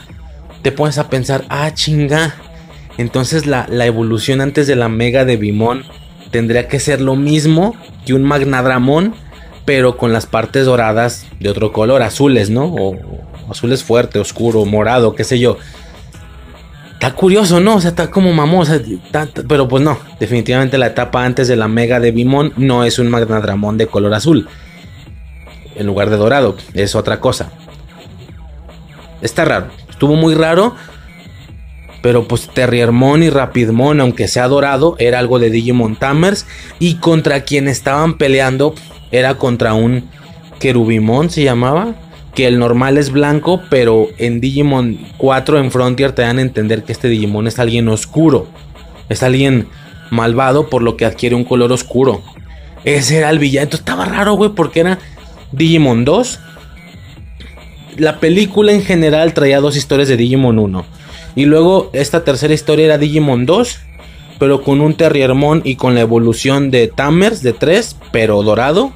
Te 0.61 0.71
pones 0.71 0.99
a 0.99 1.09
pensar, 1.09 1.43
ah, 1.49 1.73
chinga. 1.73 2.35
Entonces 2.97 3.45
la, 3.45 3.67
la 3.69 3.85
evolución 3.85 4.41
antes 4.41 4.67
de 4.67 4.75
la 4.75 4.89
Mega 4.89 5.25
de 5.25 5.37
Bimon 5.37 5.83
tendría 6.33 6.67
que 6.67 6.79
ser 6.79 6.99
lo 6.99 7.15
mismo 7.15 7.75
que 8.05 8.13
un 8.13 8.23
Magnadramon, 8.23 9.13
pero 9.65 9.97
con 9.97 10.11
las 10.11 10.25
partes 10.25 10.65
doradas 10.65 11.27
de 11.39 11.49
otro 11.49 11.71
color, 11.71 12.01
azules, 12.01 12.49
¿no? 12.49 12.65
O, 12.65 12.97
azules 13.49 13.83
fuerte, 13.83 14.19
oscuro, 14.19 14.65
morado, 14.65 15.15
qué 15.15 15.23
sé 15.23 15.39
yo. 15.39 15.57
Está 16.93 17.13
curioso, 17.13 17.59
¿no? 17.59 17.75
O 17.75 17.81
sea, 17.81 17.91
está 17.91 18.09
como 18.09 18.33
mamosa. 18.33 18.79
pero 19.47 19.67
pues 19.67 19.83
no. 19.83 19.97
Definitivamente 20.19 20.77
la 20.77 20.87
etapa 20.87 21.23
antes 21.23 21.47
de 21.47 21.55
la 21.55 21.67
Mega 21.67 21.99
de 21.99 22.11
Bimon 22.11 22.53
no 22.55 22.83
es 22.83 22.97
un 22.97 23.09
Magnadramon 23.09 23.77
de 23.77 23.87
color 23.87 24.13
azul. 24.13 24.47
En 25.75 25.85
lugar 25.85 26.09
de 26.09 26.17
dorado. 26.17 26.55
Es 26.73 26.95
otra 26.95 27.19
cosa. 27.19 27.51
Está 29.21 29.45
raro. 29.45 29.67
Estuvo 29.89 30.15
muy 30.15 30.33
raro. 30.33 30.75
Pero 32.03 32.27
pues 32.27 32.49
Terriermon 32.53 33.23
y 33.23 33.29
Rapidmon, 33.29 34.01
aunque 34.01 34.27
sea 34.27 34.49
dorado, 34.49 34.97
era 34.99 35.19
algo 35.19 35.39
de 35.39 35.49
Digimon 35.49 35.95
Tamers. 35.95 36.45
Y 36.77 36.95
contra 36.95 37.45
quien 37.45 37.69
estaban 37.69 38.17
peleando 38.17 38.75
era 39.09 39.35
contra 39.35 39.73
un 39.73 40.09
Querubimon, 40.59 41.29
se 41.29 41.43
llamaba 41.43 41.95
que 42.35 42.45
el 42.45 42.59
normal 42.59 42.97
es 42.97 43.09
blanco, 43.09 43.61
pero 43.69 44.09
en 44.17 44.41
Digimon 44.41 44.99
4 45.17 45.59
en 45.59 45.71
Frontier 45.71 46.11
te 46.11 46.23
dan 46.23 46.39
a 46.39 46.41
entender 46.41 46.83
que 46.83 46.91
este 46.91 47.07
Digimon 47.07 47.47
es 47.47 47.57
alguien 47.57 47.87
oscuro. 47.87 48.47
Es 49.07 49.23
alguien 49.23 49.67
malvado 50.09 50.69
por 50.69 50.81
lo 50.81 50.97
que 50.97 51.05
adquiere 51.05 51.35
un 51.35 51.45
color 51.45 51.71
oscuro. 51.71 52.21
Ese 52.83 53.19
era 53.19 53.29
el 53.29 53.39
villano. 53.39 53.63
Entonces 53.63 53.87
estaba 53.87 54.03
raro, 54.03 54.33
güey, 54.33 54.51
porque 54.51 54.81
era 54.81 54.99
Digimon 55.53 56.03
2. 56.03 56.39
La 57.97 58.19
película 58.19 58.73
en 58.73 58.81
general 58.81 59.33
traía 59.33 59.61
dos 59.61 59.77
historias 59.77 60.09
de 60.09 60.17
Digimon 60.17 60.59
1. 60.59 60.85
Y 61.35 61.45
luego 61.45 61.89
esta 61.93 62.23
tercera 62.23 62.53
historia 62.53 62.85
era 62.85 62.97
Digimon 62.97 63.45
2, 63.45 63.79
pero 64.39 64.61
con 64.61 64.81
un 64.81 64.95
Terriermon 64.95 65.61
y 65.63 65.75
con 65.75 65.95
la 65.95 66.01
evolución 66.01 66.71
de 66.71 66.87
Tamers 66.87 67.41
de 67.41 67.53
3, 67.53 67.97
pero 68.11 68.43
dorado 68.43 68.93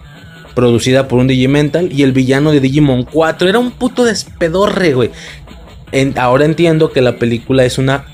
producida 0.58 1.08
por 1.08 1.20
un 1.20 1.28
Digimental, 1.28 1.92
y 1.94 2.02
el 2.02 2.14
villano 2.14 2.52
de 2.52 2.60
Digimon 2.60 3.04
4. 3.04 3.48
Era 3.48 3.60
un 3.60 3.70
puto 3.70 4.04
despedorre, 4.04 4.96
güey. 4.96 5.12
ahora 6.16 6.46
entiendo 6.46 6.92
que 6.92 7.02
la 7.02 7.18
película 7.18 7.64
es 7.64 7.78
una... 7.78 8.06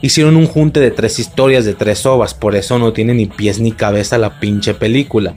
Hicieron 0.00 0.36
un 0.36 0.46
junte 0.46 0.78
de 0.78 0.92
tres 0.92 1.18
historias, 1.18 1.64
de 1.64 1.74
tres 1.74 2.06
ovas, 2.06 2.34
por 2.34 2.54
eso 2.54 2.78
no 2.78 2.92
tiene 2.92 3.14
ni 3.14 3.26
pies 3.26 3.58
ni 3.58 3.72
cabeza 3.72 4.16
la 4.16 4.38
pinche 4.38 4.74
película. 4.74 5.34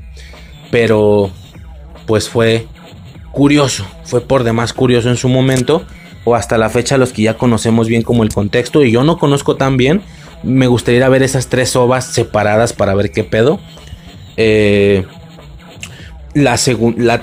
Pero, 0.69 1.31
pues 2.05 2.30
fue 2.30 2.68
curioso, 3.31 3.88
fue 4.03 4.22
por 4.22 4.43
demás 4.43 4.72
curioso 4.72 5.09
en 5.09 5.18
su 5.18 5.30
momento, 5.30 5.84
o 6.23 6.35
hasta 6.35 6.57
la 6.57 6.69
fecha 6.69 6.98
los 6.98 7.14
que 7.14 7.23
ya 7.23 7.35
conocemos 7.35 7.88
bien 7.88 8.02
como 8.02 8.23
el 8.23 8.30
contexto, 8.30 8.84
y 8.84 8.91
yo 8.91 9.03
no 9.03 9.18
conozco 9.18 9.56
tan 9.56 9.77
bien, 9.77 10.02
me 10.43 10.68
gustaría 10.68 11.07
ver 11.10 11.23
esas 11.23 11.48
tres 11.48 11.76
ovas 11.76 12.06
separadas 12.06 12.73
para 12.73 12.95
ver 12.95 13.11
qué 13.11 13.23
pedo. 13.23 13.60
Eh, 14.38 15.06
la, 16.34 16.57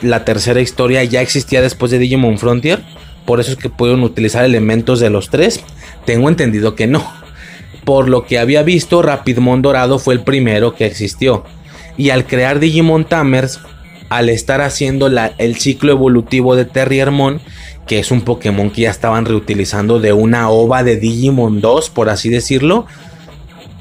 la, 0.03 0.25
tercera 0.25 0.61
historia 0.61 1.03
ya 1.05 1.21
existía 1.21 1.63
después 1.63 1.91
de 1.91 1.99
Digimon 1.99 2.39
Frontier. 2.39 2.83
Por 3.25 3.41
eso 3.41 3.53
es 3.53 3.57
que 3.57 3.69
pueden 3.69 4.03
utilizar 4.03 4.45
elementos 4.45 5.01
de 5.01 5.11
los 5.11 5.31
tres. 5.31 5.61
Tengo 6.05 6.29
entendido 6.29 6.75
que 6.75 6.87
no. 6.87 7.05
Por 7.85 8.09
lo 8.09 8.25
que 8.27 8.39
había 8.39 8.63
visto, 8.63 9.03
Rapidmon 9.03 9.63
Dorado 9.63 9.99
fue 9.99 10.15
el 10.15 10.21
primero 10.21 10.75
que 10.75 10.87
existió. 10.87 11.45
Y 11.97 12.11
al 12.11 12.27
crear 12.27 12.61
Digimon 12.61 13.05
Tamers, 13.05 13.61
al 14.09 14.29
estar 14.29 14.61
haciendo 14.61 15.09
la, 15.09 15.33
el 15.39 15.57
ciclo 15.57 15.93
evolutivo 15.93 16.55
de 16.55 16.65
Terriermon, 16.65 17.41
que 17.89 17.99
es 17.99 18.13
un 18.13 18.21
Pokémon 18.21 18.71
que 18.71 18.83
ya 18.83 18.91
estaban 18.91 19.25
reutilizando 19.25 19.99
de 19.99 20.13
una 20.13 20.51
ova 20.51 20.85
de 20.85 20.97
Digimon 20.97 21.61
2, 21.61 21.91
por 21.91 22.09
así 22.09 22.29
decirlo. 22.29 22.87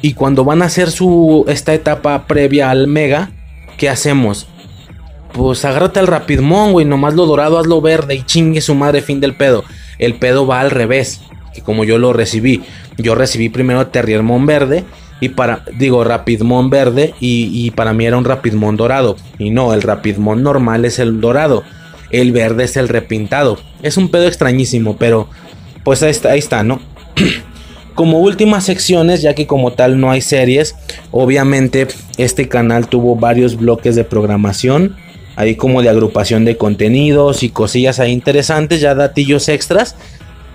Y 0.02 0.14
cuando 0.14 0.44
van 0.44 0.64
a 0.64 0.66
hacer 0.66 0.90
su, 0.90 1.46
esta 1.48 1.74
etapa 1.74 2.26
previa 2.26 2.72
al 2.72 2.88
Mega, 2.88 3.32
¿qué 3.78 3.90
hacemos? 3.90 4.48
pues 5.38 5.64
agárrate 5.66 6.00
al 6.00 6.08
Rapidmon, 6.08 6.72
güey, 6.72 6.86
nomás 6.86 7.14
lo 7.14 7.26
dorado, 7.26 7.60
hazlo 7.60 7.80
verde 7.80 8.16
y 8.16 8.24
chingue 8.24 8.60
su 8.62 8.76
madre, 8.76 9.02
fin 9.02 9.20
del 9.20 9.36
pedo. 9.36 9.64
El 10.00 10.16
pedo 10.16 10.48
va 10.48 10.60
al 10.60 10.72
revés, 10.72 11.22
que 11.54 11.62
como 11.62 11.84
yo 11.84 11.98
lo 12.00 12.12
recibí, 12.12 12.64
yo 12.98 13.16
recibí 13.16 13.50
primero 13.50 13.88
Terriermon 13.88 14.46
verde 14.46 14.84
y 15.20 15.30
para, 15.30 15.64
digo, 15.78 16.04
Rapidmon 16.04 16.70
verde 16.70 17.14
y, 17.20 17.50
y, 17.54 17.72
para 17.72 17.94
mí 17.94 18.06
era 18.06 18.18
un 18.18 18.26
Rapidmon 18.26 18.78
dorado. 18.78 19.16
Y 19.38 19.52
no, 19.52 19.74
el 19.74 19.82
Rapidmon 19.82 20.44
normal 20.44 20.86
es 20.86 21.00
el 21.00 21.22
dorado, 21.22 21.64
el 22.12 22.32
verde 22.32 22.66
es 22.66 22.78
el 22.78 22.90
repintado. 22.90 23.60
Es 23.84 23.98
un 23.98 24.10
pedo 24.10 24.28
extrañísimo, 24.28 24.98
pero 24.98 25.30
pues 25.84 26.04
ahí 26.04 26.40
está, 26.40 26.64
¿no? 26.64 26.82
como 27.96 28.20
últimas 28.20 28.64
secciones, 28.64 29.22
ya 29.22 29.34
que 29.34 29.48
como 29.48 29.74
tal 29.74 30.00
no 30.00 30.12
hay 30.12 30.22
series, 30.22 30.76
obviamente 31.12 31.88
este 32.18 32.48
canal 32.48 32.88
tuvo 32.88 33.16
varios 33.16 33.58
bloques 33.58 33.96
de 33.96 34.04
programación 34.04 34.96
ahí 35.38 35.56
como 35.56 35.84
de 35.84 35.90
agrupación 35.90 36.46
de 36.46 36.58
contenidos 36.58 37.44
y 37.44 37.50
cosillas 37.50 38.00
ahí 38.00 38.12
interesantes, 38.12 38.82
ya 38.82 38.96
datillos 38.96 39.48
extras, 39.50 39.96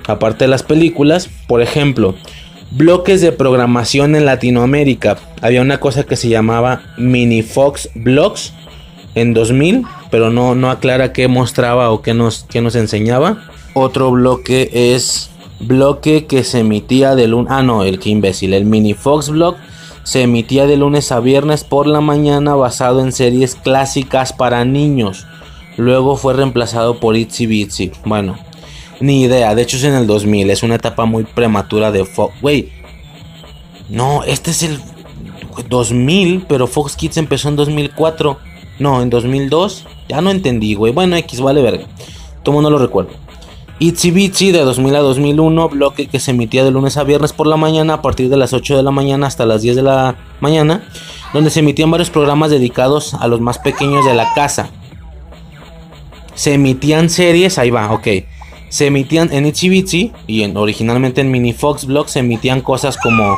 aparte 0.07 0.45
de 0.45 0.49
las 0.49 0.65
películas, 0.65 1.31
por 1.47 1.63
ejemplo, 1.63 2.17
bloques 2.73 3.21
de 3.21 3.31
programación 3.31 4.17
en 4.17 4.27
Latinoamérica. 4.27 5.19
Había 5.41 5.63
una 5.63 5.79
cosa 5.79 6.03
que 6.03 6.17
se 6.17 6.29
llamaba 6.29 6.83
Mini 6.99 7.43
Fox 7.43 7.91
Blogs 7.95 8.55
en 9.15 9.35
2000, 9.35 9.85
pero 10.13 10.31
no, 10.31 10.55
no 10.55 10.71
aclara 10.71 11.15
qué 11.15 11.27
mostraba 11.27 11.91
o 11.91 12.03
qué 12.03 12.13
nos, 12.13 12.45
qué 12.51 12.61
nos 12.61 12.77
enseñaba. 12.77 13.45
Otro 13.73 14.11
bloque 14.11 14.69
es 14.95 15.31
bloque 15.59 16.27
que 16.27 16.45
se 16.45 16.59
emitía 16.59 17.15
de 17.15 17.29
lunes. 17.29 17.51
Ah, 17.51 17.63
no, 17.63 17.83
el 17.83 17.99
que 17.99 18.11
imbécil. 18.11 18.53
El 18.53 18.67
Mini 18.67 18.93
Fox 18.93 19.31
Blog 19.31 19.57
se 20.03 20.21
emitía 20.21 20.67
de 20.67 20.77
lunes 20.77 21.13
a 21.13 21.21
viernes 21.21 21.65
por 21.65 21.87
la 21.87 22.03
mañana 22.03 22.55
basado 22.55 23.01
en 23.01 23.11
series 23.11 23.55
clásicas 23.55 24.35
para 24.35 24.67
niños. 24.67 25.27
Luego 25.79 26.17
fue 26.17 26.35
reemplazado 26.35 27.01
por 27.01 27.17
Itsy 27.17 27.47
Bitsy. 27.47 27.93
Bueno, 28.05 28.37
ni 29.01 29.23
idea. 29.23 29.55
De 29.55 29.63
hecho 29.63 29.79
es 29.79 29.85
en 29.85 29.95
el 29.95 30.07
2000. 30.07 30.51
Es 30.51 30.63
una 30.63 30.75
etapa 30.75 31.07
muy 31.07 31.25
prematura 31.25 31.91
de 31.91 32.05
Fox. 32.05 32.35
Wey. 32.43 32.71
No, 33.89 34.25
este 34.25 34.51
es 34.51 34.63
el 34.63 34.79
2000. 35.71 36.45
Pero 36.47 36.67
Fox 36.67 36.97
Kids 36.97 37.17
empezó 37.17 37.49
en 37.49 37.57
2004. 37.57 38.39
No, 38.79 39.01
en 39.01 39.09
2002. 39.09 39.87
Ya 40.09 40.21
no 40.21 40.31
entendí, 40.31 40.75
güey. 40.75 40.93
Bueno, 40.93 41.17
X 41.17 41.41
vale 41.41 41.63
verga. 41.63 41.87
Todo 42.43 42.61
no 42.61 42.71
lo 42.71 42.79
recuerdo. 42.79 43.11
Itsy 43.79 44.13
Bitsy 44.13 44.53
de 44.53 44.61
2000 44.61 44.95
a 44.95 45.01
2001, 45.01 45.69
bloque 45.71 46.07
que 46.07 46.21
se 46.21 46.31
emitía 46.31 46.63
de 46.63 46.71
lunes 46.71 46.97
a 46.97 47.03
viernes 47.03 47.33
por 47.33 47.49
la 47.49 47.57
mañana 47.57 47.95
a 47.95 48.03
partir 48.03 48.29
de 48.29 48.37
las 48.37 48.53
8 48.53 48.77
de 48.77 48.83
la 48.85 48.93
mañana 48.93 49.27
hasta 49.27 49.45
las 49.45 49.63
10 49.63 49.75
de 49.75 49.83
la 49.83 50.15
mañana, 50.39 50.85
donde 51.33 51.51
se 51.51 51.61
emitían 51.61 51.91
varios 51.91 52.09
programas 52.09 52.53
dedicados 52.53 53.15
a 53.15 53.27
los 53.27 53.41
más 53.41 53.59
pequeños 53.59 54.05
de 54.05 54.15
la 54.15 54.33
casa. 54.35 54.71
Se 56.35 56.55
emitían 56.55 57.11
series, 57.11 57.59
ahí 57.59 57.71
va, 57.71 57.91
ok. 57.93 58.07
Se 58.69 58.87
emitían 58.87 59.33
en 59.33 59.47
Itsy 59.47 59.69
Bitsy 59.69 60.13
y 60.29 60.43
en, 60.43 60.57
originalmente 60.57 61.21
en 61.21 61.33
Mini 61.33 61.53
Fox 61.53 61.85
Blog 61.85 62.09
se 62.09 62.21
emitían 62.21 62.61
cosas 62.61 62.97
como... 62.97 63.37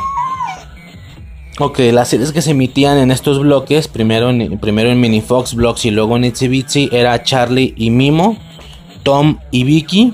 Ok, 1.57 1.79
las 1.93 2.09
series 2.09 2.33
que 2.33 2.41
se 2.41 2.51
emitían 2.51 2.97
en 2.97 3.11
estos 3.11 3.39
bloques, 3.39 3.87
primero 3.87 4.29
en, 4.29 4.59
primero 4.59 4.89
en 4.89 4.99
Mini 4.99 5.21
Fox 5.21 5.55
Blogs 5.55 5.85
y 5.85 5.91
luego 5.91 6.17
en 6.17 6.25
Itsy 6.25 6.49
Bitsy, 6.49 6.89
era 6.91 7.23
Charlie 7.23 7.73
y 7.77 7.91
Mimo, 7.91 8.37
Tom 9.03 9.37
y 9.51 9.63
Vicky, 9.63 10.13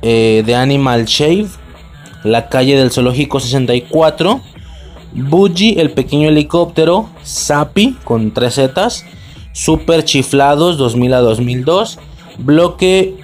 eh, 0.00 0.42
The 0.46 0.54
Animal 0.54 1.04
Shave, 1.04 1.48
La 2.24 2.48
calle 2.48 2.78
del 2.78 2.90
Zoológico 2.90 3.40
64, 3.40 4.40
Bougie, 5.12 5.82
el 5.82 5.90
pequeño 5.90 6.30
helicóptero, 6.30 7.10
Sapi 7.22 7.98
con 8.02 8.32
tres 8.32 8.54
zetas, 8.54 9.04
Super 9.52 10.02
Chiflados 10.02 10.78
2000 10.78 11.12
a 11.12 11.20
2002, 11.20 11.98
Bloque... 12.38 13.16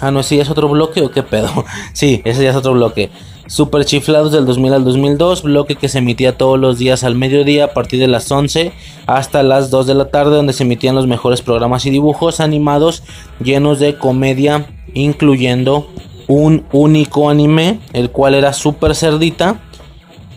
Ah, 0.00 0.12
no, 0.12 0.20
ese 0.20 0.36
ya 0.36 0.42
es 0.42 0.50
otro 0.50 0.68
bloque 0.68 1.00
o 1.00 1.10
qué 1.10 1.22
pedo. 1.24 1.48
sí, 1.94 2.20
ese 2.24 2.44
ya 2.44 2.50
es 2.50 2.56
otro 2.56 2.74
bloque. 2.74 3.10
Super 3.46 3.84
Chiflados 3.84 4.32
del 4.32 4.46
2000 4.46 4.72
al 4.72 4.84
2002, 4.84 5.42
bloque 5.42 5.76
que 5.76 5.88
se 5.88 5.98
emitía 5.98 6.38
todos 6.38 6.58
los 6.58 6.78
días 6.78 7.04
al 7.04 7.14
mediodía 7.14 7.66
a 7.66 7.74
partir 7.74 8.00
de 8.00 8.06
las 8.06 8.30
11 8.30 8.72
hasta 9.06 9.42
las 9.42 9.70
2 9.70 9.86
de 9.86 9.94
la 9.94 10.06
tarde, 10.06 10.36
donde 10.36 10.54
se 10.54 10.64
emitían 10.64 10.94
los 10.94 11.06
mejores 11.06 11.42
programas 11.42 11.84
y 11.84 11.90
dibujos 11.90 12.40
animados 12.40 13.02
llenos 13.42 13.80
de 13.80 13.98
comedia, 13.98 14.66
incluyendo 14.94 15.88
un 16.26 16.64
único 16.72 17.28
anime, 17.28 17.80
el 17.92 18.10
cual 18.10 18.34
era 18.34 18.52
Super 18.52 18.94
Cerdita, 18.94 19.60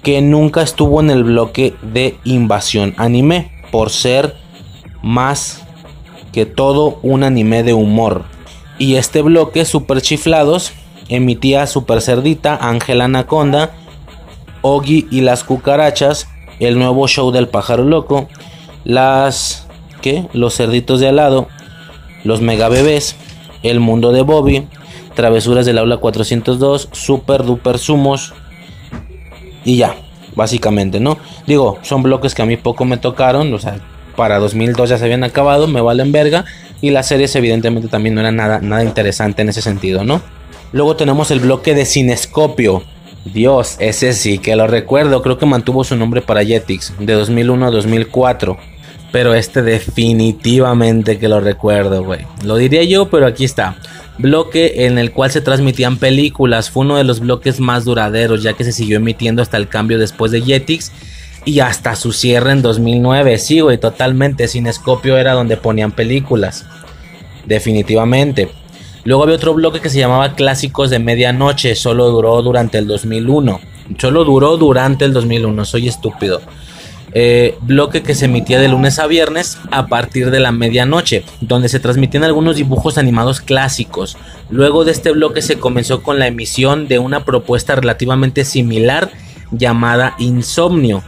que 0.04 0.22
nunca 0.22 0.62
estuvo 0.62 1.00
en 1.00 1.10
el 1.10 1.24
bloque 1.24 1.74
de 1.82 2.18
invasión 2.26 2.94
anime, 2.98 3.52
por 3.72 3.90
ser 3.90 4.36
más 5.02 5.64
que 6.34 6.46
todo 6.46 7.00
un 7.04 7.24
anime 7.24 7.64
de 7.64 7.74
humor. 7.74 8.26
Y 8.80 8.96
este 8.96 9.22
bloque, 9.22 9.66
Super 9.66 10.02
Chiflados, 10.02 10.72
emitía 11.10 11.68
Super 11.68 12.02
Cerdita, 12.02 12.58
Ángel 12.62 13.02
Anaconda, 13.02 13.72
Ogi 14.62 15.08
y 15.12 15.22
las 15.22 15.44
cucarachas, 15.44 16.28
el 16.60 16.78
nuevo 16.78 17.08
show 17.08 17.32
del 17.32 17.48
pájaro 17.48 17.84
loco, 17.84 18.28
las 18.84 19.68
¿qué? 20.02 20.28
Los 20.34 20.56
cerditos 20.56 21.00
de 21.00 21.10
al 21.10 21.18
lado, 21.18 21.48
los 22.24 22.42
mega 22.42 22.70
bebés, 22.70 23.16
el 23.64 23.80
mundo 23.80 24.12
de 24.12 24.22
Bobby, 24.22 24.68
travesuras 25.16 25.66
del 25.66 25.78
aula 25.78 25.98
402, 25.98 26.90
Super 26.92 27.44
Duper 27.44 27.78
Sumos 27.78 28.34
y 29.66 29.78
ya, 29.78 29.96
básicamente, 30.36 31.00
¿no? 31.00 31.18
Digo, 31.46 31.80
son 31.82 32.04
bloques 32.04 32.36
que 32.36 32.42
a 32.42 32.46
mí 32.46 32.58
poco 32.58 32.86
me 32.86 32.98
tocaron, 32.98 33.54
o 33.54 33.60
sea, 33.60 33.80
para 34.16 34.40
2002 34.40 34.90
ya 34.90 34.98
se 34.98 35.06
habían 35.06 35.24
acabado, 35.24 35.68
me 35.68 35.82
valen 35.82 36.12
verga 36.12 36.46
y 36.82 36.92
las 36.92 37.08
series 37.08 37.36
evidentemente 37.36 37.88
también 37.88 38.16
no 38.16 38.22
eran 38.22 38.36
nada 38.36 38.60
nada 38.62 38.84
interesante 38.84 39.42
en 39.42 39.50
ese 39.50 39.62
sentido, 39.62 40.04
¿no? 40.04 40.22
Luego 40.72 40.96
tenemos 40.96 41.32
el 41.32 41.40
bloque 41.40 41.74
de 41.74 41.86
Cinescopio. 41.86 42.84
Dios, 43.26 43.78
ese 43.80 44.14
sí 44.14 44.38
que 44.38 44.56
lo 44.56 44.68
recuerdo. 44.68 45.22
Creo 45.22 45.38
que 45.38 45.46
mantuvo 45.46 45.84
su 45.84 45.96
nombre 45.96 46.22
para 46.22 46.44
Jetix 46.44 46.94
de 47.00 47.14
2001 47.14 47.68
a 47.68 47.72
2004. 47.72 48.58
Pero 49.12 49.34
este 49.34 49.62
definitivamente 49.62 51.18
que 51.18 51.30
lo 51.30 51.40
recuerdo, 51.40 52.04
güey. 52.04 52.22
Lo 52.44 52.58
diría 52.58 52.84
yo, 52.84 53.10
pero 53.10 53.26
aquí 53.26 53.46
está. 53.46 53.78
Bloque 54.18 54.86
en 54.86 54.98
el 54.98 55.12
cual 55.12 55.32
se 55.32 55.42
transmitían 55.42 55.98
películas. 55.98 56.70
Fue 56.70 56.84
uno 56.84 56.98
de 56.98 57.04
los 57.04 57.22
bloques 57.22 57.60
más 57.60 57.86
duraderos, 57.86 58.44
ya 58.44 58.54
que 58.54 58.64
se 58.64 58.74
siguió 58.74 58.98
emitiendo 58.98 59.42
hasta 59.42 59.58
el 59.58 59.70
cambio 59.70 59.98
después 59.98 60.32
de 60.32 60.42
Jetix. 60.42 60.92
Y 61.46 61.62
hasta 61.62 61.96
su 61.96 62.12
cierre 62.12 62.52
en 62.52 62.62
2009. 62.62 63.38
Sí, 63.38 63.62
güey, 63.62 63.78
totalmente. 63.78 64.50
Cinescopio 64.50 65.18
era 65.18 65.32
donde 65.32 65.56
ponían 65.56 65.94
películas. 65.94 66.66
Definitivamente. 67.46 68.50
Luego 69.08 69.24
había 69.24 69.38
otro 69.38 69.54
bloque 69.54 69.80
que 69.80 69.90
se 69.90 70.00
llamaba 70.00 70.36
Clásicos 70.36 70.90
de 70.90 71.00
Medianoche, 71.00 71.76
solo 71.76 72.10
duró 72.10 72.42
durante 72.42 72.78
el 72.78 72.88
2001. 72.88 73.62
Solo 73.98 74.26
duró 74.26 74.58
durante 74.58 75.06
el 75.06 75.14
2001, 75.14 75.64
soy 75.64 75.88
estúpido. 75.88 76.42
Eh, 77.14 77.56
bloque 77.62 78.04
que 78.04 78.16
se 78.16 78.26
emitía 78.26 78.60
de 78.60 78.68
lunes 78.68 79.00
a 79.00 79.08
viernes 79.08 79.60
a 79.72 79.88
partir 79.88 80.30
de 80.30 80.42
la 80.42 80.52
medianoche, 80.52 81.24
donde 81.40 81.70
se 81.70 81.80
transmitían 81.80 82.26
algunos 82.26 82.58
dibujos 82.58 82.98
animados 82.98 83.40
clásicos. 83.40 84.18
Luego 84.50 84.84
de 84.84 84.92
este 84.92 85.14
bloque 85.14 85.42
se 85.42 85.58
comenzó 85.58 86.04
con 86.04 86.20
la 86.20 86.28
emisión 86.28 86.90
de 86.90 87.00
una 87.00 87.24
propuesta 87.24 87.76
relativamente 87.76 88.44
similar 88.44 89.10
llamada 89.52 90.16
Insomnio. 90.20 91.02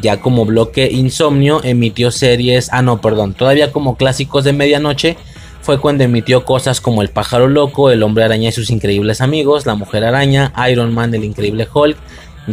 Ya 0.00 0.22
como 0.22 0.46
bloque 0.46 0.90
Insomnio 0.90 1.60
emitió 1.64 2.10
series, 2.10 2.70
ah 2.72 2.80
no, 2.80 3.02
perdón, 3.02 3.34
todavía 3.34 3.72
como 3.72 3.98
clásicos 3.98 4.44
de 4.44 4.54
medianoche 4.54 5.18
fue 5.64 5.80
cuando 5.80 6.04
emitió 6.04 6.44
cosas 6.44 6.82
como 6.82 7.00
El 7.00 7.08
pájaro 7.08 7.48
loco, 7.48 7.90
El 7.90 8.02
hombre 8.02 8.22
araña 8.22 8.50
y 8.50 8.52
sus 8.52 8.68
increíbles 8.68 9.22
amigos, 9.22 9.64
La 9.64 9.74
mujer 9.74 10.04
araña, 10.04 10.52
Iron 10.70 10.92
Man, 10.92 11.14
El 11.14 11.24
increíble 11.24 11.66
Hulk, 11.72 11.96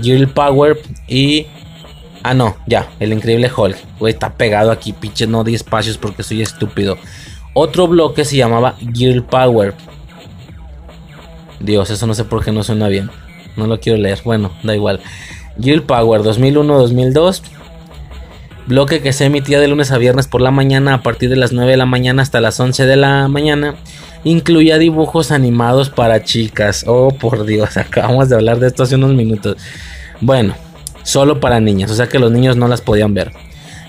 Girl 0.02 0.30
Power 0.30 0.82
y... 1.10 1.46
Ah, 2.24 2.34
no, 2.34 2.56
ya, 2.68 2.88
El 3.02 3.12
increíble 3.12 3.52
Hulk. 3.56 3.76
Güey, 4.00 4.14
está 4.14 4.34
pegado 4.34 4.72
aquí, 4.72 4.94
pinche, 4.94 5.28
no 5.28 5.44
di 5.44 5.56
espacios 5.56 5.98
porque 5.98 6.24
soy 6.24 6.42
estúpido. 6.42 6.98
Otro 7.54 7.90
bloque 7.90 8.24
se 8.24 8.38
llamaba 8.38 8.76
Girl 8.94 9.24
Power. 9.24 9.74
Dios, 11.60 11.90
eso 11.90 12.08
no 12.08 12.14
sé 12.14 12.24
por 12.24 12.46
qué 12.46 12.54
no 12.54 12.64
suena 12.64 12.88
bien. 12.88 13.12
No 13.58 13.68
lo 13.68 13.82
quiero 13.82 14.00
leer. 14.00 14.22
Bueno, 14.24 14.52
da 14.64 14.74
igual. 14.74 15.02
Girl 15.60 15.84
Power 15.84 16.22
2001-2002 16.22 17.42
bloque 18.72 19.02
que 19.02 19.12
se 19.12 19.26
emitía 19.26 19.60
de 19.60 19.68
lunes 19.68 19.92
a 19.92 19.98
viernes 19.98 20.28
por 20.28 20.40
la 20.40 20.50
mañana 20.50 20.94
a 20.94 21.04
partir 21.04 21.30
de 21.30 21.36
las 21.36 21.52
9 21.52 21.72
de 21.72 21.78
la 21.78 21.86
mañana 21.86 22.22
hasta 22.22 22.40
las 22.40 22.58
11 22.58 22.86
de 22.86 22.96
la 22.96 23.28
mañana. 23.28 23.76
Incluía 24.24 24.78
dibujos 24.78 25.32
animados 25.32 25.90
para 25.90 26.24
chicas. 26.24 26.86
Oh, 26.88 27.12
por 27.12 27.46
Dios, 27.46 27.76
acabamos 27.78 28.30
de 28.30 28.36
hablar 28.36 28.60
de 28.60 28.68
esto 28.68 28.84
hace 28.84 28.96
unos 28.96 29.14
minutos. 29.14 29.58
Bueno, 30.22 30.56
solo 31.04 31.42
para 31.42 31.60
niñas, 31.60 31.92
o 31.92 31.96
sea 31.96 32.08
que 32.08 32.18
los 32.18 32.32
niños 32.32 32.56
no 32.56 32.70
las 32.70 32.80
podían 32.80 33.14
ver. 33.14 33.34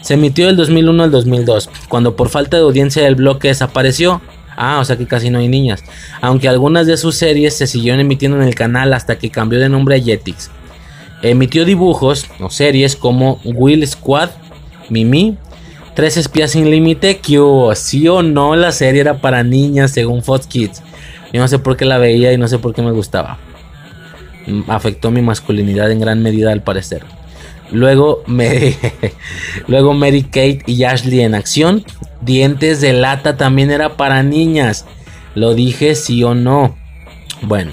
Se 0.01 0.15
emitió 0.15 0.49
del 0.49 0.57
2001 0.57 1.05
al 1.05 1.11
2002, 1.13 1.71
cuando 1.89 2.17
por 2.17 2.29
falta 2.29 2.57
de 2.57 2.65
audiencia 2.65 3.07
el 3.07 3.15
bloque 3.15 3.49
desapareció. 3.49 4.21
Ah, 4.57 4.81
o 4.81 4.85
sea 4.85 4.97
que 4.97 5.07
casi 5.07 5.31
no 5.31 5.39
hay 5.39 5.47
niñas. 5.47 5.85
Aunque 6.21 6.49
algunas 6.49 6.89
de 6.89 6.97
sus 6.97 7.15
series 7.15 7.57
se 7.57 7.69
siguieron 7.69 8.01
emitiendo 8.01 8.37
en 8.37 8.43
el 8.43 8.57
canal 8.57 8.95
hasta 8.95 9.17
que 9.17 9.31
cambió 9.31 9.61
de 9.61 9.69
nombre 9.69 9.95
a 9.95 10.01
Jetix. 10.03 10.51
Emitió 11.23 11.65
dibujos 11.65 12.27
o 12.41 12.51
series 12.51 12.97
como 12.97 13.41
Will 13.45 13.87
Squad, 13.87 14.31
Mimi. 14.93 15.39
Tres 15.95 16.17
espías 16.17 16.53
sin 16.53 16.71
límite, 16.71 17.19
que 17.19 17.39
sí 17.75 18.09
o 18.09 18.23
no 18.23 18.57
la 18.57 18.73
serie 18.73 19.01
era 19.01 19.21
para 19.21 19.43
niñas 19.43 19.91
según 19.91 20.23
Fox 20.23 20.47
Kids. 20.47 20.83
Yo 21.33 21.41
no 21.41 21.49
sé 21.49 21.59
por 21.59 21.77
qué 21.77 21.85
la 21.85 21.99
veía 21.99 22.33
y 22.33 22.39
no 22.39 22.49
sé 22.49 22.59
por 22.59 22.75
qué 22.75 22.83
me 22.83 22.93
gustaba. 22.93 23.39
Mm, 24.47 24.71
afectó 24.71 25.11
mi 25.11 25.23
masculinidad 25.23 25.91
en 25.91 26.01
gran 26.01 26.23
medida 26.23 26.53
al 26.53 26.63
parecer. 26.63 27.05
Luego, 27.71 28.23
me, 28.27 28.77
luego 29.67 29.95
Mary 29.95 30.23
Kate 30.25 30.63
y 30.67 30.85
Ashley 30.85 31.21
en 31.21 31.35
acción. 31.35 31.85
Dientes 32.21 32.81
de 32.81 32.93
lata 32.93 33.37
también 33.37 33.71
era 33.71 33.97
para 33.97 34.23
niñas. 34.23 34.87
Lo 35.35 35.55
dije 35.55 35.95
sí 35.95 36.23
o 36.23 36.35
no. 36.35 36.77
Bueno, 37.41 37.73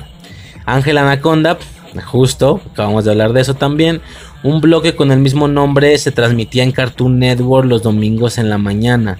Ángel 0.66 0.98
Anaconda, 0.98 1.58
justo, 2.06 2.62
acabamos 2.72 3.06
de 3.06 3.12
hablar 3.12 3.34
de 3.34 3.42
eso 3.42 3.54
también. 3.54 4.02
Un 4.42 4.62
bloque 4.62 4.96
con 4.96 5.12
el 5.12 5.20
mismo 5.20 5.48
nombre 5.48 5.98
se 5.98 6.12
transmitía 6.12 6.64
en 6.64 6.72
Cartoon 6.72 7.20
Network 7.20 7.68
los 7.68 7.84
domingos 7.84 8.38
en 8.38 8.50
la 8.50 8.58
mañana. 8.58 9.18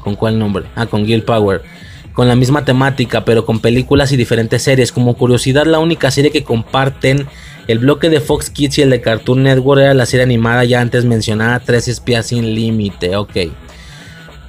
¿Con 0.00 0.16
cuál 0.16 0.38
nombre? 0.38 0.64
Ah, 0.74 0.86
con 0.86 1.06
Gil 1.06 1.22
Power. 1.22 1.62
Con 2.12 2.26
la 2.28 2.34
misma 2.34 2.64
temática, 2.64 3.24
pero 3.24 3.44
con 3.44 3.60
películas 3.60 4.10
y 4.10 4.16
diferentes 4.16 4.62
series. 4.62 4.90
Como 4.90 5.14
curiosidad, 5.14 5.66
la 5.66 5.78
única 5.78 6.10
serie 6.10 6.32
que 6.32 6.42
comparten 6.42 7.26
el 7.68 7.78
bloque 7.78 8.08
de 8.08 8.20
Fox 8.20 8.50
Kids 8.50 8.78
y 8.78 8.82
el 8.82 8.90
de 8.90 9.00
Cartoon 9.00 9.42
Network 9.42 9.80
era 9.80 9.94
la 9.94 10.06
serie 10.06 10.24
animada 10.24 10.64
ya 10.64 10.80
antes 10.80 11.04
mencionada, 11.04 11.60
Tres 11.60 11.88
Espías 11.88 12.26
sin 12.26 12.54
Límite. 12.54 13.16
Ok. 13.16 13.36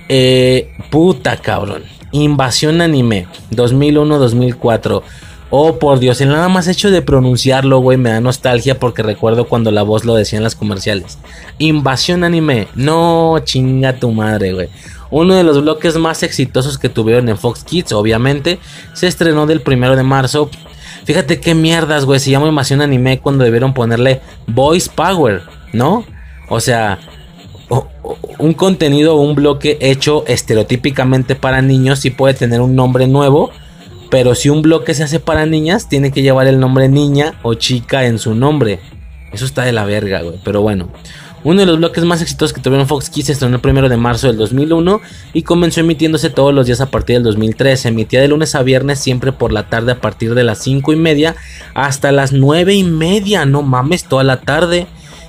Eh, 0.10 0.72
puta 0.90 1.38
cabrón. 1.38 1.84
Invasión 2.12 2.82
Anime 2.82 3.28
2001-2004. 3.52 5.04
Oh, 5.50 5.80
por 5.80 6.00
Dios, 6.00 6.20
el 6.20 6.30
nada 6.30 6.50
más 6.50 6.68
hecho 6.68 6.92
de 6.92 7.02
pronunciarlo, 7.02 7.80
güey, 7.80 7.98
me 7.98 8.10
da 8.10 8.20
nostalgia 8.20 8.80
porque 8.80 9.02
recuerdo 9.02 9.48
cuando 9.48 9.72
la 9.72 9.82
voz 9.82 10.04
lo 10.04 10.14
decía 10.14 10.38
en 10.38 10.44
las 10.44 10.56
comerciales. 10.56 11.18
Invasión 11.58 12.26
anime. 12.26 12.68
No, 12.76 13.40
chinga 13.44 13.94
tu 13.94 14.12
madre, 14.12 14.52
güey. 14.52 14.68
Uno 15.10 15.36
de 15.36 15.44
los 15.44 15.62
bloques 15.62 15.96
más 15.96 16.22
exitosos 16.24 16.78
que 16.78 16.90
tuvieron 16.90 17.30
en 17.30 17.38
Fox 17.38 17.64
Kids, 17.64 17.94
obviamente, 17.94 18.60
se 18.94 19.08
estrenó 19.08 19.46
del 19.46 19.62
primero 19.62 19.96
de 19.96 20.04
marzo. 20.04 20.50
Fíjate 21.06 21.40
qué 21.40 21.56
mierdas, 21.56 22.04
güey, 22.04 22.20
se 22.20 22.30
llama 22.30 22.50
Invasión 22.50 22.82
Anime 22.82 23.20
cuando 23.20 23.46
debieron 23.46 23.74
ponerle 23.74 24.20
Voice 24.48 24.92
Power, 24.94 25.44
¿no? 25.72 26.04
O 26.50 26.60
sea, 26.60 27.00
un 28.38 28.54
contenido 28.54 29.16
o 29.16 29.22
un 29.22 29.34
bloque 29.34 29.78
hecho 29.80 30.26
estereotípicamente 30.28 31.36
para 31.36 31.62
niños 31.62 32.00
sí 32.00 32.10
puede 32.10 32.34
tener 32.34 32.60
un 32.60 32.76
nombre 32.76 33.08
nuevo 33.08 33.52
pero 34.10 34.36
si 34.36 34.50
un 34.50 34.62
bloque 34.62 34.94
se 34.94 35.04
hace 35.04 35.20
para 35.20 35.46
niñas, 35.46 35.90
tiene 35.90 36.12
que 36.12 36.22
llevar 36.22 36.48
el 36.48 36.60
nombre 36.60 36.90
niña 36.90 37.40
o 37.44 37.54
chica 37.54 38.06
en 38.06 38.20
su 38.20 38.36
nombre. 38.36 38.80
Eso 39.32 39.46
está 39.46 39.64
de 39.64 39.72
la 39.72 39.86
verga, 39.86 40.22
güey. 40.22 40.40
Pero 40.44 40.62
bueno. 40.62 40.90
Uno 41.44 41.62
de 41.62 41.68
los 41.68 41.78
bloques 41.78 42.04
más 42.04 42.22
exitosos 42.22 42.52
que 42.52 42.62
tuvieron 42.62 42.88
Fox 42.88 43.10
Kids 43.10 43.28
se 43.28 43.32
estrenó 43.32 43.56
el 43.56 43.62
primero 43.62 43.88
de 43.88 43.96
marzo 43.96 44.28
del 44.28 44.38
2001 44.38 45.00
y 45.34 45.44
comenzó 45.44 45.80
emitiéndose 45.80 46.30
todos 46.30 46.54
los 46.54 46.66
días 46.66 46.82
a 46.82 46.90
partir 46.90 47.16
del 47.16 47.24
2003. 47.24 47.80
Se 47.80 47.88
emitía 47.90 48.20
de 48.20 48.28
lunes 48.28 48.56
a 48.56 48.64
viernes 48.64 49.00
siempre 49.00 49.32
por 49.32 49.54
la 49.54 49.70
tarde 49.70 49.94
a 49.94 50.02
partir 50.02 50.34
de 50.34 50.44
las 50.44 50.58
5 50.64 50.92
y 50.94 50.96
media 50.96 51.36
hasta 51.74 52.12
las 52.12 52.34
9 52.34 52.74
y 52.74 52.84
media. 52.84 53.46
No 53.46 53.62
mames, 53.62 54.06
toda 54.06 54.24
la 54.24 54.42
tarde. 54.42 54.88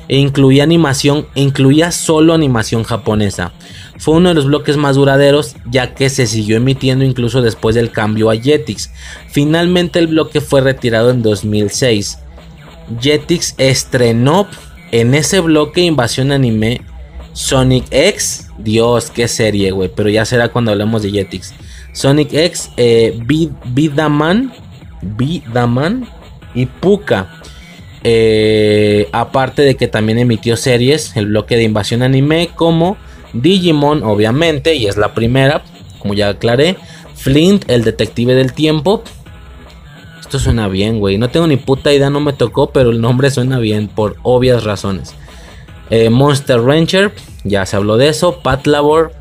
E 0.08 0.16
incluía 0.16 0.62
animación, 0.64 1.26
incluía 1.34 1.92
solo 1.92 2.32
animación 2.32 2.82
japonesa. 2.82 3.52
Fue 3.98 4.14
uno 4.14 4.28
de 4.28 4.34
los 4.36 4.46
bloques 4.46 4.76
más 4.76 4.96
duraderos 4.96 5.56
ya 5.70 5.94
que 5.94 6.08
se 6.08 6.26
siguió 6.26 6.56
emitiendo 6.56 7.04
incluso 7.04 7.42
después 7.42 7.74
del 7.74 7.90
cambio 7.90 8.30
a 8.30 8.36
Jetix. 8.36 8.90
Finalmente 9.30 9.98
el 9.98 10.06
bloque 10.06 10.40
fue 10.40 10.60
retirado 10.60 11.10
en 11.10 11.22
2006. 11.22 12.18
Jetix 13.00 13.54
estrenó 13.58 14.46
en 14.92 15.14
ese 15.14 15.40
bloque 15.40 15.82
Invasión 15.82 16.32
Anime 16.32 16.80
Sonic 17.32 17.86
X. 17.90 18.50
Dios, 18.58 19.10
qué 19.10 19.28
serie, 19.28 19.70
güey. 19.70 19.90
Pero 19.94 20.08
ya 20.08 20.24
será 20.24 20.48
cuando 20.48 20.70
hablemos 20.70 21.02
de 21.02 21.10
Jetix. 21.10 21.54
Sonic 21.92 22.32
X, 22.32 22.70
eh, 22.76 23.18
Bidaman, 23.66 24.52
Bidaman 25.02 26.08
y 26.54 26.66
Puka. 26.66 27.40
Eh, 28.04 29.08
aparte 29.12 29.62
de 29.62 29.74
que 29.74 29.88
también 29.88 30.18
emitió 30.18 30.56
series, 30.56 31.16
el 31.16 31.26
bloque 31.26 31.56
de 31.56 31.64
invasión 31.64 32.02
anime 32.02 32.50
como 32.54 32.96
Digimon, 33.32 34.02
obviamente, 34.02 34.74
y 34.74 34.86
es 34.86 34.96
la 34.96 35.14
primera, 35.14 35.62
como 35.98 36.14
ya 36.14 36.28
aclaré. 36.28 36.76
Flint, 37.14 37.68
el 37.68 37.84
detective 37.84 38.34
del 38.34 38.52
tiempo. 38.52 39.02
Esto 40.20 40.38
suena 40.38 40.68
bien, 40.68 41.00
güey. 41.00 41.18
No 41.18 41.30
tengo 41.30 41.46
ni 41.46 41.56
puta 41.56 41.92
idea, 41.92 42.10
no 42.10 42.20
me 42.20 42.32
tocó, 42.32 42.70
pero 42.70 42.90
el 42.90 43.00
nombre 43.00 43.30
suena 43.30 43.58
bien 43.58 43.88
por 43.88 44.16
obvias 44.22 44.64
razones. 44.64 45.14
Eh, 45.90 46.10
Monster 46.10 46.60
Rancher, 46.60 47.12
ya 47.44 47.64
se 47.66 47.76
habló 47.76 47.96
de 47.96 48.08
eso. 48.08 48.40
Pat 48.40 48.66
Labor, 48.66 49.12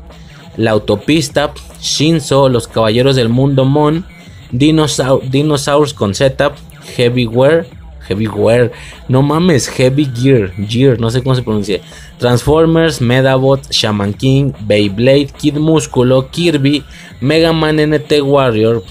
La 0.56 0.72
Autopista, 0.72 1.52
Shinzo, 1.80 2.48
Los 2.48 2.68
Caballeros 2.68 3.16
del 3.16 3.30
Mundo 3.30 3.64
Mon, 3.64 4.04
Dinosaurs 4.50 5.94
con 5.94 6.14
Z, 6.14 6.52
Heavyware, 6.96 7.66
Heavyware, 8.08 8.72
no 9.08 9.22
mames, 9.22 9.68
Heavy 9.68 10.10
Gear, 10.14 10.52
Gear, 10.68 10.98
no 10.98 11.10
sé 11.10 11.22
cómo 11.22 11.34
se 11.34 11.42
pronuncia. 11.42 11.80
Transformers, 12.18 13.00
Medabot, 13.00 13.70
Shaman 13.70 14.14
King, 14.14 14.52
Beyblade, 14.60 15.28
Kid 15.38 15.56
Músculo, 15.56 16.30
Kirby, 16.30 16.84
Mega 17.20 17.52
Man 17.52 17.76
NT 17.76 18.22
Warrior, 18.22 18.82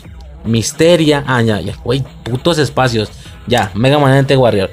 Misteria, 0.45 1.23
ah, 1.27 1.41
ya, 1.41 1.59
ya, 1.59 1.75
güey, 1.83 2.03
putos 2.23 2.57
espacios, 2.57 3.09
ya, 3.47 3.71
Mega 3.73 3.99
Man 3.99 4.23
NT 4.23 4.37
Warrior. 4.37 4.69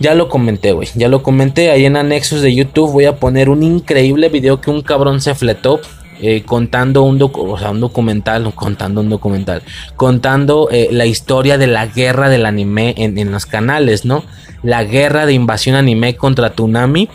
Ya 0.00 0.14
lo 0.14 0.28
comenté, 0.28 0.72
güey. 0.72 0.88
Ya 0.94 1.08
lo 1.08 1.22
comenté. 1.22 1.70
Ahí 1.70 1.84
en 1.84 1.96
anexos 1.96 2.42
de 2.42 2.54
YouTube 2.54 2.90
voy 2.90 3.04
a 3.04 3.16
poner 3.16 3.48
un 3.48 3.62
increíble 3.62 4.28
video 4.28 4.60
que 4.60 4.70
un 4.70 4.82
cabrón 4.82 5.20
se 5.20 5.34
fletó. 5.34 5.80
Eh, 6.26 6.42
contando 6.42 7.02
un, 7.02 7.18
documental, 7.18 8.54
contando 8.54 9.02
un 9.02 9.10
documental, 9.10 9.62
contando 9.94 10.70
la 10.90 11.04
historia 11.04 11.58
de 11.58 11.66
la 11.66 11.84
guerra 11.84 12.30
del 12.30 12.46
anime 12.46 12.94
en, 12.96 13.30
los 13.30 13.44
canales, 13.44 14.06
¿no? 14.06 14.24
La 14.62 14.84
guerra 14.84 15.26
de 15.26 15.34
invasión 15.34 15.76
anime 15.76 16.16
contra 16.16 16.54
Tsunami, 16.54 17.10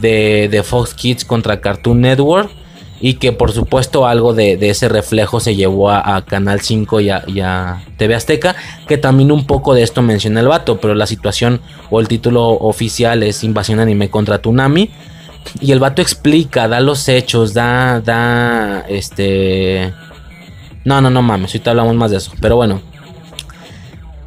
de, 0.00 0.62
Fox 0.64 0.94
Kids 0.94 1.26
contra 1.26 1.60
Cartoon 1.60 2.00
Network, 2.00 2.50
y 2.98 3.14
que 3.14 3.32
por 3.32 3.52
supuesto 3.52 4.06
algo 4.06 4.32
de, 4.32 4.56
ese 4.70 4.88
reflejo 4.88 5.38
se 5.40 5.54
llevó 5.54 5.90
a, 5.90 6.24
Canal 6.24 6.62
5 6.62 7.00
y 7.00 7.10
a, 7.10 7.22
y 7.26 7.40
a, 7.40 7.84
TV 7.98 8.14
Azteca, 8.14 8.56
que 8.88 8.96
también 8.96 9.32
un 9.32 9.44
poco 9.44 9.74
de 9.74 9.82
esto 9.82 10.00
menciona 10.00 10.40
el 10.40 10.48
vato, 10.48 10.80
pero 10.80 10.94
la 10.94 11.06
situación 11.06 11.60
o 11.90 12.00
el 12.00 12.08
título 12.08 12.48
oficial 12.48 13.22
es 13.22 13.44
Invasión 13.44 13.80
Anime 13.80 14.08
contra 14.08 14.38
Tsunami. 14.38 14.88
Y 15.60 15.72
el 15.72 15.80
vato 15.80 16.02
explica, 16.02 16.68
da 16.68 16.80
los 16.80 17.08
hechos, 17.08 17.54
da, 17.54 18.00
da, 18.00 18.84
este... 18.88 19.92
No, 20.84 21.00
no, 21.00 21.10
no 21.10 21.22
mames, 21.22 21.50
ahorita 21.50 21.70
hablamos 21.70 21.94
más 21.94 22.10
de 22.10 22.18
eso. 22.18 22.32
Pero 22.40 22.56
bueno. 22.56 22.80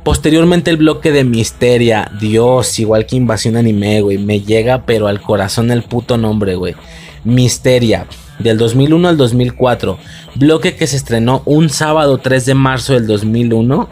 Posteriormente 0.04 0.70
el 0.70 0.78
bloque 0.78 1.12
de 1.12 1.24
Misteria. 1.24 2.12
Dios, 2.20 2.78
igual 2.80 3.06
que 3.06 3.16
Invasión 3.16 3.56
Anime, 3.56 4.02
güey. 4.02 4.18
Me 4.18 4.42
llega 4.42 4.86
pero 4.86 5.08
al 5.08 5.22
corazón 5.22 5.72
el 5.72 5.84
puto 5.84 6.18
nombre, 6.18 6.56
güey. 6.56 6.76
Misteria. 7.24 8.06
Del 8.40 8.58
2001 8.58 9.08
al 9.08 9.18
2004. 9.18 9.98
Bloque 10.36 10.76
que 10.76 10.88
se 10.88 10.98
estrenó 10.98 11.42
un 11.46 11.70
sábado 11.70 12.18
3 12.18 12.46
de 12.46 12.54
marzo 12.54 12.94
del 12.94 13.08
2001. 13.08 13.90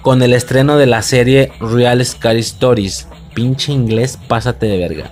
Con 0.00 0.22
el 0.22 0.32
estreno 0.32 0.76
de 0.76 0.86
la 0.86 1.02
serie 1.02 1.52
Real 1.60 2.04
Scary 2.04 2.40
Stories. 2.40 3.08
Pinche 3.34 3.72
inglés, 3.72 4.18
pásate 4.28 4.66
de 4.66 4.78
verga. 4.78 5.10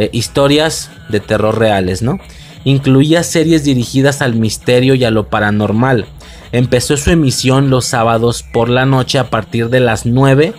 Eh, 0.00 0.08
historias 0.14 0.90
de 1.10 1.20
terror 1.20 1.58
reales, 1.58 2.00
¿no? 2.00 2.18
Incluía 2.64 3.22
series 3.22 3.64
dirigidas 3.64 4.22
al 4.22 4.34
misterio 4.34 4.94
y 4.94 5.04
a 5.04 5.10
lo 5.10 5.28
paranormal. 5.28 6.06
Empezó 6.52 6.96
su 6.96 7.10
emisión 7.10 7.68
los 7.68 7.84
sábados 7.84 8.42
por 8.42 8.70
la 8.70 8.86
noche 8.86 9.18
a 9.18 9.28
partir 9.28 9.68
de 9.68 9.80
las 9.80 10.06
9, 10.06 10.54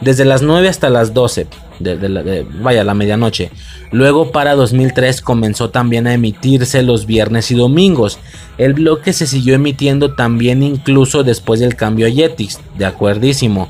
desde 0.00 0.24
las 0.24 0.40
9 0.40 0.70
hasta 0.70 0.88
las 0.88 1.12
12, 1.12 1.48
de, 1.80 2.46
vaya, 2.62 2.82
la 2.82 2.94
medianoche. 2.94 3.50
Luego 3.92 4.32
para 4.32 4.54
2003 4.54 5.20
comenzó 5.20 5.68
también 5.68 6.06
a 6.06 6.14
emitirse 6.14 6.82
los 6.82 7.04
viernes 7.04 7.50
y 7.50 7.56
domingos. 7.56 8.18
El 8.56 8.72
bloque 8.72 9.12
se 9.12 9.26
siguió 9.26 9.54
emitiendo 9.54 10.14
también 10.14 10.62
incluso 10.62 11.24
después 11.24 11.60
del 11.60 11.76
cambio 11.76 12.06
a 12.06 12.10
Jetix, 12.10 12.58
de 12.78 12.86
acuerdísimo. 12.86 13.68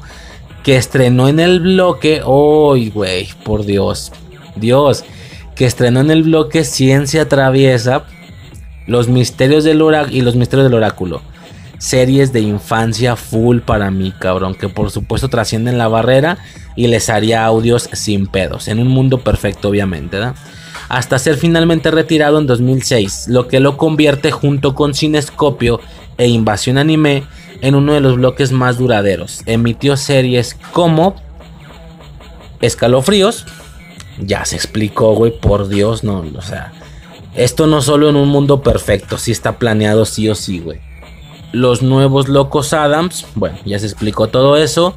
Que 0.62 0.76
estrenó 0.76 1.26
en 1.26 1.40
el 1.40 1.58
bloque, 1.58 2.22
¡Uy, 2.24 2.90
güey! 2.90 3.28
Por 3.42 3.64
Dios, 3.64 4.12
Dios, 4.58 5.04
que 5.54 5.66
estrenó 5.66 6.00
en 6.00 6.10
el 6.10 6.22
bloque 6.22 6.64
Ciencia 6.64 7.28
Traviesa, 7.28 8.04
Los 8.86 9.08
Misterios 9.08 9.64
del 9.64 9.82
Oráculo 9.82 10.16
y 10.16 10.20
Los 10.20 10.36
Misterios 10.36 10.70
del 10.70 10.74
Oráculo. 10.74 11.20
Series 11.78 12.32
de 12.32 12.40
infancia 12.40 13.16
full 13.16 13.60
para 13.60 13.90
mí, 13.90 14.12
cabrón, 14.18 14.54
que 14.54 14.68
por 14.68 14.90
supuesto 14.90 15.28
trascienden 15.28 15.78
la 15.78 15.88
barrera 15.88 16.38
y 16.74 16.88
les 16.88 17.08
haría 17.08 17.44
audios 17.44 17.88
sin 17.92 18.26
pedos, 18.26 18.68
en 18.68 18.78
un 18.80 18.88
mundo 18.88 19.18
perfecto 19.18 19.68
obviamente, 19.68 20.18
Hasta 20.88 21.18
ser 21.18 21.36
finalmente 21.36 21.90
retirado 21.90 22.38
en 22.38 22.46
2006, 22.46 23.28
lo 23.28 23.46
que 23.46 23.60
lo 23.60 23.76
convierte 23.76 24.30
junto 24.30 24.74
con 24.74 24.94
Cinescopio 24.94 25.80
e 26.16 26.28
Invasión 26.28 26.78
Anime 26.78 27.24
en 27.60 27.74
uno 27.74 27.94
de 27.94 28.00
los 28.00 28.16
bloques 28.16 28.52
más 28.52 28.78
duraderos. 28.78 29.42
Emitió 29.46 29.96
series 29.96 30.56
como 30.72 31.16
Escalofríos, 32.60 33.46
ya 34.20 34.44
se 34.44 34.56
explicó, 34.56 35.14
güey, 35.14 35.38
por 35.38 35.68
Dios, 35.68 36.04
no, 36.04 36.24
o 36.36 36.42
sea, 36.42 36.72
esto 37.34 37.66
no 37.66 37.82
solo 37.82 38.08
en 38.08 38.16
un 38.16 38.28
mundo 38.28 38.62
perfecto, 38.62 39.18
sí 39.18 39.32
está 39.32 39.58
planeado 39.58 40.04
sí 40.04 40.28
o 40.28 40.34
sí, 40.34 40.58
güey. 40.58 40.80
Los 41.52 41.82
nuevos 41.82 42.28
locos 42.28 42.72
Adams, 42.72 43.26
bueno, 43.34 43.58
ya 43.64 43.78
se 43.78 43.86
explicó 43.86 44.28
todo 44.28 44.56
eso. 44.56 44.94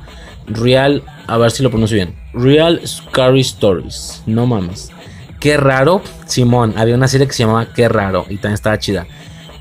Real, 0.48 1.04
a 1.28 1.38
ver 1.38 1.52
si 1.52 1.64
lo 1.64 1.70
pronuncio 1.70 1.96
bien. 1.96 2.16
Real 2.34 2.82
Scary 2.86 3.42
Stories, 3.42 4.24
no 4.26 4.48
mames. 4.48 4.92
Qué 5.40 5.56
raro, 5.56 6.02
Simón, 6.26 6.74
había 6.78 6.96
una 6.96 7.08
serie 7.08 7.26
que 7.28 7.34
se 7.34 7.44
llamaba 7.44 7.68
Qué 7.74 7.88
raro 7.88 8.26
y 8.28 8.36
también 8.36 8.56
estaba 8.56 8.80
chida. 8.80 9.08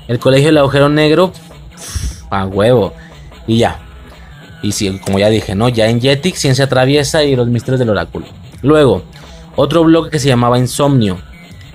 El 0.07 0.19
colegio 0.19 0.47
del 0.47 0.57
agujero 0.57 0.89
negro, 0.89 1.31
a 2.29 2.45
huevo. 2.45 2.93
Y 3.47 3.59
ya. 3.59 3.79
Y 4.61 4.73
sí, 4.73 4.99
como 5.03 5.17
ya 5.17 5.29
dije, 5.29 5.55
¿no? 5.55 5.69
Ya 5.69 5.87
en 5.87 6.01
Jetix, 6.01 6.39
Ciencia 6.39 6.67
Traviesa 6.67 7.23
y 7.23 7.35
los 7.35 7.47
misterios 7.47 7.79
del 7.79 7.89
oráculo. 7.89 8.25
Luego, 8.61 9.03
otro 9.55 9.83
bloque 9.83 10.11
que 10.11 10.19
se 10.19 10.27
llamaba 10.27 10.59
Insomnio, 10.59 11.19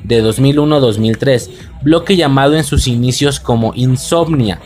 de 0.03 0.21
2001 0.21 0.77
a 0.77 0.81
2003, 0.81 1.51
bloque 1.83 2.17
llamado 2.17 2.57
en 2.57 2.65
sus 2.65 2.87
inicios 2.87 3.41
como 3.41 3.73
Insomnia, 3.75 4.61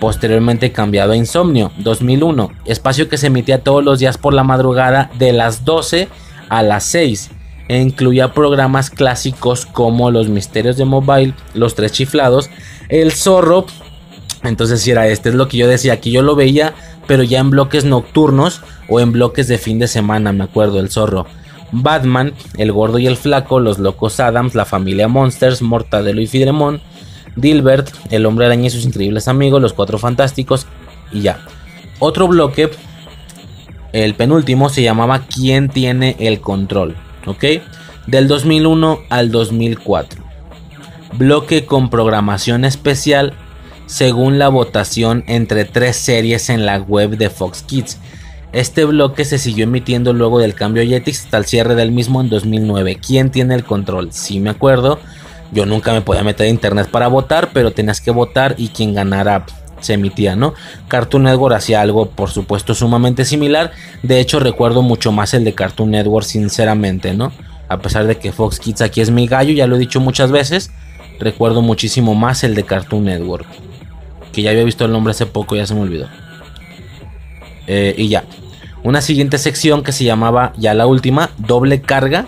posteriormente 0.00 0.72
cambiado 0.72 1.12
a 1.12 1.16
Insomnio, 1.16 1.72
2001, 1.78 2.50
espacio 2.66 3.08
que 3.08 3.18
se 3.18 3.28
emitía 3.28 3.62
todos 3.62 3.84
los 3.84 3.98
días 3.98 4.18
por 4.18 4.34
la 4.34 4.44
madrugada 4.44 5.10
de 5.18 5.32
las 5.32 5.64
12 5.64 6.08
a 6.48 6.62
las 6.62 6.84
6 6.84 7.30
e 7.68 7.80
incluía 7.80 8.32
programas 8.34 8.90
clásicos 8.90 9.66
como 9.66 10.10
Los 10.10 10.28
Misterios 10.28 10.76
de 10.76 10.84
Mobile, 10.84 11.34
Los 11.54 11.74
Tres 11.74 11.92
Chiflados, 11.92 12.50
El 12.88 13.12
Zorro, 13.12 13.66
entonces 14.42 14.82
si 14.82 14.90
era 14.90 15.08
este, 15.08 15.30
es 15.30 15.34
lo 15.34 15.48
que 15.48 15.56
yo 15.56 15.66
decía, 15.66 16.00
que 16.00 16.10
yo 16.10 16.22
lo 16.22 16.36
veía, 16.36 16.74
pero 17.06 17.22
ya 17.22 17.40
en 17.40 17.50
bloques 17.50 17.84
nocturnos 17.84 18.60
o 18.88 19.00
en 19.00 19.12
bloques 19.12 19.48
de 19.48 19.58
fin 19.58 19.78
de 19.78 19.88
semana, 19.88 20.32
me 20.32 20.44
acuerdo, 20.44 20.78
El 20.78 20.90
Zorro. 20.90 21.26
Batman, 21.82 22.32
El 22.56 22.72
Gordo 22.72 22.98
y 22.98 23.06
el 23.06 23.16
Flaco, 23.16 23.60
Los 23.60 23.78
Locos 23.78 24.20
Adams, 24.20 24.54
La 24.54 24.64
Familia 24.64 25.08
Monsters, 25.08 25.62
Mortadelo 25.62 26.20
y 26.20 26.26
Filemón, 26.26 26.80
Dilbert, 27.36 27.90
El 28.10 28.26
Hombre 28.26 28.46
Araña 28.46 28.66
y 28.66 28.70
sus 28.70 28.84
increíbles 28.84 29.28
amigos, 29.28 29.60
Los 29.60 29.72
Cuatro 29.72 29.98
Fantásticos 29.98 30.66
y 31.12 31.22
ya. 31.22 31.40
Otro 31.98 32.28
bloque, 32.28 32.70
el 33.92 34.14
penúltimo, 34.14 34.68
se 34.68 34.82
llamaba 34.82 35.26
¿Quién 35.26 35.68
tiene 35.68 36.16
el 36.18 36.40
control? 36.40 36.96
¿Ok? 37.26 37.44
Del 38.06 38.28
2001 38.28 39.00
al 39.08 39.30
2004. 39.30 40.22
Bloque 41.16 41.64
con 41.64 41.90
programación 41.90 42.64
especial 42.64 43.34
según 43.86 44.38
la 44.38 44.48
votación 44.48 45.24
entre 45.26 45.64
tres 45.64 45.96
series 45.96 46.50
en 46.50 46.66
la 46.66 46.78
web 46.78 47.16
de 47.16 47.30
Fox 47.30 47.62
Kids 47.62 47.98
este 48.54 48.84
bloque 48.84 49.24
se 49.24 49.38
siguió 49.38 49.64
emitiendo 49.64 50.12
luego 50.12 50.38
del 50.38 50.54
cambio 50.54 50.84
Jetix 50.84 51.24
hasta 51.24 51.38
el 51.38 51.44
cierre 51.44 51.74
del 51.74 51.90
mismo 51.90 52.20
en 52.20 52.30
2009. 52.30 52.98
¿Quién 53.04 53.30
tiene 53.30 53.56
el 53.56 53.64
control? 53.64 54.12
Sí 54.12 54.38
me 54.38 54.50
acuerdo. 54.50 55.00
Yo 55.50 55.66
nunca 55.66 55.92
me 55.92 56.02
podía 56.02 56.22
meter 56.22 56.46
a 56.46 56.50
internet 56.50 56.88
para 56.88 57.08
votar, 57.08 57.50
pero 57.52 57.72
tenías 57.72 58.00
que 58.00 58.12
votar 58.12 58.54
y 58.56 58.68
quien 58.68 58.94
ganara 58.94 59.44
se 59.80 59.94
emitía, 59.94 60.36
¿no? 60.36 60.54
Cartoon 60.86 61.24
Network 61.24 61.56
hacía 61.56 61.80
algo, 61.80 62.10
por 62.10 62.30
supuesto, 62.30 62.74
sumamente 62.74 63.24
similar. 63.24 63.72
De 64.04 64.20
hecho, 64.20 64.38
recuerdo 64.38 64.82
mucho 64.82 65.10
más 65.10 65.34
el 65.34 65.44
de 65.44 65.52
Cartoon 65.52 65.90
Network, 65.90 66.24
sinceramente, 66.24 67.12
¿no? 67.12 67.32
A 67.68 67.78
pesar 67.78 68.06
de 68.06 68.18
que 68.18 68.30
Fox 68.30 68.60
Kids 68.60 68.82
aquí 68.82 69.00
es 69.00 69.10
mi 69.10 69.26
gallo, 69.26 69.52
ya 69.52 69.66
lo 69.66 69.76
he 69.76 69.80
dicho 69.80 70.00
muchas 70.00 70.30
veces. 70.30 70.70
recuerdo 71.20 71.62
muchísimo 71.62 72.14
más 72.14 72.44
el 72.44 72.54
de 72.54 72.64
Cartoon 72.64 73.04
Network. 73.04 73.46
Que 74.32 74.42
ya 74.42 74.50
había 74.50 74.64
visto 74.64 74.84
el 74.84 74.92
nombre 74.92 75.12
hace 75.12 75.26
poco, 75.26 75.54
ya 75.56 75.66
se 75.66 75.74
me 75.74 75.80
olvidó. 75.80 76.08
Eh, 77.66 77.94
y 77.96 78.08
ya. 78.08 78.24
Una 78.84 79.00
siguiente 79.00 79.38
sección 79.38 79.82
que 79.82 79.92
se 79.92 80.04
llamaba, 80.04 80.52
ya 80.58 80.74
la 80.74 80.86
última, 80.86 81.30
doble 81.38 81.80
carga. 81.80 82.26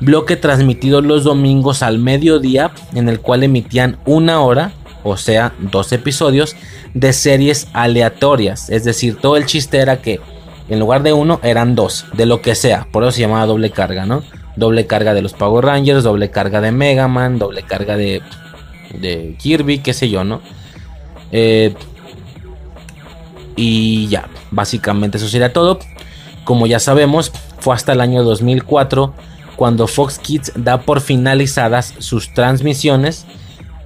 Bloque 0.00 0.34
transmitido 0.36 1.02
los 1.02 1.24
domingos 1.24 1.82
al 1.82 1.98
mediodía, 1.98 2.72
en 2.94 3.10
el 3.10 3.20
cual 3.20 3.42
emitían 3.42 3.98
una 4.06 4.40
hora, 4.40 4.72
o 5.02 5.18
sea, 5.18 5.52
dos 5.58 5.92
episodios, 5.92 6.56
de 6.94 7.12
series 7.12 7.68
aleatorias. 7.74 8.70
Es 8.70 8.84
decir, 8.84 9.18
todo 9.20 9.36
el 9.36 9.44
chiste 9.44 9.76
era 9.76 10.00
que 10.00 10.20
en 10.70 10.80
lugar 10.80 11.02
de 11.02 11.12
uno 11.12 11.38
eran 11.42 11.74
dos, 11.74 12.06
de 12.14 12.24
lo 12.24 12.40
que 12.40 12.54
sea. 12.54 12.88
Por 12.90 13.02
eso 13.02 13.12
se 13.12 13.20
llamaba 13.20 13.44
doble 13.44 13.70
carga, 13.70 14.06
¿no? 14.06 14.22
Doble 14.56 14.86
carga 14.86 15.12
de 15.12 15.20
los 15.20 15.34
Power 15.34 15.66
Rangers, 15.66 16.02
doble 16.02 16.30
carga 16.30 16.62
de 16.62 16.72
Mega 16.72 17.08
Man, 17.08 17.38
doble 17.38 17.62
carga 17.62 17.98
de, 17.98 18.22
de 18.98 19.36
Kirby, 19.38 19.80
qué 19.80 19.92
sé 19.92 20.08
yo, 20.08 20.24
¿no? 20.24 20.40
Eh, 21.30 21.74
y 23.56 24.08
ya, 24.08 24.28
básicamente 24.50 25.18
eso 25.18 25.28
sería 25.28 25.52
todo. 25.52 25.78
Como 26.44 26.66
ya 26.66 26.78
sabemos, 26.78 27.32
fue 27.58 27.74
hasta 27.74 27.92
el 27.92 28.00
año 28.00 28.22
2004 28.22 29.14
cuando 29.56 29.86
Fox 29.86 30.18
Kids 30.18 30.52
da 30.56 30.82
por 30.82 31.00
finalizadas 31.00 31.94
sus 31.98 32.34
transmisiones 32.34 33.26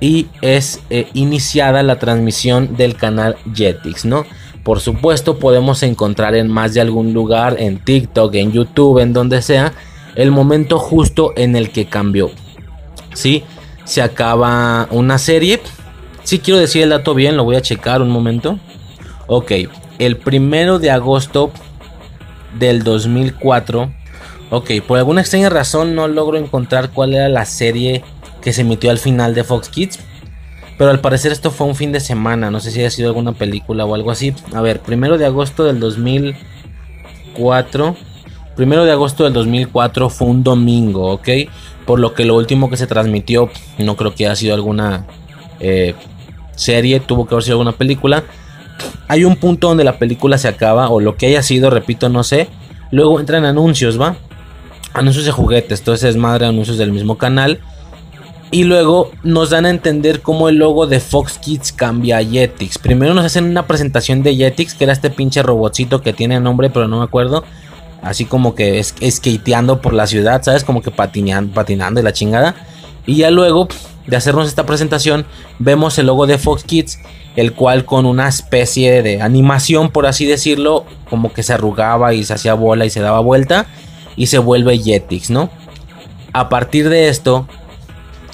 y 0.00 0.26
es 0.42 0.80
eh, 0.90 1.08
iniciada 1.14 1.82
la 1.82 1.98
transmisión 1.98 2.76
del 2.76 2.96
canal 2.96 3.36
Jetix, 3.54 4.04
¿no? 4.04 4.24
Por 4.62 4.80
supuesto, 4.80 5.38
podemos 5.38 5.82
encontrar 5.82 6.34
en 6.34 6.48
más 6.48 6.74
de 6.74 6.80
algún 6.80 7.14
lugar, 7.14 7.56
en 7.58 7.78
TikTok, 7.78 8.34
en 8.34 8.52
YouTube, 8.52 8.98
en 8.98 9.12
donde 9.12 9.40
sea, 9.40 9.72
el 10.14 10.30
momento 10.30 10.78
justo 10.78 11.32
en 11.36 11.56
el 11.56 11.70
que 11.70 11.86
cambió. 11.86 12.30
¿Sí? 13.14 13.44
Se 13.84 14.02
acaba 14.02 14.86
una 14.90 15.18
serie. 15.18 15.60
Si 16.22 16.38
quiero 16.38 16.60
decir 16.60 16.82
el 16.82 16.90
dato 16.90 17.14
bien, 17.14 17.36
lo 17.36 17.44
voy 17.44 17.56
a 17.56 17.62
checar 17.62 18.02
un 18.02 18.10
momento. 18.10 18.58
Ok, 19.30 19.52
el 19.98 20.16
primero 20.16 20.78
de 20.78 20.90
agosto 20.90 21.52
del 22.58 22.82
2004. 22.82 23.92
Ok, 24.48 24.70
por 24.86 24.96
alguna 24.96 25.20
extraña 25.20 25.50
razón 25.50 25.94
no 25.94 26.08
logro 26.08 26.38
encontrar 26.38 26.92
cuál 26.92 27.12
era 27.12 27.28
la 27.28 27.44
serie 27.44 28.02
que 28.40 28.54
se 28.54 28.62
emitió 28.62 28.90
al 28.90 28.96
final 28.96 29.34
de 29.34 29.44
Fox 29.44 29.68
Kids. 29.68 29.98
Pero 30.78 30.90
al 30.90 31.00
parecer 31.00 31.30
esto 31.30 31.50
fue 31.50 31.66
un 31.66 31.74
fin 31.74 31.92
de 31.92 32.00
semana. 32.00 32.50
No 32.50 32.58
sé 32.58 32.70
si 32.70 32.82
ha 32.82 32.90
sido 32.90 33.08
alguna 33.08 33.32
película 33.32 33.84
o 33.84 33.94
algo 33.94 34.10
así. 34.10 34.34
A 34.54 34.62
ver, 34.62 34.80
primero 34.80 35.18
de 35.18 35.26
agosto 35.26 35.64
del 35.64 35.78
2004. 35.78 37.96
Primero 38.56 38.86
de 38.86 38.92
agosto 38.92 39.24
del 39.24 39.34
2004 39.34 40.08
fue 40.08 40.28
un 40.28 40.42
domingo, 40.42 41.12
¿ok? 41.12 41.28
Por 41.84 42.00
lo 42.00 42.14
que 42.14 42.24
lo 42.24 42.34
último 42.34 42.70
que 42.70 42.78
se 42.78 42.86
transmitió 42.86 43.50
no 43.76 43.94
creo 43.94 44.14
que 44.14 44.24
haya 44.24 44.36
sido 44.36 44.54
alguna 44.54 45.06
eh, 45.60 45.94
serie. 46.56 47.00
Tuvo 47.00 47.26
que 47.26 47.34
haber 47.34 47.44
sido 47.44 47.56
alguna 47.56 47.72
película. 47.72 48.24
Hay 49.08 49.24
un 49.24 49.36
punto 49.36 49.68
donde 49.68 49.84
la 49.84 49.98
película 49.98 50.38
se 50.38 50.48
acaba. 50.48 50.90
O 50.90 51.00
lo 51.00 51.16
que 51.16 51.26
haya 51.26 51.42
sido, 51.42 51.70
repito, 51.70 52.08
no 52.08 52.22
sé. 52.22 52.48
Luego 52.90 53.18
entran 53.18 53.44
anuncios, 53.44 54.00
¿va? 54.00 54.16
Anuncios 54.92 55.24
de 55.24 55.32
juguetes. 55.32 55.80
Entonces 55.80 56.10
es 56.10 56.16
madre 56.16 56.46
anuncios 56.46 56.78
del 56.78 56.92
mismo 56.92 57.18
canal. 57.18 57.60
Y 58.50 58.64
luego 58.64 59.10
nos 59.22 59.50
dan 59.50 59.66
a 59.66 59.70
entender 59.70 60.22
cómo 60.22 60.48
el 60.48 60.56
logo 60.56 60.86
de 60.86 61.00
Fox 61.00 61.38
Kids 61.38 61.72
cambia 61.72 62.18
a 62.18 62.24
Jetix. 62.24 62.78
Primero 62.78 63.12
nos 63.12 63.24
hacen 63.24 63.44
una 63.44 63.66
presentación 63.66 64.22
de 64.22 64.36
Jetix, 64.36 64.74
que 64.74 64.84
era 64.84 64.92
este 64.94 65.10
pinche 65.10 65.42
robotcito 65.42 66.00
que 66.00 66.14
tiene 66.14 66.40
nombre, 66.40 66.70
pero 66.70 66.88
no 66.88 66.98
me 66.98 67.04
acuerdo. 67.04 67.44
Así 68.00 68.24
como 68.24 68.54
que 68.54 68.78
es 68.78 68.94
skateando 69.10 69.82
por 69.82 69.92
la 69.92 70.06
ciudad, 70.06 70.42
¿sabes? 70.42 70.64
Como 70.64 70.80
que 70.80 70.90
patinando 70.90 72.00
y 72.00 72.02
la 72.02 72.12
chingada. 72.12 72.54
Y 73.06 73.16
ya 73.16 73.30
luego 73.30 73.68
de 74.08 74.16
hacernos 74.16 74.48
esta 74.48 74.66
presentación, 74.66 75.26
vemos 75.58 75.98
el 75.98 76.06
logo 76.06 76.26
de 76.26 76.38
Fox 76.38 76.64
Kids, 76.64 76.98
el 77.36 77.52
cual 77.52 77.84
con 77.84 78.06
una 78.06 78.26
especie 78.26 79.02
de 79.02 79.20
animación, 79.20 79.90
por 79.90 80.06
así 80.06 80.24
decirlo, 80.26 80.86
como 81.10 81.32
que 81.32 81.42
se 81.42 81.52
arrugaba 81.52 82.14
y 82.14 82.24
se 82.24 82.32
hacía 82.32 82.54
bola 82.54 82.86
y 82.86 82.90
se 82.90 83.00
daba 83.00 83.20
vuelta 83.20 83.66
y 84.16 84.26
se 84.26 84.38
vuelve 84.38 84.78
Jetix, 84.78 85.30
¿no? 85.30 85.50
A 86.32 86.48
partir 86.48 86.88
de 86.88 87.08
esto, 87.08 87.46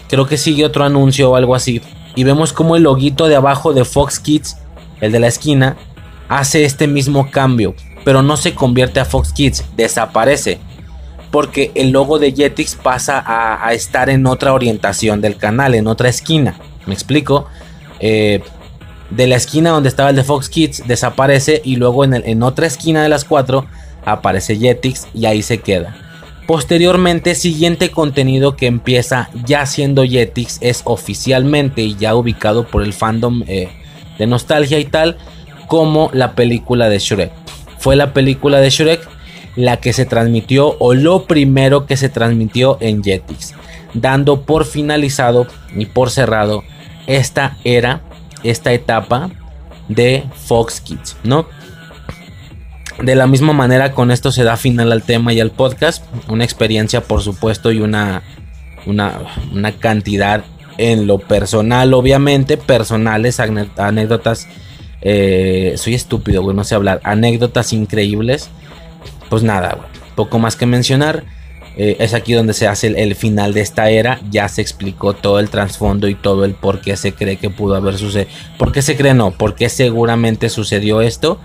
creo 0.09 0.27
que 0.27 0.37
sigue 0.37 0.65
otro 0.65 0.85
anuncio 0.85 1.33
o 1.33 1.37
algo 1.37 1.57
así. 1.57 1.83
Y 2.15 2.23
vemos 2.23 2.53
como 2.53 2.77
el 2.77 2.85
loguito 2.85 3.27
de 3.27 3.35
abajo 3.35 3.75
de 3.75 3.85
Fox 3.85 4.21
Kids, 4.21 4.57
el 5.01 5.11
de 5.11 5.19
la 5.19 5.27
esquina, 5.27 5.77
hace 6.29 6.65
este 6.65 6.87
mismo 6.87 7.31
cambio. 7.33 7.75
Pero 8.05 8.23
no 8.23 8.37
se 8.37 8.55
convierte 8.55 9.01
a 9.01 9.05
Fox 9.05 9.33
Kids, 9.33 9.65
desaparece. 9.77 10.61
Porque 11.35 11.73
el 11.75 11.91
logo 11.91 12.21
de 12.21 12.31
Jetix 12.31 12.77
pasa 12.77 13.21
a, 13.27 13.73
estar 13.73 14.09
en 14.09 14.25
otra 14.25 14.53
orientación 14.53 15.21
del 15.21 15.37
canal, 15.37 15.75
en 15.75 15.89
otra 15.89 16.09
esquina. 16.09 16.61
¿Me 16.87 16.95
explico? 16.95 17.49
Eh, 17.99 18.41
de 19.11 19.27
la 19.27 19.35
esquina 19.35 19.71
donde 19.71 19.89
estaba 19.89 20.11
el 20.11 20.15
de 20.15 20.23
Fox 20.23 20.49
Kids 20.49 20.85
desaparece 20.87 21.61
y 21.65 21.75
luego 21.75 22.05
en, 22.05 22.43
otra 22.45 22.69
esquina 22.69 23.03
de 23.03 23.09
las 23.09 23.25
cuatro 23.25 23.67
aparece 24.05 24.57
Jetix 24.57 25.09
y 25.13 25.27
ahí 25.27 25.43
se 25.43 25.59
queda. 25.59 25.97
Posteriormente, 26.47 27.35
siguiente 27.35 27.91
contenido 27.91 28.55
que 28.55 28.67
empieza 28.67 29.29
ya 29.45 29.67
siendo 29.67 30.05
Jetix 30.05 30.59
es 30.61 30.83
oficialmente 30.85 31.83
y 31.83 31.97
ya 31.97 32.15
ubicado 32.15 32.65
por 32.65 32.85
el 32.85 32.93
fandom 32.93 33.43
eh, 33.49 33.71
de 34.19 34.27
nostalgia 34.29 34.79
y 34.79 34.85
tal, 34.85 35.17
como 35.67 36.11
la 36.13 36.37
película 36.37 36.89
de 36.89 37.01
Shrek. 37.01 37.33
Fue 37.81 37.97
la 37.97 38.13
película 38.13 38.61
de 38.61 38.71
Shrek 38.71 39.14
la 39.57 39.79
que 39.79 39.93
se 39.93 40.05
transmitió 40.05 40.77
o 40.79 40.95
lo 40.95 41.27
primero 41.27 41.87
que 41.87 41.97
se 41.97 42.09
transmitió 42.09 42.79
en 42.81 43.03
Jetix, 43.03 43.55
dando 43.95 44.43
por 44.43 44.65
finalizado 44.65 45.47
y 45.77 45.87
por 45.87 46.11
cerrado 46.11 46.65
esta 47.07 47.57
era, 47.65 48.03
esta 48.43 48.73
etapa 48.73 49.31
de 49.89 50.25
Fox 50.35 50.81
Kids, 50.81 51.17
¿no? 51.25 51.47
De 53.03 53.17
la 53.17 53.27
misma 53.27 53.53
manera 53.53 53.93
con 53.93 54.11
esto 54.11 54.31
se 54.31 54.45
da 54.45 54.57
final 54.57 54.93
al 54.93 55.03
tema 55.03 55.33
y 55.33 55.41
al 55.41 55.51
podcast. 55.51 56.05
Una 56.29 56.45
experiencia 56.45 57.03
por 57.03 57.23
supuesto 57.23 57.73
y 57.73 57.81
una, 57.81 58.23
una, 58.87 59.19
una 59.53 59.73
cantidad 59.73 60.45
en 60.79 61.07
lo 61.07 61.19
personal 61.19 61.93
obviamente. 61.93 62.57
Personales, 62.57 63.41
anécdotas. 63.41 64.47
Eh, 65.01 65.75
soy 65.77 65.95
estúpido, 65.95 66.43
güey, 66.43 66.57
no 66.57 66.63
sé 66.63 66.77
hablar. 66.77 67.01
Anécdotas 67.03 67.73
increíbles. 67.73 68.49
Pues 69.35 69.43
nada, 69.43 69.77
Poco 70.15 70.39
más 70.39 70.55
que 70.55 70.65
mencionar. 70.65 71.25
Eh, 71.77 71.97
es 71.99 72.15
aquí 72.15 72.35
donde 72.35 72.53
se 72.53 72.69
hace 72.69 72.87
el, 72.87 72.95
el, 72.95 73.17
final 73.17 73.53
de 73.53 73.63
esta 73.63 73.91
era. 73.91 74.21
Ya 74.31 74.49
se 74.49 74.63
explicó 74.63 75.13
todo 75.13 75.41
el 75.41 75.51
trasfondo 75.51 76.07
y 76.07 76.15
todo 76.15 76.45
el 76.45 76.55
por 76.55 76.81
qué 76.81 76.97
se 76.97 77.15
cree 77.15 77.37
que 77.37 77.51
pudo 77.51 77.75
haber 77.75 77.99
sucedido. 77.99 78.31
¿Por 78.59 78.71
qué 78.71 78.81
se 78.81 78.97
cree 78.97 79.13
no? 79.13 79.33
¿Por 79.33 79.57
qué 79.57 79.69
seguramente 79.69 80.49
sucedió 80.51 81.01
esto? 81.01 81.41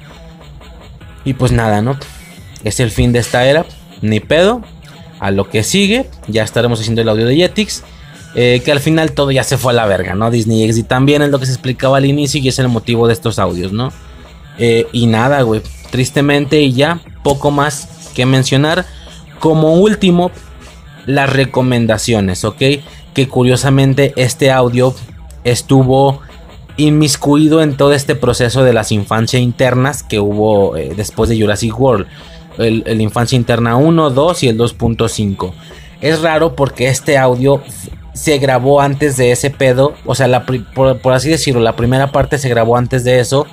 Y 1.25 1.33
pues 1.33 1.51
nada, 1.51 1.81
¿no? 1.81 1.97
Es 2.63 2.79
el 2.79 2.91
fin 2.91 3.11
de 3.11 3.17
esta 3.17 3.43
era. 3.47 3.65
Ni 4.03 4.19
pedo. 4.19 4.61
A 5.19 5.31
lo 5.31 5.49
que 5.49 5.63
sigue. 5.63 6.05
Ya 6.27 6.43
estaremos 6.43 6.79
haciendo 6.79 7.01
el 7.01 7.09
audio 7.09 7.25
de 7.25 7.37
Jetix. 7.37 7.83
Eh, 8.35 8.61
que 8.63 8.71
al 8.71 8.81
final 8.81 9.13
todo 9.13 9.31
ya 9.31 9.43
se 9.43 9.57
fue 9.57 9.71
a 9.71 9.75
la 9.75 9.87
verga, 9.87 10.13
¿no? 10.13 10.29
Disney 10.29 10.71
XD 10.71 10.85
también 10.85 11.23
es 11.23 11.31
lo 11.31 11.39
que 11.39 11.47
se 11.47 11.53
explicaba 11.53 11.97
al 11.97 12.05
inicio 12.05 12.39
y 12.39 12.49
es 12.49 12.59
el 12.59 12.67
motivo 12.67 13.07
de 13.07 13.13
estos 13.13 13.39
audios, 13.39 13.71
¿no? 13.71 13.91
Eh, 14.59 14.85
y 14.91 15.07
nada, 15.07 15.41
güey. 15.41 15.63
Tristemente 15.91 16.61
y 16.61 16.73
ya, 16.73 16.99
poco 17.23 17.51
más 17.51 18.11
que 18.13 18.25
mencionar. 18.25 18.85
Como 19.39 19.75
último, 19.75 20.31
las 21.05 21.31
recomendaciones, 21.31 22.43
¿ok? 22.43 22.61
Que 23.13 23.27
curiosamente 23.27 24.13
este 24.15 24.51
audio 24.51 24.93
estuvo 25.43 26.21
inmiscuido 26.77 27.61
en 27.61 27.75
todo 27.75 27.93
este 27.93 28.15
proceso 28.15 28.63
de 28.63 28.73
las 28.73 28.91
infancias 28.91 29.41
internas 29.41 30.01
que 30.01 30.19
hubo 30.19 30.77
eh, 30.77 30.93
después 30.95 31.29
de 31.29 31.39
Jurassic 31.39 31.77
World. 31.77 32.07
El, 32.57 33.01
infancia 33.01 33.35
interna 33.35 33.75
1, 33.77 34.09
2 34.09 34.43
y 34.43 34.47
el 34.49 34.57
2.5. 34.57 35.53
Es 36.01 36.21
raro 36.21 36.55
porque 36.55 36.87
este 36.87 37.17
audio 37.17 37.61
se 38.13 38.37
grabó 38.37 38.81
antes 38.81 39.17
de 39.17 39.31
ese 39.31 39.49
pedo. 39.49 39.93
O 40.05 40.15
sea, 40.15 40.45
por, 40.45 41.13
así 41.13 41.29
decirlo, 41.29 41.61
la 41.61 41.75
primera 41.75 42.11
parte 42.11 42.37
se 42.37 42.49
grabó 42.49 42.75
antes 42.77 43.03
de 43.03 43.19
eso. 43.19 43.45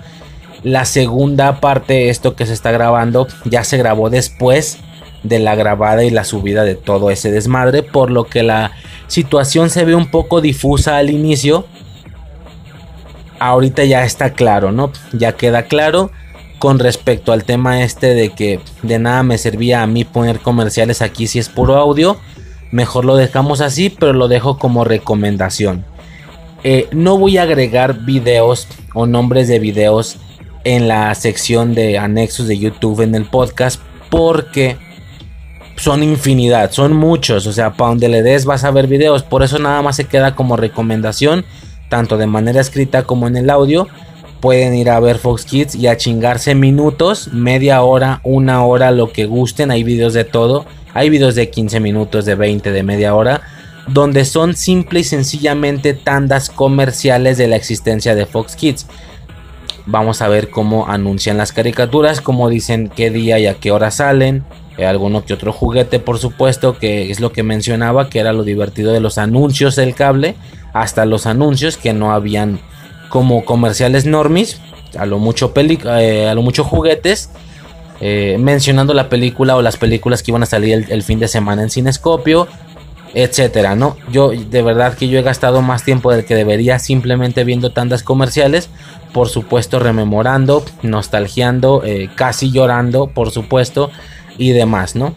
La 0.62 0.84
segunda 0.84 1.60
parte, 1.60 2.08
esto 2.08 2.34
que 2.34 2.46
se 2.46 2.52
está 2.52 2.70
grabando, 2.70 3.28
ya 3.44 3.64
se 3.64 3.76
grabó 3.76 4.10
después 4.10 4.78
de 5.22 5.38
la 5.38 5.54
grabada 5.54 6.04
y 6.04 6.10
la 6.10 6.24
subida 6.24 6.64
de 6.64 6.74
todo 6.74 7.10
ese 7.10 7.30
desmadre. 7.30 7.82
Por 7.82 8.10
lo 8.10 8.24
que 8.24 8.42
la 8.42 8.72
situación 9.06 9.70
se 9.70 9.84
ve 9.84 9.94
un 9.94 10.10
poco 10.10 10.40
difusa 10.40 10.96
al 10.96 11.10
inicio 11.10 11.66
ahorita 13.38 13.84
ya 13.84 14.04
está 14.04 14.32
claro, 14.32 14.72
¿no? 14.72 14.92
Ya 15.12 15.32
queda 15.32 15.64
claro 15.64 16.10
con 16.58 16.78
respecto 16.78 17.32
al 17.32 17.44
tema 17.44 17.82
este 17.82 18.14
de 18.14 18.30
que 18.30 18.60
de 18.82 18.98
nada 18.98 19.22
me 19.22 19.38
servía 19.38 19.82
a 19.82 19.86
mí 19.86 20.04
poner 20.04 20.40
comerciales 20.40 21.02
aquí 21.02 21.26
si 21.26 21.38
es 21.38 21.48
puro 21.48 21.76
audio. 21.76 22.16
Mejor 22.70 23.04
lo 23.04 23.16
dejamos 23.16 23.60
así, 23.60 23.90
pero 23.90 24.12
lo 24.12 24.28
dejo 24.28 24.58
como 24.58 24.84
recomendación. 24.84 25.84
Eh, 26.64 26.88
no 26.92 27.18
voy 27.18 27.38
a 27.38 27.42
agregar 27.42 28.04
videos 28.04 28.66
o 28.94 29.06
nombres 29.06 29.48
de 29.48 29.58
videos 29.58 30.16
en 30.66 30.88
la 30.88 31.14
sección 31.14 31.76
de 31.76 31.96
anexos 31.96 32.48
de 32.48 32.58
YouTube 32.58 33.00
en 33.00 33.14
el 33.14 33.24
podcast 33.24 33.80
porque 34.10 34.76
son 35.76 36.02
infinidad, 36.02 36.72
son 36.72 36.92
muchos, 36.92 37.46
o 37.46 37.52
sea, 37.52 37.74
para 37.74 37.90
donde 37.90 38.08
le 38.08 38.24
des 38.24 38.46
vas 38.46 38.64
a 38.64 38.72
ver 38.72 38.88
videos, 38.88 39.22
por 39.22 39.44
eso 39.44 39.60
nada 39.60 39.80
más 39.82 39.94
se 39.94 40.06
queda 40.06 40.34
como 40.34 40.56
recomendación, 40.56 41.44
tanto 41.88 42.16
de 42.18 42.26
manera 42.26 42.60
escrita 42.60 43.04
como 43.04 43.28
en 43.28 43.36
el 43.36 43.48
audio. 43.48 43.86
Pueden 44.40 44.74
ir 44.74 44.90
a 44.90 44.98
ver 44.98 45.18
Fox 45.18 45.44
Kids 45.44 45.76
y 45.76 45.86
a 45.86 45.96
chingarse 45.96 46.56
minutos, 46.56 47.28
media 47.32 47.82
hora, 47.82 48.20
una 48.24 48.64
hora, 48.64 48.90
lo 48.90 49.12
que 49.12 49.26
gusten. 49.26 49.70
Hay 49.70 49.82
videos 49.84 50.14
de 50.14 50.24
todo. 50.24 50.66
Hay 50.94 51.10
videos 51.10 51.36
de 51.36 51.48
15 51.48 51.78
minutos, 51.80 52.24
de 52.26 52.34
20, 52.34 52.72
de 52.72 52.82
media 52.82 53.14
hora, 53.14 53.40
donde 53.86 54.24
son 54.24 54.56
simple 54.56 55.00
y 55.00 55.04
sencillamente 55.04 55.94
tandas 55.94 56.50
comerciales 56.50 57.38
de 57.38 57.48
la 57.48 57.56
existencia 57.56 58.14
de 58.14 58.26
Fox 58.26 58.56
Kids. 58.56 58.86
Vamos 59.86 60.20
a 60.20 60.28
ver 60.28 60.50
cómo 60.50 60.88
anuncian 60.88 61.36
las 61.36 61.52
caricaturas, 61.52 62.20
cómo 62.20 62.48
dicen 62.48 62.90
qué 62.94 63.10
día 63.10 63.38
y 63.38 63.46
a 63.46 63.54
qué 63.54 63.70
hora 63.70 63.90
salen. 63.90 64.44
Eh, 64.78 64.84
alguno 64.84 65.24
que 65.24 65.32
otro 65.32 65.52
juguete, 65.52 66.00
por 66.00 66.18
supuesto, 66.18 66.76
que 66.76 67.10
es 67.10 67.20
lo 67.20 67.32
que 67.32 67.42
mencionaba, 67.42 68.10
que 68.10 68.18
era 68.18 68.32
lo 68.32 68.42
divertido 68.42 68.92
de 68.92 69.00
los 69.00 69.16
anuncios 69.16 69.76
del 69.76 69.94
cable, 69.94 70.34
hasta 70.72 71.06
los 71.06 71.26
anuncios 71.26 71.76
que 71.76 71.92
no 71.92 72.12
habían 72.12 72.60
como 73.08 73.44
comerciales 73.44 74.04
normis, 74.04 74.60
a 74.98 75.06
lo 75.06 75.18
mucho, 75.18 75.52
eh, 75.56 76.28
a 76.28 76.34
lo 76.34 76.42
mucho 76.42 76.64
juguetes, 76.64 77.30
eh, 78.00 78.36
mencionando 78.38 78.92
la 78.92 79.08
película 79.08 79.56
o 79.56 79.62
las 79.62 79.76
películas 79.76 80.22
que 80.22 80.32
iban 80.32 80.42
a 80.42 80.46
salir 80.46 80.74
el, 80.74 80.90
el 80.90 81.02
fin 81.02 81.20
de 81.20 81.28
semana 81.28 81.62
en 81.62 81.70
Cinescopio, 81.70 82.48
etcétera, 83.14 83.74
¿no? 83.76 83.96
Yo 84.12 84.30
de 84.30 84.60
verdad 84.60 84.94
que 84.94 85.08
yo 85.08 85.18
he 85.18 85.22
gastado 85.22 85.62
más 85.62 85.84
tiempo 85.84 86.12
del 86.12 86.26
que 86.26 86.34
debería 86.34 86.78
simplemente 86.78 87.44
viendo 87.44 87.70
tandas 87.70 88.02
comerciales, 88.02 88.68
por 89.16 89.30
supuesto 89.30 89.78
rememorando, 89.78 90.62
nostalgiando, 90.82 91.80
eh, 91.86 92.10
casi 92.14 92.50
llorando, 92.50 93.06
por 93.06 93.30
supuesto, 93.30 93.90
y 94.36 94.50
demás, 94.50 94.94
¿no? 94.94 95.14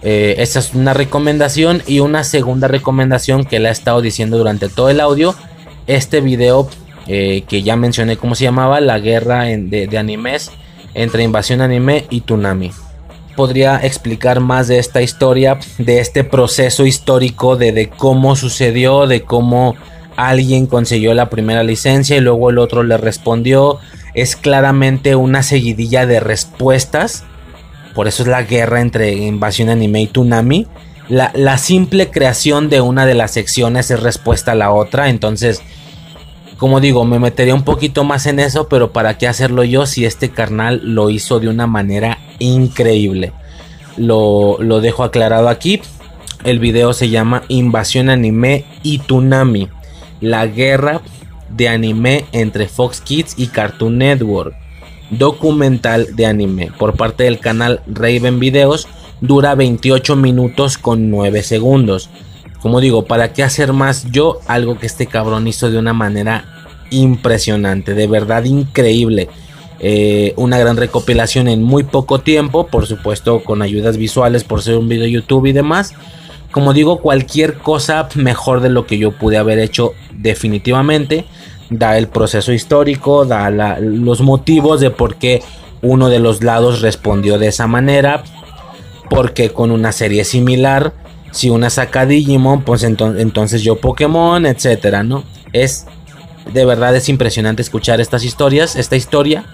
Eh, 0.00 0.36
esa 0.38 0.58
es 0.58 0.72
una 0.72 0.94
recomendación 0.94 1.82
y 1.86 2.00
una 2.00 2.24
segunda 2.24 2.66
recomendación 2.66 3.44
que 3.44 3.60
le 3.60 3.68
he 3.68 3.72
estado 3.72 4.00
diciendo 4.00 4.38
durante 4.38 4.70
todo 4.70 4.88
el 4.88 5.00
audio. 5.00 5.34
Este 5.86 6.22
video 6.22 6.70
eh, 7.08 7.44
que 7.46 7.62
ya 7.62 7.76
mencioné 7.76 8.16
cómo 8.16 8.34
se 8.34 8.44
llamaba, 8.44 8.80
la 8.80 8.98
guerra 9.00 9.42
de, 9.42 9.98
animes 9.98 10.50
entre 10.94 11.22
Invasión 11.22 11.60
Anime 11.60 12.06
y 12.08 12.22
Tsunami 12.22 12.70
podría 13.36 13.76
explicar 13.84 14.40
más 14.40 14.66
de 14.66 14.78
esta 14.78 15.02
historia, 15.02 15.58
de 15.76 16.00
este 16.00 16.24
proceso 16.24 16.86
histórico, 16.86 17.56
de, 17.56 17.72
de, 17.72 17.90
cómo 17.90 18.34
sucedió, 18.34 19.06
de 19.06 19.24
cómo 19.24 19.76
alguien 20.16 20.66
consiguió 20.66 21.14
la 21.14 21.30
primera 21.30 21.62
licencia 21.62 22.16
y 22.16 22.20
luego 22.20 22.50
el 22.50 22.58
otro 22.58 22.82
le 22.82 22.96
respondió. 22.96 23.78
Es 24.14 24.36
claramente 24.36 25.14
una 25.14 25.42
seguidilla 25.42 26.06
de 26.06 26.20
respuestas. 26.20 27.24
Por 27.94 28.08
eso 28.08 28.22
es 28.22 28.28
la 28.28 28.42
guerra 28.42 28.80
entre 28.80 29.12
Invasión 29.12 29.68
Anime 29.68 30.02
y 30.02 30.06
Tsunami. 30.06 30.66
La, 31.08 31.30
la 31.34 31.58
simple 31.58 32.10
creación 32.10 32.68
de 32.68 32.80
una 32.80 33.06
de 33.06 33.14
las 33.14 33.30
secciones 33.30 33.90
es 33.90 34.00
respuesta 34.00 34.52
a 34.52 34.56
la 34.56 34.72
otra. 34.72 35.08
Entonces, 35.08 35.62
como 36.56 36.80
digo, 36.80 37.04
me 37.04 37.18
metería 37.18 37.54
un 37.54 37.64
poquito 37.64 38.02
más 38.04 38.26
en 38.26 38.40
eso, 38.40 38.68
pero 38.68 38.90
¿para 38.90 39.18
qué 39.18 39.28
hacerlo 39.28 39.62
yo 39.64 39.84
si 39.84 40.06
este 40.06 40.30
carnal 40.30 40.80
lo 40.82 41.10
hizo 41.10 41.38
de 41.38 41.48
una 41.48 41.66
manera 41.66 42.18
increíble? 42.38 43.32
Lo, 43.98 44.56
lo 44.60 44.80
dejo 44.80 45.04
aclarado 45.04 45.48
aquí. 45.48 45.82
El 46.44 46.58
video 46.58 46.92
se 46.92 47.10
llama 47.10 47.42
Invasión 47.48 48.08
Anime 48.08 48.64
y 48.82 49.00
Tsunami. 49.00 49.68
La 50.26 50.48
guerra 50.48 51.02
de 51.50 51.68
anime 51.68 52.24
entre 52.32 52.66
Fox 52.66 53.00
Kids 53.00 53.34
y 53.36 53.46
Cartoon 53.46 53.98
Network. 53.98 54.56
Documental 55.10 56.16
de 56.16 56.26
anime 56.26 56.72
por 56.76 56.96
parte 56.96 57.22
del 57.22 57.38
canal 57.38 57.80
Raven 57.86 58.40
Videos. 58.40 58.88
Dura 59.20 59.54
28 59.54 60.16
minutos 60.16 60.78
con 60.78 61.10
9 61.10 61.44
segundos. 61.44 62.10
Como 62.60 62.80
digo, 62.80 63.04
¿para 63.04 63.32
qué 63.32 63.44
hacer 63.44 63.72
más 63.72 64.10
yo 64.10 64.40
algo 64.48 64.80
que 64.80 64.86
este 64.86 65.06
cabrón 65.06 65.46
hizo 65.46 65.70
de 65.70 65.78
una 65.78 65.92
manera 65.92 66.44
impresionante? 66.90 67.94
De 67.94 68.08
verdad 68.08 68.42
increíble. 68.42 69.28
Eh, 69.78 70.34
una 70.34 70.58
gran 70.58 70.76
recopilación 70.76 71.46
en 71.46 71.62
muy 71.62 71.84
poco 71.84 72.18
tiempo, 72.18 72.66
por 72.66 72.86
supuesto 72.86 73.44
con 73.44 73.62
ayudas 73.62 73.96
visuales 73.96 74.42
por 74.42 74.60
ser 74.60 74.76
un 74.76 74.88
video 74.88 75.06
YouTube 75.06 75.46
y 75.46 75.52
demás. 75.52 75.94
Como 76.56 76.72
digo, 76.72 77.02
cualquier 77.02 77.58
cosa 77.58 78.08
mejor 78.14 78.62
de 78.62 78.70
lo 78.70 78.86
que 78.86 78.96
yo 78.96 79.12
pude 79.12 79.36
haber 79.36 79.58
hecho 79.58 79.92
definitivamente. 80.12 81.26
Da 81.68 81.98
el 81.98 82.08
proceso 82.08 82.50
histórico, 82.50 83.26
da 83.26 83.50
los 83.78 84.22
motivos 84.22 84.80
de 84.80 84.88
por 84.88 85.16
qué 85.16 85.42
uno 85.82 86.08
de 86.08 86.18
los 86.18 86.42
lados 86.42 86.80
respondió 86.80 87.36
de 87.36 87.48
esa 87.48 87.66
manera. 87.66 88.24
Porque 89.10 89.50
con 89.50 89.70
una 89.70 89.92
serie 89.92 90.24
similar 90.24 90.94
si 91.30 91.50
una 91.50 91.68
saca 91.68 92.06
Digimon, 92.06 92.62
pues 92.62 92.84
entonces 92.84 93.60
yo 93.60 93.76
Pokémon, 93.76 94.46
etcétera, 94.46 95.02
¿no? 95.02 95.24
Es 95.52 95.84
de 96.54 96.64
verdad 96.64 96.96
es 96.96 97.10
impresionante 97.10 97.60
escuchar 97.60 98.00
estas 98.00 98.24
historias, 98.24 98.76
esta 98.76 98.96
historia 98.96 99.44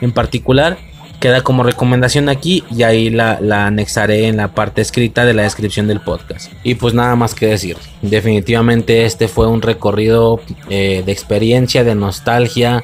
en 0.00 0.12
particular. 0.12 0.78
Queda 1.22 1.42
como 1.42 1.62
recomendación 1.62 2.28
aquí 2.28 2.64
y 2.68 2.82
ahí 2.82 3.08
la, 3.08 3.38
anexaré 3.64 4.26
en 4.26 4.38
la 4.38 4.48
parte 4.48 4.82
escrita 4.82 5.24
de 5.24 5.34
la 5.34 5.44
descripción 5.44 5.86
del 5.86 6.00
podcast. 6.00 6.50
Y 6.64 6.74
pues 6.74 6.94
nada 6.94 7.14
más 7.14 7.36
que 7.36 7.46
decir. 7.46 7.76
Definitivamente 8.02 9.04
este 9.04 9.28
fue 9.28 9.46
un 9.46 9.62
recorrido 9.62 10.40
eh, 10.68 11.04
de 11.06 11.12
experiencia, 11.12 11.84
de 11.84 11.94
nostalgia. 11.94 12.82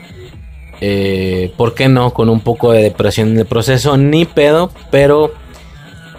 Eh, 0.80 1.52
¿Por 1.56 1.74
qué 1.74 1.88
no? 1.88 2.14
Con 2.14 2.28
un 2.28 2.38
poco 2.38 2.70
de 2.70 2.84
depresión 2.84 3.30
en 3.30 3.40
el 3.40 3.46
proceso. 3.46 3.96
Ni 3.96 4.24
pedo, 4.24 4.70
pero 4.92 5.34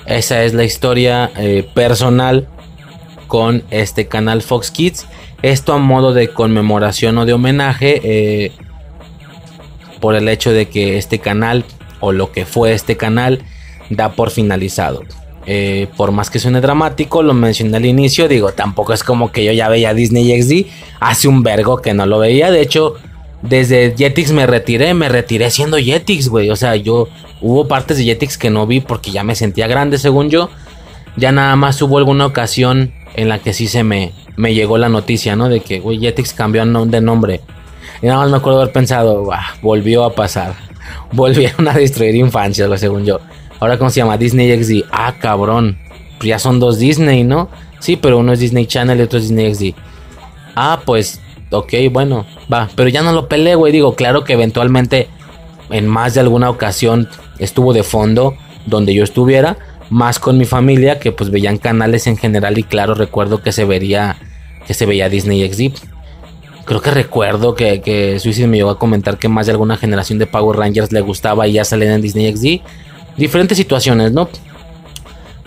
esa 0.06 0.44
es 0.44 0.54
la 0.54 0.66
historia 0.66 1.32
eh, 1.38 1.66
personal 1.74 2.50
con 3.28 3.64
este 3.70 4.10
canal 4.10 4.42
Fox 4.42 4.72
Kids. 4.72 5.08
Esto 5.42 5.72
a 5.72 5.78
modo 5.78 6.12
de 6.12 6.28
conmemoración 6.28 7.18
o 7.18 7.26
de 7.26 7.32
homenaje 7.32 8.02
eh, 8.04 8.52
por 10.02 10.16
el 10.16 10.28
hecho 10.28 10.52
de 10.52 10.68
que 10.68 10.98
este 10.98 11.20
canal 11.20 11.64
o 12.00 12.12
lo 12.12 12.32
que 12.32 12.46
fue 12.46 12.74
este 12.74 12.98
canal 12.98 13.44
da 13.90 14.14
por 14.14 14.32
finalizado. 14.32 15.04
Eh, 15.46 15.88
por 15.98 16.12
más 16.12 16.30
que 16.30 16.40
suene 16.40 16.62
dramático, 16.62 17.24
lo 17.24 17.34
mencioné 17.34 17.78
al 17.78 17.86
inicio, 17.86 18.28
digo, 18.28 18.52
tampoco 18.52 18.94
es 18.94 19.04
como 19.04 19.32
que 19.32 19.44
yo 19.44 19.52
ya 19.52 19.68
veía 19.68 19.94
Disney 19.94 20.42
XD, 20.42 20.70
hace 21.00 21.28
un 21.28 21.44
vergo 21.44 21.78
que 21.78 21.94
no 21.94 22.06
lo 22.06 22.20
veía, 22.20 22.52
de 22.52 22.62
hecho, 22.62 22.96
desde 23.42 23.96
Jetix 23.98 24.32
me 24.32 24.46
retiré, 24.46 24.94
me 24.94 25.10
retiré 25.10 25.50
siendo 25.50 25.78
Jetix, 25.78 26.28
güey. 26.28 26.50
O 26.50 26.56
sea, 26.56 26.76
yo 26.76 27.08
hubo 27.42 27.68
partes 27.68 27.98
de 27.98 28.04
Jetix 28.04 28.38
que 28.38 28.50
no 28.50 28.68
vi 28.68 28.82
porque 28.82 29.12
ya 29.12 29.24
me 29.24 29.36
sentía 29.36 29.68
grande, 29.68 29.98
según 29.98 30.30
yo. 30.30 30.50
Ya 31.16 31.32
nada 31.32 31.56
más 31.56 31.82
hubo 31.82 31.98
alguna 31.98 32.26
ocasión 32.26 32.94
en 33.16 33.30
la 33.30 33.40
que 33.40 33.54
sí 33.54 33.68
se 33.68 33.84
me, 33.84 34.12
me 34.36 34.54
llegó 34.54 34.78
la 34.78 34.90
noticia, 34.90 35.36
¿no? 35.36 35.50
De 35.50 35.62
que, 35.62 35.80
güey, 35.80 36.00
Jetix 36.00 36.34
cambió 36.34 36.66
de 36.66 37.02
nombre. 37.02 37.42
Y 38.02 38.08
nada 38.08 38.20
más 38.20 38.32
me 38.32 38.38
acuerdo 38.38 38.62
haber 38.62 38.74
pensado, 38.74 39.30
volvió 39.62 40.04
a 40.04 40.16
pasar. 40.16 40.69
Volvieron 41.12 41.68
a 41.68 41.74
destruir 41.74 42.16
infancias, 42.16 42.80
según 42.80 43.06
yo. 43.06 43.20
Ahora, 43.60 43.78
¿cómo 43.78 43.90
se 43.90 43.98
llama? 43.98 44.18
Disney 44.18 44.64
XD. 44.64 44.88
Ah, 44.92 45.16
cabrón. 45.20 45.78
Ya 46.22 46.40
son 46.40 46.60
dos 46.60 46.80
Disney, 46.80 47.24
¿no? 47.24 47.50
Sí, 47.80 47.96
pero 47.96 48.18
uno 48.18 48.34
es 48.34 48.40
Disney 48.40 48.66
Channel 48.66 49.00
y 49.00 49.04
otro 49.04 49.20
es 49.20 49.30
Disney 49.30 49.54
XD. 49.54 49.78
Ah, 50.56 50.82
pues 50.86 51.22
ok, 51.52 51.74
bueno, 51.92 52.26
va. 52.52 52.70
Pero 52.76 52.90
ya 52.90 53.02
no 53.02 53.14
lo 53.14 53.28
peleé, 53.28 53.56
güey. 53.56 53.72
Digo, 53.72 53.96
claro 53.96 54.24
que 54.24 54.34
eventualmente 54.34 55.08
en 55.70 55.88
más 55.88 56.14
de 56.14 56.22
alguna 56.22 56.50
ocasión 56.50 57.10
estuvo 57.38 57.74
de 57.74 57.84
fondo 57.84 58.36
donde 58.66 58.94
yo 58.94 59.04
estuviera. 59.04 59.58
Más 59.90 60.20
con 60.20 60.38
mi 60.38 60.46
familia 60.46 61.00
que 61.00 61.12
pues 61.12 61.32
veían 61.32 61.58
canales 61.58 62.06
en 62.08 62.18
general 62.18 62.58
y 62.58 62.64
claro 62.64 62.94
recuerdo 62.94 63.42
que 63.42 63.52
se 63.52 63.66
vería 63.66 64.18
que 64.68 64.74
se 64.76 64.86
veía 64.86 65.10
Disney 65.10 65.48
XD. 65.52 65.80
Creo 66.70 66.82
que 66.82 66.92
recuerdo 66.92 67.56
que, 67.56 67.82
que 67.82 68.20
Suicide 68.20 68.46
me 68.46 68.58
llegó 68.58 68.70
a 68.70 68.78
comentar 68.78 69.18
que 69.18 69.28
más 69.28 69.48
de 69.48 69.54
alguna 69.54 69.76
generación 69.76 70.20
de 70.20 70.28
Power 70.28 70.56
Rangers 70.56 70.92
le 70.92 71.02
gustaba 71.02 71.48
y 71.48 71.54
ya 71.54 71.66
salían 71.66 71.94
en 71.94 72.02
Disney 72.04 72.32
XD. 72.32 72.64
Diferentes 73.18 73.58
situaciones, 73.58 74.12
¿no? 74.12 74.30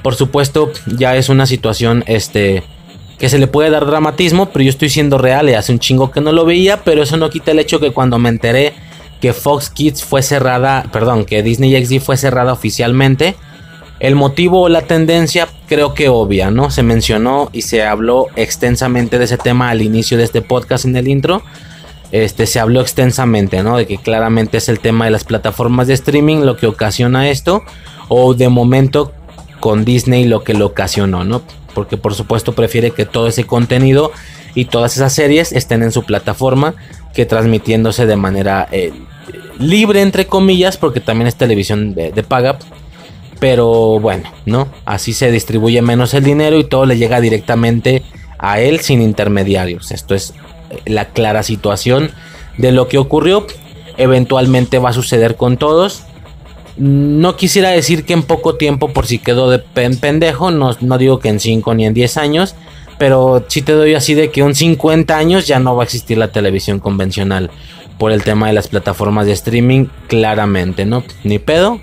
Por 0.03 0.17
supuesto, 0.17 0.73
ya 0.99 1.15
es 1.15 1.29
una 1.29 1.47
situación 1.47 2.03
este 2.09 2.65
que 3.21 3.29
se 3.29 3.39
le 3.39 3.47
puede 3.47 3.71
dar 3.71 3.87
dramatismo, 3.87 4.47
pero 4.47 4.65
yo 4.65 4.71
estoy 4.71 4.89
siendo 4.89 5.17
real 5.17 5.49
y 5.49 5.55
hace 5.55 5.71
un 5.71 5.79
chingo 5.79 6.11
que 6.11 6.21
no 6.21 6.33
lo 6.33 6.45
veía, 6.45 6.83
pero 6.83 7.05
eso 7.05 7.17
no 7.17 7.31
quita 7.31 7.53
el 7.53 7.61
hecho 7.61 7.79
que 7.79 7.93
cuando 7.93 8.19
me 8.19 8.29
enteré 8.29 8.73
que 9.21 9.33
Fox 9.33 9.71
Kids 9.71 10.03
fue 10.03 10.23
cerrada, 10.23 10.87
perdón, 10.91 11.25
que 11.25 11.45
Disney 11.45 11.87
XD 11.87 12.01
fue 12.01 12.17
cerrada 12.17 12.53
oficialmente, 12.53 13.37
el 14.03 14.15
motivo 14.15 14.63
o 14.63 14.69
la 14.69 14.83
tendencia 14.83 15.49
creo 15.67 15.95
que 15.95 16.11
obvia, 16.11 16.51
¿no? 16.51 16.71
Se 16.71 16.83
mencionó 16.83 17.49
y 17.53 17.63
se 17.63 17.83
habló 17.83 18.27
extensamente 18.37 19.19
de 19.19 19.25
ese 19.25 19.39
tema 19.39 19.71
al 19.71 19.81
inicio 19.81 20.19
de 20.19 20.25
este 20.25 20.43
podcast 20.43 20.85
en 20.85 20.97
el 20.97 21.09
intro. 21.09 21.43
Este 22.11 22.47
se 22.47 22.61
habló 22.61 22.83
extensamente, 22.83 23.63
¿no? 23.63 23.79
De 23.79 23.87
que 23.87 23.97
claramente 23.97 24.59
es 24.59 24.69
el 24.69 24.81
tema 24.81 25.07
de 25.07 25.13
las 25.13 25.25
plataformas 25.25 25.87
de 25.87 25.95
streaming 25.95 26.43
lo 26.43 26.59
que 26.59 26.67
ocasiona 26.67 27.31
esto 27.31 27.63
o 28.09 28.35
de 28.35 28.51
momento 28.51 29.13
con 29.61 29.87
Disney 29.87 30.25
lo 30.27 30.45
que 30.45 30.53
lo 30.53 30.67
ocasionó, 30.67 31.25
¿no? 31.25 31.41
porque 31.75 31.97
por 31.97 32.15
supuesto 32.15 32.53
prefiere 32.53 32.91
que 32.91 33.07
todo 33.07 33.29
ese 33.29 33.45
contenido 33.45 34.13
y 34.55 34.67
todas 34.67 34.97
esas 34.97 35.13
series 35.13 35.53
estén 35.53 35.83
en 35.83 35.93
su 35.93 36.05
plataforma 36.05 36.75
que 37.15 37.27
transmitiéndose 37.27 38.07
de 38.07 38.17
manera 38.17 38.69
eh, 38.73 38.93
libre 39.59 40.03
entre 40.03 40.27
comillas 40.27 40.77
porque 40.77 41.01
también 41.01 41.29
es 41.29 41.37
televisión 41.37 41.95
de, 41.95 42.11
paga 42.23 42.59
Pero 43.43 43.99
bueno, 43.99 44.31
¿no? 44.47 44.69
Así 44.85 45.13
se 45.13 45.33
distribuye 45.33 45.83
menos 45.83 46.15
el 46.15 46.23
dinero 46.23 46.61
y 46.61 46.65
todo 46.65 46.87
le 46.87 46.97
llega 46.97 47.21
directamente 47.21 48.05
a 48.39 48.61
él 48.61 48.79
sin 48.79 49.03
intermediarios. 49.03 49.91
Esto 49.91 50.15
es 50.15 50.33
la 50.87 51.07
clara 51.07 51.43
situación 51.43 52.13
de 52.57 52.71
lo 52.71 52.87
que 52.87 52.99
ocurrió. 52.99 53.49
Eventualmente 53.97 54.79
va 54.79 54.91
a 54.91 54.93
suceder 54.93 55.35
con 55.35 55.57
todos. 55.57 56.05
No 56.77 57.35
quisiera 57.35 57.71
decir 57.71 58.05
que 58.05 58.13
en 58.13 58.23
poco 58.23 58.55
tiempo, 58.55 58.93
por 58.93 59.09
si 59.09 59.19
quedó 59.19 59.51
de 59.51 59.59
pendejo, 59.59 60.53
no, 60.53 60.77
no 60.81 60.97
digo 60.97 61.19
que 61.19 61.29
en 61.29 61.41
5 61.41 61.75
ni 61.75 61.87
en 61.87 61.95
10 61.95 62.19
años, 62.19 62.55
pero 62.97 63.45
sí 63.49 63.63
te 63.63 63.73
doy 63.73 63.95
así 63.95 64.15
de 64.15 64.31
que 64.31 64.43
en 64.43 64.55
50 64.55 65.19
años 65.19 65.49
ya 65.49 65.59
no 65.59 65.75
va 65.75 65.83
a 65.83 65.87
existir 65.87 66.17
la 66.17 66.31
televisión 66.31 66.79
convencional 66.79 67.51
por 67.99 68.13
el 68.13 68.23
tema 68.23 68.47
de 68.47 68.53
las 68.53 68.69
plataformas 68.69 69.27
de 69.27 69.33
streaming, 69.33 69.87
claramente, 70.07 70.87
¿no? 70.87 71.03
Ni 71.25 71.41
pedo, 71.41 71.81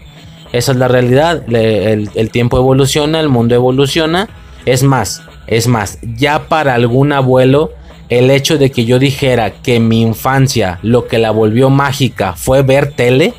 esa 0.52 0.72
es 0.72 0.78
la 0.78 0.88
realidad, 0.88 1.44
el, 1.54 2.10
el 2.14 2.30
tiempo 2.32 2.58
evoluciona, 2.58 3.20
el 3.20 3.30
mundo 3.30 3.56
evoluciona, 3.56 4.30
es 4.66 4.84
más, 4.84 5.22
es 5.48 5.68
más, 5.68 6.00
ya 6.02 6.48
para 6.48 6.74
algún 6.76 7.12
abuelo 7.12 7.72
el 8.10 8.32
hecho 8.32 8.58
de 8.58 8.72
que 8.72 8.86
yo 8.86 8.98
dijera 8.98 9.52
que 9.52 9.80
mi 9.80 10.02
infancia 10.02 10.80
lo 10.82 11.08
que 11.08 11.20
la 11.20 11.32
volvió 11.32 11.70
mágica 11.70 12.34
fue 12.34 12.64
ver 12.64 12.94
tele 12.94 13.34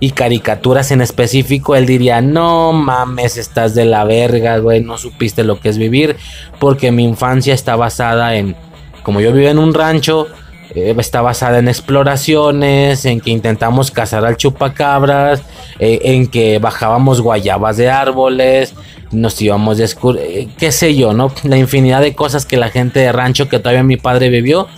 y 0.00 0.12
caricaturas 0.12 0.92
en 0.92 1.00
específico, 1.00 1.74
él 1.74 1.86
diría, 1.86 2.20
no 2.20 2.72
mames, 2.72 3.36
estás 3.36 3.74
de 3.74 3.84
la 3.84 4.04
verga, 4.04 4.58
güey, 4.58 4.80
no 4.80 4.96
supiste 4.96 5.42
lo 5.42 5.58
que 5.58 5.70
es 5.70 5.78
vivir, 5.78 6.16
porque 6.60 6.92
mi 6.92 7.02
infancia 7.02 7.52
está 7.52 7.74
basada 7.74 8.36
en, 8.36 8.54
como 9.02 9.20
yo 9.20 9.32
vivo 9.32 9.48
en 9.48 9.58
un 9.58 9.74
rancho, 9.74 10.28
eh, 10.74 10.94
está 10.98 11.22
basada 11.22 11.58
en 11.58 11.68
exploraciones, 11.68 13.04
en 13.04 13.20
que 13.20 13.30
intentamos 13.30 13.90
cazar 13.90 14.24
al 14.24 14.36
chupacabras, 14.36 15.42
eh, 15.78 16.00
en 16.04 16.26
que 16.26 16.58
bajábamos 16.58 17.20
guayabas 17.20 17.76
de 17.76 17.90
árboles, 17.90 18.74
nos 19.10 19.40
íbamos 19.40 19.78
de 19.78 19.88
eh, 20.18 20.48
qué 20.58 20.72
sé 20.72 20.94
yo, 20.94 21.12
¿no? 21.12 21.32
La 21.44 21.56
infinidad 21.56 22.02
de 22.02 22.14
cosas 22.14 22.44
que 22.44 22.56
la 22.56 22.68
gente 22.68 23.00
de 23.00 23.12
rancho 23.12 23.48
que 23.48 23.58
todavía 23.58 23.82
mi 23.82 23.96
padre 23.96 24.28
vivió, 24.28 24.68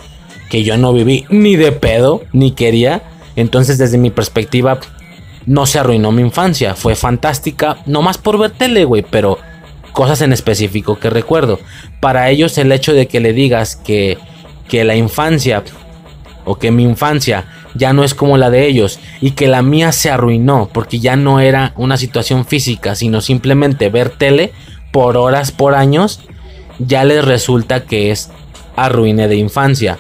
que 0.49 0.63
yo 0.63 0.77
no 0.77 0.93
viví 0.93 1.27
ni 1.29 1.57
de 1.57 1.73
pedo, 1.73 2.23
ni 2.33 2.53
quería. 2.53 3.03
Entonces, 3.37 3.79
desde 3.79 3.99
mi 3.99 4.11
perspectiva, 4.11 4.79
no 5.47 5.67
se 5.67 5.79
arruinó 5.79 6.13
mi 6.13 6.23
infancia. 6.23 6.75
Fue 6.75 6.95
fantástica, 6.95 7.79
no 7.87 8.03
más 8.03 8.19
por 8.19 8.39
ver 8.39 8.51
tele, 8.51 8.85
güey, 8.85 9.05
pero 9.09 9.39
cosas 9.93 10.23
en 10.23 10.33
específico 10.33 10.99
que 10.99 11.11
recuerdo. 11.11 11.59
Para 12.01 12.31
ellos, 12.31 12.59
el 12.59 12.73
hecho 12.73 12.93
de 12.93 13.07
que 13.07 13.21
le 13.21 13.33
digas 13.33 13.77
que, 13.77 14.19
que 14.71 14.85
la 14.85 14.97
infancia 14.97 15.63
o 16.45 16.55
que 16.55 16.71
mi 16.71 16.85
infancia 16.85 17.45
ya 17.75 17.93
no 17.93 18.05
es 18.05 18.15
como 18.15 18.39
la 18.39 18.51
de 18.51 18.67
ellos 18.67 19.01
y 19.21 19.33
que 19.33 19.49
la 19.49 19.63
mía 19.63 19.93
se 19.93 20.11
arruinó 20.11 20.71
porque 20.73 21.01
ya 21.01 21.17
no 21.17 21.41
era 21.41 21.75
una 21.77 21.97
situación 21.97 22.47
física, 22.47 22.95
sino 22.95 23.21
simplemente 23.21 23.91
ver 23.91 24.11
tele 24.11 24.53
por 24.93 25.17
horas, 25.17 25.53
por 25.53 25.75
años, 25.75 26.21
ya 26.79 27.05
les 27.05 27.25
resulta 27.25 27.85
que 27.85 28.11
es 28.11 28.31
arruine 28.77 29.29
de 29.29 29.37
infancia, 29.37 29.99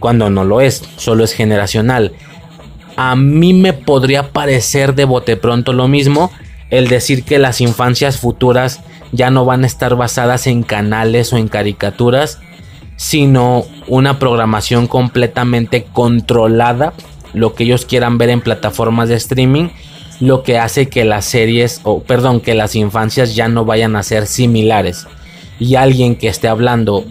cuando 0.00 0.30
no 0.30 0.44
lo 0.44 0.60
es, 0.60 0.82
solo 0.96 1.24
es 1.24 1.32
generacional. 1.32 2.12
A 2.96 3.16
mí 3.16 3.52
me 3.52 3.72
podría 3.72 4.30
parecer 4.30 4.94
de 4.94 5.04
bote 5.04 5.36
pronto 5.36 5.72
lo 5.72 5.88
mismo 5.88 6.30
el 6.70 6.88
decir 6.88 7.24
que 7.24 7.38
las 7.38 7.60
infancias 7.60 8.18
futuras 8.18 8.80
ya 9.12 9.30
no 9.30 9.44
van 9.44 9.64
a 9.64 9.66
estar 9.66 9.96
basadas 9.96 10.46
en 10.46 10.62
canales 10.62 11.32
o 11.32 11.36
en 11.36 11.48
caricaturas, 11.48 12.40
sino 12.96 13.64
una 13.86 14.18
programación 14.18 14.86
completamente 14.86 15.86
controlada, 15.92 16.92
lo 17.32 17.54
que 17.54 17.64
ellos 17.64 17.84
quieran 17.84 18.18
ver 18.18 18.30
en 18.30 18.40
plataformas 18.40 19.08
de 19.08 19.16
streaming, 19.16 19.68
lo 20.20 20.42
que 20.42 20.58
hace 20.58 20.88
que 20.88 21.04
las 21.04 21.24
series, 21.24 21.80
o 21.82 22.02
perdón, 22.02 22.40
que 22.40 22.54
las 22.54 22.76
infancias 22.76 23.34
ya 23.34 23.48
no 23.48 23.64
vayan 23.64 23.96
a 23.96 24.02
ser 24.02 24.26
similares. 24.26 25.06
Y 25.58 25.74
alguien 25.74 26.16
que 26.16 26.28
esté 26.28 26.48
hablando, 26.48 27.04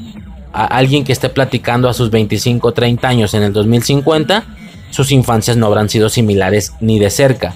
a 0.53 0.65
alguien 0.65 1.03
que 1.03 1.11
esté 1.11 1.29
platicando 1.29 1.89
a 1.89 1.93
sus 1.93 2.09
25 2.11 2.69
o 2.69 2.71
30 2.71 3.07
años 3.07 3.33
en 3.33 3.43
el 3.43 3.51
2050, 3.51 4.45
sus 4.89 5.11
infancias 5.11 5.57
no 5.57 5.65
habrán 5.65 5.89
sido 5.89 6.09
similares 6.09 6.73
ni 6.79 6.99
de 6.99 7.09
cerca. 7.09 7.55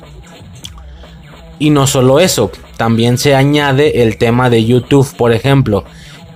Y 1.60 1.70
no 1.70 1.88
solo 1.88 2.20
eso, 2.20 2.52
también 2.76 3.18
se 3.18 3.36
añade 3.36 4.04
el 4.04 4.18
tema 4.18 4.50
de 4.50 4.66
YouTube, 4.66 5.16
por 5.16 5.32
ejemplo 5.32 5.86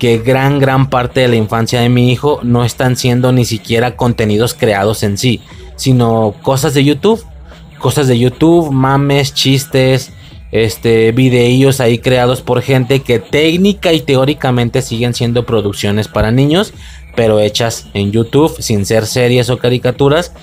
que 0.01 0.17
gran, 0.17 0.57
gran 0.57 0.89
parte 0.89 1.19
de 1.19 1.27
la 1.27 1.35
infancia 1.35 1.79
de 1.79 1.87
mi 1.87 2.11
hijo 2.11 2.39
no 2.41 2.65
están 2.65 2.95
siendo 2.95 3.31
ni 3.31 3.45
siquiera 3.45 3.95
contenidos 3.95 4.55
creados 4.55 5.03
en 5.03 5.15
sí, 5.15 5.41
sino 5.75 6.33
cosas 6.41 6.73
de 6.73 6.83
YouTube, 6.83 7.23
cosas 7.77 8.07
de 8.07 8.17
YouTube, 8.17 8.71
mames, 8.71 9.35
chistes, 9.35 10.11
este, 10.51 11.11
videillos 11.11 11.79
ahí 11.79 11.99
creados 11.99 12.41
por 12.41 12.63
gente 12.63 13.01
que 13.01 13.19
técnica 13.19 13.93
y 13.93 14.01
teóricamente 14.01 14.81
siguen 14.81 15.13
siendo 15.13 15.45
producciones 15.45 16.07
para 16.07 16.31
niños, 16.31 16.73
pero 17.15 17.39
hechas 17.39 17.85
en 17.93 18.11
YouTube 18.11 18.59
sin 18.59 18.87
ser 18.87 19.05
series 19.05 19.51
o 19.51 19.59
caricaturas. 19.59 20.33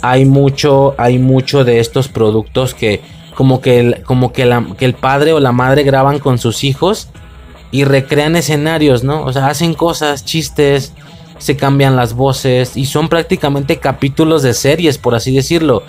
Hay 0.00 0.26
mucho, 0.26 0.94
hay 0.96 1.18
mucho 1.18 1.64
de 1.64 1.80
estos 1.80 2.06
productos 2.06 2.72
que 2.72 3.00
como 3.34 3.60
que 3.60 4.00
como 4.04 4.32
que 4.32 4.44
el 4.78 4.94
padre 4.94 5.32
o 5.32 5.40
la 5.40 5.50
madre 5.50 5.82
graban 5.82 6.20
con 6.20 6.38
sus 6.38 6.62
hijos 6.62 7.08
y 7.70 7.84
recrean 7.84 8.36
escenarios, 8.36 9.04
¿no? 9.04 9.22
O 9.24 9.32
sea, 9.32 9.48
hacen 9.48 9.74
cosas, 9.74 10.24
chistes, 10.24 10.92
se 11.38 11.56
cambian 11.56 11.96
las 11.96 12.14
voces 12.14 12.76
y 12.76 12.86
son 12.86 13.08
prácticamente 13.08 13.78
capítulos 13.78 14.42
de 14.42 14.54
series, 14.54 14.98
por 14.98 15.14
así 15.14 15.34
decirlo. 15.34 15.82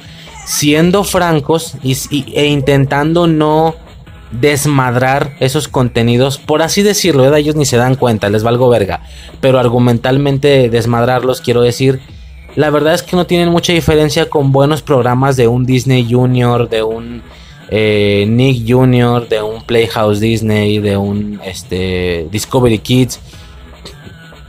Siendo 0.45 1.03
francos 1.03 1.75
y, 1.83 1.95
e 2.33 2.47
intentando 2.47 3.27
no 3.27 3.75
desmadrar 4.31 5.35
esos 5.39 5.67
contenidos, 5.67 6.37
por 6.37 6.61
así 6.61 6.83
decirlo, 6.83 7.35
ellos 7.35 7.55
ni 7.55 7.65
se 7.65 7.77
dan 7.77 7.95
cuenta, 7.95 8.29
les 8.29 8.43
valgo 8.43 8.69
verga, 8.69 9.01
pero 9.41 9.59
argumentalmente 9.59 10.69
desmadrarlos, 10.69 11.41
quiero 11.41 11.61
decir, 11.61 11.99
la 12.55 12.69
verdad 12.69 12.93
es 12.93 13.03
que 13.03 13.15
no 13.15 13.25
tienen 13.25 13.49
mucha 13.49 13.73
diferencia 13.73 14.29
con 14.29 14.51
buenos 14.51 14.81
programas 14.81 15.35
de 15.35 15.47
un 15.47 15.65
Disney 15.65 16.07
Junior, 16.09 16.69
de 16.69 16.83
un 16.83 17.23
eh, 17.71 18.25
Nick 18.27 18.67
Jr., 18.67 19.29
de 19.29 19.41
un 19.41 19.63
Playhouse 19.63 20.19
Disney, 20.19 20.79
de 20.79 20.97
un 20.97 21.39
este, 21.45 22.27
Discovery 22.31 22.79
Kids. 22.79 23.19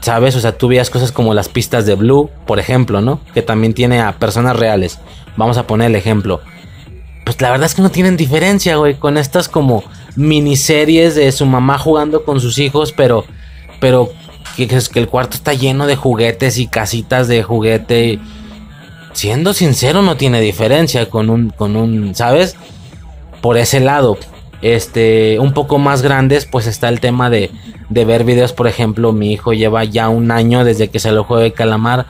¿Sabes? 0.01 0.35
O 0.35 0.39
sea, 0.39 0.57
tú 0.57 0.67
veías 0.67 0.89
cosas 0.89 1.11
como 1.11 1.35
las 1.35 1.47
pistas 1.47 1.85
de 1.85 1.93
Blue, 1.93 2.31
por 2.47 2.59
ejemplo, 2.59 3.01
¿no? 3.01 3.19
Que 3.35 3.43
también 3.43 3.75
tiene 3.75 4.01
a 4.01 4.17
personas 4.17 4.55
reales. 4.55 4.97
Vamos 5.37 5.57
a 5.57 5.67
poner 5.67 5.91
el 5.91 5.95
ejemplo. 5.95 6.41
Pues 7.23 7.39
la 7.39 7.51
verdad 7.51 7.67
es 7.67 7.75
que 7.75 7.83
no 7.83 7.91
tienen 7.91 8.17
diferencia, 8.17 8.77
güey, 8.77 8.95
con 8.95 9.17
estas 9.19 9.47
como 9.47 9.83
miniseries 10.15 11.13
de 11.13 11.31
su 11.31 11.45
mamá 11.45 11.77
jugando 11.77 12.25
con 12.25 12.39
sus 12.39 12.57
hijos, 12.57 12.91
pero, 12.91 13.25
pero 13.79 14.09
que, 14.57 14.67
que 14.67 14.99
el 14.99 15.07
cuarto 15.07 15.37
está 15.37 15.53
lleno 15.53 15.85
de 15.85 15.95
juguetes 15.95 16.57
y 16.57 16.65
casitas 16.65 17.27
de 17.27 17.43
juguete. 17.43 18.19
Siendo 19.13 19.53
sincero, 19.53 20.01
no 20.01 20.17
tiene 20.17 20.41
diferencia 20.41 21.09
con 21.09 21.29
un, 21.29 21.51
con 21.51 21.75
un, 21.75 22.15
¿sabes? 22.15 22.55
Por 23.41 23.57
ese 23.57 23.79
lado. 23.79 24.17
Este, 24.61 25.39
un 25.39 25.53
poco 25.53 25.79
más 25.79 26.03
grandes, 26.03 26.45
pues 26.45 26.67
está 26.67 26.87
el 26.89 26.99
tema 26.99 27.29
de, 27.29 27.49
de 27.89 28.05
ver 28.05 28.23
videos. 28.23 28.53
Por 28.53 28.67
ejemplo, 28.67 29.11
mi 29.11 29.33
hijo 29.33 29.53
lleva 29.53 29.83
ya 29.83 30.09
un 30.09 30.31
año 30.31 30.63
desde 30.63 30.89
que 30.89 30.99
se 30.99 31.11
lo 31.11 31.23
juego 31.23 31.41
de 31.41 31.51
calamar. 31.51 32.05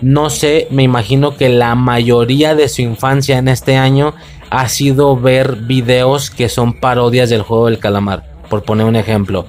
No 0.00 0.30
sé, 0.30 0.68
me 0.70 0.82
imagino 0.82 1.36
que 1.36 1.48
la 1.48 1.74
mayoría 1.74 2.54
de 2.54 2.68
su 2.68 2.82
infancia 2.82 3.38
en 3.38 3.48
este 3.48 3.76
año 3.76 4.14
ha 4.50 4.68
sido 4.68 5.16
ver 5.16 5.56
videos 5.56 6.30
que 6.30 6.48
son 6.48 6.74
parodias 6.74 7.30
del 7.30 7.42
juego 7.42 7.66
del 7.66 7.78
calamar. 7.78 8.24
Por 8.48 8.62
poner 8.62 8.86
un 8.86 8.96
ejemplo. 8.96 9.46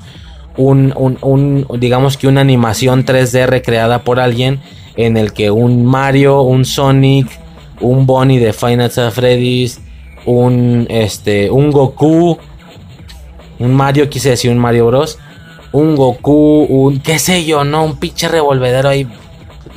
Un, 0.55 0.91
un, 0.95 1.19
un, 1.21 1.67
digamos 1.79 2.17
que 2.17 2.27
una 2.27 2.41
animación 2.41 3.05
3D 3.05 3.45
recreada 3.45 4.03
por 4.03 4.19
alguien 4.19 4.59
en 4.95 5.15
el 5.15 5.31
que 5.31 5.51
un 5.51 5.85
Mario, 5.85 6.41
un 6.41 6.65
Sonic, 6.65 7.27
un 7.79 8.07
Bonnie 8.07 8.39
de 8.39 8.53
Final 8.53 8.89
Fantasy 8.89 9.11
Freddy's, 9.11 9.81
un, 10.27 10.85
este, 10.89 11.49
un 11.49 11.71
Goku, 11.71 12.37
un 13.59 13.73
Mario, 13.73 14.09
quise 14.09 14.29
decir 14.29 14.51
un 14.51 14.59
Mario 14.59 14.87
Bros. 14.87 15.17
Un 15.71 15.95
Goku, 15.95 16.65
un 16.69 16.99
qué 16.99 17.17
sé 17.17 17.45
yo, 17.45 17.63
¿no? 17.63 17.83
Un 17.83 17.97
pinche 17.97 18.27
revolvedero 18.27 18.89
ahí 18.89 19.07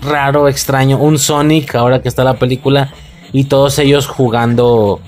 raro, 0.03 0.49
extraño. 0.49 0.99
Un 0.99 1.19
Sonic, 1.19 1.75
ahora 1.77 2.03
que 2.03 2.09
está 2.09 2.25
la 2.25 2.35
película. 2.35 2.93
Y 3.33 3.45
todos 3.45 3.79
ellos 3.79 4.07
jugando 4.07 5.01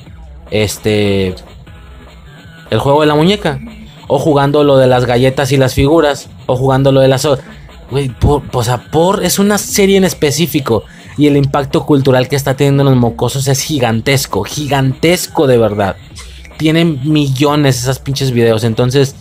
este. 0.50 1.34
El 2.70 2.78
juego 2.78 3.00
de 3.00 3.08
la 3.08 3.14
muñeca. 3.14 3.60
O 4.06 4.18
jugando 4.18 4.64
lo 4.64 4.76
de 4.76 4.86
las 4.86 5.06
galletas 5.06 5.50
y 5.50 5.56
las 5.56 5.74
figuras. 5.74 6.28
O 6.46 6.56
jugando 6.56 6.92
lo 6.92 7.00
de 7.00 7.08
las. 7.08 7.26
Güey, 7.90 8.08
por, 8.10 8.42
o 8.52 8.62
sea, 8.62 8.78
por. 8.90 9.24
Es 9.24 9.38
una 9.38 9.58
serie 9.58 9.96
en 9.96 10.04
específico 10.04 10.84
y 11.16 11.26
el 11.26 11.36
impacto 11.36 11.84
cultural 11.84 12.28
que 12.28 12.36
está 12.36 12.56
teniendo 12.56 12.82
en 12.82 12.90
los 12.90 12.96
mocosos 12.96 13.48
es 13.48 13.62
gigantesco, 13.62 14.44
gigantesco 14.44 15.46
de 15.46 15.58
verdad. 15.58 15.96
Tienen 16.56 17.00
millones 17.04 17.78
esas 17.78 17.98
pinches 17.98 18.30
videos, 18.32 18.64
entonces 18.64 19.16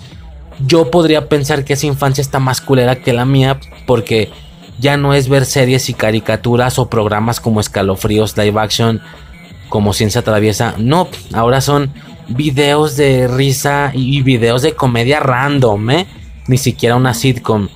yo 0.66 0.92
podría 0.92 1.28
pensar 1.28 1.66
que 1.66 1.74
esa 1.74 1.88
infancia 1.88 2.22
está 2.22 2.40
más 2.40 2.62
culera 2.62 2.98
que 2.98 3.14
la 3.14 3.26
mía 3.26 3.60
porque 3.88 4.30
ya 4.80 4.98
no 4.98 5.14
es 5.14 5.30
ver 5.30 5.46
series 5.46 5.90
y 5.90 5.94
caricaturas 5.94 6.80
o 6.80 6.90
programas 6.90 7.40
como 7.40 7.60
escalofríos, 7.60 8.36
live 8.38 8.60
action, 8.60 9.02
como 9.70 9.94
ciencia 9.94 10.24
traviesa. 10.24 10.76
No, 10.78 11.08
ahora 11.34 11.62
son 11.62 11.92
videos 12.28 12.98
de 12.98 13.28
risa 13.28 13.92
y 13.94 14.22
videos 14.22 14.62
de 14.62 14.74
comedia 14.74 15.20
random, 15.20 15.90
¿eh? 15.92 16.08
Ni 16.48 16.58
siquiera 16.58 16.96
una 16.96 17.14
sitcom. 17.14 17.70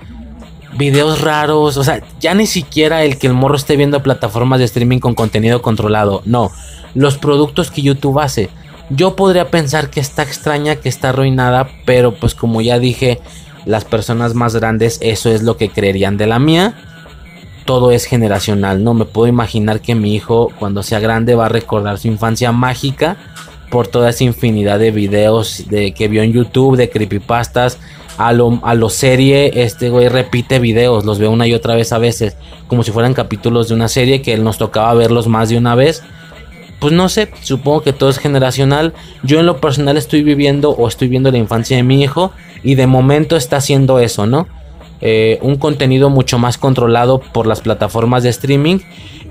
Videos 0.77 1.21
raros, 1.21 1.77
o 1.77 1.83
sea, 1.83 2.01
ya 2.19 2.33
ni 2.33 2.47
siquiera 2.47 3.03
el 3.03 3.17
que 3.17 3.27
el 3.27 3.33
morro 3.33 3.55
esté 3.55 3.77
viendo 3.77 4.03
plataformas 4.03 4.59
de 4.59 4.65
streaming 4.65 4.99
con 4.99 5.15
contenido 5.15 5.61
controlado, 5.61 6.21
no. 6.25 6.51
Los 6.93 7.17
productos 7.17 7.71
que 7.71 7.81
YouTube 7.81 8.19
hace. 8.19 8.49
Yo 8.89 9.15
podría 9.15 9.49
pensar 9.49 9.89
que 9.89 9.99
está 9.99 10.23
extraña, 10.23 10.75
que 10.75 10.89
está 10.89 11.09
arruinada, 11.09 11.69
pero 11.85 12.13
pues 12.13 12.35
como 12.35 12.61
ya 12.61 12.77
dije, 12.77 13.19
las 13.65 13.83
personas 13.83 14.33
más 14.33 14.55
grandes 14.55 14.99
eso 15.01 15.31
es 15.31 15.41
lo 15.41 15.57
que 15.57 15.69
creerían 15.69 16.17
de 16.17 16.27
la 16.27 16.39
mía. 16.39 16.75
Todo 17.65 17.91
es 17.91 18.05
generacional, 18.05 18.83
no 18.83 18.93
me 18.93 19.05
puedo 19.05 19.27
imaginar 19.27 19.81
que 19.81 19.95
mi 19.95 20.13
hijo 20.13 20.51
cuando 20.59 20.83
sea 20.83 20.99
grande 20.99 21.35
va 21.35 21.47
a 21.47 21.49
recordar 21.49 21.97
su 21.97 22.07
infancia 22.07 22.51
mágica 22.51 23.17
por 23.71 23.87
toda 23.87 24.11
esa 24.11 24.23
infinidad 24.23 24.77
de 24.77 24.91
videos 24.91 25.63
de 25.67 25.93
que 25.93 26.07
vio 26.07 26.21
en 26.21 26.31
YouTube, 26.31 26.77
de 26.77 26.89
creepypastas, 26.89 27.79
a 28.17 28.33
lo, 28.33 28.59
a 28.63 28.73
lo 28.75 28.89
serie, 28.89 29.63
este 29.63 29.89
güey 29.89 30.09
repite 30.09 30.59
videos, 30.59 31.05
los 31.05 31.19
veo 31.19 31.31
una 31.31 31.47
y 31.47 31.53
otra 31.53 31.75
vez 31.75 31.91
a 31.91 31.97
veces, 31.97 32.37
como 32.67 32.83
si 32.83 32.91
fueran 32.91 33.13
capítulos 33.13 33.67
de 33.67 33.75
una 33.75 33.87
serie 33.87 34.21
que 34.21 34.33
él 34.33 34.43
nos 34.43 34.57
tocaba 34.57 34.93
verlos 34.93 35.27
más 35.27 35.49
de 35.49 35.57
una 35.57 35.75
vez 35.75 36.03
pues 36.79 36.93
no 36.93 37.09
sé, 37.09 37.31
supongo 37.41 37.81
que 37.81 37.93
todo 37.93 38.09
es 38.09 38.19
generacional. 38.19 38.93
Yo 39.23 39.39
en 39.39 39.45
lo 39.45 39.59
personal 39.59 39.97
estoy 39.97 40.23
viviendo 40.23 40.71
o 40.71 40.87
estoy 40.87 41.07
viendo 41.07 41.31
la 41.31 41.37
infancia 41.37 41.77
de 41.77 41.83
mi 41.83 42.03
hijo 42.03 42.31
y 42.63 42.75
de 42.75 42.87
momento 42.87 43.35
está 43.35 43.57
haciendo 43.57 43.99
eso, 43.99 44.27
¿no? 44.27 44.47
Eh, 45.01 45.39
un 45.41 45.55
contenido 45.55 46.09
mucho 46.09 46.37
más 46.37 46.57
controlado 46.57 47.19
por 47.19 47.47
las 47.47 47.61
plataformas 47.61 48.23
de 48.23 48.29
streaming. 48.29 48.79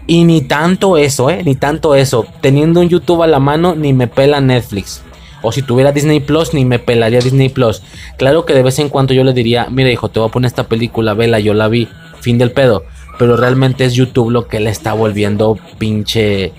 Y 0.07 0.25
ni 0.25 0.43
tanto 0.43 0.97
eso, 0.97 1.31
¿eh? 1.31 1.43
Ni 1.45 1.55
tanto 1.55 1.95
eso. 1.95 2.27
Teniendo 2.41 2.81
un 2.81 2.89
YouTube 2.89 3.23
a 3.23 3.27
la 3.27 3.39
mano, 3.39 3.75
ni 3.75 3.93
me 3.93 4.07
pela 4.07 4.41
Netflix. 4.41 5.03
O 5.45 5.53
si 5.53 5.61
tuviera 5.61 5.93
Disney 5.93 6.21
Plus, 6.21 6.55
ni 6.55 6.65
me 6.65 6.79
pelaría 6.79 7.21
Disney 7.21 7.51
Plus. 7.51 7.83
Claro 8.17 8.47
que 8.47 8.55
de 8.55 8.63
vez 8.63 8.79
en 8.79 8.89
cuando 8.89 9.13
yo 9.13 9.25
le 9.25 9.35
diría, 9.35 9.69
mira 9.71 9.91
hijo, 9.91 10.09
te 10.09 10.19
voy 10.19 10.31
a 10.31 10.33
poner 10.33 10.49
esta 10.49 10.65
película, 10.65 11.13
vela, 11.13 11.39
yo 11.39 11.53
la 11.53 11.69
vi, 11.69 11.87
fin 12.21 12.39
del 12.39 12.51
pedo. 12.51 12.85
Pero 13.19 13.37
realmente 13.37 13.85
es 13.85 13.93
YouTube 13.93 14.31
lo 14.31 14.49
que 14.49 14.59
le 14.59 14.71
está 14.71 14.95
volviendo 14.95 15.59
pinche 15.79 16.53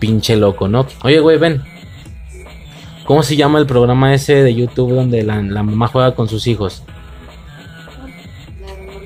pinche 0.00 0.36
loco, 0.36 0.66
¿no? 0.66 0.86
Oye, 1.04 1.20
güey, 1.20 1.38
ven. 1.38 1.62
¿Cómo 3.04 3.22
se 3.22 3.36
llama 3.36 3.60
el 3.60 3.66
programa 3.66 4.12
ese 4.14 4.42
de 4.42 4.54
YouTube 4.54 4.92
donde 4.92 5.22
la, 5.22 5.40
mamá 5.40 5.86
juega 5.86 6.16
con 6.16 6.28
sus 6.28 6.46
hijos? 6.48 6.82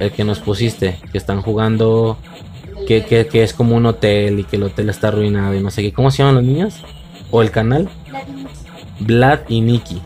El 0.01 0.11
que 0.11 0.25
nos 0.25 0.39
pusiste, 0.41 0.99
que 1.13 1.19
están 1.19 1.43
jugando, 1.43 2.17
que, 2.87 3.05
que, 3.05 3.43
es 3.43 3.53
como 3.53 3.77
un 3.77 3.85
hotel 3.85 4.41
y 4.41 4.45
que 4.45 4.57
el 4.57 4.63
hotel 4.63 4.89
está 4.89 5.09
arruinado 5.09 5.55
y 5.55 5.61
no 5.61 5.71
sé 5.71 5.83
qué. 5.83 5.93
¿Cómo 5.93 6.11
se 6.11 6.19
llaman 6.19 6.37
los 6.37 6.45
niños? 6.45 6.77
¿O 7.31 7.43
el 7.43 7.51
canal? 7.51 7.89
Vlad 9.01 9.41
y 9.49 9.61
Nicky. 9.61 10.01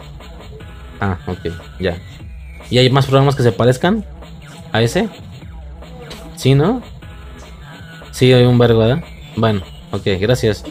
Ah, 1.00 1.18
ok, 1.26 1.52
ya. 1.80 1.96
¿Y 2.70 2.78
hay 2.78 2.90
más 2.90 3.06
programas 3.06 3.34
que 3.34 3.42
se 3.42 3.52
parezcan 3.52 4.04
a 4.72 4.82
ese? 4.82 5.08
¿Sí, 6.36 6.54
no? 6.54 6.82
Sí, 8.10 8.32
hay 8.32 8.44
un 8.44 8.58
vergo, 8.58 8.80
¿verdad? 8.80 9.02
Bueno. 9.36 9.62
Ok, 9.92 10.04
gracias. 10.18 10.64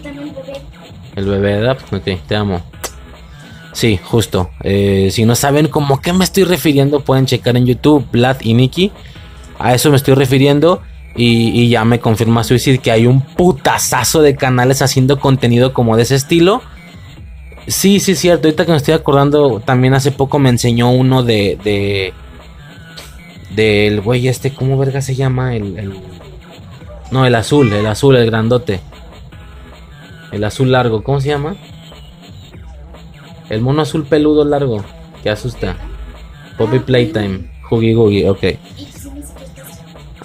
el 1.16 1.26
bebé. 1.26 1.60
El 1.60 1.70
Ok, 1.70 2.26
te 2.28 2.36
amo. 2.36 2.62
Sí, 3.72 4.00
justo. 4.04 4.50
Eh, 4.64 5.10
si 5.12 5.26
no 5.26 5.36
saben 5.36 5.68
cómo 5.68 6.02
qué 6.02 6.12
me 6.12 6.24
estoy 6.24 6.44
refiriendo, 6.44 7.02
pueden 7.02 7.26
checar 7.26 7.56
en 7.56 7.66
YouTube 7.66 8.06
Vlad 8.12 8.38
y 8.42 8.54
Nicky. 8.54 8.92
A 9.60 9.74
eso 9.76 9.92
me 9.92 9.98
estoy 9.98 10.16
refiriendo. 10.16 10.82
Y, 11.16 11.68
ya 11.70 11.84
me 11.84 12.00
confirma 12.00 12.44
Suicide 12.44 12.80
que 12.80 12.90
hay 12.90 13.06
un 13.06 13.22
putazazo 13.22 14.22
de 14.22 14.36
canales 14.36 14.82
haciendo 14.82 15.20
contenido 15.20 15.74
como 15.74 15.98
de 15.98 16.04
ese 16.04 16.16
estilo. 16.16 16.62
Sí, 17.68 18.00
sí, 18.00 18.16
cierto. 18.16 18.48
Ahorita 18.48 18.66
que 18.66 18.72
me 18.72 18.78
estoy 18.78 18.94
acordando, 18.94 19.60
también 19.60 19.94
hace 19.94 20.12
poco 20.12 20.40
me 20.40 20.50
enseñó 20.50 20.92
uno 20.92 21.24
de. 21.24 21.58
de 21.64 22.14
del 23.52 24.00
güey 24.00 24.30
este, 24.30 24.54
¿cómo 24.54 24.78
verga 24.78 25.02
se 25.02 25.14
llama? 25.14 25.58
el, 25.58 25.94
no, 27.12 27.26
el 27.26 27.36
azul, 27.36 27.72
el 27.74 27.86
azul, 27.86 28.16
el 28.16 28.26
grandote. 28.26 28.80
El 30.32 30.46
azul 30.46 30.72
largo, 30.72 31.04
¿cómo 31.04 31.20
se 31.20 31.28
llama? 31.28 31.58
El 33.50 33.60
mono 33.60 33.82
azul 33.82 34.06
peludo 34.06 34.46
largo, 34.46 34.82
que 35.22 35.30
asusta. 35.30 35.76
Poppy 36.58 36.80
Playtime, 36.80 37.52
Huggy 37.70 37.94
Googie, 37.94 38.30
ok. 38.30 38.44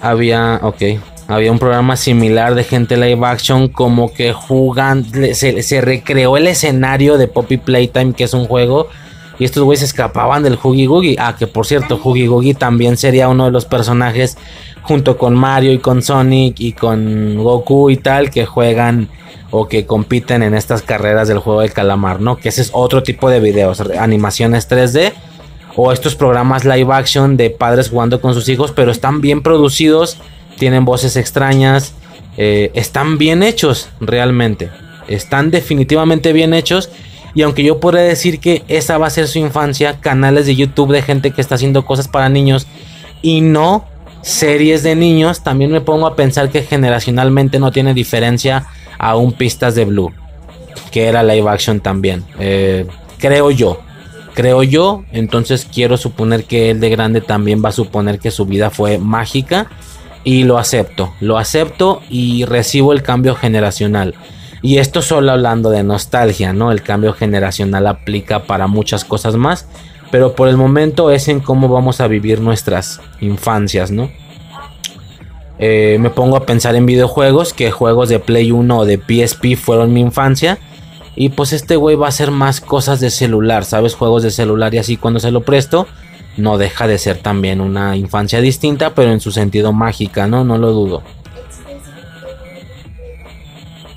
Había, 0.01 0.61
ok. 0.63 0.81
Había 1.27 1.51
un 1.51 1.59
programa 1.59 1.97
similar 1.97 2.55
de 2.55 2.63
gente 2.63 2.95
live 2.95 3.25
action, 3.25 3.67
como 3.67 4.13
que 4.13 4.31
jugan, 4.33 5.05
se, 5.33 5.61
se 5.61 5.81
recreó 5.81 6.37
el 6.37 6.47
escenario 6.47 7.17
de 7.17 7.27
Poppy 7.27 7.57
Playtime, 7.57 8.13
que 8.13 8.23
es 8.23 8.33
un 8.33 8.45
juego. 8.45 8.87
Y 9.39 9.45
estos 9.45 9.63
güeyes 9.63 9.83
escapaban 9.83 10.41
del 10.41 10.57
Huggy 10.61 10.85
Googie. 10.85 11.17
Ah, 11.19 11.35
que 11.37 11.45
por 11.45 11.67
cierto, 11.67 11.99
Huggy 12.01 12.27
Googie 12.27 12.55
también 12.55 12.97
sería 12.97 13.27
uno 13.27 13.45
de 13.45 13.51
los 13.51 13.65
personajes 13.65 14.37
junto 14.81 15.17
con 15.17 15.35
Mario 15.35 15.73
y 15.73 15.79
con 15.79 16.01
Sonic 16.01 16.59
y 16.59 16.71
con 16.71 17.35
Goku 17.43 17.89
y 17.89 17.97
tal 17.97 18.31
que 18.31 18.45
juegan 18.45 19.09
o 19.51 19.67
que 19.67 19.85
compiten 19.85 20.43
en 20.43 20.53
estas 20.53 20.81
carreras 20.81 21.27
del 21.27 21.39
juego 21.39 21.61
del 21.61 21.73
calamar, 21.73 22.21
¿no? 22.21 22.37
Que 22.37 22.49
ese 22.49 22.61
es 22.61 22.69
otro 22.73 23.03
tipo 23.03 23.29
de 23.29 23.39
videos, 23.39 23.81
animaciones 23.81 24.69
3D 24.69 25.13
o 25.75 25.91
estos 25.91 26.15
programas 26.15 26.65
live 26.65 26.91
action 26.91 27.37
de 27.37 27.49
padres 27.49 27.89
jugando 27.89 28.19
con 28.19 28.33
sus 28.33 28.49
hijos, 28.49 28.71
pero 28.71 28.91
están 28.91 29.21
bien 29.21 29.43
producidos, 29.43 30.17
tienen 30.57 30.85
voces 30.85 31.15
extrañas, 31.15 31.93
eh, 32.37 32.71
están 32.73 33.17
bien 33.17 33.43
hechos 33.43 33.89
realmente, 33.99 34.69
están 35.07 35.51
definitivamente 35.51 36.33
bien 36.33 36.53
hechos. 36.53 36.89
Y 37.33 37.43
aunque 37.43 37.63
yo 37.63 37.79
podría 37.79 38.03
decir 38.03 38.39
que 38.39 38.63
esa 38.67 38.97
va 38.97 39.07
a 39.07 39.11
ser 39.11 39.27
su 39.27 39.39
infancia, 39.39 39.99
canales 39.99 40.45
de 40.45 40.55
YouTube 40.55 40.91
de 40.91 41.01
gente 41.01 41.31
que 41.31 41.41
está 41.41 41.55
haciendo 41.55 41.85
cosas 41.85 42.07
para 42.07 42.29
niños 42.29 42.67
y 43.21 43.41
no 43.41 43.85
series 44.21 44.83
de 44.83 44.95
niños, 44.95 45.43
también 45.43 45.71
me 45.71 45.81
pongo 45.81 46.07
a 46.07 46.15
pensar 46.15 46.49
que 46.49 46.63
generacionalmente 46.63 47.59
no 47.59 47.71
tiene 47.71 47.93
diferencia 47.93 48.65
aún 48.97 49.33
Pistas 49.33 49.75
de 49.75 49.85
Blue, 49.85 50.11
que 50.91 51.05
era 51.05 51.23
live 51.23 51.49
action 51.49 51.79
también. 51.79 52.23
Eh, 52.39 52.87
creo 53.19 53.51
yo, 53.51 53.81
creo 54.33 54.63
yo, 54.63 55.03
entonces 55.11 55.67
quiero 55.71 55.97
suponer 55.97 56.45
que 56.45 56.71
él 56.71 56.79
de 56.79 56.89
grande 56.89 57.21
también 57.21 57.63
va 57.63 57.69
a 57.69 57.73
suponer 57.73 58.19
que 58.19 58.31
su 58.31 58.45
vida 58.45 58.69
fue 58.69 58.97
mágica 58.97 59.69
y 60.27 60.43
lo 60.43 60.57
acepto, 60.57 61.13
lo 61.21 61.37
acepto 61.37 62.01
y 62.09 62.43
recibo 62.43 62.91
el 62.91 63.01
cambio 63.01 63.33
generacional. 63.33 64.13
Y 64.61 64.79
esto 64.79 65.01
solo 65.01 65.31
hablando 65.31 65.69
de 65.69 65.83
nostalgia, 65.83 66.51
¿no? 66.51 66.73
El 66.73 66.83
cambio 66.83 67.13
generacional 67.13 67.87
aplica 67.87 68.43
para 68.43 68.67
muchas 68.67 69.05
cosas 69.05 69.37
más, 69.37 69.69
pero 70.11 70.35
por 70.35 70.49
el 70.49 70.57
momento 70.57 71.11
es 71.11 71.29
en 71.29 71.39
cómo 71.39 71.69
vamos 71.69 72.01
a 72.01 72.07
vivir 72.07 72.41
nuestras 72.41 72.99
infancias, 73.21 73.89
¿no? 73.89 74.11
Eh, 75.59 75.95
me 75.97 76.09
pongo 76.09 76.35
a 76.35 76.45
pensar 76.45 76.75
en 76.75 76.85
videojuegos, 76.85 77.53
que 77.53 77.71
juegos 77.71 78.09
de 78.09 78.19
Play 78.19 78.51
1 78.51 78.79
o 78.79 78.85
de 78.85 78.97
PSP 78.97 79.55
fueron 79.55 79.93
mi 79.93 80.01
infancia. 80.01 80.57
Y 81.15 81.29
pues 81.29 81.53
este 81.53 81.77
güey 81.77 81.95
va 81.95 82.07
a 82.07 82.09
hacer 82.09 82.31
más 82.31 82.59
cosas 82.59 82.99
de 82.99 83.11
celular, 83.11 83.63
¿sabes? 83.63 83.95
Juegos 83.95 84.23
de 84.23 84.31
celular 84.31 84.73
y 84.73 84.79
así 84.79 84.97
cuando 84.97 85.21
se 85.21 85.31
lo 85.31 85.43
presto. 85.43 85.87
No 86.37 86.57
deja 86.57 86.87
de 86.87 86.99
ser 86.99 87.17
también 87.17 87.61
una 87.61 87.95
infancia 87.95 88.39
distinta, 88.41 88.93
pero 88.93 89.11
en 89.11 89.19
su 89.19 89.31
sentido 89.31 89.73
mágica, 89.73 90.27
¿no? 90.27 90.43
No 90.43 90.57
lo 90.57 90.71
dudo. 90.71 91.03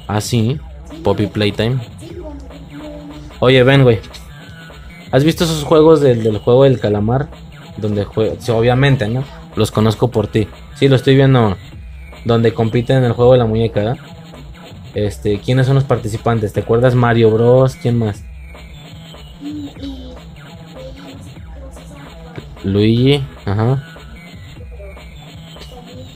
Ah, 0.08 0.20
sí. 0.20 0.58
Poppy 1.04 1.26
Playtime. 1.26 1.78
Oye, 3.40 3.62
ven, 3.62 3.82
güey. 3.82 4.00
¿Has 5.12 5.24
visto 5.24 5.44
esos 5.44 5.64
juegos 5.64 6.00
del, 6.00 6.22
del 6.22 6.38
juego 6.38 6.64
del 6.64 6.80
calamar? 6.80 7.28
Donde 7.76 8.04
juega... 8.04 8.34
obviamente, 8.54 9.06
¿no? 9.08 9.24
Los 9.56 9.70
conozco 9.70 10.08
por 10.08 10.26
ti. 10.26 10.48
Sí, 10.76 10.88
lo 10.88 10.96
estoy 10.96 11.16
viendo. 11.16 11.56
Donde 12.24 12.54
compiten 12.54 12.98
en 12.98 13.04
el 13.04 13.12
juego 13.12 13.32
de 13.32 13.38
la 13.38 13.46
muñeca. 13.46 13.96
Este, 14.94 15.38
¿quiénes 15.38 15.66
son 15.66 15.74
los 15.76 15.84
participantes? 15.84 16.52
¿Te 16.52 16.60
acuerdas 16.60 16.94
Mario 16.94 17.30
Bros? 17.30 17.76
¿Quién 17.76 17.98
más? 17.98 18.24
Luigi, 22.64 23.24
ajá. 23.44 23.82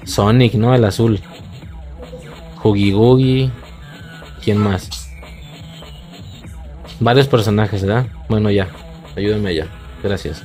Sonic, 0.05 0.55
¿no? 0.55 0.75
El 0.75 0.85
azul. 0.85 1.21
Huggy. 2.63 3.51
¿Quién 4.43 4.59
más? 4.59 4.89
Varios 7.01 7.27
personajes, 7.27 7.85
¿verdad? 7.85 8.07
Bueno, 8.29 8.51
ya. 8.51 8.69
Ayúdame 9.17 9.51
allá. 9.51 9.67
Gracias. 10.03 10.43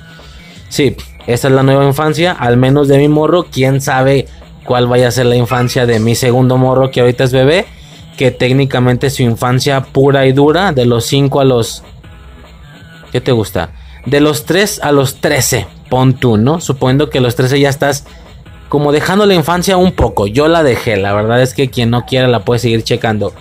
Sí, 0.69 0.95
esta 1.27 1.47
es 1.47 1.53
la 1.53 1.63
nueva 1.63 1.85
infancia, 1.85 2.31
al 2.31 2.57
menos 2.57 2.87
de 2.87 2.97
mi 2.97 3.07
morro. 3.07 3.47
Quién 3.51 3.81
sabe 3.81 4.27
cuál 4.63 4.87
vaya 4.87 5.07
a 5.07 5.11
ser 5.11 5.25
la 5.25 5.35
infancia 5.35 5.85
de 5.85 5.99
mi 5.99 6.15
segundo 6.15 6.57
morro 6.57 6.91
que 6.91 7.01
ahorita 7.01 7.25
es 7.25 7.33
bebé. 7.33 7.65
Que 8.17 8.31
técnicamente 8.31 9.09
su 9.09 9.23
infancia 9.23 9.81
pura 9.81 10.25
y 10.25 10.33
dura, 10.33 10.73
de 10.73 10.85
los 10.85 11.05
5 11.05 11.39
a 11.39 11.45
los. 11.45 11.83
¿Qué 13.11 13.21
te 13.21 13.31
gusta? 13.31 13.71
De 14.05 14.19
los 14.19 14.45
3 14.45 14.81
a 14.83 14.91
los 14.91 15.15
13, 15.15 15.67
pon 15.89 16.13
tú, 16.13 16.37
¿no? 16.37 16.61
Suponiendo 16.61 17.09
que 17.09 17.17
a 17.17 17.21
los 17.21 17.35
13 17.35 17.59
ya 17.59 17.69
estás 17.69 18.05
como 18.69 18.91
dejando 18.91 19.25
la 19.25 19.33
infancia 19.33 19.77
un 19.77 19.91
poco. 19.91 20.27
Yo 20.27 20.47
la 20.47 20.63
dejé, 20.63 20.97
la 20.97 21.13
verdad 21.13 21.41
es 21.41 21.53
que 21.53 21.69
quien 21.69 21.89
no 21.89 22.05
quiera 22.05 22.27
la 22.27 22.45
puede 22.45 22.59
seguir 22.59 22.83
checando. 22.83 23.33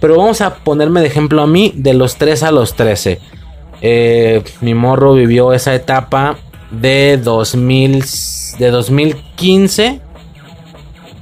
Pero 0.00 0.16
vamos 0.16 0.40
a 0.40 0.56
ponerme 0.56 1.00
de 1.00 1.06
ejemplo 1.06 1.42
a 1.42 1.46
mí 1.46 1.72
de 1.74 1.94
los 1.94 2.16
3 2.16 2.42
a 2.42 2.50
los 2.50 2.74
13. 2.74 3.18
Eh, 3.80 4.42
mi 4.60 4.74
morro 4.74 5.14
vivió 5.14 5.52
esa 5.52 5.74
etapa 5.74 6.36
de 6.70 7.18
2000, 7.22 8.04
de 8.58 8.70
2015 8.70 10.00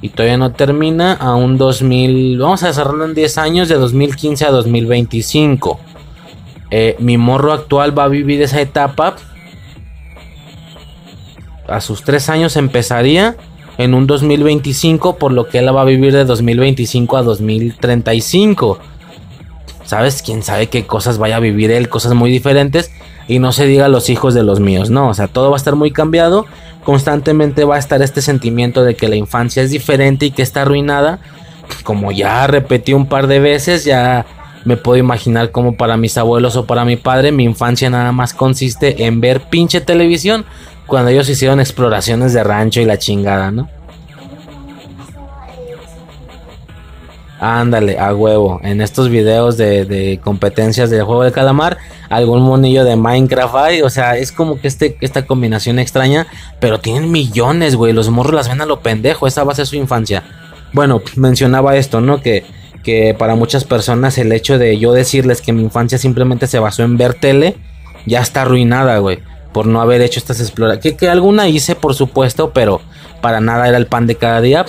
y 0.03 0.09
todavía 0.09 0.37
no 0.37 0.51
termina 0.51 1.13
a 1.13 1.35
un 1.35 1.57
2000, 1.57 2.37
vamos 2.37 2.61
a 2.63 2.67
desarrollarlo 2.67 3.05
en 3.05 3.15
10 3.15 3.37
años 3.37 3.69
de 3.69 3.75
2015 3.75 4.45
a 4.45 4.51
2025. 4.51 5.79
Eh, 6.71 6.97
mi 6.99 7.17
morro 7.17 7.53
actual 7.53 7.97
va 7.97 8.03
a 8.03 8.07
vivir 8.09 8.41
esa 8.41 8.59
etapa. 8.59 9.15
A 11.73 11.81
sus 11.81 12.03
3 12.03 12.29
años 12.29 12.55
empezaría 12.55 13.35
en 13.79 13.95
un 13.95 14.05
2025, 14.05 15.17
por 15.17 15.31
lo 15.31 15.47
que 15.49 15.57
él 15.57 15.75
va 15.75 15.81
a 15.81 15.85
vivir 15.85 16.13
de 16.13 16.23
2025 16.23 17.17
a 17.17 17.23
2035. 17.23 18.77
¿Sabes? 19.83 20.21
Quién 20.21 20.43
sabe 20.43 20.67
qué 20.67 20.85
cosas 20.85 21.17
vaya 21.17 21.37
a 21.37 21.39
vivir 21.39 21.71
él, 21.71 21.89
cosas 21.89 22.13
muy 22.13 22.29
diferentes. 22.29 22.91
Y 23.27 23.39
no 23.39 23.51
se 23.51 23.65
diga 23.65 23.87
los 23.87 24.11
hijos 24.11 24.35
de 24.35 24.43
los 24.43 24.59
míos, 24.59 24.91
no. 24.91 25.09
O 25.09 25.13
sea, 25.15 25.27
todo 25.27 25.49
va 25.49 25.55
a 25.55 25.57
estar 25.57 25.75
muy 25.75 25.91
cambiado. 25.91 26.45
Constantemente 26.83 27.63
va 27.63 27.77
a 27.77 27.79
estar 27.79 28.03
este 28.03 28.21
sentimiento 28.21 28.83
de 28.83 28.95
que 28.95 29.07
la 29.07 29.15
infancia 29.15 29.63
es 29.63 29.71
diferente 29.71 30.27
y 30.27 30.31
que 30.31 30.43
está 30.43 30.61
arruinada. 30.61 31.19
Como 31.83 32.11
ya 32.11 32.45
repetí 32.45 32.93
un 32.93 33.07
par 33.07 33.25
de 33.25 33.39
veces, 33.39 33.83
ya 33.83 34.27
me 34.63 34.77
puedo 34.77 34.97
imaginar 34.97 35.49
como 35.49 35.75
para 35.75 35.97
mis 35.97 36.19
abuelos 36.19 36.55
o 36.55 36.65
para 36.65 36.85
mi 36.85 36.97
padre, 36.97 37.31
mi 37.31 37.45
infancia 37.45 37.89
nada 37.89 38.11
más 38.11 38.33
consiste 38.33 39.05
en 39.05 39.21
ver 39.21 39.41
pinche 39.49 39.81
televisión 39.81 40.45
cuando 40.87 41.11
ellos 41.11 41.29
hicieron 41.29 41.59
exploraciones 41.59 42.33
de 42.33 42.43
rancho 42.43 42.81
y 42.81 42.85
la 42.85 42.97
chingada, 42.97 43.51
¿no? 43.51 43.69
Ándale, 47.45 47.99
a 47.99 48.15
huevo. 48.15 48.61
En 48.63 48.79
estos 48.79 49.09
videos 49.09 49.57
de, 49.57 50.17
competencias 50.23 50.89
del 50.89 51.03
juego 51.03 51.23
de 51.23 51.33
calamar, 51.33 51.77
algún 52.09 52.41
monillo 52.41 52.85
de 52.85 52.95
Minecraft 52.95 53.55
hay. 53.55 53.81
O 53.81 53.89
sea, 53.89 54.15
es 54.17 54.31
como 54.31 54.61
que 54.61 54.69
este, 54.69 54.97
esta 55.01 55.25
combinación 55.25 55.77
extraña. 55.77 56.25
Pero 56.61 56.79
tienen 56.79 57.11
millones, 57.11 57.75
güey. 57.75 57.91
Los 57.91 58.09
morros 58.09 58.33
las 58.33 58.47
ven 58.47 58.61
a 58.61 58.65
lo 58.65 58.79
pendejo. 58.79 59.27
Esa 59.27 59.43
va 59.43 59.51
a 59.51 59.55
ser 59.55 59.67
su 59.67 59.75
infancia. 59.75 60.23
Bueno, 60.71 61.01
mencionaba 61.17 61.75
esto, 61.75 61.99
¿no? 61.99 62.21
Que, 62.21 62.45
que 62.81 63.13
para 63.13 63.35
muchas 63.35 63.65
personas 63.65 64.17
el 64.17 64.31
hecho 64.31 64.57
de 64.57 64.77
yo 64.79 64.93
decirles 64.93 65.41
que 65.41 65.51
mi 65.51 65.63
infancia 65.63 65.97
simplemente 65.97 66.47
se 66.47 66.59
basó 66.59 66.83
en 66.83 66.95
ver 66.95 67.13
tele, 67.13 67.57
ya 68.05 68.21
está 68.21 68.43
arruinada, 68.43 68.99
güey. 68.99 69.19
Por 69.53 69.67
no 69.67 69.81
haber 69.81 70.01
hecho 70.01 70.19
estas 70.19 70.39
exploraciones. 70.39 70.83
Que, 70.83 70.97
que 70.97 71.09
alguna 71.09 71.47
hice, 71.47 71.75
por 71.75 71.93
supuesto, 71.93 72.51
pero 72.51 72.81
para 73.21 73.39
nada 73.39 73.67
era 73.67 73.77
el 73.77 73.87
pan 73.87 74.07
de 74.07 74.15
cada 74.15 74.41
día 74.41 74.65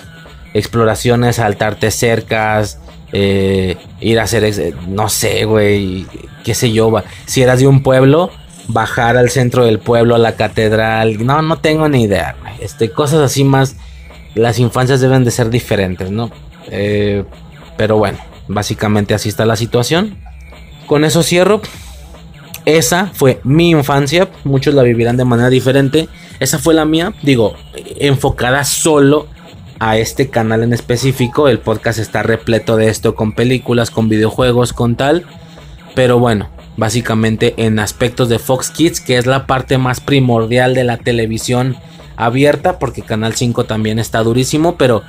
exploraciones, 0.55 1.37
saltarte 1.37 1.91
cercas, 1.91 2.79
eh, 3.13 3.77
ir 4.01 4.19
a 4.21 4.23
hacer, 4.23 4.75
no 4.89 5.09
sé, 5.09 5.45
güey, 5.45 6.07
qué 6.45 6.55
sé 6.55 6.73
yo, 6.73 7.03
si 7.27 7.43
eras 7.43 7.59
de 7.59 7.67
un 7.67 7.83
pueblo, 7.83 8.31
bajar 8.69 9.17
al 9.17 9.31
centro 9.31 9.67
del 9.67 9.81
pueblo, 9.81 10.15
a 10.15 10.19
la 10.19 10.37
catedral, 10.37 11.27
no, 11.27 11.43
no 11.43 11.59
tengo 11.59 11.89
ni 11.89 12.05
idea, 12.05 12.37
güey. 12.41 12.55
Este, 12.61 12.91
cosas 12.91 13.21
así 13.21 13.45
más, 13.45 13.77
las 14.35 14.59
infancias 14.59 15.01
deben 15.01 15.25
de 15.25 15.33
ser 15.33 15.51
diferentes, 15.51 16.11
¿no? 16.11 16.31
Eh, 16.69 17.25
pero 17.77 17.99
bueno, 17.99 18.19
básicamente 18.47 19.13
así 19.13 19.29
está 19.29 19.45
la 19.45 19.57
situación. 19.57 20.19
Con 20.87 21.05
eso 21.05 21.23
cierro. 21.23 21.61
Esa 22.65 23.11
fue 23.13 23.41
mi 23.45 23.71
infancia, 23.71 24.29
muchos 24.45 24.75
la 24.75 24.83
vivirán 24.83 25.17
de 25.17 25.25
manera 25.25 25.51
diferente. 25.51 26.09
Esa 26.41 26.59
fue 26.59 26.75
la 26.75 26.85
mía, 26.85 27.13
digo, 27.23 27.55
enfocada 27.99 28.65
solo 28.65 29.27
a 29.79 29.99
este 29.99 30.31
canal 30.31 30.63
en 30.63 30.73
específico. 30.73 31.49
El 31.49 31.59
podcast 31.59 31.99
está 31.99 32.23
repleto 32.23 32.77
de 32.77 32.89
esto 32.89 33.15
con 33.15 33.33
películas, 33.33 33.91
con 33.91 34.09
videojuegos, 34.09 34.73
con 34.73 34.97
tal. 34.97 35.27
Pero 35.95 36.19
bueno, 36.19 36.49
básicamente 36.77 37.55
en 37.59 37.79
aspectos 37.79 38.29
de 38.29 38.39
Fox 38.39 38.71
Kids, 38.71 39.01
que 39.01 39.19
es 39.19 39.27
la 39.27 39.47
parte 39.47 39.79
más 39.79 40.01
primordial 40.01 40.75
de 40.75 40.85
la 40.85 40.97
televisión 40.97 41.77
abierta, 42.17 42.79
porque 42.79 43.03
Canal 43.03 43.35
5 43.35 43.65
también 43.65 43.99
está 43.99 44.23
durísimo, 44.23 44.77
pero 44.77 45.03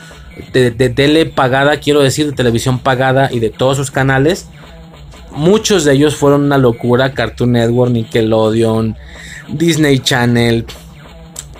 de, 0.53 0.71
tele 0.71 1.25
pagada, 1.25 1.77
quiero 1.77 2.01
decir, 2.01 2.27
de 2.27 2.33
televisión 2.33 2.79
pagada 2.79 3.29
y 3.31 3.39
de 3.39 3.49
todos 3.49 3.77
sus 3.77 3.91
canales, 3.91 4.47
muchos 5.35 5.83
de 5.83 5.93
ellos 5.93 6.15
fueron 6.15 6.43
una 6.43 6.57
locura, 6.57 7.13
Cartoon 7.13 7.53
Network, 7.53 7.91
Nickelodeon, 7.91 8.95
Disney 9.49 9.99
Channel, 9.99 10.65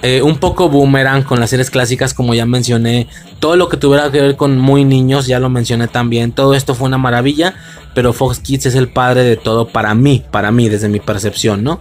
eh, 0.02 0.22
un 0.22 0.38
poco 0.38 0.70
boomerang 0.70 1.24
con 1.24 1.40
las 1.40 1.50
series 1.50 1.72
clásicas, 1.72 2.14
como 2.14 2.34
ya 2.34 2.46
mencioné. 2.46 3.08
Todo 3.40 3.56
lo 3.56 3.70
que 3.70 3.78
tuviera 3.78 4.12
que 4.12 4.22
ver 4.22 4.36
con 4.36 4.60
muy 4.60 4.86
niños, 4.86 5.26
ya 5.26 5.40
lo 5.40 5.50
mencioné 5.50 5.88
también. 5.88 6.32
Todo 6.32 6.54
esto 6.54 6.76
fue 6.76 6.88
una 6.88 6.98
maravilla. 7.00 7.56
Pero 7.96 8.14
Fox 8.14 8.40
Kids 8.40 8.68
es 8.68 8.76
el 8.76 8.90
padre 8.90 9.24
de 9.24 9.38
todo 9.38 9.70
para 9.70 9.96
mí, 9.96 10.24
para 10.30 10.52
mí, 10.52 10.70
desde 10.70 10.90
mi 10.90 11.00
percepción, 11.00 11.64
¿no? 11.64 11.80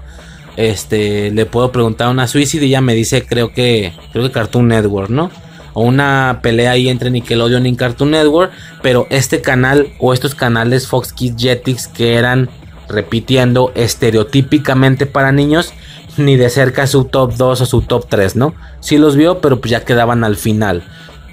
Este, 0.56 1.32
le 1.32 1.44
puedo 1.44 1.72
preguntar 1.72 2.06
a 2.06 2.10
una 2.10 2.28
Suicide 2.28 2.64
y 2.64 2.70
ya 2.70 2.80
me 2.80 2.94
dice, 2.94 3.26
creo 3.26 3.52
que, 3.52 3.92
creo 4.12 4.24
que 4.24 4.30
Cartoon 4.30 4.68
Network, 4.68 5.10
¿no? 5.10 5.30
O 5.74 5.82
una 5.82 6.40
pelea 6.42 6.70
ahí 6.70 6.88
entre 6.88 7.10
Nickelodeon 7.10 7.66
y 7.66 7.76
Cartoon 7.76 8.12
Network. 8.12 8.52
Pero 8.82 9.06
este 9.10 9.42
canal 9.42 9.88
o 9.98 10.14
estos 10.14 10.34
canales 10.34 10.88
Fox 10.88 11.12
Kids 11.12 11.36
Jetix 11.36 11.88
que 11.88 12.14
eran 12.14 12.48
repitiendo 12.88 13.72
estereotípicamente 13.74 15.06
para 15.06 15.32
niños 15.32 15.72
ni 16.16 16.36
de 16.36 16.50
cerca 16.50 16.86
su 16.86 17.04
top 17.04 17.34
2 17.34 17.60
o 17.60 17.66
su 17.66 17.82
top 17.82 18.06
3, 18.08 18.36
¿no? 18.36 18.54
Sí 18.80 18.98
los 18.98 19.16
vio, 19.16 19.40
pero 19.40 19.60
pues 19.60 19.70
ya 19.70 19.84
quedaban 19.84 20.24
al 20.24 20.36
final. 20.36 20.84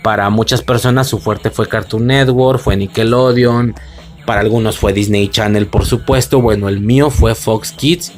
Para 0.02 0.30
muchas 0.30 0.62
personas 0.62 1.08
su 1.08 1.20
fuerte 1.20 1.52
fue 1.52 1.68
Cartoon 1.68 2.08
Network, 2.08 2.60
fue 2.60 2.76
Nickelodeon, 2.76 3.76
para 4.26 4.42
algunos 4.42 4.78
fue 4.78 4.94
Disney 4.94 5.28
Channel, 5.28 5.68
por 5.68 5.86
supuesto. 5.86 6.42
Bueno, 6.42 6.70
el 6.70 6.80
mío 6.80 7.10
fue 7.10 7.36
Fox 7.36 7.72
Kids 7.72 8.12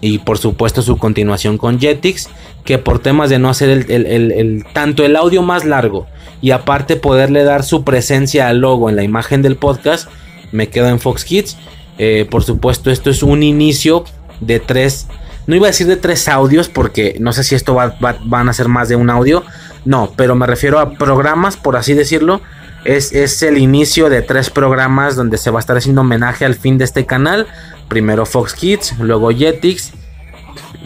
y 0.00 0.18
por 0.18 0.38
supuesto 0.38 0.82
su 0.82 0.96
continuación 0.96 1.58
con 1.58 1.78
Jetix, 1.78 2.28
que 2.64 2.78
por 2.78 2.98
temas 2.98 3.30
de 3.30 3.38
no 3.38 3.48
hacer 3.48 3.86
el, 3.88 4.64
tanto 4.72 5.04
el 5.04 5.16
audio 5.16 5.42
más 5.42 5.64
largo 5.64 6.06
y 6.42 6.50
aparte 6.50 6.96
poderle 6.96 7.44
dar 7.44 7.64
su 7.64 7.84
presencia 7.84 8.48
al 8.48 8.58
logo 8.58 8.90
en 8.90 8.96
la 8.96 9.02
imagen 9.02 9.42
del 9.42 9.56
podcast, 9.56 10.08
me 10.52 10.68
quedo 10.68 10.88
en 10.88 11.00
Fox 11.00 11.24
Kids. 11.24 11.56
Eh, 11.98 12.26
por 12.30 12.44
supuesto, 12.44 12.90
esto 12.90 13.08
es 13.08 13.22
un 13.22 13.42
inicio 13.42 14.04
de 14.40 14.60
tres 14.60 15.06
no 15.46 15.54
iba 15.54 15.66
a 15.66 15.70
decir 15.70 15.86
de 15.86 15.96
tres 15.96 16.28
audios 16.28 16.68
porque 16.68 17.16
no 17.20 17.32
sé 17.32 17.44
si 17.44 17.54
esto 17.54 17.74
va, 17.74 17.96
van 18.00 18.48
a 18.48 18.52
ser 18.52 18.68
más 18.68 18.88
de 18.88 18.96
un 18.96 19.10
audio. 19.10 19.44
No, 19.84 20.12
pero 20.16 20.34
me 20.34 20.46
refiero 20.46 20.80
a 20.80 20.94
programas, 20.94 21.56
por 21.56 21.76
así 21.76 21.94
decirlo. 21.94 22.40
Es, 22.84 23.12
es, 23.12 23.42
el 23.42 23.58
inicio 23.58 24.08
de 24.08 24.22
tres 24.22 24.50
programas 24.50 25.16
donde 25.16 25.38
se 25.38 25.50
va 25.50 25.58
a 25.58 25.60
estar 25.60 25.76
haciendo 25.76 26.02
homenaje 26.02 26.44
al 26.44 26.54
fin 26.54 26.78
de 26.78 26.84
este 26.84 27.06
canal. 27.06 27.46
Primero 27.88 28.26
Fox 28.26 28.54
Kids, 28.54 28.98
luego 28.98 29.30
Jetix. 29.30 29.92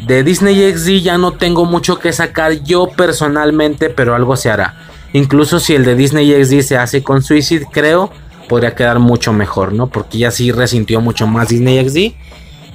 De 0.07 0.25
Disney 0.25 0.73
XD 0.73 1.03
ya 1.03 1.19
no 1.19 1.33
tengo 1.33 1.65
mucho 1.65 1.99
que 1.99 2.13
sacar 2.13 2.63
yo 2.63 2.89
personalmente, 2.89 3.91
pero 3.91 4.15
algo 4.15 4.37
se 4.37 4.51
hará. 4.51 4.77
Incluso 5.13 5.61
si 5.61 5.75
el 5.75 5.85
de 5.85 5.95
Disney 5.95 6.33
XD 6.45 6.61
se 6.61 6.77
hace 6.77 7.03
con 7.03 7.23
Suicide, 7.23 7.67
creo, 7.71 8.11
podría 8.49 8.75
quedar 8.75 8.99
mucho 8.99 9.33
mejor, 9.33 9.73
¿no? 9.73 9.89
Porque 9.89 10.19
ya 10.19 10.31
sí 10.31 10.53
resintió 10.53 11.01
mucho 11.01 11.27
más 11.27 11.49
Disney 11.49 11.89
XD. 11.89 12.15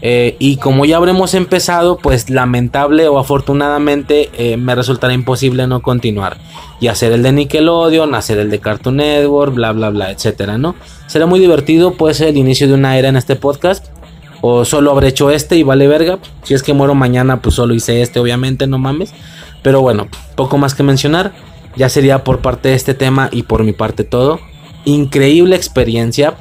Eh, 0.02 0.36
y 0.40 0.58
como 0.58 0.86
ya 0.86 0.98
habremos 0.98 1.34
empezado, 1.34 1.98
pues 1.98 2.30
lamentable 2.30 3.08
o 3.08 3.18
afortunadamente 3.18 4.30
eh, 4.38 4.58
me 4.58 4.76
resultará 4.76 5.14
imposible 5.14 5.66
no 5.68 5.82
continuar. 5.82 6.38
Y 6.80 6.88
hacer 6.88 7.12
el 7.14 7.24
de 7.24 7.32
Nickelodeon, 7.32 8.14
hacer 8.14 8.38
el 8.38 8.52
de 8.52 8.60
Cartoon 8.60 8.98
Network, 8.98 9.54
bla, 9.54 9.72
bla, 9.72 9.90
bla, 9.90 10.12
etcétera, 10.12 10.58
¿no? 10.58 10.76
Será 11.08 11.26
muy 11.26 11.40
divertido, 11.40 11.94
puede 11.94 12.14
ser 12.14 12.28
el 12.28 12.38
inicio 12.38 12.68
de 12.68 12.74
una 12.74 12.98
era 12.98 13.10
en 13.10 13.16
este 13.16 13.36
podcast. 13.36 13.88
O 14.48 14.64
solo 14.64 14.92
habré 14.92 15.08
hecho 15.08 15.32
este 15.32 15.56
y 15.56 15.64
vale 15.64 15.88
verga. 15.88 16.20
Si 16.44 16.54
es 16.54 16.62
que 16.62 16.74
muero 16.74 16.94
mañana, 16.94 17.42
pues 17.42 17.56
solo 17.56 17.74
hice 17.74 18.04
este, 18.04 18.20
obviamente, 18.20 18.68
no 18.68 18.78
mames. 18.78 19.12
Pero 19.64 19.82
bueno, 19.82 20.08
poco 20.36 20.60
más 20.60 20.76
que 20.76 20.84
mencionar. 20.84 21.34
Ya 21.76 21.90
sería 21.90 22.24
por 22.24 22.42
parte 22.42 22.70
de 22.70 22.76
este 22.76 22.94
tema 22.94 23.28
y 23.32 23.42
por 23.42 23.64
mi 23.64 23.74
parte 23.74 24.04
todo. 24.04 24.40
Increíble 24.86 25.56
experiencia 25.56 26.36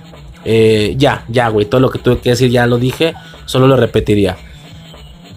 eh, 0.44 0.96
ya, 0.98 1.24
ya, 1.28 1.48
güey. 1.48 1.64
Todo 1.64 1.80
lo 1.80 1.90
que 1.90 1.98
tuve 1.98 2.18
que 2.18 2.28
decir 2.28 2.50
ya 2.50 2.66
lo 2.66 2.76
dije. 2.76 3.14
Solo 3.46 3.66
lo 3.66 3.76
repetiría. 3.78 4.36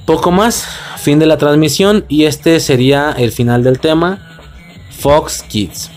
Poco 0.05 0.31
más. 0.31 0.67
Fin 0.97 1.19
de 1.19 1.25
la 1.25 1.37
transmisión. 1.37 2.03
Y 2.09 2.25
este 2.25 2.59
sería 2.59 3.15
el 3.17 3.31
final 3.31 3.63
del 3.63 3.79
tema. 3.79 4.19
Fox 4.91 5.41
Kids. 5.43 5.89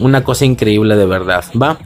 Una 0.00 0.24
cosa 0.24 0.44
increíble 0.44 0.96
de 0.96 1.06
verdad. 1.06 1.44
Va. 1.60 1.78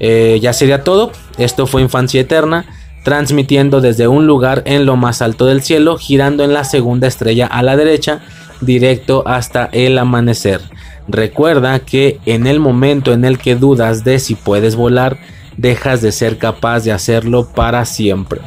Eh, 0.00 0.40
ya 0.42 0.52
sería 0.52 0.82
todo. 0.82 1.12
Esto 1.38 1.68
fue 1.68 1.80
Infancia 1.80 2.20
Eterna. 2.20 2.66
Transmitiendo 3.04 3.80
desde 3.80 4.08
un 4.08 4.26
lugar 4.26 4.64
en 4.66 4.84
lo 4.84 4.96
más 4.96 5.22
alto 5.22 5.46
del 5.46 5.62
cielo. 5.62 5.96
Girando 5.98 6.42
en 6.42 6.52
la 6.52 6.64
segunda 6.64 7.06
estrella 7.06 7.46
a 7.46 7.62
la 7.62 7.76
derecha. 7.76 8.22
Directo 8.60 9.22
hasta 9.26 9.68
el 9.72 9.96
amanecer. 9.98 10.60
Recuerda 11.06 11.78
que 11.80 12.18
en 12.26 12.46
el 12.46 12.60
momento 12.60 13.12
en 13.12 13.24
el 13.24 13.38
que 13.38 13.54
dudas 13.54 14.04
de 14.04 14.18
si 14.18 14.34
puedes 14.34 14.74
volar 14.74 15.18
dejas 15.56 16.00
de 16.00 16.12
ser 16.12 16.38
capaz 16.38 16.80
de 16.80 16.92
hacerlo 16.92 17.48
para 17.54 17.84
siempre. 17.84 18.40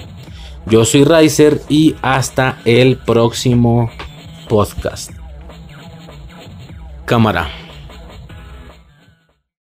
Yo 0.66 0.84
soy 0.84 1.06
Riser 1.06 1.62
y 1.70 1.96
hasta 2.02 2.58
el 2.66 2.98
próximo 2.98 3.90
podcast. 4.50 5.12
Cámara. 7.06 7.67